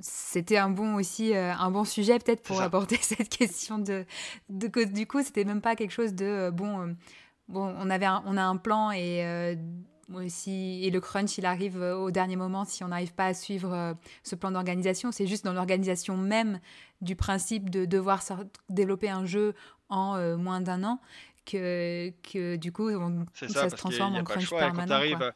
c'était 0.02 0.58
un 0.58 0.70
bon 0.70 0.96
aussi 0.96 1.36
un 1.36 1.70
bon 1.70 1.84
sujet 1.84 2.18
peut-être 2.18 2.44
pour 2.44 2.62
aborder 2.62 2.96
cette 3.02 3.28
question 3.28 3.78
de, 3.78 4.06
de 4.48 4.84
du 4.86 5.06
coup 5.06 5.22
c'était 5.22 5.44
même 5.44 5.60
pas 5.60 5.76
quelque 5.76 5.92
chose 5.92 6.14
de 6.14 6.50
bon 6.50 6.96
bon 7.50 7.76
on 7.78 7.90
avait 7.90 8.08
on 8.08 8.38
a 8.38 8.44
un 8.44 8.58
plan 8.58 8.92
et 8.92 9.58
si, 10.28 10.80
et 10.84 10.90
le 10.90 11.00
crunch, 11.00 11.38
il 11.38 11.46
arrive 11.46 11.78
au 11.82 12.10
dernier 12.10 12.36
moment 12.36 12.66
si 12.66 12.84
on 12.84 12.88
n'arrive 12.88 13.14
pas 13.14 13.28
à 13.28 13.34
suivre 13.34 13.96
ce 14.24 14.36
plan 14.36 14.52
d'organisation. 14.52 15.12
C'est 15.12 15.28
juste 15.28 15.46
dans 15.46 15.54
l'organisation 15.54 16.18
même 16.18 16.60
du 17.02 17.16
principe 17.16 17.70
de 17.70 17.86
devoir 17.86 18.24
développer 18.70 19.10
un 19.10 19.26
jeu 19.26 19.54
en 19.90 20.16
euh, 20.16 20.38
moins 20.38 20.62
d'un 20.62 20.84
an 20.84 21.00
que, 21.46 22.12
que 22.32 22.56
du 22.58 22.72
coup 22.72 22.90
on, 22.90 23.26
ça, 23.34 23.70
se 23.70 23.76
transforme 23.76 24.16
en 24.16 24.24
crunch 24.24 24.50
permanent. 24.50 24.94
Arrives, 24.94 25.34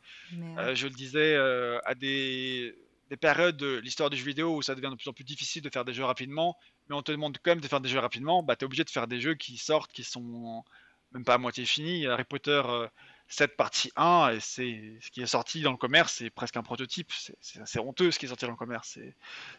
euh, 0.58 0.76
je 0.76 0.88
le 0.88 0.94
disais, 0.94 1.36
euh, 1.36 1.80
à 1.86 1.96
des, 1.96 2.76
des 3.10 3.18
périodes 3.18 3.58
de 3.58 3.78
l'histoire 3.78 4.10
du 4.10 4.18
jeu 4.18 4.26
vidéo 4.26 4.56
où 4.56 4.62
ça 4.62 4.76
devient 4.76 4.90
de 4.92 4.96
plus 4.96 5.10
en 5.10 5.14
plus 5.14 5.24
difficile 5.24 5.62
de 5.62 5.70
faire 5.70 5.86
des 5.86 5.94
jeux 5.94 6.06
rapidement, 6.06 6.58
mais 6.90 6.96
on 6.96 7.02
te 7.02 7.12
demande 7.12 7.38
quand 7.44 7.52
même 7.52 7.62
de 7.62 7.68
faire 7.68 7.82
des 7.82 7.90
jeux 7.90 8.00
rapidement, 8.00 8.44
bah, 8.44 8.56
tu 8.56 8.64
es 8.64 8.66
obligé 8.66 8.84
de 8.84 8.90
faire 8.90 9.08
des 9.08 9.20
jeux 9.20 9.36
qui 9.36 9.58
sortent, 9.58 9.92
qui 9.92 10.04
sont 10.04 10.64
même 11.14 11.24
pas 11.24 11.36
à 11.36 11.38
moitié 11.38 11.66
finis. 11.66 12.08
Harry 12.08 12.24
Potter 12.24 12.62
cette 13.28 13.56
partie 13.56 13.92
1, 13.96 14.32
et 14.36 14.40
c'est 14.40 14.98
ce 15.02 15.10
qui 15.10 15.22
est 15.22 15.28
sorti 15.28 15.62
dans 15.62 15.72
le 15.72 15.78
commerce, 15.78 16.16
c'est 16.18 16.30
presque 16.30 16.58
un 16.58 16.62
prototype. 16.62 17.12
C'est 17.40 17.80
honteux 17.80 18.12
ce 18.12 18.20
qui 18.20 18.26
est 18.26 18.30
sorti 18.30 18.46
dans 18.46 18.52
le 18.52 18.58
commerce. 18.58 19.00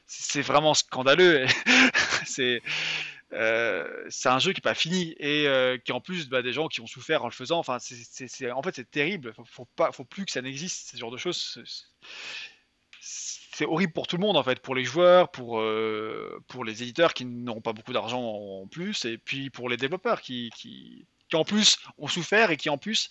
C'est 0.06 0.42
vraiment 0.42 0.74
scandaleux. 0.74 1.46
c'est 2.24 2.62
euh, 3.32 4.06
c'est 4.10 4.28
un 4.28 4.38
jeu 4.38 4.52
qui 4.52 4.58
n'est 4.58 4.70
pas 4.70 4.74
fini 4.74 5.14
et 5.18 5.48
euh, 5.48 5.76
qui 5.78 5.90
en 5.90 6.00
plus 6.00 6.28
bah, 6.28 6.42
des 6.42 6.52
gens 6.52 6.68
qui 6.68 6.80
ont 6.80 6.86
souffert 6.86 7.24
en 7.24 7.26
le 7.26 7.32
faisant. 7.32 7.58
Enfin, 7.58 7.78
en 7.78 8.62
fait 8.62 8.76
c'est 8.76 8.90
terrible. 8.90 9.34
Faut, 9.34 9.44
faut 9.44 9.92
faut 9.92 10.04
plus 10.04 10.24
que 10.24 10.30
ça 10.30 10.42
n'existe. 10.42 10.92
Ce 10.92 10.96
genre 10.96 11.10
de 11.10 11.16
choses, 11.16 11.58
c'est 13.00 13.66
horrible 13.66 13.92
pour 13.92 14.06
tout 14.06 14.16
le 14.16 14.22
monde 14.22 14.36
en 14.36 14.44
fait, 14.44 14.60
pour 14.60 14.74
les 14.76 14.84
joueurs, 14.84 15.30
pour 15.32 15.58
euh, 15.58 16.40
les 16.64 16.82
éditeurs 16.82 17.12
qui 17.12 17.24
n'auront 17.24 17.60
pas 17.60 17.72
beaucoup 17.72 17.92
d'argent 17.92 18.22
en 18.22 18.68
plus, 18.68 19.04
et 19.04 19.18
puis 19.18 19.50
pour 19.50 19.68
les 19.68 19.76
développeurs 19.76 20.20
qui, 20.20 21.06
qui 21.28 21.36
en 21.36 21.44
plus 21.44 21.78
ont 21.98 22.08
souffert 22.08 22.50
et 22.50 22.56
qui 22.56 22.68
en 22.68 22.78
plus 22.78 23.10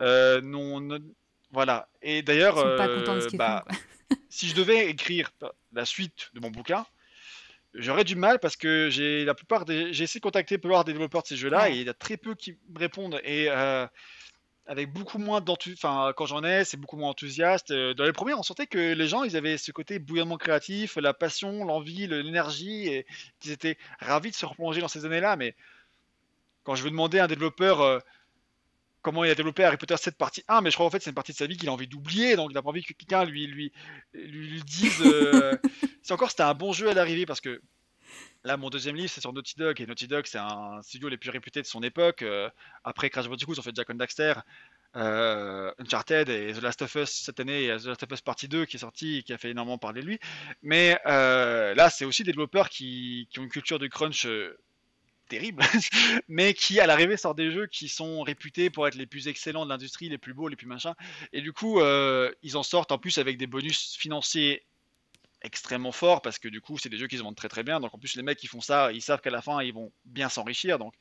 euh, 0.00 0.40
non, 0.42 0.86
voilà. 1.50 1.88
Et 2.02 2.22
d'ailleurs, 2.22 2.58
euh, 2.58 2.76
bah, 3.34 3.64
si 4.28 4.48
je 4.48 4.54
devais 4.54 4.88
écrire 4.88 5.30
la 5.72 5.84
suite 5.84 6.30
de 6.34 6.40
mon 6.40 6.50
bouquin, 6.50 6.84
j'aurais 7.74 8.04
du 8.04 8.16
mal 8.16 8.38
parce 8.38 8.56
que 8.56 8.88
j'ai 8.90 9.24
la 9.24 9.34
plupart 9.34 9.64
des, 9.64 9.92
j'ai 9.92 10.04
essayé 10.04 10.20
de 10.20 10.24
contacter 10.24 10.58
plupart 10.58 10.84
des 10.84 10.92
développeurs 10.92 11.22
de 11.22 11.28
ces 11.28 11.36
jeux-là 11.36 11.70
et 11.70 11.76
il 11.76 11.86
y 11.86 11.88
a 11.88 11.94
très 11.94 12.16
peu 12.16 12.34
qui 12.34 12.58
me 12.68 12.78
répondent 12.78 13.20
et 13.24 13.46
euh, 13.50 13.86
avec 14.66 14.92
beaucoup 14.92 15.18
moins 15.18 15.40
d'enthousiasme. 15.40 15.86
Enfin, 15.86 16.12
quand 16.16 16.26
j'en 16.26 16.42
ai, 16.42 16.64
c'est 16.64 16.76
beaucoup 16.76 16.96
moins 16.96 17.10
enthousiaste. 17.10 17.72
Dans 17.72 18.04
les 18.04 18.12
premiers, 18.12 18.34
on 18.34 18.42
sentait 18.42 18.66
que 18.66 18.94
les 18.94 19.08
gens, 19.08 19.22
ils 19.22 19.36
avaient 19.36 19.58
ce 19.58 19.70
côté 19.70 19.98
bouillonnement 19.98 20.38
créatif, 20.38 20.96
la 20.96 21.14
passion, 21.14 21.64
l'envie, 21.64 22.06
l'énergie 22.06 22.88
et 22.88 23.06
qu'ils 23.38 23.52
étaient 23.52 23.78
ravis 24.00 24.30
de 24.30 24.36
se 24.36 24.44
replonger 24.44 24.80
dans 24.80 24.88
ces 24.88 25.04
années-là. 25.04 25.36
Mais 25.36 25.54
quand 26.66 26.74
je 26.74 26.82
veux 26.82 26.90
demander 26.90 27.20
à 27.20 27.24
un 27.24 27.28
développeur 27.28 28.02
comment 29.06 29.22
il 29.22 29.30
a 29.30 29.36
développé 29.36 29.62
Harry 29.62 29.76
Potter 29.76 29.96
7 29.96 30.16
partie 30.16 30.42
1, 30.48 30.62
mais 30.62 30.70
je 30.72 30.74
crois 30.74 30.84
en 30.84 30.90
fait 30.90 31.00
c'est 31.00 31.10
une 31.10 31.14
partie 31.14 31.30
de 31.30 31.36
sa 31.36 31.46
vie 31.46 31.56
qu'il 31.56 31.68
a 31.68 31.72
envie 31.72 31.86
d'oublier, 31.86 32.34
donc 32.34 32.50
il 32.50 32.54
n'a 32.54 32.62
pas 32.62 32.70
envie 32.70 32.82
que 32.82 32.92
quelqu'un 32.92 33.24
lui, 33.24 33.46
lui, 33.46 33.72
lui, 34.12 34.60
dise. 34.64 35.00
Euh, 35.00 35.56
c'est 36.02 36.12
encore 36.12 36.30
c'était 36.30 36.42
un 36.42 36.54
bon 36.54 36.72
jeu 36.72 36.90
à 36.90 36.92
l'arrivée 36.92 37.24
parce 37.24 37.40
que 37.40 37.62
là 38.42 38.56
mon 38.56 38.68
deuxième 38.68 38.96
livre 38.96 39.08
c'est 39.08 39.20
sur 39.20 39.32
Naughty 39.32 39.54
Dog 39.56 39.80
et 39.80 39.86
Naughty 39.86 40.08
Dog 40.08 40.24
c'est 40.26 40.38
un 40.38 40.82
studio 40.82 41.08
les 41.08 41.18
plus 41.18 41.30
réputés 41.30 41.62
de 41.62 41.68
son 41.68 41.84
époque. 41.84 42.22
Euh, 42.22 42.50
après 42.82 43.08
Crash 43.08 43.28
Bandicoot 43.28 43.54
ils 43.54 43.60
ont 43.60 43.62
fait 43.62 43.76
Jack 43.76 43.90
and 43.90 43.94
Daxter, 43.94 44.34
euh, 44.96 45.70
Uncharted 45.78 46.28
et 46.28 46.52
The 46.54 46.62
Last 46.62 46.82
of 46.82 46.92
Us 46.96 47.10
cette 47.10 47.38
année, 47.38 47.70
a 47.70 47.78
The 47.78 47.84
Last 47.84 48.02
of 48.02 48.10
Us 48.10 48.22
partie 48.22 48.48
2 48.48 48.64
qui 48.64 48.74
est 48.74 48.80
sorti 48.80 49.18
et 49.18 49.22
qui 49.22 49.32
a 49.32 49.38
fait 49.38 49.50
énormément 49.50 49.78
parler 49.78 50.00
de 50.00 50.06
lui. 50.08 50.18
Mais 50.62 50.98
là 51.04 51.90
c'est 51.90 52.04
aussi 52.04 52.24
des 52.24 52.32
développeurs 52.32 52.70
qui, 52.70 53.28
qui, 53.30 53.38
ont 53.38 53.44
une 53.44 53.50
culture 53.50 53.78
de 53.78 53.86
crunch 53.86 54.26
terrible, 55.26 55.62
mais 56.28 56.54
qui 56.54 56.80
à 56.80 56.86
l'arrivée 56.86 57.16
sort 57.16 57.34
des 57.34 57.50
jeux 57.50 57.66
qui 57.66 57.88
sont 57.88 58.22
réputés 58.22 58.70
pour 58.70 58.86
être 58.86 58.94
les 58.94 59.06
plus 59.06 59.28
excellents 59.28 59.64
de 59.64 59.70
l'industrie, 59.70 60.08
les 60.08 60.18
plus 60.18 60.34
beaux, 60.34 60.48
les 60.48 60.56
plus 60.56 60.66
machins. 60.66 60.94
Et 61.32 61.40
du 61.40 61.52
coup, 61.52 61.80
euh, 61.80 62.30
ils 62.42 62.56
en 62.56 62.62
sortent 62.62 62.92
en 62.92 62.98
plus 62.98 63.18
avec 63.18 63.36
des 63.36 63.46
bonus 63.46 63.96
financiers 63.96 64.64
extrêmement 65.42 65.92
forts 65.92 66.22
parce 66.22 66.38
que 66.38 66.48
du 66.48 66.60
coup, 66.60 66.78
c'est 66.78 66.88
des 66.88 66.98
jeux 66.98 67.06
qui 67.06 67.18
se 67.18 67.22
vendent 67.22 67.36
très 67.36 67.48
très 67.48 67.62
bien. 67.62 67.80
Donc 67.80 67.94
en 67.94 67.98
plus, 67.98 68.16
les 68.16 68.22
mecs 68.22 68.38
qui 68.38 68.46
font 68.46 68.60
ça, 68.60 68.92
ils 68.92 69.02
savent 69.02 69.20
qu'à 69.20 69.30
la 69.30 69.42
fin, 69.42 69.62
ils 69.62 69.74
vont 69.74 69.92
bien 70.04 70.28
s'enrichir. 70.28 70.78
Donc 70.78 70.94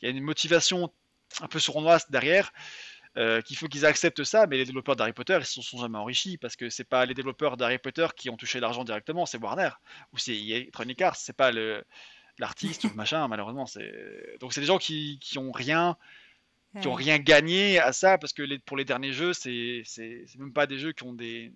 il 0.00 0.06
y 0.06 0.08
a 0.08 0.10
une 0.10 0.22
motivation 0.22 0.92
un 1.40 1.48
peu 1.48 1.58
sournoise 1.58 2.06
derrière. 2.10 2.52
Euh, 3.16 3.40
qu'il 3.40 3.56
faut 3.56 3.66
qu'ils 3.66 3.86
acceptent 3.86 4.22
ça, 4.22 4.46
mais 4.46 4.58
les 4.58 4.64
développeurs 4.64 4.94
d'Harry 4.94 5.12
Potter, 5.12 5.38
ils 5.40 5.46
se 5.46 5.60
sont 5.60 5.78
jamais 5.78 5.98
enrichis 5.98 6.36
parce 6.36 6.54
que 6.54 6.68
c'est 6.70 6.84
pas 6.84 7.04
les 7.04 7.14
développeurs 7.14 7.56
d'Harry 7.56 7.78
Potter 7.78 8.06
qui 8.14 8.30
ont 8.30 8.36
touché 8.36 8.60
l'argent 8.60 8.84
directement, 8.84 9.26
c'est 9.26 9.38
Warner 9.38 9.70
ou 10.12 10.18
c'est 10.18 10.36
Electronic 10.36 11.00
Arts, 11.00 11.16
c'est 11.16 11.32
pas 11.32 11.50
le, 11.50 11.84
l'artiste 12.38 12.84
ou 12.84 12.88
le 12.88 12.94
machin, 12.94 13.26
malheureusement. 13.28 13.66
C'est... 13.66 14.36
Donc 14.40 14.52
c'est 14.52 14.60
des 14.60 14.66
gens 14.66 14.78
qui, 14.78 15.18
qui 15.20 15.38
ont 15.38 15.52
rien 15.52 15.96
qui 16.80 16.86
ont 16.86 16.94
rien 16.94 17.18
gagné 17.18 17.80
à 17.80 17.92
ça 17.92 18.18
parce 18.18 18.32
que 18.32 18.42
les, 18.42 18.58
pour 18.58 18.76
les 18.76 18.84
derniers 18.84 19.12
jeux, 19.12 19.32
c'est, 19.32 19.82
même 20.38 20.52
pas 20.52 20.66
des 20.66 20.78
jeux 20.78 20.92
qui 20.92 21.04
ont 21.04 21.12
des, 21.12 21.52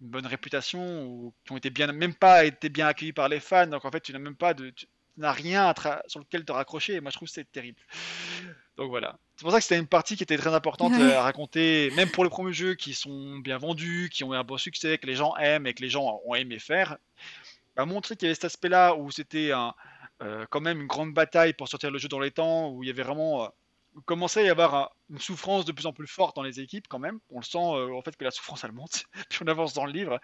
une 0.00 0.08
bonne 0.08 0.26
réputation 0.26 1.04
ou 1.06 1.34
qui 1.44 1.52
ont 1.52 1.56
été 1.56 1.70
bien, 1.70 1.90
même 1.92 2.14
pas 2.14 2.44
été 2.44 2.68
bien 2.68 2.86
accueillis 2.86 3.12
par 3.12 3.28
les 3.28 3.40
fans. 3.40 3.66
Donc 3.66 3.84
en 3.84 3.90
fait, 3.90 4.00
tu 4.00 4.12
n'as 4.12 4.18
même 4.18 4.36
pas 4.36 4.54
de, 4.54 4.70
tu 4.70 4.86
n'as 5.16 5.32
rien 5.32 5.72
sur 6.06 6.20
lequel 6.20 6.44
te 6.44 6.52
raccrocher. 6.52 6.94
Et 6.94 7.00
moi, 7.00 7.10
je 7.10 7.16
trouve 7.16 7.28
que 7.28 7.34
c'est 7.34 7.50
terrible. 7.50 7.80
Donc 8.76 8.90
voilà. 8.90 9.18
C'est 9.36 9.42
pour 9.42 9.52
ça 9.52 9.58
que 9.58 9.64
c'était 9.64 9.78
une 9.78 9.86
partie 9.86 10.16
qui 10.16 10.22
était 10.22 10.36
très 10.36 10.54
importante 10.54 10.92
à 10.94 11.22
raconter, 11.22 11.90
même 11.92 12.10
pour 12.10 12.24
les 12.24 12.30
premiers 12.30 12.52
jeux 12.52 12.74
qui 12.74 12.94
sont 12.94 13.38
bien 13.38 13.58
vendus, 13.58 14.10
qui 14.12 14.24
ont 14.24 14.34
eu 14.34 14.36
un 14.36 14.44
bon 14.44 14.58
succès, 14.58 14.98
que 14.98 15.06
les 15.06 15.14
gens 15.14 15.34
aiment 15.36 15.66
et 15.66 15.74
que 15.74 15.82
les 15.82 15.90
gens 15.90 16.20
ont 16.24 16.34
aimé 16.34 16.58
faire. 16.58 16.98
Bah, 17.76 17.84
montrer 17.84 18.16
qu'il 18.16 18.26
y 18.26 18.28
avait 18.28 18.34
cet 18.34 18.46
aspect-là 18.46 18.94
où 18.94 19.10
c'était 19.10 19.52
un, 19.52 19.68
euh, 19.68 19.72
quand 20.50 20.60
même 20.60 20.80
une 20.80 20.86
grande 20.86 21.12
bataille 21.12 21.52
pour 21.52 21.68
sortir 21.68 21.90
le 21.90 21.98
jeu 21.98 22.08
dans 22.08 22.20
les 22.20 22.30
temps, 22.30 22.70
où 22.70 22.82
il 22.82 22.86
y 22.86 22.90
avait 22.90 23.02
vraiment 23.02 23.44
euh, 23.96 24.00
commençait 24.04 24.40
à 24.40 24.44
y 24.44 24.48
avoir 24.50 24.94
une 25.10 25.18
souffrance 25.18 25.64
de 25.64 25.72
plus 25.72 25.86
en 25.86 25.92
plus 25.92 26.06
forte 26.06 26.36
dans 26.36 26.42
les 26.42 26.60
équipes 26.60 26.86
quand 26.88 26.98
même. 26.98 27.18
On 27.30 27.38
le 27.38 27.44
sent 27.44 27.58
euh, 27.58 27.94
en 27.94 28.02
fait 28.02 28.16
que 28.16 28.24
la 28.24 28.30
souffrance 28.30 28.64
elle 28.64 28.72
monte, 28.72 29.04
puis 29.30 29.40
on 29.42 29.48
avance 29.48 29.74
dans 29.74 29.86
le 29.86 29.92
livre. 29.92 30.20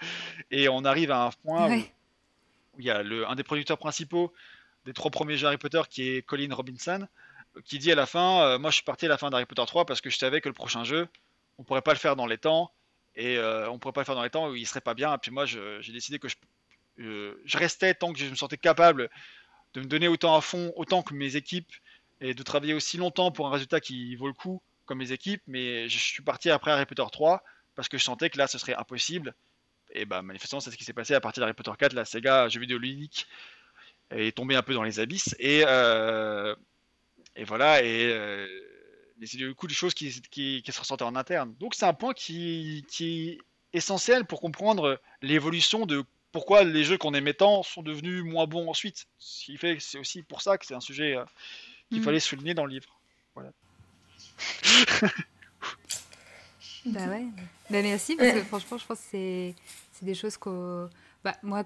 Et 0.50 0.68
on 0.68 0.84
arrive 0.84 1.10
à 1.10 1.26
un 1.26 1.30
point 1.30 1.70
où, 1.70 2.80
il 2.80 2.84
y 2.84 2.90
a 2.90 3.02
le, 3.02 3.28
un 3.28 3.34
des 3.34 3.42
producteurs 3.42 3.78
principaux 3.78 4.32
des 4.84 4.92
trois 4.92 5.10
premiers 5.10 5.36
jeux 5.36 5.46
Harry 5.46 5.58
Potter 5.58 5.82
qui 5.88 6.08
est 6.08 6.22
Colin 6.22 6.52
Robinson 6.52 7.06
qui 7.64 7.78
dit 7.78 7.92
à 7.92 7.94
la 7.94 8.06
fin 8.06 8.58
moi 8.58 8.70
je 8.70 8.76
suis 8.76 8.84
parti 8.84 9.04
à 9.04 9.08
la 9.10 9.18
fin 9.18 9.28
d'Harry 9.28 9.44
Potter 9.44 9.62
3 9.64 9.84
parce 9.84 10.00
que 10.00 10.08
je 10.08 10.16
savais 10.16 10.40
que 10.40 10.48
le 10.48 10.54
prochain 10.54 10.82
jeu 10.82 11.06
on 11.58 11.64
pourrait 11.64 11.82
pas 11.82 11.92
le 11.92 11.98
faire 11.98 12.16
dans 12.16 12.26
les 12.26 12.38
temps 12.38 12.72
et 13.14 13.38
on 13.68 13.78
pourrait 13.78 13.92
pas 13.92 14.00
le 14.00 14.06
faire 14.06 14.14
dans 14.14 14.22
les 14.22 14.30
temps 14.30 14.48
où 14.48 14.56
il 14.56 14.66
serait 14.66 14.80
pas 14.80 14.94
bien. 14.94 15.14
Et 15.14 15.18
puis 15.18 15.30
moi 15.30 15.44
j'ai 15.44 15.92
décidé 15.92 16.18
que 16.18 16.28
je, 16.28 16.36
je 17.44 17.58
restais 17.58 17.94
tant 17.94 18.12
que 18.12 18.18
je 18.18 18.24
me 18.24 18.34
sentais 18.34 18.56
capable 18.56 19.10
de 19.74 19.80
me 19.80 19.86
donner 19.86 20.08
autant 20.08 20.36
à 20.36 20.40
fond, 20.40 20.72
autant 20.76 21.02
que 21.02 21.14
mes 21.14 21.36
équipes, 21.36 21.72
et 22.20 22.34
de 22.34 22.42
travailler 22.42 22.74
aussi 22.74 22.96
longtemps 22.96 23.32
pour 23.32 23.48
un 23.48 23.50
résultat 23.50 23.80
qui 23.80 24.14
vaut 24.16 24.28
le 24.28 24.32
coup, 24.32 24.62
comme 24.86 24.98
mes 24.98 25.12
équipes. 25.12 25.42
Mais 25.46 25.88
je 25.88 25.98
suis 25.98 26.22
parti 26.22 26.50
après 26.50 26.70
Harry 26.70 26.86
Potter 26.86 27.04
3 27.10 27.42
parce 27.74 27.88
que 27.88 27.98
je 27.98 28.04
sentais 28.04 28.30
que 28.30 28.38
là, 28.38 28.46
ce 28.46 28.58
serait 28.58 28.74
impossible. 28.74 29.34
Et 29.94 30.04
bah, 30.04 30.22
manifestement, 30.22 30.60
c'est 30.60 30.70
ce 30.70 30.76
qui 30.76 30.84
s'est 30.84 30.92
passé 30.92 31.14
à 31.14 31.20
partir 31.20 31.40
d'Harry 31.40 31.54
Potter 31.54 31.72
4. 31.76 31.92
La 31.94 32.04
Sega, 32.04 32.48
jeu 32.48 32.60
vidéo 32.60 32.78
ludique, 32.78 33.26
est 34.10 34.36
tombé 34.36 34.54
un 34.54 34.62
peu 34.62 34.74
dans 34.74 34.82
les 34.82 35.00
abysses. 35.00 35.34
Et, 35.38 35.64
euh, 35.66 36.54
et 37.36 37.44
voilà. 37.44 37.82
Et. 37.82 38.06
Euh, 38.06 38.46
c'est 39.24 39.36
du 39.36 39.54
coup 39.54 39.68
des 39.68 39.74
choses 39.74 39.94
qui, 39.94 40.20
qui, 40.30 40.64
se 40.66 40.78
ressentaient 40.80 41.04
en 41.04 41.14
interne. 41.14 41.54
Donc 41.60 41.74
c'est 41.74 41.86
un 41.86 41.94
point 41.94 42.12
qui, 42.12 42.84
qui 42.88 43.28
est 43.28 43.38
essentiel 43.72 44.24
pour 44.24 44.40
comprendre 44.40 45.00
l'évolution 45.20 45.86
de 45.86 46.04
pourquoi 46.32 46.64
les 46.64 46.84
jeux 46.84 46.98
qu'on 46.98 47.14
aimait 47.14 47.34
tant 47.34 47.62
sont 47.62 47.82
devenus 47.82 48.24
moins 48.24 48.46
bons 48.46 48.68
ensuite. 48.68 49.06
Ce 49.18 49.44
qui 49.44 49.56
fait 49.56 49.76
c'est 49.80 49.98
aussi 49.98 50.22
pour 50.22 50.42
ça 50.42 50.58
que 50.58 50.66
c'est 50.66 50.74
un 50.74 50.80
sujet 50.80 51.16
euh, 51.16 51.24
qu'il 51.90 52.00
mm. 52.00 52.04
fallait 52.04 52.20
souligner 52.20 52.54
dans 52.54 52.64
le 52.64 52.72
livre. 52.72 52.98
Voilà. 53.34 53.50
bah 56.86 57.06
ouais. 57.06 57.26
Bah 57.70 57.82
merci 57.82 58.16
parce 58.16 58.32
que 58.32 58.42
franchement, 58.42 58.78
je 58.78 58.86
pense 58.86 58.98
que 58.98 59.06
c'est, 59.10 59.54
c'est 59.92 60.04
des 60.04 60.14
choses 60.14 60.36
que 60.36 60.88
bah, 61.22 61.36
moi, 61.42 61.64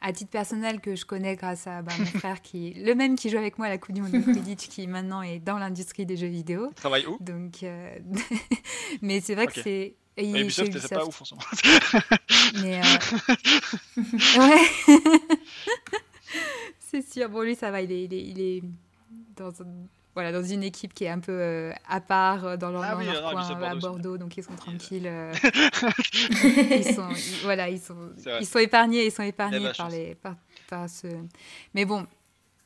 à 0.00 0.12
titre 0.12 0.30
personnel, 0.30 0.80
que 0.80 0.94
je 0.94 1.04
connais 1.04 1.36
grâce 1.36 1.66
à 1.66 1.82
bah, 1.82 1.92
mon 1.98 2.04
frère 2.06 2.42
qui, 2.42 2.74
le 2.76 2.94
même 2.94 3.16
qui 3.16 3.30
joue 3.30 3.38
avec 3.38 3.58
moi 3.58 3.66
à 3.66 3.70
la 3.70 3.78
Coupe 3.78 3.94
du 3.94 4.02
Monde 4.02 4.12
de 4.12 4.20
Quidditch, 4.20 4.68
qui 4.68 4.86
maintenant 4.86 5.22
est 5.22 5.38
dans 5.38 5.58
l'industrie 5.58 6.06
des 6.06 6.16
jeux 6.16 6.28
vidéo. 6.28 6.68
Il 6.70 6.74
travaille 6.74 7.06
où? 7.06 7.16
Donc, 7.20 7.62
euh, 7.62 7.98
mais 9.02 9.20
c'est 9.20 9.34
vrai 9.34 9.46
que 9.46 9.60
c'est 9.60 9.94
et 10.18 10.32
ouais, 10.32 10.40
Ubisoft, 10.42 10.76
c'est 10.78 10.94
pas 10.94 11.06
ouf 11.06 11.22
en 11.22 11.24
ce 11.24 11.34
moment. 11.34 11.46
Mais 12.60 12.80
euh... 12.80 14.02
ouais. 14.40 14.98
c'est 16.80 17.08
sûr. 17.08 17.28
Bon, 17.28 17.42
lui, 17.42 17.54
ça 17.54 17.70
va. 17.70 17.80
Il 17.80 17.92
est, 17.92 18.04
il 18.04 18.14
est, 18.14 18.22
il 18.22 18.40
est 18.40 18.62
dans, 19.36 19.52
voilà, 20.14 20.32
dans 20.32 20.42
une 20.42 20.64
équipe 20.64 20.92
qui 20.92 21.04
est 21.04 21.08
un 21.08 21.20
peu 21.20 21.30
euh, 21.30 21.72
à 21.88 22.00
part 22.00 22.44
euh, 22.44 22.56
dans 22.56 22.70
leur, 22.70 22.82
ah, 22.82 22.94
dans 22.94 22.98
oui, 22.98 23.06
leur 23.06 23.22
non, 23.22 23.30
coin 23.30 23.62
à 23.62 23.74
Bordeaux, 23.76 24.18
donc 24.18 24.36
ils 24.36 24.42
sont 24.42 24.56
tranquilles. 24.56 25.06
Euh... 25.06 25.32
ils 26.12 26.92
sont, 26.92 27.08
ils, 27.10 27.40
voilà, 27.44 27.68
ils 27.68 27.78
sont, 27.78 28.10
ils 28.40 28.46
sont 28.46 28.58
épargnés, 28.58 29.06
ils 29.06 29.12
sont 29.12 29.22
épargnés 29.22 29.70
par 29.76 29.88
les, 29.88 30.16
par, 30.16 30.34
par 30.68 30.90
ce. 30.90 31.06
Mais 31.74 31.84
bon, 31.84 32.04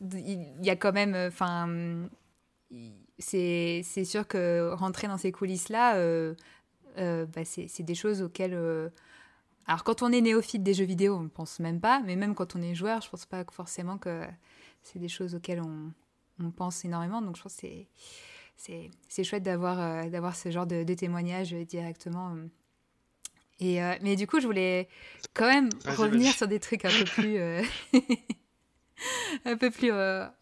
il 0.00 0.64
y 0.64 0.70
a 0.70 0.76
quand 0.76 0.94
même, 0.94 1.14
enfin, 1.14 1.68
c'est, 3.18 4.04
sûr 4.04 4.26
que 4.26 4.72
rentrer 4.72 5.06
dans 5.06 5.18
ces 5.18 5.32
coulisses 5.32 5.68
là. 5.68 5.96
Euh, 5.96 6.34
bah, 6.96 7.44
c'est 7.44 7.82
des 7.82 7.94
choses 7.94 8.22
auxquelles... 8.22 8.54
Euh, 8.54 8.88
alors 9.66 9.84
quand 9.84 10.02
on 10.02 10.10
est 10.10 10.20
néophyte 10.20 10.62
des 10.62 10.74
jeux 10.74 10.84
vidéo, 10.84 11.16
on 11.16 11.22
ne 11.22 11.28
pense 11.28 11.60
même 11.60 11.80
pas, 11.80 12.02
mais 12.04 12.16
même 12.16 12.34
quand 12.34 12.56
on 12.56 12.62
est 12.62 12.74
joueur, 12.74 13.00
je 13.00 13.06
ne 13.06 13.10
pense 13.12 13.26
pas 13.26 13.44
forcément 13.52 13.96
que 13.96 14.24
c'est 14.82 14.98
des 14.98 15.08
choses 15.08 15.36
auxquelles 15.36 15.60
on, 15.60 15.92
on, 16.44 16.50
pense 16.50 16.84
énormément. 16.84 17.22
Donc 17.22 17.36
je 17.36 17.42
pense 17.42 17.56
que 17.56 17.68
c'est 19.08 19.24
chouette 19.24 19.44
d'avoir 19.44 19.80
euh, 19.80 20.08
d'avoir 20.08 20.34
ce 20.34 20.50
genre 20.50 20.66
de, 20.66 20.82
de 20.82 20.94
témoignages 20.94 21.52
directement. 21.52 22.34
Et, 23.60 23.78
mais 24.00 24.16
du 24.16 24.26
coup, 24.26 24.40
je 24.40 24.46
voulais 24.46 24.88
quand 25.34 25.46
même 25.46 25.68
revenir 25.86 26.34
sur 26.34 26.48
des 26.48 26.58
trucs 26.58 26.84
un 26.84 26.90
peu 26.90 27.04
plus, 27.04 27.38
un 29.44 29.56
peu 29.56 29.70
plus 29.70 29.92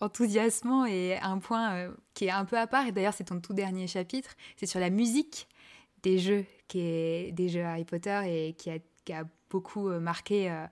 enthousiasmant 0.01 0.87
et 0.87 1.19
un 1.19 1.37
point 1.37 1.91
qui 2.15 2.25
est 2.25 2.31
un 2.31 2.47
peu 2.47 2.57
à 2.57 2.67
part. 2.67 2.87
Et 2.87 2.93
d'ailleurs, 2.93 3.13
c'est 3.13 3.25
ton 3.25 3.39
tout 3.39 3.53
dernier 3.53 3.87
chapitre. 3.87 4.31
C'est 4.57 4.65
sur 4.65 4.81
la 4.81 4.89
musique 4.89 5.47
des 6.03 6.19
jeux, 6.19 6.45
qui 6.69 6.81
est, 6.81 7.33
des 7.33 7.49
jeux 7.49 7.65
Harry 7.65 7.85
Potter 7.85 8.21
et 8.27 8.53
qui 8.55 8.71
a, 8.71 8.79
qui 9.05 9.13
a 9.13 9.25
beaucoup 9.51 9.89
euh, 9.89 10.01
marqué 10.01 10.51
euh, 10.51 10.67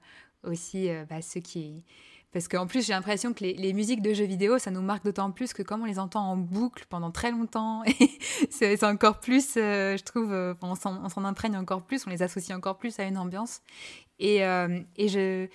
aussi 0.45 0.89
euh, 0.89 1.05
bah, 1.09 1.21
ceux 1.21 1.41
qui... 1.41 1.85
Parce 2.31 2.47
qu'en 2.47 2.67
plus, 2.67 2.87
j'ai 2.87 2.93
l'impression 2.93 3.33
que 3.33 3.43
les, 3.43 3.73
musiques 3.73 4.03
de 4.03 4.13
jeux 4.13 4.27
vidéo, 4.27 4.59
ça 4.59 4.71
nous 4.71 4.83
marque 4.83 5.03
d'autant 5.03 5.31
plus 5.31 5.55
que 5.55 5.63
comme 5.63 5.81
on 5.81 5.87
les 5.87 5.99
entend 5.99 6.31
en 6.31 6.37
boucle 6.37 6.85
pendant 6.91 7.11
très 7.11 7.31
longtemps, 7.31 7.83
c'est 8.51 8.85
encore 8.85 9.19
plus, 9.19 9.55
je 9.55 10.03
trouve, 10.03 10.31
on 10.61 10.75
s'en 10.75 11.25
imprègne 11.25 11.57
encore 11.57 11.83
plus, 11.83 12.07
on 12.07 12.11
les 12.11 12.23
associe 12.23 12.57
encore 12.57 12.77
plus 12.77 12.99
à 12.99 13.05
une 13.05 13.17
ambiance. 13.17 13.63
Et, 14.19 14.41
et 14.41 15.09
je 15.09 15.49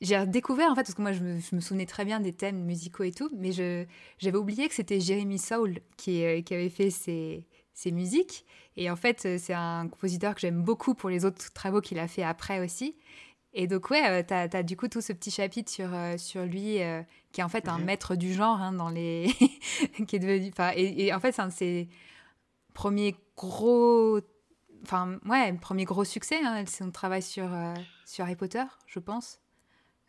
j'ai 0.00 0.26
découvert 0.26 0.70
en 0.70 0.74
fait 0.74 0.82
parce 0.82 0.94
que 0.94 1.02
moi 1.02 1.12
je 1.12 1.22
me, 1.22 1.60
souvenais 1.60 1.86
très 1.86 2.04
bien 2.04 2.18
des 2.18 2.32
thèmes 2.32 2.64
musicaux 2.64 3.04
et 3.04 3.12
tout 3.12 3.30
mais 3.36 3.52
j'avais 3.52 4.38
oublié 4.38 4.68
que 4.68 4.74
c'était 4.74 5.00
Jeremy 5.00 5.38
Soule 5.38 5.78
qui, 5.96 6.42
qui 6.44 6.54
avait 6.54 6.68
fait 6.68 6.90
ces, 6.90 7.46
ces 7.78 7.92
musiques 7.92 8.44
et 8.78 8.90
en 8.90 8.96
fait, 8.96 9.26
euh, 9.26 9.38
c'est 9.38 9.54
un 9.54 9.88
compositeur 9.88 10.36
que 10.36 10.40
j'aime 10.40 10.62
beaucoup 10.62 10.94
pour 10.94 11.10
les 11.10 11.24
autres 11.24 11.52
travaux 11.52 11.80
qu'il 11.80 11.98
a 11.98 12.06
fait 12.06 12.22
après 12.22 12.60
aussi. 12.60 12.94
Et 13.52 13.66
donc, 13.66 13.90
ouais, 13.90 14.08
euh, 14.08 14.22
tu 14.22 14.56
as, 14.56 14.62
du 14.62 14.76
coup 14.76 14.86
tout 14.86 15.00
ce 15.00 15.12
petit 15.12 15.32
chapitre 15.32 15.68
sur, 15.68 15.92
euh, 15.92 16.16
sur 16.16 16.44
lui, 16.44 16.78
qui 17.32 17.40
est 17.40 17.44
en 17.44 17.48
fait 17.48 17.66
un 17.66 17.78
maître 17.78 18.14
du 18.14 18.32
genre 18.32 18.62
hein, 18.62 18.72
dans 18.72 18.88
les. 18.88 19.26
qui 20.06 20.16
est 20.16 20.18
devenu. 20.20 20.52
Et, 20.76 21.06
et, 21.06 21.12
en 21.12 21.18
fait, 21.18 21.32
c'est 21.32 21.42
un 21.42 21.48
de 21.48 21.52
ses 21.52 21.88
premiers 22.72 23.16
gros. 23.36 24.20
Enfin, 24.84 25.18
ouais, 25.26 25.52
premier 25.54 25.84
gros 25.84 26.04
succès. 26.04 26.38
Hein, 26.44 26.62
c'est 26.66 26.84
son 26.84 26.92
travail 26.92 27.22
sur, 27.22 27.50
sur 28.06 28.24
Harry 28.24 28.36
Potter, 28.36 28.64
je 28.86 29.00
pense, 29.00 29.40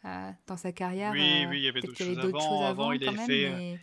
dans 0.03 0.57
sa 0.57 0.71
carrière. 0.71 1.11
Oui, 1.11 1.47
oui, 1.49 1.57
il 1.57 1.63
y 1.63 1.69
avait 1.69 1.81
d'autres 1.81 1.97
choses, 1.97 2.19
avant. 2.19 2.65
avant. 2.67 2.91
il 2.91 3.07
avait 3.07 3.17
fait 3.17 3.79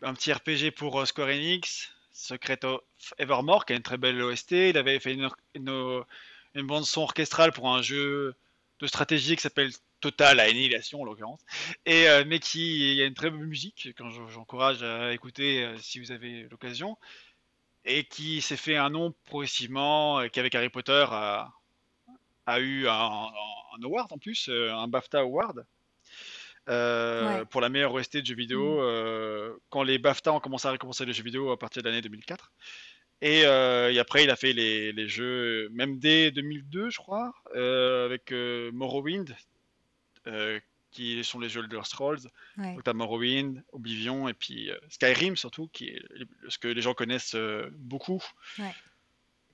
un 0.00 0.14
petit 0.14 0.32
RPG 0.32 0.74
pour 0.74 1.06
Square 1.06 1.28
Enix. 1.28 1.92
Secret 2.12 2.64
of 2.64 2.80
Evermore, 3.18 3.64
qui 3.64 3.72
a 3.72 3.76
une 3.76 3.82
très 3.82 3.98
belle 3.98 4.20
OST. 4.22 4.52
Il 4.52 4.78
avait 4.78 5.00
fait 5.00 5.14
une, 5.14 6.04
bande 6.66 6.84
son 6.84 7.02
orchestrale 7.02 7.52
pour 7.52 7.68
un 7.68 7.82
jeu 7.82 8.34
de 8.80 8.86
stratégie 8.86 9.36
qui 9.36 9.42
s'appelle 9.42 9.70
Total 10.00 10.40
Annihilation 10.40 11.00
en 11.02 11.04
l'occurrence, 11.04 11.40
et 11.86 12.08
euh, 12.08 12.24
mais 12.26 12.40
qui 12.40 12.94
il 12.96 13.02
a 13.02 13.06
une 13.06 13.14
très 13.14 13.30
belle 13.30 13.46
musique 13.46 13.90
quand 13.96 14.10
j'encourage 14.10 14.82
à 14.82 15.12
écouter 15.12 15.64
euh, 15.64 15.78
si 15.78 16.00
vous 16.00 16.10
avez 16.10 16.48
l'occasion, 16.50 16.98
et 17.84 18.04
qui 18.04 18.42
s'est 18.42 18.56
fait 18.56 18.76
un 18.76 18.90
nom 18.90 19.14
progressivement, 19.26 20.18
euh, 20.18 20.28
qui 20.28 20.40
avec 20.40 20.56
Harry 20.56 20.70
Potter 20.70 21.06
a, 21.08 21.52
a 22.46 22.60
eu 22.60 22.88
un, 22.88 22.92
un, 22.92 23.82
award 23.84 24.12
en 24.12 24.18
plus, 24.18 24.48
un 24.48 24.88
BAFTA 24.88 25.20
award. 25.20 25.64
Euh, 26.68 27.44
pour 27.46 27.60
la 27.60 27.68
meilleure 27.68 27.92
OST 27.92 28.18
de 28.18 28.26
jeux 28.26 28.36
vidéo, 28.36 28.76
mm. 28.76 28.80
euh, 28.82 29.56
quand 29.70 29.82
les 29.82 29.98
BAFTA 29.98 30.32
ont 30.32 30.40
commencé 30.40 30.68
à 30.68 30.70
récompenser 30.70 31.04
les 31.04 31.12
jeux 31.12 31.24
vidéo 31.24 31.50
à 31.50 31.58
partir 31.58 31.82
de 31.82 31.88
l'année 31.88 32.02
2004. 32.02 32.52
Euh, 33.24 33.90
et, 33.90 33.98
après, 33.98 34.24
il 34.24 34.30
a 34.30 34.36
fait 34.36 34.52
les, 34.52 34.92
les, 34.92 35.08
jeux, 35.08 35.68
même 35.70 35.98
dès 35.98 36.30
2002, 36.30 36.90
je 36.90 36.98
crois, 36.98 37.32
avec 37.54 38.32
Morrowind, 38.72 39.34
qui 40.90 41.24
sont 41.24 41.40
les 41.40 41.48
jeux 41.48 41.66
de 41.66 41.82
Scrolls, 41.82 42.20
notamment 42.56 43.06
Morrowind, 43.06 43.62
Oblivion 43.72 44.28
et 44.28 44.34
puis 44.34 44.70
Skyrim 44.88 45.36
surtout, 45.36 45.68
qui 45.72 45.88
est 45.88 46.02
ce 46.48 46.58
que 46.58 46.68
les 46.68 46.82
gens 46.82 46.94
connaissent 46.94 47.36
beaucoup 47.78 48.22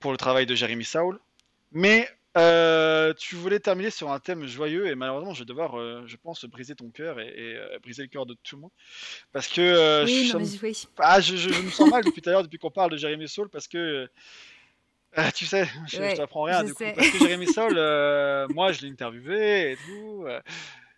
pour 0.01 0.13
le 0.13 0.19
travail 0.19 0.47
de 0.47 0.55
Jeremy 0.55 0.85
Saul. 0.85 1.19
Mais 1.73 2.09
euh, 2.39 3.13
tu 3.15 3.37
voulais 3.37 3.61
terminer 3.61 3.91
sur 3.91 4.11
un 4.11 4.19
thème 4.19 4.47
joyeux 4.47 4.87
et 4.87 4.95
malheureusement 4.95 5.35
je 5.35 5.41
vais 5.41 5.47
devoir, 5.47 5.79
euh, 5.79 6.03
je 6.07 6.17
pense, 6.17 6.45
briser 6.45 6.75
ton 6.75 6.91
cœur 6.91 7.21
et, 7.21 7.57
euh, 7.57 7.79
briser 7.83 8.03
le 8.03 8.09
cœur 8.09 8.27
de 8.27 8.35
tout 8.43 8.57
le 8.57 8.63
monde. 8.63 8.71
Parce 9.33 9.49
que 9.49 10.05
oui, 10.05 10.27
je, 10.27 10.37
non, 10.37 10.45
oui. 10.63 10.89
Ah, 10.99 11.21
je, 11.21 11.37
je, 11.37 11.49
me 11.61 11.71
sens 11.71 11.91
mal 11.91 12.05
depuis 12.05 12.23
tout 12.23 12.31
à 12.31 12.33
l'heure, 12.33 12.43
depuis 12.43 12.59
qu'on 12.59 12.71
parle 12.71 12.91
de 12.91 12.97
Jérémy 12.97 13.29
Saul, 13.29 13.49
parce 13.49 13.69
que 13.69 14.09
tu 15.35 15.47
sais, 15.47 15.69
je, 15.89 16.01
ne 16.01 16.17
t'apprends 16.17 16.43
rien 16.43 16.63
du 16.63 16.75
coup. 16.75 16.85
Parce 16.95 17.11
que 17.11 17.19
Jérémy 17.19 17.47
Saul, 17.47 17.75
moi 18.55 18.73
je 18.73 18.83
l'ai 18.83 18.91
interviewé 18.91 19.73
et 19.73 19.77
tout. 19.77 20.27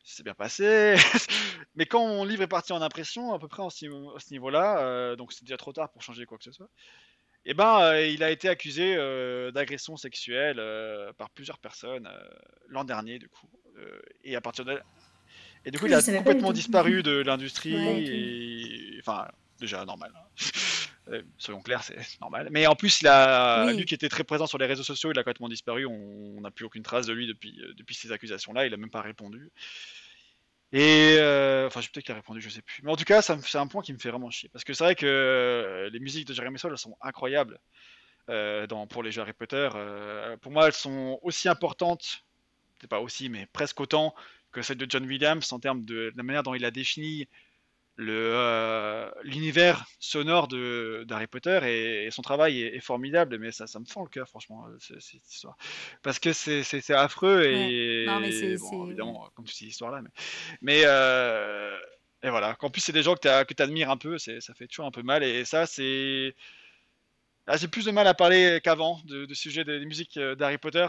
c'est 0.04 0.24
bien 0.24 0.34
passé. 0.34 0.96
Mais 1.76 1.86
quand 1.86 2.06
mon 2.06 2.24
livre 2.24 2.42
est 2.42 2.48
parti 2.48 2.72
en 2.72 2.82
impression, 2.82 3.32
à 3.32 3.38
peu 3.38 3.48
près 3.48 3.62
à 3.64 3.70
ce 3.70 4.32
niveau-là, 4.32 5.16
donc 5.16 5.32
c'est 5.32 5.44
déjà 5.44 5.56
trop 5.56 5.72
tard 5.72 5.90
pour 5.90 6.02
changer 6.02 6.26
quoi 6.26 6.38
que 6.38 6.44
ce 6.44 6.52
soit 6.52 6.68
eh 7.46 7.54
ben, 7.54 7.80
euh, 7.80 8.06
il 8.06 8.22
a 8.22 8.30
été 8.30 8.48
accusé 8.48 8.94
euh, 8.96 9.50
d'agression 9.50 9.96
sexuelle 9.96 10.58
euh, 10.58 11.12
par 11.14 11.30
plusieurs 11.30 11.58
personnes 11.58 12.08
l'an 12.68 12.84
dernier, 12.84 13.18
du 13.18 13.28
coup. 13.28 13.48
et 14.24 14.36
à 14.36 14.40
partir 14.40 14.64
de 14.64 14.78
et 15.66 15.70
du 15.70 15.78
coup, 15.78 15.86
il 15.86 15.94
a 15.94 16.00
complètement 16.00 16.52
disparu 16.52 17.02
de 17.02 17.10
l'industrie. 17.26 17.74
et... 17.74 18.98
Enfin, 19.00 19.28
déjà 19.58 19.84
normal. 19.84 20.12
Soyons 21.38 21.60
clairs, 21.60 21.82
c'est 21.82 21.98
normal. 22.20 22.48
Mais 22.50 22.66
en 22.66 22.76
plus, 22.76 23.02
il 23.02 23.08
a, 23.08 23.70
lui 23.72 23.84
qui 23.84 23.94
était 23.94 24.08
très 24.08 24.24
présent 24.24 24.46
sur 24.46 24.58
les 24.58 24.66
réseaux 24.66 24.84
sociaux, 24.84 25.10
il 25.12 25.18
a 25.18 25.22
complètement 25.22 25.48
disparu. 25.48 25.84
On 25.84 26.40
n'a 26.40 26.50
plus 26.50 26.64
aucune 26.64 26.82
trace 26.82 27.06
de 27.06 27.12
lui 27.12 27.26
depuis, 27.26 27.60
depuis 27.76 27.94
ces 27.94 28.12
accusations-là. 28.12 28.66
Il 28.66 28.72
a 28.72 28.76
même 28.76 28.90
pas 28.90 29.02
répondu. 29.02 29.50
Et 30.72 31.16
euh, 31.18 31.66
enfin, 31.66 31.80
peut-être 31.80 32.05
qu'il 32.05 32.12
a 32.12 32.16
répondu, 32.16 32.40
je 32.40 32.48
sais 32.48 32.62
plus. 32.62 32.82
Mais 32.84 32.92
en 32.92 32.97
tout 32.97 33.05
cas, 33.05 33.22
c'est 33.22 33.59
un 33.59 33.66
point 33.66 33.82
qui 33.82 33.92
me 33.92 33.98
fait 33.98 34.10
vraiment 34.10 34.30
chier. 34.30 34.48
Parce 34.51 34.64
que 34.64 34.72
c'est 34.72 34.84
vrai 34.84 34.94
que 34.94 35.06
euh, 35.06 35.90
les 35.90 35.98
musiques 35.98 36.28
de 36.28 36.34
Jeremy 36.34 36.59
Soule 36.59 36.78
sont 36.78 36.97
incroyables 37.01 37.59
euh, 38.28 38.66
pour 38.88 39.02
les 39.02 39.10
jeux 39.10 39.22
Harry 39.22 39.32
Potter. 39.32 39.68
pour 40.40 40.52
moi, 40.52 40.66
elles 40.66 40.72
sont 40.72 41.18
aussi 41.22 41.48
importantes, 41.48 42.24
c'est 42.80 42.86
pas 42.86 43.01
aussi, 43.01 43.28
mais 43.28 43.47
presque 43.52 43.80
autant 43.80 44.14
que 44.52 44.62
celles 44.62 44.78
de 44.78 44.86
John 44.88 45.05
Williams 45.06 45.52
en 45.52 45.59
termes 45.59 45.84
de 45.84 46.12
la 46.16 46.22
manière 46.22 46.42
dont 46.42 46.55
il 46.55 46.64
a 46.64 46.70
défini 46.70 47.28
euh, 47.98 49.10
l'univers 49.22 49.84
sonore 49.98 50.48
de 50.48 51.04
d'Harry 51.06 51.26
Potter 51.26 51.60
et, 51.64 52.10
son 52.10 52.22
travail 52.22 52.62
est, 52.62 52.80
formidable 52.80 53.38
mais 53.38 53.52
ça, 53.52 53.66
ça 53.66 53.78
me 53.78 53.84
fend 53.84 54.02
le 54.02 54.08
cœur 54.08 54.28
franchement 54.28 54.66
euh, 54.68 54.76
cette 54.78 55.30
histoire. 55.30 55.56
Parce 56.02 56.18
que 56.18 56.32
c'est 56.32 56.90
affreux 56.94 57.44
et 57.44 58.06
bon, 58.06 58.86
évidemment 58.86 59.28
comme 59.34 59.44
toutes 59.44 59.54
ces 59.54 59.66
histoires 59.66 59.90
là 59.90 60.00
mais 60.02 60.10
mais 60.62 60.82
euh, 60.84 61.76
et 62.22 62.30
voilà. 62.30 62.54
Qu'en 62.54 62.70
plus 62.70 62.80
c'est 62.80 62.92
des 62.92 63.02
gens 63.02 63.14
que 63.14 63.52
tu 63.52 63.62
admires 63.62 63.90
un 63.90 63.98
peu 63.98 64.16
ça 64.18 64.54
fait 64.54 64.66
toujours 64.66 64.86
un 64.86 64.90
peu 64.90 65.02
mal 65.02 65.22
et 65.22 65.44
ça 65.44 65.66
c'est 65.66 66.34
Là, 67.46 67.56
j'ai 67.56 67.68
plus 67.68 67.86
de 67.86 67.90
mal 67.90 68.06
à 68.06 68.14
parler 68.14 68.60
qu'avant 68.62 69.00
de, 69.06 69.24
de, 69.24 69.34
sujet 69.34 69.64
des, 69.64 69.84
musiques 69.84 70.16
d'Harry 70.18 70.58
Potter 70.58 70.86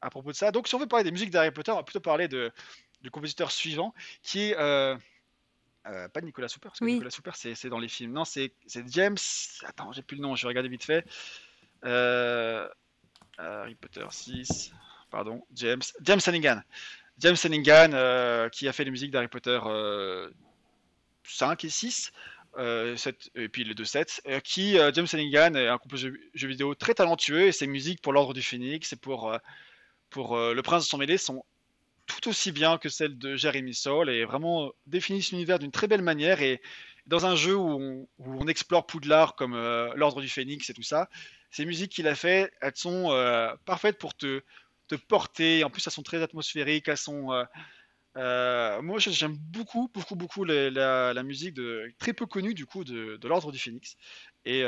à 0.00 0.10
propos 0.10 0.30
de 0.30 0.36
ça. 0.36 0.52
Donc, 0.52 0.68
si 0.68 0.74
on 0.76 0.78
veut 0.78 0.86
parler 0.86 1.02
des 1.04 1.10
musiques 1.10 1.30
d'Harry 1.30 1.50
Potter, 1.50 1.72
on 1.72 1.76
va 1.76 1.82
plutôt 1.82 2.00
parler 2.00 2.28
de, 2.28 2.52
du 3.00 3.10
compositeur 3.10 3.50
suivant, 3.50 3.92
qui 4.22 4.50
est 4.50 4.56
euh, 5.88 6.08
pas 6.08 6.20
Nicolas 6.20 6.48
Souper, 6.48 6.68
parce 6.68 6.80
que 6.80 6.84
Nicolas 6.84 7.10
Souper, 7.10 7.30
c'est 7.34 7.68
dans 7.68 7.78
les 7.78 7.88
films. 7.88 8.12
Non, 8.12 8.24
c'est 8.24 8.52
James. 8.88 9.16
Attends, 9.64 9.92
j'ai 9.92 10.02
plus 10.02 10.16
le 10.16 10.22
nom, 10.22 10.36
je 10.36 10.42
vais 10.42 10.48
regarder 10.48 10.68
vite 10.68 10.84
fait. 10.84 11.04
Euh, 11.84 12.68
Harry 13.38 13.74
Potter 13.74 14.04
6. 14.10 14.72
Pardon, 15.10 15.44
James. 15.54 15.82
James 16.02 16.20
Hannigan. 16.26 16.60
James 17.18 17.36
Hannigan, 17.42 17.90
euh, 17.92 18.48
qui 18.48 18.68
a 18.68 18.72
fait 18.72 18.84
les 18.84 18.90
musiques 18.90 19.10
d'Harry 19.10 19.28
Potter 19.28 19.58
5 21.24 21.64
et 21.64 21.70
6. 21.70 22.12
7, 22.96 23.30
et 23.36 23.48
puis 23.48 23.62
les 23.62 23.74
deux 23.74 23.84
7, 23.84 24.22
qui, 24.42 24.72
James 24.72 25.06
Hannigan, 25.12 25.54
est 25.54 25.68
un 25.68 25.78
compositeur 25.78 26.12
de 26.12 26.18
jeux 26.34 26.48
vidéo 26.48 26.74
très 26.74 26.94
talentueux, 26.94 27.46
et 27.46 27.52
ses 27.52 27.68
musiques 27.68 28.02
pour 28.02 28.12
l'Ordre 28.12 28.34
du 28.34 28.42
Phénix 28.42 28.92
et 28.92 28.96
pour, 28.96 29.32
pour 30.10 30.36
Le 30.36 30.60
Prince 30.62 30.84
de 30.84 30.88
son 30.88 30.98
mêlée 30.98 31.18
sont 31.18 31.44
tout 32.08 32.28
aussi 32.28 32.50
bien 32.50 32.78
que 32.78 32.88
celle 32.88 33.16
de 33.18 33.36
Jeremy 33.36 33.74
Soule 33.74 34.10
et 34.10 34.24
vraiment 34.24 34.72
définissent 34.86 35.30
l'univers 35.30 35.58
d'une 35.58 35.70
très 35.70 35.86
belle 35.86 36.02
manière 36.02 36.42
et 36.42 36.60
dans 37.06 37.26
un 37.26 37.36
jeu 37.36 37.56
où 37.56 38.08
on, 38.18 38.46
explore 38.48 38.86
Poudlard 38.86 39.34
comme 39.34 39.54
euh, 39.54 39.92
l'Ordre 39.94 40.20
du 40.20 40.28
Phénix 40.28 40.68
et 40.68 40.74
tout 40.74 40.82
ça, 40.82 41.08
ces 41.50 41.64
musiques 41.64 41.92
qu'il 41.92 42.06
a 42.08 42.14
fait, 42.14 42.52
elles 42.60 42.76
sont 42.76 43.10
euh, 43.12 43.54
parfaites 43.64 43.98
pour 43.98 44.14
te, 44.14 44.42
te 44.88 44.94
porter. 44.94 45.64
En 45.64 45.70
plus, 45.70 45.86
elles 45.86 45.92
sont 45.92 46.02
très 46.02 46.22
atmosphériques. 46.22 46.88
Elles 46.88 46.98
sont. 46.98 47.30
Euh, 48.16 48.82
moi, 48.82 48.98
j'aime 48.98 49.36
beaucoup, 49.38 49.90
beaucoup, 49.94 50.16
beaucoup 50.16 50.44
la, 50.44 51.22
musique 51.22 51.54
de, 51.54 51.90
très 51.98 52.12
peu 52.12 52.26
connue 52.26 52.52
du 52.52 52.66
coup 52.66 52.84
de, 52.84 53.18
l'Ordre 53.26 53.52
du 53.52 53.58
Phénix 53.58 53.96
et, 54.44 54.64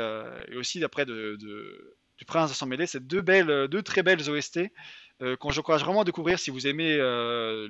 aussi 0.55 0.79
d'après 0.79 1.05
du 1.05 2.25
Prince 2.25 2.49
de 2.49 2.55
Sang 2.55 2.65
Mêlé. 2.65 2.87
C'est 2.87 3.05
deux 3.05 3.21
belles, 3.21 3.67
deux 3.67 3.83
très 3.83 4.01
belles 4.01 4.27
OST 4.27 4.61
euh, 5.21 5.35
quand 5.37 5.51
j'encourage 5.51 5.83
vraiment 5.83 6.01
à 6.01 6.03
découvrir 6.03 6.39
si 6.39 6.49
vous 6.49 6.67
aimez 6.67 6.95
euh, 6.97 7.67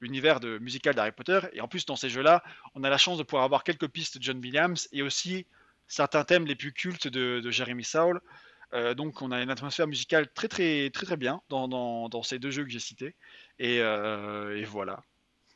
l'univers 0.00 0.40
musical 0.60 0.94
d'Harry 0.94 1.12
Potter. 1.12 1.40
Et 1.52 1.60
en 1.60 1.68
plus, 1.68 1.86
dans 1.86 1.96
ces 1.96 2.08
jeux-là, 2.08 2.42
on 2.74 2.82
a 2.82 2.90
la 2.90 2.98
chance 2.98 3.18
de 3.18 3.22
pouvoir 3.22 3.44
avoir 3.44 3.62
quelques 3.62 3.88
pistes 3.88 4.18
de 4.18 4.22
John 4.22 4.38
Williams 4.38 4.88
et 4.92 5.02
aussi 5.02 5.46
certains 5.86 6.24
thèmes 6.24 6.46
les 6.46 6.56
plus 6.56 6.72
cultes 6.72 7.08
de, 7.08 7.50
Jeremy 7.50 7.84
Saul. 7.84 8.20
Euh, 8.74 8.94
donc 8.94 9.20
on 9.20 9.30
a 9.30 9.42
une 9.42 9.50
atmosphère 9.50 9.86
musicale 9.86 10.32
très 10.32 10.48
très 10.48 10.88
très 10.88 11.04
très 11.04 11.16
bien 11.18 11.42
dans, 11.50 12.22
ces 12.22 12.38
deux 12.38 12.50
jeux 12.50 12.64
que 12.64 12.70
j'ai 12.70 12.80
cités. 12.80 13.14
Et, 13.58 13.76
et, 13.76 14.64
voilà. 14.64 15.02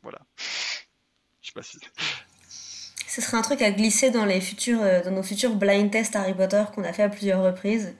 Voilà. 0.02 0.20
Je 0.36 1.48
sais 1.48 1.52
pas 1.52 1.62
si... 1.62 1.78
Ce 3.08 3.22
serait 3.22 3.38
un 3.38 3.42
truc 3.42 3.62
à 3.62 3.70
glisser 3.70 4.10
dans, 4.10 4.26
les 4.26 4.42
futurs, 4.42 4.82
dans 5.02 5.10
nos 5.10 5.22
futurs 5.22 5.54
blind 5.56 5.90
tests 5.90 6.14
Harry 6.14 6.34
Potter 6.34 6.62
qu'on 6.74 6.84
a 6.84 6.92
fait 6.92 7.04
à 7.04 7.08
plusieurs 7.08 7.42
reprises 7.42 7.96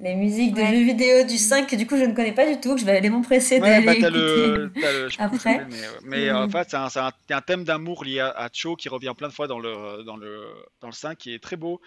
les 0.00 0.14
musiques 0.14 0.54
de 0.54 0.62
jeux 0.62 0.84
vidéo 0.84 1.24
du 1.24 1.36
5 1.36 1.68
que 1.68 1.76
du 1.76 1.86
coup 1.86 1.96
je 1.96 2.04
ne 2.04 2.14
connais 2.14 2.32
pas 2.32 2.46
du 2.46 2.58
tout, 2.58 2.74
que 2.74 2.80
je 2.80 2.86
vais 2.86 2.96
aller 2.96 3.10
m'empresser 3.10 3.60
ouais, 3.60 3.84
bah, 3.84 3.94
le, 3.94 4.70
le, 4.74 5.08
Après. 5.18 5.66
mais, 6.04 6.30
en 6.30 6.48
fait, 6.48 6.70
c'est 6.70 6.76
un, 6.76 7.12
un, 7.30 7.40
thème 7.42 7.64
d'amour 7.64 8.04
lié 8.04 8.20
à, 8.20 8.48
Cho 8.52 8.76
qui 8.76 8.88
revient 8.88 9.12
plein 9.16 9.28
de 9.28 9.32
fois 9.32 9.46
dans 9.46 9.58
le, 9.58 10.02
dans 10.04 10.16
le, 10.16 10.46
dans 10.80 10.88
le 10.88 10.92
5 10.92 11.18
qui 11.18 11.34
est 11.34 11.38
très 11.38 11.56
beau. 11.56 11.80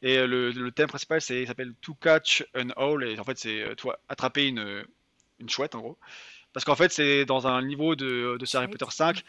Et 0.00 0.16
le, 0.26 0.50
le 0.50 0.72
thème 0.72 0.88
principal 0.88 1.20
c'est, 1.20 1.44
s'appelle 1.44 1.74
To 1.82 1.94
Catch 1.94 2.44
an 2.56 2.68
Owl. 2.76 3.04
Et 3.04 3.18
en 3.18 3.24
fait, 3.24 3.38
c'est 3.38 3.62
euh, 3.62 3.74
toi 3.74 3.98
attraper 4.08 4.46
une, 4.46 4.84
une 5.38 5.48
chouette 5.48 5.74
en 5.74 5.80
gros. 5.80 5.98
Parce 6.54 6.64
qu'en 6.64 6.76
fait, 6.76 6.90
c'est 6.90 7.26
dans 7.26 7.46
un 7.46 7.62
niveau 7.62 7.96
de, 7.96 8.38
de 8.38 8.56
Harry 8.56 8.68
Potter 8.68 8.86
5. 8.88 9.22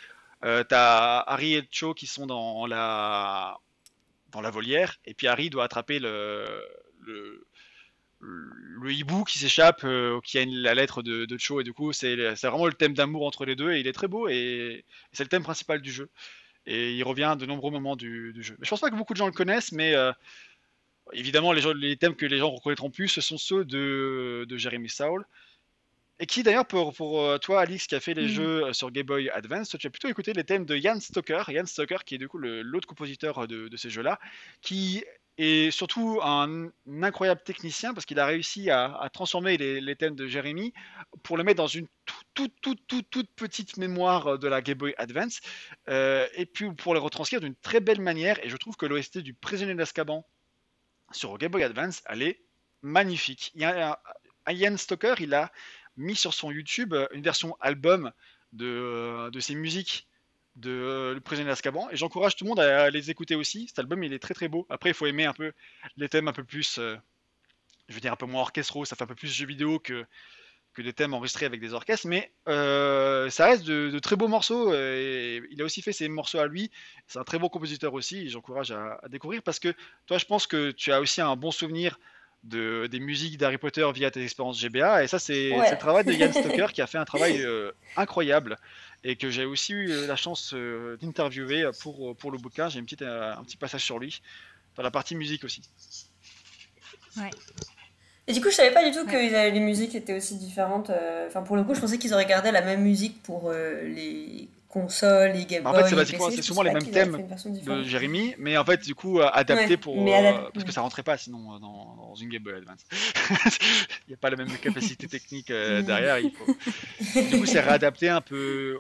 Euh, 0.45 0.63
t'as 0.63 1.19
Harry 1.19 1.55
et 1.55 1.67
Cho 1.69 1.93
qui 1.93 2.07
sont 2.07 2.25
dans 2.25 2.65
la, 2.65 3.57
dans 4.31 4.39
la 4.39 4.49
volière. 4.49 4.95
Et 5.03 5.13
puis 5.13 5.27
Harry 5.27 5.49
doit 5.49 5.65
attraper 5.65 5.99
le, 5.99 6.45
le 7.01 7.45
le 8.21 8.91
hibou 8.91 9.23
qui 9.23 9.39
s'échappe, 9.39 9.83
euh, 9.83 10.19
qui 10.23 10.37
a 10.39 10.45
la 10.45 10.73
lettre 10.73 11.01
de, 11.01 11.25
de 11.25 11.37
Cho, 11.37 11.61
et 11.61 11.63
du 11.63 11.73
coup, 11.73 11.93
c'est 11.93 12.15
vraiment 12.15 12.65
le 12.65 12.73
thème 12.73 12.93
d'amour 12.93 13.25
entre 13.25 13.45
les 13.45 13.55
deux, 13.55 13.71
et 13.71 13.79
il 13.79 13.87
est 13.87 13.93
très 13.93 14.07
beau, 14.07 14.27
et, 14.27 14.85
c'est 15.11 15.23
le 15.23 15.29
thème 15.29 15.43
principal 15.43 15.81
du 15.81 15.91
jeu. 15.91 16.09
Et 16.65 16.93
il 16.95 17.03
revient 17.03 17.35
de 17.39 17.45
nombreux 17.45 17.71
moments 17.71 17.95
du, 17.95 18.33
jeu. 18.43 18.55
Mais 18.59 18.65
je 18.65 18.69
pense 18.69 18.81
pas 18.81 18.89
que 18.89 18.95
beaucoup 18.95 19.13
de 19.13 19.17
gens 19.17 19.25
le 19.25 19.31
connaissent, 19.31 19.71
mais 19.71 19.95
euh, 19.95 20.11
évidemment, 21.13 21.53
les, 21.53 21.61
les, 21.73 21.97
thèmes 21.97 22.15
que 22.15 22.25
les 22.25 22.37
gens 22.37 22.49
reconnaîtront 22.49 22.91
plus, 22.91 23.07
ce 23.07 23.21
sont 23.21 23.37
ceux 23.37 23.65
de, 23.65 24.45
de 24.47 24.57
Jeremy 24.57 24.89
Saul. 24.89 25.25
Et 26.21 26.25
qui 26.25 26.43
d'ailleurs, 26.43 26.65
pour, 26.65 26.93
pour, 26.93 27.21
euh, 27.21 27.37
toi, 27.37 27.61
Alix, 27.61 27.87
qui 27.87 27.95
a 27.95 28.01
fait 28.01 28.13
les 28.13 28.25
mm. 28.25 28.27
jeux 28.27 28.73
sur 28.73 28.91
Game 28.91 29.05
Boy 29.05 29.29
Advance, 29.29 29.75
tu 29.79 29.87
as 29.87 29.89
plutôt 29.89 30.09
écouté 30.09 30.33
les 30.33 30.43
thèmes 30.43 30.65
de 30.65 30.75
Jan 30.75 30.99
Stoker. 30.99 31.43
Jan 31.47 31.65
Stoker, 31.65 32.03
qui 32.03 32.15
est 32.15 32.17
du 32.17 32.27
coup 32.27 32.37
l'autre 32.37 32.87
compositeur 32.87 33.47
de, 33.47 33.69
de 33.69 33.77
ces 33.77 33.89
jeux-là, 33.89 34.19
qui 34.61 35.05
et 35.41 35.71
surtout 35.71 36.19
un, 36.21 36.69
incroyable 37.01 37.41
technicien 37.41 37.93
parce 37.93 38.05
qu'il 38.05 38.19
a 38.19 38.25
réussi 38.25 38.69
à, 38.69 39.09
transformer 39.13 39.55
les, 39.55 39.95
thèmes 39.95 40.15
de 40.15 40.27
Jérémy 40.27 40.73
pour 41.23 41.37
le 41.37 41.45
mettre 41.45 41.57
dans 41.57 41.67
une 41.67 41.87
toute, 42.33 42.53
petite 43.37 43.77
mémoire 43.77 44.37
de 44.37 44.47
la 44.49 44.61
Game 44.61 44.77
Boy 44.77 44.93
Advance 44.97 45.39
euh, 45.87 46.27
et 46.35 46.45
puis 46.45 46.69
pour 46.73 46.93
le 46.93 46.99
retranscrire 46.99 47.39
d'une 47.39 47.55
très 47.55 47.79
belle 47.79 48.01
manière. 48.01 48.37
Et 48.45 48.49
je 48.49 48.57
trouve 48.57 48.75
que 48.75 48.85
l'OST 48.85 49.19
du 49.19 49.33
Prisonnier 49.33 49.75
d'Azkaban 49.75 50.25
sur 51.11 51.37
Game 51.37 51.51
Boy 51.51 51.63
Advance, 51.63 52.03
elle 52.07 52.21
est 52.21 52.41
magnifique. 52.81 53.51
Il 53.55 53.61
y 53.61 53.63
a, 53.63 53.97
Ian 54.49 54.75
Stoker, 54.75 55.15
il 55.21 55.33
a 55.33 55.53
mis 55.95 56.17
sur 56.17 56.33
son 56.33 56.51
YouTube 56.51 56.93
une 57.13 57.21
version 57.21 57.55
album 57.61 58.11
de 58.51 59.39
ses 59.39 59.55
musiques 59.55 60.08
de 60.59 60.71
euh, 60.71 61.13
Le 61.13 61.21
Prisonnier 61.21 61.49
d'Azkaban 61.49 61.89
et 61.91 61.95
j'encourage 61.95 62.35
tout 62.35 62.43
le 62.43 62.49
monde 62.49 62.59
à, 62.59 62.89
les 62.89 63.09
écouter 63.09 63.35
aussi. 63.35 63.67
Cet 63.67 63.79
album 63.79 64.03
il 64.03 64.13
est 64.13 64.19
très 64.19 64.33
très 64.33 64.47
beau. 64.47 64.65
Après 64.69 64.89
il 64.89 64.93
faut 64.93 65.05
aimer 65.05 65.25
un 65.25 65.33
peu 65.33 65.51
les 65.97 66.09
thèmes 66.09 66.27
un 66.27 66.33
peu 66.33 66.43
plus, 66.43 66.77
euh, 66.77 66.95
je 67.87 67.95
veux 67.95 68.01
dire 68.01 68.13
un 68.13 68.17
peu 68.17 68.25
moins 68.25 68.41
orchestraux, 68.41 68.85
ça 68.85 68.95
fait 68.95 69.03
un 69.03 69.07
peu 69.07 69.15
plus 69.15 69.33
jeu 69.33 69.45
vidéo 69.45 69.79
que 69.79 70.05
que 70.73 70.83
des 70.83 70.93
thèmes 70.93 71.15
enregistrés 71.15 71.47
avec 71.47 71.59
des 71.61 71.73
orchestres, 71.73 72.07
mais 72.07 72.31
euh, 72.47 73.27
ça 73.31 73.47
reste 73.47 73.63
de, 73.65 73.97
très 73.97 74.15
beaux 74.15 74.27
morceaux. 74.27 74.71
Et 74.71 75.41
il 75.49 75.59
a 75.63 75.65
aussi 75.65 75.81
fait 75.81 75.91
ses 75.91 76.07
morceaux 76.07 76.37
à 76.37 76.45
lui. 76.45 76.69
C'est 77.07 77.17
un 77.17 77.23
très 77.23 77.39
bon 77.39 77.49
compositeur 77.49 77.93
aussi. 77.95 78.29
J'encourage 78.29 78.71
à, 78.71 78.99
découvrir 79.09 79.41
parce 79.41 79.57
que 79.57 79.73
toi, 80.05 80.19
je 80.19 80.25
pense 80.25 80.45
que 80.45 80.69
tu 80.69 80.91
as 80.91 81.01
aussi 81.01 81.21
un 81.21 81.35
bon 81.35 81.49
souvenir 81.49 81.99
de, 82.43 82.85
des 82.85 82.99
musiques 82.99 83.39
d'Harry 83.39 83.57
Potter 83.57 83.85
via 83.95 84.11
tes 84.11 84.21
expériences 84.21 84.61
GBA. 84.61 85.03
Et 85.03 85.07
ça, 85.07 85.17
c'est 85.17 85.49
le 85.49 85.77
travail 85.79 86.05
de 86.05 86.13
Yann 86.13 86.31
Stoker 86.33 86.71
qui 86.71 86.83
a 86.83 86.87
fait 86.87 86.99
un 86.99 87.05
travail 87.05 87.43
incroyable. 87.97 88.55
Et 89.03 89.15
que 89.15 89.29
j'ai 89.29 89.45
aussi 89.45 89.73
eu 89.73 90.07
la 90.07 90.15
chance 90.15 90.53
d'interviewer 91.01 91.69
pour, 91.81 92.15
pour 92.15 92.31
le 92.31 92.37
bouquin. 92.37 92.69
J'ai 92.69 92.79
une 92.79 92.85
petite, 92.85 93.01
un 93.01 93.43
petit 93.43 93.57
passage 93.57 93.83
sur 93.83 93.99
lui, 93.99 94.21
dans 94.75 94.83
la 94.83 94.91
partie 94.91 95.15
musique 95.15 95.43
aussi. 95.43 95.61
Ouais. 97.17 97.29
Et 98.27 98.33
du 98.33 98.41
coup, 98.41 98.49
je 98.49 98.55
savais 98.55 98.73
pas 98.73 98.87
du 98.87 98.95
tout 98.95 99.05
que 99.05 99.15
les 99.15 99.59
musiques 99.59 99.95
étaient 99.95 100.15
aussi 100.15 100.37
différentes. 100.37 100.91
Enfin, 101.27 101.41
pour 101.41 101.55
le 101.55 101.63
coup, 101.63 101.73
je 101.73 101.81
pensais 101.81 101.97
qu'ils 101.97 102.13
auraient 102.13 102.25
gardé 102.25 102.51
la 102.51 102.61
même 102.61 102.81
musique 102.81 103.23
pour 103.23 103.51
les 103.51 104.49
consoles, 104.69 105.31
les 105.31 105.45
Game 105.45 105.63
Boy. 105.63 105.73
En 105.73 105.75
fait, 105.75 105.89
c'est 105.89 105.95
basiquement, 105.95 106.29
c'est 106.29 106.43
souvent 106.43 106.61
les 106.61 106.71
mêmes 106.71 106.89
thèmes 106.89 107.27
de 107.43 107.83
Jérémy, 107.83 108.35
mais 108.37 108.55
en 108.55 108.63
fait, 108.63 108.81
du 108.83 108.93
coup, 108.95 109.19
euh, 109.19 109.29
adapté 109.33 109.77
pour. 109.77 109.95
Euh, 109.97 110.49
parce 110.53 110.63
que 110.63 110.71
ça 110.71 110.81
rentrait 110.81 111.03
pas 111.03 111.17
sinon 111.17 111.55
euh, 111.55 111.59
dans, 111.59 111.95
dans 111.95 112.15
une 112.15 112.29
Game 112.29 112.43
Boy 112.43 112.53
Advance. 112.53 112.85
il 114.07 114.09
n'y 114.09 114.13
a 114.13 114.17
pas 114.17 114.29
la 114.29 114.37
même 114.37 114.55
capacité 114.57 115.07
technique 115.07 115.49
mm. 115.49 115.81
derrière. 115.81 116.19
Il 116.19 116.31
faut... 116.31 116.45
du 117.21 117.39
coup, 117.39 117.45
c'est 117.45 117.59
réadapté 117.59 118.09
un 118.09 118.21
peu. 118.21 118.77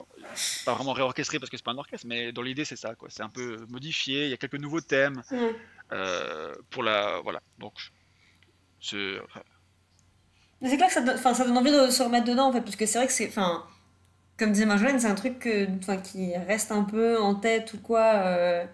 Pas 0.63 0.75
vraiment 0.75 0.93
réorchestré 0.93 1.39
parce 1.39 1.49
que 1.49 1.57
c'est 1.57 1.65
pas 1.65 1.71
un 1.71 1.77
orchestre, 1.77 2.05
mais 2.07 2.31
dans 2.31 2.43
l'idée, 2.43 2.65
c'est 2.65 2.75
ça. 2.75 2.93
quoi. 2.93 3.09
C'est 3.11 3.23
un 3.23 3.29
peu 3.29 3.65
modifié. 3.67 4.25
Il 4.25 4.29
y 4.29 4.33
a 4.33 4.37
quelques 4.37 4.59
nouveaux 4.59 4.81
thèmes 4.81 5.23
pour 6.69 6.83
la. 6.83 7.19
Voilà. 7.23 7.41
Donc, 7.57 7.73
c'est. 8.79 9.15
c'est 10.61 10.77
clair 10.77 10.87
que 10.87 10.93
ça, 10.93 11.03
enfin, 11.15 11.33
ça 11.33 11.45
donne 11.45 11.57
envie 11.57 11.71
de 11.71 11.89
se 11.89 12.03
remettre 12.03 12.25
dedans, 12.25 12.49
en 12.49 12.53
fait, 12.53 12.61
parce 12.61 12.75
que 12.75 12.85
c'est 12.85 12.99
vrai 12.99 13.07
que 13.07 13.13
c'est. 13.13 13.27
Enfin 13.27 13.65
comme 14.39 14.53
disait 14.53 14.65
Marjolaine, 14.65 14.99
c'est 14.99 15.07
un 15.07 15.15
truc 15.15 15.47
qui 16.03 16.33
reste 16.47 16.71
un 16.71 16.83
peu 16.83 17.19
en 17.19 17.35
tête 17.35 17.73
ou 17.73 17.77
quoi, 17.77 18.13
euh, 18.15 18.65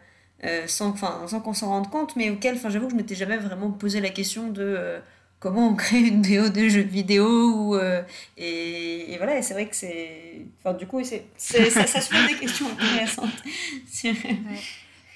euh, 0.46 0.68
sans, 0.68 0.94
qu'on 0.94 1.54
s'en 1.54 1.68
rende 1.68 1.90
compte, 1.90 2.16
mais 2.16 2.30
auquel 2.30 2.58
j'avoue 2.60 2.86
que 2.86 2.92
je 2.92 2.98
m'étais 2.98 3.16
jamais 3.16 3.38
vraiment 3.38 3.72
posé 3.72 4.00
la 4.00 4.12
question 4.12 4.50
de 4.50 4.62
euh, 4.62 5.00
comment 5.40 5.68
on 5.68 5.76
crée 5.76 6.02
une 6.02 6.22
BO 6.22 6.50
de 6.50 6.70
jeu 6.70 6.82
vidéo. 6.82 7.78
Et, 8.38 9.16
voilà, 9.18 9.42
c'est 9.42 9.56
vrai 9.56 9.68
que 9.68 9.76
c'est. 9.76 10.46
Du 10.78 10.86
coup, 10.86 11.04
ça, 11.04 11.18
ça 11.38 12.02
soulève 12.02 12.28
des 12.28 12.36
questions 12.36 12.68
intéressantes. 12.70 13.44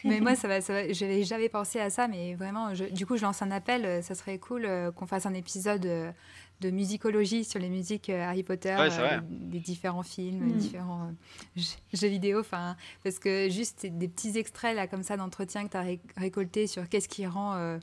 Mais 0.06 0.22
moi, 0.22 0.34
ça 0.36 0.48
va, 0.48 0.60
j'avais 0.92 1.24
jamais 1.24 1.50
pensé 1.50 1.78
à 1.78 1.90
ça, 1.90 2.08
mais 2.08 2.34
vraiment, 2.34 2.72
du 2.72 3.06
coup, 3.06 3.18
je 3.18 3.24
lance 3.24 3.42
un 3.42 3.52
appel. 3.52 4.02
Ça 4.02 4.16
serait 4.16 4.38
cool 4.38 4.66
qu'on 4.96 5.06
fasse 5.06 5.26
un 5.26 5.34
épisode 5.34 6.14
de 6.62 6.72
musicologie 6.72 7.44
sur 7.44 7.60
les 7.60 7.70
musiques 7.70 8.10
euh, 8.10 8.24
Harry 8.24 8.44
Potter, 8.44 8.76
euh, 8.78 9.20
des 9.30 9.60
différents 9.60 10.04
films, 10.04 10.46
mm. 10.46 10.58
différents 10.58 11.14
euh, 11.58 11.62
jeux, 11.94 12.08
vidéo. 12.08 12.40
Enfin, 12.40 12.76
parce 13.04 13.20
que 13.20 13.50
juste 13.50 13.86
des 13.86 14.08
petits 14.08 14.38
extraits 14.38 14.76
là 14.76 14.88
comme 14.88 15.04
ça 15.04 15.18
d'entretien 15.18 15.66
que 15.68 15.72
tu 15.72 15.78
as 15.78 15.86
récolté 16.18 16.68
sur 16.68 16.88
qu'est-ce 16.90 17.08
qui 17.08 17.26
rend 17.26 17.80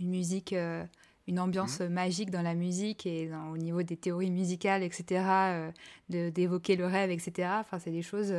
une 0.00 0.08
musique, 0.10 0.54
une 1.26 1.40
ambiance 1.40 1.80
mm. 1.80 1.88
magique 1.88 2.30
dans 2.30 2.42
la 2.42 2.54
musique 2.54 3.06
et 3.06 3.30
au 3.52 3.58
niveau 3.58 3.82
des 3.82 3.96
théories 3.96 4.30
musicales, 4.30 4.82
etc. 4.82 5.70
d'évoquer 6.08 6.76
le 6.76 6.86
rêve, 6.86 7.10
etc. 7.10 7.48
Enfin, 7.60 7.78
c'est 7.78 7.90
des 7.90 8.02
choses 8.02 8.32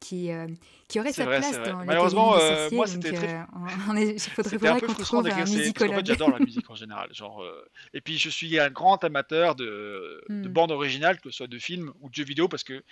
qui, 0.00 0.32
euh, 0.32 0.48
qui 0.88 0.98
aurait 0.98 1.12
sa 1.12 1.26
place 1.26 1.62
dans 1.62 1.84
Malheureusement, 1.84 2.36
euh, 2.36 2.68
moi, 2.72 2.86
c'était 2.86 3.12
très... 3.12 3.34
Euh, 3.34 4.16
il 4.16 4.18
faudrait 4.18 4.68
un 4.68 4.78
peu 4.78 4.88
frustrant 4.88 5.22
d'écrire 5.22 5.46
ces... 5.46 5.68
En 5.68 5.72
fait, 5.72 6.06
j'adore 6.06 6.30
la 6.30 6.38
musique 6.38 6.68
en 6.68 6.74
général. 6.74 7.14
Genre, 7.14 7.44
Et 7.92 8.00
puis, 8.00 8.18
je 8.18 8.30
suis 8.30 8.58
un 8.58 8.70
grand 8.70 9.04
amateur 9.04 9.54
de, 9.54 10.24
de 10.28 10.48
hmm. 10.48 10.52
bandes 10.52 10.72
originales, 10.72 11.20
que 11.20 11.30
ce 11.30 11.36
soit 11.36 11.46
de 11.46 11.58
films 11.58 11.92
ou 12.00 12.08
de 12.08 12.14
jeux 12.14 12.24
vidéo, 12.24 12.48
parce 12.48 12.64
que 12.64 12.82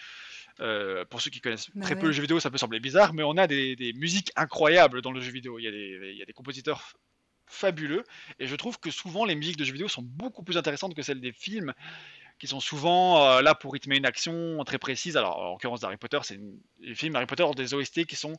pour 1.11 1.21
ceux 1.21 1.31
qui 1.31 1.41
connaissent 1.41 1.71
bah 1.75 1.85
très 1.85 1.99
peu 1.99 2.07
le 2.07 2.13
jeu 2.13 2.21
vidéo, 2.21 2.41
ça 2.41 2.51
peut 2.51 2.59
sembler 2.59 2.81
bizarre, 2.81 3.15
mais 3.15 3.23
on 3.23 3.37
a 3.37 3.47
des, 3.47 3.75
des, 3.75 3.93
musiques 3.95 4.33
incroyables 4.37 5.03
dans 5.03 5.13
le 5.13 5.21
jeu 5.21 5.33
vidéo. 5.33 5.59
Il 5.59 5.65
y 5.65 5.69
a 5.69 5.71
des, 5.71 6.11
il 6.13 6.19
y 6.19 6.23
a 6.23 6.27
des 6.27 6.33
compositeurs 6.33 6.93
fabuleux, 7.47 8.05
et 8.39 8.47
je 8.47 8.57
trouve 8.57 8.79
que 8.79 8.91
souvent 8.91 9.25
les 9.25 9.35
musiques 9.35 9.57
de 9.57 9.65
jeux 9.65 9.73
vidéo 9.73 9.89
sont 9.89 10.03
beaucoup 10.03 10.43
plus 10.43 10.59
intéressantes 10.59 10.95
que 10.95 11.03
celles 11.03 11.21
des 11.21 11.33
films 11.33 11.73
qui 12.39 12.47
sont 12.47 12.61
souvent 12.61 13.23
euh, 13.23 13.43
là 13.43 13.55
pour 13.55 13.73
rythmer 13.73 13.97
une 13.97 14.07
action 14.07 14.63
très 14.65 14.79
précise. 14.79 15.17
Alors, 15.17 15.39
en 15.39 15.53
l'occurrence 15.53 15.85
Harry 15.85 15.97
Potter, 15.97 16.19
c'est 16.23 16.39
les 16.81 16.95
films 16.95 17.17
Harry 17.17 17.27
Potter 17.27 17.43
ont 17.43 17.53
des 17.53 17.75
OST 17.75 18.07
qui 18.07 18.17
sont 18.17 18.37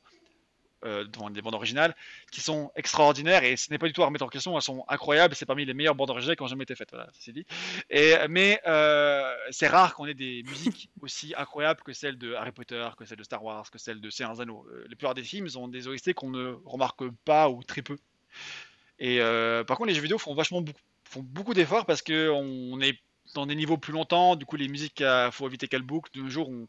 euh, 0.85 1.03
des 1.31 1.41
bandes 1.41 1.55
originales 1.55 1.93
qui 2.31 2.39
sont 2.39 2.71
extraordinaires 2.77 3.43
et 3.43 3.57
ce 3.57 3.69
n'est 3.69 3.77
pas 3.77 3.87
du 3.87 3.91
tout 3.91 4.01
à 4.01 4.05
remettre 4.05 4.23
en 4.23 4.29
question, 4.29 4.55
elles 4.55 4.61
sont 4.61 4.85
incroyables, 4.87 5.35
c'est 5.35 5.45
parmi 5.45 5.65
les 5.65 5.73
meilleures 5.73 5.95
bandes 5.95 6.09
originales 6.09 6.37
qui 6.37 6.43
ont 6.43 6.47
jamais 6.47 6.63
été 6.63 6.73
faites, 6.73 6.95
c'est 7.19 7.33
dit. 7.33 7.45
Et, 7.89 8.15
mais 8.29 8.61
euh, 8.65 9.29
c'est 9.51 9.67
rare 9.67 9.93
qu'on 9.93 10.05
ait 10.05 10.13
des 10.13 10.43
musiques 10.43 10.89
aussi 11.01 11.33
incroyables 11.35 11.81
que 11.81 11.91
celles 11.91 12.17
de 12.17 12.33
Harry 12.33 12.53
Potter, 12.53 12.87
que 12.97 13.03
celles 13.03 13.17
de 13.17 13.23
Star 13.23 13.43
Wars, 13.43 13.69
que 13.69 13.77
celles 13.77 13.99
de 13.99 14.09
Seigneur 14.09 14.39
Anneaux. 14.39 14.65
Les 14.83 14.95
plupart 14.95 15.15
des 15.15 15.23
films 15.23 15.47
ont 15.57 15.67
des 15.67 15.89
OST 15.89 16.13
qu'on 16.13 16.29
ne 16.29 16.55
remarque 16.63 17.09
pas 17.25 17.49
ou 17.49 17.61
très 17.61 17.81
peu. 17.81 17.97
Et 18.99 19.19
par 19.67 19.77
contre, 19.77 19.89
les 19.89 19.95
jeux 19.95 20.01
vidéo 20.01 20.17
font 20.17 20.33
vachement 20.33 20.61
beaucoup, 20.61 20.81
beaucoup 21.17 21.53
d'efforts 21.53 21.85
parce 21.85 22.01
qu'on 22.01 22.79
est 22.79 22.97
dans 23.33 23.45
des 23.45 23.55
niveaux 23.55 23.77
plus 23.77 23.93
longtemps. 23.93 24.35
Du 24.35 24.45
coup, 24.45 24.55
les 24.55 24.67
musiques, 24.67 24.99
il 24.99 25.05
euh, 25.05 25.31
faut 25.31 25.47
éviter 25.47 25.67
qu'elles 25.67 25.83
bouclent. 25.83 26.11
De 26.13 26.21
nos 26.21 26.29
jours, 26.29 26.49
on, 26.49 26.67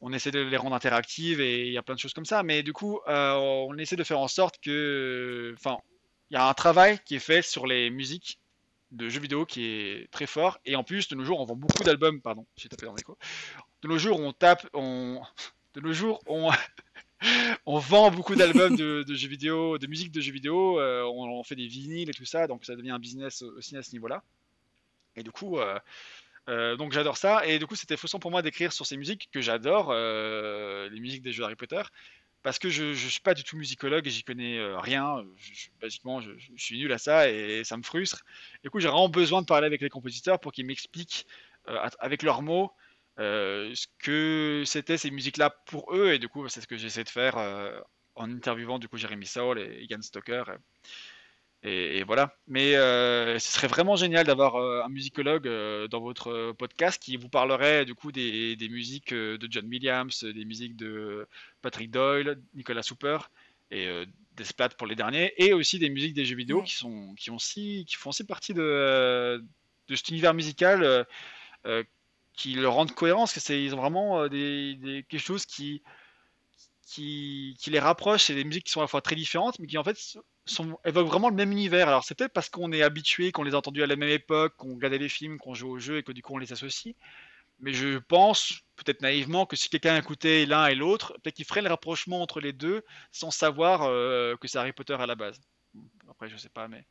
on, 0.00 0.12
essaie 0.12 0.30
de 0.30 0.40
les 0.40 0.56
rendre 0.56 0.76
interactives 0.76 1.40
et 1.40 1.66
il 1.66 1.72
y 1.72 1.78
a 1.78 1.82
plein 1.82 1.94
de 1.94 2.00
choses 2.00 2.14
comme 2.14 2.24
ça. 2.26 2.42
Mais 2.42 2.62
du 2.62 2.72
coup, 2.72 3.00
euh, 3.08 3.34
on 3.34 3.76
essaie 3.78 3.96
de 3.96 4.04
faire 4.04 4.20
en 4.20 4.28
sorte 4.28 4.60
que. 4.60 5.54
Enfin, 5.56 5.78
il 6.30 6.34
y 6.34 6.36
a 6.36 6.46
un 6.46 6.54
travail 6.54 6.98
qui 7.04 7.16
est 7.16 7.20
fait 7.20 7.42
sur 7.42 7.66
les 7.66 7.90
musiques 7.90 8.38
de 8.90 9.08
jeux 9.08 9.20
vidéo 9.20 9.46
qui 9.46 9.64
est 9.66 10.10
très 10.10 10.26
fort. 10.26 10.58
Et 10.64 10.76
en 10.76 10.84
plus, 10.84 11.08
de 11.08 11.14
nos 11.14 11.24
jours, 11.24 11.40
on 11.40 11.44
vend 11.44 11.56
beaucoup 11.56 11.84
d'albums. 11.84 12.20
Pardon, 12.20 12.46
j'ai 12.56 12.68
tapé 12.68 12.86
dans 12.86 12.94
l'écho. 12.94 13.18
De 13.82 13.88
nos 13.88 13.98
jours, 13.98 14.20
on 14.20 14.32
tape. 14.32 14.68
On... 14.74 15.22
De 15.74 15.82
nos 15.82 15.92
jours, 15.92 16.20
on. 16.26 16.50
on 17.66 17.78
vend 17.78 18.10
beaucoup 18.10 18.34
d'albums 18.34 18.76
de, 18.76 19.04
jeux 19.06 19.28
vidéo, 19.28 19.78
de 19.78 19.86
musique 19.86 20.10
de 20.10 20.20
jeux 20.20 20.32
vidéo, 20.32 20.80
euh, 20.80 21.02
on, 21.04 21.24
on, 21.24 21.42
fait 21.42 21.56
des 21.56 21.66
vinyles 21.66 22.08
et 22.08 22.14
tout 22.14 22.24
ça, 22.24 22.46
donc 22.46 22.64
ça 22.64 22.74
devient 22.74 22.90
un 22.90 22.98
business 22.98 23.42
aussi 23.42 23.76
à 23.76 23.82
ce 23.82 23.92
niveau-là. 23.92 24.22
Et 25.18 25.22
du 25.22 25.32
coup, 25.32 25.58
euh, 25.58 25.78
euh, 26.48 26.76
donc 26.76 26.92
j'adore 26.92 27.16
ça. 27.16 27.46
Et 27.46 27.58
du 27.58 27.66
coup, 27.66 27.76
c'était 27.76 27.96
frustrant 27.96 28.20
pour 28.20 28.30
moi 28.30 28.42
d'écrire 28.42 28.72
sur 28.72 28.86
ces 28.86 28.96
musiques 28.96 29.28
que 29.32 29.40
j'adore, 29.40 29.88
euh, 29.90 30.88
les 30.90 31.00
musiques 31.00 31.22
des 31.22 31.32
jeux 31.32 31.44
Harry 31.44 31.56
Potter, 31.56 31.82
parce 32.42 32.58
que 32.58 32.70
je 32.70 32.84
ne 32.84 32.94
suis 32.94 33.20
pas 33.20 33.34
du 33.34 33.44
tout 33.44 33.56
musicologue 33.56 34.06
et 34.06 34.10
j'y 34.10 34.22
connais 34.22 34.58
rien. 34.76 35.24
basiquement, 35.80 36.20
je, 36.20 36.30
suis 36.56 36.78
nul 36.78 36.92
à 36.92 36.98
ça 36.98 37.28
et 37.30 37.64
ça 37.64 37.76
me 37.76 37.82
frustre. 37.82 38.24
Du 38.62 38.70
coup, 38.70 38.80
j'ai 38.80 38.88
vraiment 38.88 39.08
besoin 39.08 39.42
de 39.42 39.46
parler 39.46 39.66
avec 39.66 39.80
les 39.80 39.90
compositeurs 39.90 40.38
pour 40.40 40.52
qu'ils 40.52 40.66
m'expliquent 40.66 41.26
avec 41.98 42.22
leurs 42.22 42.42
mots 42.42 42.72
ce 43.18 43.86
que 43.98 44.62
c'était 44.64 44.96
ces 44.96 45.10
musiques-là 45.10 45.50
pour 45.66 45.92
eux. 45.94 46.12
Et 46.12 46.18
du 46.18 46.28
coup, 46.28 46.48
c'est 46.48 46.60
ce 46.60 46.68
que 46.68 46.76
j'essaie 46.76 47.04
de 47.04 47.08
faire 47.08 47.36
en 48.14 48.30
interviewant 48.30 48.78
du 48.78 48.88
coup 48.88 48.96
Jeremy 48.96 49.26
Saul 49.26 49.58
et 49.58 49.86
Ian 49.90 50.02
Stoker. 50.02 50.44
Voilà. 51.62 52.34
Mais 52.46 52.76
euh, 52.76 53.38
ce 53.38 53.52
serait 53.52 53.66
vraiment 53.66 53.96
génial 53.96 54.26
d'avoir 54.26 54.56
euh, 54.56 54.82
un 54.84 54.88
musicologue 54.88 55.46
euh, 55.46 55.88
dans 55.88 56.00
votre 56.00 56.52
podcast 56.52 57.02
qui 57.02 57.16
vous 57.16 57.28
parlerait 57.28 57.84
du 57.84 57.94
coup 57.94 58.12
des, 58.12 58.56
musiques 58.70 59.12
de 59.12 59.48
John 59.50 59.66
Williams, 59.66 60.24
des 60.24 60.44
musiques 60.44 60.76
de 60.76 61.26
Patrick 61.62 61.90
Doyle, 61.90 62.40
Nicolas 62.54 62.82
Souper 62.82 63.18
et 63.70 63.86
des 64.34 64.44
splats 64.44 64.70
pour 64.70 64.86
les 64.86 64.94
derniers, 64.94 65.34
et 65.36 65.52
aussi 65.52 65.78
des 65.78 65.90
musiques 65.90 66.14
des 66.14 66.24
jeux 66.24 66.36
vidéo 66.36 66.62
qui, 66.62 66.74
sont, 66.74 67.14
qui, 67.18 67.30
ont 67.30 67.36
qui 67.36 67.86
font 67.98 68.08
aussi 68.10 68.24
partie 68.24 68.54
de, 68.54 69.44
cet 69.90 70.08
univers 70.08 70.32
musical 70.32 71.06
qui 72.32 72.54
le 72.54 72.68
rendent 72.68 72.94
cohérent, 72.94 73.26
parce 73.26 73.44
qu'ils 73.44 73.74
ont 73.74 73.80
vraiment 73.80 74.26
des, 74.28 75.04
quelque 75.10 75.20
chose 75.20 75.44
qui, 75.44 75.82
qui, 76.88 77.54
qui 77.60 77.70
les 77.70 77.78
rapproche. 77.78 78.24
C'est 78.24 78.34
des 78.34 78.44
musiques 78.44 78.64
qui 78.64 78.72
sont 78.72 78.80
à 78.80 78.84
la 78.84 78.88
fois 78.88 79.02
très 79.02 79.14
différentes, 79.14 79.58
mais 79.58 79.66
qui 79.66 79.76
en 79.76 79.84
fait 79.84 79.98
sont, 80.46 80.78
évoquent 80.84 81.08
vraiment 81.08 81.28
le 81.28 81.34
même 81.34 81.52
univers. 81.52 81.86
Alors 81.88 82.04
c'est 82.04 82.14
peut-être 82.14 82.32
parce 82.32 82.48
qu'on 82.48 82.72
est 82.72 82.82
habitué, 82.82 83.30
qu'on 83.30 83.42
les 83.42 83.54
a 83.54 83.58
entendus 83.58 83.82
à 83.82 83.86
la 83.86 83.96
même 83.96 84.08
époque, 84.08 84.54
qu'on 84.56 84.74
regardait 84.74 84.98
les 84.98 85.10
films, 85.10 85.38
qu'on 85.38 85.54
joue 85.54 85.68
aux 85.68 85.78
jeux 85.78 85.98
et 85.98 86.02
que 86.02 86.12
du 86.12 86.22
coup 86.22 86.34
on 86.34 86.38
les 86.38 86.52
associe. 86.52 86.94
Mais 87.60 87.72
je 87.74 87.98
pense, 87.98 88.60
peut-être 88.76 89.02
naïvement, 89.02 89.44
que 89.44 89.56
si 89.56 89.68
quelqu'un 89.68 89.96
écoutait 89.96 90.46
l'un 90.46 90.68
et 90.68 90.74
l'autre, 90.74 91.12
peut-être 91.14 91.34
qu'il 91.34 91.44
ferait 91.44 91.60
le 91.60 91.68
rapprochement 91.68 92.22
entre 92.22 92.40
les 92.40 92.52
deux 92.52 92.82
sans 93.12 93.30
savoir 93.30 93.82
euh, 93.82 94.36
que 94.36 94.48
c'est 94.48 94.58
Harry 94.58 94.72
Potter 94.72 94.94
à 94.94 95.06
la 95.06 95.16
base. 95.16 95.40
Après, 96.08 96.28
je 96.28 96.36
sais 96.36 96.48
pas, 96.48 96.68
mais 96.68 96.86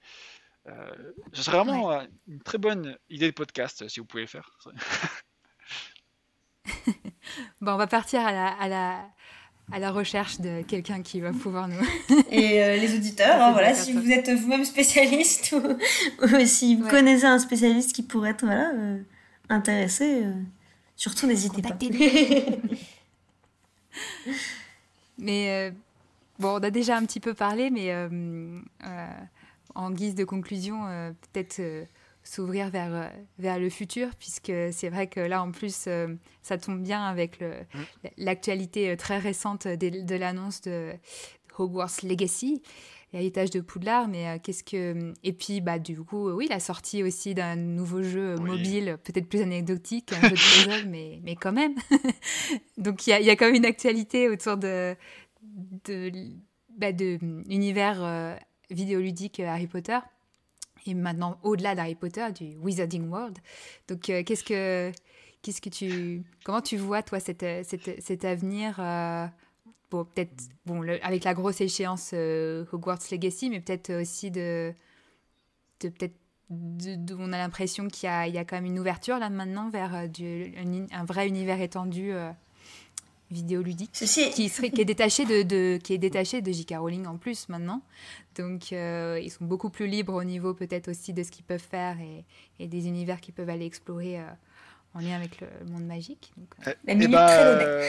euh, 0.67 1.13
ce 1.33 1.41
serait 1.41 1.57
vraiment 1.57 1.91
euh, 1.91 2.03
une 2.27 2.41
très 2.41 2.57
bonne 2.57 2.97
idée 3.09 3.27
de 3.27 3.35
podcast 3.35 3.87
si 3.87 3.99
vous 3.99 4.05
pouvez 4.05 4.23
le 4.23 4.27
faire. 4.27 4.51
bon, 7.61 7.73
on 7.73 7.77
va 7.77 7.87
partir 7.87 8.21
à 8.25 8.31
la, 8.31 8.47
à 8.47 8.67
la, 8.67 9.09
à 9.71 9.79
la 9.79 9.91
recherche 9.91 10.39
de 10.39 10.61
quelqu'un 10.61 11.01
qui 11.01 11.19
va 11.19 11.31
pouvoir 11.33 11.67
nous. 11.67 11.81
Et 12.31 12.63
euh, 12.63 12.77
les 12.77 12.95
auditeurs, 12.95 13.41
hein, 13.41 13.51
voilà, 13.53 13.73
si 13.73 13.93
vous 13.93 14.09
êtes 14.09 14.29
vous-même 14.29 14.63
spécialiste 14.65 15.53
ou, 16.21 16.45
si 16.45 16.75
vous 16.75 16.87
connaissez 16.87 17.25
un 17.25 17.39
spécialiste 17.39 17.93
qui 17.93 18.03
pourrait 18.03 18.31
être 18.31 18.45
voilà, 18.45 18.71
euh, 18.73 19.01
intéressé, 19.49 20.23
euh, 20.23 20.33
surtout 20.95 21.27
n'hésitez 21.27 21.61
pas. 21.61 21.77
mais 25.17 25.73
bon, 26.39 26.59
on 26.59 26.63
a 26.63 26.69
déjà 26.69 26.95
un 26.95 27.05
petit 27.05 27.19
peu 27.19 27.33
parlé, 27.33 27.69
mais 27.69 27.93
en 29.75 29.91
guise 29.91 30.15
de 30.15 30.23
conclusion, 30.23 30.85
peut-être 31.31 31.61
s'ouvrir 32.27 32.69
vers, 32.69 32.93
euh, 32.93 33.07
vers 33.39 33.59
le 33.59 33.69
futur, 33.69 34.09
puisque 34.19 34.51
c'est 34.71 34.89
vrai 34.89 35.07
que 35.07 35.19
là, 35.19 35.41
en 35.41 35.51
plus, 35.51 35.85
euh, 35.87 36.13
ça 36.41 36.57
tombe 36.57 36.81
bien 36.81 37.03
avec 37.03 37.41
mmh. 37.41 37.77
l'actualité 38.17 38.89
euh, 38.89 38.95
très 38.95 39.17
récente 39.17 39.67
de, 39.67 40.15
l'annonce 40.15 40.61
de 40.61 40.91
Hogwarts 41.57 42.03
Legacy. 42.03 42.61
l'héritage 43.13 43.49
de 43.49 43.61
Poudlard, 43.61 44.07
mais 44.09 44.39
qu'est-ce 44.43 44.63
que... 44.63 45.13
Et 45.23 45.33
puis, 45.33 45.61
bah, 45.61 45.79
du 45.79 46.01
coup, 46.01 46.29
oui, 46.31 46.47
la 46.49 46.59
sortie 46.59 47.01
aussi 47.03 47.33
d'un 47.33 47.55
nouveau 47.55 48.03
jeu 48.03 48.35
mobile, 48.35 48.97
peut-être 49.03 49.29
plus 49.29 49.41
anecdotique, 49.41 50.11
un 50.11 50.21
jeu 50.21 50.35
de 50.35 50.35
puzzle, 50.65 50.89
mais, 50.89 51.21
mais 51.23 51.35
quand 51.35 51.53
même. 51.53 51.75
Donc, 52.77 53.07
il 53.07 53.11
y 53.11 53.13
a, 53.13 53.21
y 53.21 53.29
a, 53.29 53.35
quand 53.35 53.45
même 53.45 53.55
une 53.55 53.65
actualité 53.65 54.27
autour 54.27 54.57
de, 54.57 54.95
de, 55.85 56.11
bah, 56.77 56.91
de 56.91 57.17
l'univers 57.47 58.37
vidéoludique 58.69 59.39
Harry 59.39 59.67
Potter 59.67 59.99
et 60.87 60.93
maintenant 60.93 61.39
au-delà 61.43 61.75
d'Harry 61.75 61.95
Potter, 61.95 62.31
du 62.33 62.55
Wizarding 62.57 63.09
World. 63.09 63.37
Donc, 63.87 64.09
euh, 64.09 64.23
qu'est-ce 64.23 64.43
que, 64.43 64.91
qu'est-ce 65.41 65.61
que 65.61 65.69
tu, 65.69 66.23
comment 66.43 66.61
tu 66.61 66.77
vois 66.77 67.03
toi 67.03 67.19
cet, 67.19 67.45
cet, 67.63 68.25
avenir 68.25 68.77
euh, 68.79 69.27
bon, 69.91 70.05
peut-être 70.05 70.49
bon, 70.65 70.81
avec 71.01 71.23
la 71.23 71.33
grosse 71.33 71.61
échéance 71.61 72.11
euh, 72.13 72.65
Hogwarts 72.71 72.99
Legacy, 73.11 73.49
mais 73.49 73.59
peut-être 73.59 73.93
aussi 74.01 74.31
de, 74.31 74.73
de 75.81 75.89
peut-être 75.89 76.15
on 76.49 77.33
a 77.33 77.37
l'impression 77.37 77.89
qu'il 77.89 78.07
y 78.07 78.09
a, 78.09 78.25
il 78.25 78.33
y 78.33 78.37
a 78.37 78.45
quand 78.45 78.55
même 78.55 78.65
une 78.65 78.79
ouverture 78.79 79.19
là 79.19 79.29
maintenant 79.29 79.69
vers 79.69 79.93
un, 79.93 81.03
vrai 81.03 81.27
univers 81.27 81.59
étendu 81.59 82.13
vidéoludique 83.31 83.91
Ceci... 83.93 84.29
qui, 84.31 84.49
serait, 84.49 84.69
qui 84.69 84.81
est 84.81 84.85
détaché 84.85 85.25
de, 85.25 85.43
de 85.43 85.79
qui 85.83 85.93
est 85.93 85.97
détaché 85.97 86.41
de 86.41 86.51
J.K. 86.51 86.75
Rowling 86.77 87.05
en 87.05 87.17
plus 87.17 87.49
maintenant. 87.49 87.81
Donc 88.35 88.71
euh, 88.71 89.19
ils 89.21 89.29
sont 89.29 89.45
beaucoup 89.45 89.69
plus 89.69 89.87
libres 89.87 90.13
au 90.13 90.23
niveau 90.23 90.53
peut-être 90.53 90.89
aussi 90.89 91.13
de 91.13 91.23
ce 91.23 91.31
qu'ils 91.31 91.45
peuvent 91.45 91.59
faire 91.59 91.99
et, 91.99 92.25
et, 92.59 92.67
des 92.67 92.87
univers 92.87 93.19
qu'ils 93.19 93.33
peuvent 93.33 93.49
aller 93.49 93.65
explorer 93.65 94.19
euh, 94.19 94.25
en 94.93 94.99
lien 94.99 95.15
avec 95.15 95.41
le, 95.41 95.47
monde 95.69 95.85
magique. 95.85 96.31
Donc, 96.37 96.49
euh... 96.67 96.73
eh, 96.87 96.97
eh 96.99 97.07
bah, 97.07 97.81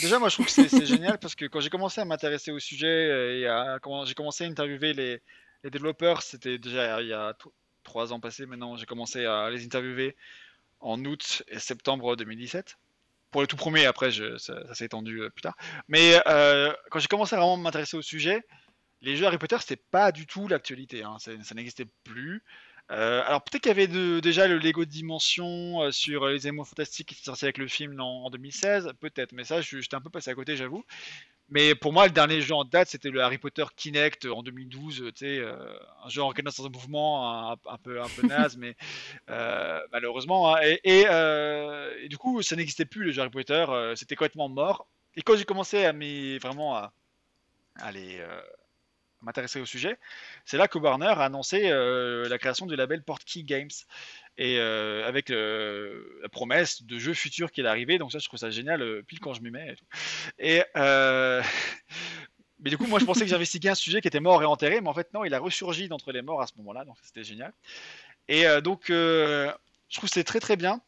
déjà 0.00 0.18
moi 0.18 0.28
je 0.28 0.34
trouve 0.34 0.46
que 0.46 0.68
c'est 0.68 0.86
génial 0.86 1.18
parce 1.18 1.34
que 1.34 1.44
quand 1.46 1.60
j'ai 1.60 1.70
commencé 1.70 2.00
à 2.00 2.04
m'intéresser 2.04 2.50
au 2.50 2.58
sujet 2.58 3.40
et 3.40 3.46
à, 3.46 3.78
quand 3.80 4.04
j'ai 4.06 4.14
commencé 4.14 4.44
à 4.44 4.48
interviewer 4.48 4.92
les, 4.92 5.20
les 5.62 5.70
développeurs, 5.70 6.22
c'était 6.22 6.58
déjà 6.58 7.00
il 7.00 7.08
y 7.08 7.12
a 7.12 7.36
trois 7.84 8.12
ans 8.12 8.20
passés 8.20 8.46
maintenant, 8.46 8.76
j'ai 8.76 8.86
commencé 8.86 9.24
à 9.24 9.50
les 9.50 9.64
interviewer 9.64 10.16
en 10.80 11.04
août 11.04 11.42
et 11.48 11.58
septembre 11.58 12.16
2017 12.16 12.76
pour 13.30 13.40
le 13.40 13.46
tout 13.46 13.56
premier, 13.56 13.86
après 13.86 14.10
ça, 14.38 14.74
s'est 14.74 14.84
étendu 14.84 15.22
euh, 15.22 15.30
plus 15.30 15.42
tard. 15.42 15.56
Mais 15.88 16.20
euh, 16.26 16.72
quand 16.90 16.98
j'ai 16.98 17.08
commencé 17.08 17.34
à 17.34 17.38
vraiment 17.38 17.56
m'intéresser 17.56 17.96
au 17.96 18.02
sujet, 18.02 18.42
les 19.00 19.16
jeux 19.16 19.26
Harry 19.26 19.38
Potter, 19.38 19.56
c'était 19.60 19.82
pas 19.90 20.12
du 20.12 20.26
tout 20.26 20.48
l'actualité, 20.48 21.02
hein. 21.04 21.16
ça, 21.18 21.54
n'existait 21.54 21.86
plus. 22.04 22.42
Euh, 22.90 23.22
alors 23.26 23.44
peut-être 23.44 23.62
qu'il 23.62 23.68
y 23.68 23.72
avait 23.72 24.20
déjà 24.20 24.48
le 24.48 24.56
Lego 24.56 24.86
Dimension 24.86 25.92
sur 25.92 26.26
les 26.26 26.48
émois 26.48 26.64
fantastiques 26.64 27.08
qui 27.08 27.14
est 27.16 27.24
sorti 27.24 27.44
avec 27.44 27.58
le 27.58 27.68
film 27.68 28.00
en, 28.00 28.30
2016, 28.30 28.92
peut-être, 28.98 29.32
mais 29.32 29.44
ça 29.44 29.60
j'étais 29.60 29.94
un 29.94 30.00
peu 30.00 30.10
passé 30.10 30.30
à 30.30 30.34
côté 30.34 30.56
j'avoue. 30.56 30.84
Mais 31.50 31.74
pour 31.74 31.94
moi, 31.94 32.06
le 32.06 32.12
dernier 32.12 32.42
jeu 32.42 32.54
en 32.54 32.64
date, 32.64 32.88
c'était 32.88 33.08
le 33.08 33.22
Harry 33.22 33.38
Potter 33.38 33.64
Kinect 33.74 34.26
en 34.26 34.42
2012. 34.42 34.96
Tu 34.96 35.12
sais, 35.14 35.38
euh, 35.38 35.56
un 36.04 36.08
jeu 36.10 36.22
en 36.22 36.32
dans 36.32 36.66
un 36.66 36.68
mouvement 36.68 37.52
un, 37.52 37.78
peu, 37.82 38.02
un 38.02 38.08
peu 38.08 38.26
naze, 38.26 38.58
mais 38.58 38.76
euh, 39.30 39.80
malheureusement. 39.90 40.54
Hein. 40.54 40.60
Euh, 40.86 41.94
et, 42.02 42.08
du 42.08 42.18
coup, 42.18 42.42
ça 42.42 42.54
n'existait 42.54 42.84
plus 42.84 43.04
le 43.04 43.12
jeu 43.12 43.22
Harry 43.22 43.30
Potter. 43.30 43.64
c'était 43.96 44.14
complètement 44.14 44.50
mort. 44.50 44.86
Et 45.16 45.22
quand 45.22 45.36
j'ai 45.36 45.44
commencé 45.44 45.84
à 45.84 45.92
vraiment 46.38 46.76
à, 46.76 46.92
aller 47.76 48.22
m'intéresser 49.22 49.60
au 49.60 49.66
sujet, 49.66 49.98
c'est 50.44 50.56
là 50.56 50.68
que 50.68 50.78
Warner 50.78 51.06
a 51.06 51.24
annoncé 51.24 51.70
la 51.70 52.38
création 52.38 52.66
du 52.66 52.76
label 52.76 53.02
Portkey 53.02 53.42
Games 53.42 53.68
et 54.38 54.58
euh, 54.60 55.06
avec 55.06 55.30
euh, 55.30 56.20
la 56.22 56.28
promesse 56.28 56.84
de 56.84 56.98
jeux 56.98 57.12
futurs 57.12 57.50
qui 57.50 57.60
est 57.60 57.66
arrivé. 57.66 57.98
Donc 57.98 58.12
ça, 58.12 58.20
je 58.20 58.26
trouve 58.28 58.38
ça 58.38 58.50
génial, 58.50 58.80
euh, 58.82 59.02
pile 59.02 59.18
quand 59.18 59.34
je 59.34 59.42
m'y 59.42 59.50
mets. 59.50 59.74
Et, 60.38 60.62
mais 62.60 62.70
du 62.70 62.78
coup, 62.78 62.86
moi, 62.86 63.00
je 63.00 63.04
pensais 63.04 63.22
que 63.22 63.26
j'investiguais 63.26 63.70
un 63.70 63.74
sujet 63.74 64.00
qui 64.00 64.06
était 64.06 64.20
mort 64.20 64.40
et 64.42 64.46
enterré, 64.46 64.80
mais 64.80 64.88
en 64.88 64.94
fait, 64.94 65.12
non, 65.12 65.24
il 65.24 65.34
a 65.34 65.40
ressurgi 65.40 65.88
d'entre 65.88 66.12
les 66.12 66.22
morts 66.22 66.40
à 66.40 66.46
ce 66.46 66.52
moment-là, 66.58 66.84
donc 66.84 66.96
c'était 67.02 67.24
génial. 67.24 67.52
Et 68.28 68.44
donc, 68.62 68.84
je 68.88 69.52
trouve 69.92 70.08
c'est 70.08 70.24
très 70.24 70.40
très 70.40 70.56
bien. 70.56 70.80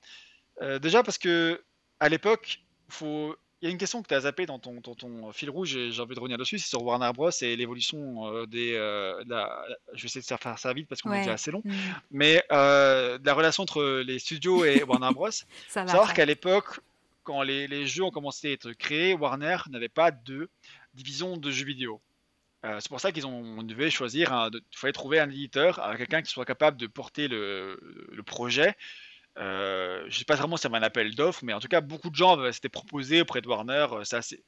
déjà 0.81 1.03
parce 1.03 1.19
que 1.19 1.63
à 1.99 2.09
l'époque, 2.09 2.61
faut 2.89 3.37
il 3.61 3.67
y 3.67 3.69
a 3.69 3.73
une 3.73 3.79
question 3.79 4.03
que 4.03 4.09
tu 4.09 4.15
as 4.15 4.21
zappé 4.21 4.47
dans 4.47 4.59
ton, 4.59 4.81
ton, 4.81 5.33
fil 5.33 5.51
rouge 5.51 5.77
et 5.77 5.93
j'ai 5.93 6.01
envie 6.01 6.15
de 6.15 6.21
revenir 6.21 6.39
dessus, 6.39 6.59
c'est 6.59 6.69
sur 6.69 6.83
Warner 6.83 7.11
Bros. 7.13 7.31
et 7.43 7.57
l'évolution 7.57 8.27
euh, 8.33 8.47
des. 8.47 8.75
Euh, 8.75 9.23
la, 9.27 9.63
je 9.93 10.03
vais 10.03 10.07
essayer 10.07 10.23
de 10.23 10.27
faire 10.27 10.59
ça 10.59 10.73
vite 10.73 10.89
parce 10.89 11.03
qu'on 11.03 11.13
est 11.13 11.21
déjà 11.21 11.35
assez 11.35 11.51
long, 11.51 11.61
mm. 11.65 11.73
mais 12.11 12.43
euh, 12.53 13.19
la 13.23 13.35
relation 13.35 13.65
entre 13.65 14.01
les 14.01 14.19
studios 14.19 14.65
et 14.65 14.83
Warner 14.83 15.13
Bros. 15.13 15.31
ça 15.69 15.85
va, 15.85 15.89
savoir 15.89 16.15
qu'à 16.15 16.25
l'époque, 16.25 16.81
quand 17.23 17.43
les, 17.43 17.69
les, 17.69 17.87
jeux 17.87 18.05
ont 18.05 18.11
commencé 18.11 18.49
à 18.49 18.53
être 18.53 18.73
créés, 18.73 19.13
Warner 19.13 19.59
n'avait 19.69 19.91
pas 19.91 20.11
de 20.11 20.49
division 20.95 21.37
de 21.37 21.51
jeux 21.51 21.67
vidéo. 21.67 22.01
c'est 22.65 22.89
pour 22.89 23.01
ça 23.01 23.13
qu'ils 23.13 23.27
ont 23.27 23.63
devait 23.63 23.91
choisir, 23.91 24.49
il 24.53 24.79
fallait 24.79 24.93
trouver 24.95 25.21
un 25.21 25.29
éditeur, 25.29 25.81
quelqu'un 25.99 26.23
qui 26.23 26.31
soit 26.31 26.47
capable 26.47 26.79
de 26.79 26.87
porter 26.87 27.29
le, 27.29 27.79
le 28.11 28.23
projet 28.23 28.75
euh, 29.41 30.05
je 30.09 30.19
sais 30.19 30.25
pas 30.25 30.35
vraiment 30.35 30.57
si 30.57 30.63
c'est 30.63 30.75
un 30.75 30.83
appel 30.83 31.15
d'offres, 31.15 31.45
mais 31.45 31.55
en 31.55 31.61
tout 31.61 31.69
cas, 31.69 31.81
beaucoup 31.81 32.11
de 32.11 32.15
gens 32.15 32.53
s'étaient 32.53 32.69
proposés 32.69 33.23
auprès 33.23 33.41
de 33.41 33.49
Warner. 33.49 33.87
Euh, 33.93 34.05
c'est 34.05 34.43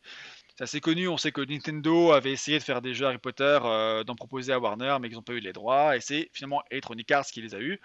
assez, 0.61 0.81
connu. 0.81 1.09
On 1.09 1.17
sait 1.17 1.33
que 1.33 1.41
Nintendo 1.41 2.13
avait 2.13 2.33
essayé 2.33 2.59
de 2.59 2.63
faire 2.63 2.83
des 2.83 2.93
jeux 2.95 3.07
Harry 3.07 3.19
Potter, 3.19 3.59
euh, 3.65 4.05
d'en 4.05 4.15
proposer 4.15 4.53
à 4.53 4.59
Warner, 4.59 4.99
mais 5.01 5.09
qu'ils 5.09 5.17
n'ont 5.17 5.23
pas 5.23 5.33
eu 5.33 5.41
les 5.41 5.53
droits. 5.55 5.97
Et 5.97 6.01
c'est 6.01 6.29
finalement 6.33 6.63
Electronic 6.71 7.11
Arts 7.11 7.27
qui 7.27 7.41
les 7.43 7.55
a 7.55 7.61
eus. 7.61 7.81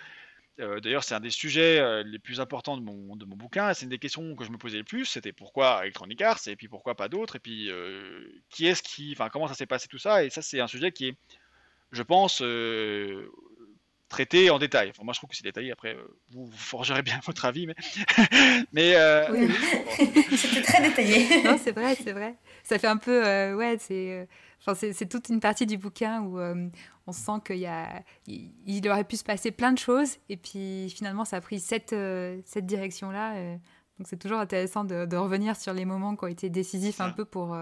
D'ailleurs, 0.81 1.03
c'est 1.03 1.13
un 1.13 1.19
des 1.19 1.29
sujets 1.29 2.03
les 2.03 2.17
plus 2.17 2.39
importants 2.41 2.77
de 2.77 2.81
mon, 2.81 3.15
de 3.15 3.25
mon 3.25 3.35
bouquin. 3.35 3.75
C'est 3.75 3.84
une 3.84 3.91
des 3.91 3.99
questions 3.99 4.35
que 4.35 4.43
je 4.43 4.49
me 4.49 4.57
posais 4.57 4.79
le 4.79 4.84
plus. 4.84 5.05
C'était 5.05 5.31
pourquoi 5.31 5.81
Electronic 5.84 6.19
Arts 6.23 6.39
et 6.47 6.55
puis 6.55 6.67
pourquoi 6.67 6.95
pas 6.95 7.09
d'autres? 7.09 7.35
Et 7.35 7.39
puis 7.39 7.69
qui 8.49 8.65
est-ce 8.65 8.81
qui, 8.81 9.11
enfin 9.15 9.29
comment 9.29 9.47
ça 9.47 9.53
s'est 9.53 9.67
passé 9.67 9.88
tout 9.88 9.99
ça? 9.99 10.23
Et 10.23 10.31
ça, 10.31 10.41
c'est 10.41 10.59
un 10.59 10.65
sujet 10.65 10.91
qui 10.91 11.09
est, 11.09 11.17
je 11.91 12.01
pense, 12.01 12.41
traité 14.09 14.49
en 14.49 14.59
détail. 14.59 14.89
Enfin, 14.89 15.03
moi, 15.03 15.13
je 15.13 15.19
trouve 15.19 15.29
que 15.29 15.35
c'est 15.35 15.43
détaillé. 15.43 15.71
Après, 15.71 15.95
euh, 15.95 16.07
vous, 16.31 16.49
forgerez 16.51 17.01
bien 17.01 17.19
votre 17.25 17.45
avis, 17.45 17.67
mais. 17.67 17.75
mais 18.73 18.95
euh, 18.95 19.27
oui, 19.31 19.51
c'était 20.38 20.61
très 20.61 20.81
détaillé. 20.81 21.43
non, 21.43 21.57
c'est 21.61 21.71
vrai, 21.71 21.95
c'est 21.95 22.13
vrai. 22.13 22.35
Ça 22.63 22.79
fait 22.79 22.88
un 22.88 22.97
peu. 22.97 23.25
Euh, 23.25 23.55
ouais, 23.55 23.77
c'est. 23.79 24.27
Enfin, 24.65 24.73
c'est 24.75 25.07
toute 25.07 25.29
une 25.29 25.39
partie 25.39 25.65
du 25.65 25.77
bouquin 25.77 26.21
où 26.21 26.39
on 26.39 27.11
sent 27.11 27.39
qu'il 27.45 27.59
y 27.59 27.67
a, 27.67 28.01
il, 28.25 28.89
aurait 28.89 29.03
pu 29.03 29.15
se 29.15 29.23
passer 29.23 29.51
plein 29.51 29.71
de 29.71 29.77
choses, 29.77 30.17
et 30.29 30.35
puis 30.35 30.89
finalement, 30.89 31.25
ça 31.25 31.38
a 31.38 31.41
pris 31.41 31.59
cette, 31.59 31.95
cette 32.43 32.65
direction-là. 32.65 33.35
donc, 33.97 34.07
c'est 34.07 34.17
toujours 34.17 34.39
intéressant 34.39 34.84
de, 34.84 35.05
de, 35.05 35.15
revenir 35.15 35.55
sur 35.55 35.73
les 35.73 35.85
moments 35.85 36.15
qui 36.15 36.23
ont 36.25 36.27
été 36.27 36.49
décisifs 36.49 36.99
un 36.99 37.11
peu 37.11 37.23
pour, 37.23 37.55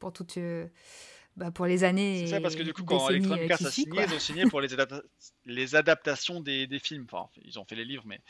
pour 0.00 0.12
toute 0.12 0.38
bah, 1.38 1.52
pour 1.52 1.66
les 1.66 1.84
années. 1.84 2.26
C'est 2.26 2.32
ça, 2.32 2.40
parce 2.40 2.56
que 2.56 2.64
du 2.64 2.72
coup, 2.72 2.82
quand 2.82 3.08
Electronic 3.10 3.48
Arts 3.52 3.64
a 3.64 3.70
signé, 3.70 4.02
ils 4.08 4.12
ont 4.14 4.18
signé 4.18 4.46
pour 4.46 4.60
les, 4.60 4.68
les 5.46 5.76
adaptations 5.76 6.40
des, 6.40 6.66
des, 6.66 6.80
films. 6.80 7.06
Enfin, 7.10 7.30
ils 7.44 7.60
ont 7.60 7.64
fait 7.64 7.76
les 7.76 7.84
livres, 7.84 8.02
mais 8.06 8.20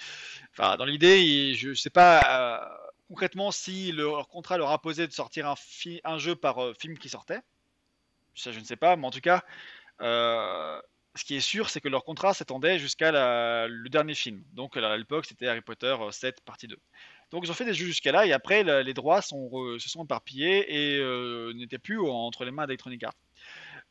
enfin, 0.52 0.76
dans 0.76 0.84
l'idée, 0.84 1.54
je 1.54 1.70
ne 1.70 1.74
sais 1.74 1.88
pas 1.88 2.20
euh, 2.60 2.86
concrètement 3.08 3.50
si 3.50 3.92
leur 3.92 4.28
contrat 4.28 4.58
leur 4.58 4.70
imposait 4.70 5.06
de 5.06 5.12
sortir 5.12 5.48
un, 5.48 5.54
un 6.04 6.18
jeu 6.18 6.36
par 6.36 6.62
euh, 6.62 6.74
film 6.78 6.98
qui 6.98 7.08
sortait. 7.08 7.40
Ça, 8.34 8.52
je 8.52 8.60
ne 8.60 8.64
sais 8.64 8.76
pas, 8.76 8.94
mais 8.96 9.06
en 9.06 9.10
tout 9.10 9.20
cas, 9.20 9.42
euh, 10.02 10.78
ce 11.14 11.24
qui 11.24 11.34
est 11.34 11.40
sûr, 11.40 11.70
c'est 11.70 11.80
que 11.80 11.88
leur 11.88 12.04
contrat 12.04 12.34
s'étendait 12.34 12.78
jusqu'à 12.78 13.10
le 13.66 13.88
dernier 13.88 14.14
film. 14.14 14.44
Donc, 14.52 14.76
à 14.76 14.96
l'époque, 14.98 15.24
c'était 15.24 15.48
Harry 15.48 15.62
Potter 15.62 15.96
7, 16.10 16.42
partie 16.42 16.68
2. 16.68 16.78
Donc 17.30 17.44
ils 17.44 17.50
ont 17.50 17.54
fait 17.54 17.64
des 17.64 17.74
jeux 17.74 17.86
jusqu'à 17.86 18.12
là 18.12 18.26
et 18.26 18.32
après 18.32 18.82
les 18.82 18.94
droits 18.94 19.20
se 19.20 19.28
sont 19.78 20.04
éparpillés 20.04 20.94
et 20.94 20.98
euh, 20.98 21.52
n'étaient 21.54 21.78
plus 21.78 22.00
entre 22.00 22.44
les 22.44 22.50
mains 22.50 22.66
d'Electronic 22.66 23.02
Arts. 23.02 23.14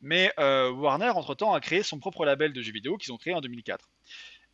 Mais 0.00 0.32
euh, 0.38 0.70
Warner 0.70 1.10
entre-temps 1.10 1.52
a 1.52 1.60
créé 1.60 1.82
son 1.82 1.98
propre 1.98 2.24
label 2.24 2.52
de 2.52 2.62
jeux 2.62 2.72
vidéo 2.72 2.96
qu'ils 2.96 3.12
ont 3.12 3.16
créé 3.16 3.34
en 3.34 3.40
2004. 3.40 3.88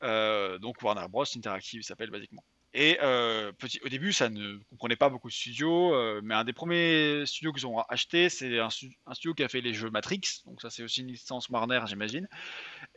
Euh, 0.03 0.59
donc 0.59 0.83
Warner 0.83 1.07
Bros 1.09 1.25
Interactive 1.37 1.83
s'appelle 1.83 2.11
basiquement. 2.11 2.45
Et 2.77 2.99
euh, 3.03 3.53
au 3.85 3.89
début, 3.89 4.13
ça 4.13 4.29
ne 4.29 4.59
comprenait 4.71 4.97
pas 4.97 5.09
beaucoup 5.09 5.29
de 5.29 5.33
studios, 5.33 5.95
euh, 5.95 6.21
mais 6.25 6.35
un 6.35 6.43
des 6.43 6.53
premiers 6.53 7.25
studios 7.25 7.53
qu'ils 7.53 7.69
ont 7.69 7.79
acheté, 7.83 8.29
c'est 8.29 8.59
un, 8.59 8.69
studio 8.69 9.33
qui 9.33 9.45
a 9.45 9.49
fait 9.49 9.61
les 9.61 9.73
jeux 9.73 9.91
Matrix, 9.91 10.43
donc 10.45 10.61
ça 10.61 10.71
c'est 10.71 10.83
aussi 10.83 11.03
une 11.03 11.07
licence 11.07 11.49
Warner, 11.49 11.81
j'imagine. 11.87 12.29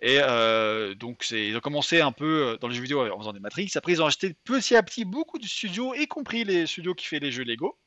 Et 0.02 0.18
euh, 0.20 0.96
donc 0.96 1.30
ils 1.30 1.56
ont 1.56 1.60
commencé 1.60 2.02
un 2.02 2.12
peu 2.12 2.58
dans 2.60 2.68
les 2.68 2.74
jeux 2.74 2.82
vidéo 2.82 3.08
en 3.08 3.20
faisant 3.20 3.34
des 3.34 3.40
Matrix. 3.40 3.72
Après, 3.76 3.92
ils 3.92 4.02
ont 4.02 4.08
acheté 4.08 4.34
petit 4.44 4.76
à 4.76 4.82
petit 4.82 5.06
beaucoup 5.06 5.38
de 5.38 5.46
studios, 5.46 5.94
y 5.94 6.08
compris 6.08 6.44
les 6.44 6.66
studios 6.66 6.96
qui 6.96 7.06
font 7.06 7.20
les 7.22 7.32
jeux 7.32 7.44
Lego. 7.44 7.78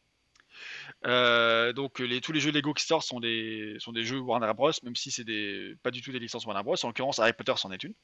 donc 1.74 2.00
tous 2.22 2.32
les 2.32 2.40
jeux 2.40 2.52
Lego 2.52 2.72
qui 2.72 2.84
sortent 2.84 3.06
sont 3.06 3.18
des, 3.18 3.74
sont 3.80 3.90
des 3.90 4.04
jeux 4.04 4.20
Warner 4.20 4.52
Bros, 4.54 4.70
même 4.84 4.94
si 4.94 5.10
c'est 5.10 5.24
pas 5.82 5.90
du 5.90 6.02
tout 6.02 6.12
des 6.12 6.20
licences 6.20 6.46
Warner 6.46 6.62
Bros. 6.62 6.76
En 6.84 6.86
l'occurrence, 6.86 7.18
Harry 7.18 7.32
Potter 7.32 7.54
c'en 7.56 7.72
est 7.72 7.82
une. 7.82 7.94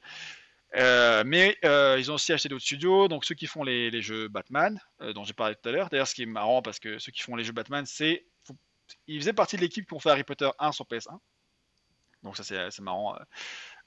Euh, 0.75 1.23
mais 1.25 1.57
euh, 1.65 1.97
ils 1.99 2.11
ont 2.11 2.15
aussi 2.15 2.33
acheté 2.33 2.49
d'autres 2.49 2.65
studios, 2.65 3.09
donc 3.09 3.25
ceux 3.25 3.35
qui 3.35 3.47
font 3.47 3.63
les, 3.63 4.03
jeux 4.03 4.29
Batman, 4.29 4.81
euh, 5.01 5.13
dont 5.13 5.25
j'ai 5.25 5.33
parlé 5.33 5.55
tout 5.55 5.69
à 5.69 5.73
l'heure. 5.73 5.89
D'ailleurs, 5.89 6.09
ce 6.09 6.15
qui 6.15 6.23
est 6.23 6.27
marrant, 6.27 6.63
parce 6.63 6.79
que 6.79 6.99
ceux 6.99 7.13
qui 7.13 7.23
font 7.23 7.37
les 7.37 7.45
jeux 7.45 7.53
Batman, 7.53 7.85
c'est. 7.87 8.27
Ils 9.09 9.21
faisaient 9.21 9.33
partie 9.33 9.57
de 9.57 9.63
l'équipe 9.63 9.87
qui 9.87 9.95
ont 9.95 9.99
fait 9.99 10.11
Harry 10.11 10.23
Potter 10.23 10.49
1 10.59 10.73
sur 10.73 10.85
PS1. 10.87 11.19
Donc 12.23 12.37
ça, 12.37 12.45
c'est 12.45 12.81
marrant. 12.81 13.17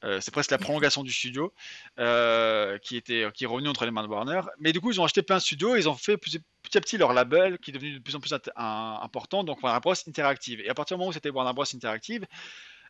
c'est 0.02 0.32
presque 0.32 0.52
la 0.52 0.58
prolongation 0.58 1.04
du 1.04 1.12
studio 1.12 1.54
qui, 1.98 2.98
était, 2.98 3.26
qui 3.34 3.44
est 3.44 3.48
revenu 3.48 3.70
entre 3.70 3.86
les 3.86 3.92
mains 3.92 4.04
de 4.04 4.10
Warner. 4.10 4.42
Mais 4.60 4.74
du 4.74 4.82
coup, 4.82 4.92
ils 4.92 5.00
ont 5.00 5.06
acheté 5.06 5.22
plein 5.22 5.38
de 5.38 5.42
studios, 5.42 5.78
ils 5.78 5.88
ont 5.88 5.96
fait 5.96 6.18
petit, 6.18 6.42
à 6.76 6.82
petit 6.82 6.98
leur 6.98 7.14
label 7.14 7.60
qui 7.60 7.72
est 7.72 7.74
devenu 7.74 7.94
de 7.94 8.00
plus 8.00 8.16
en 8.16 8.20
plus 8.20 8.34
important, 8.56 9.46
donc 9.46 9.64
Warner 9.64 9.80
Bros. 9.80 9.94
Interactive. 10.08 10.60
Et 10.62 10.70
à 10.70 10.74
partir 10.74 10.98
du 10.98 11.00
moment 11.00 11.10
où 11.10 11.14
c'était 11.14 11.30
Warner 11.30 11.54
Bros. 11.54 11.64
Interactive, 11.74 12.26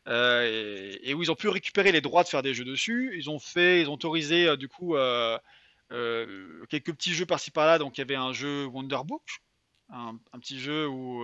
euh, 0.10 0.96
et, 1.04 1.14
où 1.14 1.22
ils 1.22 1.32
ont 1.32 1.36
pu 1.36 1.48
récupérer 1.50 1.92
les 1.92 2.02
droits 2.02 2.24
de 2.24 2.30
faire 2.30 2.42
des 2.42 2.54
jeux 2.54 2.66
dessus. 2.66 3.14
Ils 3.16 3.30
ont 3.30 3.40
fait, 3.40 3.82
ils 3.82 3.90
ont 3.90 3.94
autorisé 3.94 4.48
euh, 4.48 4.58
du 4.58 4.68
coup 4.68 4.96
quelques 6.70 6.94
petits 6.94 7.14
jeux 7.14 7.26
par-ci 7.26 7.52
par-là. 7.52 7.78
Donc 7.78 7.98
il 7.98 8.02
y 8.02 8.04
avait 8.04 8.16
un 8.16 8.34
jeu 8.34 8.66
Wonderbook, 8.66 9.22
un, 9.92 10.16
un 10.34 10.40
petit 10.40 10.60
jeu 10.60 10.88
où, 10.88 11.24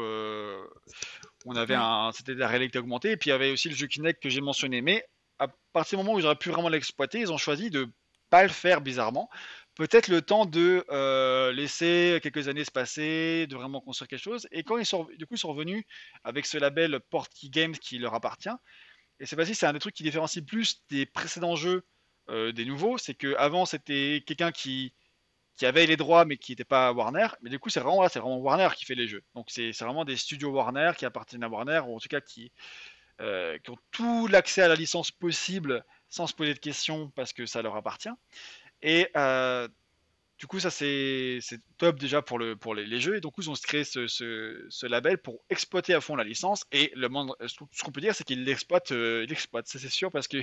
on 1.45 1.55
avait 1.55 1.75
un, 1.75 2.11
c'était 2.13 2.35
de 2.35 2.39
la 2.39 2.47
réalité 2.47 2.79
augmentée, 2.79 3.11
et 3.11 3.17
puis 3.17 3.29
il 3.29 3.33
y 3.33 3.35
avait 3.35 3.51
aussi 3.51 3.69
le 3.69 3.75
jeu 3.75 3.87
Kinect 3.87 4.21
que 4.21 4.29
j'ai 4.29 4.41
mentionné. 4.41 4.81
Mais 4.81 5.05
à 5.39 5.47
partir 5.73 5.97
du 5.97 6.03
moment 6.03 6.15
où 6.15 6.19
ils 6.19 6.25
auraient 6.25 6.35
pu 6.35 6.49
vraiment 6.49 6.69
l'exploiter, 6.69 7.19
ils 7.19 7.31
ont 7.31 7.37
choisi 7.37 7.69
de 7.69 7.89
pas 8.29 8.43
le 8.43 8.49
faire 8.49 8.81
bizarrement 8.81 9.29
peut-être 9.75 10.07
le 10.07 10.21
temps 10.21 10.45
de 10.45 10.85
euh, 10.89 11.51
laisser 11.51 12.19
quelques 12.23 12.47
années 12.47 12.63
se 12.65 12.71
passer, 12.71 13.45
de 13.47 13.55
vraiment 13.55 13.81
construire 13.81 14.07
quelque 14.07 14.23
chose. 14.23 14.47
Et 14.51 14.63
quand 14.63 14.77
ils 14.77 14.85
sont, 14.85 15.07
du 15.17 15.27
coup, 15.27 15.37
sont 15.37 15.49
revenus 15.49 15.83
avec 16.23 16.45
ce 16.45 16.57
label 16.57 16.99
Portkey 17.09 17.49
Games 17.49 17.75
qui 17.75 17.97
leur 17.97 18.13
appartient. 18.13 18.49
Et 19.19 19.25
c'est 19.25 19.35
facile, 19.35 19.55
c'est 19.55 19.65
un 19.65 19.73
des 19.73 19.79
trucs 19.79 19.95
qui 19.95 20.03
différencie 20.03 20.43
plus 20.43 20.83
des 20.89 21.05
précédents 21.05 21.55
jeux 21.55 21.85
euh, 22.29 22.51
des 22.51 22.65
nouveaux. 22.65 22.97
C'est 22.97 23.13
que 23.13 23.35
avant 23.35 23.65
c'était 23.65 24.23
quelqu'un 24.25 24.51
qui, 24.51 24.93
avait 25.61 25.85
les 25.85 25.95
droits 25.95 26.25
mais 26.25 26.37
qui 26.37 26.51
n'était 26.51 26.65
pas 26.65 26.91
Warner. 26.91 27.27
Mais 27.41 27.49
du 27.49 27.59
coup, 27.59 27.69
c'est 27.69 27.79
vraiment, 27.79 28.07
c'est 28.09 28.19
vraiment 28.19 28.39
Warner 28.39 28.69
qui 28.75 28.85
fait 28.85 28.95
les 28.95 29.07
jeux. 29.07 29.23
Donc 29.35 29.47
c'est 29.49 29.71
vraiment 29.71 30.05
des 30.05 30.17
studios 30.17 30.51
Warner 30.51 30.91
qui 30.97 31.05
appartiennent 31.05 31.43
à 31.43 31.49
Warner, 31.49 31.81
ou 31.87 31.95
en 31.95 31.99
tout 31.99 32.09
cas 32.09 32.21
qui, 32.21 32.51
euh, 33.21 33.57
qui 33.59 33.71
ont 33.71 33.77
tout 33.91 34.27
l'accès 34.27 34.61
à 34.61 34.67
la 34.67 34.75
licence 34.75 35.11
possible 35.11 35.85
sans 36.09 36.27
se 36.27 36.33
poser 36.33 36.53
de 36.53 36.59
questions 36.59 37.09
parce 37.15 37.31
que 37.33 37.45
ça 37.45 37.61
leur 37.61 37.75
appartient. 37.75 38.09
Et 38.81 39.07
euh, 39.15 39.67
du 40.37 40.47
coup, 40.47 40.59
ça 40.59 40.69
c'est 40.69 41.39
top 41.77 41.97
déjà 41.97 42.21
pour, 42.21 42.37
le, 42.37 42.55
pour 42.55 42.75
les, 42.75 42.99
jeux. 42.99 43.15
Et 43.15 43.21
donc, 43.21 43.33
ils 43.37 43.49
ont 43.49 43.53
créé 43.53 43.83
ce, 43.83 44.07
ce, 44.07 44.85
label 44.85 45.17
pour 45.17 45.39
exploiter 45.49 45.93
à 45.93 46.01
fond 46.01 46.15
la 46.15 46.23
licence. 46.23 46.65
Et 46.71 46.91
le 46.95 47.07
ce 47.47 47.83
qu'on 47.83 47.91
peut 47.91 48.01
dire, 48.01 48.13
c'est 48.13 48.25
qu'ils 48.25 48.43
l'exploitent, 48.43 48.91
euh, 48.91 49.25
l'exploitent, 49.27 49.67
ça 49.67 49.79
c'est 49.79 49.89
sûr, 49.89 50.11
parce 50.11 50.27
que 50.27 50.37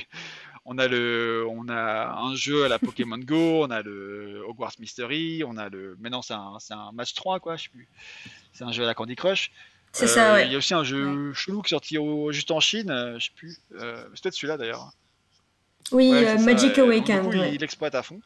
on 0.64 0.78
a 0.78 0.88
le, 0.88 1.46
on 1.48 1.68
a 1.68 2.12
un 2.12 2.34
jeu 2.34 2.64
à 2.64 2.68
la 2.68 2.78
Pokémon 2.78 3.18
Go, 3.18 3.64
on 3.64 3.70
a 3.70 3.82
le 3.82 4.42
Hogwarts 4.48 4.76
Mystery, 4.78 5.44
on 5.44 5.56
a 5.58 5.68
le, 5.68 5.96
maintenant 6.00 6.22
c'est 6.22 6.34
un, 6.34 6.56
un, 6.70 6.92
match 6.92 7.12
3 7.14 7.40
quoi, 7.40 7.56
je 7.56 7.64
sais 7.64 7.70
plus. 7.70 7.88
C'est 8.52 8.64
un 8.64 8.72
jeu 8.72 8.84
à 8.84 8.86
la 8.86 8.94
Candy 8.94 9.14
Crush. 9.14 9.50
C'est 9.92 10.06
ça, 10.06 10.32
euh, 10.32 10.34
ouais. 10.36 10.46
Il 10.46 10.52
y 10.52 10.54
a 10.54 10.58
aussi 10.58 10.72
un 10.72 10.84
jeu 10.84 11.34
chelou 11.34 11.60
qui 11.60 11.74
est 11.74 11.76
sorti 11.76 11.98
juste 12.30 12.50
en 12.50 12.60
Chine, 12.60 13.14
je 13.18 13.26
sais 13.26 13.32
plus. 13.36 13.58
c'est 13.70 14.22
peut-être 14.22 14.34
celui-là 14.34 14.56
d'ailleurs. 14.56 14.90
Oui, 15.92 16.12
euh, 16.12 16.38
Magic 16.38 16.78
Awakened. 16.78 17.30
Du 17.30 17.38
coup, 17.38 17.44
il 17.44 17.62
exploite 17.62 17.94
à 17.94 18.02
fond. 18.02 18.20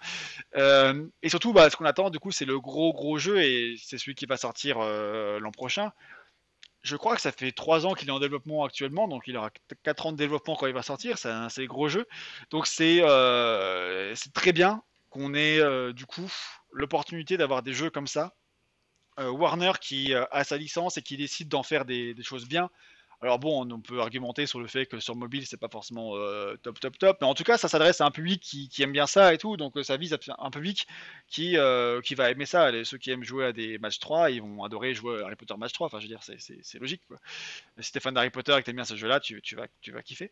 Euh, 0.56 1.06
et 1.22 1.28
surtout, 1.28 1.52
bah, 1.52 1.68
ce 1.70 1.76
qu'on 1.76 1.84
attend, 1.84 2.10
du 2.10 2.18
coup, 2.18 2.32
c'est 2.32 2.44
le 2.44 2.60
gros 2.60 2.92
gros 2.92 3.18
jeu 3.18 3.42
et 3.42 3.76
c'est 3.82 3.98
celui 3.98 4.14
qui 4.14 4.26
va 4.26 4.36
sortir 4.36 4.78
euh, 4.80 5.38
l'an 5.40 5.50
prochain. 5.50 5.92
Je 6.82 6.96
crois 6.96 7.16
que 7.16 7.20
ça 7.22 7.32
fait 7.32 7.50
3 7.50 7.84
ans 7.84 7.94
qu'il 7.94 8.08
est 8.08 8.12
en 8.12 8.20
développement 8.20 8.64
actuellement, 8.64 9.08
donc 9.08 9.24
il 9.26 9.36
aura 9.36 9.50
4 9.82 10.06
ans 10.06 10.12
de 10.12 10.16
développement 10.16 10.54
quand 10.54 10.68
il 10.68 10.72
va 10.72 10.82
sortir. 10.82 11.18
C'est 11.18 11.28
un 11.28 11.48
gros 11.64 11.88
jeu. 11.88 12.06
Donc 12.50 12.68
c'est 12.68 13.02
très 14.32 14.52
bien 14.52 14.82
qu'on 15.10 15.34
ait 15.34 15.60
du 15.92 16.06
coup 16.06 16.30
l'opportunité 16.72 17.36
d'avoir 17.36 17.62
des 17.64 17.72
jeux 17.72 17.90
comme 17.90 18.06
ça. 18.06 18.34
Warner 19.18 19.72
qui 19.80 20.14
a 20.14 20.44
sa 20.44 20.56
licence 20.58 20.96
et 20.96 21.02
qui 21.02 21.16
décide 21.16 21.48
d'en 21.48 21.64
faire 21.64 21.86
des, 21.86 22.14
des 22.14 22.22
choses 22.22 22.46
bien. 22.46 22.70
Alors 23.22 23.38
bon, 23.38 23.66
on 23.72 23.80
peut 23.80 24.00
argumenter 24.00 24.46
sur 24.46 24.60
le 24.60 24.66
fait 24.66 24.84
que 24.84 25.00
sur 25.00 25.16
mobile, 25.16 25.46
c'est 25.46 25.56
pas 25.56 25.70
forcément 25.70 26.16
euh, 26.16 26.56
top, 26.62 26.78
top, 26.80 26.98
top, 26.98 27.16
mais 27.20 27.26
en 27.26 27.34
tout 27.34 27.44
cas, 27.44 27.56
ça 27.56 27.66
s'adresse 27.66 28.02
à 28.02 28.06
un 28.06 28.10
public 28.10 28.40
qui, 28.42 28.82
aime 28.82 28.92
bien 28.92 29.06
ça 29.06 29.32
et 29.32 29.38
tout, 29.38 29.56
donc 29.56 29.76
euh, 29.76 29.82
ça 29.82 29.96
vise 29.96 30.16
un 30.38 30.50
public 30.50 30.86
qui, 31.26 31.56
euh, 31.56 32.02
qui 32.02 32.14
va 32.14 32.30
aimer 32.30 32.44
ça. 32.44 32.70
Les, 32.70 32.84
ceux 32.84 32.98
qui 32.98 33.10
aiment 33.10 33.24
jouer 33.24 33.46
à 33.46 33.52
des 33.52 33.78
matchs 33.78 34.00
3, 34.00 34.30
ils 34.30 34.42
vont 34.42 34.62
adorer 34.64 34.92
jouer 34.92 35.22
à 35.22 35.26
Harry 35.26 35.36
Potter 35.36 35.54
Match 35.56 35.72
3, 35.72 35.86
enfin 35.86 35.98
je 35.98 36.04
veux 36.04 36.08
dire, 36.08 36.20
c'est 36.22 36.78
logique. 36.78 37.02
Quoi. 37.08 37.16
Si 37.80 37.90
t'es 37.90 38.00
fan 38.00 38.12
d'Harry 38.12 38.30
Potter 38.30 38.52
et 38.52 38.60
que 38.60 38.66
t'aimes 38.66 38.76
bien 38.76 38.84
ce 38.84 38.96
jeu-là, 38.96 39.18
tu, 39.18 39.40
tu, 39.40 39.56
vas, 39.56 39.66
tu 39.80 39.92
vas 39.92 40.02
kiffer. 40.02 40.30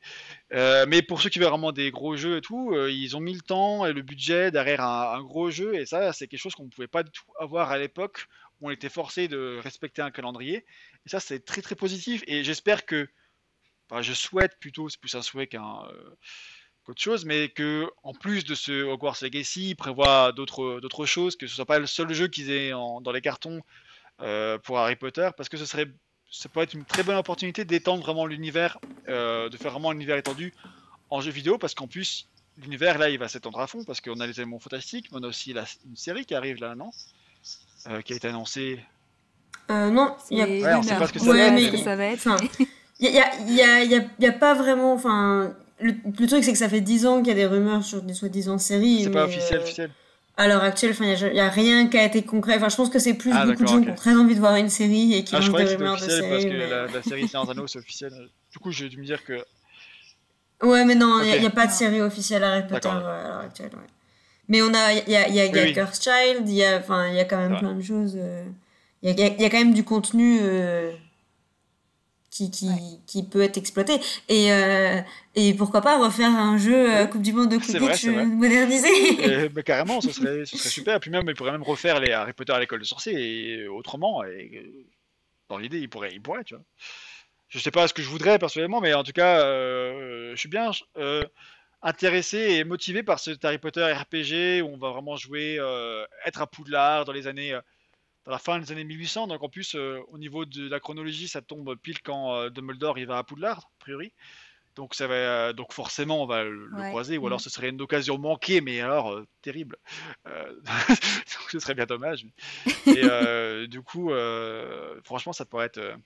mais 0.51 1.01
pour 1.01 1.23
ceux 1.23 1.31
qui 1.31 1.39
veulent 1.39 1.49
vraiment 1.49 1.73
des 1.73 1.91
gros 1.91 2.17
jeux 2.17 2.37
et 2.37 2.41
tout, 2.43 2.77
ils 2.89 3.17
ont 3.17 3.21
mis 3.21 3.35
le 3.35 3.41
temps 3.41 3.87
et 3.87 3.95
le 3.95 4.03
budget 4.03 4.51
derrière 4.51 4.83
un, 4.83 5.15
un 5.15 5.23
gros 5.23 5.51
jeu, 5.51 5.75
et 5.75 5.87
ça, 5.87 6.13
c'est 6.13 6.29
quelque 6.29 6.41
chose 6.41 6.55
qu'on 6.55 6.65
ne 6.65 6.71
pouvait 6.71 6.87
pas 6.87 7.03
du 7.03 7.11
tout 7.11 7.25
avoir 7.41 7.71
à 7.71 7.79
l'époque 7.79 8.29
on 8.65 8.71
était 8.71 8.89
forcé 8.89 9.29
de 9.29 9.59
respecter 9.63 10.03
un 10.03 10.11
calendrier. 10.11 10.65
Et 11.07 11.09
ça, 11.09 11.21
c'est 11.21 11.45
très 11.45 11.63
très 11.63 11.75
positif. 11.75 12.23
Et 12.27 12.45
j'espère 12.45 12.87
que, 12.87 13.09
enfin, 13.89 14.03
je 14.03 14.13
souhaite 14.13 14.59
plutôt, 14.59 14.89
c'est 14.89 15.01
plus 15.01 15.15
un 15.15 15.23
souhait 15.23 15.47
qu'un 15.47 15.85
euh, 15.87 16.17
qu'autre 16.85 17.01
chose, 17.01 17.25
mais 17.25 17.49
que 17.49 17.91
en 18.03 18.13
plus 18.15 18.45
de 18.45 18.55
ce 18.55 18.85
Hogwarts 18.85 19.19
Legacy, 19.23 19.71
ils 19.71 19.75
prévoient 19.75 20.33
d'autres 20.33 20.81
d'autres 20.81 21.07
choses, 21.07 21.37
que 21.37 21.47
ce 21.47 21.55
soit 21.55 21.67
pas 21.67 21.79
le 21.79 21.87
seul 21.87 22.13
jeu 22.13 22.29
qu'ils 22.29 22.51
aient 22.51 22.71
dans 22.71 23.13
les 23.13 23.21
cartons 23.21 23.63
euh, 24.21 24.59
pour 24.59 24.79
Harry 24.79 24.97
Potter, 24.97 25.31
parce 25.37 25.49
que 25.49 25.57
ce 25.57 25.67
serait 25.67 25.87
ça 26.31 26.49
pourrait 26.49 26.65
être 26.65 26.75
une 26.75 26.85
très 26.85 27.03
bonne 27.03 27.17
opportunité 27.17 27.65
d'étendre 27.65 28.03
vraiment 28.03 28.27
l'univers, 28.27 28.79
euh, 29.09 29.49
de 29.49 29.57
faire 29.57 29.71
vraiment 29.73 29.91
un 29.91 29.95
univers 29.95 30.17
étendu 30.17 30.53
en 31.11 31.21
jeu 31.21 31.31
vidéo, 31.31 31.59
parce 31.59 31.75
qu'en 31.75 31.87
plus 31.87 32.29
l'univers 32.59 32.99
là 32.99 33.09
il 33.11 33.19
va 33.19 33.29
s'étendre 33.29 33.61
à 33.61 33.67
fond, 33.67 33.85
parce 33.85 34.01
qu'on 34.01 34.21
a 34.21 34.27
les 34.27 34.41
éléments 34.41 34.59
fantastiques, 34.59 35.11
mais 35.11 35.19
on 35.21 35.23
a 35.23 35.29
aussi 35.29 35.53
la, 35.53 35.65
une 35.87 35.97
série 35.97 36.27
qui 36.27 36.35
arrive 36.35 36.61
là, 36.61 36.75
non? 36.75 36.91
Qui 38.05 38.13
a 38.13 38.17
été 38.17 38.29
annoncée 38.29 38.81
euh, 39.71 39.91
non, 39.91 40.15
il 40.31 40.39
y 40.39 40.43
a... 40.43 40.47
Ouais, 40.47 40.75
on 40.75 40.83
sait 40.83 40.97
pas 40.97 41.07
ce 41.07 41.13
que 41.13 41.19
ça, 41.19 41.33
va, 41.33 41.39
être, 41.39 41.79
ça 41.79 41.97
va 41.97 42.05
être. 42.05 42.29
Il 43.01 43.11
n'y 43.11 43.19
a, 43.19 43.35
y 43.47 43.63
a, 43.63 43.85
y 43.85 43.95
a, 43.95 44.05
y 44.19 44.27
a, 44.27 44.33
pas 44.33 44.55
vraiment. 44.55 44.93
Enfin, 44.93 45.55
le, 45.81 45.95
le 46.19 46.27
truc, 46.27 46.45
c'est 46.45 46.53
que 46.53 46.59
ça 46.59 46.69
fait 46.69 46.81
10 46.81 47.07
ans 47.07 47.19
qu'il 47.19 47.29
y 47.29 47.31
a 47.31 47.35
des 47.35 47.47
rumeurs 47.47 47.83
sur 47.83 48.03
des 48.03 48.15
soi-disant 48.15 48.59
séries. 48.59 49.05
C'est 49.05 49.11
pas 49.11 49.25
officiel, 49.25 49.61
euh, 49.61 49.63
officiel. 49.63 49.91
À 50.37 50.49
l'heure 50.49 50.63
actuelle, 50.63 50.95
il 51.01 51.33
n'y 51.33 51.41
a, 51.41 51.47
a, 51.47 51.49
rien 51.49 51.89
qui 51.89 51.97
a 51.97 52.05
été 52.05 52.23
concret. 52.23 52.57
Enfin, 52.57 52.69
je 52.69 52.77
pense 52.77 52.91
que 52.91 52.99
c'est 52.99 53.15
plus 53.15 53.33
ah, 53.33 53.47
beaucoup 53.47 53.63
de 53.63 53.69
gens 53.69 53.81
qui 53.81 53.91
ont 53.91 53.95
très 53.95 54.15
envie 54.15 54.35
de 54.35 54.41
voir 54.41 54.57
une 54.57 54.69
série 54.69 55.15
et 55.15 55.25
qui 55.25 55.35
ah, 55.35 55.39
ont 55.39 55.57
des 55.57 55.65
rumeurs 55.65 55.97
de 55.97 56.01
série. 56.01 56.29
Parce 56.29 56.45
que 56.45 56.51
la, 56.51 56.87
la, 56.87 57.03
série 57.03 57.29
Seigneur 57.29 57.49
Anneaux, 57.49 57.67
c'est 57.67 57.79
officiel. 57.79 58.13
Du 58.53 58.59
coup, 58.59 58.71
j'ai 58.71 58.89
dû 58.89 58.99
me 58.99 59.05
dire 59.05 59.25
que. 59.25 59.45
Ouais, 60.63 60.85
mais 60.85 60.95
non, 60.95 61.21
il 61.23 61.31
okay. 61.31 61.41
n'y 61.41 61.47
a, 61.47 61.49
a, 61.49 61.53
pas 61.53 61.67
de 61.67 61.73
série 61.73 62.01
officielle 62.01 62.45
Harry 62.45 62.67
Potter 62.67 62.89
à 62.89 63.01
l'heure 63.01 63.39
actuelle. 63.45 63.71
Ouais. 63.73 63.87
Mais 64.49 64.63
on 64.63 64.73
a, 64.75 64.93
il 64.93 65.11
y 65.11 65.17
a, 65.17 65.29
y 65.29 65.41
a, 65.41 65.47
y 65.47 65.59
a 65.59 65.65
oui, 65.65 65.73
Curse 65.73 66.03
Child, 66.03 66.49
il 66.49 66.55
y 66.55 66.65
a, 66.65 66.79
enfin, 66.79 67.09
il 67.09 67.15
y 67.15 67.21
a 67.21 67.25
quand 67.25 67.39
même 67.39 67.59
plein 67.59 67.75
de 67.75 67.83
choses. 67.83 68.17
Euh 68.17 68.45
il 69.05 69.21
y, 69.21 69.23
y 69.23 69.45
a, 69.45 69.51
quand 69.51 69.59
même 69.59 69.75
du 69.75 69.85
contenu 69.85 70.39
euh, 70.41 70.91
qui, 72.31 72.51
qui, 72.51 72.69
qui, 73.07 73.23
peut 73.23 73.43
être 73.43 73.59
exploité. 73.59 74.01
Et, 74.31 74.51
euh, 74.51 74.99
et 75.35 75.53
pourquoi 75.53 75.83
pas 75.83 76.03
refaire 76.03 76.31
un 76.31 76.57
jeu 76.57 77.07
Coupe 77.09 77.21
du 77.21 77.35
Monde 77.35 77.51
de 77.51 77.59
Quidditch 77.59 78.07
modernisé 78.07 78.89
et, 79.45 79.63
Carrément, 79.63 80.01
ce 80.01 80.11
serait, 80.11 80.47
ce 80.47 80.57
serait 80.57 80.71
super. 80.71 80.97
Et 80.97 81.01
puis 81.01 81.11
même, 81.11 81.25
il 81.29 81.35
pourrait 81.35 81.53
même 81.53 81.63
refaire 81.63 82.01
les 82.01 82.13
Harry 82.13 82.33
Potter 82.33 82.55
à 82.55 82.61
l'école 82.61 82.81
de 82.81 82.87
sorciers 82.87 83.61
et 83.61 83.69
autrement. 83.69 84.25
Et, 84.25 84.87
dans 85.51 85.59
l'idée, 85.59 85.81
il 85.81 85.91
pourrait, 85.91 86.15
il 86.15 86.23
pourrait, 86.23 86.45
tu 86.45 86.55
vois. 86.55 86.65
Je 87.51 87.59
sais 87.59 87.71
pas 87.71 87.87
ce 87.87 87.93
que 87.93 88.01
je 88.01 88.09
voudrais 88.09 88.39
personnellement, 88.39 88.81
mais 88.81 88.95
en 88.95 89.05
tout 89.05 89.13
cas, 89.13 89.45
je 89.45 90.35
suis 90.35 90.49
bien 90.49 90.71
intéressé 91.85 92.39
et 92.39 92.65
motivé 92.65 93.05
par 93.05 93.21
ce 93.21 93.31
Harry 93.45 93.59
Potter 93.59 93.85
RPG 93.85 94.63
où 94.63 94.75
on 94.75 94.77
va 94.77 94.91
vraiment 94.91 95.15
jouer, 95.17 95.61
être 96.25 96.43
à 96.43 96.47
Poudlard 96.49 97.05
dans 97.05 97.13
les 97.13 97.29
années 97.29 97.57
dans 98.25 98.33
la 98.33 98.39
fin 98.39 98.59
des 98.59 98.73
années 98.73 98.85
1800. 98.85 99.27
Donc 99.29 99.43
en 99.43 99.49
plus, 99.49 99.75
euh, 99.75 100.01
au 100.09 100.19
niveau 100.19 100.45
de 100.45 100.69
la 100.69 100.81
chronologie, 100.81 101.29
ça 101.29 101.43
tombe 101.43 101.75
pile 101.77 102.01
quand 102.03 102.35
euh, 102.35 102.51
Dumbledore 102.51 102.99
il 102.99 103.07
va 103.07 103.19
à 103.19 103.25
Poudlard, 103.25 103.59
a 103.59 103.79
priori. 103.79 104.13
Donc, 104.77 104.95
ça 104.97 105.07
va, 105.07 105.15
euh, 105.15 105.53
donc 105.53 105.73
forcément, 105.73 106.21
on 106.21 106.27
va 106.27 106.43
le, 106.43 106.69
croiser, 106.89 107.17
ou 107.17 107.29
alors 107.29 107.39
mm. 107.39 107.43
ce 107.43 107.51
serait 107.51 107.69
une 107.69 107.81
occasion 107.81 108.19
manquée, 108.19 108.61
mais 108.61 108.81
alors 108.81 109.23
terrible. 109.41 109.77
ce 111.49 111.61
serait 111.61 111.75
bien 111.75 111.87
dommage. 111.87 112.27
Et 112.87 113.69
du 113.69 113.83
coup, 113.83 114.11
franchement, 115.05 115.33
ça 115.33 115.45
pourrait 115.45 115.67
être. 115.67 115.97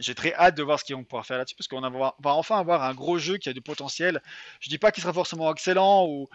J'ai 0.00 0.14
très 0.14 0.34
hâte 0.34 0.56
de 0.56 0.62
voir 0.62 0.80
ce 0.80 0.84
qu'ils 0.84 0.96
vont 0.96 1.04
pouvoir 1.04 1.26
faire 1.26 1.38
là-dessus, 1.38 1.54
parce 1.54 1.68
qu'on 1.68 1.80
va 1.80 2.14
enfin 2.24 2.58
avoir 2.58 2.82
un 2.82 2.94
gros 2.94 3.18
jeu 3.18 3.36
qui 3.38 3.48
a 3.48 3.52
du 3.52 3.60
potentiel. 3.60 4.20
Je 4.60 4.68
dis 4.68 4.78
pas 4.78 4.90
qu'il 4.92 5.02
sera 5.02 5.12
forcément 5.12 5.52
excellent 5.52 6.06
ou, 6.06 6.28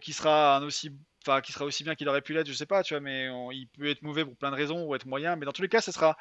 qu'il 0.00 0.14
sera 0.14 0.60
aussi 0.60 0.90
enfin 1.24 1.40
qui 1.40 1.52
sera 1.52 1.64
aussi 1.64 1.84
bien 1.84 1.94
qu'il 1.94 2.08
aurait 2.08 2.22
pu 2.22 2.34
l'être, 2.34 2.48
je 2.48 2.52
sais 2.52 2.66
pas, 2.66 2.82
tu 2.82 2.94
vois, 2.94 3.00
mais 3.00 3.28
il 3.52 3.68
peut 3.68 3.88
être 3.88 4.02
mauvais 4.02 4.24
pour 4.24 4.36
plein 4.36 4.50
de 4.50 4.56
raisons 4.56 4.84
ou 4.84 4.94
être 4.94 5.06
moyen, 5.06 5.36
mais 5.36 5.46
dans 5.46 5.52
tous 5.52 5.62
les 5.62 5.68
cas, 5.68 5.80
ce 5.80 5.92
sera 5.92 6.16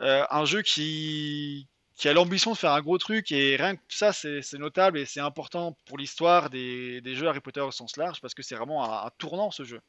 euh, 0.00 0.24
un 0.30 0.44
jeu 0.44 0.62
qui 0.62 1.68
qui 1.96 2.08
a 2.08 2.12
l'ambition 2.12 2.52
de 2.52 2.56
faire 2.56 2.72
un 2.72 2.82
gros 2.82 2.98
truc 2.98 3.32
et 3.32 3.56
rien 3.56 3.76
que 3.76 3.82
ça 3.88 4.12
c'est 4.12 4.42
notable 4.54 4.98
et 4.98 5.06
c'est 5.06 5.20
important 5.20 5.76
pour 5.86 5.96
l'histoire 5.98 6.50
des, 6.50 7.00
des, 7.00 7.14
jeux 7.14 7.26
Harry 7.26 7.40
Potter 7.40 7.62
au 7.62 7.70
sens 7.70 7.96
large 7.96 8.20
parce 8.20 8.34
que 8.34 8.42
c'est 8.42 8.54
vraiment 8.54 9.06
un, 9.06 9.10
tournant 9.18 9.50
ce 9.50 9.64
jeu. 9.64 9.80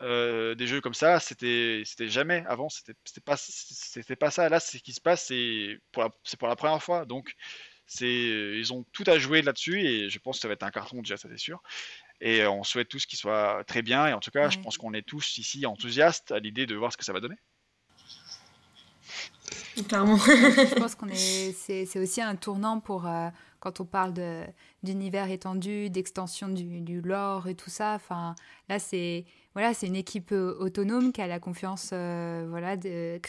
Euh, 0.00 0.54
des 0.54 0.66
jeux 0.68 0.80
comme 0.80 0.94
ça, 0.94 1.18
c'était 1.18 1.82
jamais 1.98 2.44
avant, 2.46 2.68
c'était 2.68 2.94
pas 3.20 4.30
ça. 4.30 4.48
Là, 4.48 4.60
c'est 4.60 4.78
ce 4.78 4.82
qui 4.82 4.92
se 4.92 5.00
passe, 5.00 5.26
c'est 5.26 5.80
pour 5.92 6.48
la 6.48 6.56
première 6.56 6.82
fois, 6.82 7.04
donc 7.04 7.34
c'est 7.86 8.06
ils 8.06 8.72
ont 8.72 8.84
tout 8.92 9.04
à 9.06 9.18
jouer 9.18 9.42
là-dessus 9.42 9.80
et 9.80 10.10
je 10.10 10.18
pense 10.18 10.36
que 10.36 10.42
ça 10.42 10.48
va 10.48 10.54
être 10.54 10.62
un 10.62 10.70
carton 10.70 10.98
déjà, 10.98 11.16
ça 11.16 11.28
c'est 11.28 11.38
sûr. 11.38 11.62
Et 12.20 12.46
on 12.46 12.64
souhaite 12.64 12.88
tous 12.88 13.06
qu'il 13.06 13.18
soit 13.18 13.64
très 13.64 13.82
bien. 13.82 14.06
Et 14.08 14.12
en 14.12 14.20
tout 14.20 14.30
cas, 14.30 14.50
je 14.50 14.58
pense 14.58 14.76
qu'on 14.76 14.92
est 14.92 15.06
tous 15.06 15.38
ici 15.38 15.66
enthousiastes 15.66 16.32
à 16.32 16.40
l'idée 16.40 16.66
de 16.66 16.74
voir 16.74 16.92
ce 16.92 16.96
que 16.96 17.04
ça 17.04 17.12
va 17.12 17.20
donner. 17.20 17.36
Clairement. 19.88 20.16
je 20.16 20.74
pense 20.74 20.94
qu'on 20.96 21.08
est, 21.08 21.52
c'est, 21.52 21.98
aussi 21.98 22.20
un 22.20 22.34
tournant 22.34 22.80
pour 22.80 23.06
euh, 23.06 23.28
quand 23.60 23.80
on 23.80 23.84
parle 23.84 24.12
de, 24.12 24.42
d'univers 24.82 25.30
étendu, 25.30 25.90
d'extension 25.90 26.48
du, 26.48 27.00
lore 27.00 27.48
et 27.48 27.54
tout 27.54 27.70
ça. 27.70 27.94
Enfin, 27.94 28.34
là, 28.68 28.78
c'est 28.78 29.24
voilà, 29.54 29.74
c'est 29.74 29.86
une 29.86 29.96
équipe 29.96 30.32
euh, 30.32 30.56
autonome 30.60 31.12
qui 31.12 31.20
a 31.20 31.26
la 31.26 31.40
confiance, 31.40 31.90
euh, 31.92 32.46
voilà, 32.48 32.76
de 32.76 33.20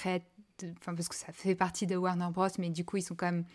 enfin 0.78 0.94
parce 0.94 1.08
que 1.08 1.16
ça 1.16 1.32
fait 1.32 1.56
partie 1.56 1.88
de 1.88 1.96
Warner 1.96 2.28
Bros, 2.32 2.48
mais 2.60 2.70
du 2.70 2.84
coup 2.84 2.98
ils 2.98 3.02
sont 3.02 3.16
quand 3.16 3.28
même, 3.28 3.46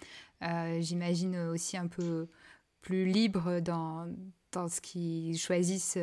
euh, 0.43 0.81
j'imagine 0.81 1.37
aussi 1.37 1.77
un 1.77 1.87
peu 1.87 2.27
plus 2.81 3.05
libres 3.05 3.61
dans, 3.61 4.09
dans 4.53 4.69
ce 4.69 4.81
qu'ils 4.81 5.39
choisissent 5.39 5.99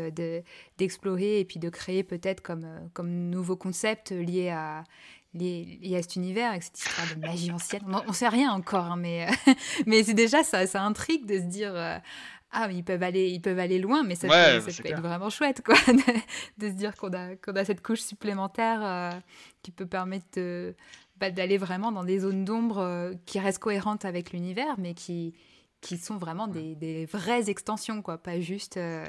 d'explorer 0.78 1.40
et 1.40 1.46
puis 1.46 1.60
de 1.60 1.70
créer 1.70 2.04
peut-être 2.04 2.42
comme, 2.42 2.68
comme 2.94 3.10
nouveaux 3.10 3.56
concepts 3.56 4.12
liés 4.12 4.50
à, 4.50 4.84
liés, 5.34 5.96
à 5.96 6.02
cet 6.02 6.16
univers, 6.16 6.52
avec 6.52 6.64
cette 6.64 6.80
histoire 6.80 7.08
de 7.16 7.22
magie 7.22 7.52
ancienne. 7.52 7.84
On 7.88 8.10
ne 8.10 8.14
sait 8.14 8.30
rien 8.30 8.52
encore, 8.52 8.86
hein, 8.86 8.98
mais, 8.98 9.28
mais 9.86 10.04
c'est 10.04 10.14
déjà 10.14 10.44
ça, 10.44 10.68
ça 10.68 10.82
intrigue 10.84 11.26
de 11.26 11.36
se 11.40 11.46
dire 11.46 12.02
ah, 12.52 12.68
ils 12.72 12.84
peuvent 12.84 13.04
aller, 13.04 13.30
ils 13.30 13.42
peuvent 13.42 13.60
aller 13.60 13.80
loin, 13.80 14.04
mais 14.04 14.16
ça, 14.16 14.28
peut, 14.28 14.72
ça 14.72 14.84
peut 14.84 14.90
être 14.90 15.02
vraiment 15.02 15.30
chouette, 15.30 15.62
quoi, 15.64 15.76
de, 16.58 16.68
se 16.68 16.74
dire 16.74 16.96
qu'on 16.96 17.14
a, 17.14 17.36
qu'on 17.38 17.56
a 17.56 17.64
cette 17.64 17.82
couche 17.82 18.02
supplémentaire 18.02 18.80
euh, 18.84 19.12
qui 19.64 19.72
peut 19.72 19.86
permettre 19.86 20.26
de, 20.36 20.76
bah, 21.18 21.32
d'aller 21.32 21.58
vraiment 21.58 21.92
dans 21.92 22.04
des 22.04 22.20
zones 22.20 22.44
d'ombre 22.44 22.80
euh, 22.80 23.14
qui 23.26 23.40
restent 23.40 23.60
cohérentes 23.60 24.04
avec 24.04 24.34
l'univers, 24.34 24.76
mais 24.78 24.94
qui, 24.94 25.34
qui 25.82 25.98
sont 25.98 26.18
vraiment 26.18 26.48
des, 26.48 26.76
des 26.76 27.06
vraies 27.06 27.50
extensions, 27.50 28.02
quoi, 28.02 28.18
pas 28.18 28.40
juste 28.40 28.78
euh, 28.78 29.06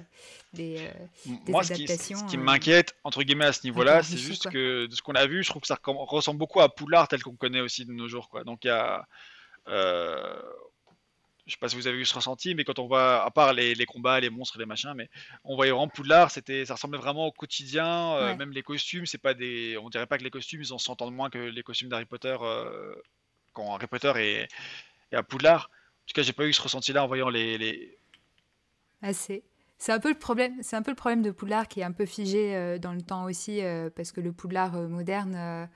des, 0.54 0.88
des 1.26 1.54
adaptations. 1.54 2.18
Ce 2.18 2.24
qui, 2.24 2.38
m'inquiète, 2.38 2.96
entre 3.04 3.22
guillemets, 3.22 3.46
à 3.46 3.52
ce 3.52 3.64
niveau-là, 3.64 4.02
c'est 4.02 4.16
juste 4.16 4.50
que 4.50 4.86
de 4.86 4.94
ce 4.94 5.02
qu'on 5.02 5.14
a 5.14 5.26
vu, 5.26 5.42
je 5.42 5.50
trouve 5.50 5.62
que 5.62 5.68
ça 5.68 5.78
ressemble 5.84 6.38
beaucoup 6.38 6.60
à 6.60 6.74
Poulard 6.74 7.08
tel 7.08 7.22
qu'on 7.22 7.36
connaît 7.36 7.60
aussi 7.60 7.84
de 7.84 7.92
nos 7.92 8.08
jours, 8.08 8.28
quoi. 8.28 8.44
Donc 8.44 8.64
il 8.64 8.68
y 8.68 8.70
a 8.70 9.06
je 11.46 11.52
sais 11.52 11.58
pas 11.58 11.68
si 11.68 11.76
vous 11.76 11.86
avez 11.86 11.98
eu 11.98 12.04
ce 12.04 12.14
ressenti, 12.14 12.54
mais 12.54 12.64
quand 12.64 12.78
on 12.78 12.86
voit, 12.86 13.24
à 13.24 13.30
part 13.30 13.52
les, 13.52 13.74
combats, 13.86 14.20
les 14.20 14.30
monstres, 14.30 14.58
les 14.58 14.66
machins, 14.66 14.94
mais 14.94 15.08
on 15.44 15.56
voyait 15.56 15.72
vraiment 15.72 15.88
Poudlard, 15.88 16.30
c'était, 16.30 16.64
ça 16.64 16.74
ressemblait 16.74 16.98
vraiment 16.98 17.26
au 17.26 17.32
quotidien, 17.32 18.14
euh, 18.14 18.36
même 18.36 18.52
les 18.52 18.62
costumes, 18.62 19.06
c'est 19.06 19.18
pas 19.18 19.34
des, 19.34 19.76
on 19.78 19.90
dirait 19.90 20.06
pas 20.06 20.18
que 20.18 20.24
les 20.24 20.30
costumes, 20.30 20.62
ils 20.62 20.72
en 20.72 20.78
s'entendent 20.78 21.14
moins 21.14 21.30
que 21.30 21.38
les 21.38 21.62
costumes 21.62 21.88
d'Harry 21.88 22.04
Potter 22.04 22.36
euh, 22.40 22.94
quand 23.52 23.74
Harry 23.74 23.86
Potter 23.86 24.12
est, 24.16 24.48
à 25.14 25.22
Poudlard. 25.22 25.68
Tout 26.12 26.20
cas, 26.20 26.22
j'ai 26.22 26.32
pas 26.32 26.44
eu 26.44 26.52
ce 26.52 26.62
ressenti-là 26.62 27.04
en 27.04 27.06
voyant 27.06 27.28
les. 27.28 27.58
les... 27.58 27.96
Ah, 29.02 29.12
c'est, 29.12 29.42
un 29.88 29.98
peu 29.98 30.10
le 30.10 30.18
problème, 30.18 30.54
c'est 30.62 30.76
un 30.76 30.82
peu 30.82 30.90
le 30.90 30.96
problème 30.96 31.22
de 31.22 31.30
Poudlard 31.30 31.66
qui 31.66 31.80
est 31.80 31.84
un 31.84 31.92
peu 31.92 32.06
figé 32.06 32.54
euh, 32.54 32.78
dans 32.78 32.92
le 32.92 33.02
temps 33.02 33.24
aussi, 33.24 33.60
parce 33.96 34.12
que 34.12 34.20
le 34.20 34.32
Poudlard 34.32 34.74
moderne 34.74 35.68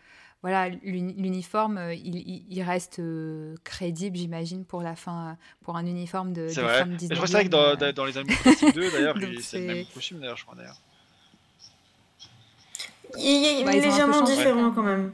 voilà, 0.42 0.68
l'uniforme, 0.68 1.78
euh, 1.78 1.94
il, 1.94 2.62
reste 2.62 3.00
euh, 3.00 3.56
crédible, 3.64 4.16
j'imagine, 4.16 4.64
pour 4.64 4.80
la 4.80 4.94
fin, 4.94 5.36
pour 5.64 5.76
un 5.76 5.84
uniforme 5.84 6.32
de, 6.32 6.42
de 6.42 6.60
vrai. 6.60 6.84
Je 7.00 7.14
crois 7.14 7.42
que 7.42 7.48
dans, 7.48 7.82
euh. 7.82 7.92
dans 7.92 8.04
les 8.04 8.16
Animaux 8.16 8.36
2, 8.74 8.90
d'ailleurs, 8.92 9.16
c'est 9.40 9.58
le 9.58 9.66
même 9.66 9.86
costume, 9.92 10.20
d'ailleurs, 10.20 10.36
je 10.36 10.44
crois, 10.44 10.56
d'ailleurs. 10.56 10.80
Il 13.18 13.60
est 13.60 13.64
bah, 13.64 13.72
légèrement 13.72 14.22
différent, 14.22 14.70
quand 14.70 14.84
même. 14.84 15.12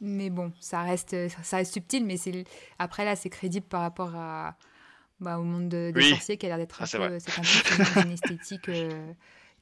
Mais 0.00 0.30
bon, 0.30 0.52
ça 0.60 0.82
reste, 0.82 1.16
ça 1.42 1.56
reste 1.58 1.72
subtil, 1.72 2.04
mais 2.04 2.16
après, 2.78 3.04
là, 3.04 3.16
c'est 3.16 3.30
crédible 3.30 3.66
par 3.66 3.80
rapport 3.80 4.14
à, 4.14 4.56
bah, 5.20 5.38
au 5.38 5.44
monde 5.44 5.68
des 5.68 6.10
sorciers 6.10 6.36
qui 6.36 6.46
a 6.46 6.50
l'air 6.50 6.58
d'être 6.58 6.80
ah, 6.80 6.84
un, 6.84 7.08
peu, 7.08 7.14
un 7.14 7.84
peu 7.94 8.00
une 8.00 8.12
esthétique 8.12 8.70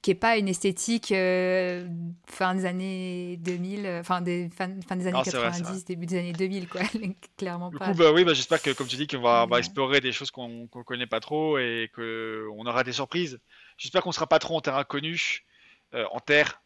qui 0.03 0.11
n'est 0.11 0.17
pas 0.17 0.37
une 0.37 0.49
esthétique 0.49 1.13
euh, 1.13 1.87
fin 2.27 2.57
des 2.57 2.67
années 2.67 3.37
2000, 3.39 3.87
euh, 3.87 4.01
enfin 4.01 4.21
des, 4.21 4.51
fin, 4.51 4.67
des 4.69 5.07
années 5.07 5.23
90, 5.25 5.85
début 5.85 6.07
des 6.07 6.19
années 6.19 6.33
2000, 6.33 6.69
quoi. 6.69 6.81
Clairement 7.39 7.71
du 7.71 7.79
pas. 7.79 7.93
Coup, 7.93 7.95
bah, 7.95 8.11
oui, 8.13 8.25
bah, 8.25 8.35
j'espère 8.35 8.61
que, 8.61 8.71
comme 8.71 8.89
tu 8.89 8.97
dis, 8.97 9.07
qu'on 9.07 9.21
va, 9.21 9.47
va, 9.47 9.59
explorer 9.59 10.01
des 10.01 10.11
choses 10.11 10.33
qu'on 10.33 10.69
ne 10.75 10.83
connaît 10.83 11.07
pas 11.07 11.21
trop 11.21 11.57
et 11.57 11.89
qu'on 11.95 12.67
aura 12.67 12.83
des 12.83 12.93
surprises. 12.93 13.39
J'espère 13.79 14.03
qu'on 14.03 14.11
ne 14.11 14.15
sera 14.15 14.27
pas 14.27 14.41
trop 14.41 14.57
en 14.57 14.61
terrain 14.61 14.83
connu, 14.83 15.47
euh, 15.95 16.05
en 16.11 16.19
terre, 16.19 16.62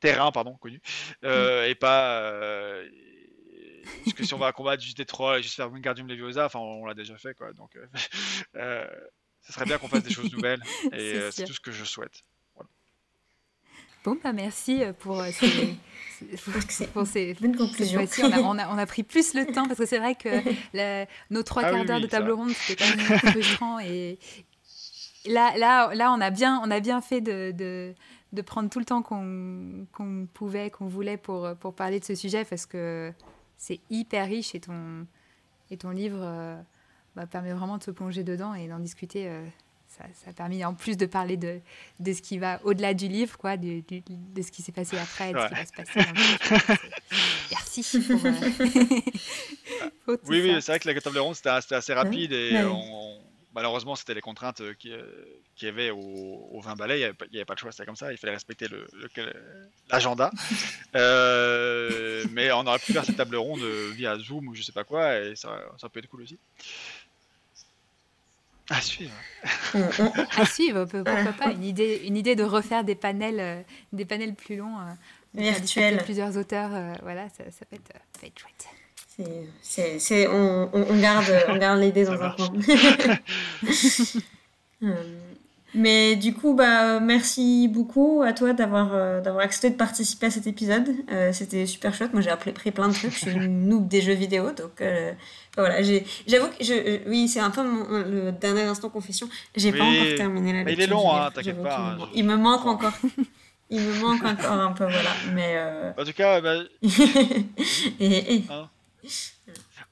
terrain, 0.00 0.32
pardon, 0.32 0.54
connu, 0.54 0.80
mm. 1.22 1.28
et 1.66 1.74
pas. 1.74 2.32
parce 4.04 4.14
que 4.14 4.24
si 4.24 4.34
on 4.34 4.38
va 4.38 4.52
combattre 4.52 4.82
juste 4.82 4.96
des 4.96 5.06
trolls 5.06 5.38
et 5.38 5.42
juste 5.42 5.56
faire 5.56 5.70
Wingardium 5.70 6.08
Leviosa, 6.08 6.46
enfin, 6.46 6.58
on, 6.58 6.86
l'a 6.86 6.94
déjà 6.94 7.16
fait, 7.16 7.34
quoi. 7.34 7.52
Donc, 7.52 7.78
ce 8.54 9.52
serait 9.52 9.64
bien 9.64 9.78
qu'on 9.78 9.88
fasse 9.88 10.02
des 10.02 10.12
choses 10.12 10.32
nouvelles 10.32 10.62
et 10.92 11.30
c'est 11.30 11.44
tout 11.44 11.54
ce 11.54 11.60
que 11.60 11.72
je 11.72 11.84
souhaite. 11.84 12.24
Bon, 14.02 14.16
bah 14.22 14.32
merci 14.32 14.82
euh, 14.82 14.94
pour 14.94 15.20
euh, 15.20 15.28
ces, 15.30 15.76
pour, 16.94 17.06
ces 17.06 17.34
bonnes 17.34 17.56
conclusions. 17.56 18.06
On 18.22 18.58
a, 18.58 18.68
on, 18.68 18.78
a, 18.78 18.86
pris 18.86 19.02
plus 19.02 19.34
le 19.34 19.44
temps 19.44 19.66
parce 19.66 19.78
que 19.78 19.84
c'est 19.84 19.98
vrai 19.98 20.14
que 20.14 20.28
nos 21.30 21.42
trois 21.42 21.64
ah 21.64 21.70
quarts 21.70 21.84
d'heure 21.84 22.00
de 22.00 22.06
table 22.06 22.30
ronde, 22.30 22.50
c'était 22.50 22.82
quand 22.82 22.96
même 22.96 23.18
frustrant. 23.18 23.78
Et 23.80 24.18
là, 25.26 25.52
là, 25.58 25.94
là, 25.94 26.12
on 26.12 26.20
a 26.20 26.30
bien, 26.30 26.62
on 26.64 26.70
a 26.70 26.80
bien 26.80 27.02
fait 27.02 27.20
de, 27.20 27.52
de, 27.54 27.94
de 28.32 28.42
prendre 28.42 28.70
tout 28.70 28.78
le 28.78 28.84
temps 28.84 29.02
qu'on 29.02 29.86
pouvait, 30.32 30.70
qu'on 30.70 30.86
voulait 30.86 31.16
pour, 31.16 31.48
pour 31.56 31.74
parler 31.74 32.00
de 32.00 32.04
ce 32.04 32.14
sujet 32.14 32.44
parce 32.44 32.66
que 32.66 33.12
c'est 33.56 33.80
hyper 33.90 34.26
riche 34.26 34.54
et 34.54 34.60
ton, 34.60 35.06
et 35.70 35.76
ton 35.76 35.90
livre 35.90 36.20
euh, 36.20 36.60
bah, 37.16 37.26
permet 37.26 37.52
vraiment 37.52 37.78
de 37.78 37.82
se 37.82 37.90
plonger 37.90 38.22
dedans 38.22 38.54
et 38.54 38.68
d'en 38.68 38.78
discuter 38.78 39.28
ça, 39.90 40.30
a 40.30 40.32
permis 40.32 40.64
en 40.64 40.74
plus 40.74 40.96
de 40.96 41.06
parler 41.06 41.36
de, 41.36 41.60
de 41.98 42.12
ce 42.12 42.22
qui 42.22 42.38
va 42.38 42.60
au-delà 42.64 42.94
du 42.94 43.08
livre, 43.08 43.36
quoi, 43.36 43.56
de, 43.56 43.82
de, 43.88 44.42
ce 44.42 44.50
qui 44.50 44.62
s'est 44.62 44.72
passé 44.72 44.96
après, 44.96 45.32
de 45.32 45.38
ce 45.38 45.46
qui 45.48 45.54
va 45.54 45.66
se 45.66 45.72
passer. 45.72 46.00
Merci. 47.50 47.82
Pour, 50.04 50.16
oui, 50.28 50.40
oui, 50.42 50.56
c'est 50.60 50.72
vrai 50.72 50.78
que 50.78 50.88
la 50.88 51.00
table 51.00 51.18
ronde 51.18 51.34
c'était 51.34 51.74
assez 51.74 51.94
rapide 51.94 52.32
et 52.32 52.62
malheureusement 53.54 53.96
c'était 53.96 54.14
les 54.14 54.20
contraintes 54.20 54.62
qui, 54.78 54.92
qui 55.56 55.64
y 55.64 55.68
avait 55.68 55.90
au, 55.90 56.60
20 56.62 56.76
balais, 56.76 57.00
il 57.00 57.14
n'y 57.32 57.38
avait, 57.38 57.44
pas 57.44 57.54
de 57.54 57.58
choix, 57.58 57.72
c'était 57.72 57.86
comme 57.86 57.96
ça, 57.96 58.12
il 58.12 58.18
fallait 58.18 58.34
respecter 58.34 58.66
l'agenda. 59.90 60.30
Euh, 60.96 62.24
mais 62.32 62.50
on 62.50 62.66
aurait 62.66 62.80
pu 62.80 62.92
faire 62.92 63.04
cette 63.04 63.16
table 63.16 63.36
ronde 63.36 63.62
via 63.94 64.18
Zoom 64.18 64.48
ou 64.48 64.56
je 64.56 64.62
sais 64.62 64.72
pas 64.72 64.82
quoi 64.82 65.20
et 65.20 65.36
ça, 65.36 65.62
ça 65.78 65.88
peut 65.88 66.00
être 66.00 66.08
cool 66.08 66.22
aussi. 66.22 66.36
À 68.70 68.80
suivre. 68.80 69.12
à 70.36 70.46
suivre, 70.46 70.84
pourquoi 70.84 71.32
pas. 71.32 71.50
Une 71.50 71.64
idée, 71.64 72.02
une 72.04 72.16
idée 72.16 72.36
de 72.36 72.44
refaire 72.44 72.84
des 72.84 72.94
panels, 72.94 73.40
euh, 73.40 73.62
des 73.92 74.04
panels 74.04 74.34
plus 74.34 74.56
longs. 74.56 74.78
Euh, 74.78 74.92
Virtuels. 75.34 75.98
Plusieurs 76.04 76.36
auteurs, 76.36 76.70
euh, 76.72 76.92
voilà, 77.02 77.28
ça, 77.30 77.44
ça, 77.50 77.64
peut 77.64 77.76
être, 77.76 77.92
ça, 77.92 78.20
peut 78.20 78.26
être, 78.26 78.38
chouette. 78.38 78.68
C'est, 79.62 80.28
on, 80.28 80.70
on, 80.72 81.00
garde, 81.00 81.24
on 81.48 81.56
garde 81.56 81.80
l'idée 81.80 82.04
dans 82.06 82.20
un 82.22 82.30
coin. 82.30 82.50
Mais 85.74 86.16
du 86.16 86.34
coup, 86.34 86.54
bah, 86.54 86.98
merci 86.98 87.68
beaucoup 87.68 88.22
à 88.26 88.32
toi 88.32 88.52
d'avoir 88.52 88.90
euh, 88.92 89.20
d'avoir 89.20 89.44
accepté 89.44 89.70
de 89.70 89.76
participer 89.76 90.26
à 90.26 90.30
cet 90.30 90.48
épisode. 90.48 90.88
Euh, 91.12 91.32
c'était 91.32 91.64
super 91.66 91.94
chouette. 91.94 92.12
Moi, 92.12 92.22
j'ai 92.22 92.30
appris 92.30 92.52
plein 92.52 92.88
de 92.88 92.92
trucs. 92.92 93.12
Je 93.12 93.18
suis 93.18 93.30
une 93.30 93.68
noob 93.68 93.86
des 93.86 94.00
jeux 94.00 94.14
vidéo, 94.14 94.50
donc 94.50 94.80
euh, 94.80 95.12
voilà. 95.56 95.80
J'avoue 96.26 96.48
que 96.48 96.64
je, 96.64 97.08
oui, 97.08 97.28
c'est 97.28 97.38
un 97.38 97.50
peu 97.50 97.62
le 97.62 98.32
dernier 98.32 98.62
instant 98.62 98.88
confession. 98.88 99.28
J'ai 99.54 99.70
pas 99.70 99.84
encore 99.84 100.14
terminé 100.16 100.52
la 100.52 100.64
lecture. 100.64 100.78
il 100.78 100.82
est 100.82 100.86
long, 100.88 101.14
hein, 101.14 101.30
t'inquiète 101.32 101.62
pas. 101.62 101.96
Hein, 102.00 102.08
il 102.14 102.24
me 102.24 102.36
manque 102.36 102.66
encore. 102.66 102.98
il 103.70 103.80
me 103.80 104.00
manque 104.00 104.24
encore 104.24 104.52
un 104.52 104.72
peu, 104.72 104.84
voilà. 104.84 105.10
Mais 105.34 105.56
en 105.96 106.04
tout 106.04 106.12
cas, 106.12 106.40
bah... 106.40 106.56
et, 108.00 108.34
et... 108.34 108.44
Hein 108.50 108.68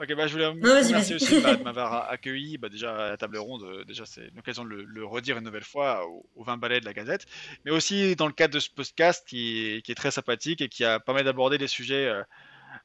Ok, 0.01 0.15
bah, 0.15 0.27
je 0.27 0.33
voulais 0.33 0.49
vous 0.49 0.61
remercier 0.61 1.17
aussi 1.17 1.41
bah, 1.41 1.57
de 1.57 1.63
m'avoir 1.63 2.09
accueilli. 2.11 2.59
Bah, 2.59 2.69
déjà, 2.69 2.95
à 2.95 3.09
la 3.11 3.17
table 3.17 3.39
ronde, 3.39 3.63
euh, 3.65 3.85
déjà, 3.85 4.07
c'est 4.07 4.29
une 4.29 4.39
occasion 4.39 4.65
de 4.65 4.71
le, 4.71 5.05
redire 5.05 5.39
une 5.39 5.45
nouvelle 5.45 5.65
fois 5.65 6.07
au, 6.07 6.45
20 6.45 6.57
balais 6.57 6.81
de 6.81 6.85
la 6.85 6.93
Gazette. 6.93 7.27
Mais 7.65 7.71
aussi 7.71 8.15
dans 8.17 8.27
le 8.27 8.33
cadre 8.33 8.55
de 8.55 8.61
ce 8.61 8.71
podcast 8.71 9.27
qui, 9.27 9.81
qui 9.85 9.93
est 9.93 9.97
très 9.97 10.11
sympathique 10.11 10.61
et 10.61 10.69
qui 10.69 10.85
a 10.85 11.01
permis 11.01 11.25
d'aborder 11.25 11.59
des 11.59 11.67
sujets 11.67 12.07
euh, 12.07 12.23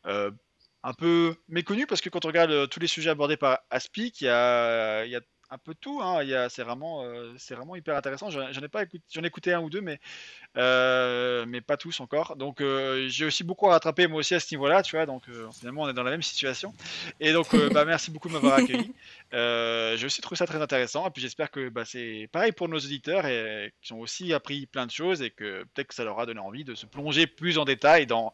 euh, 0.07 0.31
un 0.83 0.93
peu 0.93 1.35
méconnus 1.47 1.85
parce 1.87 2.01
que 2.01 2.09
quand 2.09 2.25
on 2.25 2.27
regarde 2.27 2.67
tous 2.69 2.79
les 2.79 2.87
sujets 2.87 3.09
abordés 3.09 3.37
par 3.37 3.59
Aspic, 3.69 4.21
il 4.21 4.25
y 4.25 4.29
a, 4.29 5.05
il 5.05 5.11
y 5.11 5.15
a 5.15 5.21
un 5.53 5.57
peu 5.59 5.75
tout. 5.75 6.01
Hein. 6.01 6.23
C'est 6.49 6.63
vraiment, 6.63 7.03
euh, 7.03 7.31
c'est 7.37 7.53
vraiment 7.55 7.75
hyper 7.75 7.95
intéressant. 7.95 8.29
J'en 8.29 8.49
ai 8.49 8.67
pas 8.67 8.83
écouté, 8.83 9.03
j'en 9.11 9.23
ai 9.23 9.27
écouté 9.27 9.53
un 9.53 9.61
ou 9.61 9.69
deux, 9.69 9.81
mais 9.81 9.99
euh, 10.57 11.45
mais 11.47 11.61
pas 11.61 11.77
tous 11.77 11.99
encore. 11.99 12.35
Donc 12.35 12.59
euh, 12.59 13.07
j'ai 13.07 13.25
aussi 13.25 13.43
beaucoup 13.43 13.69
à 13.69 13.73
rattraper 13.73 14.07
moi 14.07 14.19
aussi 14.19 14.33
à 14.35 14.39
ce 14.39 14.53
niveau-là, 14.53 14.81
tu 14.81 14.95
vois. 14.95 15.05
Donc 15.05 15.23
finalement 15.57 15.83
on 15.83 15.89
est 15.89 15.93
dans 15.93 16.03
la 16.03 16.11
même 16.11 16.23
situation. 16.23 16.73
Et 17.19 17.33
donc 17.33 17.55
bah, 17.71 17.85
merci 17.85 18.11
beaucoup 18.11 18.27
de 18.27 18.33
m'avoir 18.33 18.55
accueilli. 18.55 18.93
j'ai 19.31 20.05
aussi 20.05 20.21
trouvé 20.21 20.37
ça 20.37 20.47
très 20.47 20.61
intéressant. 20.61 21.07
Et 21.07 21.11
puis 21.11 21.21
j'espère 21.21 21.51
que 21.51 21.69
bah, 21.69 21.85
c'est 21.85 22.27
pareil 22.31 22.51
pour 22.51 22.67
nos 22.67 22.77
auditeurs 22.77 23.25
et 23.25 23.73
qui 23.81 23.93
ont 23.93 23.99
aussi 23.99 24.33
appris 24.33 24.65
plein 24.65 24.87
de 24.87 24.91
choses 24.91 25.21
et 25.21 25.29
que 25.29 25.63
peut-être 25.73 25.89
que 25.89 25.95
ça 25.95 26.03
leur 26.03 26.19
a 26.19 26.25
donné 26.25 26.39
envie 26.39 26.63
de 26.63 26.75
se 26.75 26.85
plonger 26.85 27.27
plus 27.27 27.57
en 27.57 27.65
détail 27.65 28.07
dans 28.07 28.33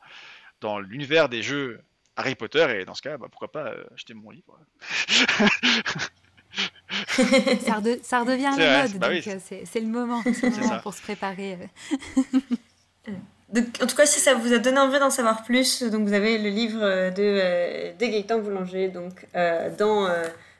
dans 0.61 0.79
l'univers 0.79 1.29
des 1.29 1.41
jeux 1.41 1.81
Harry 2.15 2.35
Potter 2.35 2.81
et 2.81 2.85
dans 2.85 2.95
ce 2.95 3.01
cas, 3.01 3.17
bah, 3.17 3.27
pourquoi 3.29 3.51
pas 3.51 3.73
acheter 3.93 4.13
mon 4.13 4.29
livre. 4.31 4.59
ça, 8.03 8.19
redevient 8.19 8.49
la 8.57 8.83
mode, 8.83 8.97
bah 8.97 9.13
donc 9.13 9.27
euh, 9.27 9.39
c'est 9.65 9.79
le 9.79 9.87
moment, 9.87 10.21
pour 10.83 10.93
se 10.93 11.01
préparer. 11.01 11.57
Euh. 13.07 13.11
en 13.81 13.85
tout 13.87 13.95
cas, 13.95 14.05
si 14.05 14.19
ça 14.19 14.35
vous 14.35 14.53
a 14.53 14.57
donné 14.57 14.79
envie 14.79 14.99
d'en 14.99 15.09
savoir 15.09 15.43
plus, 15.43 15.83
donc 15.83 16.07
vous 16.07 16.13
avez 16.13 16.37
le 16.37 16.49
livre 16.49 16.79
de, 16.79 17.97
de 17.97 18.05
Gaëtan 18.05 18.39
Boulanger, 18.39 18.89
donc 18.89 19.25
dans, 19.77 20.07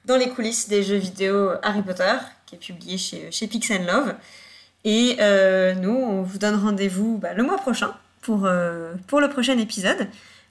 dans 0.06 0.18
les 0.18 0.30
coulisses 0.30 0.68
des 0.68 0.84
jeux 0.84 0.98
vidéo 0.98 1.52
Harry 1.64 1.82
Potter, 1.82 2.16
qui 2.46 2.56
est 2.56 2.60
publié 2.60 2.98
chez, 2.98 3.32
chez 3.32 3.48
Pix 3.48 3.70
Love. 3.70 4.16
Et 4.86 5.18
nous, 5.82 5.96
on 5.96 6.22
vous 6.24 6.38
donne 6.38 6.56
rendez-vous 6.56 7.18
bah, 7.18 7.34
le 7.34 7.44
mois 7.44 7.58
prochain 7.58 7.94
pour, 8.22 8.50
pour 9.08 9.22
le 9.22 9.30
prochain 9.30 9.58
épisode. 9.58 10.08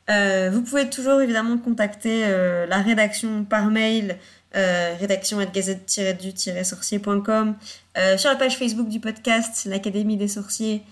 vous 0.09 0.62
pouvez 0.62 0.89
toujours 0.89 1.20
évidemment 1.20 1.59
contacter 1.59 2.24
la 2.69 2.78
rédaction 2.78 3.44
par 3.44 3.66
mail 3.66 4.19
euh, 4.57 4.97
rédaction 4.99 5.45
gazette-du-sorcier.com, 5.45 7.55
euh, 7.99 8.16
sur 8.16 8.31
la 8.31 8.37
page 8.37 8.57
Facebook 8.57 8.89
du 8.89 8.99
podcast, 8.99 9.66
l'Académie 9.66 10.16
des 10.16 10.29
sorciers, 10.29 10.83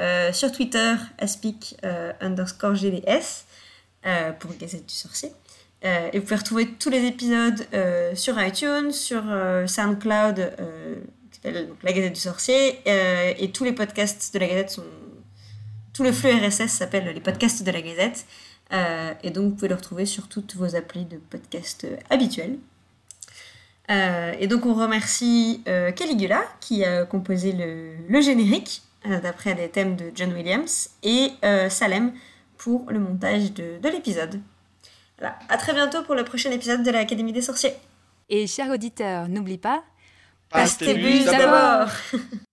euh, 0.00 0.34
sur 0.34 0.52
Twitter, 0.52 0.96
aspic 1.18 1.78
underscore 2.20 2.74
GDS, 2.74 3.46
pour 4.38 4.54
Gazette 4.54 4.84
du 4.86 4.94
sorcier. 4.94 5.32
et 5.82 6.18
vous 6.18 6.24
pouvez 6.24 6.36
retrouver 6.36 6.68
tous 6.78 6.90
les 6.90 7.06
épisodes 7.06 7.66
sur 8.14 8.40
iTunes, 8.40 8.92
sur 8.92 9.24
SoundCloud, 9.66 10.52
la 11.42 11.92
Gazette 11.92 12.12
du 12.12 12.20
sorcier, 12.20 12.78
et 12.86 13.50
tous 13.50 13.64
les 13.64 13.72
podcasts 13.72 14.32
de 14.34 14.38
la 14.38 14.46
Gazette 14.46 14.70
sont... 14.70 14.84
Tout 15.92 16.02
le 16.02 16.12
flux 16.12 16.30
RSS 16.30 16.68
s'appelle 16.68 17.06
les 17.06 17.20
podcasts 17.20 17.62
de 17.62 17.70
la 17.70 17.80
Gazette. 17.80 18.26
et 19.22 19.30
donc, 19.30 19.44
vous 19.44 19.54
pouvez 19.54 19.68
le 19.68 19.74
retrouver 19.74 20.04
sur 20.04 20.28
toutes 20.28 20.54
vos 20.54 20.76
applis 20.76 21.06
de 21.06 21.16
podcast 21.16 21.86
habituels. 22.10 22.58
Euh, 23.90 24.34
et 24.38 24.46
donc 24.46 24.66
on 24.66 24.74
remercie 24.74 25.62
euh, 25.68 25.92
Caligula 25.92 26.42
qui 26.60 26.84
a 26.84 27.04
composé 27.04 27.52
le, 27.52 28.20
générique 28.20 28.82
euh, 29.06 29.20
d'après 29.20 29.54
des 29.54 29.68
thèmes 29.68 29.94
de 29.96 30.10
John 30.14 30.32
Williams 30.32 30.90
et 31.02 31.30
Salem 31.70 32.12
pour 32.58 32.90
le 32.90 32.98
montage 32.98 33.52
de, 33.52 33.78
l'épisode. 33.88 34.40
Voilà. 35.18 35.38
À 35.48 35.56
très 35.56 35.72
bientôt 35.72 36.02
pour 36.02 36.14
le 36.14 36.24
prochain 36.24 36.50
épisode 36.50 36.82
de 36.82 36.90
l'Académie 36.90 37.32
des 37.32 37.42
sorciers. 37.42 37.74
Et 38.28 38.46
chers 38.46 38.70
auditeurs, 38.70 39.28
n'oublie 39.28 39.58
pas, 39.58 39.84
passe 40.50 40.78
tes 40.78 41.24
d'abord 41.24 41.88